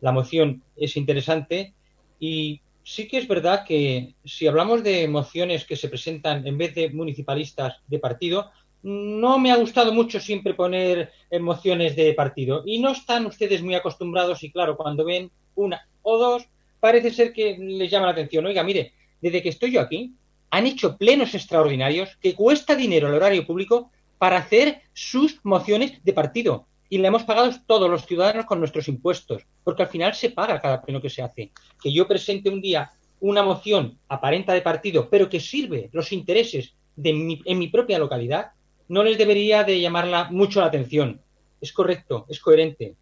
la 0.00 0.12
moción 0.12 0.62
es 0.76 0.96
interesante 0.96 1.74
y 2.20 2.60
sí 2.82 3.08
que 3.08 3.18
es 3.18 3.26
verdad 3.26 3.64
que 3.66 4.14
si 4.24 4.46
hablamos 4.46 4.82
de 4.82 5.08
mociones 5.08 5.64
que 5.64 5.76
se 5.76 5.88
presentan 5.88 6.46
en 6.46 6.58
vez 6.58 6.74
de 6.74 6.90
municipalistas 6.90 7.78
de 7.88 7.98
partido, 7.98 8.50
no 8.88 9.36
me 9.40 9.50
ha 9.50 9.56
gustado 9.56 9.92
mucho 9.92 10.20
siempre 10.20 10.54
poner 10.54 11.10
eh, 11.28 11.40
mociones 11.40 11.96
de 11.96 12.14
partido 12.14 12.62
y 12.64 12.78
no 12.78 12.92
están 12.92 13.26
ustedes 13.26 13.60
muy 13.60 13.74
acostumbrados 13.74 14.44
y 14.44 14.52
claro, 14.52 14.76
cuando 14.76 15.04
ven 15.04 15.28
una 15.56 15.88
o 16.02 16.16
dos, 16.16 16.44
parece 16.78 17.10
ser 17.10 17.32
que 17.32 17.56
les 17.58 17.90
llama 17.90 18.06
la 18.06 18.12
atención. 18.12 18.46
Oiga, 18.46 18.62
mire, 18.62 18.92
desde 19.20 19.42
que 19.42 19.48
estoy 19.48 19.72
yo 19.72 19.80
aquí, 19.80 20.12
han 20.50 20.66
hecho 20.66 20.96
plenos 20.96 21.34
extraordinarios 21.34 22.16
que 22.20 22.34
cuesta 22.34 22.76
dinero 22.76 23.08
al 23.08 23.14
horario 23.14 23.44
público 23.44 23.90
para 24.18 24.36
hacer 24.36 24.82
sus 24.92 25.40
mociones 25.42 26.04
de 26.04 26.12
partido. 26.12 26.68
Y 26.88 26.98
le 26.98 27.08
hemos 27.08 27.24
pagado 27.24 27.50
todos 27.66 27.90
los 27.90 28.06
ciudadanos 28.06 28.46
con 28.46 28.60
nuestros 28.60 28.86
impuestos, 28.86 29.42
porque 29.64 29.82
al 29.82 29.88
final 29.88 30.14
se 30.14 30.30
paga 30.30 30.60
cada 30.60 30.80
pleno 30.80 31.00
que 31.02 31.10
se 31.10 31.22
hace. 31.22 31.50
Que 31.82 31.92
yo 31.92 32.06
presente 32.06 32.50
un 32.50 32.60
día 32.60 32.92
una 33.18 33.42
moción 33.42 33.98
aparenta 34.08 34.52
de 34.52 34.62
partido, 34.62 35.10
pero 35.10 35.28
que 35.28 35.40
sirve 35.40 35.90
los 35.92 36.12
intereses 36.12 36.74
de 36.94 37.12
mi- 37.12 37.42
en 37.44 37.58
mi 37.58 37.66
propia 37.66 37.98
localidad, 37.98 38.52
no 38.88 39.02
les 39.02 39.18
debería 39.18 39.64
de 39.64 39.80
llamarla 39.80 40.28
mucho 40.30 40.60
la 40.60 40.66
atención. 40.66 41.20
Es 41.60 41.72
correcto, 41.72 42.26
es 42.28 42.40
coherente. 42.40 42.94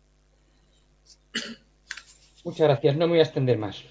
Muchas 2.44 2.66
gracias, 2.68 2.96
no 2.96 3.06
me 3.06 3.12
voy 3.12 3.20
a 3.20 3.22
extender 3.24 3.58
más. 3.58 3.82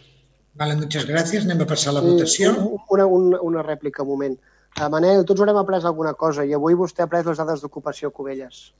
Vale, 0.56 0.76
muchas 0.76 1.08
gràcies. 1.10 1.44
Anem 1.48 1.62
a 1.64 1.66
passar 1.66 1.90
a 1.92 1.94
la 1.98 2.02
Sí, 2.02 2.08
votació. 2.12 2.52
un- 2.54 2.80
Una, 2.90 3.06
una, 3.08 3.42
una 3.42 3.64
rèplica, 3.64 4.04
un 4.04 4.10
moment. 4.10 4.40
Uh, 4.80 4.90
Manel, 4.90 5.26
tots 5.26 5.40
haurem 5.42 5.58
après 5.58 5.84
alguna 5.86 6.14
cosa 6.14 6.46
i 6.46 6.54
avui 6.54 6.74
vostè 6.76 7.02
ha 7.02 7.06
après 7.06 7.26
les 7.26 7.38
dades 7.38 7.62
d'ocupació 7.62 8.10
a 8.10 8.12
Cubelles. 8.12 8.74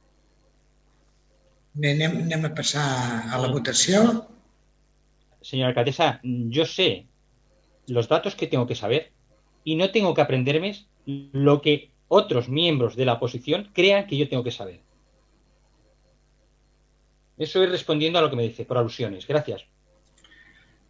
Bé, 1.74 1.92
anem, 1.96 2.20
anem 2.26 2.46
a 2.46 2.54
passar 2.54 2.86
a 3.34 3.40
la 3.42 3.48
votació. 3.50 4.28
Señora 5.42 5.70
alcaldesa, 5.70 6.20
yo 6.24 6.66
sé 6.66 7.08
los 7.88 8.08
datos 8.08 8.36
que 8.36 8.48
tengo 8.48 8.66
que 8.68 8.76
saber 8.76 9.12
y 9.64 9.76
no 9.76 9.92
tengo 9.92 10.14
que 10.14 10.22
aprenderme 10.22 10.76
lo 11.06 11.62
que 11.62 11.92
otros 12.08 12.48
miembros 12.50 12.96
de 12.96 13.06
la 13.06 13.14
oposición 13.14 13.72
crean 13.74 14.08
que 14.08 14.18
yo 14.18 14.28
tengo 14.30 14.44
que 14.44 14.52
saber. 14.52 14.80
Eso 17.38 17.64
es 17.64 17.70
respondiendo 17.70 18.20
a 18.20 18.22
lo 18.22 18.30
que 18.30 18.36
me 18.36 18.44
dice, 18.44 18.66
por 18.66 18.78
alusiones. 18.78 19.26
Gracias. 19.28 19.62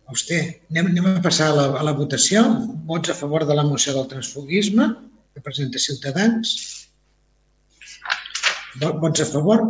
A 0.06 0.11
vostè. 0.11 0.59
Anem, 0.69 0.90
anem 0.92 1.06
a 1.16 1.22
passar 1.24 1.48
a 1.53 1.56
la, 1.56 1.66
a 1.80 1.83
la 1.88 1.93
votació. 1.95 2.42
Vots 2.90 3.09
a 3.09 3.16
favor 3.16 3.45
de 3.48 3.56
la 3.56 3.64
moció 3.64 3.93
del 3.95 4.09
transfugisme 4.11 4.90
que 5.33 5.40
presenta 5.42 5.80
Ciutadans. 5.80 6.90
Vo- 8.82 8.98
Vots 9.00 9.22
a 9.24 9.25
favor? 9.25 9.64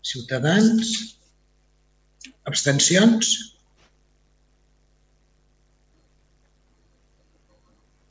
Ciutadans. 0.00 1.18
Abstencions? 2.44 3.53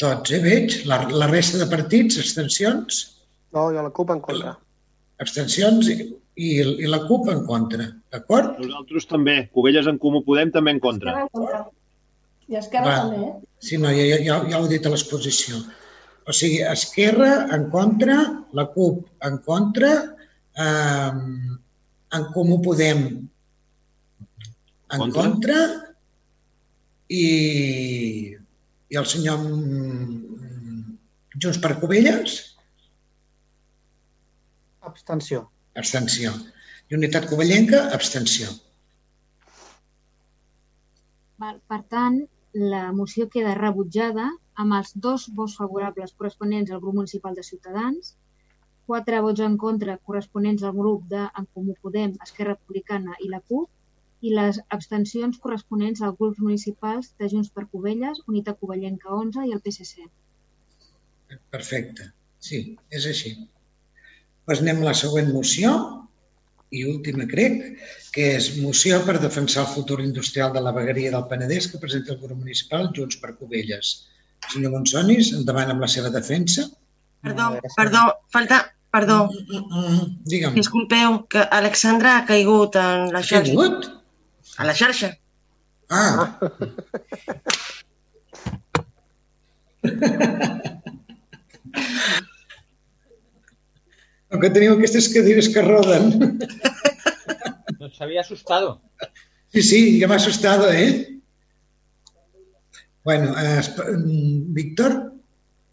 Tots, 0.01 0.31
eh, 0.33 0.41
veig. 0.43 0.79
La, 0.89 1.03
la 1.11 1.29
resta 1.31 1.59
de 1.61 1.67
partits, 1.69 2.17
abstencions? 2.21 3.03
No, 3.53 3.69
jo 3.71 3.85
la 3.85 3.93
CUP 3.93 4.11
en 4.15 4.21
contra. 4.25 4.55
Abstencions 5.21 5.89
i, 5.93 5.97
i, 6.35 6.49
i 6.63 6.89
la 6.89 7.03
CUP 7.05 7.29
en 7.31 7.45
contra. 7.49 7.91
D'acord? 8.13 8.57
Nosaltres 8.63 9.07
també. 9.11 9.37
Covelles 9.53 9.87
en 9.89 9.99
Comú 10.01 10.23
Podem 10.25 10.51
també 10.55 10.73
en 10.75 10.81
contra. 10.83 11.13
Esquerra 11.13 11.29
en 11.29 11.33
contra. 11.37 11.63
I 12.49 12.59
Esquerra 12.59 12.89
Va. 12.89 12.97
també, 13.05 13.29
eh? 13.29 13.33
Sí, 13.63 13.77
no, 13.79 13.93
ja, 13.93 14.17
ja, 14.19 14.39
ja 14.49 14.59
ho 14.59 14.65
he 14.65 14.73
dit 14.73 14.85
a 14.85 14.91
l'exposició. 14.91 15.61
O 16.27 16.33
sigui, 16.35 16.61
Esquerra 16.67 17.31
en 17.55 17.69
contra, 17.71 18.17
la 18.57 18.65
CUP 18.73 19.05
en 19.29 19.37
contra, 19.45 19.93
eh, 20.65 21.11
en 22.17 22.27
Comú 22.33 22.61
Podem 22.63 23.05
en 24.93 24.99
Contra? 24.99 25.21
contra, 25.21 25.59
i, 27.09 28.35
i 28.93 28.97
el 29.01 29.07
senyor 29.09 29.39
mm, 29.41 30.97
Junts 31.41 31.57
per 31.61 31.71
Covelles, 31.81 32.33
Abstenció. 34.89 35.39
abstenció. 35.81 36.31
I 36.91 36.95
Unitat 36.97 37.25
Covellenca, 37.31 37.79
abstenció. 37.97 38.49
Val, 41.41 41.61
Per 41.71 41.79
tant, 41.93 42.19
la 42.53 42.83
moció 42.93 43.25
queda 43.33 43.55
rebutjada 43.57 44.27
amb 44.61 44.75
els 44.77 44.91
dos 45.05 45.25
vots 45.37 45.55
favorables 45.57 46.13
corresponents 46.19 46.71
al 46.71 46.83
grup 46.83 46.99
municipal 46.99 47.33
de 47.33 47.45
Ciutadans, 47.47 48.13
quatre 48.85 49.21
vots 49.25 49.41
en 49.47 49.55
contra 49.57 49.97
corresponents 49.97 50.63
al 50.63 50.75
grup 50.77 51.07
de 51.15 51.23
En 51.39 51.47
Comú 51.55 51.73
Podem, 51.81 52.13
Esquerra 52.27 52.57
Republicana 52.59 53.17
i 53.25 53.31
la 53.31 53.41
CUP, 53.41 53.69
i 54.23 54.31
les 54.31 54.59
abstencions 54.75 55.39
corresponents 55.43 56.01
als 56.01 56.17
grups 56.19 56.39
municipals 56.39 57.11
de 57.19 57.29
Junts 57.31 57.51
per 57.55 57.65
Covelles, 57.71 58.21
Unitat 58.31 58.59
Covellenca 58.61 59.11
11 59.17 59.47
i 59.49 59.55
el 59.55 59.61
PSC. 59.65 60.07
Perfecte. 61.51 62.07
Sí, 62.43 62.61
és 62.91 63.07
així. 63.09 63.33
Doncs 64.47 64.63
anem 64.63 64.81
a 64.83 64.89
la 64.89 64.95
següent 64.99 65.31
moció, 65.35 65.73
i 66.73 66.83
última 66.89 67.25
crec, 67.29 67.59
que 68.15 68.29
és 68.37 68.49
moció 68.61 68.99
per 69.07 69.19
defensar 69.21 69.63
el 69.63 69.73
futur 69.73 69.99
industrial 70.03 70.53
de 70.55 70.61
la 70.65 70.73
vegueria 70.75 71.11
del 71.13 71.27
Penedès 71.29 71.69
que 71.71 71.81
presenta 71.81 72.15
el 72.15 72.21
grup 72.21 72.39
municipal 72.39 72.89
Junts 72.95 73.19
per 73.21 73.35
Covelles. 73.37 73.93
Senyor 74.51 74.73
Monsonis, 74.73 75.31
endavant 75.37 75.71
amb 75.71 75.83
la 75.83 75.89
seva 75.91 76.11
defensa. 76.13 76.67
Perdó, 77.23 77.51
perdó, 77.75 78.07
falta... 78.33 78.63
Perdó. 78.93 79.23
Digue'm. 80.29 80.53
Disculpeu, 80.53 81.23
que 81.25 81.41
Alexandra 81.57 82.11
ha 82.19 82.25
caigut 82.27 82.75
en 82.77 83.07
la 83.15 83.23
xarxa. 83.25 83.47
caigut? 83.47 83.87
A 84.57 84.65
la 84.67 84.73
xarxa. 84.77 85.09
Ah. 85.89 86.37
Com 94.29 94.41
que 94.41 94.49
teniu 94.53 94.73
aquestes 94.73 95.09
cadires 95.13 95.49
que 95.53 95.61
roden. 95.65 96.03
Nos 97.79 98.01
había 98.01 98.21
asustado. 98.21 98.81
Sí, 99.53 99.61
sí, 99.61 99.79
ja 100.01 100.07
m'ha 100.07 100.17
asustado, 100.17 100.71
¿eh? 100.71 101.21
Bueno, 103.03 103.35
eh, 103.37 103.61
mm, 103.61 104.53
Víctor, 104.55 104.95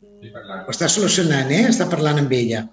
ho 0.02 0.72
està 0.74 0.88
solucionant, 0.90 1.48
eh? 1.54 1.64
Està 1.70 1.86
parlant 1.88 2.18
amb 2.20 2.32
ella. 2.36 2.66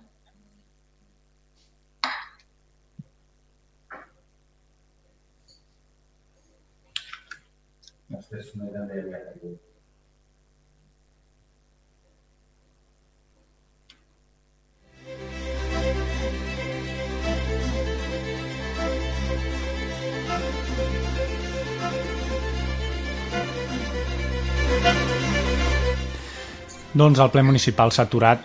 Doncs 26.97 27.19
el 27.23 27.29
ple 27.31 27.43
municipal 27.47 27.93
s'ha 27.93 28.03
aturat. 28.09 28.41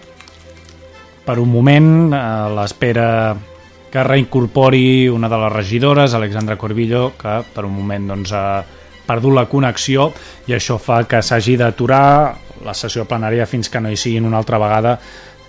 Per 1.27 1.37
un 1.41 1.51
moment 1.51 2.13
a 2.15 2.47
l'espera 2.55 3.35
que 3.91 4.05
reincorpori 4.07 5.09
una 5.09 5.27
de 5.27 5.43
les 5.43 5.53
regidores, 5.53 6.15
Alexandra 6.15 6.55
Corbillo, 6.57 7.17
que 7.19 7.41
per 7.51 7.67
un 7.67 7.75
moment 7.75 8.07
doncs, 8.13 8.31
ha 8.31 8.63
perdut 9.13 9.37
la 9.37 9.49
connexió 9.51 10.09
i 10.49 10.57
això 10.57 10.79
fa 10.81 11.03
que 11.09 11.21
s'hagi 11.23 11.59
d'aturar 11.61 12.07
la 12.63 12.75
sessió 12.79 13.05
plenària 13.09 13.47
fins 13.51 13.69
que 13.69 13.81
no 13.83 13.91
hi 13.91 13.99
siguin 13.99 14.27
una 14.29 14.39
altra 14.41 14.61
vegada 14.63 14.97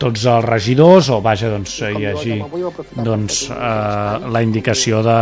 tots 0.04 0.26
els 0.28 0.46
regidors 0.46 1.08
o 1.14 1.20
vaja, 1.24 1.50
doncs, 1.54 1.78
hi 1.88 2.08
hagi 2.10 2.38
doncs, 3.06 3.44
eh, 3.54 4.28
la 4.34 4.42
indicació 4.44 5.00
de 5.06 5.18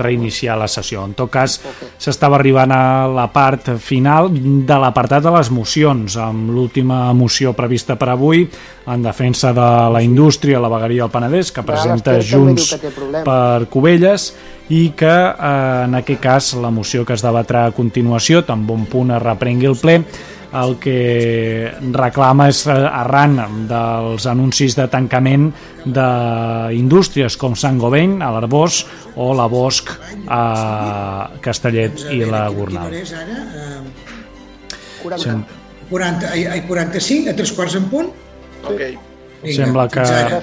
reiniciar 0.00 0.58
la 0.58 0.68
sessió. 0.70 1.04
En 1.06 1.14
tot 1.18 1.30
cas, 1.30 1.58
s'estava 1.98 2.40
arribant 2.40 2.74
a 2.74 3.06
la 3.10 3.28
part 3.32 3.76
final 3.82 4.32
de 4.32 4.80
l'apartat 4.82 5.22
de 5.26 5.34
les 5.36 5.52
mocions, 5.54 6.18
amb 6.18 6.50
l'última 6.50 7.12
moció 7.14 7.54
prevista 7.56 7.96
per 7.96 8.10
avui 8.14 8.46
en 8.86 9.02
defensa 9.02 9.52
de 9.54 9.70
la 9.92 10.02
indústria 10.02 10.60
la 10.62 10.70
vegueria 10.70 11.06
del 11.06 11.14
Penedès, 11.14 11.52
que 11.54 11.64
presenta 11.66 12.18
Junts 12.22 12.72
per 13.26 13.66
Cubelles 13.70 14.32
i 14.68 14.88
que 14.98 15.06
eh, 15.10 15.84
en 15.86 15.94
aquest 15.94 16.22
cas 16.22 16.54
la 16.58 16.72
moció 16.74 17.04
que 17.06 17.14
es 17.14 17.22
debatrà 17.22 17.66
a 17.66 17.74
continuació 17.74 18.42
tan 18.46 18.66
bon 18.66 18.86
punt 18.90 19.14
es 19.14 19.22
reprengui 19.22 19.70
el 19.70 19.78
ple 19.78 20.00
el 20.62 20.76
que 20.82 21.72
reclama 21.94 22.48
és 22.52 22.62
eh, 22.66 22.74
arran 22.74 23.36
dels 23.70 24.26
anuncis 24.30 24.76
de 24.78 24.86
tancament 24.92 25.50
d'indústries 25.86 27.36
com 27.40 27.56
Sant 27.58 27.80
Goveny, 27.82 28.18
a 28.22 28.30
l'Arbós 28.34 28.82
o 29.16 29.32
la 29.36 29.48
Bosch 29.52 29.92
a 30.28 30.42
Castellet 31.44 32.06
i 32.12 32.22
la 32.26 32.46
Gornal. 32.54 32.94
És 32.94 33.12
ara? 33.16 33.42
Eh, 33.62 35.18
Sem 35.22 35.44
40, 35.90 36.32
ai, 36.34 36.46
ai, 36.50 36.62
45, 36.66 37.30
a 37.30 37.36
tres 37.38 37.52
quarts 37.54 37.76
en 37.78 37.84
punt? 37.90 38.08
Ok. 38.66 38.80
Sembla 39.54 39.86
que 39.92 40.02
ara. 40.02 40.40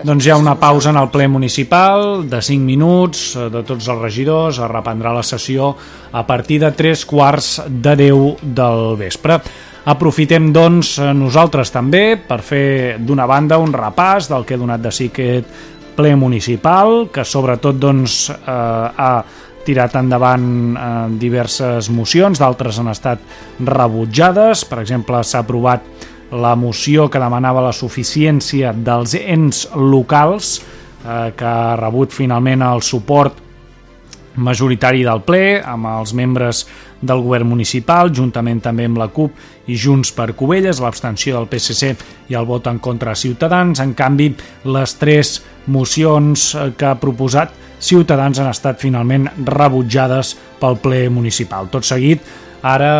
Doncs 0.00 0.26
hi 0.26 0.30
ha 0.32 0.38
una 0.40 0.54
pausa 0.58 0.90
en 0.90 0.96
el 0.96 1.10
ple 1.12 1.26
municipal 1.28 2.22
de 2.28 2.40
5 2.40 2.64
minuts 2.64 3.34
eh, 3.36 3.48
de 3.52 3.62
tots 3.66 3.88
els 3.92 4.00
regidors, 4.00 4.58
es 4.58 4.70
reprendrà 4.70 5.12
la 5.12 5.24
sessió 5.26 5.74
a 6.12 6.24
partir 6.26 6.60
de 6.62 6.72
3 6.72 7.04
quarts 7.06 7.50
de 7.68 7.94
10 8.00 8.40
del 8.56 8.96
vespre. 8.96 9.38
Aprofitem, 9.92 10.52
doncs, 10.54 10.96
eh, 10.98 11.12
nosaltres 11.12 11.74
també 11.74 12.16
per 12.16 12.40
fer 12.46 12.96
d'una 13.02 13.26
banda 13.26 13.60
un 13.60 13.74
repàs 13.74 14.30
del 14.32 14.46
que 14.46 14.56
ha 14.56 14.62
donat 14.62 14.82
de 14.82 14.92
si 14.94 15.10
aquest 15.12 15.70
ple 15.96 16.14
municipal, 16.16 17.10
que 17.12 17.24
sobretot 17.24 17.76
doncs, 17.76 18.30
eh, 18.30 18.36
ha 18.48 19.14
tirat 19.66 19.96
endavant 20.00 20.46
eh, 20.72 20.86
diverses 21.20 21.90
mocions, 21.92 22.40
d'altres 22.40 22.80
han 22.80 22.90
estat 22.94 23.60
rebutjades, 23.60 24.64
per 24.70 24.80
exemple 24.82 25.22
s'ha 25.22 25.44
aprovat 25.44 26.08
la 26.32 26.54
moció 26.56 27.08
que 27.12 27.20
demanava 27.20 27.64
la 27.64 27.74
suficiència 27.76 28.72
dels 28.72 29.14
ens 29.20 29.66
locals 29.76 30.58
eh, 30.58 31.32
que 31.36 31.44
ha 31.48 31.76
rebut 31.76 32.14
finalment 32.16 32.64
el 32.64 32.82
suport 32.82 33.40
majoritari 34.40 35.02
del 35.04 35.20
ple 35.26 35.60
amb 35.60 35.90
els 35.90 36.14
membres 36.16 36.64
del 37.02 37.20
govern 37.20 37.50
municipal, 37.50 38.12
juntament 38.14 38.62
també 38.62 38.86
amb 38.88 39.00
la 39.00 39.08
CUP 39.12 39.68
i 39.68 39.76
Junts 39.76 40.12
per 40.16 40.30
Covelles, 40.38 40.80
l'abstenció 40.80 41.36
del 41.36 41.48
PSC 41.50 41.90
i 42.30 42.38
el 42.38 42.46
vot 42.48 42.68
en 42.70 42.78
contra 42.78 43.12
a 43.12 43.18
Ciutadans. 43.18 43.82
En 43.82 43.92
canvi, 43.98 44.30
les 44.64 44.94
tres 45.00 45.40
mocions 45.66 46.52
eh, 46.54 46.70
que 46.78 46.88
ha 46.88 47.00
proposat 47.00 47.58
Ciutadans 47.82 48.38
han 48.38 48.52
estat 48.52 48.78
finalment 48.78 49.26
rebutjades 49.42 50.36
pel 50.60 50.78
ple 50.78 51.08
municipal. 51.10 51.66
Tot 51.68 51.84
seguit, 51.84 52.22
ara, 52.62 52.94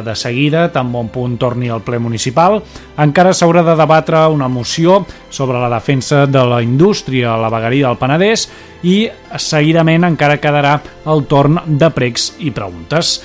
eh, 0.00 0.02
de 0.04 0.16
seguida, 0.16 0.72
tan 0.72 0.90
bon 0.92 1.08
punt 1.12 1.36
torni 1.38 1.68
al 1.68 1.84
ple 1.84 2.00
municipal, 2.02 2.60
encara 2.98 3.34
s'haurà 3.36 3.62
de 3.64 3.76
debatre 3.76 4.26
una 4.32 4.48
moció 4.48 5.04
sobre 5.30 5.60
la 5.60 5.70
defensa 5.70 6.26
de 6.26 6.44
la 6.44 6.62
indústria 6.62 7.34
a 7.34 7.40
la 7.40 7.52
vegueria 7.52 7.88
del 7.88 8.00
Penedès 8.00 8.48
i 8.82 9.06
seguidament 9.36 10.04
encara 10.08 10.40
quedarà 10.40 10.78
el 11.06 11.26
torn 11.28 11.60
de 11.66 11.90
pregs 11.90 12.34
i 12.40 12.50
preguntes. 12.50 13.20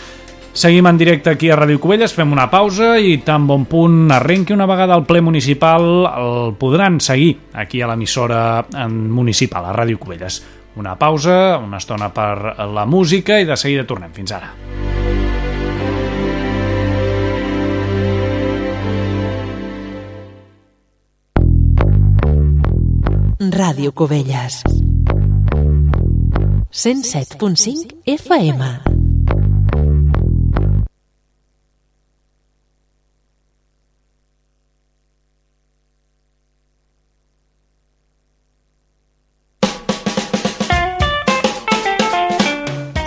Seguim 0.51 0.88
en 0.90 0.98
directe 1.00 1.30
aquí 1.32 1.48
a 1.48 1.56
Ràdio 1.56 1.80
Cubelles, 1.80 2.11
fem 2.11 2.33
una 2.35 2.50
pausa 2.51 2.98
i 3.00 3.22
tan 3.24 3.45
bon 3.48 3.64
punt 3.72 4.11
arrenqui 4.11 4.51
una 4.51 4.67
vegada 4.67 4.98
el 5.00 5.06
ple 5.08 5.22
municipal 5.24 5.85
el 6.11 6.58
podran 6.59 7.00
seguir 7.00 7.38
aquí 7.56 7.80
a 7.80 7.88
l'emissora 7.88 8.66
municipal, 8.91 9.69
a 9.69 9.77
Ràdio 9.77 10.01
Cubelles. 10.01 10.41
Una 10.75 10.98
pausa, 11.00 11.58
una 11.58 11.80
estona 11.80 12.11
per 12.11 12.67
la 12.67 12.85
música 12.85 13.40
i 13.40 13.48
de 13.48 13.56
seguida 13.56 13.88
tornem. 13.88 14.11
Fins 14.11 14.35
ara. 14.35 14.51
Ràdio 23.50 23.92
Cubelles. 23.92 24.61
107.5 26.70 28.03
FM. 28.06 28.61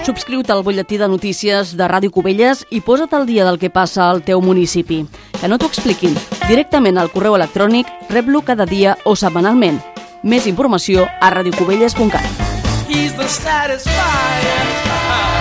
Subscriu-te 0.03 0.51
al 0.51 0.65
butlletí 0.65 0.99
de 0.99 1.07
notícies 1.07 1.77
de 1.77 1.87
Ràdio 1.87 2.11
Cubelles 2.11 2.67
i 2.75 2.83
posa't 2.83 3.15
al 3.15 3.31
dia 3.31 3.47
del 3.47 3.63
que 3.63 3.71
passa 3.71 4.11
al 4.11 4.25
teu 4.27 4.43
municipi. 4.43 5.05
Que 5.39 5.47
no 5.47 5.63
t'ho 5.63 5.71
expliquin. 5.71 6.19
Directament 6.51 6.99
al 6.99 7.15
correu 7.15 7.39
electrònic 7.39 7.87
rep-lo 8.11 8.43
cada 8.43 8.67
dia 8.67 8.99
o 9.05 9.15
setmanalment. 9.15 9.94
Més 10.25 10.47
informació 10.49 11.05
a 11.21 11.29
radiocubelles.cat. 11.35 12.41
He's 12.89 13.13
the 13.13 13.29
satisfier. 13.29 15.34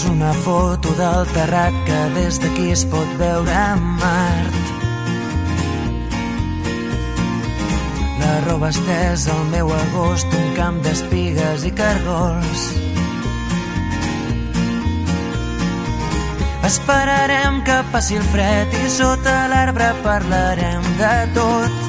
És 0.00 0.06
una 0.08 0.30
foto 0.32 0.94
del 0.96 1.26
terrat 1.34 1.74
que 1.84 1.96
des 2.14 2.38
d'aquí 2.40 2.70
es 2.72 2.86
pot 2.88 3.10
veure 3.18 3.52
a 3.52 3.74
Mart. 3.76 4.54
La 8.22 8.30
roba 8.46 8.70
estesa 8.70 9.34
al 9.34 9.44
meu 9.52 9.68
agost, 9.76 10.32
un 10.40 10.48
camp 10.56 10.80
d'espigues 10.86 11.66
i 11.68 11.74
cargols. 11.82 12.64
Esperarem 16.70 17.60
que 17.68 17.78
passi 17.92 18.16
el 18.16 18.24
fred 18.32 18.80
i 18.80 18.88
sota 18.96 19.38
l'arbre 19.52 19.92
parlarem 20.06 20.92
de 21.02 21.16
tot. 21.36 21.88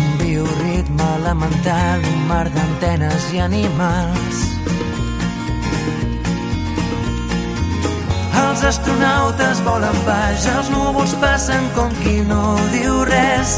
Un 0.00 0.12
bioritme 0.24 1.16
elemental, 1.20 2.12
un 2.14 2.22
mar 2.32 2.46
d'antenes 2.56 3.34
i 3.36 3.44
animals. 3.52 4.57
Els 8.58 8.74
astronautes 8.74 9.60
volen 9.62 9.98
baix, 10.02 10.44
els 10.50 10.68
núvols 10.72 11.12
passen 11.22 11.66
com 11.76 11.92
qui 12.00 12.24
no 12.26 12.56
diu 12.72 13.04
res. 13.06 13.52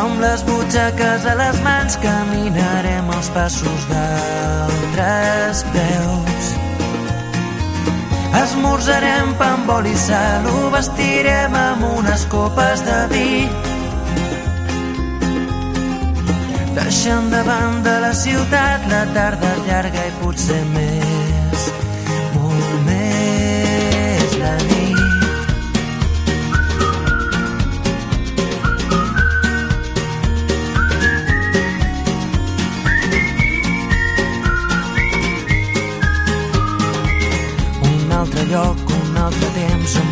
Amb 0.00 0.22
les 0.22 0.44
butxaques 0.48 1.26
a 1.28 1.34
les 1.36 1.58
mans 1.66 1.98
caminarem 2.00 3.10
els 3.18 3.28
passos 3.34 3.84
d'altres 3.90 5.60
peus. 5.74 6.48
Esmorzarem 8.40 9.36
pa 9.36 9.50
amb 9.58 9.74
oli 9.76 9.92
i 9.92 10.00
sal, 10.06 10.48
ho 10.48 10.70
vestirem 10.72 11.58
amb 11.60 11.84
unes 11.90 12.24
copes 12.32 12.86
de 12.88 13.02
vi. 13.12 13.28
Deixant 16.80 17.28
de 17.36 17.44
banda 17.52 17.98
la 18.08 18.16
ciutat, 18.16 18.88
la 18.88 19.04
tarda 19.12 19.54
llarga 19.68 20.08
i 20.08 20.16
potser 20.22 20.64
més, 20.72 21.15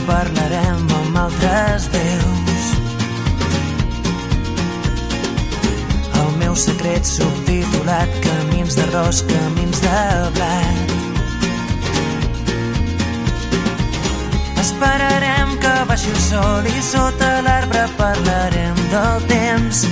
parlarem 0.06 0.86
amb 0.98 1.16
altres 1.16 1.86
veus. 1.92 2.64
El 6.20 6.30
meu 6.40 6.56
secret 6.56 7.06
subtitulat 7.08 8.12
Camins 8.24 8.76
d'arròs, 8.78 9.22
camins 9.28 9.80
de 9.84 10.00
blat. 10.36 10.94
Esperarem 14.64 15.54
que 15.62 15.74
baixi 15.90 16.10
el 16.14 16.20
sol 16.28 16.68
i 16.70 16.82
sota 16.88 17.30
l'arbre 17.46 17.86
parlarem 18.00 18.82
del 18.94 19.30
temps. 19.30 19.84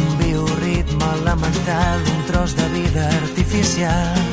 Un 0.00 0.04
bioritme 0.20 1.14
elemental, 1.20 2.04
un 2.16 2.28
tros 2.32 2.56
de 2.58 2.68
vida 2.76 3.08
artificial. 3.22 4.29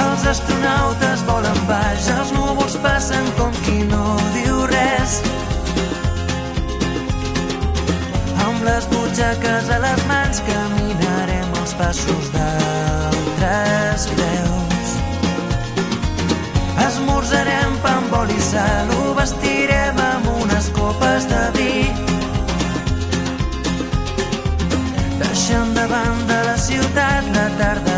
Els 0.00 0.24
astronautes 0.32 1.22
volen 1.28 1.60
baix, 1.68 2.08
els 2.14 2.30
núvols 2.36 2.76
passen 2.84 3.26
com 3.38 3.52
qui 3.64 3.82
no 3.90 4.04
diu 4.34 4.62
res. 4.70 5.18
Amb 8.46 8.64
les 8.68 8.88
butxaques 8.92 9.70
a 9.76 9.78
les 9.84 10.04
mans 10.10 10.42
caminarem 10.48 11.58
els 11.62 11.74
passos 11.80 12.30
d'altres 12.36 14.08
peus. 14.20 14.94
Esmorzarem 16.86 17.76
pa 17.84 17.96
amb 18.00 18.16
oli 18.22 18.38
i 18.40 18.46
sal, 18.50 18.94
ho 18.96 19.12
vestirem 19.18 20.00
amb 20.06 20.32
unes 20.38 20.72
copes 20.76 21.28
de 21.32 21.44
vi. 21.58 21.76
Deixant 25.20 25.76
de 25.76 25.86
banda 25.94 26.42
la 26.48 26.58
ciutat, 26.68 27.32
la 27.36 27.48
tarda 27.60 27.89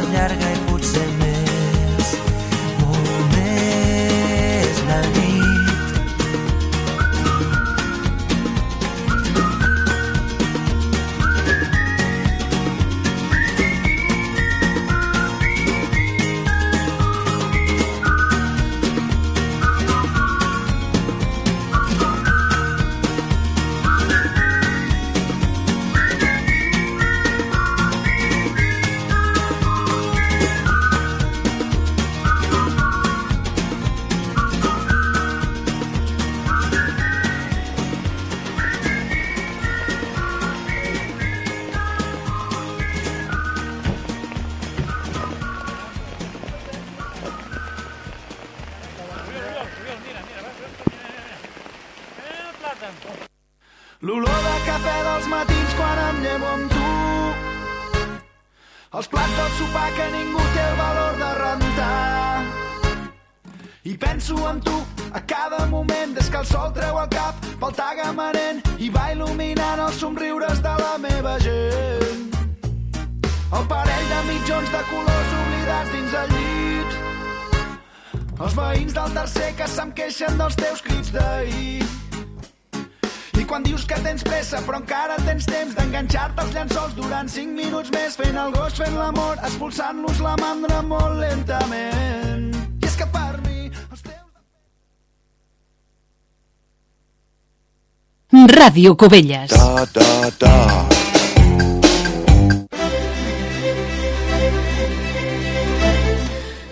Ràdio 98.63 98.93
Cubelles. 98.95 99.51
Da, 99.51 99.83
da, 99.91 100.31
da. 100.39 100.51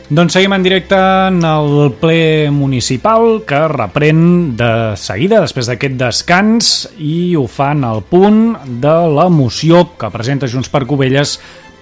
Doncs 0.06 0.36
seguim 0.36 0.54
en 0.54 0.62
directe 0.62 0.94
en 0.94 1.40
el 1.42 1.90
ple 1.98 2.46
municipal 2.54 3.40
que 3.42 3.58
reprèn 3.72 4.20
de 4.60 4.70
seguida 5.02 5.40
després 5.42 5.66
d'aquest 5.66 5.96
descans 5.98 6.68
i 7.02 7.34
ho 7.34 7.48
fan 7.50 7.82
al 7.82 8.04
punt 8.06 8.54
de 8.84 8.94
la 9.10 9.26
moció 9.26 9.88
que 9.98 10.12
presenta 10.14 10.46
Junts 10.46 10.70
per 10.70 10.84
Covelles 10.86 11.40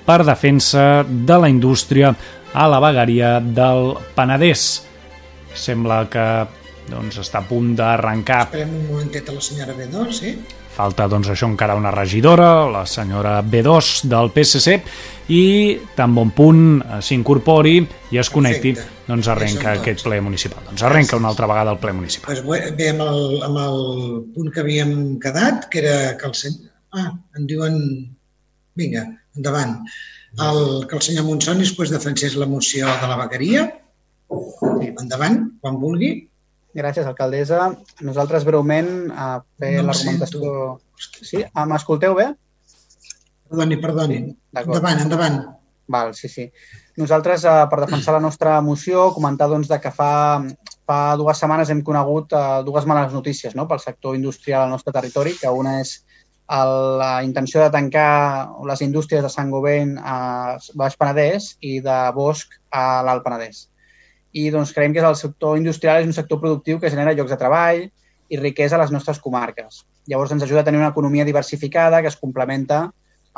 per 0.09 0.23
defensa 0.25 1.03
de 1.05 1.37
la 1.37 1.53
indústria 1.53 2.15
a 2.57 2.65
la 2.65 2.81
vegueria 2.81 3.43
del 3.45 3.93
Penedès. 4.17 4.71
Sembla 5.53 6.07
que 6.09 6.25
doncs, 6.93 7.19
està 7.23 7.43
a 7.43 7.47
punt 7.49 7.75
d'arrencar 7.79 8.45
Esperem 8.49 8.73
un 8.81 8.87
momentet 8.89 9.29
a 9.29 9.37
la 9.37 9.45
senyora 9.45 9.77
B2, 9.77 10.11
sí? 10.17 10.33
Falta 10.79 11.09
doncs 11.11 11.31
això 11.33 11.49
encara 11.51 11.75
una 11.75 11.91
regidora, 11.91 12.69
la 12.71 12.85
senyora 12.87 13.39
B2 13.43 14.05
del 14.11 14.31
PSC, 14.35 14.77
i 15.35 15.43
tan 15.97 16.15
bon 16.15 16.31
punt 16.37 16.61
eh, 16.79 17.01
s'incorpori 17.05 17.81
i 18.15 18.21
es 18.23 18.31
connecti, 18.31 18.75
Perfecte. 18.77 19.07
doncs 19.09 19.31
arrenca 19.33 19.73
aquest 19.73 20.05
ple 20.07 20.21
municipal. 20.25 20.63
Doncs 20.71 20.85
arrenca 20.87 21.19
una 21.19 21.33
altra 21.33 21.49
vegada 21.51 21.75
el 21.75 21.81
ple 21.83 21.97
municipal. 21.97 22.31
Pues 22.31 22.45
bé, 22.47 22.71
bé, 22.79 22.93
amb 22.95 23.05
el, 23.09 23.43
amb 23.49 23.61
el 23.65 23.83
punt 24.37 24.53
que 24.55 24.63
havíem 24.63 24.95
quedat, 25.25 25.67
que 25.73 25.83
era 25.83 25.99
que 26.21 26.31
el 26.31 26.39
senyor... 26.39 26.71
Ah, 26.95 27.11
em 27.37 27.51
diuen... 27.51 27.83
Vinga, 28.79 29.03
endavant. 29.35 29.81
El, 30.39 30.87
que 30.87 30.95
el 30.95 31.03
senyor 31.03 31.27
Montsoni 31.27 31.65
després 31.67 31.91
defensés 31.91 32.37
la 32.39 32.47
moció 32.47 32.87
de 33.03 33.11
la 33.11 33.19
vegueria. 33.25 33.67
Endavant, 35.03 35.41
quan 35.59 35.81
vulgui. 35.83 36.13
Gràcies, 36.77 37.07
alcaldessa. 37.09 37.71
Nosaltres 38.05 38.45
breument 38.45 39.11
a 39.13 39.39
fer 39.61 39.79
No 39.79 39.89
l'argumentació... 39.89 40.53
Sí? 40.99 41.45
Ah, 41.55 41.65
M'escolteu 41.71 42.17
bé? 42.19 42.33
Perdoni, 43.49 43.79
perdoni. 43.81 44.19
Endavant, 44.53 45.01
endavant. 45.05 45.39
Val, 45.89 46.13
sí, 46.15 46.29
sí. 46.29 46.45
Nosaltres, 47.01 47.45
eh, 47.49 47.65
per 47.71 47.81
defensar 47.81 48.13
la 48.19 48.21
nostra 48.21 48.59
moció, 48.61 49.09
comentar 49.15 49.49
doncs, 49.49 49.71
de 49.71 49.79
que 49.81 49.93
fa, 49.95 50.11
fa 50.85 50.99
dues 51.17 51.41
setmanes 51.41 51.71
hem 51.73 51.81
conegut 51.87 52.35
eh, 52.37 52.43
dues 52.67 52.85
males 52.91 53.15
notícies 53.17 53.57
no? 53.57 53.65
pel 53.71 53.81
sector 53.81 54.19
industrial 54.19 54.67
al 54.67 54.75
nostre 54.75 54.93
territori, 54.93 55.33
que 55.41 55.49
una 55.49 55.79
és 55.81 55.95
el, 56.59 56.75
la 57.01 57.13
intenció 57.25 57.63
de 57.63 57.71
tancar 57.73 58.51
les 58.69 58.85
indústries 58.85 59.25
de 59.25 59.33
Sant 59.33 59.51
Govent 59.55 59.97
a 60.03 60.59
Baix 60.77 60.97
Penedès 61.01 61.55
i 61.61 61.79
de 61.85 61.99
Bosch 62.17 62.61
a 62.69 63.01
l'Alt 63.07 63.25
Penedès. 63.25 63.68
I 64.39 64.51
doncs, 64.55 64.73
creiem 64.77 64.95
que 64.95 65.03
el 65.03 65.17
sector 65.19 65.59
industrial 65.59 66.03
és 66.03 66.09
un 66.09 66.15
sector 66.17 66.41
productiu 66.43 66.79
que 66.79 66.91
genera 66.93 67.15
llocs 67.17 67.33
de 67.33 67.41
treball 67.41 67.85
i 68.29 68.39
riquesa 68.39 68.77
a 68.77 68.83
les 68.83 68.93
nostres 68.95 69.19
comarques. 69.25 69.83
Llavors 70.11 70.35
ens 70.35 70.45
ajuda 70.45 70.63
a 70.63 70.67
tenir 70.69 70.81
una 70.83 70.93
economia 70.93 71.25
diversificada 71.25 72.03
que 72.05 72.13
es 72.13 72.19
complementa 72.21 72.85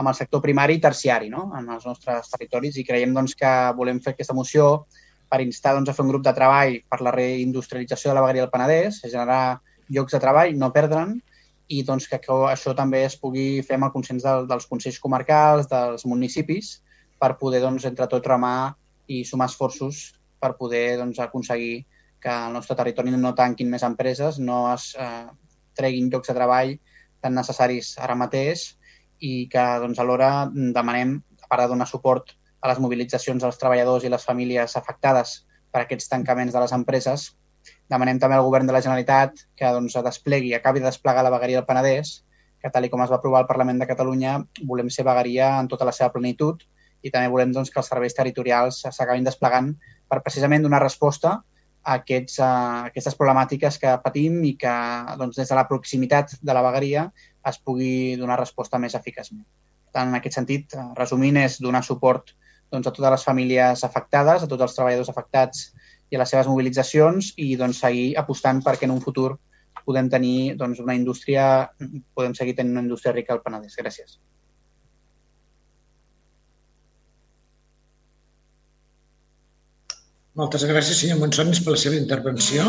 amb 0.00 0.10
el 0.10 0.16
sector 0.18 0.42
primari 0.42 0.78
i 0.78 0.82
terciari 0.82 1.30
no? 1.30 1.50
en 1.56 1.68
els 1.76 1.86
nostres 1.86 2.30
territoris 2.32 2.76
i 2.80 2.84
creiem 2.88 3.14
doncs, 3.14 3.36
que 3.38 3.52
volem 3.78 4.00
fer 4.02 4.14
aquesta 4.14 4.36
moció 4.36 4.68
per 5.30 5.40
instar 5.44 5.76
doncs, 5.76 5.90
a 5.90 5.96
fer 5.96 6.04
un 6.04 6.12
grup 6.12 6.26
de 6.26 6.34
treball 6.36 6.78
per 6.90 7.00
la 7.06 7.14
reindustrialització 7.14 8.10
de 8.10 8.18
la 8.18 8.22
vegueria 8.24 8.46
del 8.46 8.52
Penedès, 8.54 9.02
a 9.04 9.10
generar 9.12 9.42
llocs 9.94 10.16
de 10.16 10.22
treball, 10.22 10.56
no 10.58 10.72
perdre'n, 10.74 11.18
i 11.70 11.84
doncs, 11.86 12.08
que, 12.10 12.18
això 12.50 12.74
també 12.74 13.04
es 13.06 13.14
pugui 13.20 13.62
fer 13.66 13.78
amb 13.78 13.86
el 13.86 13.92
consens 13.94 14.26
del, 14.26 14.48
dels 14.50 14.66
consells 14.66 14.98
comarcals, 14.98 15.68
dels 15.70 16.06
municipis, 16.10 16.80
per 17.22 17.36
poder, 17.38 17.60
doncs, 17.62 17.86
entre 17.86 18.08
tots, 18.10 18.26
remar 18.26 18.72
i 19.06 19.22
sumar 19.26 19.46
esforços 19.50 20.08
per 20.40 20.56
poder 20.58 20.98
doncs, 20.98 21.20
aconseguir 21.20 21.84
que 22.20 22.28
al 22.32 22.52
nostre 22.52 22.76
territori 22.76 23.12
no 23.12 23.34
tanquin 23.36 23.70
més 23.72 23.84
empreses, 23.86 24.38
no 24.38 24.62
es 24.72 24.90
eh, 24.98 25.26
treguin 25.76 26.10
llocs 26.12 26.28
de 26.28 26.36
treball 26.36 26.74
tan 27.20 27.36
necessaris 27.36 27.94
ara 28.00 28.16
mateix 28.16 28.70
i 29.20 29.48
que 29.52 29.64
doncs, 29.82 30.00
alhora 30.00 30.48
demanem, 30.52 31.18
a 31.44 31.48
part 31.48 31.64
de 31.64 31.72
donar 31.72 31.88
suport 31.88 32.34
a 32.60 32.68
les 32.68 32.80
mobilitzacions 32.80 33.42
dels 33.44 33.60
treballadors 33.60 34.04
i 34.04 34.12
les 34.12 34.24
famílies 34.24 34.76
afectades 34.76 35.40
per 35.72 35.84
aquests 35.84 36.10
tancaments 36.12 36.52
de 36.52 36.60
les 36.60 36.74
empreses, 36.76 37.30
demanem 37.92 38.18
també 38.20 38.36
al 38.36 38.46
govern 38.46 38.68
de 38.68 38.74
la 38.76 38.82
Generalitat 38.84 39.44
que 39.56 39.72
doncs, 39.76 39.96
desplegui, 40.04 40.52
acabi 40.56 40.80
de 40.80 40.88
desplegar 40.88 41.24
la 41.24 41.32
vegueria 41.32 41.60
del 41.60 41.68
Penedès, 41.68 42.20
que 42.60 42.70
tal 42.72 42.88
com 42.92 43.00
es 43.04 43.12
va 43.12 43.16
aprovar 43.16 43.40
al 43.40 43.48
Parlament 43.48 43.80
de 43.80 43.88
Catalunya, 43.88 44.38
volem 44.68 44.90
ser 44.92 45.06
vegueria 45.08 45.54
en 45.60 45.68
tota 45.68 45.88
la 45.88 45.96
seva 45.96 46.12
plenitud 46.12 46.60
i 47.02 47.10
també 47.12 47.30
volem 47.32 47.52
doncs, 47.54 47.70
que 47.70 47.80
els 47.80 47.88
serveis 47.92 48.16
territorials 48.16 48.82
s'acabin 48.84 49.24
desplegant 49.24 49.72
per 50.10 50.20
precisament 50.24 50.66
donar 50.66 50.82
resposta 50.82 51.38
a, 51.82 51.96
aquests, 51.96 52.38
a 52.44 52.50
aquestes 52.90 53.16
problemàtiques 53.18 53.78
que 53.80 53.96
patim 54.04 54.40
i 54.44 54.54
que 54.60 54.74
doncs, 55.20 55.38
des 55.40 55.48
de 55.48 55.58
la 55.58 55.66
proximitat 55.68 56.36
de 56.40 56.56
la 56.56 56.64
vegueria 56.66 57.08
es 57.48 57.58
pugui 57.64 58.16
donar 58.20 58.40
resposta 58.40 58.78
més 58.78 58.96
eficaçment. 58.98 59.46
Per 59.90 59.96
tant, 59.96 60.10
en 60.12 60.18
aquest 60.18 60.36
sentit, 60.38 60.74
eh, 60.76 60.86
resumint, 60.98 61.40
és 61.40 61.60
donar 61.60 61.82
suport 61.86 62.34
doncs, 62.70 62.86
a 62.86 62.92
totes 62.92 63.14
les 63.16 63.26
famílies 63.26 63.84
afectades, 63.86 64.42
a 64.42 64.50
tots 64.50 64.66
els 64.66 64.76
treballadors 64.76 65.10
afectats 65.12 65.70
i 66.10 66.18
a 66.18 66.22
les 66.22 66.30
seves 66.34 66.50
mobilitzacions 66.50 67.32
i 67.36 67.54
doncs, 67.56 67.80
seguir 67.86 68.12
apostant 68.20 68.62
perquè 68.66 68.86
en 68.86 68.94
un 68.96 69.02
futur 69.02 69.32
podem 69.86 70.10
tenir 70.12 70.54
doncs, 70.60 70.82
una 70.84 70.94
indústria, 70.94 71.70
podem 72.14 72.36
seguir 72.36 72.54
tenint 72.58 72.76
una 72.76 72.84
indústria 72.86 73.16
rica 73.16 73.34
al 73.34 73.42
Penedès. 73.42 73.78
Gràcies. 73.80 74.20
Moltes 80.38 80.62
gràcies, 80.62 81.00
senyor 81.02 81.18
Monsonis, 81.18 81.58
per 81.64 81.74
la 81.74 81.80
seva 81.82 81.98
intervenció, 81.98 82.66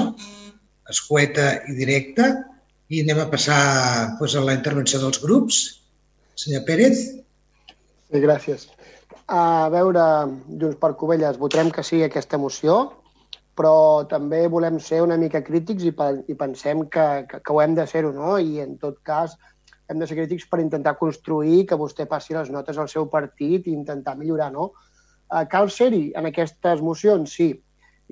escueta 0.90 1.52
i 1.70 1.76
directa. 1.78 2.32
I 2.92 3.04
anem 3.04 3.22
a 3.22 3.28
passar 3.32 3.60
doncs, 4.20 4.34
a 4.36 4.42
la 4.44 4.56
intervenció 4.58 5.00
dels 5.00 5.22
grups. 5.22 5.60
Senyor 6.42 6.66
Pérez. 6.68 7.04
Sí, 8.10 8.24
gràcies. 8.24 8.66
A 9.32 9.70
veure, 9.72 10.02
Junts 10.50 10.80
per 10.82 10.96
Covelles, 11.00 11.38
votarem 11.40 11.70
que 11.72 11.86
sí 11.86 12.02
a 12.02 12.10
aquesta 12.10 12.40
moció, 12.42 12.82
però 13.56 14.08
també 14.10 14.42
volem 14.50 14.80
ser 14.82 15.04
una 15.06 15.20
mica 15.22 15.44
crítics 15.46 15.86
i, 15.86 15.94
i 16.34 16.36
pensem 16.36 16.88
que, 16.90 17.08
que, 17.30 17.40
que 17.46 17.54
ho 17.54 17.62
hem 17.62 17.78
de 17.78 17.86
ser-ho, 17.88 18.12
no? 18.16 18.36
I 18.42 18.60
en 18.66 18.78
tot 18.82 18.98
cas 19.08 19.38
hem 19.88 20.02
de 20.02 20.08
ser 20.10 20.18
crítics 20.18 20.50
per 20.50 20.64
intentar 20.64 20.98
construir 21.00 21.68
que 21.70 21.78
vostè 21.80 22.08
passi 22.10 22.34
les 22.34 22.50
notes 22.50 22.80
al 22.82 22.90
seu 22.90 23.08
partit 23.12 23.70
i 23.70 23.78
intentar 23.78 24.18
millorar, 24.18 24.50
no? 24.56 24.72
Uh, 25.32 25.46
cal 25.48 25.70
ser-hi 25.72 26.12
en 26.20 26.28
aquestes 26.28 26.82
mocions, 26.84 27.32
sí, 27.40 27.54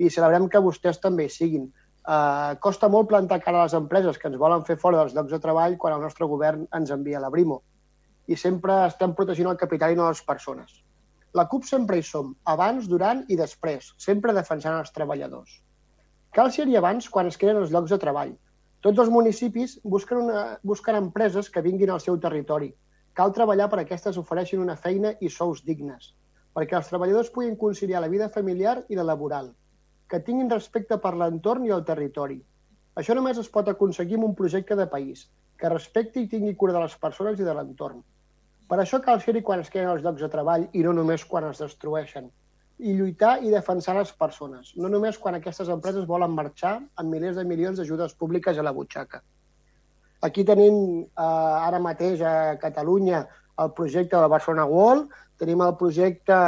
i 0.00 0.08
celebrem 0.08 0.48
que 0.48 0.62
vostès 0.64 1.00
també 1.02 1.26
hi 1.28 1.32
siguin. 1.34 1.66
Uh, 2.00 2.56
costa 2.64 2.88
molt 2.88 3.10
plantar 3.10 3.42
cara 3.44 3.60
a 3.60 3.66
les 3.66 3.74
empreses 3.76 4.16
que 4.18 4.30
ens 4.30 4.40
volen 4.40 4.64
fer 4.64 4.78
fora 4.80 5.02
dels 5.02 5.12
llocs 5.14 5.34
de 5.34 5.40
treball 5.42 5.76
quan 5.82 5.98
el 5.98 6.06
nostre 6.06 6.26
govern 6.26 6.64
ens 6.78 6.92
envia 6.96 7.20
la 7.20 7.28
Brimo. 7.34 7.60
I 8.26 8.38
sempre 8.40 8.78
estem 8.86 9.12
protegint 9.18 9.50
el 9.50 9.58
capital 9.60 9.92
i 9.92 9.98
no 9.98 10.06
les 10.08 10.22
persones. 10.24 10.78
La 11.36 11.44
CUP 11.50 11.66
sempre 11.68 11.98
hi 11.98 12.06
som, 12.06 12.32
abans, 12.52 12.88
durant 12.88 13.20
i 13.28 13.36
després, 13.38 13.92
sempre 14.00 14.32
defensant 14.34 14.78
els 14.78 14.94
treballadors. 14.96 15.60
Cal 16.34 16.48
ser-hi 16.54 16.78
abans 16.80 17.10
quan 17.12 17.28
es 17.28 17.36
creen 17.36 17.60
els 17.60 17.74
llocs 17.74 17.92
de 17.92 18.00
treball. 18.00 18.32
Tots 18.80 19.04
els 19.04 19.12
municipis 19.12 19.76
busquen, 19.84 20.24
una, 20.24 20.42
busquen 20.64 20.96
empreses 20.96 21.52
que 21.52 21.62
vinguin 21.62 21.92
al 21.92 22.00
seu 22.00 22.16
territori. 22.18 22.72
Cal 23.12 23.36
treballar 23.36 23.68
per 23.68 23.82
aquestes 23.82 24.16
ofereixin 24.16 24.64
una 24.64 24.78
feina 24.78 25.12
i 25.20 25.28
sous 25.28 25.60
dignes, 25.66 26.14
perquè 26.54 26.76
els 26.78 26.88
treballadors 26.90 27.30
puguin 27.34 27.56
conciliar 27.56 28.00
la 28.02 28.10
vida 28.12 28.28
familiar 28.28 28.80
i 28.88 28.98
la 28.98 29.06
laboral, 29.06 29.52
que 30.10 30.22
tinguin 30.26 30.50
respecte 30.50 30.98
per 30.98 31.14
l'entorn 31.16 31.66
i 31.66 31.74
el 31.74 31.84
territori. 31.86 32.40
Això 32.98 33.14
només 33.14 33.38
es 33.38 33.48
pot 33.48 33.68
aconseguir 33.70 34.18
amb 34.18 34.30
un 34.30 34.34
projecte 34.38 34.76
de 34.76 34.88
país, 34.90 35.28
que 35.60 35.70
respecti 35.70 36.24
i 36.24 36.28
tingui 36.28 36.56
cura 36.58 36.74
de 36.74 36.82
les 36.82 36.96
persones 36.98 37.38
i 37.38 37.46
de 37.46 37.54
l'entorn. 37.54 38.02
Per 38.70 38.78
això 38.78 39.00
cal 39.04 39.20
ser-hi 39.22 39.42
quan 39.46 39.62
es 39.62 39.70
creen 39.70 39.90
els 39.92 40.02
llocs 40.02 40.22
de 40.24 40.30
treball 40.32 40.66
i 40.72 40.82
no 40.86 40.94
només 40.96 41.24
quan 41.26 41.48
es 41.48 41.62
destrueixen. 41.62 42.30
I 42.80 42.94
lluitar 42.96 43.32
i 43.44 43.50
defensar 43.52 43.94
les 43.96 44.12
persones, 44.16 44.70
no 44.76 44.88
només 44.88 45.18
quan 45.18 45.36
aquestes 45.36 45.68
empreses 45.68 46.06
volen 46.08 46.32
marxar 46.32 46.78
amb 46.80 47.12
milers 47.12 47.36
de 47.36 47.44
milions 47.44 47.78
d'ajudes 47.78 48.14
públiques 48.16 48.58
a 48.58 48.64
la 48.64 48.72
butxaca. 48.72 49.20
Aquí 50.26 50.44
tenim 50.44 50.76
eh, 51.02 51.24
ara 51.24 51.80
mateix 51.80 52.22
a 52.24 52.56
Catalunya 52.62 53.24
el 53.60 53.72
projecte 53.76 54.16
del 54.16 54.32
Barcelona 54.32 54.66
World, 54.66 55.10
tenim 55.40 55.62
el 55.64 55.76
projecte 55.80 56.40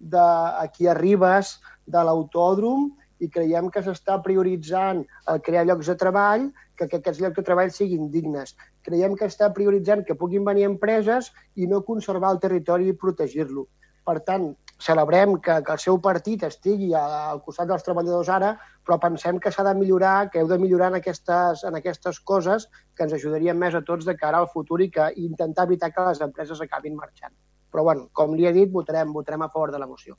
de, 0.00 0.26
aquí 0.64 0.88
a 0.88 0.96
Ribes 0.98 1.58
de 1.86 2.02
l'autòdrom 2.06 2.88
i 3.20 3.28
creiem 3.28 3.68
que 3.72 3.82
s'està 3.84 4.16
prioritzant 4.24 5.02
el 5.28 5.42
crear 5.44 5.66
llocs 5.68 5.90
de 5.92 5.96
treball, 6.00 6.48
que, 6.76 6.88
que 6.88 7.00
aquests 7.00 7.20
llocs 7.20 7.36
de 7.36 7.44
treball 7.44 7.72
siguin 7.74 8.08
dignes. 8.12 8.56
Creiem 8.86 9.16
que 9.16 9.28
està 9.28 9.50
prioritzant 9.56 10.06
que 10.08 10.16
puguin 10.16 10.46
venir 10.46 10.64
empreses 10.68 11.28
i 11.56 11.68
no 11.68 11.84
conservar 11.84 12.32
el 12.34 12.40
territori 12.40 12.88
i 12.88 12.96
protegir-lo. 12.96 13.66
Per 14.08 14.16
tant, 14.24 14.48
celebrem 14.80 15.36
que, 15.44 15.58
que 15.66 15.74
el 15.76 15.82
seu 15.82 16.00
partit 16.00 16.46
estigui 16.48 16.94
al 16.96 17.42
costat 17.44 17.68
dels 17.68 17.84
treballadors 17.84 18.32
ara, 18.32 18.54
però 18.86 18.96
pensem 19.02 19.38
que 19.38 19.52
s'ha 19.52 19.66
de 19.68 19.76
millorar, 19.76 20.30
que 20.32 20.40
heu 20.40 20.48
de 20.48 20.58
millorar 20.62 20.88
en 20.94 20.98
aquestes, 21.02 21.66
en 21.68 21.76
aquestes 21.76 22.22
coses 22.32 22.70
que 22.96 23.04
ens 23.04 23.14
ajudarien 23.20 23.60
més 23.60 23.76
a 23.76 23.84
tots 23.84 24.08
de 24.08 24.16
cara 24.16 24.40
al 24.40 24.48
futur 24.54 24.80
i, 24.80 24.88
que, 24.94 25.12
intentar 25.28 25.68
evitar 25.68 25.92
que 25.92 26.08
les 26.08 26.24
empreses 26.24 26.64
acabin 26.64 26.96
marxant. 26.96 27.36
Però, 27.70 27.84
bueno, 27.86 28.08
com 28.12 28.34
li 28.34 28.46
he 28.46 28.52
dit, 28.56 28.70
votarem, 28.74 29.12
votarem 29.14 29.46
a 29.46 29.50
favor 29.52 29.70
de 29.72 29.78
la 29.78 29.88
moció. 29.90 30.16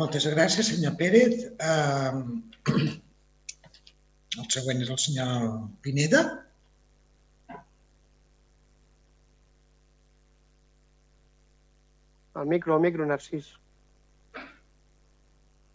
Moltes 0.00 0.26
gràcies, 0.32 0.68
senyor 0.72 0.94
Pérez. 1.00 1.48
Uh, 1.60 2.92
el 4.38 4.46
següent 4.52 4.84
és 4.84 4.92
el 4.92 5.00
senyor 5.02 5.34
Pineda. 5.84 6.22
El 12.40 12.46
micro, 12.46 12.76
el 12.76 12.84
micro, 12.84 13.06
Narcís. 13.06 13.50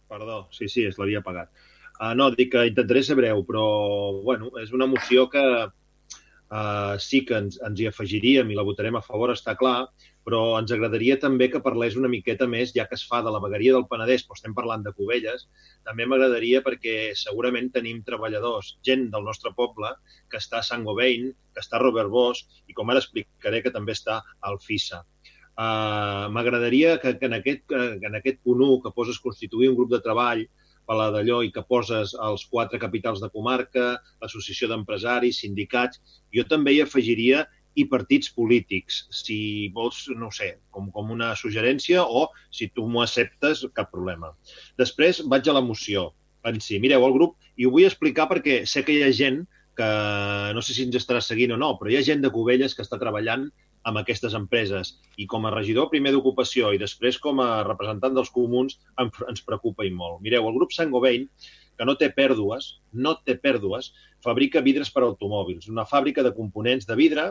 Perdó, 0.08 0.46
sí, 0.50 0.68
sí, 0.72 0.86
es 0.88 0.98
l'havia 0.98 1.20
apagat. 1.20 1.50
Uh, 2.00 2.12
no, 2.18 2.30
dic 2.34 2.50
que 2.54 2.64
intentaré 2.70 3.02
ser 3.04 3.16
breu, 3.18 3.42
però 3.48 3.66
bueno, 4.24 4.50
és 4.62 4.72
una 4.76 4.88
moció 4.90 5.28
que 5.32 5.42
uh, 6.50 6.98
sí 7.02 7.22
que 7.26 7.38
ens, 7.38 7.58
ens 7.66 7.80
hi 7.80 7.88
afegiríem 7.90 8.50
i 8.50 8.58
la 8.58 8.64
votarem 8.66 8.98
a 8.98 9.04
favor, 9.04 9.32
està 9.32 9.56
clar, 9.58 9.88
però 10.26 10.40
ens 10.58 10.72
agradaria 10.74 11.16
també 11.22 11.46
que 11.50 11.62
parlés 11.62 11.96
una 11.98 12.10
miqueta 12.10 12.48
més, 12.50 12.72
ja 12.74 12.86
que 12.90 12.96
es 12.98 13.04
fa 13.06 13.20
de 13.22 13.30
la 13.30 13.40
vegueria 13.42 13.76
del 13.76 13.86
Penedès, 13.90 14.24
però 14.26 14.38
estem 14.38 14.56
parlant 14.58 14.82
de 14.82 14.92
Cubelles, 14.96 15.46
també 15.86 16.06
m'agradaria 16.06 16.62
perquè 16.66 17.12
segurament 17.18 17.70
tenim 17.74 18.02
treballadors, 18.06 18.72
gent 18.86 19.06
del 19.12 19.26
nostre 19.26 19.54
poble, 19.54 19.92
que 20.30 20.40
està 20.42 20.60
a 20.60 20.66
Sant 20.66 20.86
Govein, 20.88 21.30
que 21.54 21.62
està 21.62 21.78
a 21.78 21.84
Robert 21.84 22.10
Bosch 22.10 22.62
i 22.66 22.74
com 22.74 22.90
ara 22.90 23.02
explicaré 23.04 23.62
que 23.62 23.74
també 23.74 23.94
està 23.94 24.22
al 24.42 24.58
FISA. 24.62 25.04
Uh, 25.56 26.28
M'agradaria 26.34 26.98
que, 27.00 27.14
que, 27.16 27.30
en 27.30 27.38
aquest, 27.38 27.62
que 27.70 28.08
en 28.10 28.18
aquest 28.18 28.42
punt 28.44 28.60
1 28.60 28.82
que 28.84 28.92
poses 28.98 29.22
constituir 29.22 29.70
un 29.70 29.78
grup 29.78 29.94
de 29.94 30.02
treball 30.04 30.42
per 30.86 30.96
la 30.98 31.10
d'allò 31.14 31.40
i 31.44 31.52
que 31.54 31.64
poses 31.66 32.14
els 32.28 32.46
quatre 32.50 32.78
capitals 32.82 33.22
de 33.22 33.30
comarca, 33.34 33.96
l'associació 34.22 34.70
d'empresaris, 34.70 35.40
sindicats, 35.42 36.00
jo 36.34 36.46
també 36.48 36.76
hi 36.76 36.82
afegiria 36.84 37.44
i 37.76 37.84
partits 37.90 38.30
polítics, 38.32 39.02
si 39.12 39.68
vols, 39.74 40.06
no 40.16 40.30
sé, 40.32 40.54
com, 40.72 40.88
com 40.94 41.10
una 41.12 41.34
suggerència 41.36 42.04
o 42.04 42.28
si 42.50 42.70
tu 42.72 42.86
m'ho 42.88 43.02
acceptes, 43.04 43.66
cap 43.76 43.90
problema. 43.92 44.32
Després 44.80 45.20
vaig 45.28 45.48
a 45.48 45.58
la 45.58 45.64
moció. 45.64 46.12
en 46.46 46.60
si. 46.62 46.76
Mireu, 46.78 47.02
el 47.02 47.12
grup, 47.12 47.32
i 47.58 47.66
ho 47.66 47.72
vull 47.74 47.88
explicar 47.88 48.28
perquè 48.30 48.60
sé 48.70 48.84
que 48.86 48.94
hi 48.94 49.00
ha 49.02 49.10
gent 49.10 49.40
que 49.76 49.86
no 50.54 50.62
sé 50.62 50.76
si 50.76 50.84
ens 50.86 50.94
estarà 50.94 51.18
seguint 51.18 51.56
o 51.56 51.58
no, 51.58 51.72
però 51.80 51.90
hi 51.90 51.96
ha 51.98 52.04
gent 52.06 52.22
de 52.22 52.30
Cubelles 52.30 52.76
que 52.76 52.84
està 52.86 53.00
treballant 53.00 53.48
amb 53.86 54.00
aquestes 54.00 54.34
empreses. 54.34 54.96
I 55.16 55.28
com 55.30 55.46
a 55.46 55.52
regidor 55.54 55.88
primer 55.92 56.12
d'ocupació 56.14 56.72
i 56.74 56.80
després 56.82 57.20
com 57.22 57.40
a 57.44 57.62
representant 57.66 58.16
dels 58.16 58.32
comuns 58.34 58.80
em, 59.00 59.12
ens 59.30 59.44
preocupa 59.46 59.86
i 59.86 59.92
molt. 59.94 60.18
Mireu, 60.24 60.48
el 60.48 60.58
grup 60.58 60.74
Saint-Gobain, 60.74 61.28
que 61.76 61.86
no 61.86 61.94
té 62.00 62.10
pèrdues, 62.16 62.70
no 62.92 63.14
té 63.22 63.36
pèrdues, 63.38 63.92
fabrica 64.24 64.64
vidres 64.64 64.90
per 64.90 65.04
automòbils, 65.06 65.68
una 65.70 65.86
fàbrica 65.86 66.24
de 66.26 66.34
components 66.34 66.88
de 66.88 66.96
vidre 66.98 67.30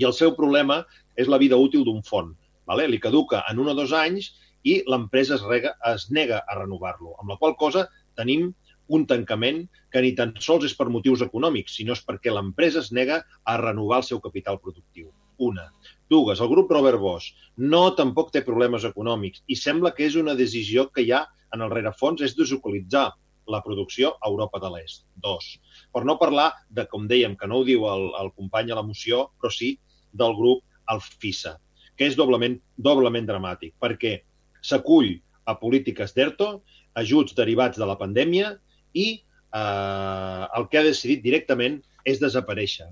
i 0.00 0.06
el 0.08 0.16
seu 0.16 0.34
problema 0.36 0.80
és 1.20 1.28
la 1.28 1.38
vida 1.38 1.58
útil 1.60 1.84
d'un 1.86 2.02
font. 2.06 2.32
Vale? 2.66 2.86
Li 2.88 3.00
caduca 3.02 3.44
en 3.50 3.60
un 3.60 3.70
o 3.70 3.76
dos 3.76 3.92
anys 3.96 4.32
i 4.64 4.80
l'empresa 4.88 5.36
es, 5.36 5.44
rega, 5.46 5.74
es 5.92 6.08
nega 6.10 6.42
a 6.46 6.58
renovar-lo, 6.58 7.14
amb 7.20 7.32
la 7.32 7.38
qual 7.40 7.56
cosa 7.60 7.86
tenim 8.18 8.50
un 8.90 9.06
tancament 9.06 9.62
que 9.94 10.02
ni 10.02 10.12
tan 10.18 10.34
sols 10.42 10.66
és 10.66 10.74
per 10.76 10.88
motius 10.90 11.22
econòmics, 11.26 11.78
sinó 11.78 11.94
és 11.94 12.02
perquè 12.06 12.32
l'empresa 12.34 12.82
es 12.82 12.90
nega 12.96 13.22
a 13.46 13.56
renovar 13.60 14.02
el 14.02 14.08
seu 14.08 14.20
capital 14.24 14.58
productiu. 14.58 15.12
Una. 15.40 15.70
Dues, 16.10 16.40
el 16.42 16.50
grup 16.50 16.72
Robert 16.74 17.00
Bosch 17.00 17.32
no 17.72 17.82
tampoc 17.96 18.32
té 18.34 18.42
problemes 18.46 18.84
econòmics 18.88 19.44
i 19.48 19.56
sembla 19.56 19.94
que 19.96 20.06
és 20.08 20.18
una 20.20 20.34
decisió 20.38 20.88
que 20.92 21.04
hi 21.06 21.12
ha 21.16 21.24
en 21.54 21.64
el 21.64 21.72
rerefons 21.72 22.22
és 22.26 22.36
deslocalitzar 22.38 23.08
la 23.50 23.62
producció 23.64 24.12
a 24.20 24.28
Europa 24.30 24.60
de 24.62 24.70
l'Est. 24.74 25.04
Dos. 25.16 25.46
Per 25.92 26.04
no 26.06 26.18
parlar 26.20 26.50
de, 26.68 26.84
com 26.90 27.08
dèiem, 27.10 27.36
que 27.38 27.48
no 27.50 27.60
ho 27.60 27.66
diu 27.66 27.86
el, 27.90 28.06
el 28.20 28.30
company 28.36 28.70
a 28.70 28.78
la 28.78 28.86
moció, 28.86 29.28
però 29.40 29.50
sí 29.54 29.72
del 30.12 30.36
grup 30.38 30.62
Alfisa, 30.90 31.56
que 31.96 32.08
és 32.10 32.18
doblement, 32.18 32.58
doblement 32.76 33.26
dramàtic, 33.26 33.74
perquè 33.82 34.20
s'acull 34.62 35.14
a 35.50 35.56
polítiques 35.58 36.14
d'ERTO, 36.14 36.52
ajuts 37.00 37.34
derivats 37.38 37.78
de 37.78 37.86
la 37.86 37.98
pandèmia 37.98 38.54
i 38.94 39.06
eh, 39.16 40.44
el 40.58 40.68
que 40.70 40.80
ha 40.80 40.86
decidit 40.86 41.22
directament 41.24 41.80
és 42.04 42.22
desaparèixer. 42.22 42.90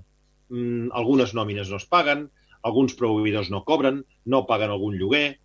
Mm, 0.49 0.89
algunes 0.97 1.35
nòmines 1.37 1.69
no 1.69 1.77
es 1.81 1.85
paguen, 1.89 2.27
alguns 2.65 2.95
proveïdors 2.99 3.51
no 3.53 3.63
cobren, 3.67 4.01
no 4.25 4.45
paguen 4.49 4.73
algun 4.73 4.97
lloguer 4.99 5.37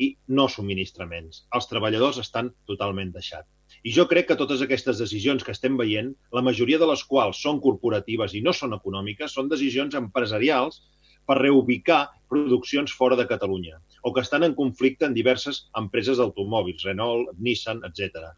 i 0.00 0.12
no 0.28 0.48
subministraments. 0.48 1.44
Els 1.54 1.68
treballadors 1.70 2.20
estan 2.22 2.52
totalment 2.70 3.12
deixats. 3.14 3.48
I 3.82 3.92
jo 3.96 4.06
crec 4.08 4.28
que 4.28 4.38
totes 4.38 4.62
aquestes 4.62 5.00
decisions 5.02 5.44
que 5.44 5.52
estem 5.56 5.76
veient, 5.80 6.12
la 6.32 6.44
majoria 6.46 6.78
de 6.78 6.88
les 6.88 7.02
quals 7.08 7.40
són 7.42 7.60
corporatives 7.60 8.34
i 8.38 8.42
no 8.46 8.54
són 8.56 8.76
econòmiques, 8.76 9.34
són 9.34 9.50
decisions 9.50 9.96
empresarials 9.98 10.82
per 11.26 11.38
reubicar 11.40 12.02
produccions 12.30 12.94
fora 12.98 13.16
de 13.18 13.26
Catalunya 13.30 13.78
o 14.02 14.12
que 14.12 14.22
estan 14.24 14.42
en 14.42 14.54
conflicte 14.58 15.06
en 15.06 15.14
diverses 15.14 15.66
empreses 15.78 16.18
d'automòbils, 16.18 16.86
Renault, 16.88 17.30
Nissan, 17.38 17.82
etc. 17.86 18.32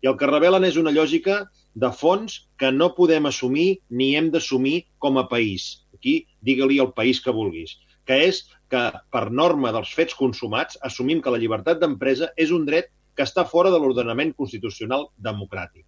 I 0.00 0.08
el 0.08 0.16
que 0.20 0.28
revelen 0.30 0.64
és 0.64 0.78
una 0.80 0.92
lògica 0.94 1.42
de 1.74 1.90
fons 1.92 2.36
que 2.58 2.70
no 2.72 2.90
podem 2.96 3.28
assumir 3.28 3.80
ni 3.90 4.14
hem 4.16 4.30
d'assumir 4.32 4.86
com 4.98 5.18
a 5.20 5.26
país. 5.28 5.84
Aquí, 5.94 6.24
digue-li 6.40 6.80
el 6.80 6.92
país 6.96 7.20
que 7.20 7.34
vulguis, 7.36 7.76
que 8.08 8.16
és 8.30 8.42
que, 8.72 8.82
per 9.12 9.28
norma 9.30 9.72
dels 9.76 9.92
fets 9.92 10.16
consumats, 10.16 10.78
assumim 10.86 11.20
que 11.20 11.32
la 11.34 11.40
llibertat 11.42 11.80
d'empresa 11.82 12.30
és 12.36 12.50
un 12.50 12.64
dret 12.66 12.88
que 13.14 13.26
està 13.26 13.44
fora 13.44 13.70
de 13.70 13.78
l'ordenament 13.78 14.32
constitucional 14.38 15.10
democràtic. 15.20 15.84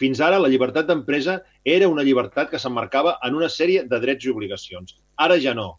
Fins 0.00 0.22
ara, 0.24 0.38
la 0.40 0.48
llibertat 0.48 0.86
d'empresa 0.88 1.42
era 1.68 1.88
una 1.92 2.04
llibertat 2.06 2.48
que 2.48 2.58
s'emmarcava 2.58 3.18
en 3.26 3.36
una 3.36 3.50
sèrie 3.52 3.84
de 3.84 3.98
drets 4.00 4.24
i 4.24 4.32
obligacions. 4.32 4.96
Ara 5.20 5.36
ja 5.44 5.52
no. 5.52 5.74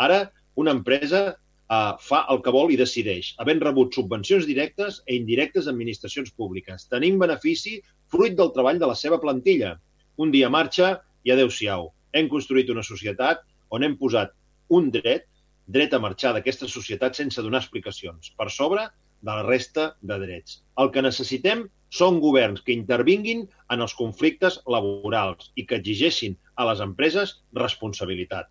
Ara, 0.00 0.30
una 0.56 0.72
empresa 0.72 1.36
eh, 1.70 1.92
fa 2.08 2.22
el 2.32 2.42
que 2.44 2.54
vol 2.54 2.72
i 2.72 2.78
decideix, 2.80 3.32
havent 3.42 3.62
rebut 3.64 3.94
subvencions 3.94 4.46
directes 4.48 5.00
e 5.06 5.16
indirectes 5.18 5.66
d'administracions 5.66 6.32
públiques, 6.32 6.88
tenint 6.92 7.18
benefici 7.22 7.78
fruit 8.12 8.36
del 8.38 8.52
treball 8.54 8.80
de 8.82 8.90
la 8.90 8.98
seva 8.98 9.20
plantilla. 9.22 9.76
Un 10.16 10.32
dia 10.34 10.50
marxa 10.50 10.96
i 11.24 11.34
adeu-siau. 11.34 11.90
Hem 12.16 12.28
construït 12.32 12.70
una 12.72 12.86
societat 12.86 13.42
on 13.74 13.82
hem 13.82 13.96
posat 13.98 14.32
un 14.72 14.90
dret, 14.94 15.26
dret 15.66 15.94
a 15.94 16.00
marxar 16.02 16.32
d'aquesta 16.34 16.68
societat 16.70 17.18
sense 17.18 17.42
donar 17.42 17.60
explicacions, 17.64 18.30
per 18.38 18.50
sobre 18.50 18.86
de 19.26 19.32
la 19.32 19.42
resta 19.42 19.96
de 20.02 20.18
drets. 20.22 20.60
El 20.78 20.92
que 20.94 21.02
necessitem 21.02 21.64
són 21.90 22.20
governs 22.22 22.62
que 22.66 22.74
intervinguin 22.74 23.46
en 23.72 23.82
els 23.82 23.94
conflictes 23.94 24.60
laborals 24.70 25.50
i 25.56 25.64
que 25.66 25.78
exigeixin 25.80 26.36
a 26.56 26.66
les 26.70 26.82
empreses 26.84 27.40
responsabilitat. 27.58 28.48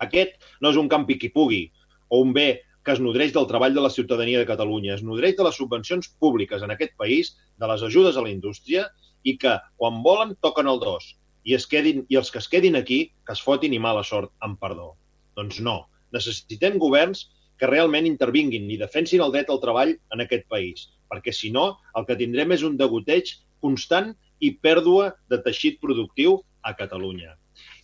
Aquest 0.00 0.38
no 0.64 0.72
és 0.72 0.78
un 0.80 0.88
campi 0.88 1.18
qui 1.20 1.32
pugui 1.32 1.66
o 2.10 2.20
un 2.24 2.34
bé 2.36 2.48
que 2.84 2.92
es 2.96 3.00
nodreix 3.00 3.32
del 3.32 3.46
treball 3.48 3.76
de 3.76 3.84
la 3.84 3.92
ciutadania 3.92 4.40
de 4.40 4.48
Catalunya, 4.48 4.96
es 4.96 5.04
nodreix 5.06 5.36
de 5.38 5.46
les 5.46 5.56
subvencions 5.56 6.10
públiques 6.20 6.62
en 6.64 6.74
aquest 6.74 6.96
país, 7.00 7.34
de 7.60 7.68
les 7.70 7.82
ajudes 7.86 8.16
a 8.16 8.24
la 8.24 8.32
indústria 8.32 8.86
i 9.24 9.36
que, 9.40 9.56
quan 9.80 10.00
volen, 10.04 10.36
toquen 10.44 10.68
el 10.70 10.80
dos 10.80 11.14
i, 11.44 11.54
es 11.56 11.66
quedin, 11.68 12.04
i 12.08 12.18
els 12.20 12.30
que 12.32 12.40
es 12.40 12.48
quedin 12.48 12.76
aquí, 12.76 13.02
que 13.26 13.36
es 13.36 13.42
fotin 13.44 13.74
i 13.76 13.80
mala 13.82 14.04
sort, 14.04 14.32
amb 14.44 14.58
perdó. 14.60 14.94
Doncs 15.36 15.60
no. 15.64 15.76
Necessitem 16.14 16.78
governs 16.82 17.28
que 17.60 17.68
realment 17.68 18.08
intervinguin 18.08 18.68
i 18.72 18.78
defensin 18.80 19.22
el 19.24 19.32
dret 19.34 19.52
al 19.52 19.60
treball 19.62 19.94
en 20.14 20.24
aquest 20.24 20.48
país, 20.52 20.88
perquè 21.12 21.32
si 21.36 21.52
no, 21.54 21.74
el 21.96 22.06
que 22.08 22.16
tindrem 22.18 22.56
és 22.56 22.64
un 22.66 22.78
degoteig 22.80 23.36
constant 23.60 24.14
i 24.40 24.54
pèrdua 24.64 25.12
de 25.28 25.40
teixit 25.44 25.80
productiu 25.82 26.38
a 26.64 26.72
Catalunya. 26.76 27.36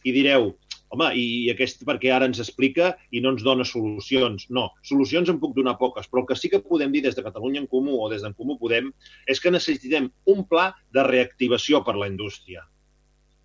I 0.09 0.13
direu, 0.17 0.55
home, 0.95 1.09
i 1.19 1.27
aquest 1.53 1.83
perquè 1.89 2.13
ara 2.15 2.29
ens 2.29 2.41
explica 2.43 2.93
i 3.11 3.23
no 3.23 3.33
ens 3.35 3.45
dona 3.47 3.67
solucions. 3.67 4.47
No, 4.51 4.69
solucions 4.87 5.33
en 5.33 5.41
puc 5.43 5.57
donar 5.57 5.77
poques, 5.81 6.09
però 6.11 6.23
el 6.23 6.31
que 6.31 6.39
sí 6.39 6.53
que 6.53 6.63
podem 6.63 6.95
dir 6.95 7.03
des 7.07 7.19
de 7.19 7.25
Catalunya 7.27 7.65
en 7.65 7.69
Comú 7.71 7.99
o 8.03 8.09
des 8.13 8.23
d'en 8.23 8.37
Comú 8.37 8.59
Podem 8.61 8.93
és 9.27 9.43
que 9.43 9.53
necessitem 9.53 10.09
un 10.33 10.47
pla 10.49 10.71
de 10.95 11.05
reactivació 11.07 11.83
per 11.85 11.97
la 11.99 12.09
indústria. 12.13 12.65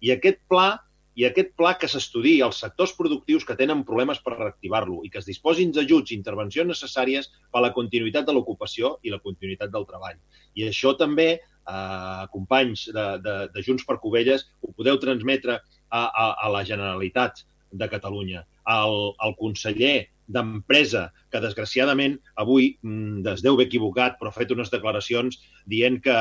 I 0.02 0.16
aquest 0.16 0.42
pla 0.50 0.80
i 1.20 1.26
aquest 1.28 1.52
pla 1.60 1.74
que 1.80 1.90
s'estudi 1.92 2.38
els 2.46 2.62
sectors 2.64 2.94
productius 2.96 3.44
que 3.48 3.58
tenen 3.60 3.84
problemes 3.88 4.22
per 4.24 4.38
reactivar-lo 4.38 5.02
i 5.04 5.10
que 5.12 5.20
es 5.20 5.28
disposin 5.28 5.74
d'ajuts 5.76 6.14
i 6.14 6.18
intervencions 6.18 6.72
necessàries 6.72 7.28
per 7.52 7.60
a 7.60 7.66
la 7.66 7.74
continuïtat 7.76 8.28
de 8.28 8.36
l'ocupació 8.36 8.94
i 9.04 9.12
la 9.12 9.20
continuïtat 9.20 9.74
del 9.74 9.88
treball. 9.90 10.16
I 10.56 10.70
això 10.70 10.96
també, 10.98 11.28
eh, 11.36 12.24
companys 12.32 12.88
de, 12.96 13.06
de, 13.26 13.36
de 13.52 13.66
Junts 13.68 13.84
per 13.88 14.00
Covelles, 14.00 14.48
ho 14.64 14.72
podeu 14.72 15.00
transmetre 15.04 15.60
a, 15.92 16.08
a, 16.08 16.26
a 16.48 16.50
la 16.56 16.64
Generalitat 16.68 17.44
de 17.72 17.88
Catalunya. 17.92 18.46
El, 18.72 18.98
el 19.26 19.36
conseller 19.40 20.08
d'empresa, 20.32 21.10
que 21.32 21.42
desgraciadament 21.44 22.18
avui 22.40 22.70
mm, 22.82 23.26
es 23.34 23.44
deu 23.44 23.58
haver 23.58 23.68
equivocat, 23.68 24.18
però 24.20 24.32
ha 24.32 24.36
fet 24.36 24.54
unes 24.56 24.72
declaracions 24.72 25.40
dient 25.70 26.00
que, 26.04 26.16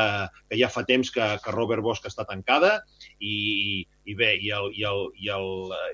que 0.50 0.58
ja 0.58 0.70
fa 0.72 0.82
temps 0.88 1.12
que, 1.14 1.26
que 1.44 1.54
Robert 1.54 1.84
Bosch 1.84 2.06
està 2.08 2.26
tancada 2.26 2.80
i, 3.18 3.86
i 4.06 4.16
bé, 4.18 4.34
i, 4.42 4.50
el, 4.56 4.70
i, 4.74 4.84
el, 4.90 5.06
i, 5.20 5.30
el, 5.34 5.48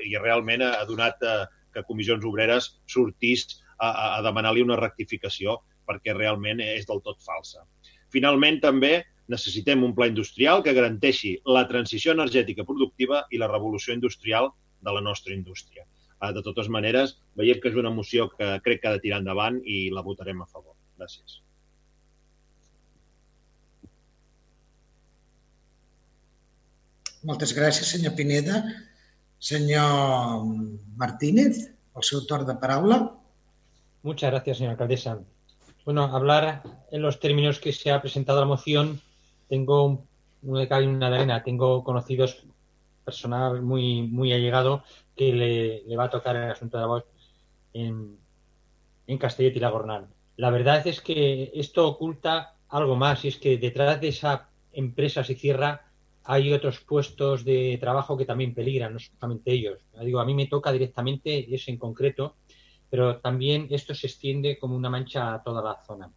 i 0.08 0.16
realment 0.22 0.64
ha 0.64 0.84
donat 0.88 1.20
eh, 1.22 1.44
que 1.74 1.84
Comissions 1.88 2.24
Obreres 2.24 2.70
sortís 2.88 3.46
a, 3.76 4.16
a 4.16 4.22
demanar-li 4.24 4.64
una 4.64 4.80
rectificació 4.80 5.60
perquè 5.86 6.16
realment 6.16 6.62
és 6.64 6.88
del 6.88 7.02
tot 7.04 7.20
falsa. 7.24 7.66
Finalment, 8.14 8.62
també 8.62 9.02
necessitem 9.32 9.82
un 9.84 9.94
pla 9.96 10.08
industrial 10.10 10.62
que 10.62 10.74
garanteixi 10.76 11.36
la 11.56 11.66
transició 11.70 12.14
energètica 12.14 12.66
productiva 12.68 13.24
i 13.30 13.40
la 13.42 13.50
revolució 13.50 13.94
industrial 13.96 14.52
de 14.80 14.94
la 14.94 15.02
nostra 15.02 15.34
indústria. 15.34 15.86
Eh, 16.22 16.32
de 16.32 16.42
totes 16.42 16.68
maneres, 16.72 17.16
veiem 17.36 17.60
que 17.60 17.72
és 17.72 17.80
una 17.80 17.92
moció 17.92 18.30
que 18.32 18.56
crec 18.64 18.82
que 18.82 18.88
ha 18.88 18.96
de 18.96 19.02
tirar 19.04 19.20
endavant 19.22 19.60
i 19.64 19.86
la 19.92 20.04
votarem 20.06 20.40
a 20.42 20.48
favor. 20.48 20.74
Gràcies. 20.96 21.40
Moltes 27.26 27.52
gràcies, 27.56 27.90
senyor 27.90 28.14
Pineda. 28.14 28.62
Senyor 29.38 30.44
Martínez, 30.96 31.58
el 31.96 32.04
seu 32.06 32.22
torn 32.26 32.46
de 32.48 32.54
paraula. 32.60 32.98
Muchas 34.02 34.30
gracias, 34.30 34.58
señora 34.58 34.72
alcaldesa. 34.72 35.18
Bueno, 35.84 36.04
hablar 36.04 36.62
en 36.90 37.02
los 37.02 37.20
términos 37.20 37.58
que 37.58 37.72
se 37.72 37.90
ha 37.90 38.00
presentado 38.00 38.40
la 38.40 38.46
moción, 38.46 39.00
tengo 39.48 39.84
un, 39.84 40.06
una 40.42 40.68
cal 40.68 40.84
y 40.84 40.86
una 40.86 41.10
de 41.10 41.16
arena. 41.16 41.42
Tengo 41.42 41.82
conocidos 41.84 42.44
personal 43.04 43.62
muy, 43.62 44.02
muy 44.02 44.32
allegado 44.32 44.82
que 45.14 45.32
le, 45.32 45.96
va 45.96 46.04
a 46.04 46.10
tocar 46.10 46.36
el 46.36 46.50
asunto 46.50 46.76
de 46.76 46.80
la 46.80 46.88
voz 46.88 47.04
en, 47.72 48.18
en 49.06 49.18
Castellet 49.18 49.56
y 49.56 49.60
la 49.60 49.70
Gornal. 49.70 50.08
La 50.36 50.50
verdad 50.50 50.86
es 50.86 51.00
que 51.00 51.50
esto 51.54 51.86
oculta 51.86 52.56
algo 52.68 52.96
más 52.96 53.24
y 53.24 53.28
es 53.28 53.36
que 53.38 53.58
detrás 53.58 54.00
de 54.00 54.08
esa 54.08 54.48
empresa 54.72 55.24
se 55.24 55.34
cierra 55.34 55.86
hay 56.28 56.52
otros 56.52 56.80
puestos 56.80 57.44
de 57.44 57.78
trabajo 57.80 58.16
que 58.16 58.24
también 58.24 58.52
peligran, 58.52 58.92
no 58.92 58.98
solamente 58.98 59.52
ellos. 59.52 59.78
Digo, 60.02 60.18
a 60.18 60.24
mí 60.24 60.34
me 60.34 60.46
toca 60.46 60.72
directamente 60.72 61.54
ese 61.54 61.70
en 61.70 61.78
concreto, 61.78 62.34
pero 62.90 63.18
también 63.18 63.68
esto 63.70 63.94
se 63.94 64.08
extiende 64.08 64.58
como 64.58 64.74
una 64.74 64.90
mancha 64.90 65.34
a 65.34 65.42
toda 65.42 65.62
la 65.62 65.80
zona. 65.84 66.10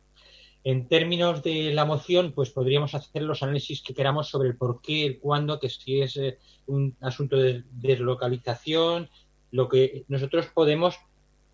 En 0.64 0.88
términos 0.88 1.42
de 1.42 1.74
la 1.74 1.86
moción, 1.86 2.34
pues 2.34 2.50
podríamos 2.50 2.94
hacer 2.94 3.22
los 3.22 3.42
análisis 3.44 3.82
que 3.82 3.94
queramos 3.94 4.30
sobre 4.30 4.50
el 4.50 4.58
por 4.58 4.82
qué, 4.82 5.06
el 5.06 5.20
cuándo, 5.20 5.60
que 5.60 5.70
si 5.70 6.02
es 6.02 6.18
eh, 6.18 6.38
un 6.68 6.96
asunto 7.00 7.38
de 7.38 7.64
deslocalización, 7.72 9.10
lo 9.52 9.70
que 9.70 10.06
nosotros 10.10 10.48
podemos 10.54 10.96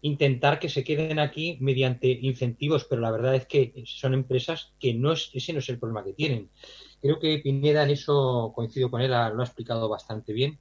intentar 0.01 0.59
que 0.59 0.69
se 0.69 0.83
queden 0.83 1.19
aquí 1.19 1.57
mediante 1.61 2.07
incentivos, 2.07 2.85
pero 2.85 3.01
la 3.01 3.11
verdad 3.11 3.35
es 3.35 3.47
que 3.47 3.73
son 3.85 4.13
empresas 4.13 4.73
que 4.79 4.93
no 4.93 5.13
es, 5.13 5.31
ese 5.33 5.53
no 5.53 5.59
es 5.59 5.69
el 5.69 5.79
problema 5.79 6.03
que 6.03 6.13
tienen. 6.13 6.49
Creo 7.01 7.19
que 7.19 7.39
Pineda 7.39 7.83
en 7.83 7.91
eso 7.91 8.51
coincido 8.55 8.91
con 8.91 9.01
él, 9.01 9.11
lo 9.11 9.41
ha 9.41 9.45
explicado 9.45 9.89
bastante 9.89 10.33
bien. 10.33 10.59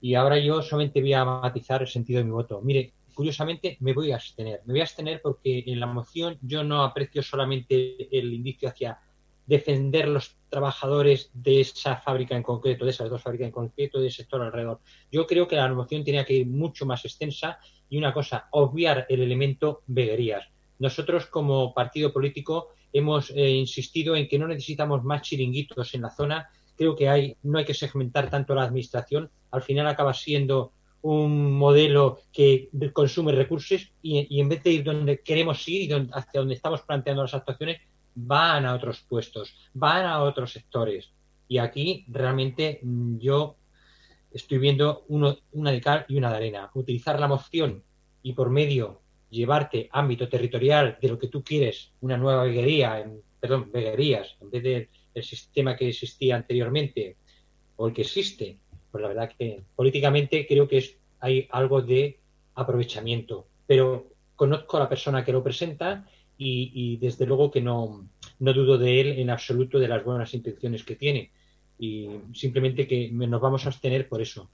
Y 0.00 0.14
ahora 0.14 0.38
yo 0.38 0.62
solamente 0.62 1.00
voy 1.00 1.14
a 1.14 1.24
matizar 1.24 1.82
el 1.82 1.88
sentido 1.88 2.18
de 2.18 2.24
mi 2.24 2.30
voto. 2.30 2.60
Mire, 2.60 2.92
curiosamente 3.14 3.76
me 3.80 3.92
voy 3.92 4.12
a 4.12 4.16
abstener. 4.16 4.60
Me 4.66 4.74
voy 4.74 4.80
a 4.80 4.84
abstener 4.84 5.20
porque 5.22 5.64
en 5.66 5.80
la 5.80 5.86
moción 5.86 6.38
yo 6.42 6.64
no 6.64 6.82
aprecio 6.82 7.22
solamente 7.22 8.08
el 8.16 8.32
indicio 8.32 8.68
hacia 8.68 8.98
defender 9.46 10.08
los 10.08 10.36
trabajadores 10.48 11.30
de 11.34 11.60
esa 11.60 11.96
fábrica 11.96 12.36
en 12.36 12.42
concreto, 12.42 12.84
de 12.84 12.90
esas 12.90 13.10
dos 13.10 13.22
fábricas 13.22 13.46
en 13.46 13.52
concreto, 13.52 14.00
del 14.00 14.10
sector 14.10 14.40
alrededor. 14.42 14.80
Yo 15.10 15.26
creo 15.26 15.46
que 15.46 15.56
la 15.56 15.72
moción 15.72 16.04
tenía 16.04 16.24
que 16.24 16.34
ir 16.34 16.46
mucho 16.46 16.86
más 16.86 17.04
extensa 17.04 17.58
y 17.88 17.98
una 17.98 18.12
cosa, 18.12 18.48
obviar 18.52 19.06
el 19.08 19.20
elemento 19.20 19.82
veguerías. 19.86 20.46
Nosotros 20.78 21.26
como 21.26 21.74
partido 21.74 22.12
político 22.12 22.68
hemos 22.92 23.30
eh, 23.30 23.50
insistido 23.50 24.16
en 24.16 24.28
que 24.28 24.38
no 24.38 24.48
necesitamos 24.48 25.04
más 25.04 25.22
chiringuitos 25.22 25.94
en 25.94 26.02
la 26.02 26.10
zona. 26.10 26.48
Creo 26.76 26.96
que 26.96 27.08
hay, 27.08 27.36
no 27.42 27.58
hay 27.58 27.64
que 27.64 27.74
segmentar 27.74 28.30
tanto 28.30 28.54
la 28.54 28.64
administración. 28.64 29.30
Al 29.50 29.62
final 29.62 29.86
acaba 29.86 30.14
siendo 30.14 30.72
un 31.04 31.52
modelo 31.52 32.20
que 32.32 32.70
consume 32.94 33.32
recursos 33.32 33.92
y, 34.00 34.26
y 34.34 34.40
en 34.40 34.48
vez 34.48 34.62
de 34.62 34.70
ir 34.72 34.84
donde 34.84 35.20
queremos 35.20 35.68
ir 35.68 35.82
y 35.82 35.86
donde, 35.86 36.10
hacia 36.14 36.40
donde 36.40 36.54
estamos 36.54 36.80
planteando 36.80 37.22
las 37.22 37.34
actuaciones, 37.34 37.82
van 38.14 38.64
a 38.64 38.74
otros 38.74 39.04
puestos, 39.06 39.54
van 39.74 40.06
a 40.06 40.22
otros 40.22 40.52
sectores. 40.52 41.10
Y 41.46 41.58
aquí 41.58 42.06
realmente 42.08 42.80
mm, 42.82 43.18
yo 43.18 43.56
estoy 44.32 44.56
viendo 44.56 45.04
uno, 45.08 45.36
una 45.52 45.72
de 45.72 45.80
cal 45.82 46.06
y 46.08 46.16
una 46.16 46.30
de 46.30 46.36
arena. 46.36 46.70
Utilizar 46.72 47.20
la 47.20 47.28
moción 47.28 47.82
y 48.22 48.32
por 48.32 48.48
medio 48.48 49.02
llevarte 49.28 49.90
ámbito 49.92 50.26
territorial 50.30 50.96
de 51.02 51.08
lo 51.08 51.18
que 51.18 51.28
tú 51.28 51.44
quieres, 51.44 51.92
una 52.00 52.16
nueva 52.16 52.44
veguería, 52.44 53.00
en, 53.00 53.20
perdón, 53.38 53.70
veguerías, 53.70 54.36
en 54.40 54.50
vez 54.50 54.62
del 54.62 55.22
sistema 55.22 55.76
que 55.76 55.88
existía 55.88 56.36
anteriormente 56.36 57.18
o 57.76 57.88
el 57.88 57.92
que 57.92 58.02
existe, 58.02 58.58
pues 58.94 59.02
la 59.02 59.08
verdad 59.08 59.32
que 59.36 59.64
políticamente 59.74 60.46
creo 60.46 60.68
que 60.68 60.96
hay 61.18 61.48
algo 61.50 61.82
de 61.82 62.20
aprovechamiento. 62.54 63.48
Pero 63.66 64.06
conozco 64.36 64.76
a 64.76 64.80
la 64.80 64.88
persona 64.88 65.24
que 65.24 65.32
lo 65.32 65.42
presenta 65.42 66.08
y, 66.38 66.96
desde 66.98 67.26
luego 67.26 67.50
que 67.50 67.60
no, 67.60 68.08
no 68.38 68.52
dudo 68.52 68.78
de 68.78 69.00
él 69.00 69.18
en 69.18 69.30
absoluto 69.30 69.80
de 69.80 69.88
las 69.88 70.04
buenas 70.04 70.32
intenciones 70.32 70.84
que 70.84 70.94
tiene 70.94 71.32
y 71.76 72.08
simplemente 72.34 72.86
que 72.86 73.10
nos 73.10 73.40
vamos 73.40 73.66
a 73.66 73.70
abstener 73.70 74.08
por 74.08 74.22
eso. 74.22 74.48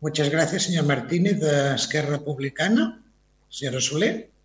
Muchas 0.00 0.30
gracias, 0.30 0.62
señor 0.62 0.86
Martínez, 0.86 1.40
de 1.40 1.74
Esquerra 1.74 2.16
Republicana. 2.16 3.04
Senyora 3.50 3.82
Soler. 3.82 4.35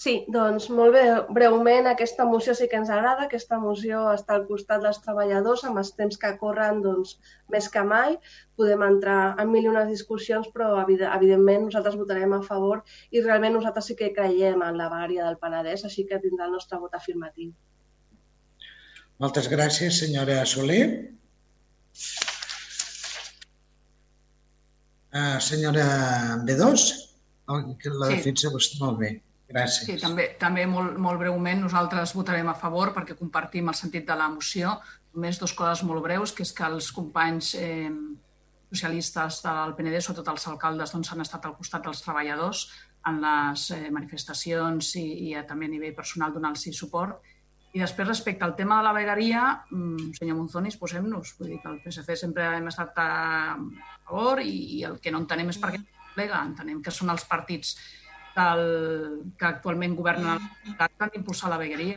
Sí, 0.00 0.12
doncs 0.32 0.70
molt 0.72 0.94
bé, 0.96 1.02
breument, 1.36 1.84
aquesta 1.90 2.24
moció 2.24 2.54
sí 2.56 2.70
que 2.72 2.78
ens 2.80 2.88
agrada, 2.88 3.26
aquesta 3.26 3.58
moció 3.60 4.06
està 4.14 4.38
al 4.38 4.46
costat 4.48 4.80
dels 4.80 5.00
treballadors, 5.04 5.66
amb 5.68 5.82
els 5.82 5.90
temps 5.98 6.16
que 6.22 6.30
corren, 6.40 6.80
doncs, 6.86 7.18
més 7.52 7.68
que 7.74 7.82
mai. 7.84 8.16
Podem 8.56 8.86
entrar 8.86 9.18
en 9.42 9.52
mil 9.52 9.68
i 9.68 9.72
unes 9.74 9.90
discussions, 9.92 10.48
però 10.54 10.70
evidentment 10.80 11.66
nosaltres 11.66 12.00
votarem 12.00 12.32
a 12.32 12.40
favor 12.48 12.80
i 13.12 13.20
realment 13.20 13.58
nosaltres 13.58 13.90
sí 13.92 13.98
que 14.00 14.08
creiem 14.16 14.64
en 14.64 14.80
la 14.80 14.88
vegueria 14.88 15.28
del 15.28 15.36
Penedès, 15.44 15.84
així 15.84 16.08
que 16.08 16.22
tindrà 16.24 16.48
el 16.48 16.56
nostre 16.56 16.80
vot 16.80 16.96
afirmatiu. 16.96 17.52
Moltes 19.20 19.52
gràcies, 19.52 20.00
senyora 20.00 20.46
Soler. 20.48 20.84
Uh, 25.12 25.36
senyora 25.44 25.84
B2, 26.48 26.92
la 27.50 27.66
Sí. 27.66 28.14
defensa 28.16 28.48
vostè 28.48 28.80
molt 28.80 28.98
bé. 29.04 29.18
Gràcies. 29.50 29.86
Sí, 29.88 29.98
també, 29.98 30.28
també 30.38 30.64
molt, 30.70 30.96
molt 31.02 31.18
breument 31.18 31.64
nosaltres 31.64 32.14
votarem 32.14 32.48
a 32.50 32.56
favor 32.58 32.92
perquè 32.94 33.16
compartim 33.18 33.70
el 33.70 33.78
sentit 33.78 34.06
de 34.06 34.16
la 34.18 34.28
moció. 34.30 34.76
Només 35.14 35.40
dues 35.40 35.54
coses 35.58 35.82
molt 35.86 36.04
breus, 36.04 36.32
que 36.36 36.46
és 36.46 36.52
que 36.54 36.68
els 36.68 36.92
companys 36.94 37.56
eh, 37.58 37.90
socialistes 38.70 39.40
del 39.42 39.74
Penedès, 39.78 40.06
sobretot 40.06 40.30
els 40.30 40.46
alcaldes, 40.52 40.94
doncs, 40.94 41.10
han 41.10 41.24
estat 41.26 41.48
al 41.48 41.56
costat 41.58 41.82
dels 41.88 42.02
treballadors 42.04 42.68
en 43.10 43.18
les 43.24 43.66
eh, 43.74 43.90
manifestacions 43.90 44.94
i, 45.00 45.06
i 45.26 45.34
a, 45.34 45.44
també 45.48 45.66
a 45.66 45.74
nivell 45.74 45.96
personal 45.98 46.34
donar-los 46.34 46.68
suport. 46.76 47.18
I 47.74 47.82
després, 47.82 48.08
respecte 48.08 48.42
al 48.46 48.56
tema 48.58 48.80
de 48.80 48.86
la 48.86 48.94
vegueria, 48.94 49.44
mm, 49.70 50.12
senyor 50.18 50.38
Monzonis, 50.38 50.78
posem-nos. 50.78 51.36
Vull 51.38 51.52
dir 51.52 51.60
que 51.62 51.70
el 51.70 51.80
PSC 51.82 52.16
sempre 52.18 52.46
hem 52.56 52.66
estat 52.70 52.98
a 52.98 53.10
favor 54.06 54.42
i, 54.42 54.54
i 54.78 54.84
el 54.86 54.98
que 55.02 55.10
no 55.14 55.22
entenem 55.22 55.50
és 55.50 55.58
per 55.58 55.74
què 55.74 55.82
plega. 56.16 56.42
Entenem 56.42 56.82
que 56.82 56.94
són 56.94 57.10
els 57.14 57.26
partits 57.30 57.76
del, 58.36 58.64
que 59.38 59.48
actualment 59.48 59.96
governen 59.98 60.36
el 60.36 60.72
Estat 60.72 60.96
que 60.96 61.06
han 61.06 61.12
d'impulsar 61.14 61.50
la 61.52 61.60
vegueria. 61.60 61.96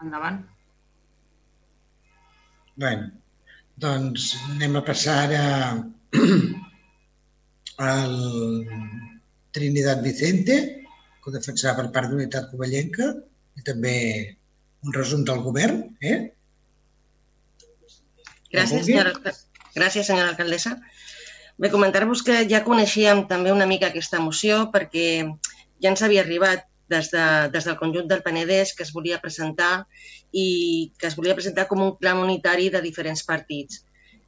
Endavant. 0.00 0.40
Bé, 2.80 2.92
doncs 3.84 4.32
anem 4.54 4.78
a 4.80 4.84
passar 4.86 5.16
ara 5.26 5.44
al 7.92 8.14
Trinidad 9.56 10.02
Vicente, 10.04 10.56
que 11.20 11.28
ho 11.28 11.34
defensarà 11.34 11.74
per 11.78 11.90
part 11.94 12.12
d'Unitat 12.12 12.48
Covellenca, 12.52 13.10
i 13.58 13.64
també 13.66 13.96
un 14.86 14.96
resum 14.96 15.24
del 15.28 15.42
govern. 15.44 15.82
Eh? 16.00 16.18
Gràcies, 18.50 18.86
senyora, 18.86 19.14
gràcies, 19.76 20.06
senyora 20.06 20.32
alcaldessa. 20.32 20.76
Bé, 21.60 21.68
comentar-vos 21.68 22.22
que 22.24 22.38
ja 22.48 22.62
coneixíem 22.64 23.26
també 23.28 23.52
una 23.52 23.68
mica 23.68 23.90
aquesta 23.90 24.20
moció 24.24 24.62
perquè 24.72 25.06
ja 25.82 25.92
ens 25.92 26.02
havia 26.06 26.24
arribat 26.24 26.66
des, 26.90 27.10
de, 27.14 27.24
des 27.54 27.66
del 27.68 27.78
conjunt 27.78 28.08
del 28.10 28.24
Penedès 28.26 28.74
que 28.76 28.84
es 28.86 28.92
volia 28.92 29.20
presentar 29.22 29.86
i 30.32 30.92
que 30.98 31.08
es 31.08 31.16
volia 31.16 31.36
presentar 31.38 31.68
com 31.70 31.82
un 31.86 31.96
plan 32.00 32.18
unitari 32.18 32.68
de 32.74 32.82
diferents 32.84 33.22
partits. 33.26 33.84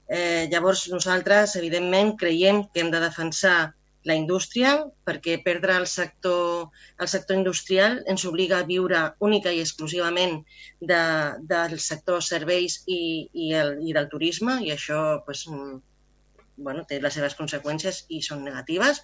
Eh, 0.08 0.48
llavors, 0.52 0.86
nosaltres, 0.92 1.56
evidentment, 1.56 2.16
creiem 2.20 2.64
que 2.72 2.82
hem 2.82 2.90
de 2.92 3.00
defensar 3.02 3.72
la 4.08 4.16
indústria 4.18 4.72
perquè 5.06 5.36
perdre 5.44 5.76
el 5.78 5.86
sector, 5.86 6.70
el 6.98 7.08
sector 7.08 7.38
industrial 7.38 8.00
ens 8.10 8.24
obliga 8.26 8.58
a 8.58 8.66
viure 8.66 9.02
única 9.22 9.52
i 9.54 9.60
exclusivament 9.62 10.40
de, 10.80 11.02
del 11.52 11.78
sector 11.78 12.22
serveis 12.26 12.80
i, 12.86 13.28
i, 13.32 13.52
el, 13.58 13.76
i 13.86 13.94
del 13.94 14.10
turisme 14.10 14.58
i 14.66 14.72
això 14.74 15.22
pues, 15.26 15.44
mm, 15.50 15.78
bueno, 16.66 16.84
té 16.88 16.98
les 17.00 17.14
seves 17.14 17.38
conseqüències 17.38 18.04
i 18.10 18.20
són 18.26 18.42
negatives. 18.46 19.02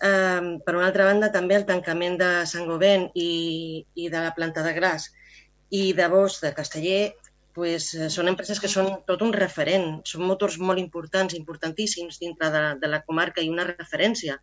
Per 0.00 0.74
una 0.74 0.86
altra 0.88 1.04
banda, 1.06 1.30
també 1.34 1.54
el 1.58 1.66
tancament 1.66 2.16
de 2.18 2.30
Sant 2.50 2.66
Govent 2.66 3.08
i, 3.14 3.84
i 3.94 4.08
de 4.10 4.22
la 4.24 4.32
planta 4.34 4.64
de 4.66 4.72
Gras 4.74 5.10
i 5.72 5.92
de 5.96 6.08
Bosch 6.12 6.42
de 6.42 6.52
Casteller 6.56 7.12
pues, 7.52 7.92
eh, 7.94 8.08
són 8.12 8.28
empreses 8.32 8.60
que 8.60 8.70
són 8.72 8.90
tot 9.08 9.22
un 9.24 9.32
referent, 9.36 10.00
són 10.08 10.24
motors 10.28 10.58
molt 10.58 10.80
importants, 10.82 11.36
importantíssims 11.38 12.20
dintre 12.20 12.50
de, 12.52 12.62
de 12.80 12.92
la 12.92 13.02
comarca 13.04 13.44
i 13.44 13.50
una 13.52 13.66
referència. 13.68 14.38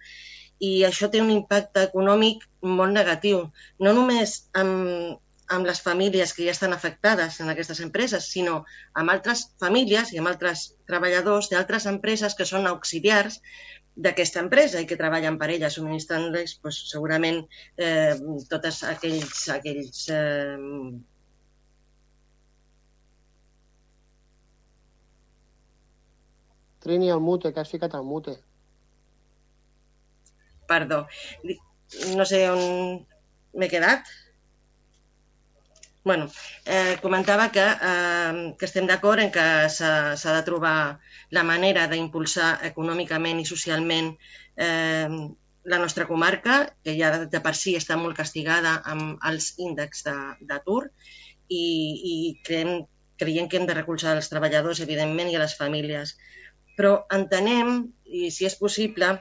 I 0.60 0.84
això 0.86 1.10
té 1.10 1.22
un 1.24 1.32
impacte 1.34 1.86
econòmic 1.88 2.46
molt 2.62 2.94
negatiu, 2.94 3.46
no 3.80 3.94
només 3.96 4.36
amb, 4.62 5.18
amb 5.50 5.66
les 5.66 5.82
famílies 5.82 6.34
que 6.36 6.46
ja 6.46 6.54
estan 6.54 6.76
afectades 6.76 7.40
en 7.42 7.50
aquestes 7.50 7.80
empreses, 7.86 8.28
sinó 8.34 8.60
amb 8.94 9.14
altres 9.16 9.48
famílies 9.62 10.14
i 10.14 10.20
amb 10.22 10.30
altres 10.30 10.68
treballadors 10.90 11.50
d'altres 11.50 11.88
empreses 11.90 12.36
que 12.38 12.46
són 12.46 12.68
auxiliars 12.70 13.40
d'aquesta 14.00 14.42
empresa 14.46 14.82
i 14.82 14.88
que 14.90 14.98
treballen 15.00 15.38
per 15.40 15.50
ella, 15.54 15.70
subministrant-les 15.74 16.56
pues, 16.64 16.82
segurament 16.92 17.42
eh, 17.78 18.16
tots 18.52 18.84
aquells, 18.88 19.48
aquells 19.60 20.04
eh, 20.16 20.58
Trini, 26.80 27.10
el 27.12 27.20
mute, 27.20 27.52
que 27.52 27.60
has 27.60 27.70
ficat 27.70 27.98
el 27.98 28.06
mute. 28.08 28.38
perdó, 30.70 31.08
no 32.16 32.26
sé 32.30 32.44
on 32.54 32.62
m'he 33.58 33.70
quedat. 33.74 34.08
Bueno, 36.04 36.30
eh, 36.66 36.98
comentava 37.02 37.52
que, 37.52 37.66
eh, 37.66 38.56
que 38.58 38.66
estem 38.66 38.88
d'acord 38.88 39.20
en 39.20 39.32
que 39.32 39.46
s'ha 39.70 40.34
de 40.38 40.44
trobar 40.48 41.00
la 41.36 41.44
manera 41.44 41.88
d'impulsar 41.92 42.60
econòmicament 42.72 43.40
i 43.42 43.46
socialment 43.46 44.14
eh, 44.58 45.10
la 45.70 45.78
nostra 45.78 46.08
comarca, 46.08 46.74
que 46.84 46.96
ja 46.98 47.12
de, 47.26 47.42
per 47.44 47.54
si 47.56 47.76
està 47.78 47.98
molt 48.00 48.18
castigada 48.18 48.80
amb 48.86 49.20
els 49.30 49.54
índexs 49.60 50.06
de- 50.08 50.36
d'atur 50.50 50.88
i, 51.50 51.64
i 52.12 52.16
creiem, 52.46 52.86
creiem 53.20 53.50
que 53.50 53.60
hem 53.60 53.68
de 53.68 53.76
recolzar 53.78 54.16
els 54.16 54.30
treballadors, 54.32 54.80
evidentment, 54.86 55.30
i 55.30 55.36
a 55.36 55.44
les 55.44 55.58
famílies. 55.60 56.16
Però 56.78 57.04
entenem, 57.12 57.90
i 58.06 58.32
si 58.32 58.48
és 58.48 58.56
possible, 58.56 59.18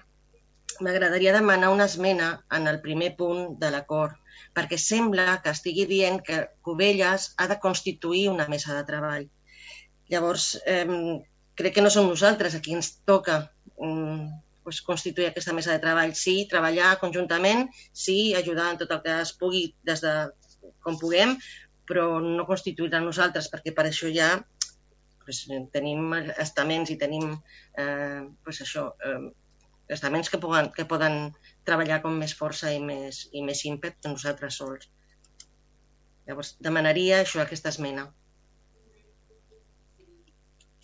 m'agradaria 0.81 1.35
demanar 1.35 1.73
una 1.75 1.89
esmena 1.91 2.45
en 2.55 2.69
el 2.71 2.81
primer 2.81 3.17
punt 3.19 3.59
de 3.59 3.73
l'acord, 3.75 4.15
perquè 4.59 4.79
sembla 4.83 5.39
que 5.45 5.55
estigui 5.55 5.87
dient 5.87 6.19
que 6.27 6.43
Cubelles 6.67 7.31
ha 7.39 7.47
de 7.47 7.61
constituir 7.63 8.27
una 8.33 8.49
mesa 8.51 8.75
de 8.75 8.83
treball. 8.91 9.29
Llavors, 10.11 10.51
eh, 10.67 11.23
crec 11.59 11.79
que 11.79 11.85
no 11.85 11.91
som 11.95 12.11
nosaltres 12.11 12.57
a 12.57 12.61
qui 12.65 12.75
ens 12.75 12.91
toca 13.07 13.39
um, 13.77 14.27
pues, 14.67 14.83
constituir 14.83 15.31
aquesta 15.31 15.55
mesa 15.55 15.73
de 15.73 15.83
treball. 15.85 16.15
Sí, 16.19 16.37
treballar 16.51 16.99
conjuntament, 17.01 17.69
sí, 17.93 18.35
ajudar 18.35 18.73
en 18.73 18.83
tot 18.83 18.95
el 18.97 19.03
que 19.07 19.15
es 19.23 19.33
pugui 19.41 19.65
des 19.89 20.03
de 20.05 20.15
com 20.85 20.99
puguem, 21.01 21.37
però 21.89 22.07
no 22.21 22.47
constituir-la 22.49 23.01
nosaltres, 23.05 23.49
perquè 23.53 23.73
per 23.77 23.87
això 23.89 24.11
ja 24.13 24.35
pues, 25.25 25.45
tenim 25.73 26.13
estaments 26.37 26.93
i 26.93 26.99
tenim 27.01 27.31
eh, 27.81 28.23
pues 28.45 28.61
això, 28.65 28.91
eh, 29.05 29.31
estaments 29.89 30.29
que 30.29 30.41
poden, 30.43 30.71
que 30.77 30.85
poden 30.89 31.31
treballar 31.69 32.01
com 32.05 32.17
més 32.19 32.35
força 32.37 32.73
i 32.75 32.81
més, 32.83 33.27
i 33.33 33.43
més 33.45 33.65
ímpet 33.69 33.99
que 34.01 34.13
nosaltres 34.13 34.61
sols. 34.63 34.89
Llavors, 36.29 36.55
demanaria 36.65 37.23
això, 37.25 37.41
aquesta 37.43 37.73
esmena. 37.73 38.09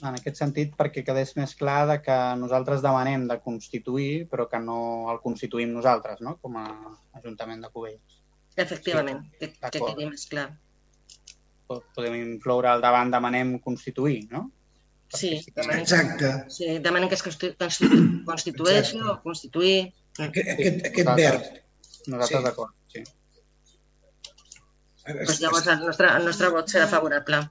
En 0.05 0.17
aquest 0.19 0.41
sentit, 0.41 0.73
perquè 0.77 1.05
quedés 1.07 1.33
més 1.39 1.55
clar 1.57 1.85
de 1.89 1.99
que 2.05 2.17
nosaltres 2.41 2.83
demanem 2.85 3.29
de 3.31 3.39
constituir, 3.45 4.25
però 4.31 4.49
que 4.51 4.61
no 4.61 4.79
el 5.13 5.21
constituïm 5.25 5.73
nosaltres, 5.77 6.21
no? 6.25 6.37
com 6.43 6.59
a 6.61 6.67
Ajuntament 7.21 7.63
de 7.65 7.71
Cubells. 7.73 8.21
Efectivament, 8.57 9.23
sí, 9.39 9.39
que, 9.41 9.71
que 9.71 9.81
quedi 9.81 10.09
més 10.09 10.27
clar. 10.31 10.49
Podem 11.69 12.19
incloure 12.21 12.71
al 12.71 12.83
davant 12.85 13.11
demanem 13.13 13.57
constituir, 13.65 14.27
no? 14.33 14.49
Sí, 15.15 15.39
demanem, 15.55 15.83
Exacte. 15.85 16.31
sí, 16.51 16.79
demanem 16.83 17.09
que 17.11 17.17
es 17.19 17.23
constitu 17.23 17.55
constitu 17.61 17.99
constitueixi 18.27 19.01
o 19.03 19.17
constituir. 19.23 19.93
Aquest, 20.19 20.49
aquest, 20.55 20.87
aquest 20.91 21.09
verb. 21.19 21.43
Nosaltres 22.07 22.39
Sí. 22.41 22.45
d'acord, 22.45 22.73
sí. 22.93 23.03
Pues 25.05 25.41
llavors 25.41 25.67
el 25.67 25.81
nostre, 25.85 26.09
el 26.17 26.25
nostre 26.25 26.49
vot 26.53 26.69
serà 26.71 26.87
favorable. 26.89 27.43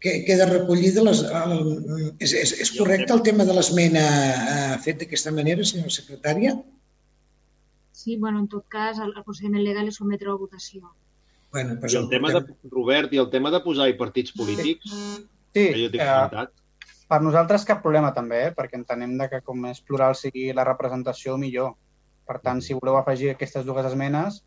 Que, 0.00 0.12
queda 0.28 0.46
recollida 0.46 1.02
les, 1.02 1.22
el, 1.24 2.14
és, 2.20 2.32
és, 2.36 2.52
és 2.62 2.70
correcte 2.76 3.12
el 3.16 3.22
tema 3.26 3.46
de 3.48 3.54
l'esmena 3.56 4.02
eh, 4.04 4.76
fet 4.84 5.00
d'aquesta 5.00 5.32
manera, 5.34 5.64
senyora 5.64 5.92
secretària? 5.94 6.52
Sí, 7.96 8.16
bueno, 8.20 8.38
en 8.44 8.48
tot 8.52 8.66
cas, 8.68 9.00
el, 9.02 9.14
el 9.16 9.24
procediment 9.24 9.64
legal 9.64 9.88
és 9.88 9.96
sometre 9.98 10.30
a 10.30 10.36
votació. 10.38 10.92
Bueno, 11.52 11.78
I 11.80 11.96
el 11.96 12.08
tema 12.12 12.30
de, 12.34 12.44
Robert, 12.70 13.12
i 13.16 13.22
el 13.22 13.30
tema 13.32 13.50
de 13.50 13.62
posar-hi 13.64 13.96
partits 13.98 14.36
polítics, 14.36 14.92
Sí, 14.92 15.64
que 15.72 15.80
jo 15.80 15.88
t'he 15.88 16.02
eh, 16.04 16.06
comentat, 16.06 16.52
Per 17.06 17.20
nosaltres 17.22 17.64
cap 17.68 17.82
problema 17.84 18.10
també, 18.14 18.38
eh? 18.48 18.52
perquè 18.56 18.74
entenem 18.80 19.12
de 19.20 19.28
que 19.30 19.40
com 19.46 19.60
més 19.62 19.78
plural 19.86 20.16
sigui 20.18 20.48
la 20.56 20.64
representació, 20.66 21.36
millor. 21.38 21.74
Per 22.26 22.40
tant, 22.42 22.58
si 22.64 22.74
voleu 22.74 22.96
afegir 22.98 23.30
aquestes 23.30 23.64
dues 23.68 23.86
esmenes, 23.86 24.40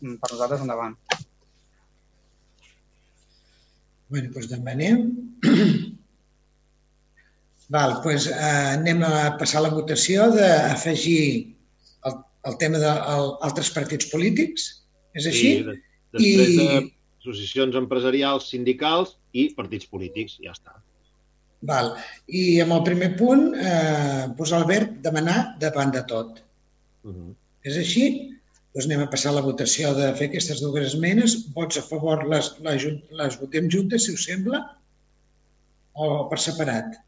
mm, 0.00 0.14
per 0.22 0.30
nosaltres 0.30 0.62
endavant. 0.62 0.94
Bueno, 4.08 4.30
doncs 4.30 4.46
demanem. 4.52 5.00
Val, 7.74 7.96
doncs 8.04 8.28
eh, 8.30 8.76
anem 8.76 9.02
a 9.02 9.12
passar 9.40 9.58
a 9.58 9.64
la 9.66 9.72
votació 9.74 10.28
d'afegir 10.30 11.18
el, 12.06 12.14
el 12.46 12.58
tema 12.62 12.78
d'altres 12.78 13.72
partits 13.74 14.06
polítics. 14.12 14.68
És 15.18 15.26
així? 15.26 15.48
Sí, 15.56 15.62
de- 15.66 15.80
després 16.14 16.52
I- 16.54 16.58
de 16.60 16.66
associacions 17.26 17.74
empresarials, 17.82 18.46
sindicals 18.54 19.16
i 19.34 19.48
partits 19.58 19.90
polítics, 19.90 20.38
ja 20.44 20.54
està. 20.54 20.78
Val. 21.68 21.92
I 22.28 22.44
amb 22.64 22.76
el 22.76 22.84
primer 22.86 23.10
punt, 23.18 23.48
eh, 23.54 24.24
posar 24.38 24.62
el 24.62 24.68
verb 24.70 24.96
demanar 25.04 25.38
davant 25.62 25.92
de 25.94 26.02
tot. 26.14 26.42
Uh 27.04 27.12
-huh. 27.12 27.34
És 27.62 27.76
així? 27.76 28.06
Doncs 28.74 28.86
anem 28.86 29.02
a 29.06 29.10
passar 29.10 29.30
a 29.30 29.36
la 29.36 29.44
votació 29.44 29.94
de 29.94 30.12
fer 30.18 30.28
aquestes 30.28 30.60
dues 30.60 30.86
esmenes. 30.92 31.36
Vots 31.54 31.78
a 31.80 31.82
favor 31.82 32.26
les, 32.28 32.50
les, 32.66 32.82
les 33.20 33.38
votem 33.40 33.70
juntes, 33.70 34.04
si 34.04 34.12
us 34.12 34.26
sembla, 34.28 34.58
o 35.94 36.28
per 36.28 36.38
separat? 36.38 36.98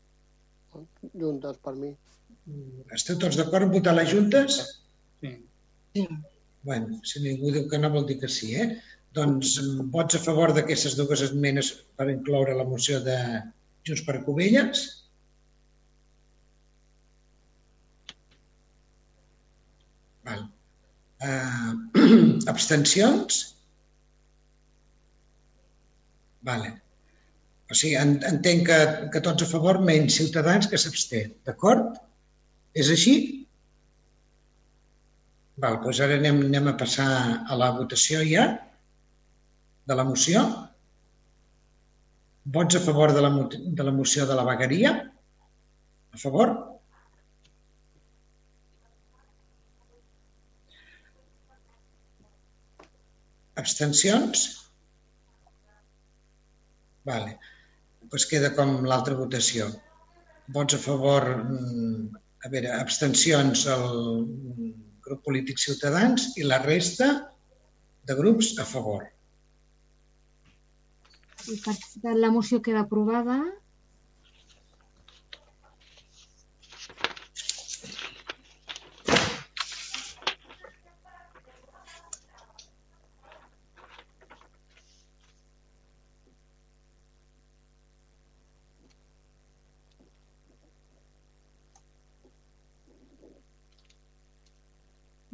Juntes, 1.13 1.57
per 1.65 1.75
mi. 1.75 1.91
Esteu 2.97 3.19
tots 3.21 3.37
d'acord 3.37 3.67
en 3.67 3.75
votar 3.75 3.95
les 3.99 4.09
juntes? 4.13 4.57
Sí. 5.21 5.35
Sí. 5.95 6.07
Bueno, 6.69 7.01
si 7.11 7.21
ningú 7.21 7.53
diu 7.53 7.69
que 7.69 7.81
no 7.83 7.91
vol 7.93 8.07
dir 8.09 8.19
que 8.23 8.31
sí, 8.33 8.55
eh? 8.63 8.71
Doncs 9.19 9.59
mm, 9.61 9.91
vots 9.93 10.17
a 10.17 10.23
favor 10.25 10.55
d'aquestes 10.57 10.97
dues 10.97 11.23
esmenes 11.27 11.71
per 12.01 12.09
incloure 12.13 12.57
la 12.57 12.67
moció 12.73 13.01
de 13.05 13.19
Junts 13.87 14.03
per 14.07 14.19
Covelles? 14.27 14.87
Val. 20.27 20.43
Uh, 21.23 21.73
abstencions? 22.53 23.41
Vale. 26.49 26.75
O 27.69 27.77
sigui, 27.77 27.97
en, 28.01 28.15
entenc 28.29 28.69
que, 28.69 28.79
que 29.13 29.25
tots 29.25 29.45
a 29.45 29.49
favor, 29.51 29.81
menys 29.85 30.17
Ciutadans 30.21 30.69
que 30.71 30.81
s'absté. 30.81 31.27
D'acord? 31.49 31.99
És 32.79 32.89
així? 32.95 33.17
Val, 35.59 35.81
doncs 35.83 36.01
ara 36.05 36.17
anem, 36.21 36.41
anem 36.47 36.71
a 36.71 36.77
passar 36.81 37.11
a 37.51 37.59
la 37.59 37.73
votació 37.77 38.23
ja 38.25 38.47
de 39.89 39.97
la 39.99 40.07
moció. 40.09 40.45
Vots 42.57 42.77
a 42.79 42.81
favor 42.81 43.13
de 43.13 43.21
la, 43.21 43.31
de 43.79 43.85
la 43.85 43.93
moció 43.93 44.25
de 44.29 44.37
la 44.39 44.45
vegueria? 44.49 44.93
A 46.17 46.21
favor? 46.21 46.53
Abstencions? 53.63 54.47
Vale. 57.11 57.37
Doncs 58.09 58.27
queda 58.31 58.55
com 58.57 58.79
l'altra 58.89 59.19
votació. 59.19 59.69
Vots 60.57 60.79
a 60.79 60.81
favor, 60.81 61.29
mm, 61.43 62.25
a 62.47 62.53
veure, 62.55 62.73
abstencions 62.79 63.67
al 63.75 64.25
grup 65.05 65.25
polític 65.27 65.61
Ciutadans 65.61 66.31
i 66.41 66.49
la 66.49 66.63
resta 66.65 67.11
de 68.09 68.17
grups 68.17 68.55
a 68.63 68.65
favor. 68.65 69.05
I 71.53 71.57
per 71.65 71.73
tant, 71.81 72.19
la 72.23 72.29
moció 72.35 72.59
queda 72.67 72.81
aprovada. 72.87 73.39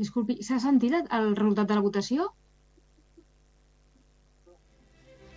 Disculpi, 0.03 0.35
s'ha 0.47 0.57
sentit 0.63 0.97
el 1.19 1.35
resultat 1.39 1.69
de 1.73 1.81
la 1.81 1.85
votació? 1.89 2.31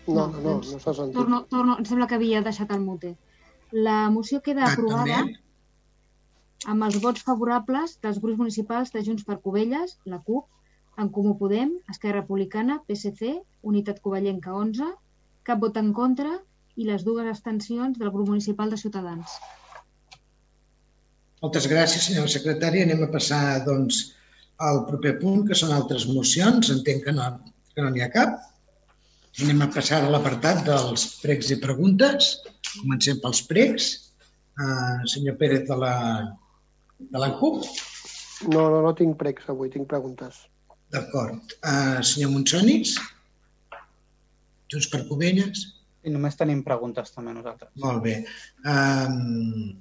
No, 0.07 0.27
no, 0.31 0.39
no, 0.41 0.53
no 0.61 0.79
s'ha 0.79 0.93
sentit. 0.93 1.15
Torno, 1.17 1.41
torno, 1.51 1.77
em 1.81 1.85
sembla 1.85 2.07
que 2.07 2.15
havia 2.15 2.41
deixat 2.45 2.71
el 2.71 2.79
mute. 2.83 3.15
La 3.71 4.09
moció 4.09 4.39
queda 4.41 4.63
Ah, 4.65 4.71
aprovada 4.73 5.17
també? 5.21 5.39
amb 6.73 6.83
els 6.87 6.99
vots 7.03 7.21
favorables 7.27 7.97
dels 8.01 8.19
grups 8.23 8.39
municipals 8.39 8.91
de 8.93 9.03
Junts 9.03 9.23
per 9.27 9.39
Covelles, 9.43 9.97
la 10.05 10.19
CUP, 10.19 10.45
En 10.97 11.09
Comú 11.13 11.35
Podem, 11.37 11.75
Esquerra 11.93 12.21
Republicana, 12.23 12.79
PSC, 12.87 13.35
Unitat 13.61 13.99
Covellenca 14.01 14.55
11, 14.57 14.87
cap 15.45 15.59
vot 15.61 15.75
en 15.77 15.91
contra 15.93 16.31
i 16.75 16.87
les 16.87 17.03
dues 17.05 17.27
abstencions 17.29 17.99
del 17.99 18.09
grup 18.09 18.27
municipal 18.31 18.69
de 18.73 18.77
Ciutadans. 18.81 19.35
Moltes 21.43 21.67
gràcies, 21.69 22.07
senyora 22.09 22.31
secretària. 22.33 22.85
Anem 22.87 23.03
a 23.05 23.11
passar, 23.13 23.43
doncs, 23.65 23.99
al 24.57 24.79
proper 24.87 25.19
punt, 25.21 25.43
que 25.47 25.53
són 25.59 25.71
altres 25.75 26.07
mocions. 26.09 26.71
Entenc 26.73 27.03
que 27.05 27.13
no 27.13 27.27
que 27.75 27.83
no 27.85 27.91
n'hi 27.93 28.01
ha 28.01 28.09
cap. 28.09 28.39
Anem 29.37 29.59
a 29.61 29.67
passar 29.69 29.99
a 30.01 30.09
l'apartat 30.09 30.63
dels 30.65 31.03
pregs 31.21 31.51
i 31.53 31.59
preguntes. 31.61 32.29
Comencem 32.79 33.19
pels 33.21 33.43
pregs. 33.45 33.89
Uh, 34.57 35.03
senyor 35.05 35.35
Pérez 35.37 35.67
de 35.67 35.75
la, 35.77 35.95
de 36.97 37.19
la 37.21 37.29
CUP. 37.37 37.67
No, 38.49 38.63
no, 38.73 38.79
no 38.81 38.93
tinc 38.97 39.13
pregs 39.19 39.45
avui, 39.53 39.69
tinc 39.69 39.85
preguntes. 39.91 40.39
D'acord. 40.93 41.53
Uh, 41.61 41.99
senyor 42.01 42.31
Monsonis. 42.33 42.95
Junts 44.73 44.87
per 44.89 45.03
Covelles. 45.09 45.67
I 46.01 46.13
només 46.15 46.39
tenim 46.39 46.63
preguntes 46.65 47.13
també 47.13 47.35
nosaltres. 47.35 47.69
Molt 47.83 48.01
bé. 48.07 48.15
Um, 48.65 49.75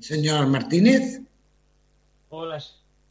señor 0.00 0.48
Martínez. 0.48 1.18
Hola. 2.32 2.62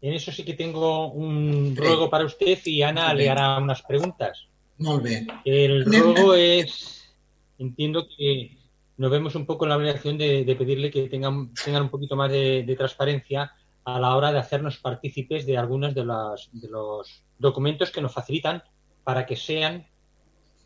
En 0.01 0.17
eso 0.17 0.33
sí 0.33 0.43
que 0.43 0.55
tengo 0.57 1.11
un 1.13 1.75
ruego 1.77 2.09
para 2.09 2.25
usted 2.25 2.57
y 2.65 2.81
Ana 2.81 3.13
le 3.13 3.29
hará 3.29 3.57
unas 3.57 3.83
preguntas. 3.83 4.47
Molt 4.83 5.03
bé. 5.03 5.25
El 5.45 5.85
ruego 5.85 6.33
es, 6.33 7.15
entiendo 7.57 8.05
que 8.05 8.57
nos 8.97 9.09
vemos 9.09 9.33
un 9.35 9.45
poco 9.45 9.65
en 9.65 9.69
la 9.69 9.77
obligación 9.77 10.17
de, 10.17 10.43
de 10.43 10.55
pedirle 10.55 10.91
que 10.91 11.07
tengan, 11.07 11.53
tengan 11.53 11.83
un 11.83 11.89
poquito 11.89 12.15
más 12.15 12.29
de, 12.29 12.63
de 12.63 12.75
transparencia 12.75 13.51
a 13.85 13.99
la 13.99 14.15
hora 14.15 14.31
de 14.31 14.39
hacernos 14.39 14.77
partícipes 14.77 15.45
de 15.45 15.57
algunos 15.57 15.95
de, 15.95 16.05
las, 16.05 16.49
de 16.51 16.69
los 16.69 17.23
documentos 17.39 17.91
que 17.91 18.01
nos 18.01 18.13
facilitan 18.13 18.61
para 19.03 19.25
que 19.25 19.35
sean 19.35 19.87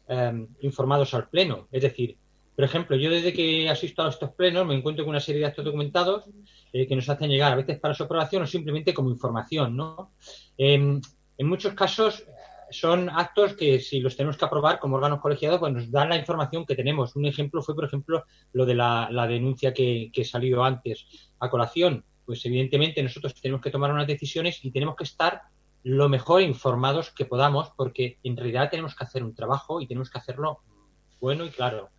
eh, 0.07 0.47
informados 0.61 1.13
al 1.13 1.29
Pleno. 1.29 1.67
Es 1.71 1.83
decir, 1.83 2.17
Por 2.57 2.65
ejemplo, 2.65 2.97
yo 2.97 3.11
desde 3.11 3.33
que 3.33 3.69
asisto 3.69 4.01
a 4.01 4.09
estos 4.09 4.31
plenos 4.31 4.65
me 4.65 4.73
encuentro 4.73 5.05
con 5.05 5.11
una 5.11 5.19
serie 5.19 5.41
de 5.41 5.47
actos 5.47 5.63
documentados 5.63 6.25
eh, 6.73 6.87
que 6.87 6.95
nos 6.95 7.07
hacen 7.07 7.29
llegar 7.29 7.53
a 7.53 7.55
veces 7.55 7.77
para 7.79 7.93
su 7.93 8.03
aprobación 8.03 8.41
o 8.41 8.47
simplemente 8.47 8.95
como 8.95 9.11
información, 9.11 9.77
¿no? 9.77 10.13
Em, 10.57 10.99
en 11.37 11.47
muchos 11.47 11.75
casos 11.75 12.25
son 12.69 13.09
actos 13.09 13.53
que 13.53 13.79
si 13.79 13.99
los 13.99 14.15
tenemos 14.15 14.37
que 14.37 14.45
aprobar 14.45 14.79
como 14.79 14.97
órganos 14.97 15.21
colegiados, 15.21 15.59
pues 15.59 15.73
nos 15.73 15.91
dan 15.91 16.09
la 16.09 16.17
información 16.17 16.65
que 16.65 16.75
tenemos. 16.75 17.15
Un 17.15 17.25
ejemplo 17.25 17.61
fue, 17.61 17.75
por 17.75 17.85
ejemplo, 17.85 18.25
lo 18.53 18.65
de 18.65 18.75
la, 18.75 19.09
la 19.11 19.27
denuncia 19.27 19.73
que, 19.73 20.09
que 20.13 20.23
salió 20.23 20.63
antes 20.63 21.07
a 21.39 21.49
colación. 21.49 22.03
Pues 22.25 22.45
evidentemente 22.45 23.01
nosotros 23.01 23.33
tenemos 23.41 23.61
que 23.61 23.71
tomar 23.71 23.91
unas 23.91 24.07
decisiones 24.07 24.63
y 24.63 24.71
tenemos 24.71 24.95
que 24.95 25.05
estar 25.05 25.41
lo 25.83 26.09
mejor 26.09 26.41
informados 26.41 27.11
que 27.11 27.25
podamos, 27.25 27.71
porque 27.77 28.17
en 28.23 28.35
realidad 28.35 28.69
tenemos 28.69 28.95
que 28.95 29.03
hacer 29.05 29.23
un 29.23 29.33
trabajo 29.33 29.79
y 29.79 29.87
tenemos 29.87 30.09
que 30.09 30.17
hacerlo 30.17 30.59
bueno 31.19 31.45
y 31.45 31.49
claro. 31.49 31.89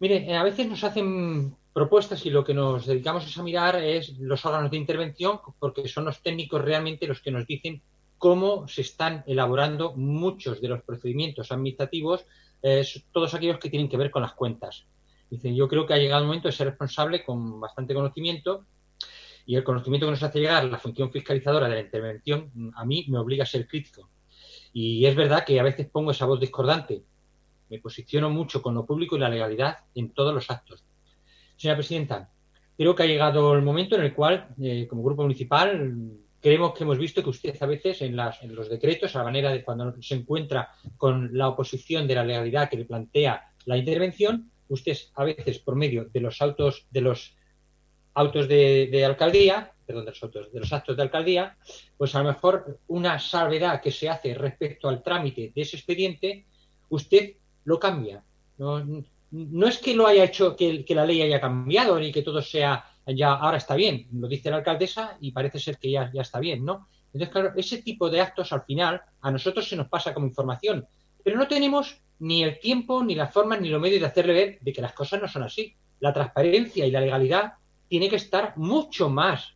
Mire, 0.00 0.30
eh, 0.30 0.36
a 0.36 0.42
veces 0.42 0.66
nos 0.66 0.82
hacen 0.82 1.56
propuestas 1.72 2.24
y 2.26 2.30
lo 2.30 2.44
que 2.44 2.54
nos 2.54 2.86
dedicamos 2.86 3.26
es 3.26 3.38
a 3.38 3.42
mirar 3.42 3.76
es 3.76 4.18
los 4.18 4.44
órganos 4.44 4.70
de 4.70 4.76
intervención, 4.76 5.40
porque 5.58 5.88
son 5.88 6.04
los 6.04 6.22
técnicos 6.22 6.62
realmente 6.62 7.06
los 7.06 7.20
que 7.20 7.30
nos 7.30 7.46
dicen 7.46 7.82
cómo 8.22 8.68
se 8.68 8.82
están 8.82 9.24
elaborando 9.26 9.94
muchos 9.96 10.60
de 10.60 10.68
los 10.68 10.84
procedimientos 10.84 11.50
administrativos, 11.50 12.24
eh, 12.62 12.86
todos 13.10 13.34
aquellos 13.34 13.58
que 13.58 13.68
tienen 13.68 13.88
que 13.88 13.96
ver 13.96 14.12
con 14.12 14.22
las 14.22 14.34
cuentas. 14.34 14.86
Dicen, 15.28 15.56
yo 15.56 15.66
creo 15.66 15.84
que 15.84 15.94
ha 15.94 15.98
llegado 15.98 16.22
el 16.22 16.28
momento 16.28 16.46
de 16.46 16.52
ser 16.52 16.68
responsable 16.68 17.24
con 17.24 17.58
bastante 17.58 17.94
conocimiento 17.94 18.64
y 19.44 19.56
el 19.56 19.64
conocimiento 19.64 20.06
que 20.06 20.12
nos 20.12 20.22
hace 20.22 20.38
llegar 20.38 20.62
la 20.66 20.78
función 20.78 21.10
fiscalizadora 21.10 21.68
de 21.68 21.74
la 21.74 21.80
intervención 21.80 22.72
a 22.76 22.84
mí 22.84 23.04
me 23.08 23.18
obliga 23.18 23.42
a 23.42 23.46
ser 23.46 23.66
crítico. 23.66 24.08
Y 24.72 25.04
es 25.04 25.16
verdad 25.16 25.44
que 25.44 25.58
a 25.58 25.64
veces 25.64 25.90
pongo 25.90 26.12
esa 26.12 26.24
voz 26.24 26.38
discordante. 26.38 27.02
Me 27.70 27.80
posiciono 27.80 28.30
mucho 28.30 28.62
con 28.62 28.76
lo 28.76 28.86
público 28.86 29.16
y 29.16 29.18
la 29.18 29.30
legalidad 29.30 29.78
en 29.96 30.10
todos 30.14 30.32
los 30.32 30.48
actos. 30.48 30.84
Señora 31.56 31.76
Presidenta, 31.76 32.30
creo 32.76 32.94
que 32.94 33.02
ha 33.02 33.06
llegado 33.06 33.52
el 33.54 33.62
momento 33.62 33.96
en 33.96 34.02
el 34.02 34.14
cual, 34.14 34.54
eh, 34.62 34.86
como 34.88 35.02
Grupo 35.02 35.22
Municipal, 35.22 36.21
creemos 36.42 36.74
que 36.74 36.82
hemos 36.82 36.98
visto 36.98 37.22
que 37.22 37.30
usted 37.30 37.56
a 37.62 37.66
veces 37.66 38.02
en, 38.02 38.16
las, 38.16 38.42
en 38.42 38.54
los 38.54 38.68
decretos, 38.68 39.14
a 39.14 39.20
la 39.20 39.24
manera 39.24 39.50
de 39.52 39.62
cuando 39.62 39.94
se 40.02 40.16
encuentra 40.16 40.70
con 40.96 41.30
la 41.32 41.48
oposición 41.48 42.06
de 42.08 42.16
la 42.16 42.24
legalidad 42.24 42.68
que 42.68 42.76
le 42.76 42.84
plantea 42.84 43.52
la 43.64 43.76
intervención, 43.76 44.50
usted 44.68 44.96
a 45.14 45.24
veces 45.24 45.60
por 45.60 45.76
medio 45.76 46.06
de 46.12 46.20
los 46.20 46.42
autos 46.42 46.86
de 46.90 47.00
los 47.00 47.36
autos 48.14 48.48
de, 48.48 49.04
alcaldía, 49.06 49.72
perdón, 49.86 50.04
de 50.04 50.10
los 50.10 50.22
autos, 50.22 50.52
de 50.52 50.60
los 50.60 50.72
actos 50.72 50.96
de 50.96 51.02
alcaldía, 51.02 51.56
pues 51.96 52.14
a 52.14 52.18
lo 52.22 52.28
mejor 52.28 52.80
una 52.88 53.18
salvedad 53.18 53.80
que 53.80 53.92
se 53.92 54.08
hace 54.08 54.34
respecto 54.34 54.88
al 54.88 55.02
trámite 55.02 55.52
de 55.54 55.62
ese 55.62 55.76
expediente, 55.76 56.44
usted 56.90 57.36
lo 57.64 57.78
cambia. 57.78 58.22
No, 58.58 58.84
no 59.30 59.66
es 59.66 59.78
que 59.78 59.94
lo 59.94 60.06
haya 60.06 60.24
hecho, 60.24 60.56
que 60.56 60.84
la 60.88 61.06
ley 61.06 61.22
haya 61.22 61.40
cambiado 61.40 61.98
ni 61.98 62.12
que 62.12 62.20
todo 62.20 62.42
sea 62.42 62.91
ya 63.06 63.34
ahora 63.34 63.56
está 63.56 63.74
bien, 63.74 64.06
lo 64.12 64.28
dice 64.28 64.50
la 64.50 64.56
alcaldesa 64.56 65.16
y 65.20 65.32
parece 65.32 65.58
ser 65.58 65.78
que 65.78 65.90
ya, 65.90 66.10
ya 66.12 66.22
está 66.22 66.38
bien, 66.40 66.64
¿no? 66.64 66.88
Entonces, 67.06 67.28
claro, 67.28 67.52
ese 67.56 67.82
tipo 67.82 68.08
de 68.08 68.20
actos 68.20 68.52
al 68.52 68.62
final 68.62 69.02
a 69.20 69.30
nosotros 69.30 69.68
se 69.68 69.76
nos 69.76 69.88
pasa 69.88 70.14
como 70.14 70.26
información, 70.26 70.86
pero 71.22 71.36
no 71.36 71.46
tenemos 71.46 72.00
ni 72.20 72.42
el 72.42 72.58
tiempo, 72.58 73.02
ni 73.02 73.14
la 73.14 73.26
forma, 73.26 73.56
ni 73.56 73.68
los 73.68 73.80
medios 73.80 74.00
de 74.00 74.06
hacerle 74.06 74.32
ver 74.32 74.58
de 74.60 74.72
que 74.72 74.80
las 74.80 74.92
cosas 74.92 75.20
no 75.20 75.28
son 75.28 75.42
así. 75.42 75.74
La 76.00 76.12
transparencia 76.12 76.86
y 76.86 76.90
la 76.90 77.00
legalidad 77.00 77.54
tiene 77.88 78.08
que 78.08 78.16
estar 78.16 78.56
mucho 78.56 79.08
más 79.08 79.54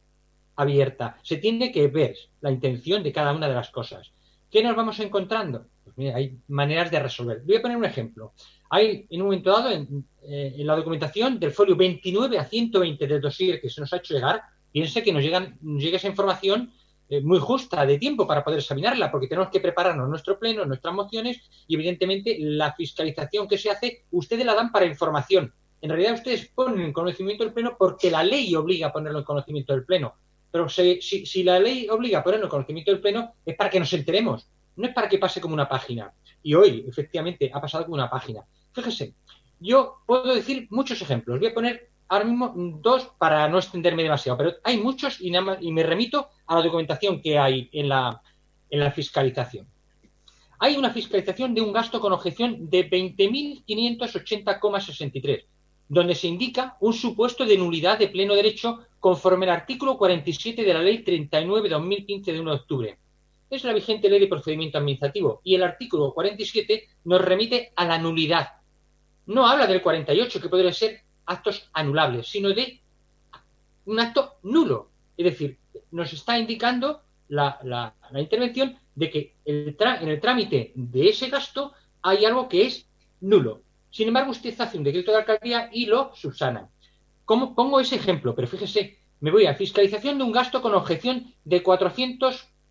abierta. 0.56 1.16
Se 1.22 1.36
tiene 1.36 1.70
que 1.70 1.88
ver 1.88 2.14
la 2.40 2.50
intención 2.50 3.02
de 3.02 3.12
cada 3.12 3.32
una 3.32 3.48
de 3.48 3.54
las 3.54 3.70
cosas. 3.70 4.12
¿Qué 4.50 4.62
nos 4.62 4.76
vamos 4.76 4.98
encontrando? 5.00 5.66
Pues 5.84 5.96
mira, 5.96 6.16
hay 6.16 6.38
maneras 6.48 6.90
de 6.90 7.00
resolver. 7.00 7.42
Voy 7.44 7.56
a 7.56 7.62
poner 7.62 7.76
un 7.76 7.84
ejemplo. 7.84 8.32
Hay 8.70 9.06
en 9.10 9.20
un 9.20 9.28
momento 9.28 9.50
dado 9.50 9.70
en, 9.70 10.04
eh, 10.22 10.54
la 10.58 10.76
documentación 10.76 11.38
del 11.38 11.52
folio 11.52 11.76
29 11.76 12.38
a 12.38 12.44
120 12.44 13.06
del 13.06 13.20
dossier 13.20 13.60
que 13.60 13.70
se 13.70 13.80
nos 13.80 13.92
ha 13.92 13.98
hecho 13.98 14.14
llegar, 14.14 14.42
piense 14.72 15.02
que 15.02 15.12
nos, 15.12 15.22
llegan, 15.22 15.56
nos 15.62 15.82
llega 15.82 15.96
esa 15.96 16.08
información 16.08 16.72
eh, 17.08 17.20
muy 17.20 17.38
justa 17.38 17.86
de 17.86 17.98
tiempo 17.98 18.26
para 18.26 18.42
poder 18.42 18.58
examinarla, 18.58 19.12
porque 19.12 19.28
tenemos 19.28 19.50
que 19.50 19.60
prepararnos 19.60 20.08
nuestro 20.08 20.38
pleno, 20.38 20.64
nuestras 20.64 20.92
mociones 20.92 21.40
y 21.68 21.74
evidentemente 21.76 22.36
la 22.40 22.72
fiscalización 22.72 23.46
que 23.46 23.58
se 23.58 23.70
hace, 23.70 24.04
ustedes 24.10 24.44
la 24.44 24.54
dan 24.54 24.72
para 24.72 24.86
información. 24.86 25.52
En 25.80 25.90
realidad 25.90 26.14
ustedes 26.14 26.50
ponen 26.52 26.80
en 26.80 26.92
conocimiento 26.92 27.44
del 27.44 27.52
pleno 27.52 27.76
porque 27.78 28.10
la 28.10 28.24
ley 28.24 28.54
obliga 28.56 28.88
a 28.88 28.92
ponerlo 28.92 29.20
en 29.20 29.24
conocimiento 29.24 29.72
del 29.72 29.84
pleno. 29.84 30.14
Pero 30.50 30.68
si, 30.68 31.00
si, 31.00 31.26
si 31.26 31.44
la 31.44 31.60
ley 31.60 31.88
obliga 31.88 32.18
a 32.18 32.24
ponerlo 32.24 32.46
en 32.46 32.50
conocimiento 32.50 32.90
del 32.90 33.00
pleno 33.00 33.34
es 33.44 33.54
para 33.54 33.70
que 33.70 33.78
nos 33.78 33.92
enteremos, 33.92 34.48
no 34.76 34.86
es 34.86 34.94
para 34.94 35.08
que 35.08 35.18
pase 35.18 35.40
como 35.40 35.54
una 35.54 35.68
página. 35.68 36.12
Y 36.42 36.54
hoy, 36.54 36.84
efectivamente, 36.88 37.50
ha 37.52 37.60
pasado 37.60 37.84
como 37.84 37.94
una 37.94 38.10
página. 38.10 38.44
Fíjese, 38.72 39.14
yo 39.58 40.02
puedo 40.06 40.34
decir 40.34 40.68
muchos 40.70 41.00
ejemplos. 41.02 41.40
Voy 41.40 41.48
a 41.48 41.54
poner 41.54 41.90
ahora 42.08 42.24
mismo 42.24 42.52
dos 42.80 43.10
para 43.18 43.48
no 43.48 43.58
extenderme 43.58 44.02
demasiado, 44.02 44.38
pero 44.38 44.54
hay 44.62 44.78
muchos 44.78 45.20
y, 45.20 45.30
nada 45.30 45.44
más, 45.44 45.58
y 45.60 45.72
me 45.72 45.82
remito 45.82 46.28
a 46.46 46.56
la 46.56 46.62
documentación 46.62 47.20
que 47.20 47.38
hay 47.38 47.68
en 47.72 47.88
la, 47.88 48.22
en 48.70 48.80
la 48.80 48.92
fiscalización. 48.92 49.66
Hay 50.58 50.76
una 50.76 50.90
fiscalización 50.90 51.54
de 51.54 51.60
un 51.60 51.72
gasto 51.72 52.00
con 52.00 52.12
objeción 52.12 52.70
de 52.70 52.88
20.580,63, 52.88 55.44
donde 55.88 56.14
se 56.14 56.28
indica 56.28 56.76
un 56.80 56.94
supuesto 56.94 57.44
de 57.44 57.58
nulidad 57.58 57.98
de 57.98 58.08
pleno 58.08 58.34
derecho 58.34 58.86
conforme 58.98 59.44
al 59.46 59.52
artículo 59.52 59.98
47 59.98 60.62
de 60.62 60.74
la 60.74 60.82
Ley 60.82 61.04
39-2015 61.04 62.24
de 62.24 62.40
1 62.40 62.50
de 62.50 62.56
octubre. 62.56 62.98
Es 63.48 63.64
la 63.64 63.72
vigente 63.72 64.08
ley 64.08 64.20
de 64.20 64.26
procedimiento 64.26 64.78
administrativo 64.78 65.40
y 65.44 65.54
el 65.54 65.62
artículo 65.62 66.12
47 66.12 66.88
nos 67.04 67.20
remite 67.20 67.72
a 67.76 67.84
la 67.84 67.98
nulidad 67.98 68.48
no 69.26 69.46
habla 69.46 69.66
del 69.66 69.82
48, 69.82 70.40
que 70.40 70.48
podría 70.48 70.72
ser 70.72 71.02
actos 71.26 71.68
anulables, 71.72 72.28
sino 72.28 72.50
de 72.50 72.80
un 73.84 74.00
acto 74.00 74.36
nulo. 74.44 74.90
Es 75.16 75.24
decir, 75.24 75.58
nos 75.90 76.12
está 76.12 76.38
indicando 76.38 77.02
la, 77.28 77.94
intervención 78.14 78.78
de 78.94 79.10
que 79.10 79.34
en 79.44 80.08
el 80.08 80.20
trámite 80.20 80.72
de 80.74 81.08
ese 81.08 81.28
gasto 81.28 81.72
hay 82.02 82.24
algo 82.24 82.48
que 82.48 82.66
es 82.66 82.88
nulo. 83.20 83.62
Sin 83.90 84.08
embargo, 84.08 84.30
usted 84.30 84.58
hace 84.60 84.78
un 84.78 84.84
decreto 84.84 85.10
de 85.10 85.18
alcaldía 85.18 85.70
y 85.72 85.86
lo 85.86 86.14
subsana. 86.14 86.68
¿Cómo 87.24 87.54
pongo 87.54 87.80
ese 87.80 87.96
ejemplo? 87.96 88.34
Pero 88.34 88.46
fíjese, 88.46 88.98
me 89.20 89.32
voy 89.32 89.46
a 89.46 89.54
fiscalización 89.54 90.18
de 90.18 90.24
un 90.24 90.32
gasto 90.32 90.62
con 90.62 90.74
objeción 90.74 91.34
de 91.44 91.62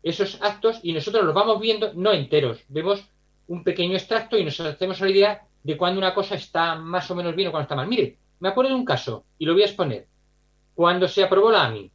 esos 0.03 0.41
actos 0.41 0.79
y 0.83 0.93
nosotros 0.93 1.23
los 1.23 1.33
vamos 1.33 1.59
viendo 1.59 1.93
no 1.93 2.11
enteros, 2.11 2.63
vemos 2.67 3.03
un 3.47 3.63
pequeño 3.63 3.95
extracto 3.95 4.37
y 4.37 4.45
nos 4.45 4.59
hacemos 4.59 4.99
la 5.01 5.09
idea 5.09 5.41
de 5.63 5.77
cuando 5.77 5.99
una 5.99 6.13
cosa 6.13 6.35
está 6.35 6.75
más 6.75 7.09
o 7.11 7.15
menos 7.15 7.35
bien 7.35 7.49
o 7.49 7.51
cuando 7.51 7.63
está 7.63 7.75
mal. 7.75 7.87
Mire, 7.87 8.17
me 8.39 8.49
acuerdo 8.49 8.69
de 8.69 8.75
un 8.75 8.85
caso 8.85 9.25
y 9.37 9.45
lo 9.45 9.53
voy 9.53 9.63
a 9.63 9.65
exponer. 9.65 10.07
Cuando 10.73 11.07
se 11.07 11.23
aprobó 11.23 11.51
la 11.51 11.65
AMI, 11.65 11.91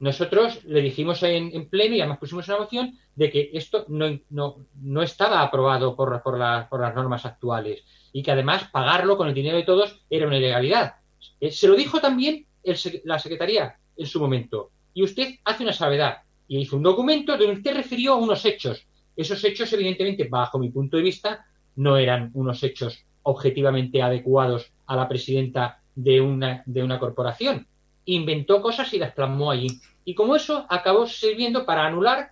nosotros 0.00 0.64
le 0.64 0.80
dijimos 0.80 1.22
en, 1.22 1.50
en 1.52 1.68
pleno 1.68 1.94
y 1.94 2.00
además 2.00 2.18
pusimos 2.18 2.48
una 2.48 2.58
moción 2.58 2.98
de 3.16 3.30
que 3.30 3.50
esto 3.52 3.84
no, 3.88 4.06
no, 4.30 4.56
no 4.80 5.02
estaba 5.02 5.42
aprobado 5.42 5.96
por, 5.96 6.22
por, 6.22 6.38
la, 6.38 6.68
por, 6.68 6.80
las 6.80 6.94
normas 6.94 7.26
actuales 7.26 7.84
y 8.12 8.22
que 8.22 8.30
además 8.30 8.68
pagarlo 8.70 9.16
con 9.16 9.28
el 9.28 9.34
dinero 9.34 9.56
de 9.56 9.64
todos 9.64 10.00
era 10.08 10.26
una 10.26 10.38
ilegalidad. 10.38 10.94
Eh, 11.40 11.50
se 11.50 11.66
lo 11.66 11.74
dijo 11.74 12.00
también 12.00 12.46
el, 12.62 12.78
la 13.04 13.18
Secretaría 13.18 13.76
en 13.96 14.06
su 14.06 14.20
momento. 14.20 14.70
Y 14.94 15.02
usted 15.02 15.34
hace 15.44 15.64
una 15.64 15.72
salvedad 15.72 16.22
y 16.48 16.58
hizo 16.58 16.76
un 16.76 16.82
documento 16.82 17.36
donde 17.36 17.52
usted 17.52 17.76
refirió 17.76 18.14
a 18.14 18.16
unos 18.16 18.44
hechos. 18.44 18.84
Esos 19.14 19.44
hechos, 19.44 19.72
evidentemente, 19.72 20.24
bajo 20.24 20.58
mi 20.58 20.70
punto 20.70 20.96
de 20.96 21.02
vista, 21.02 21.46
no 21.76 21.96
eran 21.96 22.30
unos 22.34 22.62
hechos 22.62 23.04
objetivamente 23.22 24.02
adecuados 24.02 24.72
a 24.86 24.96
la 24.96 25.06
presidenta 25.06 25.80
de 25.94 26.20
una, 26.20 26.62
de 26.64 26.82
una 26.82 26.98
corporación. 26.98 27.66
Inventó 28.06 28.62
cosas 28.62 28.92
y 28.94 28.98
las 28.98 29.12
plasmó 29.12 29.50
allí. 29.50 29.68
Y 30.04 30.14
como 30.14 30.34
eso 30.34 30.64
acabó 30.68 31.06
sirviendo 31.06 31.66
para 31.66 31.86
anular 31.86 32.30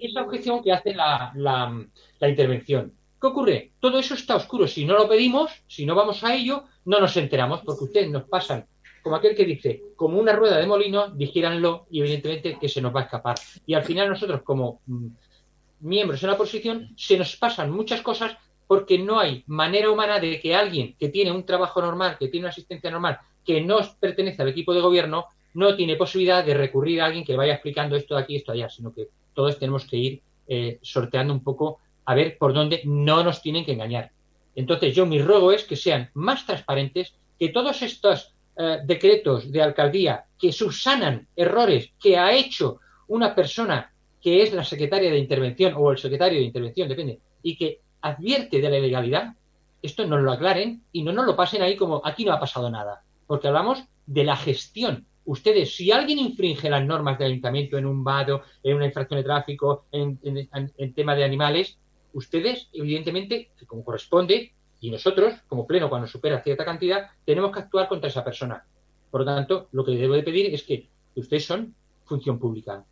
esa 0.00 0.22
objeción 0.22 0.62
que 0.62 0.72
hace 0.72 0.94
la, 0.94 1.32
la, 1.34 1.84
la 2.20 2.28
intervención. 2.28 2.92
¿Qué 3.20 3.26
ocurre? 3.26 3.72
Todo 3.80 3.98
eso 3.98 4.14
está 4.14 4.36
oscuro. 4.36 4.68
Si 4.68 4.84
no 4.84 4.94
lo 4.94 5.08
pedimos, 5.08 5.50
si 5.66 5.86
no 5.86 5.94
vamos 5.94 6.22
a 6.22 6.34
ello, 6.34 6.64
no 6.84 7.00
nos 7.00 7.16
enteramos 7.16 7.62
porque 7.64 7.84
ustedes 7.84 8.10
nos 8.10 8.24
pasan 8.24 8.66
como 9.06 9.14
aquel 9.14 9.36
que 9.36 9.44
dice, 9.44 9.82
como 9.94 10.18
una 10.18 10.32
rueda 10.32 10.58
de 10.58 10.66
molino, 10.66 11.10
dijéranlo 11.10 11.86
y 11.92 12.00
evidentemente 12.00 12.58
que 12.60 12.68
se 12.68 12.80
nos 12.80 12.92
va 12.92 13.02
a 13.02 13.04
escapar. 13.04 13.36
Y 13.64 13.74
al 13.74 13.84
final 13.84 14.08
nosotros 14.08 14.42
como 14.42 14.80
mm, 14.84 15.06
miembros 15.82 16.24
en 16.24 16.30
la 16.30 16.36
posición 16.36 16.92
se 16.96 17.16
nos 17.16 17.36
pasan 17.36 17.70
muchas 17.70 18.02
cosas 18.02 18.36
porque 18.66 18.98
no 18.98 19.20
hay 19.20 19.44
manera 19.46 19.92
humana 19.92 20.18
de 20.18 20.40
que 20.40 20.56
alguien 20.56 20.96
que 20.98 21.08
tiene 21.10 21.30
un 21.30 21.46
trabajo 21.46 21.80
normal, 21.80 22.16
que 22.18 22.26
tiene 22.26 22.46
una 22.46 22.50
asistencia 22.50 22.90
normal, 22.90 23.20
que 23.44 23.60
no 23.60 23.78
pertenece 24.00 24.42
al 24.42 24.48
equipo 24.48 24.74
de 24.74 24.80
gobierno, 24.80 25.26
no 25.54 25.76
tiene 25.76 25.94
posibilidad 25.94 26.44
de 26.44 26.54
recurrir 26.54 27.00
a 27.00 27.06
alguien 27.06 27.24
que 27.24 27.36
vaya 27.36 27.52
explicando 27.52 27.94
esto 27.94 28.16
de 28.16 28.22
aquí, 28.22 28.34
esto 28.34 28.50
de 28.50 28.58
allá, 28.58 28.70
sino 28.70 28.92
que 28.92 29.06
todos 29.34 29.56
tenemos 29.56 29.84
que 29.84 29.96
ir 29.98 30.22
eh, 30.48 30.80
sorteando 30.82 31.32
un 31.32 31.44
poco 31.44 31.78
a 32.06 32.16
ver 32.16 32.38
por 32.38 32.52
dónde 32.52 32.80
no 32.84 33.22
nos 33.22 33.40
tienen 33.40 33.64
que 33.64 33.74
engañar. 33.74 34.10
Entonces, 34.56 34.96
yo 34.96 35.06
mi 35.06 35.22
ruego 35.22 35.52
es 35.52 35.62
que 35.62 35.76
sean 35.76 36.10
más 36.14 36.44
transparentes, 36.44 37.14
que 37.38 37.50
todos 37.50 37.82
estos 37.82 38.32
eh, 38.58 38.78
decretos 38.84 39.52
de 39.52 39.62
alcaldía 39.62 40.24
que 40.38 40.52
subsanan 40.52 41.28
errores 41.36 41.92
que 42.00 42.16
ha 42.16 42.32
hecho 42.32 42.80
una 43.08 43.34
persona 43.34 43.92
que 44.20 44.42
es 44.42 44.52
la 44.52 44.64
secretaria 44.64 45.10
de 45.10 45.18
intervención 45.18 45.74
o 45.76 45.92
el 45.92 45.98
secretario 45.98 46.38
de 46.38 46.46
intervención, 46.46 46.88
depende, 46.88 47.20
y 47.42 47.56
que 47.56 47.80
advierte 48.00 48.60
de 48.60 48.70
la 48.70 48.78
ilegalidad, 48.78 49.34
esto 49.82 50.06
nos 50.06 50.22
lo 50.22 50.32
aclaren 50.32 50.82
y 50.90 51.02
no 51.02 51.12
nos 51.12 51.26
lo 51.26 51.36
pasen 51.36 51.62
ahí 51.62 51.76
como 51.76 52.00
aquí 52.04 52.24
no 52.24 52.32
ha 52.32 52.40
pasado 52.40 52.70
nada, 52.70 53.02
porque 53.26 53.48
hablamos 53.48 53.84
de 54.06 54.24
la 54.24 54.36
gestión. 54.36 55.06
Ustedes, 55.26 55.76
si 55.76 55.92
alguien 55.92 56.18
infringe 56.18 56.70
las 56.70 56.84
normas 56.84 57.18
del 57.18 57.32
ayuntamiento 57.32 57.76
en 57.76 57.86
un 57.86 58.02
vado, 58.02 58.42
en 58.62 58.76
una 58.76 58.86
infracción 58.86 59.18
de 59.18 59.24
tráfico, 59.24 59.84
en, 59.92 60.18
en 60.22 60.94
tema 60.94 61.14
de 61.14 61.24
animales, 61.24 61.78
ustedes, 62.14 62.68
evidentemente, 62.72 63.50
como 63.66 63.84
corresponde, 63.84 64.52
y 64.86 64.90
nosotros, 64.92 65.34
como 65.48 65.66
pleno, 65.66 65.90
cuando 65.90 66.06
supera 66.06 66.44
cierta 66.44 66.64
cantidad, 66.64 67.10
tenemos 67.24 67.50
que 67.50 67.58
actuar 67.58 67.88
contra 67.88 68.08
esa 68.08 68.22
persona. 68.22 68.64
Por 69.10 69.22
lo 69.22 69.26
tanto, 69.26 69.66
lo 69.72 69.84
que 69.84 69.90
le 69.90 69.98
debo 69.98 70.14
de 70.14 70.22
pedir 70.22 70.54
es 70.54 70.62
que 70.62 70.88
ustedes 71.16 71.44
son 71.44 71.74
función 72.04 72.38
pública. 72.38 72.84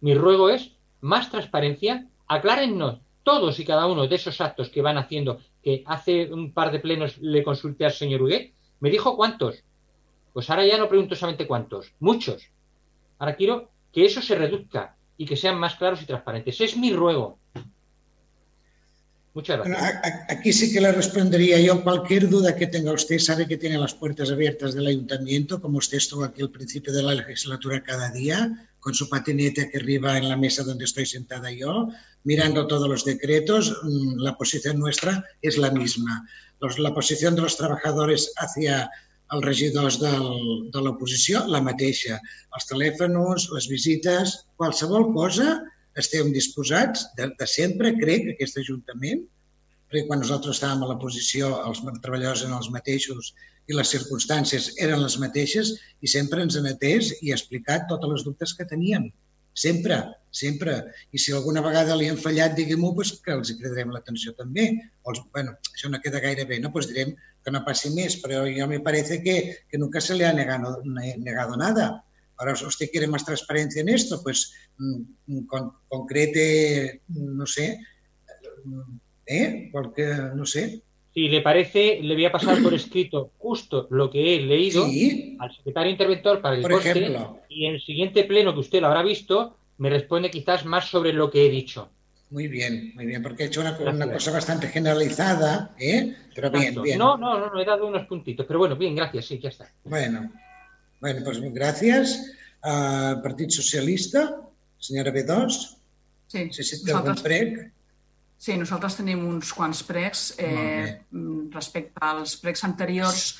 Mi 0.00 0.16
ruego 0.16 0.50
es 0.50 0.72
más 1.00 1.30
transparencia, 1.30 2.08
aclárennos 2.26 2.98
todos 3.22 3.60
y 3.60 3.64
cada 3.64 3.86
uno 3.86 4.08
de 4.08 4.16
esos 4.16 4.40
actos 4.40 4.70
que 4.70 4.82
van 4.82 4.98
haciendo, 4.98 5.38
que 5.62 5.84
hace 5.86 6.32
un 6.32 6.52
par 6.52 6.72
de 6.72 6.80
plenos 6.80 7.16
le 7.18 7.44
consulté 7.44 7.84
al 7.84 7.92
señor 7.92 8.22
Huguet, 8.22 8.52
me 8.80 8.90
dijo 8.90 9.16
cuántos. 9.16 9.62
Pues 10.32 10.50
ahora 10.50 10.66
ya 10.66 10.78
no 10.78 10.88
pregunto 10.88 11.14
solamente 11.14 11.46
cuántos, 11.46 11.94
muchos. 12.00 12.50
Ahora 13.20 13.36
quiero 13.36 13.70
que 13.92 14.04
eso 14.04 14.20
se 14.20 14.34
reduzca 14.34 14.96
y 15.16 15.26
que 15.26 15.36
sean 15.36 15.60
más 15.60 15.76
claros 15.76 16.02
y 16.02 16.06
transparentes. 16.06 16.60
Es 16.60 16.76
mi 16.76 16.92
ruego. 16.92 17.38
Muchas 19.34 19.58
gracias. 19.64 19.80
Bueno, 20.02 20.16
aquí 20.28 20.52
sí 20.52 20.70
que 20.72 20.80
le 20.80 20.92
respondería 20.92 21.58
yo. 21.58 21.82
Cualquier 21.82 22.28
duda 22.28 22.54
que 22.54 22.66
tenga 22.66 22.92
usted, 22.92 23.18
sabe 23.18 23.46
que 23.48 23.56
tiene 23.56 23.78
las 23.78 23.94
puertas 23.94 24.30
abiertas 24.30 24.74
del 24.74 24.86
ayuntamiento, 24.86 25.60
como 25.60 25.78
usted 25.78 25.96
estuvo 25.98 26.22
aquí 26.24 26.42
al 26.42 26.50
principio 26.50 26.92
de 26.92 27.02
la 27.02 27.14
legislatura 27.14 27.82
cada 27.82 28.10
día, 28.10 28.68
con 28.78 28.92
su 28.94 29.08
patinete 29.08 29.70
que 29.70 29.78
arriba 29.78 30.18
en 30.18 30.28
la 30.28 30.36
mesa 30.36 30.64
donde 30.64 30.84
estoy 30.84 31.06
sentada 31.06 31.50
yo, 31.50 31.88
mirando 32.24 32.66
todos 32.66 32.88
los 32.88 33.04
decretos. 33.06 33.74
Mm, 33.84 34.18
La 34.20 34.36
posición 34.36 34.78
nuestra 34.78 35.24
es 35.40 35.56
la 35.56 35.70
misma. 35.70 36.28
Los- 36.60 36.78
la 36.78 36.92
posición 36.92 37.34
de 37.34 37.42
los 37.42 37.56
trabajadores 37.56 38.32
hacia 38.36 38.90
els 39.32 39.44
regidors 39.46 39.98
del, 39.98 40.68
de 40.70 40.80
l'oposició, 40.84 41.46
la 41.48 41.62
mateixa. 41.64 42.20
Els 42.52 42.66
telèfons, 42.68 43.48
les 43.56 43.66
visites, 43.66 44.44
qualsevol 44.60 45.08
cosa, 45.14 45.62
estem 46.00 46.32
disposats 46.32 47.06
de, 47.18 47.28
de 47.38 47.48
sempre, 47.48 47.94
crec, 48.00 48.32
aquest 48.32 48.58
Ajuntament, 48.62 49.24
perquè 49.88 50.06
quan 50.08 50.22
nosaltres 50.22 50.56
estàvem 50.56 50.84
a 50.84 50.92
l'oposició 50.92 51.50
els 51.68 51.82
treballadors 52.04 52.46
eren 52.46 52.56
els 52.56 52.70
mateixos 52.72 53.34
i 53.68 53.76
les 53.76 53.90
circumstàncies 53.92 54.70
eren 54.82 55.02
les 55.02 55.18
mateixes 55.22 55.74
i 56.00 56.08
sempre 56.08 56.42
ens 56.42 56.56
han 56.58 56.70
atès 56.70 57.12
i 57.20 57.34
explicat 57.34 57.84
totes 57.90 58.16
les 58.16 58.24
dubtes 58.26 58.54
que 58.58 58.68
teníem. 58.68 59.10
Sempre, 59.54 59.98
sempre. 60.32 60.78
I 61.12 61.20
si 61.20 61.34
alguna 61.36 61.60
vegada 61.60 61.96
li 61.96 62.08
han 62.08 62.16
fallat, 62.16 62.54
diguem-ho, 62.56 62.94
pues, 62.96 63.12
que 63.20 63.34
els 63.36 63.52
cridarem 63.58 63.92
l'atenció 63.92 64.32
també. 64.38 64.70
O 65.04 65.12
els, 65.12 65.20
bueno, 65.34 65.52
això 65.74 65.90
no 65.92 66.00
queda 66.00 66.22
gaire 66.24 66.46
bé, 66.48 66.58
no? 66.62 66.72
Pues 66.72 66.88
direm 66.88 67.12
que 67.44 67.52
no 67.52 67.60
passi 67.66 67.92
més, 67.92 68.16
però 68.22 68.46
jo 68.48 68.68
me 68.70 68.80
parece 68.80 69.20
que, 69.22 69.36
que 69.68 69.78
nunca 69.78 70.00
se 70.00 70.16
le 70.16 70.24
ha 70.24 70.32
negado, 70.32 70.78
ne- 70.84 71.18
negado 71.18 71.56
nada. 71.60 71.90
Ahora, 72.42 72.54
usted 72.54 72.90
quiere 72.90 73.06
más 73.06 73.24
transparencia 73.24 73.80
en 73.82 73.88
esto, 73.88 74.20
pues 74.20 74.52
mm, 74.78 75.44
con- 75.46 75.74
concrete, 75.86 77.02
no 77.08 77.46
sé, 77.46 77.78
¿eh? 79.26 79.68
Porque, 79.72 80.06
no 80.34 80.44
sé. 80.44 80.82
Si 81.14 81.28
le 81.28 81.40
parece, 81.40 82.00
le 82.02 82.14
voy 82.14 82.24
a 82.24 82.32
pasar 82.32 82.60
por 82.60 82.74
escrito 82.74 83.30
justo 83.38 83.86
lo 83.90 84.10
que 84.10 84.34
he 84.34 84.40
leído 84.40 84.86
Sí. 84.86 85.36
al 85.38 85.54
secretario 85.54 85.92
interventor 85.92 86.40
para 86.40 86.56
que 86.56 86.62
Por 86.62 86.72
ejemplo. 86.72 87.38
y 87.48 87.66
en 87.66 87.74
el 87.74 87.80
siguiente 87.82 88.24
pleno 88.24 88.52
que 88.54 88.60
usted 88.60 88.80
lo 88.80 88.88
habrá 88.88 89.02
visto, 89.04 89.56
me 89.78 89.88
responde 89.90 90.28
quizás 90.30 90.64
más 90.64 90.88
sobre 90.88 91.12
lo 91.12 91.30
que 91.30 91.46
he 91.46 91.50
dicho. 91.50 91.90
Muy 92.30 92.48
bien, 92.48 92.90
muy 92.96 93.06
bien, 93.06 93.22
porque 93.22 93.44
he 93.44 93.46
hecho 93.46 93.60
una, 93.60 93.78
una 93.78 94.10
cosa 94.10 94.32
bastante 94.32 94.66
generalizada, 94.66 95.76
¿eh? 95.78 96.16
Pero 96.34 96.50
bien, 96.50 96.82
bien. 96.82 96.98
No, 96.98 97.16
no, 97.16 97.38
no, 97.38 97.50
no, 97.52 97.60
he 97.60 97.64
dado 97.64 97.86
unos 97.86 98.06
puntitos, 98.08 98.46
pero 98.46 98.58
bueno, 98.58 98.74
bien, 98.74 98.96
gracias, 98.96 99.26
sí, 99.26 99.38
ya 99.38 99.50
está. 99.50 99.70
Bueno, 99.84 100.32
bueno, 101.02 101.20
pues 101.24 101.40
gracias. 101.52 102.30
al 102.62 103.20
Partit 103.20 103.50
Socialista, 103.50 104.36
senyora 104.78 105.10
B2. 105.12 105.76
Sí, 106.28 106.48
Sí, 106.52 106.62
sí, 106.62 106.84
té 106.84 106.92
algun 106.92 107.10
nosaltres- 107.10 107.22
prec. 107.22 107.72
Sí, 108.38 108.56
nosaltres 108.56 108.96
tenim 108.96 109.24
uns 109.28 109.52
quants 109.52 109.82
pregs. 109.82 110.34
Eh, 110.38 111.00
mm, 111.10 111.50
respecte 111.52 111.98
als 112.00 112.36
pregs 112.36 112.62
anteriors, 112.64 113.36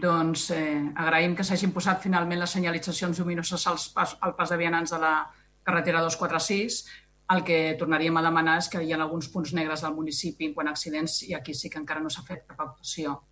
doncs 0.00 0.50
eh, 0.50 0.92
agraïm 0.94 1.34
que 1.36 1.44
s'hagin 1.44 1.72
posat 1.72 2.02
finalment 2.02 2.38
les 2.40 2.50
senyalitzacions 2.50 3.18
lluminoses 3.18 3.66
als 3.66 3.88
pas, 3.88 4.16
al 4.20 4.34
pas 4.36 4.50
de 4.50 4.56
vianants 4.60 4.90
de 4.92 4.98
la 4.98 5.26
carretera 5.64 6.02
246. 6.02 6.84
El 7.30 7.42
que 7.44 7.76
tornaríem 7.78 8.16
a 8.16 8.22
demanar 8.22 8.58
és 8.58 8.68
que 8.68 8.82
hi 8.84 8.92
ha 8.92 9.00
alguns 9.00 9.28
punts 9.28 9.52
negres 9.56 9.80
del 9.82 9.94
municipi 9.96 10.44
en 10.46 10.54
quant 10.54 10.68
a 10.68 10.70
accidents 10.76 11.22
i 11.26 11.32
aquí 11.34 11.54
sí 11.54 11.68
que 11.70 11.78
encara 11.80 12.00
no 12.00 12.10
s'ha 12.10 12.22
fet 12.22 12.44
cap 12.46 12.60
actuació. 12.60 13.22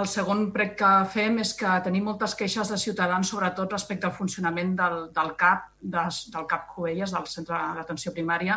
El 0.00 0.06
segon 0.08 0.46
prec 0.54 0.78
que 0.80 0.90
fem 1.12 1.34
és 1.42 1.50
que 1.52 1.70
tenim 1.84 2.06
moltes 2.08 2.32
queixes 2.38 2.70
de 2.72 2.78
ciutadans, 2.80 3.28
sobretot 3.28 3.74
respecte 3.74 4.08
al 4.08 4.14
funcionament 4.16 4.70
del, 4.78 5.02
del 5.12 5.34
CAP, 5.36 5.66
des, 5.96 6.22
del 6.32 6.46
CAP 6.48 6.70
Covelles, 6.72 7.12
del 7.12 7.26
Centre 7.28 7.58
d'Atenció 7.76 8.14
Primària, 8.16 8.56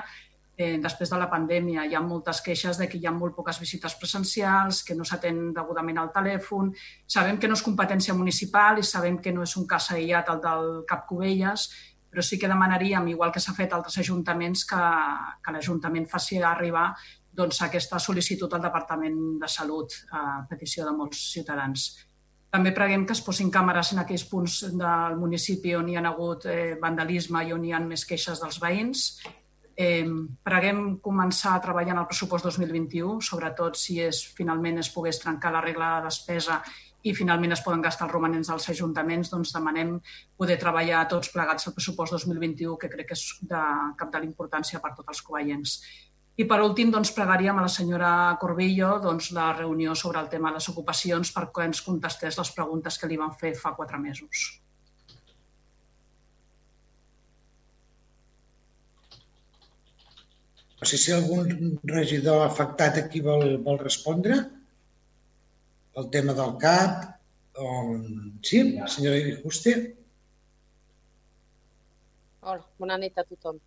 eh, 0.56 0.78
després 0.80 1.12
de 1.12 1.20
la 1.20 1.28
pandèmia. 1.28 1.84
Hi 1.84 1.98
ha 1.98 2.04
moltes 2.06 2.40
queixes 2.46 2.80
de 2.80 2.88
que 2.88 3.02
hi 3.02 3.10
ha 3.10 3.12
molt 3.12 3.36
poques 3.36 3.60
visites 3.60 3.98
presencials, 4.00 4.80
que 4.88 4.96
no 4.96 5.04
s'atén 5.04 5.50
degudament 5.58 6.00
al 6.00 6.14
telèfon. 6.16 6.72
Sabem 7.18 7.38
que 7.38 7.52
no 7.52 7.60
és 7.60 7.66
competència 7.66 8.16
municipal 8.16 8.80
i 8.80 8.88
sabem 8.88 9.20
que 9.20 9.36
no 9.36 9.44
és 9.44 9.58
un 9.60 9.68
cas 9.68 9.92
aïllat 9.92 10.32
el 10.32 10.42
del 10.48 10.72
CAP 10.88 11.06
Covelles, 11.12 11.68
però 12.16 12.24
sí 12.24 12.40
que 12.40 12.48
demanaríem, 12.48 13.12
igual 13.12 13.36
que 13.36 13.44
s'ha 13.44 13.52
fet 13.52 13.76
altres 13.76 14.00
ajuntaments, 14.00 14.64
que, 14.64 14.82
que 15.44 15.52
l'Ajuntament 15.52 16.08
faci 16.08 16.40
arribar 16.40 16.94
doncs, 17.36 17.62
aquesta 17.62 18.00
sol·licitud 18.00 18.52
al 18.54 18.64
Departament 18.64 19.40
de 19.42 19.50
Salut 19.52 19.96
a 20.12 20.44
petició 20.50 20.86
de 20.88 20.94
molts 20.96 21.22
ciutadans. 21.34 21.88
També 22.56 22.72
preguem 22.72 23.04
que 23.06 23.16
es 23.18 23.24
posin 23.24 23.50
càmeres 23.52 23.92
en 23.92 24.00
aquells 24.00 24.24
punts 24.30 24.62
del 24.80 25.18
municipi 25.20 25.74
on 25.76 25.90
hi 25.92 25.98
ha 26.00 26.06
hagut 26.08 26.46
eh, 26.48 26.76
vandalisme 26.82 27.44
i 27.44 27.52
on 27.52 27.66
hi 27.66 27.74
ha 27.76 27.82
més 27.84 28.06
queixes 28.08 28.40
dels 28.40 28.62
veïns. 28.64 29.10
Preguem 29.76 30.78
començar 31.04 31.58
a 31.58 31.62
treballar 31.64 31.92
en 31.98 32.00
el 32.00 32.08
pressupost 32.08 32.48
2021, 32.48 33.18
sobretot 33.20 33.76
si 33.76 34.00
és, 34.00 34.22
finalment 34.38 34.80
es 34.80 34.90
pogués 34.94 35.20
trencar 35.20 35.52
la 35.52 35.64
regla 35.66 35.98
de 35.98 36.06
despesa 36.08 36.62
i 37.06 37.14
finalment 37.14 37.54
es 37.54 37.62
poden 37.62 37.84
gastar 37.84 38.08
els 38.08 38.16
romanents 38.16 38.48
dels 38.50 38.70
ajuntaments, 38.72 39.30
doncs 39.30 39.52
demanem 39.54 39.98
poder 40.40 40.56
treballar 40.62 41.04
tots 41.12 41.30
plegats 41.34 41.68
al 41.68 41.76
pressupost 41.76 42.16
2021, 42.16 42.80
que 42.82 42.90
crec 42.90 43.12
que 43.12 43.18
és 43.20 43.26
de 43.52 43.62
cap 44.00 44.14
de 44.14 44.24
l'importància 44.24 44.82
per 44.82 44.96
tots 44.96 45.12
els 45.14 45.22
covellencs. 45.28 45.76
I 46.36 46.44
per 46.44 46.60
últim, 46.60 46.90
doncs, 46.92 47.14
pregaríem 47.16 47.56
a 47.56 47.64
la 47.64 47.72
senyora 47.72 48.12
Corbillo 48.42 48.98
doncs, 49.04 49.32
la 49.32 49.54
reunió 49.56 49.96
sobre 49.96 50.20
el 50.20 50.28
tema 50.28 50.52
de 50.52 50.60
les 50.60 50.68
ocupacions 50.72 51.32
perquè 51.32 51.70
ens 51.70 51.80
contestés 51.86 52.38
les 52.42 52.52
preguntes 52.58 53.00
que 53.00 53.08
li 53.08 53.20
van 53.22 53.32
fer 53.40 53.54
fa 53.56 53.72
quatre 53.78 54.00
mesos. 54.04 54.50
No 60.82 60.90
sé 60.92 61.00
si 61.00 61.14
algun 61.16 61.80
regidor 61.88 62.44
afectat 62.46 63.00
aquí 63.00 63.24
vol, 63.24 63.56
vol 63.64 63.80
respondre. 63.80 64.42
El 65.96 66.10
tema 66.12 66.36
del 66.36 66.58
CAP. 66.60 67.06
O... 67.64 67.70
Sí, 68.44 68.60
senyora 68.92 69.38
Juste. 69.40 69.78
Hola, 72.44 72.62
bona 72.78 73.00
nit 73.00 73.16
a 73.18 73.24
tothom. 73.24 73.64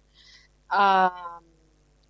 Uh, 0.68 1.37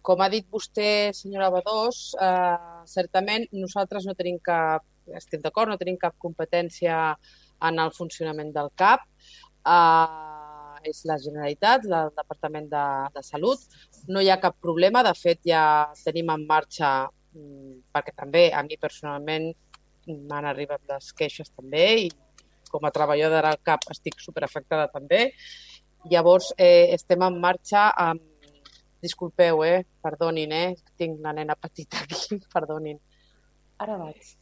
com 0.08 0.22
ha 0.24 0.30
dit 0.32 0.46
vostè, 0.48 1.10
senyora 1.12 1.50
Badós, 1.52 2.14
uh, 2.16 2.80
certament 2.88 3.44
nosaltres 3.52 4.06
no 4.08 4.14
tenim 4.16 4.38
cap, 4.40 4.86
estem 5.18 5.42
d'acord, 5.44 5.68
no 5.68 5.76
tenim 5.80 5.98
cap 6.00 6.16
competència 6.16 6.96
en 7.68 7.80
el 7.82 7.92
funcionament 7.92 8.54
del 8.54 8.72
CAP. 8.78 9.04
Uh, 9.68 10.78
és 10.88 11.02
la 11.10 11.18
Generalitat, 11.20 11.84
el 11.84 12.12
Departament 12.16 12.70
de, 12.72 12.84
de 13.12 13.22
Salut. 13.26 13.64
No 14.08 14.22
hi 14.24 14.30
ha 14.32 14.38
cap 14.40 14.56
problema, 14.64 15.02
de 15.04 15.12
fet 15.18 15.42
ja 15.44 15.62
tenim 16.06 16.32
en 16.32 16.46
marxa, 16.48 16.92
mm, 17.34 17.74
perquè 17.92 18.14
també 18.16 18.46
a 18.54 18.62
mi 18.64 18.78
personalment 18.80 19.50
m'han 20.08 20.48
arribat 20.48 20.80
les 20.88 21.12
queixes 21.12 21.52
també 21.52 21.84
i 22.06 22.08
com 22.72 22.84
a 22.84 22.92
treballadora 22.94 23.52
del 23.52 23.60
CAP 23.64 23.90
estic 23.92 24.16
superafectada 24.24 24.88
també. 24.94 25.26
Llavors, 26.08 26.54
eh, 26.56 26.94
estem 26.94 27.20
en 27.26 27.36
marxa 27.42 27.90
amb, 27.92 28.22
Disculpeu, 29.02 29.64
eh? 29.64 29.84
Perdonin, 30.02 30.52
eh? 30.52 30.76
Tinc 30.98 31.20
la 31.22 31.32
nena 31.36 31.54
petita 31.54 32.02
aquí, 32.02 32.38
perdonin. 32.54 32.98
Ara 33.78 33.98
vaig. 34.00 34.32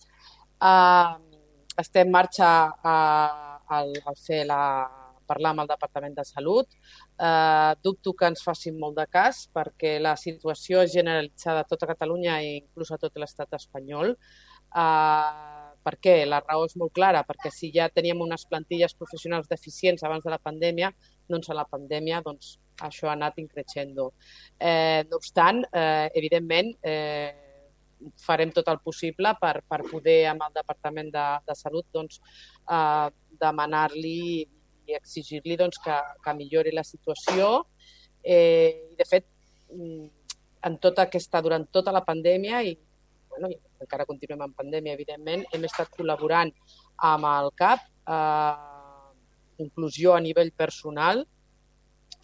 Uh, 0.57 1.18
estem 1.76 2.09
en 2.09 2.15
marxa 2.15 2.52
uh, 2.73 3.59
al, 3.76 3.93
al 4.09 4.17
fer 4.17 4.47
la, 4.49 4.60
parlar 5.26 5.52
amb 5.52 5.65
el 5.65 5.70
Departament 5.73 6.17
de 6.17 6.25
Salut. 6.25 6.78
Uh, 7.18 7.75
dubto 7.85 8.15
que 8.17 8.31
ens 8.31 8.44
facin 8.47 8.78
molt 8.81 8.97
de 8.97 9.07
cas 9.10 9.44
perquè 9.55 9.97
la 10.01 10.15
situació 10.20 10.83
és 10.86 10.94
generalitzada 10.94 11.65
a 11.65 11.68
tota 11.68 11.89
Catalunya 11.93 12.39
i 12.44 12.57
inclús 12.62 12.93
a 12.94 13.01
tot 13.02 13.18
l'estat 13.20 13.59
espanyol. 13.59 14.15
Uh, 14.76 15.73
per 15.86 15.97
què? 16.02 16.17
La 16.26 16.41
raó 16.43 16.65
és 16.67 16.75
molt 16.81 16.94
clara, 16.94 17.23
perquè 17.26 17.52
si 17.55 17.70
ja 17.75 17.86
teníem 17.93 18.23
unes 18.25 18.47
plantilles 18.51 18.97
professionals 18.99 19.51
deficients 19.51 20.02
abans 20.02 20.25
de 20.25 20.33
la 20.33 20.43
pandèmia, 20.43 20.91
doncs 21.31 21.51
a 21.51 21.59
la 21.59 21.67
pandèmia 21.70 22.23
doncs, 22.26 22.57
això 22.82 23.08
ha 23.08 23.16
anat 23.16 23.38
increixendo. 23.38 24.12
Eh, 24.58 25.05
no 25.10 25.20
obstant, 25.20 25.64
eh, 25.72 26.08
evidentment, 26.14 26.72
eh, 26.82 27.32
farem 28.20 28.52
tot 28.52 28.68
el 28.68 28.80
possible 28.84 29.32
per, 29.40 29.62
per 29.68 29.80
poder 29.88 30.26
amb 30.30 30.44
el 30.46 30.52
Departament 30.56 31.08
de, 31.14 31.26
de 31.46 31.56
Salut 31.56 31.86
doncs, 31.92 32.20
eh, 32.68 33.08
demanar-li 33.40 34.18
i 34.86 34.94
exigir-li 34.98 35.56
doncs, 35.58 35.80
que, 35.82 35.96
que 36.22 36.36
millori 36.36 36.74
la 36.74 36.84
situació. 36.84 37.64
Eh, 38.22 38.92
de 38.98 39.06
fet, 39.08 39.26
mm, 39.72 40.05
en 40.66 40.78
tota 40.82 41.06
aquesta, 41.06 41.40
durant 41.42 41.66
tota 41.72 41.94
la 41.94 42.05
pandèmia 42.05 42.62
i 42.66 42.76
bueno, 43.36 43.50
encara 43.82 44.06
continuem 44.08 44.46
en 44.46 44.55
pandèmia, 44.56 44.94
evidentment, 44.96 45.44
hem 45.52 45.64
estat 45.68 45.90
col·laborant 45.92 46.52
amb 47.05 47.28
el 47.28 47.50
CAP, 47.58 47.82
eh, 48.08 49.62
inclusió 49.64 50.14
a 50.14 50.22
nivell 50.24 50.52
personal, 50.56 51.26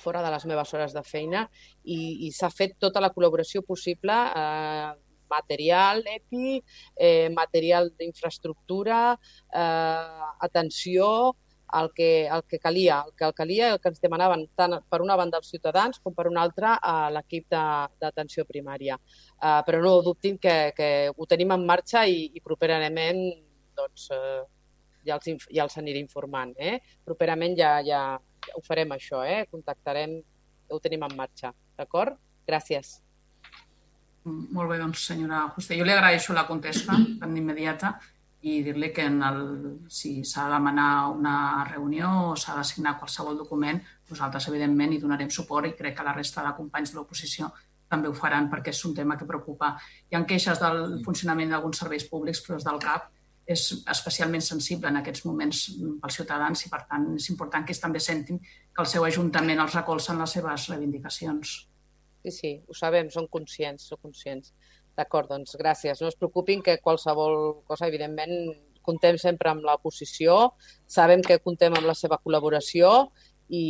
fora 0.03 0.23
de 0.25 0.35
les 0.35 0.47
meves 0.51 0.75
hores 0.75 0.97
de 0.97 1.05
feina, 1.07 1.47
i, 1.85 2.27
i 2.27 2.33
s'ha 2.35 2.51
fet 2.51 2.77
tota 2.83 3.03
la 3.03 3.13
col·laboració 3.15 3.65
possible, 3.67 4.19
eh, 4.43 4.91
material 5.33 6.03
EPI, 6.05 6.59
eh, 6.97 7.31
material 7.33 7.89
d'infraestructura, 7.97 9.01
eh, 9.15 10.29
atenció, 10.49 11.09
el 11.73 11.91
que, 11.95 12.27
el 12.27 12.45
que 12.45 12.59
calia, 12.59 13.03
el 13.07 13.15
que 13.17 13.25
el 13.25 13.35
calia 13.35 13.73
el 13.73 13.81
que 13.81 13.89
ens 13.93 14.01
demanaven 14.03 14.45
tant 14.57 14.77
per 14.91 15.01
una 15.03 15.17
banda 15.17 15.41
els 15.41 15.51
ciutadans 15.51 16.01
com 16.05 16.15
per 16.15 16.27
una 16.29 16.43
altra 16.45 16.75
a 16.77 17.11
l'equip 17.15 17.49
d'atenció 17.49 18.45
primària. 18.49 18.99
Uh, 19.41 19.61
però 19.67 19.81
no 19.83 19.95
dubtin 20.05 20.39
que, 20.39 20.73
que 20.77 20.91
ho 21.09 21.29
tenim 21.29 21.55
en 21.57 21.65
marxa 21.67 22.05
i, 22.07 22.29
i 22.37 22.45
properament 22.45 23.23
doncs, 23.77 24.11
uh, 24.13 24.43
ja, 25.07 25.17
els, 25.17 25.49
ja 25.49 25.65
els 25.65 25.79
aniré 25.81 26.03
informant. 26.03 26.55
Eh? 26.59 26.79
Properament 27.05 27.57
ja, 27.59 27.79
ja 27.87 28.03
ho 28.55 28.63
farem 28.67 28.93
això, 28.95 29.23
eh? 29.25 29.47
contactarem, 29.51 30.19
ho 30.73 30.81
tenim 30.83 31.05
en 31.07 31.17
marxa. 31.17 31.53
D'acord? 31.79 32.19
Gràcies. 32.49 32.99
Molt 34.25 34.71
bé, 34.71 34.79
doncs, 34.79 35.07
senyora 35.11 35.45
Juste. 35.57 35.77
Jo 35.79 35.87
li 35.87 35.95
agraeixo 35.95 36.35
la 36.35 36.47
contesta 36.47 36.95
tan 37.21 37.37
immediata 37.37 37.97
i 38.43 38.59
dir-li 38.67 38.91
que 38.95 39.07
en 39.07 39.21
el, 39.23 39.43
si 39.91 40.25
s'ha 40.27 40.49
de 40.49 40.57
demanar 40.57 41.11
una 41.15 41.35
reunió 41.69 42.11
o 42.31 42.37
s'ha 42.37 42.57
de 42.59 42.65
signar 42.67 42.97
qualsevol 42.99 43.39
document, 43.39 43.79
nosaltres, 44.11 44.49
evidentment, 44.51 44.95
hi 44.95 45.03
donarem 45.03 45.31
suport 45.31 45.69
i 45.69 45.77
crec 45.79 45.97
que 45.99 46.07
la 46.07 46.15
resta 46.17 46.43
de 46.47 46.55
companys 46.57 46.93
de 46.93 46.99
l'oposició 46.99 47.51
també 47.93 48.09
ho 48.09 48.15
faran 48.17 48.49
perquè 48.51 48.73
és 48.73 48.85
un 48.89 48.95
tema 48.97 49.19
que 49.19 49.29
preocupa. 49.29 49.77
Hi 50.11 50.17
ha 50.17 50.23
queixes 50.27 50.59
del 50.63 51.03
funcionament 51.07 51.53
d'alguns 51.53 51.83
serveis 51.83 52.07
públics, 52.09 52.41
però 52.43 52.59
des 52.59 52.67
del 52.67 52.81
CAP 52.83 53.11
és 53.53 53.65
especialment 53.93 54.45
sensible 54.45 54.91
en 54.91 54.99
aquests 55.01 55.27
moments 55.29 55.63
pels 56.03 56.19
ciutadans 56.19 56.65
i, 56.67 56.71
per 56.73 56.83
tant, 56.89 57.09
és 57.19 57.29
important 57.33 57.67
que 57.67 57.75
ells 57.75 57.83
també 57.83 58.01
sentin 58.03 58.41
que 58.43 58.83
el 58.85 58.89
seu 58.91 59.05
ajuntament 59.07 59.61
els 59.63 59.77
recolza 59.79 60.13
en 60.15 60.23
les 60.23 60.35
seves 60.39 60.69
reivindicacions. 60.73 61.55
Sí, 62.23 62.31
sí, 62.31 62.53
ho 62.69 62.77
sabem, 62.79 63.11
som 63.11 63.27
conscients, 63.31 63.89
som 63.91 64.01
conscients. 64.03 64.53
D'acord, 64.97 65.31
doncs 65.31 65.57
gràcies. 65.59 66.03
No 66.03 66.11
es 66.13 66.19
preocupin 66.21 66.63
que 66.63 66.79
qualsevol 66.85 67.63
cosa, 67.69 67.89
evidentment, 67.89 68.53
contem 68.83 69.19
sempre 69.19 69.51
amb 69.51 69.65
l'oposició, 69.67 70.53
sabem 70.91 71.23
que 71.25 71.41
contem 71.43 71.75
amb 71.79 71.89
la 71.89 71.97
seva 71.99 72.19
col·laboració 72.23 72.91
i 73.49 73.65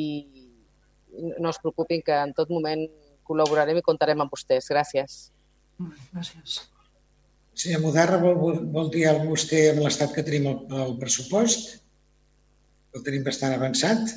no 1.39 1.53
es 1.53 1.61
preocupin 1.61 2.03
que 2.05 2.17
en 2.17 2.33
tot 2.37 2.51
moment 2.51 2.87
col·laborarem 3.29 3.79
i 3.79 3.87
comptarem 3.87 4.25
amb 4.25 4.33
vostès. 4.33 4.71
Gràcies. 4.73 5.25
Gràcies. 6.13 6.72
Senyor 7.53 7.83
Mudarra, 7.85 8.19
vol, 8.21 8.37
vol, 8.41 8.61
vol 8.73 8.91
dir 8.93 9.05
alguna 9.09 9.35
vostè 9.35 9.67
amb 9.71 9.83
l'estat 9.85 10.15
que 10.17 10.25
tenim 10.25 10.49
el, 10.49 10.61
el 10.87 10.95
pressupost? 11.01 11.75
El 12.97 13.05
tenim 13.05 13.25
bastant 13.27 13.53
avançat? 13.57 14.15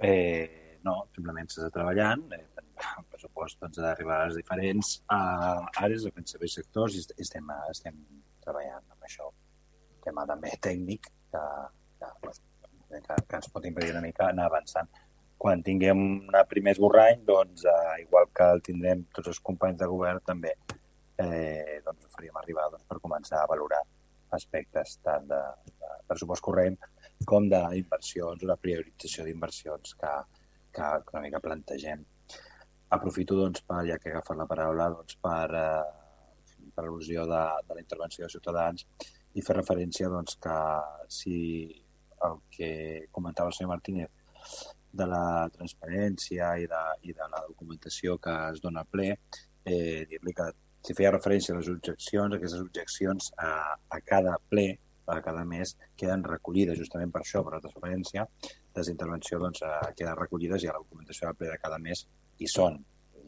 Eh, 0.00 0.78
no, 0.86 0.94
simplement 1.14 1.50
s'està 1.52 1.68
treballant. 1.74 2.24
Eh, 2.36 2.46
el 2.88 3.04
pressupost 3.12 3.60
doncs, 3.60 3.78
ha 3.78 3.84
d'arribar 3.84 4.22
a 4.22 4.30
les 4.30 4.38
diferents 4.40 4.94
uh, 5.12 5.66
àrees, 5.84 6.06
a 6.08 6.24
serveis 6.32 6.56
sectors, 6.56 6.96
i 6.96 7.04
estem, 7.26 7.52
estem 7.68 8.00
treballant 8.44 8.86
amb 8.94 9.08
això. 9.08 9.28
Un 9.28 10.00
tema 10.06 10.24
també 10.28 10.54
tècnic 10.64 11.10
que, 11.34 11.44
que, 12.00 12.10
que 12.96 13.38
ens 13.38 13.52
pot 13.52 13.68
impedir 13.68 13.92
una 13.92 14.04
mica 14.06 14.30
anar 14.32 14.48
avançant. 14.48 14.88
Quan 15.40 15.62
tinguem 15.64 16.00
un 16.02 16.34
primer 16.48 16.74
esborrany, 16.76 17.22
doncs, 17.24 17.64
uh, 17.64 17.96
igual 18.02 18.28
que 18.36 18.48
el 18.54 18.60
tindrem 18.66 19.06
tots 19.16 19.32
els 19.32 19.40
companys 19.40 19.78
de 19.80 19.88
govern, 19.88 20.20
també 20.26 20.52
eh, 21.20 21.80
doncs, 21.84 22.04
ho 22.04 22.12
faríem 22.12 22.36
arribar 22.40 22.68
doncs, 22.72 22.84
per 22.88 22.98
començar 23.00 23.40
a 23.40 23.48
valorar 23.48 23.80
aspectes 24.36 24.98
tant 25.04 25.26
de, 25.30 25.40
de 25.80 25.94
pressupost 26.08 26.44
corrent 26.44 26.76
com 27.28 27.48
d'inversions 27.50 28.44
de 28.50 28.56
priorització 28.64 29.26
d'inversions 29.26 29.96
que, 30.00 30.12
que 30.76 30.90
una 31.12 31.24
mica 31.24 31.42
plantegem. 31.44 32.04
Aprofito 32.96 33.36
doncs, 33.38 33.62
per, 33.66 33.84
ja 33.88 33.98
que 33.98 34.10
he 34.10 34.14
agafat 34.14 34.38
la 34.38 34.48
paraula 34.50 34.88
doncs, 34.94 35.18
per, 35.22 35.46
eh, 35.60 36.66
per 36.74 36.86
al·lusió 36.86 37.26
de, 37.30 37.42
de 37.68 37.76
la 37.78 37.84
intervenció 37.84 38.26
de 38.26 38.32
Ciutadans 38.32 38.86
i 39.34 39.44
fer 39.46 39.56
referència 39.58 40.10
doncs, 40.10 40.36
que 40.42 40.58
si 41.20 41.38
el 42.26 42.40
que 42.52 42.70
comentava 43.14 43.52
el 43.52 43.56
senyor 43.56 43.74
Martínez 43.74 44.10
de 44.92 45.06
la 45.06 45.48
transparència 45.54 46.50
i 46.58 46.66
de, 46.70 46.82
i 47.06 47.14
de 47.16 47.28
la 47.32 47.44
documentació 47.46 48.18
que 48.18 48.34
es 48.50 48.60
dona 48.64 48.84
a 48.84 48.90
ple, 48.90 49.10
eh, 49.64 50.06
dir-li 50.10 50.34
que 50.36 50.50
si 50.86 50.96
feia 50.96 51.12
referència 51.12 51.54
a 51.54 51.58
les 51.58 51.68
objeccions, 51.72 52.36
aquestes 52.36 52.62
objeccions 52.64 53.32
a, 53.38 53.50
a 53.96 54.00
cada 54.06 54.36
ple, 54.52 54.68
a 55.10 55.20
cada 55.24 55.44
mes, 55.44 55.74
queden 55.98 56.22
recollides 56.24 56.78
justament 56.78 57.12
per 57.12 57.22
això, 57.24 57.42
per 57.44 57.56
la 57.56 57.62
transparència. 57.64 58.26
Les 58.78 58.90
intervencions 58.92 59.42
doncs, 59.42 59.62
eh, 59.66 59.92
queden 59.98 60.18
recollides 60.18 60.64
i 60.64 60.70
a 60.70 60.76
la 60.76 60.82
documentació 60.84 61.28
de 61.28 61.40
ple 61.40 61.50
de 61.50 61.58
cada 61.62 61.80
mes 61.82 62.06
hi 62.38 62.48
són, 62.48 62.78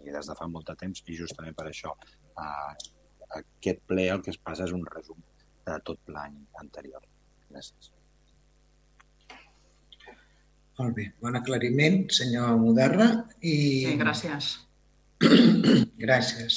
i 0.03 0.15
des 0.15 0.29
de 0.31 0.37
fa 0.39 0.49
molt 0.51 0.71
de 0.71 0.79
temps, 0.79 1.05
i 1.07 1.19
justament 1.19 1.59
per 1.59 1.69
això 1.71 1.95
eh, 1.99 2.93
aquest 3.41 3.83
ple 3.89 4.07
el 4.13 4.23
que 4.23 4.35
es 4.35 4.41
passa 4.51 4.69
és 4.69 4.77
un 4.77 4.87
resum 4.95 5.19
de 5.67 5.81
tot 5.87 6.15
l'any 6.15 6.39
anterior. 6.63 7.05
Gràcies. 7.51 7.93
Molt 10.83 10.97
bé, 10.99 11.05
bon 11.23 11.39
aclariment, 11.39 12.01
senyor 12.11 12.57
Mudarra. 12.59 13.05
I... 13.39 13.55
Sí, 13.87 13.99
gràcies. 14.01 14.47
gràcies. 16.05 16.57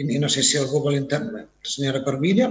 I 0.00 0.06
no 0.22 0.30
sé 0.32 0.40
si 0.40 0.56
algú 0.56 0.80
vol 0.80 0.96
intervenir. 0.96 1.50
Senyora 1.60 2.00
Corbilla? 2.06 2.48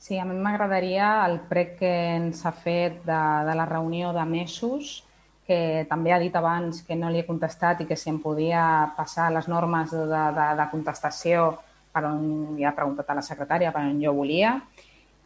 Sí, 0.00 0.16
a 0.16 0.24
mi 0.24 0.38
m'agradaria 0.40 1.10
el 1.26 1.36
prec 1.50 1.74
que 1.82 1.90
ens 2.14 2.40
ha 2.48 2.54
fet 2.56 3.02
de, 3.04 3.18
de 3.44 3.56
la 3.60 3.66
reunió 3.68 4.14
de 4.16 4.24
mesos 4.30 5.02
que 5.44 5.84
també 5.90 6.14
ha 6.16 6.20
dit 6.22 6.34
abans 6.38 6.80
que 6.86 6.96
no 6.96 7.10
li 7.12 7.20
he 7.20 7.28
contestat 7.28 7.82
i 7.82 7.88
que 7.90 7.98
si 8.00 8.08
em 8.08 8.22
podia 8.22 8.64
passar 8.96 9.28
les 9.34 9.50
normes 9.52 9.92
de, 9.92 10.22
de, 10.38 10.48
de 10.62 10.66
contestació 10.72 11.50
per 11.92 12.06
on 12.08 12.56
ja 12.56 12.70
ha 12.70 12.78
preguntat 12.78 13.12
a 13.12 13.18
la 13.20 13.26
secretària, 13.26 13.74
per 13.74 13.84
on 13.84 14.00
jo 14.00 14.16
volia. 14.16 14.56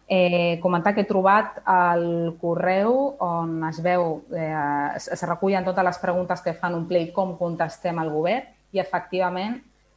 Eh, 0.08 0.60
comentar 0.62 0.94
que 0.94 1.02
he 1.02 1.08
trobat 1.08 1.56
el 1.66 2.36
correu 2.38 3.16
on 3.26 3.64
es 3.66 3.80
veu, 3.82 4.20
eh, 4.30 4.92
es, 4.94 5.08
es 5.10 5.24
recullen 5.26 5.66
totes 5.66 5.82
les 5.82 5.98
preguntes 5.98 6.44
que 6.44 6.54
fan 6.54 6.76
un 6.78 6.84
ple 6.86 7.00
i 7.08 7.10
com 7.14 7.32
contestem 7.34 7.98
al 7.98 8.12
govern 8.14 8.46
i 8.70 8.78
efectivament 8.78 9.56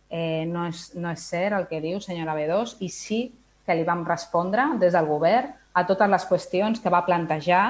eh, 0.09 0.47
no, 0.49 0.65
és, 0.65 0.87
no 0.97 1.11
és 1.13 1.27
cert 1.29 1.59
el 1.59 1.67
que 1.69 1.83
diu 1.83 2.01
senyora 2.01 2.33
B2 2.33 2.79
i 2.81 2.89
sí 2.89 3.21
que 3.67 3.77
li 3.77 3.85
vam 3.85 4.01
respondre 4.07 4.65
des 4.81 4.97
del 4.97 5.05
govern 5.05 5.53
a 5.77 5.85
totes 5.85 6.09
les 6.09 6.25
qüestions 6.25 6.81
que 6.81 6.89
va 6.89 7.05
plantejar 7.05 7.67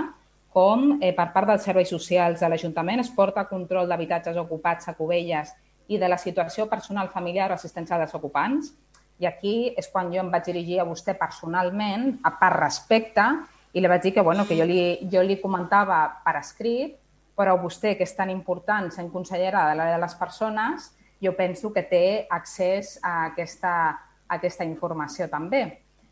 com 0.55 0.95
eh, 1.01 1.11
per 1.13 1.29
part 1.33 1.51
dels 1.51 1.67
serveis 1.67 1.91
socials 1.91 2.39
de 2.39 2.49
l'Ajuntament 2.49 3.03
es 3.03 3.11
porta 3.13 3.49
control 3.51 3.91
d'habitatges 3.91 4.39
ocupats 4.39 4.87
a 4.87 4.95
Cubelles 4.95 5.51
i 5.89 5.97
de 5.97 6.07
la 6.07 6.17
situació 6.17 6.69
personal 6.69 7.09
familiar 7.09 7.49
o 7.49 7.55
assistència 7.55 7.97
dels 7.97 8.13
ocupants. 8.15 8.71
I 9.19 9.27
aquí 9.27 9.55
és 9.77 9.89
quan 9.91 10.11
jo 10.13 10.21
em 10.23 10.31
vaig 10.31 10.45
dirigir 10.47 10.79
a 10.79 10.87
vostè 10.87 11.15
personalment, 11.19 12.13
a 12.23 12.31
per 12.39 12.53
respecte, 12.55 13.25
i 13.73 13.81
li 13.81 13.91
vaig 13.91 14.05
dir 14.05 14.13
que, 14.15 14.23
bueno, 14.25 14.45
que 14.47 14.57
jo, 14.57 14.65
li, 14.65 15.09
jo 15.11 15.21
li 15.25 15.37
comentava 15.41 15.99
per 16.23 16.37
escrit, 16.39 16.95
però 17.39 17.55
vostè, 17.59 17.95
que 17.95 18.07
és 18.07 18.15
tan 18.15 18.31
important, 18.31 18.89
sent 18.91 19.11
consellera 19.11 19.67
de 19.69 19.75
l'àrea 19.77 19.97
de 19.97 20.01
les 20.03 20.15
persones, 20.19 20.89
jo 21.23 21.35
penso 21.35 21.71
que 21.75 21.83
té 21.83 22.03
accés 22.31 22.97
a 23.03 23.29
aquesta, 23.29 23.73
a 24.27 24.39
aquesta 24.39 24.67
informació 24.67 25.27
també 25.31 25.63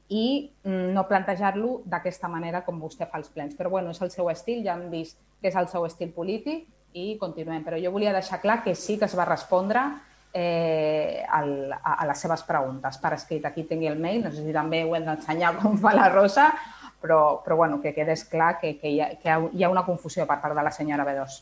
i 0.08 0.54
mm, 0.64 0.94
no 0.96 1.04
plantejar-lo 1.08 1.82
d'aquesta 1.86 2.30
manera 2.32 2.64
com 2.64 2.80
vostè 2.80 3.08
fa 3.10 3.20
els 3.20 3.32
plens. 3.32 3.56
Però 3.56 3.70
bueno, 3.70 3.92
és 3.92 4.02
el 4.04 4.12
seu 4.12 4.30
estil, 4.32 4.64
ja 4.64 4.78
hem 4.78 4.88
vist 4.92 5.20
que 5.42 5.52
és 5.52 5.56
el 5.60 5.68
seu 5.72 5.86
estil 5.88 6.14
polític 6.16 6.68
i 6.96 7.18
continuem. 7.20 7.64
Però 7.66 7.80
jo 7.80 7.92
volia 7.92 8.16
deixar 8.16 8.40
clar 8.44 8.62
que 8.64 8.76
sí 8.76 8.98
que 8.98 9.08
es 9.08 9.18
va 9.18 9.28
respondre 9.28 9.84
eh, 10.38 11.26
al, 11.28 11.72
a, 11.74 11.94
a 11.98 12.06
les 12.06 12.20
seves 12.22 12.44
preguntes 12.46 13.00
per 13.02 13.16
escrit. 13.18 13.46
Aquí 13.50 13.66
tingui 13.66 13.90
el 13.90 13.98
mail, 14.00 14.22
no 14.28 14.32
sé 14.32 14.46
si 14.46 14.54
també 14.54 14.84
ho 14.86 14.94
hem 14.96 15.08
d'ensenyar 15.08 15.56
com 15.58 15.80
fa 15.82 15.96
la 15.98 16.12
Rosa, 16.14 16.52
però, 17.02 17.42
però 17.44 17.58
bueno, 17.64 17.82
que 17.82 17.96
quedés 17.96 18.28
clar 18.30 18.58
que, 18.62 18.76
que, 18.78 18.92
hi 18.94 19.02
ha, 19.02 19.14
que 19.18 19.38
hi 19.54 19.64
ha 19.66 19.74
una 19.74 19.86
confusió 19.88 20.28
per 20.30 20.42
part 20.44 20.58
de 20.58 20.66
la 20.66 20.74
senyora 20.74 21.06
B2. 21.08 21.40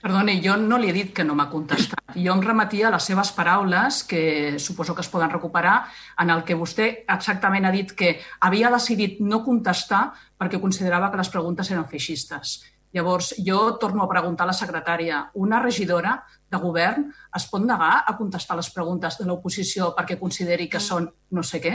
Perdoni, 0.00 0.38
jo 0.44 0.54
no 0.60 0.78
li 0.78 0.88
he 0.88 0.94
dit 0.94 1.12
que 1.12 1.24
no 1.26 1.34
m'ha 1.36 1.48
contestat. 1.50 2.14
Jo 2.14 2.32
em 2.32 2.42
remetia 2.44 2.86
a 2.88 2.94
les 2.94 3.08
seves 3.10 3.32
paraules, 3.36 4.02
que 4.08 4.22
suposo 4.62 4.94
que 4.94 5.04
es 5.04 5.10
poden 5.12 5.32
recuperar, 5.32 5.76
en 6.22 6.30
el 6.32 6.44
que 6.46 6.56
vostè 6.56 6.86
exactament 7.02 7.66
ha 7.66 7.74
dit 7.74 7.92
que 7.98 8.14
havia 8.40 8.70
decidit 8.72 9.20
no 9.20 9.42
contestar 9.44 10.06
perquè 10.38 10.60
considerava 10.62 11.10
que 11.10 11.20
les 11.20 11.32
preguntes 11.32 11.72
eren 11.72 11.88
feixistes. 11.90 12.60
Llavors, 12.96 13.34
jo 13.44 13.76
torno 13.76 14.04
a 14.04 14.08
preguntar 14.08 14.46
a 14.46 14.48
la 14.48 14.56
secretària, 14.56 15.18
una 15.36 15.58
regidora 15.60 16.14
de 16.48 16.60
govern 16.62 17.10
es 17.36 17.44
pot 17.50 17.60
negar 17.60 17.90
a 18.08 18.14
contestar 18.16 18.56
les 18.56 18.70
preguntes 18.72 19.18
de 19.18 19.26
l'oposició 19.28 19.90
perquè 19.98 20.16
consideri 20.16 20.70
que 20.72 20.80
són 20.80 21.10
no 21.36 21.44
sé 21.44 21.60
què? 21.60 21.74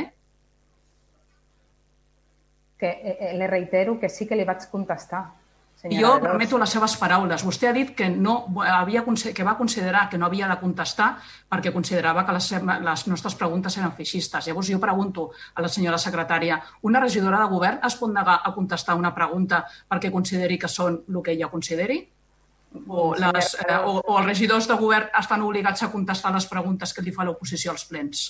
Que 2.81 2.89
eh, 2.89 3.17
eh, 3.19 3.35
le 3.37 3.51
reitero 3.51 3.99
que 4.01 4.09
sí 4.09 4.25
que 4.25 4.39
li 4.39 4.47
vaig 4.49 4.65
contestar. 4.71 5.21
Jo 5.81 5.89
senyora 5.89 6.19
B2. 6.19 6.27
remeto 6.31 6.57
les 6.61 6.69
seves 6.69 6.93
paraules. 6.97 7.43
Vostè 7.43 7.67
ha 7.69 7.73
dit 7.73 7.95
que, 7.97 8.09
no, 8.09 8.35
havia, 8.61 9.01
que 9.33 9.43
va 9.43 9.57
considerar 9.57 10.07
que 10.09 10.17
no 10.17 10.27
havia 10.27 10.47
de 10.47 10.57
contestar 10.61 11.15
perquè 11.49 11.73
considerava 11.73 12.25
que 12.25 12.35
les, 12.37 12.51
les 12.85 13.05
nostres 13.07 13.35
preguntes 13.35 13.77
eren 13.77 13.91
feixistes. 13.97 14.47
Llavors 14.47 14.69
jo 14.69 14.79
pregunto 14.79 15.31
a 15.55 15.61
la 15.61 15.67
senyora 15.67 15.97
secretària, 15.97 16.61
una 16.83 17.01
regidora 17.01 17.39
de 17.41 17.49
govern 17.49 17.81
es 17.87 17.95
pot 17.97 18.13
negar 18.13 18.41
a 18.45 18.53
contestar 18.53 18.95
una 18.95 19.13
pregunta 19.15 19.65
perquè 19.89 20.11
consideri 20.11 20.59
que 20.59 20.69
són 20.69 21.01
el 21.09 21.21
que 21.23 21.33
ella 21.33 21.49
consideri? 21.49 22.03
O, 22.87 23.15
les, 23.19 23.55
eh, 23.67 23.79
o, 23.83 23.97
o 23.99 24.19
els 24.19 24.27
regidors 24.29 24.69
de 24.69 24.77
govern 24.79 25.09
estan 25.19 25.41
obligats 25.43 25.83
a 25.83 25.91
contestar 25.91 26.31
les 26.31 26.45
preguntes 26.47 26.93
que 26.93 27.01
li 27.03 27.11
fa 27.11 27.25
l'oposició 27.25 27.73
als 27.73 27.83
plens? 27.89 28.21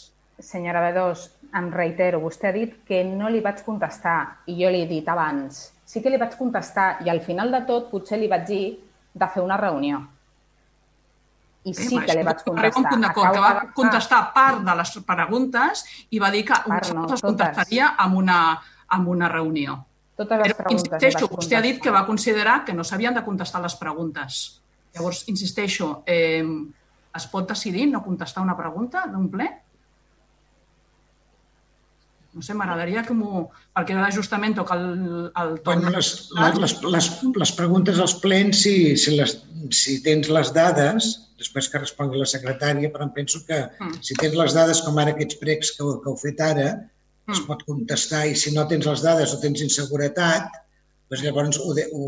Senyora 0.41 0.81
B2, 0.87 1.27
em 1.59 1.67
reitero, 1.69 2.23
vostè 2.23 2.49
ha 2.49 2.55
dit 2.55 2.79
que 2.87 3.03
no 3.05 3.29
li 3.29 3.43
vaig 3.45 3.61
contestar 3.67 4.41
i 4.47 4.55
jo 4.63 4.71
li 4.73 4.81
he 4.81 4.89
dit 4.89 5.07
abans. 5.11 5.67
Sí 5.91 5.99
que 5.99 6.11
li 6.13 6.19
vaig 6.21 6.37
contestar 6.39 7.01
i 7.03 7.11
al 7.11 7.19
final 7.25 7.51
de 7.51 7.61
tot 7.67 7.89
potser 7.91 8.19
li 8.21 8.29
vaig 8.31 8.45
dir 8.47 8.65
de 9.13 9.27
fer 9.33 9.43
una 9.43 9.57
reunió. 9.59 9.99
I 11.67 11.73
sí 11.77 11.97
que 11.99 12.15
li 12.15 12.23
vaig 12.25 12.39
un 12.47 12.55
contestar. 12.55 12.83
punt 12.87 13.03
d'acord, 13.05 13.33
que 13.35 13.41
va 13.43 13.65
contestar 13.75 14.21
part 14.33 14.63
de 14.65 14.75
les 14.79 14.93
preguntes 15.05 15.83
i 16.09 16.21
va 16.23 16.31
dir 16.33 16.45
que 16.47 16.57
Part 16.65 16.93
no, 16.95 17.03
totes. 17.05 17.21
contestaria 17.27 17.91
amb 17.97 18.17
una, 18.21 18.37
amb 18.87 19.11
una 19.11 19.29
reunió. 19.29 19.75
Totes 20.15 20.39
les 20.39 20.53
Però, 20.53 20.63
preguntes 20.63 20.87
insisteixo, 20.87 21.27
vostè 21.35 21.57
ha 21.57 21.61
dit 21.65 21.81
que 21.81 21.91
va 21.91 22.05
considerar 22.07 22.63
que 22.65 22.73
no 22.73 22.83
s'havien 22.87 23.13
de 23.13 23.23
contestar 23.27 23.61
les 23.61 23.75
preguntes. 23.75 24.61
Llavors, 24.95 25.25
insisteixo, 25.27 26.03
eh, 26.05 26.43
es 27.15 27.27
pot 27.27 27.47
decidir 27.49 27.89
no 27.91 28.03
contestar 28.03 28.43
una 28.43 28.55
pregunta 28.57 29.05
d'un 29.11 29.29
ple? 29.29 29.49
No 32.33 32.41
sé, 32.45 32.53
m'agradaria 32.55 33.01
que 33.03 33.15
m'ho... 33.17 33.49
Perquè 33.75 33.95
ara 33.97 34.11
justament 34.15 34.53
toca 34.55 34.77
el, 34.79 34.85
el 35.41 35.49
torn. 35.65 35.81
Bueno, 35.81 35.91
les, 35.97 36.11
les, 36.37 36.77
les, 36.85 37.09
les, 37.43 37.51
preguntes 37.57 37.99
als 37.99 38.13
plens, 38.23 38.61
si, 38.63 38.95
si, 38.99 39.17
les, 39.19 39.33
si 39.75 39.97
tens 40.05 40.29
les 40.31 40.53
dades, 40.55 41.09
després 41.41 41.67
que 41.71 41.81
respongui 41.81 42.21
la 42.21 42.29
secretària, 42.29 42.91
però 42.93 43.07
em 43.07 43.13
penso 43.17 43.41
que 43.47 43.59
Mm. 43.81 43.99
si 44.07 44.15
tens 44.21 44.35
les 44.37 44.53
dades 44.55 44.81
com 44.85 44.97
ara 45.01 45.11
aquests 45.15 45.39
pregs 45.41 45.71
que, 45.75 45.83
que 45.83 46.09
heu 46.11 46.17
fet 46.23 46.39
ara, 46.45 46.69
es 47.27 47.39
Mm. 47.39 47.47
pot 47.49 47.63
contestar 47.67 48.25
i 48.29 48.35
si 48.35 48.53
no 48.55 48.67
tens 48.67 48.85
les 48.85 49.01
dades 49.03 49.33
o 49.35 49.39
tens 49.43 49.61
inseguretat, 49.65 50.47
doncs 51.09 51.23
llavors 51.25 51.59
ho, 51.59 51.73
de, 51.75 51.87
ho, 51.91 52.05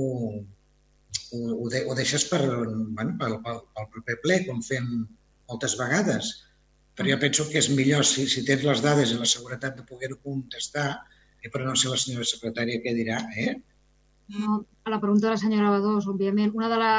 ho, 1.33 1.39
ho, 1.59 1.69
de, 1.69 1.83
ho 1.87 1.95
deixes 1.99 2.25
per, 2.31 2.41
bueno, 2.47 3.17
pel, 3.19 3.39
pel, 3.43 3.59
pel 3.75 3.91
proper 3.91 4.17
ple, 4.23 4.39
com 4.47 4.61
fem 4.63 4.87
moltes 5.49 5.75
vegades. 5.79 6.31
Però 6.97 7.09
jo 7.09 7.17
penso 7.21 7.45
que 7.49 7.59
és 7.63 7.69
millor 7.73 8.05
si, 8.05 8.27
si 8.29 8.43
tens 8.47 8.63
les 8.67 8.81
dades 8.85 9.11
i 9.11 9.19
la 9.19 9.29
seguretat 9.29 9.77
de 9.79 9.85
poder-ho 9.89 10.19
contestar, 10.29 10.89
eh, 11.41 11.49
però 11.53 11.65
no 11.67 11.75
sé 11.79 11.89
la 11.89 11.99
senyora 12.01 12.27
secretària 12.31 12.81
què 12.83 12.93
dirà, 12.97 13.19
eh? 13.45 13.53
A 14.85 14.89
la 14.93 14.99
pregunta 15.01 15.27
de 15.27 15.33
la 15.33 15.41
senyora 15.41 15.71
Badós, 15.75 16.07
òbviament, 16.13 16.53
una 16.59 16.69
de 16.73 16.79
la... 16.83 16.95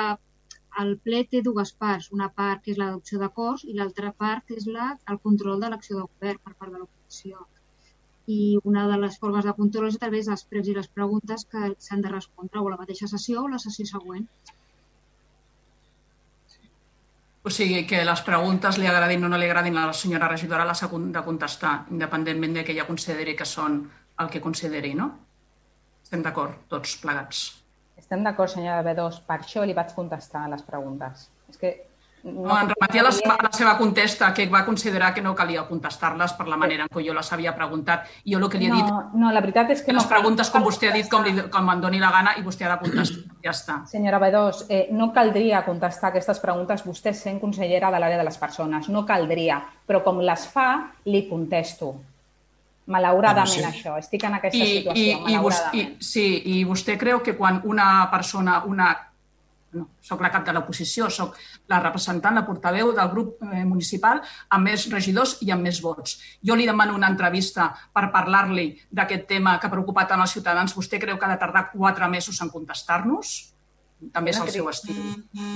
El 0.82 0.96
ple 1.06 1.20
té 1.30 1.40
dues 1.46 1.70
parts, 1.82 2.08
una 2.16 2.26
part 2.38 2.64
que 2.64 2.72
és 2.72 2.78
l'adopció 2.80 3.20
d'acords 3.20 3.62
i 3.70 3.76
l'altra 3.78 4.10
part 4.22 4.50
és 4.56 4.64
la, 4.76 4.88
el 5.12 5.20
control 5.26 5.60
de 5.62 5.68
l'acció 5.70 6.00
de 6.00 6.06
govern 6.06 6.40
per 6.46 6.54
part 6.54 6.72
de 6.72 6.80
l'oposició. 6.80 7.44
I 8.36 8.40
una 8.70 8.88
de 8.90 8.96
les 9.04 9.18
formes 9.22 9.46
de 9.46 9.54
control 9.60 9.86
és 9.92 9.98
a 10.00 10.02
través 10.02 10.26
dels 10.30 10.42
pregs 10.50 10.72
i 10.72 10.74
les 10.78 10.90
preguntes 10.98 11.46
que 11.52 11.70
s'han 11.86 12.02
de 12.02 12.10
respondre 12.10 12.58
o 12.58 12.66
a 12.66 12.74
la 12.74 12.80
mateixa 12.82 13.10
sessió 13.12 13.44
o 13.44 13.52
la 13.52 13.62
sessió 13.66 13.86
següent. 13.92 14.26
O 17.44 17.50
sigui, 17.52 17.82
que 17.84 17.98
les 18.08 18.20
preguntes 18.24 18.78
li 18.80 18.86
agradin 18.88 19.26
o 19.26 19.28
no 19.28 19.36
li 19.36 19.44
agradin 19.44 19.76
a 19.76 19.84
la 19.90 19.96
senyora 19.96 20.30
regidora 20.30 20.64
les 20.64 20.80
ha 20.82 20.88
de 20.88 21.22
contestar, 21.26 21.74
independentment 21.92 22.54
de 22.56 22.64
que 22.64 22.72
ella 22.72 22.86
consideri 22.88 23.34
que 23.36 23.44
són 23.44 23.82
el 24.24 24.30
que 24.32 24.40
consideri, 24.40 24.94
no? 24.96 25.10
Estem 26.02 26.22
d'acord, 26.24 26.62
tots 26.72 26.96
plegats. 27.02 27.42
Estem 28.00 28.24
d'acord, 28.24 28.48
senyora 28.48 28.80
B2, 28.86 29.20
per 29.28 29.38
això 29.42 29.64
li 29.64 29.76
vaig 29.76 29.92
contestar 29.92 30.46
les 30.48 30.64
preguntes. 30.64 31.28
És 31.52 31.60
que 31.60 31.74
No, 32.24 32.48
en 32.58 32.70
remetia 32.70 33.02
la, 33.04 33.10
seva- 33.12 33.36
la 33.42 33.50
seva 33.52 33.74
contesta, 33.76 34.32
que 34.32 34.46
va 34.48 34.62
considerar 34.64 35.12
que 35.12 35.20
no 35.20 35.34
calia 35.36 35.66
contestar-les 35.68 36.32
per 36.32 36.46
la 36.48 36.56
manera 36.56 36.86
en 36.86 36.88
què 36.88 37.02
jo 37.06 37.12
les 37.12 37.32
havia 37.34 37.52
preguntat. 37.54 38.06
I 38.24 38.32
jo 38.32 38.38
el 38.40 38.48
que 38.48 38.56
li 38.58 38.66
he 38.70 38.72
dit 38.72 38.86
No, 38.88 39.10
no, 39.12 39.30
la 39.30 39.42
veritat 39.44 39.68
és 39.74 39.82
que 39.84 39.92
les 39.92 40.02
no. 40.02 40.08
preguntes 40.08 40.48
com 40.50 40.64
vostè 40.64 40.88
ha 40.88 40.94
dit, 40.94 41.06
com, 41.12 41.22
li, 41.22 41.34
com 41.52 41.68
em 41.70 41.82
doni 41.82 42.00
la 42.00 42.10
gana, 42.10 42.32
i 42.40 42.42
vostè 42.42 42.64
ha 42.64 42.72
de 42.76 42.78
contestar. 42.86 43.22
Ja 43.44 43.50
està. 43.52 43.76
Senyora 43.92 44.18
B2, 44.22 44.64
eh, 44.70 44.86
no 44.92 45.12
caldria 45.12 45.60
contestar 45.66 46.08
aquestes 46.14 46.40
preguntes 46.40 46.86
vostè 46.86 47.12
sent 47.12 47.38
consellera 47.40 47.90
de 47.92 48.00
l'àrea 48.00 48.16
de 48.16 48.24
les 48.24 48.38
persones. 48.40 48.88
No 48.88 49.04
caldria, 49.04 49.60
però 49.86 50.00
com 50.02 50.18
les 50.24 50.46
fa, 50.48 50.92
li 51.04 51.26
contesto. 51.28 51.92
Malauradament, 52.86 53.48
Bueno, 53.50 53.70
sí. 53.72 53.78
això. 53.80 53.98
Estic 53.98 54.24
en 54.24 54.34
aquesta 54.34 54.58
I, 54.58 54.62
i, 54.62 54.76
situació, 54.78 55.02
i, 55.04 55.12
vos, 55.14 55.28
i, 55.28 55.36
malauradament. 55.36 55.94
sí, 56.04 56.42
I 56.52 56.64
vostè 56.68 56.98
creu 57.00 57.22
que 57.22 57.32
quan 57.36 57.60
una 57.64 58.08
persona, 58.10 58.62
una 58.64 58.90
no, 59.74 59.88
soc 60.00 60.20
la 60.22 60.30
cap 60.30 60.44
de 60.46 60.52
l'oposició, 60.52 61.08
soc 61.10 61.36
la 61.68 61.80
representant, 61.80 62.34
la 62.34 62.44
portaveu 62.46 62.92
del 62.96 63.08
grup 63.12 63.42
eh, 63.42 63.64
municipal 63.64 64.20
amb 64.50 64.68
més 64.70 64.86
regidors 64.92 65.36
i 65.42 65.50
amb 65.50 65.62
més 65.66 65.80
vots. 65.82 66.18
Jo 66.42 66.54
li 66.56 66.66
demano 66.66 66.94
una 66.94 67.08
entrevista 67.12 67.70
per 67.92 68.10
parlar-li 68.12 68.68
d'aquest 68.90 69.26
tema 69.28 69.58
que 69.60 69.68
preocupa 69.72 70.06
tant 70.06 70.20
els 70.24 70.32
ciutadans. 70.32 70.74
Vostè 70.76 71.00
creu 71.02 71.18
que 71.18 71.24
ha 71.26 71.32
de 71.34 71.40
tardar 71.40 71.70
quatre 71.72 72.08
mesos 72.08 72.40
en 72.40 72.50
contestar-nos? 72.50 73.50
També 74.12 74.30
és 74.34 74.38
no 74.38 74.44
el 74.44 74.50
seu 74.52 74.68
estil. 74.68 75.00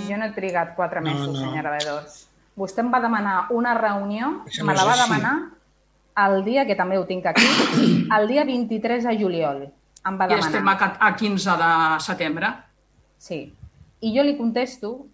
Jo 0.08 0.16
no 0.16 0.24
he 0.26 0.32
trigat 0.32 0.74
quatre 0.76 1.00
No, 1.02 1.10
mesos, 1.10 1.34
no. 1.34 1.40
senyora 1.48 1.74
B2. 1.76 2.24
Vostè 2.58 2.80
em 2.82 2.88
va 2.94 2.98
demanar 3.00 3.46
una 3.54 3.74
reunió, 3.76 4.42
Això 4.46 4.64
me 4.64 4.72
no 4.74 4.78
la 4.80 4.84
va 4.88 4.96
demanar 5.02 5.34
el 6.18 6.40
dia, 6.44 6.64
que 6.66 6.74
també 6.74 6.96
ho 6.98 7.04
tinc 7.06 7.26
aquí, 7.30 7.44
el 8.16 8.26
dia 8.26 8.44
23 8.44 9.04
de 9.04 9.12
juliol. 9.20 9.60
Em 10.08 10.16
va 10.18 10.24
I 10.26 10.32
demanar. 10.32 10.46
estem 10.48 10.68
a, 10.70 10.74
ca- 10.78 10.96
a 10.98 11.12
15 11.14 11.54
de 11.60 11.70
setembre. 12.00 12.48
Sí. 13.18 13.52
I 14.00 14.12
jo 14.14 14.22
li 14.22 14.36
contesto 14.38 15.06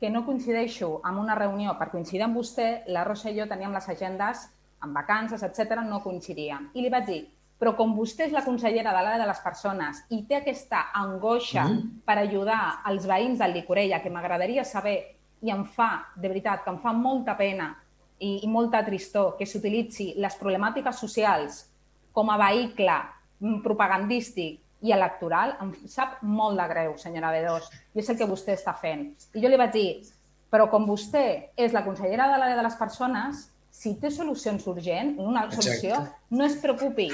que 0.00 0.10
no 0.10 0.24
coincideixo 0.26 0.98
amb 1.04 1.22
una 1.22 1.36
reunió 1.38 1.76
per 1.78 1.88
coincidir 1.92 2.24
amb 2.26 2.36
vostè, 2.36 2.84
la 2.92 3.04
Rosa 3.04 3.30
i 3.30 3.38
jo 3.38 3.46
teníem 3.48 3.72
les 3.72 3.88
agendes 3.88 4.42
amb 4.84 4.92
vacances, 4.96 5.42
etc 5.42 5.80
no 5.86 6.02
coincidíem. 6.04 6.70
I 6.74 6.82
li 6.84 6.90
vaig 6.92 7.06
dir, 7.08 7.22
però 7.58 7.72
com 7.78 7.94
vostè 7.96 8.26
és 8.26 8.34
la 8.34 8.44
consellera 8.44 8.92
de 8.92 9.00
l'àrea 9.00 9.22
de 9.22 9.28
les 9.30 9.40
persones 9.40 10.02
i 10.10 10.22
té 10.28 10.36
aquesta 10.42 10.90
angoixa 10.92 11.64
Mm. 11.64 12.02
per 12.04 12.18
ajudar 12.18 12.82
els 12.90 13.06
veïns 13.06 13.38
del 13.38 13.54
Licorella, 13.54 14.02
que 14.02 14.10
m'agradaria 14.10 14.64
saber, 14.64 15.16
i 15.40 15.50
em 15.50 15.64
fa, 15.64 16.04
de 16.16 16.28
veritat, 16.28 16.64
que 16.64 16.70
em 16.70 16.78
fa 16.78 16.92
molta 16.92 17.36
pena 17.36 17.74
i, 18.18 18.44
i 18.44 18.48
molta 18.48 18.84
tristor 18.84 19.36
que 19.38 19.46
s'utilitzi 19.46 20.14
les 20.16 20.36
problemàtiques 20.36 20.98
socials 20.98 21.70
com 22.12 22.30
a 22.30 22.36
vehicle 22.36 22.98
propagandístic 23.62 24.60
i 24.84 24.92
electoral, 24.92 25.54
em 25.64 25.72
sap 25.88 26.18
molt 26.22 26.60
de 26.60 26.66
greu, 26.68 26.92
senyora 27.00 27.32
B2, 27.32 27.70
i 27.94 28.02
és 28.02 28.10
el 28.12 28.18
que 28.20 28.28
vostè 28.28 28.56
està 28.58 28.74
fent. 28.76 29.06
I 29.32 29.40
jo 29.40 29.48
li 29.48 29.60
vaig 29.60 29.72
dir, 29.72 29.88
però 30.52 30.68
com 30.70 30.84
vostè 30.86 31.24
és 31.56 31.72
la 31.72 31.82
consellera 31.86 32.28
de 32.30 32.40
l'àrea 32.40 32.58
de 32.58 32.66
les 32.66 32.76
persones, 32.76 33.46
si 33.74 33.94
té 33.98 34.10
solucions 34.12 34.66
urgents, 34.70 35.16
una 35.18 35.46
Exacte. 35.48 35.62
solució, 35.62 36.02
no 36.30 36.44
es 36.44 36.58
preocupi. 36.62 37.08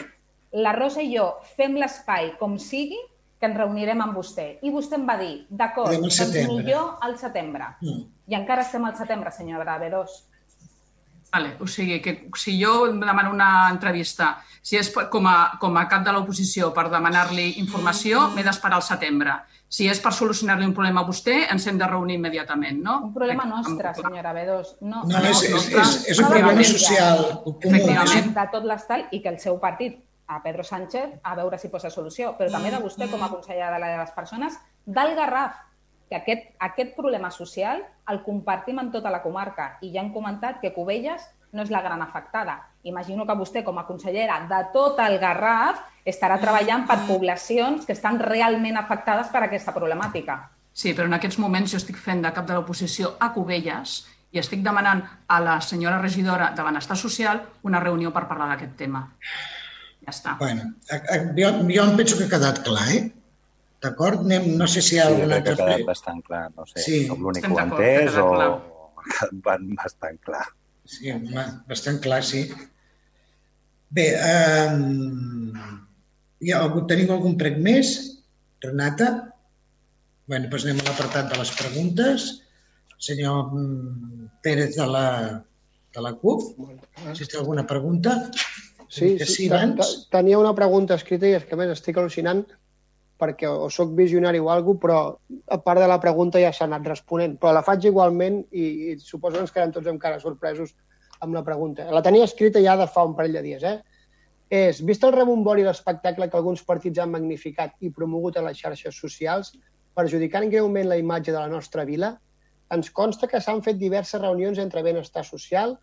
La 0.52 0.74
Rosa 0.74 1.00
i 1.00 1.15
jo 1.15 1.28
fem 1.55 1.78
l'espai 1.78 2.34
com 2.40 2.58
sigui, 2.58 2.99
que 3.40 3.49
ens 3.49 3.57
reunirem 3.57 4.02
amb 4.05 4.18
vostè. 4.18 4.49
I 4.66 4.73
vostè 4.74 4.99
em 4.99 5.07
va 5.08 5.16
dir, 5.16 5.47
d'acord, 5.49 5.94
doncs 5.94 6.18
millor 6.34 6.99
al 7.00 7.16
setembre. 7.23 7.70
Mm. 7.81 8.02
I 8.28 8.36
encara 8.36 8.66
estem 8.66 8.84
al 8.84 8.99
setembre, 8.99 9.32
senyora 9.32 9.78
B2. 9.81 10.18
Vale, 11.31 11.55
o 11.60 11.67
sigui, 11.67 12.00
que 12.02 12.17
si 12.34 12.57
jo 12.59 12.86
em 12.89 12.99
demano 12.99 13.31
una 13.31 13.70
entrevista, 13.70 14.41
si 14.62 14.76
és 14.81 14.91
com 15.12 15.28
a, 15.31 15.36
com 15.62 15.76
a 15.78 15.86
cap 15.89 16.02
de 16.05 16.12
l'oposició 16.15 16.73
per 16.75 16.89
demanar-li 16.91 17.55
informació, 17.62 18.26
m'he 18.34 18.44
d'esperar 18.47 18.81
al 18.81 18.86
setembre. 18.86 19.36
Si 19.70 19.86
és 19.86 20.00
per 20.02 20.10
solucionar-li 20.10 20.67
un 20.67 20.75
problema 20.75 21.05
a 21.05 21.07
vostè, 21.07 21.44
ens 21.55 21.68
hem 21.70 21.78
de 21.78 21.86
reunir 21.86 22.17
immediatament, 22.18 22.81
no? 22.83 22.97
Un 23.07 23.15
problema 23.15 23.47
nostre, 23.47 23.94
senyora 23.94 24.34
B2. 24.34 24.75
No, 24.83 25.05
No, 25.07 25.23
és, 25.31 25.44
és, 25.47 25.68
és, 25.70 25.97
és 26.10 26.18
un 26.18 26.26
problema 26.33 26.65
social 26.67 27.23
comú. 27.44 27.59
Efectivament. 27.70 28.33
de 28.34 28.47
tot 28.50 28.67
l'estat 28.67 29.15
i 29.15 29.23
que 29.23 29.31
el 29.31 29.39
seu 29.39 29.60
partit, 29.62 30.00
a 30.31 30.42
Pedro 30.42 30.62
Sánchez, 30.62 31.17
a 31.26 31.34
veure 31.34 31.59
si 31.59 31.70
posa 31.70 31.91
solució, 31.91 32.36
però 32.39 32.50
també 32.50 32.70
de 32.70 32.78
vostè 32.83 33.09
com 33.10 33.23
a 33.23 33.31
consellera 33.31 33.73
de 33.75 33.81
l'àrea 33.83 33.99
de 33.99 34.05
les 34.05 34.12
persones, 34.15 34.59
del 34.86 35.17
Garraf, 35.18 35.57
que 36.10 36.16
aquest, 36.18 36.48
aquest 36.58 36.97
problema 36.97 37.30
social 37.30 37.84
el 38.10 38.22
compartim 38.26 38.80
en 38.82 38.90
tota 38.90 39.10
la 39.14 39.22
comarca 39.22 39.76
i 39.80 39.92
ja 39.94 40.00
han 40.02 40.12
comentat 40.12 40.58
que 40.60 40.72
Cubelles 40.74 41.22
no 41.52 41.62
és 41.62 41.70
la 41.70 41.80
gran 41.82 42.02
afectada. 42.02 42.58
Imagino 42.82 43.24
que 43.26 43.34
vostè, 43.39 43.62
com 43.64 43.78
a 43.78 43.86
consellera 43.86 44.40
de 44.50 44.58
tot 44.74 44.98
el 45.02 45.18
Garraf, 45.22 45.80
estarà 46.05 46.36
treballant 46.40 46.84
per 46.86 46.98
poblacions 47.08 47.86
que 47.86 47.92
estan 47.94 48.18
realment 48.22 48.76
afectades 48.78 49.28
per 49.30 49.42
aquesta 49.47 49.72
problemàtica. 49.74 50.36
Sí, 50.72 50.92
però 50.94 51.06
en 51.10 51.14
aquests 51.14 51.39
moments 51.42 51.72
jo 51.72 51.78
estic 51.80 51.97
fent 51.98 52.22
de 52.22 52.30
cap 52.32 52.47
de 52.47 52.55
l'oposició 52.55 53.16
a 53.20 53.32
Cubelles 53.34 54.06
i 54.32 54.39
estic 54.39 54.62
demanant 54.62 55.02
a 55.28 55.40
la 55.42 55.60
senyora 55.60 55.98
regidora 55.98 56.52
de 56.55 56.62
Benestar 56.62 56.97
Social 56.97 57.42
una 57.66 57.80
reunió 57.82 58.12
per 58.14 58.26
parlar 58.30 58.48
d'aquest 58.52 58.76
tema. 58.78 59.08
Ja 60.06 60.10
està. 60.14 60.36
Bueno, 60.39 60.70
a- 60.90 61.02
a- 61.14 61.22
jo, 61.36 61.50
jo 61.68 61.84
em 61.84 61.97
penso 61.97 62.16
que 62.16 62.24
ha 62.24 62.30
quedat 62.39 62.62
clar, 62.64 62.89
eh? 62.94 63.10
D'acord? 63.81 64.25
Anem, 64.26 64.50
no 64.60 64.67
sé 64.68 64.83
si 64.84 64.97
hi 64.97 65.00
ha 65.00 65.07
Sí, 65.09 65.15
algun 65.15 65.33
altre... 65.36 65.55
quedat 65.57 65.76
ple. 65.81 65.86
bastant 65.89 66.20
clar. 66.26 66.42
No 66.57 66.67
sé, 66.68 66.83
Sí. 66.84 66.99
soc 67.09 67.18
l'únic 67.25 67.47
que 67.47 67.52
ho 67.55 67.60
entès 67.62 68.17
o 68.20 68.26
ba- 69.47 69.59
bastant 69.83 70.18
clar. 70.26 70.44
Sí, 70.84 71.10
home, 71.15 71.44
bastant 71.70 72.00
clar, 72.05 72.20
sí. 72.26 72.42
Bé, 73.91 74.07
um, 74.20 75.55
hi 76.41 76.52
ha 76.52 76.60
algú, 76.65 76.84
tenim 76.91 77.10
algun 77.15 77.36
prec 77.41 77.57
més? 77.62 77.94
Renata? 78.62 79.09
Bé, 80.31 80.39
doncs 80.44 80.67
anem 80.67 80.83
a 80.84 80.89
l'apartat 80.91 81.33
de 81.33 81.39
les 81.41 81.50
preguntes. 81.59 82.28
Senyor 83.00 83.49
mm, 83.55 84.26
Pérez 84.44 84.76
de 84.76 84.86
la, 84.86 85.07
de 85.97 86.02
la 86.05 86.12
CUP, 86.20 86.42
si 87.17 87.25
té 87.26 87.39
alguna 87.41 87.65
pregunta? 87.67 88.18
Sí, 88.91 89.15
sí, 89.23 89.49
sí, 89.49 89.49
tenia 90.10 90.39
una 90.39 90.52
pregunta 90.59 90.97
escrita 90.99 91.28
i 91.31 91.36
és 91.39 91.44
que 91.47 91.55
a 91.55 91.59
més 91.60 91.70
estic 91.73 91.97
al·lucinant 91.97 92.42
perquè 93.20 93.49
o 93.49 93.68
sóc 93.70 93.92
visionari 93.97 94.40
o 94.40 94.49
alguna 94.50 94.81
però 94.81 94.99
a 95.49 95.58
part 95.60 95.81
de 95.81 95.89
la 95.89 96.00
pregunta 96.00 96.40
ja 96.40 96.52
s'ha 96.52 96.66
anat 96.66 96.86
responent. 96.89 97.36
Però 97.40 97.52
la 97.52 97.65
faig 97.66 97.84
igualment 97.90 98.40
i, 98.50 98.66
i 98.90 98.99
suposo 98.99 99.36
que 99.36 99.44
ens 99.44 99.52
quedem 99.55 99.74
tots 99.76 99.90
encara 99.92 100.20
sorpresos 100.23 100.74
amb 101.20 101.36
la 101.36 101.44
pregunta. 101.44 101.86
La 101.92 102.02
tenia 102.02 102.24
escrita 102.24 102.62
ja 102.65 102.76
de 102.81 102.89
fa 102.89 103.05
un 103.05 103.15
parell 103.16 103.36
de 103.36 103.44
dies, 103.44 103.62
eh? 103.62 103.78
És, 104.50 104.81
vist 104.82 105.05
el 105.07 105.12
rebombori 105.15 105.62
i 105.62 105.66
l'espectacle 105.68 106.26
que 106.31 106.39
alguns 106.39 106.65
partits 106.66 106.99
han 106.99 107.12
magnificat 107.12 107.76
i 107.86 107.92
promogut 107.94 108.36
a 108.36 108.42
les 108.42 108.58
xarxes 108.58 108.97
socials, 108.99 109.52
perjudicant 109.94 110.49
greument 110.50 110.89
la 110.90 110.99
imatge 110.99 111.31
de 111.31 111.39
la 111.39 111.50
nostra 111.52 111.84
vila, 111.86 112.16
ens 112.74 112.90
consta 112.94 113.28
que 113.31 113.40
s'han 113.42 113.62
fet 113.62 113.78
diverses 113.78 114.20
reunions 114.23 114.58
entre 114.58 114.82
benestar 114.82 115.23
social, 115.26 115.76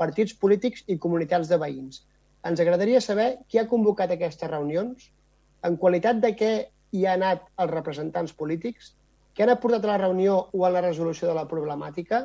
partits 0.00 0.34
polítics 0.40 0.84
i 0.88 0.96
comunitats 1.00 1.50
de 1.50 1.58
veïns. 1.60 2.02
Ens 2.48 2.60
agradaria 2.60 3.00
saber 3.00 3.28
qui 3.48 3.60
ha 3.60 3.68
convocat 3.68 4.12
aquestes 4.12 4.50
reunions, 4.50 5.10
en 5.64 5.76
qualitat 5.80 6.20
de 6.20 6.32
què 6.36 6.52
hi 6.94 7.04
ha 7.06 7.16
anat 7.18 7.46
els 7.62 7.72
representants 7.72 8.34
polítics, 8.38 8.94
què 9.34 9.44
han 9.44 9.52
aportat 9.54 9.84
a 9.86 9.92
la 9.92 10.00
reunió 10.04 10.38
o 10.52 10.64
a 10.64 10.70
la 10.70 10.82
resolució 10.84 11.28
de 11.28 11.34
la 11.36 11.46
problemàtica, 11.50 12.22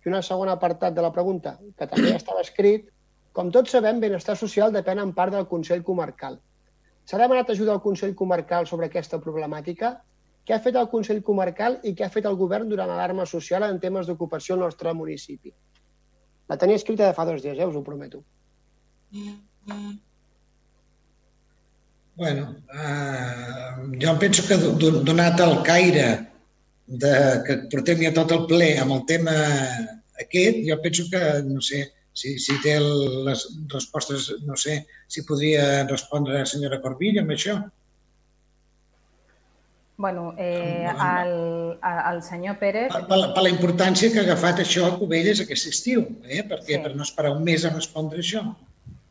i 0.00 0.08
una 0.08 0.22
segona 0.24 0.56
apartat 0.56 0.94
de 0.96 1.04
la 1.04 1.12
pregunta, 1.12 1.58
que 1.76 1.88
també 1.88 2.14
estava 2.16 2.44
escrit, 2.46 2.88
com 3.36 3.50
tots 3.54 3.74
sabem, 3.76 4.00
benestar 4.02 4.36
social 4.40 4.72
depèn 4.72 5.02
en 5.02 5.12
part 5.16 5.36
del 5.36 5.46
Consell 5.50 5.84
Comarcal. 5.86 6.38
S'ha 7.04 7.20
demanat 7.20 7.52
ajuda 7.52 7.74
al 7.76 7.82
Consell 7.84 8.16
Comarcal 8.16 8.66
sobre 8.70 8.88
aquesta 8.88 9.20
problemàtica? 9.22 9.92
Què 10.46 10.56
ha 10.56 10.62
fet 10.64 10.76
el 10.80 10.88
Consell 10.92 11.22
Comarcal 11.26 11.78
i 11.84 11.92
què 11.94 12.06
ha 12.06 12.12
fet 12.14 12.26
el 12.30 12.38
govern 12.40 12.68
durant 12.72 12.88
l'alarma 12.88 13.26
social 13.28 13.68
en 13.68 13.80
temes 13.82 14.08
d'ocupació 14.08 14.56
al 14.56 14.64
nostre 14.64 14.94
municipi? 14.96 15.52
La 16.50 16.58
tenia 16.58 16.80
escrita 16.80 17.06
de 17.06 17.14
fa 17.14 17.28
dos 17.28 17.44
dies, 17.44 17.58
eh, 17.58 17.66
us 17.66 17.76
ho 17.76 17.84
prometo. 17.86 18.24
Bueno, 22.20 22.44
eh, 22.68 23.96
jo 24.02 24.12
penso 24.20 24.42
que 24.46 24.56
do- 24.60 24.74
do- 24.76 25.00
donat 25.08 25.40
el 25.40 25.54
caire 25.64 26.08
de, 26.86 27.12
que 27.46 27.54
portem 27.72 28.02
ja 28.04 28.10
tot 28.12 28.34
el 28.36 28.42
ple 28.50 28.68
amb 28.82 28.92
el 28.98 29.02
tema 29.08 29.32
aquest, 30.20 30.58
jo 30.68 30.76
penso 30.84 31.06
que, 31.08 31.20
no 31.48 31.62
sé, 31.64 31.80
si, 32.12 32.34
si 32.44 32.58
té 32.60 32.74
el, 32.76 32.90
les 33.24 33.46
respostes, 33.72 34.28
no 34.44 34.56
sé, 34.60 34.82
si 35.08 35.24
podria 35.24 35.86
respondre 35.88 36.36
la 36.42 36.44
senyora 36.52 36.82
Corbilla 36.84 37.22
amb 37.24 37.32
això. 37.38 37.56
Bueno, 39.96 40.34
eh, 40.38 40.88
el, 40.88 41.78
el 42.12 42.22
senyor 42.24 42.58
Pérez... 42.60 42.92
Per, 42.92 43.16
la- 43.16 43.32
per 43.36 43.42
la 43.44 43.50
importància 43.52 44.12
que 44.12 44.20
ha 44.20 44.28
agafat 44.28 44.60
això 44.64 44.86
a 44.88 44.94
Cubelles 45.00 45.40
aquest 45.44 45.72
estiu, 45.72 46.04
eh? 46.28 46.44
perquè 46.48 46.76
Sí. 46.76 46.82
per 46.84 46.94
no 46.96 47.04
esperar 47.08 47.32
un 47.36 47.44
mes 47.48 47.64
a 47.64 47.72
respondre 47.74 48.20
això. 48.20 48.44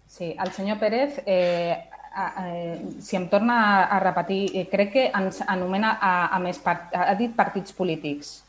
Sí, 0.09 0.35
el 0.41 0.51
senyor 0.53 0.77
Pérez, 0.81 1.19
eh, 1.25 1.77
eh, 2.15 2.79
si 2.99 3.15
em 3.17 3.27
torna 3.29 3.85
a, 3.85 3.99
repetir, 3.99 4.51
eh, 4.55 4.67
crec 4.71 4.91
que 4.93 5.05
ens 5.15 5.41
anomena 5.47 5.97
a, 6.01 6.13
a 6.35 6.39
més 6.39 6.59
part, 6.59 6.89
ha 6.93 7.13
dit 7.15 7.35
partits 7.35 7.73
polítics 7.73 8.43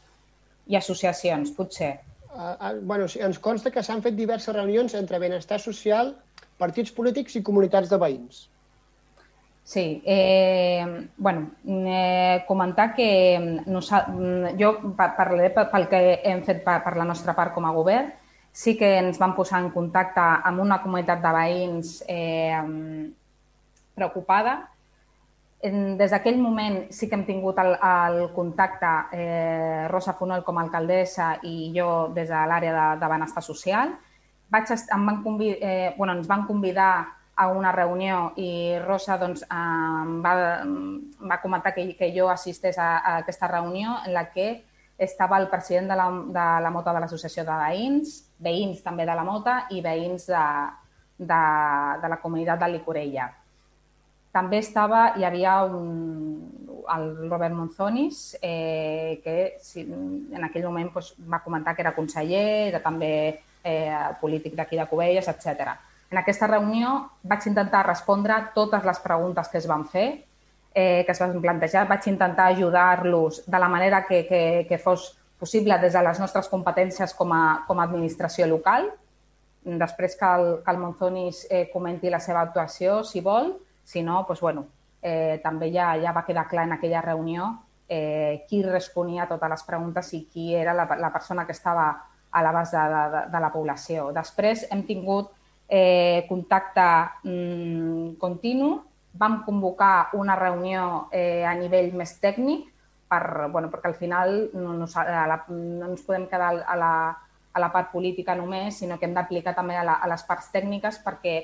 i 0.71 0.77
associacions, 0.77 1.51
potser. 1.57 1.99
Uh, 2.31 2.55
uh, 2.55 2.75
bueno, 2.87 3.09
sí, 3.11 3.19
ens 3.27 3.39
consta 3.43 3.73
que 3.75 3.83
s'han 3.83 4.03
fet 4.05 4.15
diverses 4.15 4.55
reunions 4.55 4.95
entre 4.95 5.19
benestar 5.19 5.59
social, 5.59 6.15
partits 6.59 6.93
polítics 6.95 7.35
i 7.37 7.43
comunitats 7.43 7.91
de 7.91 7.99
veïns. 7.99 8.47
Sí, 9.71 10.01
eh, 10.05 10.85
bueno, 11.17 11.51
eh, 11.67 12.43
comentar 12.49 12.95
que 12.95 13.63
nosa, 13.67 14.07
mm, 14.09 14.57
jo 14.59 14.95
pa- 14.97 15.13
parlaré 15.17 15.51
pe- 15.55 15.67
pel 15.71 15.89
que 15.89 16.21
hem 16.25 16.43
fet 16.43 16.65
per, 16.65 16.81
per 16.83 16.97
la 16.97 17.05
nostra 17.05 17.35
part 17.35 17.53
com 17.55 17.65
a 17.67 17.71
govern. 17.73 18.11
Sí 18.53 18.77
que 18.77 18.97
ens 18.99 19.19
vam 19.19 19.35
posar 19.37 19.61
en 19.63 19.71
contacte 19.71 20.21
amb 20.21 20.59
una 20.61 20.81
comunitat 20.83 21.21
de 21.23 21.33
veïns 21.37 21.93
eh, 22.09 22.59
preocupada. 24.01 24.59
Des 25.61 26.09
d'aquell 26.09 26.39
moment 26.41 26.87
sí 26.89 27.07
que 27.09 27.19
hem 27.19 27.27
tingut 27.29 27.59
el, 27.61 27.75
el 27.77 28.23
contacte 28.33 28.91
eh, 29.12 29.87
Rosa 29.93 30.15
Fonol 30.17 30.41
com 30.47 30.57
a 30.57 30.65
alcaldessa 30.65 31.35
i 31.45 31.69
jo 31.75 32.09
des 32.17 32.33
de 32.33 32.45
l'àrea 32.49 32.73
de, 32.73 32.87
de 33.03 33.11
benestar 33.12 33.45
social. 33.45 33.93
Vaig 34.51 34.73
em 34.73 35.05
van 35.07 35.20
convi, 35.23 35.53
eh, 35.61 35.93
bueno, 35.99 36.17
ens 36.17 36.31
van 36.31 36.47
convidar 36.49 37.20
a 37.41 37.49
una 37.49 37.73
reunió 37.73 38.33
i 38.37 38.79
Rosa 38.85 39.17
doncs, 39.20 39.45
em 39.49 40.17
va, 40.25 40.33
em 40.65 41.29
va 41.29 41.39
comentar 41.41 41.73
que, 41.77 41.87
que 41.97 42.11
jo 42.17 42.29
assistés 42.29 42.79
a, 42.79 42.99
a 42.99 43.15
aquesta 43.23 43.49
reunió 43.49 43.99
en 44.05 44.12
la 44.17 44.27
que 44.33 44.65
estava 44.99 45.39
el 45.41 45.49
president 45.49 45.89
de 45.89 45.97
la, 45.97 46.09
de 46.11 46.47
la 46.65 46.70
Mota 46.70 46.93
de 46.93 47.01
l'Associació 47.01 47.47
de 47.49 47.57
Veïns, 47.57 48.17
veïns 48.45 48.83
també 48.85 49.07
de 49.09 49.17
la 49.17 49.25
Mota 49.25 49.62
i 49.73 49.81
veïns 49.81 50.29
de, 50.29 50.45
de, 51.17 51.43
de 52.03 52.11
la 52.12 52.20
comunitat 52.20 52.61
de 52.61 52.69
Licorella. 52.75 53.31
També 54.31 54.60
estava, 54.62 55.15
hi 55.18 55.25
havia 55.26 55.57
un, 55.67 56.50
el 56.94 57.07
Robert 57.28 57.55
Monzonis, 57.55 58.36
eh, 58.41 59.20
que 59.25 59.36
si, 59.62 59.83
en 59.83 60.44
aquell 60.47 60.67
moment 60.68 60.91
doncs, 60.94 61.15
va 61.26 61.42
comentar 61.42 61.75
que 61.75 61.83
era 61.83 61.94
conseller, 61.97 62.68
era 62.70 62.83
també 62.84 63.12
eh, 63.65 63.94
polític 64.20 64.55
d'aquí 64.59 64.78
de 64.78 64.86
Cubelles, 64.91 65.28
etc. 65.28 65.75
En 66.10 66.18
aquesta 66.18 66.49
reunió 66.50 66.97
vaig 67.23 67.47
intentar 67.47 67.84
respondre 67.86 68.36
totes 68.55 68.84
les 68.86 68.99
preguntes 69.02 69.49
que 69.49 69.59
es 69.59 69.68
van 69.70 69.86
fer, 69.86 70.09
eh, 70.75 71.05
que 71.07 71.12
es 71.12 71.20
van 71.20 71.39
plantejar. 71.41 71.86
Vaig 71.89 72.09
intentar 72.10 72.50
ajudar-los 72.52 73.44
de 73.47 73.59
la 73.59 73.68
manera 73.68 74.05
que, 74.07 74.26
que, 74.26 74.67
que 74.68 74.78
fos 74.78 75.17
possible 75.39 75.78
des 75.78 75.92
de 75.92 76.02
les 76.05 76.18
nostres 76.20 76.49
competències 76.52 77.15
com 77.17 77.33
a, 77.33 77.65
com 77.67 77.78
a 77.78 77.86
administració 77.89 78.47
local. 78.50 78.91
Després 79.65 80.17
que 80.17 80.28
el, 80.36 80.47
que 80.65 80.73
el 80.73 80.78
Monzonis 80.81 81.44
eh, 81.50 81.67
comenti 81.73 82.10
la 82.10 82.20
seva 82.20 82.42
actuació, 82.47 83.02
si 83.05 83.20
vol. 83.25 83.55
Si 83.91 84.05
no, 84.07 84.20
doncs, 84.28 84.41
bueno, 84.44 84.69
eh, 85.02 85.41
també 85.43 85.73
ja, 85.75 85.97
ja 85.99 86.15
va 86.15 86.23
quedar 86.27 86.47
clar 86.49 86.69
en 86.69 86.77
aquella 86.77 87.02
reunió 87.02 87.51
eh, 87.89 88.44
qui 88.47 88.62
responia 88.62 89.25
a 89.25 89.28
totes 89.33 89.51
les 89.51 89.67
preguntes 89.67 90.12
i 90.15 90.25
qui 90.31 90.55
era 90.55 90.75
la, 90.77 90.86
la 91.01 91.10
persona 91.10 91.44
que 91.47 91.57
estava 91.57 91.91
a 92.31 92.43
l'abast 92.47 92.77
de, 92.77 92.85
de, 93.15 93.23
de 93.33 93.41
la 93.43 93.51
població. 93.51 94.10
Després 94.15 94.69
hem 94.70 94.85
tingut 94.86 95.33
eh, 95.67 96.27
contacte 96.28 96.86
mm, 97.27 98.15
continu, 98.23 98.77
vam 99.19 99.41
convocar 99.43 100.10
una 100.15 100.36
reunió 100.39 101.09
eh, 101.10 101.43
a 101.43 101.57
nivell 101.59 101.91
més 101.99 102.15
tècnic 102.23 102.69
per, 103.10 103.51
bueno, 103.51 103.73
perquè 103.73 103.91
al 103.91 103.99
final 103.99 104.36
no, 104.55 104.77
no, 104.78 104.86
la, 104.86 105.41
no 105.51 105.91
ens 105.91 106.07
podem 106.07 106.28
quedar 106.31 106.52
a 106.62 106.77
la, 106.78 106.93
a 107.52 107.62
la 107.62 107.70
part 107.75 107.91
política 107.91 108.36
només, 108.39 108.78
sinó 108.78 109.01
que 109.01 109.10
hem 109.10 109.17
d'aplicar 109.19 109.57
també 109.57 109.75
a, 109.75 109.83
la, 109.83 109.99
a 109.99 110.10
les 110.10 110.23
parts 110.28 110.52
tècniques 110.55 111.02
perquè, 111.02 111.41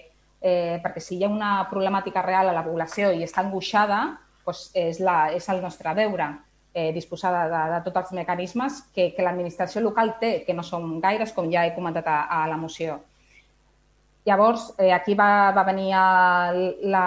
eh, 0.46 0.78
perquè 0.82 1.02
si 1.02 1.18
hi 1.18 1.24
ha 1.26 1.32
una 1.32 1.52
problemàtica 1.70 2.22
real 2.22 2.50
a 2.50 2.54
la 2.54 2.64
població 2.66 3.10
i 3.10 3.24
està 3.26 3.42
angoixada, 3.42 4.02
doncs 4.46 4.68
és, 4.78 5.00
la, 5.02 5.32
és 5.34 5.48
el 5.50 5.62
nostre 5.64 5.94
deure 5.98 6.28
eh, 6.76 6.92
disposar 6.94 7.32
de, 7.34 7.42
de, 7.50 7.62
de 7.72 7.80
tots 7.86 8.04
els 8.04 8.14
mecanismes 8.20 8.78
que, 8.94 9.10
que 9.16 9.26
l'administració 9.26 9.82
local 9.82 10.16
té, 10.20 10.44
que 10.46 10.54
no 10.54 10.62
són 10.62 11.00
gaires, 11.02 11.32
com 11.34 11.50
ja 11.50 11.64
he 11.66 11.74
comentat 11.74 12.06
a, 12.12 12.18
a 12.30 12.44
la 12.50 12.58
moció. 12.60 13.00
Llavors, 14.26 14.72
eh, 14.82 14.92
aquí 14.92 15.14
va, 15.18 15.52
va 15.56 15.64
venir 15.66 15.92
el, 15.96 16.62
la 16.90 17.06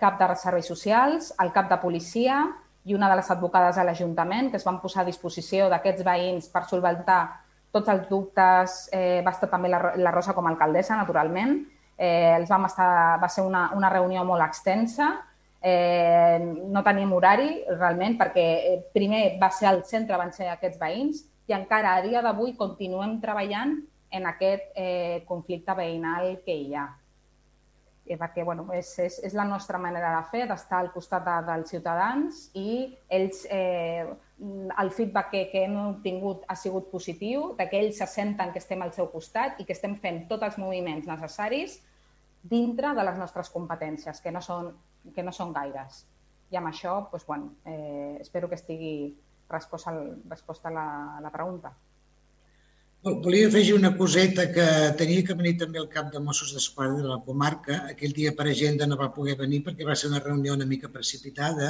cap 0.00 0.18
de 0.18 0.28
serveis 0.38 0.70
socials, 0.70 1.32
el 1.42 1.50
cap 1.54 1.70
de 1.70 1.78
policia 1.82 2.44
i 2.84 2.94
una 2.94 3.08
de 3.10 3.18
les 3.18 3.30
advocades 3.30 3.78
a 3.78 3.84
l'Ajuntament 3.86 4.50
que 4.50 4.60
es 4.60 4.66
van 4.66 4.80
posar 4.82 5.02
a 5.02 5.08
disposició 5.08 5.68
d'aquests 5.70 6.06
veïns 6.06 6.50
per 6.52 6.62
solventar 6.70 7.20
tots 7.74 7.90
els 7.90 8.08
dubtes. 8.08 8.76
Eh, 8.94 9.20
va 9.26 9.34
estar 9.34 9.50
també 9.50 9.70
la, 9.72 9.80
la 9.98 10.14
Rosa 10.14 10.34
com 10.34 10.46
a 10.46 10.52
alcaldessa, 10.54 10.96
naturalment. 10.96 11.58
Eh, 11.98 12.34
els 12.34 12.50
vam 12.50 12.66
estar, 12.66 12.88
va 13.22 13.28
ser 13.30 13.44
una, 13.46 13.68
una 13.76 13.90
reunió 13.92 14.24
molt 14.26 14.42
extensa 14.42 15.12
Eh, 15.66 16.40
no 16.68 16.82
tenim 16.84 17.14
horari, 17.16 17.62
realment, 17.78 18.18
perquè 18.20 18.42
eh, 18.68 18.80
primer 18.92 19.38
va 19.40 19.48
ser 19.48 19.70
al 19.70 19.78
centre, 19.88 20.18
van 20.20 20.32
ser 20.36 20.50
aquests 20.52 20.76
veïns, 20.76 21.22
i 21.48 21.54
encara 21.56 21.94
a 21.96 22.02
dia 22.04 22.20
d'avui 22.20 22.52
continuem 22.58 23.14
treballant 23.22 23.72
en 24.12 24.28
aquest 24.28 24.76
eh, 24.76 25.22
conflicte 25.24 25.72
veïnal 25.78 26.34
que 26.44 26.58
hi 26.66 26.76
ha. 26.76 26.84
Eh, 28.04 28.18
perquè 28.20 28.44
bueno, 28.44 28.66
és, 28.76 28.90
és, 29.06 29.16
és 29.24 29.32
la 29.32 29.48
nostra 29.48 29.80
manera 29.80 30.12
de 30.18 30.20
fer, 30.34 30.44
d'estar 30.50 30.82
al 30.82 30.92
costat 30.92 31.24
de, 31.24 31.38
dels 31.48 31.72
ciutadans 31.72 32.44
i 32.60 32.68
ells, 33.08 33.46
eh, 33.48 34.04
el 34.40 34.90
feedback 34.90 35.30
que, 35.30 35.42
que 35.50 35.64
hem 35.64 35.76
obtingut 35.78 36.42
ha 36.48 36.56
sigut 36.58 36.88
positiu, 36.90 37.52
que 37.58 37.78
ells 37.78 38.00
se 38.02 38.08
senten 38.10 38.50
que 38.52 38.58
estem 38.58 38.82
al 38.82 38.92
seu 38.92 39.06
costat 39.12 39.60
i 39.60 39.66
que 39.68 39.76
estem 39.76 39.94
fent 40.02 40.24
tots 40.30 40.48
els 40.48 40.58
moviments 40.58 41.06
necessaris 41.06 41.78
dintre 42.42 42.92
de 42.94 43.04
les 43.06 43.18
nostres 43.18 43.48
competències, 43.50 44.20
que 44.20 44.32
no 44.34 44.42
són, 44.44 44.72
que 45.14 45.22
no 45.24 45.32
són 45.32 45.54
gaires. 45.54 46.02
I 46.50 46.58
amb 46.60 46.68
això, 46.68 46.98
doncs, 47.12 47.24
bueno, 47.26 47.54
eh, 47.64 48.18
espero 48.20 48.50
que 48.50 48.58
estigui 48.58 49.14
resposta, 49.48 49.94
resposta 50.28 50.68
a 50.68 50.72
la, 50.72 50.88
la 51.24 51.32
pregunta. 51.32 51.72
Volia 53.04 53.48
afegir 53.50 53.74
una 53.76 53.90
coseta 53.98 54.44
que 54.52 54.66
tenia 54.96 55.22
que 55.28 55.34
venir 55.36 55.58
també 55.60 55.76
el 55.80 55.90
cap 55.94 56.06
de 56.12 56.20
Mossos 56.26 56.54
d'Esquadra 56.54 57.02
de 57.02 57.10
la 57.10 57.18
comarca. 57.26 57.74
Aquell 57.90 58.14
dia 58.16 58.30
per 58.38 58.46
agenda 58.48 58.86
no 58.88 58.96
va 58.96 59.10
poder 59.16 59.34
venir 59.40 59.58
perquè 59.66 59.84
va 59.84 59.96
ser 60.02 60.08
una 60.08 60.22
reunió 60.22 60.54
una 60.56 60.68
mica 60.70 60.88
precipitada 60.94 61.68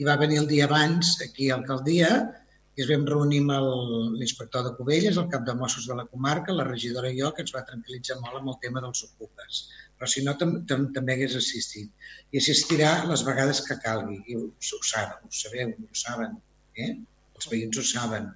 i 0.00 0.08
va 0.08 0.16
venir 0.22 0.38
el 0.40 0.48
dia 0.48 0.70
abans 0.70 1.10
aquí 1.26 1.50
a 1.50 1.58
l'alcaldia 1.58 2.08
i 2.78 2.84
es 2.86 2.88
vam 2.88 3.04
reunir 3.12 3.42
amb 3.42 4.16
l'inspector 4.22 4.64
de 4.64 4.72
Cubelles, 4.80 5.20
el 5.20 5.28
cap 5.36 5.44
de 5.50 5.58
Mossos 5.60 5.90
de 5.90 6.00
la 6.00 6.08
comarca, 6.14 6.56
la 6.56 6.68
regidora 6.70 7.12
i 7.12 7.20
jo, 7.20 7.34
que 7.36 7.44
ens 7.44 7.52
va 7.58 7.66
tranquil·litzar 7.68 8.16
molt 8.24 8.40
amb 8.40 8.54
el 8.56 8.60
tema 8.64 8.80
dels 8.80 9.04
ocupes. 9.10 9.62
Però 10.00 10.08
si 10.08 10.24
no, 10.24 10.38
tam 10.40 10.62
tam 10.70 10.88
també 10.96 11.18
hagués 11.18 11.36
assistit. 11.44 11.92
I 12.32 12.40
assistirà 12.40 12.94
les 13.12 13.28
vegades 13.28 13.60
que 13.68 13.82
calgui. 13.84 14.22
I 14.32 14.40
ho, 14.40 14.48
ho 14.48 14.84
saben, 14.96 15.28
ho 15.28 15.40
sabeu, 15.44 15.76
ho 15.76 16.04
saben. 16.08 16.40
Eh? 16.86 16.94
Els 17.36 17.52
veïns 17.52 17.84
ho 17.84 17.90
saben. 17.96 18.32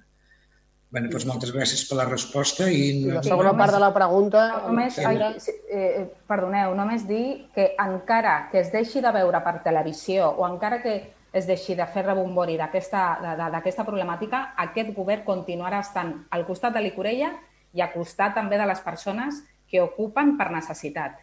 Bé, 0.93 1.01
doncs 1.11 1.25
moltes 1.27 1.51
gràcies 1.51 1.81
per 1.89 1.97
la 1.99 2.05
resposta 2.07 2.67
i... 2.71 2.83
I 3.01 3.11
la 3.11 3.23
segona 3.25 3.51
part 3.57 3.73
de 3.73 3.79
la 3.81 3.89
pregunta... 3.95 4.43
Només, 4.67 4.99
ai, 5.03 5.17
sí, 5.43 5.51
eh, 5.73 6.05
perdoneu, 6.29 6.75
només 6.77 7.03
dir 7.09 7.49
que 7.55 7.71
encara 7.81 8.35
que 8.51 8.61
es 8.61 8.69
deixi 8.71 9.01
de 9.03 9.11
veure 9.11 9.41
per 9.43 9.57
televisió 9.65 10.29
o 10.37 10.45
encara 10.47 10.79
que 10.83 10.93
es 11.35 11.49
deixi 11.49 11.75
de 11.75 11.83
fer 11.91 12.05
rebombori 12.05 12.55
d'aquesta 12.55 13.01
de- 13.23 13.33
de- 13.41 13.49
d'aquesta 13.57 13.83
problemàtica, 13.83 14.53
aquest 14.63 14.93
govern 14.95 15.25
continuarà 15.27 15.81
estant 15.83 16.13
al 16.31 16.45
costat 16.47 16.77
de 16.77 16.85
l'Icorella 16.85 17.33
i 17.75 17.81
al 17.83 17.91
costat 17.91 18.37
també 18.37 18.55
de 18.61 18.69
les 18.69 18.79
persones 18.85 19.41
que 19.67 19.81
ocupen 19.83 20.37
per 20.37 20.51
necessitat. 20.53 21.17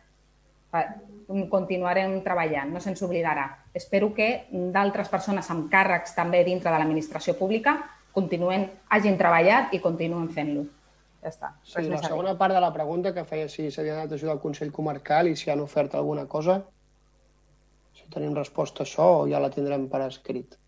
Eh, 0.75 0.87
Continuarem 1.49 2.19
treballant, 2.21 2.69
no 2.75 2.81
se'ns 2.83 3.01
oblidarà. 3.07 3.47
Espero 3.73 4.11
que 4.13 4.49
d'altres 4.53 5.09
persones 5.09 5.49
amb 5.55 5.71
càrrecs 5.73 6.13
també 6.19 6.43
dintre 6.45 6.69
de 6.71 6.77
l'administració 6.83 7.39
pública 7.39 7.79
continuen, 8.13 8.69
hagin 8.89 9.19
treballat 9.19 9.75
i 9.75 9.81
continuen 9.81 10.29
fent-lo. 10.33 10.65
Ja 11.23 11.31
està. 11.31 11.53
Sí, 11.63 11.85
la 11.87 12.01
a 12.01 12.03
segona 12.03 12.35
part 12.39 12.55
de 12.55 12.61
la 12.63 12.73
pregunta 12.75 13.13
que 13.15 13.25
feia 13.25 13.49
si 13.49 13.69
s'havia 13.71 13.95
donat 13.95 14.17
ajuda 14.17 14.33
al 14.35 14.43
Consell 14.43 14.73
Comarcal 14.75 15.31
i 15.31 15.37
si 15.39 15.53
han 15.53 15.63
ofert 15.63 15.95
alguna 15.95 16.27
cosa. 16.27 16.59
Si 17.95 18.09
tenim 18.11 18.35
resposta 18.35 18.83
a 18.83 18.89
això 18.89 19.07
o 19.21 19.29
ja 19.31 19.41
la 19.43 19.53
tindrem 19.55 19.87
per 19.93 20.03
escrit. 20.09 20.59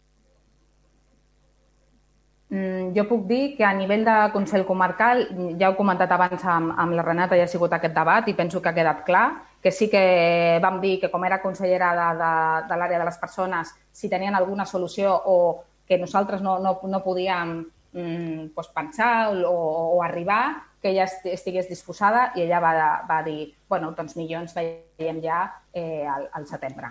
Mm, 2.55 2.93
Jo 2.95 3.07
puc 3.09 3.25
dir 3.27 3.57
que 3.57 3.65
a 3.65 3.73
nivell 3.75 4.05
de 4.07 4.15
Consell 4.33 4.67
Comarcal, 4.69 5.25
ja 5.59 5.71
ho 5.71 5.75
he 5.75 5.77
comentat 5.77 6.13
abans 6.15 6.45
amb, 6.45 6.75
amb 6.79 6.95
la 6.95 7.03
Renata, 7.03 7.37
ja 7.37 7.49
ha 7.49 7.51
sigut 7.51 7.73
aquest 7.73 7.97
debat 7.97 8.29
i 8.29 8.35
penso 8.39 8.63
que 8.63 8.71
ha 8.71 8.77
quedat 8.77 9.03
clar, 9.09 9.27
que 9.61 9.73
sí 9.73 9.89
que 9.91 10.61
vam 10.63 10.79
dir 10.81 11.01
que 11.01 11.11
com 11.11 11.25
era 11.25 11.41
consellera 11.43 11.91
de, 11.99 12.09
de, 12.21 12.33
de 12.69 12.79
l'àrea 12.79 13.01
de 13.01 13.09
les 13.09 13.19
persones, 13.19 13.73
si 13.91 14.11
tenien 14.13 14.37
alguna 14.37 14.67
solució 14.67 15.17
o 15.25 15.39
que 15.87 15.99
nosaltres 15.99 16.43
no, 16.43 16.59
no, 16.59 16.79
no 16.83 17.03
podíem 17.05 17.67
mm, 17.93 18.49
pues, 18.55 18.69
pensar 18.69 19.35
o, 19.47 19.55
o 19.97 20.03
arribar, 20.03 20.63
que 20.81 20.91
ella 20.91 21.05
esti- 21.05 21.33
estigués 21.33 21.69
disposada 21.69 22.33
i 22.37 22.43
ella 22.43 22.61
va, 22.61 22.75
va 23.09 23.23
dir, 23.25 23.55
bueno, 23.69 23.93
doncs 23.97 24.17
millor 24.17 24.43
ens 24.45 24.55
veiem 24.55 25.23
ja 25.25 25.47
eh, 25.73 26.05
al, 26.07 26.29
al 26.33 26.47
setembre. 26.47 26.91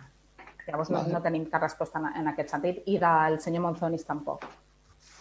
Llavors 0.65 0.89
no, 0.89 1.01
no 1.11 1.21
tenim 1.21 1.45
cap 1.51 1.61
resposta 1.65 1.99
en, 1.99 2.07
en 2.21 2.29
aquest 2.31 2.53
sentit 2.55 2.85
i 2.87 2.97
del 2.97 3.39
senyor 3.43 3.65
Monzonis 3.65 4.05
tampoc. 4.07 4.45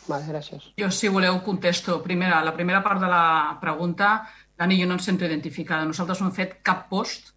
Vale, 0.06 0.24
gràcies. 0.28 0.70
Jo, 0.78 0.88
si 0.90 1.08
voleu, 1.10 1.40
contesto. 1.44 2.00
Primera, 2.02 2.40
la 2.42 2.54
primera 2.54 2.80
part 2.82 3.00
de 3.02 3.10
la 3.10 3.58
pregunta, 3.60 4.28
Dani, 4.58 4.78
jo 4.80 4.86
no 4.86 4.94
em 4.98 5.02
sento 5.02 5.26
identificada. 5.26 5.84
Nosaltres 5.86 6.20
no 6.22 6.28
hem 6.30 6.34
fet 6.36 6.56
cap 6.62 6.88
post 6.90 7.31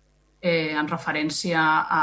eh, 0.46 0.76
en 0.78 0.88
referència 0.88 1.62
a, 1.90 2.02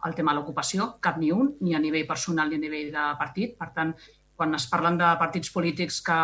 al 0.00 0.14
tema 0.16 0.32
de 0.32 0.40
l'ocupació, 0.40 0.94
cap 1.04 1.18
ni 1.20 1.28
un, 1.34 1.50
ni 1.60 1.74
a 1.76 1.80
nivell 1.82 2.06
personal 2.08 2.48
ni 2.48 2.56
a 2.56 2.62
nivell 2.62 2.88
de 2.94 3.08
partit. 3.20 3.52
Per 3.58 3.68
tant, 3.76 3.92
quan 4.36 4.56
es 4.56 4.64
parlen 4.70 4.96
de 5.00 5.10
partits 5.20 5.52
polítics 5.52 6.00
que 6.04 6.16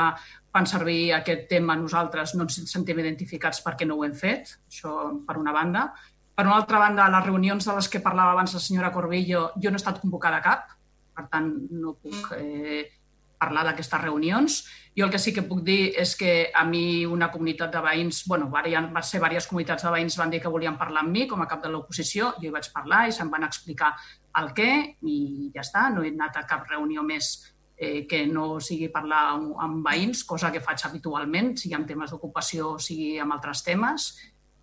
fan 0.53 0.69
servir 0.69 1.13
aquest 1.17 1.45
tema, 1.51 1.77
nosaltres 1.77 2.35
no 2.37 2.47
ens 2.49 2.63
sentim 2.71 3.01
identificats 3.05 3.61
perquè 3.65 3.89
no 3.89 3.99
ho 3.99 4.07
hem 4.07 4.17
fet, 4.17 4.57
això 4.69 5.13
per 5.29 5.37
una 5.41 5.53
banda. 5.53 5.91
Per 6.33 6.47
una 6.49 6.57
altra 6.57 6.81
banda, 6.81 7.11
les 7.13 7.27
reunions 7.29 7.69
de 7.69 7.77
les 7.77 7.89
que 7.93 8.01
parlava 8.01 8.33
abans 8.33 8.57
la 8.57 8.65
senyora 8.65 8.93
Corbillo, 8.93 9.51
jo 9.61 9.71
no 9.71 9.77
he 9.77 9.83
estat 9.83 10.01
convocada 10.01 10.41
a 10.41 10.45
cap, 10.45 10.73
per 11.13 11.27
tant, 11.29 11.53
no 11.77 11.99
puc 12.01 12.33
eh, 12.39 12.87
parlar 13.43 13.67
d'aquestes 13.69 14.01
reunions. 14.01 14.63
Jo 14.97 15.07
el 15.07 15.13
que 15.13 15.19
sí 15.19 15.33
que 15.33 15.45
puc 15.49 15.63
dir 15.65 15.95
és 15.97 16.11
que 16.21 16.51
a 16.53 16.67
mi 16.69 17.07
una 17.09 17.31
comunitat 17.33 17.71
de 17.73 17.81
veïns, 17.81 18.27
bueno, 18.29 18.51
va 18.53 19.03
ser 19.03 19.21
diverses 19.23 19.49
comunitats 19.49 19.87
de 19.87 19.93
veïns 19.95 20.19
van 20.21 20.31
dir 20.31 20.41
que 20.43 20.53
volien 20.53 20.77
parlar 20.77 21.01
amb 21.01 21.17
mi 21.17 21.25
com 21.29 21.41
a 21.41 21.49
cap 21.49 21.63
de 21.63 21.71
l'oposició, 21.73 22.35
jo 22.37 22.51
hi 22.51 22.53
vaig 22.53 22.69
parlar 22.75 23.07
i 23.09 23.15
se'm 23.17 23.31
van 23.33 23.49
explicar 23.49 23.95
el 24.41 24.53
què 24.53 24.69
i 25.09 25.17
ja 25.55 25.65
està, 25.65 25.89
no 25.95 26.05
he 26.05 26.13
anat 26.13 26.37
a 26.37 26.45
cap 26.49 26.69
reunió 26.69 27.03
més 27.09 27.33
eh, 27.77 28.05
que 28.07 28.27
no 28.27 28.61
sigui 28.61 28.93
parlar 28.93 29.23
amb, 29.33 29.57
amb 29.65 29.89
veïns, 29.89 30.27
cosa 30.29 30.53
que 30.53 30.61
faig 30.61 30.85
habitualment, 30.85 31.55
sigui 31.57 31.79
amb 31.79 31.89
temes 31.89 32.13
d'ocupació 32.13 32.77
sigui 32.79 33.17
amb 33.19 33.33
altres 33.33 33.65
temes. 33.65 34.13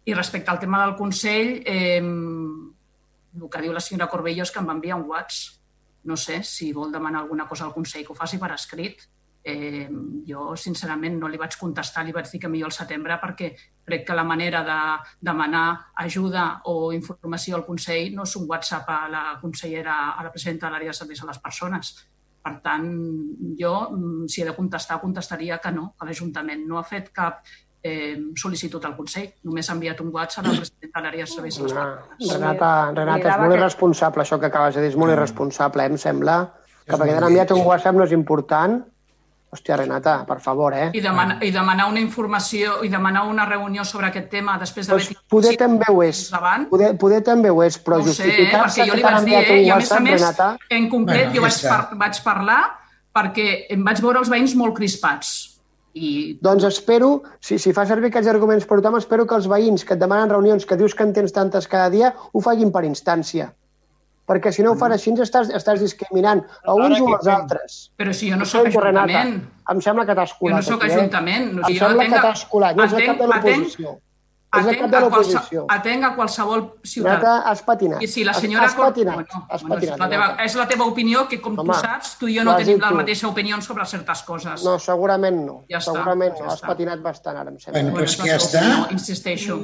I 0.06 0.14
respecte 0.14 0.51
al 0.51 0.61
tema 0.61 0.85
del 0.85 0.98
Consell, 0.98 1.56
eh, 1.66 2.01
el 2.01 3.49
que 3.49 3.61
diu 3.66 3.74
la 3.74 3.82
senyora 3.82 4.11
Corbello 4.14 4.45
és 4.45 4.53
que 4.53 4.61
em 4.61 4.69
va 4.69 4.77
enviar 4.77 5.01
un 5.01 5.09
WhatsApp 5.09 5.58
no 6.03 6.16
sé, 6.17 6.43
si 6.43 6.72
vol 6.74 6.91
demanar 6.91 7.22
alguna 7.22 7.48
cosa 7.48 7.66
al 7.66 7.74
Consell 7.74 8.06
que 8.06 8.14
ho 8.14 8.17
faci 8.17 8.40
per 8.40 8.53
escrit. 8.56 9.03
Eh, 9.42 9.88
jo, 10.27 10.51
sincerament, 10.59 11.16
no 11.16 11.30
li 11.32 11.38
vaig 11.40 11.56
contestar, 11.58 12.03
li 12.03 12.11
vaig 12.11 12.27
dir 12.27 12.42
que 12.43 12.50
millor 12.51 12.68
al 12.69 12.76
setembre 12.76 13.16
perquè 13.22 13.53
crec 13.88 14.03
que 14.06 14.18
la 14.18 14.26
manera 14.27 14.61
de 14.68 14.80
demanar 15.30 15.92
ajuda 16.03 16.61
o 16.66 16.92
informació 16.92 17.56
al 17.56 17.66
Consell 17.66 18.11
no 18.18 18.27
és 18.27 18.35
un 18.35 18.50
WhatsApp 18.50 18.90
a 18.92 19.00
la 19.09 19.24
consellera, 19.42 19.95
a 20.11 20.26
la 20.27 20.34
presidenta 20.34 20.68
de 20.68 20.74
l'àrea 20.74 20.92
de 20.92 21.00
serveis 21.00 21.24
a 21.24 21.30
les 21.32 21.40
persones. 21.40 21.93
Per 22.43 22.53
tant, 22.64 22.85
jo, 23.59 23.74
mm, 23.95 24.27
si 24.27 24.42
he 24.42 24.45
de 24.45 24.56
contestar, 24.56 25.00
contestaria 25.00 25.58
que 25.58 25.72
no, 25.72 25.93
que 25.98 26.06
l'Ajuntament 26.06 26.68
no 26.68 26.77
ha 26.77 26.84
fet 26.84 27.09
cap 27.16 27.42
eh, 27.82 28.19
sol·licitud 28.35 28.84
al 28.85 28.95
Consell, 28.95 29.32
només 29.48 29.69
ha 29.69 29.76
enviat 29.77 30.01
un 30.03 30.11
WhatsApp 30.14 30.45
a 30.45 30.51
la 30.51 30.59
presidenta 30.59 31.00
de 31.00 31.06
l'àrea 31.06 31.26
de 31.26 31.32
serveis 31.32 31.59
a 31.59 31.64
les 31.64 31.74
persones. 31.74 32.35
Renata, 32.35 32.72
Renata, 32.92 33.34
és 33.34 33.43
molt 33.43 33.56
irresponsable 33.56 34.24
això 34.24 34.40
que 34.40 34.51
acabes 34.51 34.76
de 34.76 34.84
dir, 34.84 34.93
és 34.93 35.00
molt 35.00 35.16
irresponsable, 35.16 35.84
eh, 35.84 35.93
em 35.93 35.98
sembla. 35.98 36.40
Que 36.85 36.98
perquè 36.98 37.16
t'han 37.16 37.30
enviat 37.30 37.51
un 37.56 37.66
WhatsApp 37.68 37.95
no 37.95 38.03
és 38.03 38.16
important. 38.16 38.82
Hòstia, 39.50 39.80
Renata, 39.80 40.14
per 40.30 40.38
favor, 40.45 40.76
eh? 40.78 40.92
I, 40.94 41.02
demana, 41.02 41.40
i 41.42 41.50
demanar 41.50 41.88
una 41.90 42.02
informació 42.03 42.84
i 42.86 42.90
demanar 42.92 43.24
una 43.26 43.48
reunió 43.50 43.82
sobre 43.82 44.06
aquest 44.11 44.28
tema 44.30 44.60
després 44.61 44.86
d'haver 44.86 45.08
Pues 45.08 45.24
poder 45.34 45.56
també 45.58 45.88
ho 45.90 46.03
és. 46.06 46.19
Poder, 46.69 46.92
poder 47.02 47.24
també 47.26 47.50
ho 47.50 47.64
és, 47.66 47.80
però 47.82 47.98
no 47.98 48.14
sé, 48.14 48.28
eh, 48.28 48.30
justificar-se 48.30 48.84
perquè 48.84 48.90
jo 48.92 48.98
li 49.00 49.06
vaig 49.08 49.26
dir, 49.26 49.40
eh? 49.40 49.61
I 49.66 49.72
a 49.74 49.80
més 49.82 49.92
a 49.92 50.00
més, 50.06 50.22
Renata... 50.22 50.52
en 50.69 50.86
concret, 50.92 51.32
Bueno, 51.32 51.36
jo 51.36 51.45
vaig, 51.48 51.61
par 51.66 51.98
vaig 52.03 52.22
parlar 52.28 52.60
perquè 53.18 53.48
em 53.74 53.88
vaig 53.88 54.03
veure 54.06 54.22
els 54.22 54.30
veïns 54.30 54.53
molt 54.60 54.78
crispats. 54.78 55.32
I 55.98 56.38
Doncs 56.45 56.68
espero, 56.69 57.24
si, 57.42 57.58
si 57.58 57.74
fa 57.74 57.88
servir 57.90 58.11
aquests 58.11 58.30
arguments 58.30 58.69
per 58.69 58.78
tothom, 58.78 59.00
espero 59.02 59.26
que 59.26 59.34
els 59.40 59.50
veïns 59.50 59.82
que 59.84 59.98
et 59.98 60.03
demanen 60.03 60.30
reunions, 60.30 60.66
que 60.69 60.78
dius 60.78 60.94
que 60.94 61.08
en 61.10 61.16
tens 61.18 61.34
tantes 61.34 61.66
cada 61.68 61.90
dia, 61.90 62.14
ho 62.14 62.44
facin 62.45 62.69
per 62.72 62.86
instància. 62.86 63.50
Perquè 64.30 64.51
si 64.53 64.61
no 64.61 64.72
ho 64.75 64.77
fan 64.77 64.93
així, 64.93 65.09
estàs, 65.25 65.49
estàs 65.58 65.80
discriminant 65.82 66.43
a 66.64 66.75
uns 66.77 66.99
o 67.01 67.08
als 67.16 67.27
altres. 67.33 67.77
Però 67.98 68.14
si 68.14 68.30
jo 68.30 68.38
no 68.38 68.45
sóc 68.45 68.67
sento, 68.67 68.80
Renata. 68.83 69.08
Ajuntament. 69.09 69.48
Em 69.74 69.82
sembla 69.82 70.06
que 70.06 70.16
t'has 70.19 70.35
Jo 70.35 70.38
colat. 70.43 70.59
no 70.59 70.61
sóc 70.67 70.83
aquí, 70.83 70.91
eh? 70.91 70.99
Ajuntament. 70.99 71.48
O 71.58 71.66
Em 71.67 71.74
jo 71.74 71.80
sembla 71.80 72.03
atenc 72.03 72.14
que 72.14 72.22
t'has 72.27 72.45
colat. 72.45 72.75
No 72.77 72.83
és 72.85 72.93
el 72.93 73.06
cap 73.08 73.17
de 73.17 73.27
l'oposició. 73.32 73.95
És 74.49 74.64
el 74.66 74.69
atenc 74.69 74.80
cap 74.82 74.90
de 74.90 74.98
a 74.98 74.99
l'oposició. 75.01 75.66
Atenc 75.69 76.03
a 76.06 76.16
qualsevol 76.16 76.61
ciutadà. 76.83 77.17
Renata, 77.19 77.49
has 77.49 77.61
patinat. 77.61 78.01
I 78.01 78.08
si 78.08 78.24
la 78.24 78.32
Has- 78.32 78.41
senyora... 78.41 78.66
Has 78.66 78.74
patinat. 78.75 79.14
Bueno, 79.16 79.45
Has 79.49 79.61
bueno, 79.61 79.75
patinat, 79.75 79.93
és, 79.93 79.99
la 79.99 80.09
teva, 80.09 80.27
és 80.45 80.56
la 80.56 80.67
teva 80.67 80.85
opinió, 80.85 81.27
que 81.30 81.40
com 81.41 81.53
Home, 81.59 81.74
tu 81.74 81.80
saps, 81.80 82.16
tu 82.17 82.27
i 82.27 82.38
jo 82.38 82.43
no 82.43 82.51
has 82.56 82.64
tenim 82.64 82.77
dit 82.80 82.82
la 82.82 82.90
tu. 82.90 82.95
mateixa 83.01 83.27
opinió 83.27 83.61
sobre 83.61 83.85
certes 83.85 84.24
coses. 84.24 84.64
No, 84.66 84.80
segurament 84.80 85.38
no. 85.45 85.59
Ja 85.69 85.77
està, 85.77 85.91
segurament 85.93 86.33
ja 86.38 86.43
no. 86.45 86.49
Has 86.51 86.61
està. 86.64 86.67
patinat 86.67 86.99
bastant 87.01 87.38
ara, 87.38 87.49
em 87.53 87.59
sembla. 87.59 87.82
Bueno, 87.82 87.98
pues 87.98 88.11
és 88.14 88.17
la 88.17 88.24
que 88.25 88.30
ja 88.30 88.38
està. 88.38 88.91
insisteixo. 88.91 89.59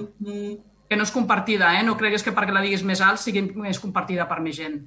Que 0.90 0.98
no 0.98 1.06
és 1.08 1.14
compartida, 1.14 1.72
eh? 1.78 1.84
No 1.86 1.98
creguis 1.98 2.24
que 2.26 2.34
perquè 2.36 2.54
la 2.54 2.62
diguis 2.66 2.84
més 2.86 3.02
alt 3.02 3.22
sigui 3.22 3.48
més 3.56 3.80
compartida 3.82 4.28
per 4.30 4.42
més 4.46 4.58
gent. 4.58 4.82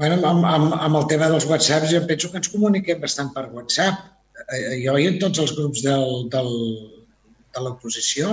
Bueno, 0.00 0.16
amb, 0.24 0.46
amb, 0.48 0.78
amb 0.78 0.96
el 0.96 1.10
tema 1.10 1.28
dels 1.28 1.44
whatsapps 1.48 1.92
jo 1.92 2.00
penso 2.08 2.30
que 2.32 2.40
ens 2.40 2.48
comuniquem 2.48 3.02
bastant 3.02 3.34
per 3.34 3.50
WhatsApp. 3.52 4.06
Eh, 4.46 4.80
Jo 4.86 4.96
i 4.96 5.10
en 5.10 5.18
tots 5.20 5.42
els 5.42 5.52
grups 5.58 5.84
del, 5.84 6.24
del, 6.32 6.54
de 7.52 7.66
l'oposició 7.66 8.32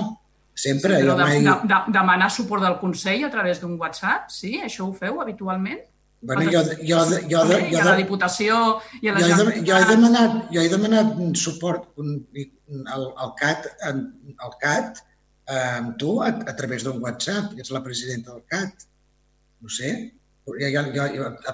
Sempre, 0.57 0.95
Però 0.97 1.11
jo 1.11 1.15
de, 1.19 1.25
mai... 1.27 1.43
de, 1.45 1.53
de, 1.69 1.77
demanar 1.93 2.31
suport 2.33 2.63
del 2.65 2.79
Consell 2.81 3.27
a 3.27 3.29
través 3.29 3.59
d'un 3.61 3.75
WhatsApp, 3.77 4.31
sí? 4.33 4.55
Això 4.65 4.87
ho 4.87 4.93
feu 4.97 5.19
habitualment? 5.21 5.83
Bueno, 6.21 6.41
jo, 6.51 6.61
jo, 6.81 6.99
jo, 7.05 7.19
jo, 7.29 7.41
jo, 7.71 7.79
a 7.79 7.83
la 7.85 7.95
Diputació 7.99 8.55
i 9.03 9.09
a 9.09 9.13
la 9.13 9.19
jo, 9.21 9.43
he, 9.51 9.59
jo, 9.67 9.75
he 9.77 9.85
demanat, 9.91 10.37
jo 10.55 10.63
he 10.63 10.69
demanat 10.71 11.11
un 11.21 11.35
suport 11.37 11.85
un- 12.01 12.25
al, 12.95 13.05
al 13.25 13.33
CAT, 13.37 13.67
en- 13.91 14.33
al 14.41 14.55
CAT 14.63 14.97
eh, 15.47 15.77
amb 15.77 15.93
tu 16.01 16.15
a, 16.25 16.31
a 16.33 16.55
través 16.57 16.83
d'un 16.83 16.97
WhatsApp, 17.03 17.53
que 17.53 17.61
és 17.61 17.69
la 17.71 17.83
presidenta 17.85 18.33
del 18.33 18.43
CAT. 18.49 18.87
No 19.61 19.69
sé, 19.69 19.93
jo, 20.47 20.57
jo, 20.57 20.83
jo, 21.13 21.29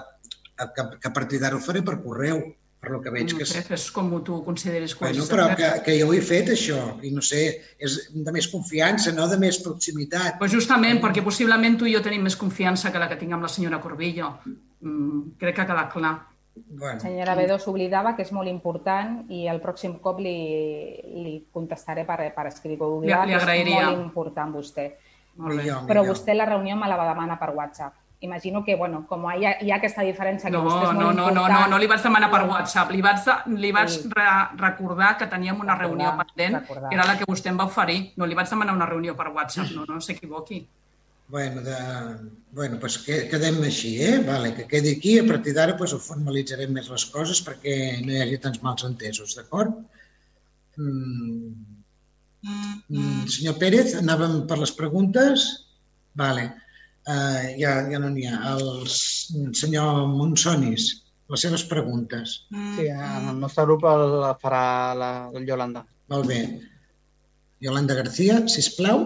a, 0.64 0.66
que 0.72 1.08
a 1.08 1.12
partir 1.12 1.38
d'ara 1.42 1.56
ho 1.60 1.60
faré 1.60 1.82
per 1.84 2.00
correu, 2.02 2.40
per 2.84 2.92
lo 2.92 3.00
que 3.00 3.10
veig 3.14 3.32
No 3.32 3.38
que... 3.40 3.46
sé, 3.48 3.62
fes 3.64 3.86
com 3.90 4.10
tu 4.22 4.42
consideris 4.44 4.92
Bueno, 5.00 5.24
correcte. 5.24 5.32
però 5.34 5.46
que, 5.56 5.82
que 5.86 5.96
jo 6.02 6.10
ho 6.10 6.12
he 6.14 6.20
fet, 6.20 6.50
això, 6.52 6.78
i 7.02 7.10
no 7.10 7.22
sé, 7.24 7.40
és 7.80 7.96
de 8.12 8.32
més 8.36 8.46
confiança, 8.52 9.12
no 9.16 9.26
de 9.30 9.38
més 9.40 9.58
proximitat. 9.64 10.36
Pues 10.38 10.52
justament 10.52 11.00
perquè 11.02 11.24
possiblement 11.24 11.78
tu 11.80 11.88
i 11.88 11.94
jo 11.96 12.02
tenim 12.04 12.22
més 12.28 12.36
confiança 12.36 12.92
que 12.92 13.00
la 13.00 13.08
que 13.08 13.16
tinc 13.16 13.32
amb 13.32 13.42
la 13.48 13.48
senyora 13.48 13.80
Corbillo. 13.80 14.34
Mm, 14.84 15.34
crec 15.40 15.56
que 15.56 15.62
ha 15.64 15.66
quedat 15.72 15.90
clar. 15.96 16.14
Bueno. 16.54 17.00
Senyora 17.00 17.34
Bedó 17.34 17.56
s'oblidava 17.58 18.12
que 18.14 18.22
és 18.22 18.30
molt 18.30 18.46
important 18.46 19.24
i 19.32 19.48
el 19.50 19.58
pròxim 19.64 19.96
cop 20.04 20.20
li, 20.22 20.36
li 21.24 21.34
contestaré 21.50 22.04
per, 22.06 22.20
per 22.36 22.46
escrit. 22.52 22.78
Ho 22.78 22.92
Li- 22.92 22.98
oblidava, 23.00 23.24
li 23.26 23.32
que 23.32 23.36
és 23.40 23.42
agrairia. 23.42 23.86
molt 23.88 24.04
important 24.04 24.54
vostè. 24.54 24.84
Molt 25.42 25.58
bé. 25.58 25.72
Però 25.88 26.04
vostè 26.06 26.36
la 26.36 26.46
reunió 26.46 26.76
me 26.78 26.86
la 26.86 26.94
va 27.00 27.08
demanar 27.08 27.40
per 27.40 27.50
WhatsApp. 27.56 27.96
Imagino 28.24 28.62
que, 28.64 28.74
bueno, 28.80 29.02
com 29.08 29.26
hi 29.28 29.44
ha, 29.44 29.50
hi 29.60 29.72
ha 29.72 29.76
aquesta 29.76 30.04
diferència 30.06 30.48
que 30.48 30.56
No, 30.56 30.62
vostè 30.64 30.86
és 30.86 30.94
no, 30.94 31.00
molt 31.00 31.18
no, 31.18 31.24
no, 31.26 31.28
important... 31.34 31.66
no, 31.66 31.72
no 31.74 31.80
li 31.82 31.88
vaig 31.90 32.04
demanar 32.06 32.30
per 32.32 32.42
WhatsApp, 32.48 32.92
li 32.96 33.02
vaig, 33.04 33.26
li 33.64 33.72
vaig 33.76 33.90
Sí. 33.92 34.08
re 34.14 34.28
recordar 34.60 35.10
que 35.20 35.28
teníem 35.34 35.60
una 35.60 35.76
reunió 35.76 36.14
pendent, 36.20 36.56
recordar. 36.62 36.88
que 36.88 36.96
era 36.96 37.06
la 37.10 37.18
que 37.18 37.28
vostè 37.28 37.52
em 37.52 37.58
va 37.60 37.66
oferir. 37.68 37.98
No 38.16 38.24
li 38.30 38.38
vaig 38.38 38.48
demanar 38.48 38.74
una 38.78 38.88
reunió 38.88 39.16
per 39.18 39.28
WhatsApp, 39.34 39.74
no, 39.76 39.84
no 39.88 40.00
s'equivoqui. 40.00 40.62
Bueno, 41.28 41.60
de... 41.62 41.76
bueno 42.52 42.78
pues 42.80 42.98
que, 43.04 43.28
quedem 43.28 43.60
així, 43.64 43.94
eh? 44.04 44.18
Vale, 44.24 44.54
que 44.54 44.66
quedi 44.68 44.96
aquí, 44.96 45.18
a 45.18 45.26
partir 45.28 45.54
d'ara 45.56 45.76
pues, 45.76 45.92
ho 45.92 46.00
formalitzarem 46.00 46.72
més 46.72 46.88
les 46.92 47.04
coses 47.12 47.44
perquè 47.44 47.76
no 48.04 48.12
hi 48.12 48.20
hagi 48.24 48.40
tants 48.40 48.60
mals 48.64 48.84
entesos, 48.88 49.36
d'acord? 49.36 49.76
Mm. 50.76 51.54
Mm, 52.44 53.24
senyor 53.32 53.56
Pérez, 53.60 53.94
anàvem 54.00 54.42
per 54.48 54.58
les 54.60 54.72
preguntes? 54.76 55.46
Vale. 56.14 56.50
Uh, 57.04 57.52
ja, 57.60 57.74
ja 57.90 57.98
no 58.00 58.08
n'hi 58.08 58.24
ha. 58.30 58.54
El 58.54 58.86
senyor 58.88 60.06
Monsonis, 60.08 60.86
les 61.28 61.44
seves 61.44 61.64
preguntes. 61.68 62.38
Sí, 62.76 62.86
en 62.88 63.28
el 63.32 63.40
nostre 63.42 63.66
grup 63.68 63.84
el 63.90 64.24
farà 64.40 64.64
la, 64.96 65.10
Yolanda. 65.44 65.84
Molt 66.12 66.28
bé. 66.30 66.40
Yolanda 67.64 67.96
García, 67.96 68.40
sisplau. 68.48 69.04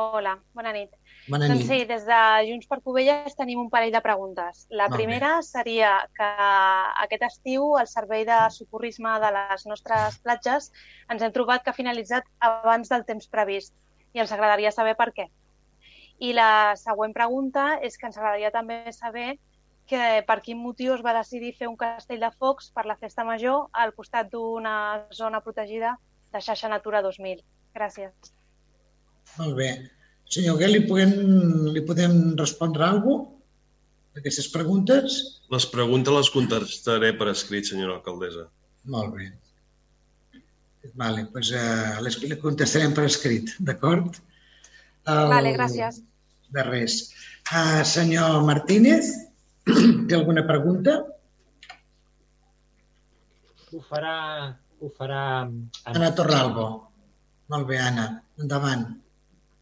Hola, 0.00 0.36
bona 0.54 0.72
nit. 0.74 0.94
Bona 1.30 1.46
doncs 1.50 1.60
nit. 1.60 1.68
sí, 1.68 1.84
des 1.86 2.06
de 2.08 2.20
Junts 2.48 2.70
per 2.70 2.80
Covelles 2.82 3.36
tenim 3.38 3.60
un 3.60 3.68
parell 3.70 3.92
de 3.94 4.00
preguntes. 4.02 4.64
La 4.70 4.88
Molt 4.88 4.96
bé. 4.96 5.02
primera 5.02 5.32
seria 5.46 5.92
que 6.16 6.30
aquest 7.04 7.26
estiu 7.28 7.76
el 7.78 7.90
servei 7.90 8.24
de 8.26 8.38
socorrisme 8.54 9.18
de 9.22 9.30
les 9.36 9.66
nostres 9.66 10.18
platges 10.24 10.70
ens 11.10 11.22
hem 11.22 11.34
trobat 11.34 11.62
que 11.62 11.70
ha 11.70 11.76
finalitzat 11.76 12.26
abans 12.38 12.88
del 12.88 13.04
temps 13.04 13.28
previst 13.28 13.74
i 14.14 14.22
ens 14.24 14.32
agradaria 14.32 14.72
saber 14.74 14.96
per 14.98 15.12
què. 15.14 15.28
I 16.20 16.32
la 16.36 16.74
següent 16.76 17.14
pregunta 17.16 17.78
és 17.86 17.96
que 17.96 18.06
ens 18.10 18.18
agradaria 18.20 18.50
també 18.52 18.82
saber 18.92 19.38
que 19.90 20.20
per 20.26 20.36
quin 20.44 20.58
motiu 20.62 20.92
es 20.94 21.00
va 21.02 21.14
decidir 21.16 21.54
fer 21.58 21.66
un 21.70 21.78
castell 21.80 22.20
de 22.22 22.28
focs 22.38 22.68
per 22.76 22.84
la 22.86 22.96
festa 23.00 23.24
major 23.26 23.68
al 23.72 23.94
costat 23.96 24.28
d'una 24.30 24.74
zona 25.16 25.40
protegida 25.42 25.96
de 26.30 26.42
xarxa 26.44 26.68
Natura 26.70 27.00
2000. 27.02 27.40
Gràcies. 27.74 28.12
Molt 29.38 29.56
bé. 29.58 29.70
Senyor 30.30 30.58
Guel, 30.60 30.76
li 30.76 30.84
podem, 30.86 31.12
li 31.74 31.82
podem 31.86 32.36
respondre 32.38 32.84
alguna 32.86 33.24
cosa 33.24 33.36
d'aquestes 34.14 34.48
preguntes? 34.50 35.16
Les 35.54 35.66
preguntes 35.70 36.14
les 36.14 36.30
contestaré 36.34 37.12
per 37.18 37.28
escrit, 37.30 37.66
senyora 37.66 37.96
alcaldessa. 37.98 38.48
Molt 38.90 39.14
bé. 39.16 39.28
Vale, 40.98 41.26
doncs 41.32 41.50
eh, 41.54 41.98
les, 42.02 42.16
les 42.26 42.40
contestarem 42.42 42.94
per 42.96 43.04
escrit, 43.06 43.52
d'acord? 43.62 44.18
El- 45.06 45.30
Vale, 45.30 45.52
gràcies. 45.56 46.00
De 46.54 46.62
res. 46.66 47.12
Uh, 47.50 47.82
senyor 47.86 48.42
Martínez, 48.46 49.10
té 50.08 50.14
alguna 50.18 50.46
pregunta? 50.48 50.98
Ho 53.72 53.80
farà... 53.86 54.14
Ho 54.80 54.88
farà... 54.96 55.22
Anna 55.90 56.08
Torralbo. 56.16 56.66
Molt 57.52 57.66
bé, 57.68 57.78
Anna. 57.82 58.06
Endavant. 58.40 58.86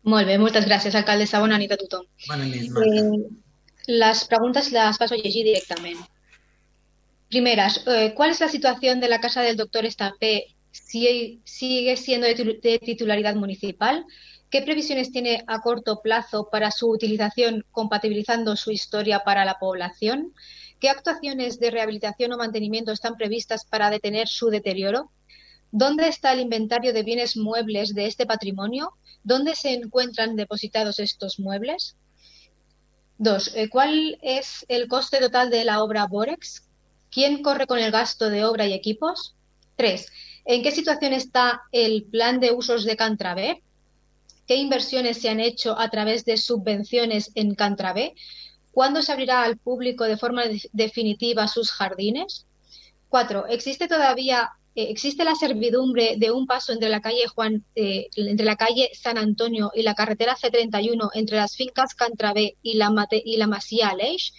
Molt 0.08 0.28
bé, 0.28 0.36
moltes 0.40 0.64
gràcies, 0.68 0.94
alcaldessa. 0.96 1.40
Bona 1.42 1.58
nit 1.60 1.72
a 1.74 1.78
tothom. 1.80 2.04
Bona 2.28 2.46
nit, 2.48 2.68
Marta. 2.72 3.02
Eh, 3.02 3.96
las 4.00 4.24
preguntas 4.28 4.70
las 4.72 4.98
paso 5.00 5.14
a 5.14 5.18
llegir 5.18 5.44
directamente. 5.44 6.04
Primeras, 7.28 7.82
eh, 7.86 8.14
¿cuál 8.16 8.30
es 8.30 8.40
la 8.40 8.48
situación 8.48 9.00
de 9.00 9.08
la 9.08 9.20
casa 9.20 9.42
del 9.42 9.56
doctor 9.56 9.84
Estampé? 9.84 10.54
Si- 10.70 11.40
¿Sigue 11.44 11.96
siendo 11.96 12.26
de 12.26 12.78
titularidad 12.84 13.34
municipal? 13.34 14.04
¿Qué 14.50 14.62
previsiones 14.62 15.12
tiene 15.12 15.44
a 15.46 15.60
corto 15.60 16.00
plazo 16.00 16.48
para 16.50 16.70
su 16.70 16.88
utilización 16.88 17.66
compatibilizando 17.70 18.56
su 18.56 18.70
historia 18.70 19.20
para 19.20 19.44
la 19.44 19.58
población? 19.58 20.32
¿Qué 20.80 20.88
actuaciones 20.88 21.60
de 21.60 21.70
rehabilitación 21.70 22.32
o 22.32 22.38
mantenimiento 22.38 22.92
están 22.92 23.16
previstas 23.16 23.66
para 23.66 23.90
detener 23.90 24.26
su 24.26 24.48
deterioro? 24.48 25.10
¿Dónde 25.70 26.08
está 26.08 26.32
el 26.32 26.40
inventario 26.40 26.94
de 26.94 27.02
bienes 27.02 27.36
muebles 27.36 27.94
de 27.94 28.06
este 28.06 28.24
patrimonio? 28.24 28.94
¿Dónde 29.22 29.54
se 29.54 29.74
encuentran 29.74 30.34
depositados 30.34 30.98
estos 30.98 31.38
muebles? 31.38 31.96
Dos, 33.18 33.54
eh, 33.54 33.68
¿cuál 33.68 34.18
es 34.22 34.64
el 34.68 34.88
coste 34.88 35.18
total 35.18 35.50
de 35.50 35.64
la 35.66 35.82
obra 35.82 36.06
Borex? 36.06 36.66
¿Quién 37.10 37.42
corre 37.42 37.66
con 37.66 37.80
el 37.80 37.90
gasto 37.90 38.30
de 38.30 38.46
obra 38.46 38.66
y 38.66 38.72
equipos? 38.72 39.34
Tres, 39.76 40.06
¿en 40.46 40.62
qué 40.62 40.70
situación 40.70 41.12
está 41.12 41.62
el 41.70 42.04
plan 42.04 42.40
de 42.40 42.52
usos 42.52 42.86
de 42.86 42.96
Cantrabé? 42.96 43.62
¿Qué 44.48 44.56
inversiones 44.56 45.18
se 45.20 45.28
han 45.28 45.38
hecho 45.40 45.78
a 45.78 45.88
través 45.90 46.24
de 46.24 46.36
subvenciones 46.38 47.30
en 47.36 47.54
Cantrabé? 47.54 48.14
¿Cuándo 48.72 49.02
se 49.02 49.12
abrirá 49.12 49.42
al 49.42 49.58
público 49.58 50.04
de 50.04 50.16
forma 50.16 50.46
de- 50.46 50.68
definitiva 50.72 51.46
sus 51.48 51.70
jardines? 51.70 52.46
Cuatro, 53.08 53.46
¿existe 53.46 53.86
todavía 53.88 54.50
eh, 54.74 54.86
existe 54.90 55.24
la 55.24 55.34
servidumbre 55.34 56.14
de 56.18 56.30
un 56.30 56.46
paso 56.46 56.72
entre 56.72 56.88
la 56.88 57.00
calle 57.00 57.26
Juan 57.34 57.64
eh, 57.74 58.08
San 58.94 59.18
Antonio 59.18 59.70
y 59.74 59.82
la 59.82 59.94
carretera 59.94 60.36
C31 60.36 61.10
entre 61.14 61.36
las 61.36 61.56
fincas 61.56 61.94
Cantrabé 61.94 62.56
y 62.62 62.74
la 62.74 62.90
Mate- 62.90 63.22
y 63.24 63.36
la 63.36 63.46
Masía 63.48 63.88
Aleix? 63.88 64.32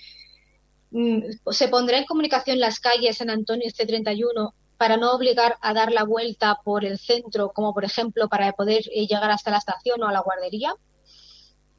Mm, 0.92 1.20
¿Se 1.52 1.68
pondrá 1.68 1.98
en 2.00 2.06
comunicación 2.06 2.60
las 2.60 2.80
calles 2.80 3.18
San 3.18 3.30
Antonio 3.30 3.68
y 3.68 3.72
C31 3.72 4.54
para 4.80 4.96
no 4.96 5.12
obligar 5.12 5.58
a 5.62 5.74
dar 5.74 5.92
la 5.92 6.06
vuelta 6.06 6.58
por 6.64 6.86
el 6.86 6.98
centro, 6.98 7.52
como 7.52 7.74
por 7.74 7.84
ejemplo 7.84 8.30
para 8.30 8.54
poder 8.54 8.84
eh, 8.94 9.06
llegar 9.08 9.30
hasta 9.30 9.52
la 9.52 9.58
estación 9.58 10.02
o 10.02 10.08
a 10.08 10.14
la 10.14 10.22
guardería 10.22 10.74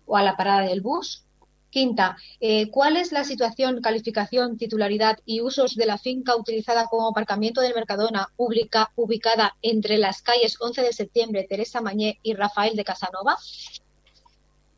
o 0.04 0.16
a 0.18 0.22
la 0.22 0.36
parada 0.36 0.60
del 0.68 0.82
bus? 0.82 1.24
Quinta, 1.70 2.16
eh, 2.40 2.70
¿cuál 2.70 2.96
es 2.98 3.10
la 3.10 3.24
situación, 3.24 3.80
calificación, 3.80 4.58
titularidad 4.58 5.18
y 5.24 5.40
usos 5.40 5.76
de 5.76 5.86
la 5.86 5.96
finca 5.96 6.36
utilizada 6.36 6.88
como 6.88 7.08
aparcamiento 7.08 7.62
del 7.62 7.74
Mercadona, 7.74 8.28
ubica- 8.36 8.90
ubicada 8.96 9.56
entre 9.62 9.96
las 9.96 10.20
calles 10.20 10.56
11 10.60 10.82
de 10.82 10.92
septiembre, 10.92 11.46
Teresa 11.48 11.80
Mañé 11.80 12.18
y 12.22 12.34
Rafael 12.34 12.76
de 12.76 12.84
Casanova? 12.84 13.38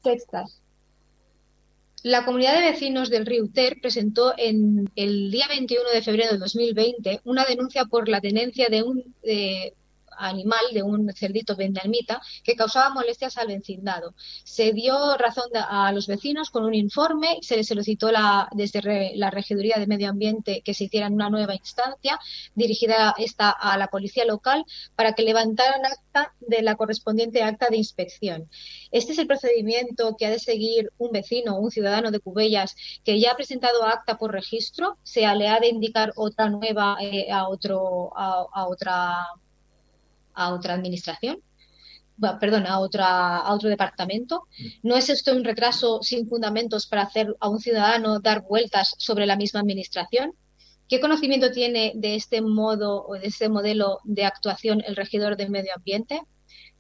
Sextas. 0.04 0.61
La 2.02 2.24
comunidad 2.24 2.54
de 2.54 2.72
vecinos 2.72 3.10
del 3.10 3.26
río 3.26 3.48
Ter 3.52 3.80
presentó 3.80 4.34
en 4.36 4.90
el 4.96 5.30
día 5.30 5.46
21 5.48 5.90
de 5.90 6.02
febrero 6.02 6.32
de 6.32 6.38
2020 6.38 7.20
una 7.24 7.44
denuncia 7.44 7.84
por 7.84 8.08
la 8.08 8.20
tenencia 8.20 8.66
de 8.68 8.82
un 8.82 9.14
eh, 9.22 9.74
animal, 10.18 10.60
de 10.72 10.82
un 10.82 11.12
cerdito 11.14 11.56
vietnamita, 11.56 12.20
que 12.44 12.54
causaba 12.56 12.90
molestias 12.94 13.36
al 13.38 13.48
vecindado. 13.48 14.14
Se 14.44 14.72
dio 14.72 15.16
razón 15.16 15.50
a 15.54 15.90
los 15.92 16.06
vecinos 16.06 16.50
con 16.50 16.64
un 16.64 16.74
informe, 16.74 17.38
se 17.42 17.56
les 17.56 17.66
solicitó 17.68 18.10
la- 18.10 18.48
desde 18.52 18.80
re- 18.80 19.12
la 19.16 19.30
Regiduría 19.30 19.76
de 19.78 19.86
Medio 19.86 20.08
Ambiente 20.10 20.62
que 20.64 20.74
se 20.74 20.84
hiciera 20.84 21.08
una 21.08 21.30
nueva 21.30 21.54
instancia 21.54 22.18
dirigida 22.54 23.14
esta 23.18 23.50
a 23.50 23.76
la 23.78 23.88
policía 23.88 24.24
local 24.24 24.64
para 24.96 25.12
que 25.14 25.22
levantaran 25.22 25.84
acta 25.84 26.34
de 26.40 26.62
la 26.62 26.76
correspondiente 26.76 27.42
acta 27.42 27.68
de 27.70 27.76
inspección. 27.76 28.48
Este 28.90 29.12
es 29.12 29.18
el 29.18 29.26
procedimiento 29.26 30.16
que 30.16 30.26
ha 30.26 30.30
de 30.30 30.38
seguir 30.38 30.90
un 30.98 31.10
vecino, 31.12 31.58
un 31.58 31.70
ciudadano 31.70 32.10
de 32.10 32.20
Cubellas 32.20 32.74
que 33.04 33.18
ya 33.20 33.32
ha 33.32 33.36
presentado 33.36 33.84
acta 33.84 34.18
por 34.18 34.32
registro, 34.32 34.98
se 35.02 35.20
le 35.34 35.48
ha 35.48 35.60
de 35.60 35.68
indicar 35.68 36.12
otra 36.16 36.48
nueva 36.50 36.96
eh, 37.00 37.30
a 37.30 37.48
otro 37.48 38.10
a 38.16 38.66
otra 38.68 39.26
a 40.34 40.52
otra 40.52 40.74
administración, 40.74 41.38
perdón, 42.40 42.66
a 42.66 42.78
otra 42.78 43.38
a 43.38 43.52
otro 43.52 43.68
departamento. 43.68 44.46
¿No 44.82 44.96
es 44.96 45.10
esto 45.10 45.32
un 45.32 45.44
retraso 45.44 46.02
sin 46.02 46.28
fundamentos 46.28 46.86
para 46.86 47.02
hacer 47.02 47.34
a 47.40 47.48
un 47.48 47.60
ciudadano 47.60 48.20
dar 48.20 48.42
vueltas 48.42 48.94
sobre 48.98 49.26
la 49.26 49.36
misma 49.36 49.60
administración? 49.60 50.32
¿Qué 50.88 51.00
conocimiento 51.00 51.50
tiene 51.50 51.92
de 51.94 52.16
este 52.16 52.42
modo 52.42 53.04
o 53.06 53.14
de 53.14 53.26
este 53.26 53.48
modelo 53.48 53.98
de 54.04 54.24
actuación 54.24 54.82
el 54.86 54.96
regidor 54.96 55.36
del 55.36 55.50
medio 55.50 55.72
ambiente? 55.74 56.20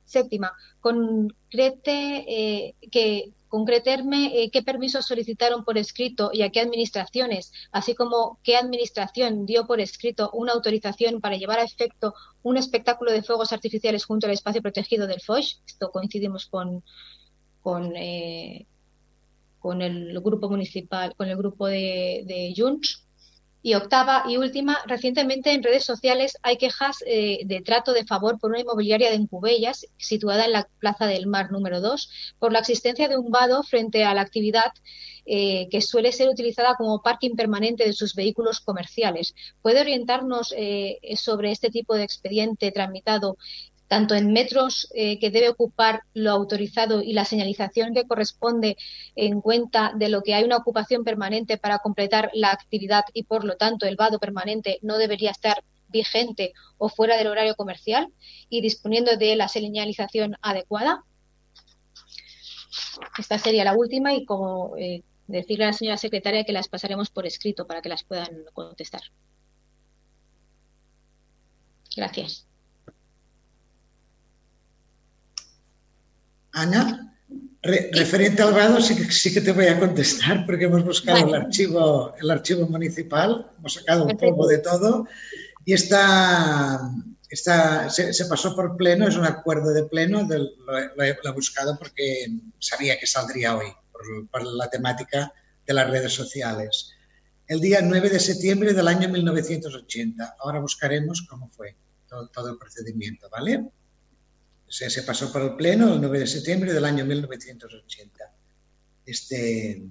Séptima, 0.04 0.52
concrete 0.80 2.24
eh, 2.28 2.74
que 2.90 3.32
concretarme 3.52 4.32
eh, 4.32 4.50
qué 4.50 4.62
permisos 4.62 5.04
solicitaron 5.04 5.62
por 5.62 5.76
escrito 5.76 6.30
y 6.32 6.40
a 6.40 6.48
qué 6.48 6.60
administraciones, 6.60 7.52
así 7.70 7.94
como 7.94 8.38
qué 8.42 8.56
administración 8.56 9.44
dio 9.44 9.66
por 9.66 9.78
escrito 9.78 10.30
una 10.32 10.52
autorización 10.52 11.20
para 11.20 11.36
llevar 11.36 11.58
a 11.58 11.64
efecto 11.64 12.14
un 12.42 12.56
espectáculo 12.56 13.12
de 13.12 13.22
fuegos 13.22 13.52
artificiales 13.52 14.06
junto 14.06 14.26
al 14.26 14.32
espacio 14.32 14.62
protegido 14.62 15.06
del 15.06 15.20
Foix. 15.20 15.60
Esto 15.66 15.90
coincidimos 15.90 16.46
con, 16.46 16.82
con, 17.60 17.94
eh, 17.94 18.66
con 19.58 19.82
el 19.82 20.18
grupo 20.20 20.48
municipal, 20.48 21.14
con 21.14 21.28
el 21.28 21.36
grupo 21.36 21.66
de, 21.66 22.24
de 22.24 22.54
Junts. 22.56 23.06
Y 23.62 23.74
octava 23.74 24.24
y 24.28 24.36
última, 24.36 24.78
recientemente 24.86 25.52
en 25.52 25.62
redes 25.62 25.84
sociales 25.84 26.36
hay 26.42 26.56
quejas 26.56 26.98
eh, 27.06 27.42
de 27.44 27.60
trato 27.60 27.92
de 27.92 28.04
favor 28.04 28.38
por 28.38 28.50
una 28.50 28.60
inmobiliaria 28.60 29.10
de 29.10 29.16
Encubellas, 29.16 29.86
situada 29.98 30.46
en 30.46 30.52
la 30.52 30.68
Plaza 30.80 31.06
del 31.06 31.26
Mar 31.28 31.52
número 31.52 31.80
2, 31.80 32.10
por 32.40 32.52
la 32.52 32.58
existencia 32.58 33.08
de 33.08 33.16
un 33.16 33.30
vado 33.30 33.62
frente 33.62 34.04
a 34.04 34.14
la 34.14 34.22
actividad 34.22 34.72
eh, 35.24 35.68
que 35.70 35.80
suele 35.80 36.10
ser 36.10 36.28
utilizada 36.28 36.74
como 36.74 37.00
parking 37.00 37.36
permanente 37.36 37.84
de 37.84 37.92
sus 37.92 38.16
vehículos 38.16 38.60
comerciales. 38.60 39.36
¿Puede 39.62 39.80
orientarnos 39.80 40.52
eh, 40.56 40.98
sobre 41.14 41.52
este 41.52 41.70
tipo 41.70 41.94
de 41.94 42.02
expediente 42.02 42.72
tramitado 42.72 43.36
tanto 43.92 44.14
en 44.14 44.32
metros 44.32 44.88
eh, 44.94 45.18
que 45.18 45.30
debe 45.30 45.50
ocupar 45.50 46.04
lo 46.14 46.30
autorizado 46.30 47.02
y 47.02 47.12
la 47.12 47.26
señalización 47.26 47.92
que 47.92 48.06
corresponde 48.06 48.78
en 49.16 49.42
cuenta 49.42 49.92
de 49.94 50.08
lo 50.08 50.22
que 50.22 50.32
hay 50.32 50.44
una 50.44 50.56
ocupación 50.56 51.04
permanente 51.04 51.58
para 51.58 51.78
completar 51.80 52.30
la 52.32 52.52
actividad 52.52 53.02
y, 53.12 53.24
por 53.24 53.44
lo 53.44 53.58
tanto, 53.58 53.84
el 53.84 53.96
vado 53.96 54.18
permanente 54.18 54.78
no 54.80 54.96
debería 54.96 55.30
estar 55.30 55.62
vigente 55.90 56.54
o 56.78 56.88
fuera 56.88 57.18
del 57.18 57.26
horario 57.26 57.54
comercial 57.54 58.08
y 58.48 58.62
disponiendo 58.62 59.18
de 59.18 59.36
la 59.36 59.48
señalización 59.48 60.36
adecuada. 60.40 61.04
Esta 63.18 63.36
sería 63.38 63.64
la 63.64 63.76
última 63.76 64.14
y 64.14 64.24
como 64.24 64.74
eh, 64.78 65.02
decirle 65.26 65.64
a 65.64 65.66
la 65.66 65.72
señora 65.74 65.98
secretaria 65.98 66.44
que 66.44 66.52
las 66.54 66.68
pasaremos 66.68 67.10
por 67.10 67.26
escrito 67.26 67.66
para 67.66 67.82
que 67.82 67.90
las 67.90 68.04
puedan 68.04 68.46
contestar. 68.54 69.02
Gracias. 71.94 72.46
Ana, 76.52 77.14
re- 77.62 77.90
referente 77.92 78.42
al 78.42 78.52
vado 78.52 78.80
sí 78.80 78.94
que, 78.96 79.10
sí 79.10 79.32
que 79.32 79.40
te 79.40 79.52
voy 79.52 79.66
a 79.66 79.78
contestar 79.78 80.44
porque 80.46 80.64
hemos 80.64 80.84
buscado 80.84 81.18
el 81.28 81.34
archivo, 81.42 82.14
el 82.20 82.30
archivo 82.30 82.66
municipal, 82.68 83.50
hemos 83.58 83.74
sacado 83.74 84.04
un 84.04 84.16
polvo 84.16 84.46
de 84.46 84.58
todo 84.58 85.06
y 85.64 85.72
está, 85.74 86.80
está 87.30 87.88
se, 87.88 88.12
se 88.12 88.26
pasó 88.26 88.54
por 88.54 88.76
pleno, 88.76 89.06
es 89.08 89.16
un 89.16 89.24
acuerdo 89.24 89.72
de 89.72 89.84
pleno, 89.84 90.26
lo, 90.28 90.34
he- 90.78 90.90
lo 90.96 91.02
he, 91.04 91.18
lo 91.22 91.30
he 91.30 91.32
buscado 91.32 91.78
porque 91.78 92.26
sabía 92.58 92.98
que 92.98 93.06
saldría 93.06 93.56
hoy 93.56 93.66
por, 93.92 94.02
por 94.28 94.44
la 94.44 94.68
temática 94.68 95.32
de 95.66 95.74
las 95.74 95.88
redes 95.88 96.12
sociales. 96.12 96.90
El 97.46 97.60
día 97.60 97.80
9 97.82 98.08
de 98.10 98.18
septiembre 98.20 98.72
del 98.72 98.88
año 98.88 99.08
1980. 99.08 100.36
Ahora 100.40 100.58
buscaremos 100.60 101.26
cómo 101.28 101.48
fue 101.50 101.76
todo, 102.08 102.28
todo 102.28 102.50
el 102.50 102.58
procedimiento, 102.58 103.28
¿vale? 103.30 103.64
Se, 104.72 104.88
se 104.88 105.02
pasó 105.02 105.30
por 105.30 105.42
el 105.42 105.54
Pleno 105.54 105.92
el 105.92 106.00
9 106.00 106.20
de 106.20 106.26
septiembre 106.26 106.72
del 106.72 106.84
año 106.86 107.04
1980. 107.04 108.32
Este, 109.04 109.82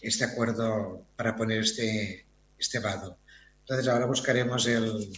este 0.00 0.24
acuerdo 0.24 1.02
para 1.16 1.36
poner 1.36 1.58
este, 1.60 2.24
este 2.58 2.78
vado. 2.78 3.18
Entonces 3.60 3.86
ahora 3.88 4.06
buscaremos 4.06 4.66
el, 4.66 5.10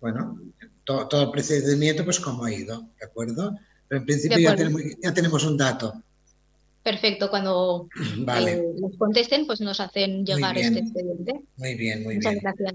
bueno, 0.00 0.38
to- 0.84 1.08
todo 1.08 1.24
el 1.24 1.30
procedimiento, 1.32 2.04
pues 2.04 2.20
cómo 2.20 2.44
ha 2.44 2.52
ido, 2.52 2.82
¿de 3.00 3.06
acuerdo? 3.06 3.56
Pero 3.88 4.00
en 4.00 4.06
principio 4.06 4.38
ya 4.38 4.54
tenemos, 4.54 4.82
ya 5.02 5.12
tenemos 5.14 5.44
un 5.44 5.56
dato. 5.56 6.00
Perfecto, 6.84 7.30
cuando 7.30 7.88
Vale. 8.18 8.52
eh, 8.52 8.62
nos 8.80 8.96
contesten, 8.96 9.44
pues 9.46 9.60
nos 9.60 9.80
hacen 9.80 10.24
llegar 10.24 10.56
este 10.56 10.78
expediente. 10.80 11.40
Muy 11.56 11.74
bien, 11.74 12.04
muy 12.04 12.14
Muchas 12.16 12.32
bien. 12.34 12.42
gracias. 12.44 12.74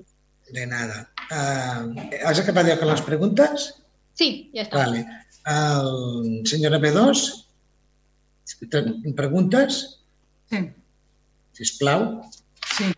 De 0.51 0.65
nada. 0.67 1.11
Ah, 1.31 1.85
¿Has 2.25 2.39
acabado 2.39 2.77
con 2.79 2.87
las 2.89 3.01
preguntas? 3.01 3.83
Sí, 4.17 4.49
ya 4.53 4.63
está. 4.63 4.77
Vale. 4.77 5.05
El 5.45 6.41
señora 6.45 6.79
B2, 6.79 7.45
te- 8.69 9.13
preguntes? 9.15 10.01
Sí. 10.49 10.71
Sisplau. 11.53 12.23
Sí. 12.77 12.91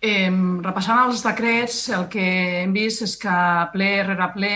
Eh, 0.00 0.30
repassant 0.64 1.02
els 1.10 1.24
decrets, 1.26 1.88
el 1.92 2.06
que 2.08 2.22
hem 2.62 2.72
vist 2.72 3.02
és 3.04 3.18
que 3.20 3.34
ple 3.74 3.90
rere 4.06 4.30
ple 4.32 4.52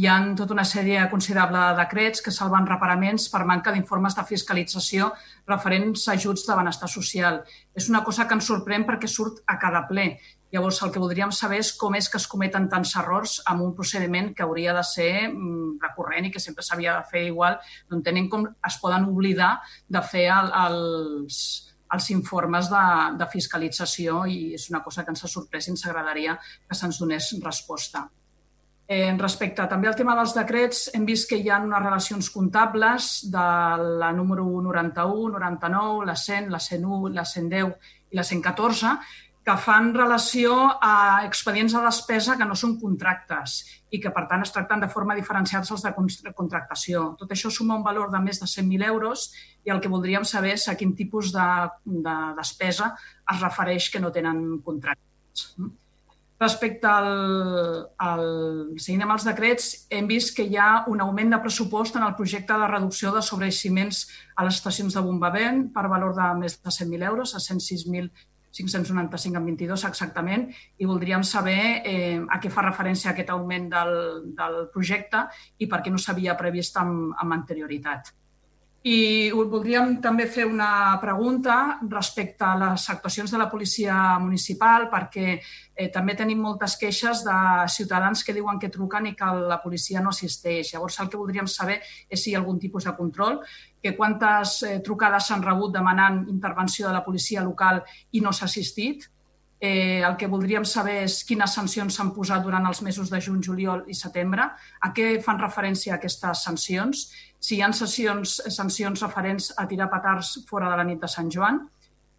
hi 0.00 0.06
ha 0.06 0.16
tota 0.38 0.54
una 0.54 0.64
sèrie 0.66 1.02
considerable 1.12 1.60
de 1.60 1.78
decrets 1.82 2.22
que 2.24 2.32
salven 2.34 2.66
reparaments 2.66 3.28
per 3.30 3.44
manca 3.46 3.72
d'informes 3.74 4.16
de 4.16 4.24
fiscalització 4.26 5.12
referents 5.50 6.08
a 6.08 6.14
ajuts 6.16 6.46
de 6.46 6.56
benestar 6.58 6.88
social. 6.88 7.42
És 7.74 7.88
una 7.90 8.02
cosa 8.06 8.26
que 8.26 8.34
ens 8.38 8.48
sorprèn 8.50 8.86
perquè 8.88 9.10
surt 9.10 9.42
a 9.46 9.58
cada 9.62 9.84
ple. 9.88 10.14
Llavors, 10.50 10.80
el 10.82 10.90
que 10.90 10.98
voldríem 11.02 11.30
saber 11.30 11.60
és 11.62 11.70
com 11.78 11.94
és 11.94 12.08
que 12.10 12.18
es 12.18 12.26
cometen 12.30 12.66
tants 12.70 12.96
errors 12.98 13.36
amb 13.50 13.62
un 13.62 13.74
procediment 13.78 14.32
que 14.34 14.42
hauria 14.42 14.74
de 14.74 14.82
ser 14.86 15.12
mm, 15.28 15.78
recurrent 15.82 16.26
i 16.26 16.32
que 16.34 16.42
sempre 16.42 16.66
s'havia 16.66 16.96
de 16.98 17.06
fer 17.10 17.26
igual, 17.28 17.58
no 17.88 18.00
entenem 18.00 18.28
com 18.32 18.48
es 18.50 18.78
poden 18.82 19.06
oblidar 19.12 19.52
de 19.86 20.02
fer 20.02 20.26
el, 20.34 20.50
els, 20.66 21.42
els 21.94 22.10
informes 22.16 22.70
de, 22.72 22.86
de 23.20 23.28
fiscalització 23.30 24.24
i 24.26 24.40
és 24.58 24.66
una 24.74 24.82
cosa 24.82 25.04
que 25.04 25.14
ens 25.14 25.22
ha 25.22 25.30
sorprès 25.30 25.68
i 25.68 25.74
ens 25.76 25.86
agradaria 25.86 26.34
que 26.40 26.78
se'ns 26.78 26.98
donés 26.98 27.30
resposta. 27.44 28.08
Eh, 28.90 29.14
respecte 29.14 29.62
també 29.70 29.86
al 29.86 29.94
tema 29.94 30.16
dels 30.18 30.32
decrets, 30.34 30.88
hem 30.98 31.04
vist 31.06 31.28
que 31.30 31.36
hi 31.38 31.46
ha 31.46 31.60
unes 31.62 31.78
relacions 31.78 32.26
comptables 32.34 33.10
de 33.30 33.48
la 34.02 34.10
número 34.10 34.48
91, 34.64 35.30
99, 35.36 36.08
la 36.08 36.16
100, 36.18 36.50
la 36.50 36.58
101, 36.58 37.12
la 37.14 37.22
110 37.22 37.92
i 38.10 38.18
la 38.18 38.24
114 38.26 38.96
que 39.44 39.56
fan 39.56 39.94
relació 39.94 40.54
a 40.84 41.24
expedients 41.24 41.72
de 41.72 41.80
despesa 41.86 42.36
que 42.36 42.44
no 42.44 42.56
són 42.58 42.76
contractes 42.80 43.62
i 43.90 43.98
que, 44.02 44.12
per 44.12 44.26
tant, 44.28 44.44
es 44.44 44.52
tracten 44.52 44.82
de 44.84 44.88
forma 44.92 45.16
diferenciada 45.16 45.64
als 45.64 45.82
de 45.82 45.92
con- 45.96 46.34
contractació. 46.36 47.14
Tot 47.18 47.32
això 47.32 47.50
suma 47.50 47.78
un 47.78 47.84
valor 47.86 48.12
de 48.12 48.20
més 48.20 48.40
de 48.40 48.46
100.000 48.46 48.86
euros 48.86 49.30
i 49.64 49.72
el 49.72 49.80
que 49.80 49.88
voldríem 49.88 50.24
saber 50.28 50.54
és 50.58 50.68
a 50.68 50.76
quin 50.76 50.94
tipus 50.94 51.32
de, 51.32 51.50
de 51.84 52.16
despesa 52.36 52.92
es 53.32 53.40
refereix 53.40 53.90
que 53.90 54.00
no 54.00 54.12
tenen 54.12 54.60
contractes. 54.64 55.48
Respecte 56.40 56.88
al, 56.88 57.88
al 58.00 58.22
seguint 58.80 59.02
amb 59.04 59.12
els 59.12 59.26
decrets, 59.28 59.66
hem 59.92 60.06
vist 60.08 60.32
que 60.36 60.46
hi 60.48 60.56
ha 60.56 60.84
un 60.88 61.02
augment 61.04 61.34
de 61.34 61.40
pressupost 61.42 61.96
en 61.96 62.06
el 62.06 62.14
projecte 62.16 62.56
de 62.56 62.68
reducció 62.70 63.12
de 63.12 63.20
sobreeiximents 63.20 64.06
a 64.36 64.46
les 64.46 64.56
estacions 64.56 64.96
de 64.96 65.02
bombament 65.04 65.66
per 65.74 65.88
valor 65.92 66.14
de 66.16 66.30
més 66.40 66.56
de 66.56 66.72
100.000 66.72 67.08
euros, 67.10 67.34
a 67.36 67.44
106.595 68.50 69.36
en 69.38 69.44
22 69.46 69.84
exactament, 69.88 70.46
i 70.78 70.88
voldríem 70.88 71.24
saber 71.26 71.60
eh, 71.84 72.18
a 72.18 72.40
què 72.42 72.50
fa 72.50 72.66
referència 72.66 73.12
aquest 73.12 73.30
augment 73.34 73.68
del, 73.72 73.92
del 74.36 74.62
projecte 74.74 75.26
i 75.58 75.70
per 75.70 75.82
què 75.84 75.92
no 75.92 76.00
s'havia 76.02 76.38
previst 76.38 76.80
amb, 76.80 77.14
amb 77.18 77.38
anterioritat. 77.38 78.14
I 78.80 79.28
voldríem 79.36 79.98
també 80.00 80.24
fer 80.24 80.46
una 80.48 80.96
pregunta 81.02 81.76
respecte 81.82 82.46
a 82.46 82.54
les 82.56 82.86
actuacions 82.88 83.28
de 83.28 83.36
la 83.36 83.50
policia 83.50 83.94
municipal, 84.18 84.86
perquè 84.88 85.34
eh, 85.36 85.90
també 85.92 86.14
tenim 86.16 86.40
moltes 86.40 86.78
queixes 86.80 87.20
de 87.26 87.34
ciutadans 87.68 88.24
que 88.24 88.32
diuen 88.32 88.56
que 88.58 88.72
truquen 88.72 89.10
i 89.10 89.12
que 89.12 89.28
la 89.52 89.60
policia 89.60 90.00
no 90.00 90.14
assisteix. 90.14 90.72
Llavors, 90.72 90.96
el 91.04 91.10
que 91.12 91.20
voldríem 91.20 91.46
saber 91.46 91.76
és 92.08 92.22
si 92.22 92.30
hi 92.30 92.34
ha 92.34 92.40
algun 92.40 92.58
tipus 92.58 92.88
de 92.88 92.96
control, 92.96 93.42
que 93.82 93.94
quantes 93.96 94.62
eh, 94.62 94.80
trucades 94.84 95.28
s'han 95.28 95.42
rebut 95.42 95.72
demanant 95.74 96.26
intervenció 96.28 96.88
de 96.88 96.94
la 96.98 97.04
policia 97.04 97.42
local 97.42 97.82
i 98.12 98.20
no 98.20 98.32
s'ha 98.32 98.48
assistit, 98.50 99.08
Eh, 99.62 100.00
el 100.00 100.16
que 100.16 100.24
voldríem 100.26 100.64
saber 100.64 101.02
és 101.04 101.18
quines 101.28 101.52
sancions 101.52 101.92
s'han 101.92 102.14
posat 102.16 102.40
durant 102.40 102.64
els 102.64 102.78
mesos 102.80 103.10
de 103.12 103.18
juny, 103.20 103.42
juliol 103.44 103.82
i 103.92 103.96
setembre, 103.98 104.46
a 104.56 104.88
què 104.96 105.08
fan 105.20 105.36
referència 105.42 105.98
aquestes 105.98 106.44
sancions, 106.46 107.02
si 107.36 107.58
hi 107.58 107.60
ha 107.60 107.68
sancions, 107.76 108.38
sancions 108.48 109.04
referents 109.04 109.50
a 109.60 109.66
tirar 109.68 109.90
petards 109.92 110.46
fora 110.48 110.70
de 110.72 110.78
la 110.80 110.86
nit 110.88 111.04
de 111.04 111.12
Sant 111.12 111.28
Joan, 111.28 111.60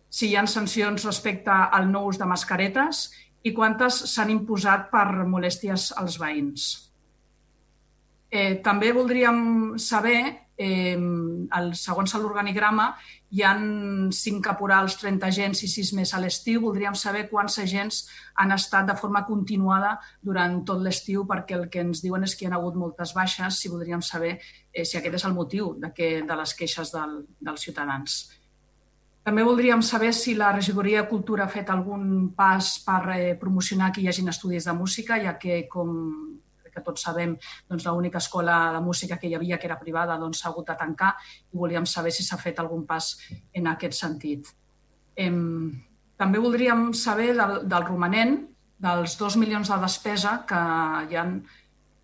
si 0.06 0.30
hi 0.30 0.38
ha 0.38 0.46
sancions 0.46 1.08
respecte 1.08 1.50
al 1.50 1.90
no 1.90 2.06
ús 2.06 2.22
de 2.22 2.30
mascaretes. 2.30 3.10
I 3.42 3.56
quantes 3.58 3.96
s'han 4.12 4.30
imposat 4.30 4.92
per 4.92 5.26
molèsties 5.26 5.88
als 5.98 6.20
veïns. 6.22 6.66
Eh, 8.30 8.62
també 8.62 8.92
voldríem 8.94 9.80
saber, 9.82 10.41
eh, 10.58 10.96
el, 10.96 11.72
segons 11.78 12.16
l'organigrama, 12.16 12.88
hi 13.32 13.44
han 13.48 13.64
5 14.12 14.42
caporals, 14.44 14.98
30 15.00 15.28
agents 15.28 15.64
i 15.64 15.70
6 15.72 15.94
més 16.00 16.14
a 16.14 16.20
l'estiu. 16.24 16.62
Voldríem 16.66 16.98
saber 17.00 17.28
quants 17.30 17.60
agents 17.64 18.04
han 18.36 18.52
estat 18.56 18.90
de 18.90 18.98
forma 19.00 19.24
continuada 19.28 19.98
durant 20.22 20.62
tot 20.68 20.84
l'estiu, 20.84 21.26
perquè 21.30 21.58
el 21.60 21.70
que 21.72 21.86
ens 21.86 22.04
diuen 22.04 22.28
és 22.28 22.36
que 22.36 22.46
hi 22.46 22.52
ha 22.52 22.58
hagut 22.60 22.76
moltes 22.76 23.16
baixes 23.18 23.64
i 23.66 23.72
voldríem 23.72 24.04
saber 24.04 24.38
eh, 24.38 24.86
si 24.86 24.98
aquest 24.98 25.22
és 25.22 25.26
el 25.30 25.38
motiu 25.38 25.74
de, 25.80 25.94
que, 25.96 26.20
de 26.28 26.40
les 26.44 26.54
queixes 26.58 26.94
del, 26.94 27.22
dels 27.40 27.68
ciutadans. 27.68 28.22
També 29.22 29.44
voldríem 29.46 29.84
saber 29.86 30.16
si 30.18 30.34
la 30.34 30.50
regidoria 30.52 31.04
de 31.04 31.10
Cultura 31.10 31.46
ha 31.46 31.54
fet 31.54 31.70
algun 31.70 32.32
pas 32.34 32.74
per 32.82 33.02
eh, 33.14 33.36
promocionar 33.38 33.92
que 33.94 34.02
hi 34.02 34.08
hagin 34.10 34.32
estudis 34.32 34.66
de 34.66 34.74
música, 34.74 35.20
ja 35.22 35.38
que, 35.38 35.68
com 35.70 36.31
que 36.72 36.84
tots 36.86 37.04
sabem, 37.08 37.36
doncs 37.70 37.86
l'única 37.86 38.22
escola 38.22 38.58
de 38.76 38.82
música 38.86 39.18
que 39.18 39.30
hi 39.30 39.36
havia, 39.36 39.60
que 39.60 39.70
era 39.70 39.80
privada, 39.80 40.18
doncs 40.22 40.42
s'ha 40.42 40.50
hagut 40.50 40.72
de 40.72 40.78
tancar 40.80 41.14
i 41.52 41.58
volíem 41.58 41.86
saber 41.86 42.12
si 42.16 42.24
s'ha 42.24 42.40
fet 42.42 42.60
algun 42.60 42.86
pas 42.88 43.14
en 43.54 43.68
aquest 43.72 44.00
sentit. 44.00 44.52
Em, 45.16 45.72
també 46.18 46.40
voldríem 46.40 46.92
saber 46.94 47.34
del, 47.38 47.58
del 47.68 47.88
romanent, 47.88 48.38
dels 48.82 49.18
2 49.20 49.38
milions 49.38 49.70
de 49.70 49.78
despesa 49.82 50.40
que 50.50 50.62
hi 51.10 51.18
ha 51.18 51.26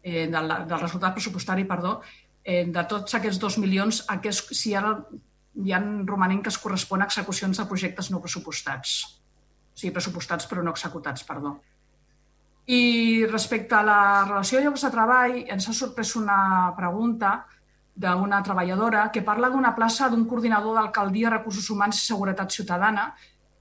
eh, 0.03 0.27
del, 0.29 0.53
del 0.69 0.81
resultat 0.81 1.15
pressupostari, 1.17 1.65
perdó, 1.69 2.01
eh, 2.43 2.65
de 2.65 2.83
tots 2.89 3.17
aquests 3.17 3.39
2 3.41 3.57
milions, 3.63 4.03
a 4.07 4.19
què 4.21 4.31
es, 4.33 4.43
si 4.55 4.75
ara 4.77 4.93
hi 5.57 5.73
ha 5.73 5.79
romanent 5.81 6.43
que 6.45 6.53
es 6.53 6.59
correspon 6.61 7.01
a 7.01 7.07
execucions 7.09 7.57
de 7.57 7.65
projectes 7.69 8.11
no 8.13 8.21
pressupostats. 8.23 8.99
O 9.73 9.79
sigui, 9.79 9.93
pressupostats 9.95 10.49
però 10.49 10.63
no 10.65 10.73
executats, 10.75 11.25
perdó. 11.25 11.57
I 12.67 13.25
respecte 13.31 13.77
a 13.77 13.83
la 13.87 13.99
relació 14.25 14.59
de 14.59 14.65
llocs 14.65 14.83
de 14.83 14.91
treball, 14.91 15.37
ens 15.47 15.69
ha 15.69 15.73
sorprès 15.75 16.09
una 16.19 16.73
pregunta 16.75 17.37
d'una 17.95 18.41
treballadora 18.43 19.05
que 19.11 19.23
parla 19.23 19.49
d'una 19.49 19.71
plaça 19.77 20.09
d'un 20.11 20.25
coordinador 20.27 20.75
d'alcaldia, 20.75 21.31
recursos 21.31 21.69
humans 21.71 22.01
i 22.01 22.03
seguretat 22.03 22.51
ciutadana, 22.51 23.13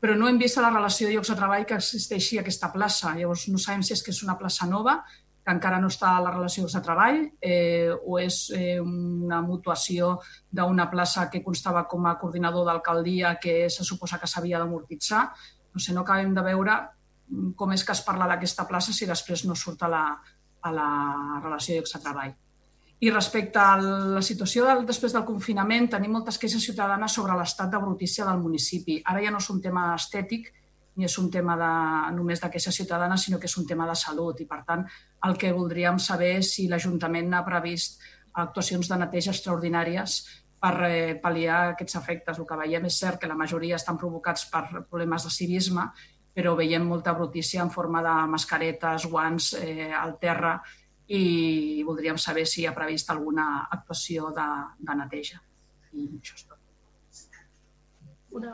però 0.02 0.16
no 0.18 0.26
hem 0.28 0.40
vist 0.42 0.58
la 0.58 0.72
relació 0.72 1.06
de 1.06 1.14
llocs 1.14 1.30
de 1.30 1.36
treball 1.38 1.64
que 1.68 1.78
existeixi 1.78 2.40
aquesta 2.40 2.72
plaça. 2.72 3.14
Llavors, 3.14 3.46
no 3.48 3.62
sabem 3.62 3.86
si 3.86 3.94
és 3.94 4.02
que 4.02 4.10
és 4.10 4.20
una 4.26 4.36
plaça 4.40 4.66
nova, 4.66 4.98
que 5.46 5.54
encara 5.54 5.78
no 5.78 5.86
està 5.86 6.16
a 6.16 6.24
la 6.24 6.34
relació 6.34 6.66
de 6.66 6.82
treball, 6.82 7.22
eh, 7.38 7.94
o 7.94 8.18
és 8.18 8.40
eh, 8.58 8.80
una 8.82 9.38
mutuació 9.46 10.16
d'una 10.50 10.90
plaça 10.90 11.28
que 11.30 11.44
constava 11.46 11.86
com 11.86 12.10
a 12.10 12.18
coordinador 12.18 12.66
d'alcaldia 12.66 13.36
que 13.38 13.70
se 13.70 13.86
suposa 13.86 14.18
que 14.18 14.26
s'havia 14.26 14.58
d'amortitzar. 14.58 15.28
No 15.72 15.78
sé, 15.78 15.94
no 15.94 16.02
acabem 16.02 16.34
de 16.34 16.42
veure 16.42 16.76
com 17.56 17.72
és 17.74 17.84
que 17.84 17.94
es 17.94 18.02
parla 18.06 18.28
d'aquesta 18.30 18.66
plaça 18.68 18.94
si 18.94 19.06
després 19.08 19.44
no 19.46 19.54
surt 19.58 19.82
a 19.82 19.88
la, 19.90 20.02
a 20.62 20.72
la 20.74 20.90
relació 21.42 21.76
llocs 21.76 21.96
de 21.96 22.02
treball. 22.02 22.34
I 22.98 23.10
respecte 23.10 23.60
a 23.60 23.76
la 23.76 24.22
situació 24.24 24.64
del, 24.64 24.86
després 24.88 25.12
del 25.12 25.26
confinament, 25.28 25.90
tenim 25.92 26.14
moltes 26.16 26.38
queixes 26.40 26.64
ciutadanes 26.64 27.12
sobre 27.12 27.34
l'estat 27.36 27.68
de 27.72 27.80
brutícia 27.82 28.24
del 28.24 28.40
municipi. 28.40 29.02
Ara 29.04 29.20
ja 29.24 29.32
no 29.34 29.42
és 29.42 29.50
un 29.52 29.60
tema 29.60 29.90
estètic 29.94 30.48
ni 30.96 31.04
és 31.04 31.18
un 31.20 31.28
tema 31.30 31.58
de, 31.60 31.72
només 32.16 32.40
de 32.40 32.48
queixes 32.48 32.74
ciutadanes, 32.74 33.26
sinó 33.26 33.38
que 33.38 33.50
és 33.50 33.56
un 33.60 33.66
tema 33.68 33.84
de 33.84 33.94
salut. 34.00 34.40
I, 34.40 34.46
per 34.48 34.62
tant, 34.64 34.86
el 35.28 35.36
que 35.36 35.52
voldríem 35.52 36.00
saber 36.00 36.38
és 36.38 36.54
si 36.54 36.70
l'Ajuntament 36.70 37.34
ha 37.36 37.44
previst 37.44 38.00
actuacions 38.32 38.88
de 38.88 38.96
neteja 39.02 39.34
extraordinàries 39.34 40.16
per 40.60 40.74
eh, 40.88 41.14
pal·liar 41.20 41.60
aquests 41.74 41.98
efectes. 42.00 42.40
El 42.40 42.48
que 42.48 42.60
veiem 42.62 42.88
és 42.88 42.96
cert 43.02 43.20
que 43.20 43.28
la 43.28 43.36
majoria 43.36 43.76
estan 43.76 44.00
provocats 44.00 44.46
per 44.48 44.64
problemes 44.88 45.28
de 45.28 45.34
civisme, 45.36 45.84
però 46.36 46.52
veiem 46.58 46.84
molta 46.84 47.14
brutícia 47.16 47.62
en 47.64 47.70
forma 47.72 48.02
de 48.04 48.14
mascaretes, 48.28 49.06
guants 49.08 49.54
eh, 49.56 49.88
al 49.96 50.18
terra 50.20 50.58
i 51.08 51.82
voldríem 51.86 52.18
saber 52.20 52.44
si 52.50 52.60
hi 52.60 52.66
ha 52.68 52.74
previst 52.76 53.10
alguna 53.10 53.46
actuació 53.72 54.28
de, 54.36 54.46
de 54.76 54.96
neteja. 55.00 55.40
I 55.96 56.08
això 56.18 56.36
és 56.36 56.44
tot. 56.50 56.60
Una, 58.36 58.52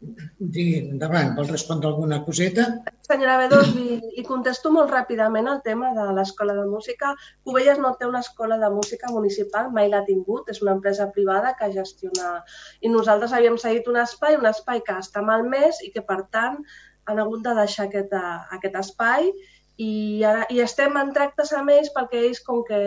endavant, 0.00 1.34
vol 1.36 1.48
respondre 1.48 1.88
alguna 1.88 2.18
coseta? 2.24 2.66
Senyora 3.06 3.36
Bedós, 3.40 3.70
li, 3.74 4.00
li 4.16 4.24
contesto 4.26 4.72
molt 4.74 4.90
ràpidament 4.92 5.48
el 5.48 5.62
tema 5.64 5.92
de 5.96 6.06
l'escola 6.16 6.54
de 6.58 6.66
música. 6.68 7.14
Cubelles 7.44 7.78
no 7.78 7.94
té 7.98 8.06
una 8.06 8.20
escola 8.20 8.58
de 8.58 8.70
música 8.70 9.10
municipal, 9.12 9.70
mai 9.72 9.88
l'ha 9.88 10.04
tingut, 10.08 10.50
és 10.52 10.62
una 10.62 10.76
empresa 10.76 11.08
privada 11.14 11.54
que 11.58 11.72
gestiona... 11.72 12.42
I 12.82 12.92
nosaltres 12.92 13.32
havíem 13.32 13.58
seguit 13.58 13.88
un 13.88 14.00
espai, 14.02 14.36
un 14.36 14.46
espai 14.50 14.82
que 14.84 14.98
està 15.00 15.22
malmès 15.22 15.80
i 15.86 15.92
que, 15.94 16.04
per 16.04 16.24
tant, 16.30 16.60
han 17.06 17.22
hagut 17.22 17.44
de 17.46 17.54
deixar 17.54 17.86
aquest, 17.86 18.12
aquest 18.58 18.80
espai 18.82 19.30
i, 19.76 20.24
ara, 20.24 20.46
i 20.52 20.60
estem 20.64 20.96
en 21.00 21.12
tractes 21.16 21.52
amb 21.56 21.72
ells 21.74 21.92
perquè 21.94 22.22
ells, 22.28 22.40
com 22.46 22.62
que 22.68 22.80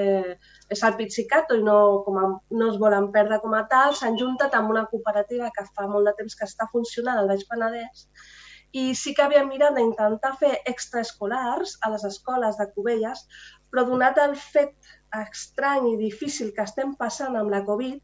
és 0.73 0.83
el 0.87 0.97
pizzicato 0.97 1.57
i 1.57 1.63
no, 1.65 1.77
com 2.05 2.17
a, 2.17 2.27
no 2.61 2.69
es 2.71 2.79
volen 2.81 3.11
perdre 3.15 3.39
com 3.43 3.53
a 3.57 3.63
tal, 3.71 3.95
s'han 3.95 4.17
juntat 4.21 4.57
amb 4.57 4.73
una 4.73 4.85
cooperativa 4.91 5.51
que 5.55 5.65
fa 5.75 5.87
molt 5.87 6.09
de 6.09 6.15
temps 6.21 6.37
que 6.39 6.49
està 6.49 6.69
funcionant 6.73 7.21
al 7.21 7.29
Baix 7.29 7.45
Penedès 7.49 8.07
i 8.71 8.93
sí 8.93 9.15
que 9.17 9.23
havíem 9.25 9.47
mirat 9.49 9.73
d'intentar 9.77 10.35
fer 10.41 10.51
extraescolars 10.71 11.77
a 11.85 11.89
les 11.93 12.03
escoles 12.09 12.57
de 12.59 12.67
Cubelles, 12.75 13.23
però 13.69 13.85
donat 13.87 14.17
el 14.21 14.35
fet 14.37 14.75
estrany 15.17 15.87
i 15.93 15.97
difícil 15.97 16.51
que 16.53 16.65
estem 16.65 16.93
passant 16.99 17.37
amb 17.37 17.53
la 17.53 17.63
Covid, 17.65 17.97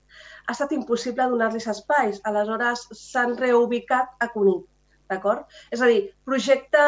ha 0.47 0.55
estat 0.55 0.73
impossible 0.77 1.29
donar-los 1.29 1.69
espais. 1.73 2.21
Aleshores 2.25 2.87
s'han 3.01 3.37
reubicat 3.37 4.17
a 4.25 4.31
Cunit. 4.33 4.65
D'acord? 5.11 5.45
És 5.75 5.81
a 5.85 5.87
dir, 5.91 5.99
projecte, 6.25 6.83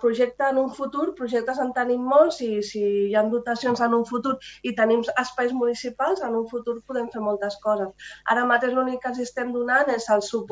projecte 0.00 0.46
en 0.50 0.56
un 0.58 0.70
futur, 0.74 1.04
projectes 1.18 1.60
en 1.62 1.68
tenim 1.76 2.02
molts 2.12 2.40
i 2.42 2.48
si 2.66 2.80
hi 2.82 3.14
ha 3.14 3.22
dotacions 3.30 3.82
en 3.86 3.94
un 3.98 4.02
futur 4.08 4.32
i 4.66 4.72
tenim 4.80 5.04
espais 5.22 5.52
municipals, 5.54 6.22
en 6.26 6.34
un 6.40 6.48
futur 6.50 6.80
podem 6.86 7.06
fer 7.12 7.22
moltes 7.22 7.58
coses. 7.62 8.10
Ara 8.34 8.46
mateix 8.50 8.74
l'únic 8.74 8.98
que 9.04 9.12
els 9.12 9.20
estem 9.26 9.52
donant 9.54 9.92
és 9.94 10.08
el 10.10 10.22
suport 10.22 10.40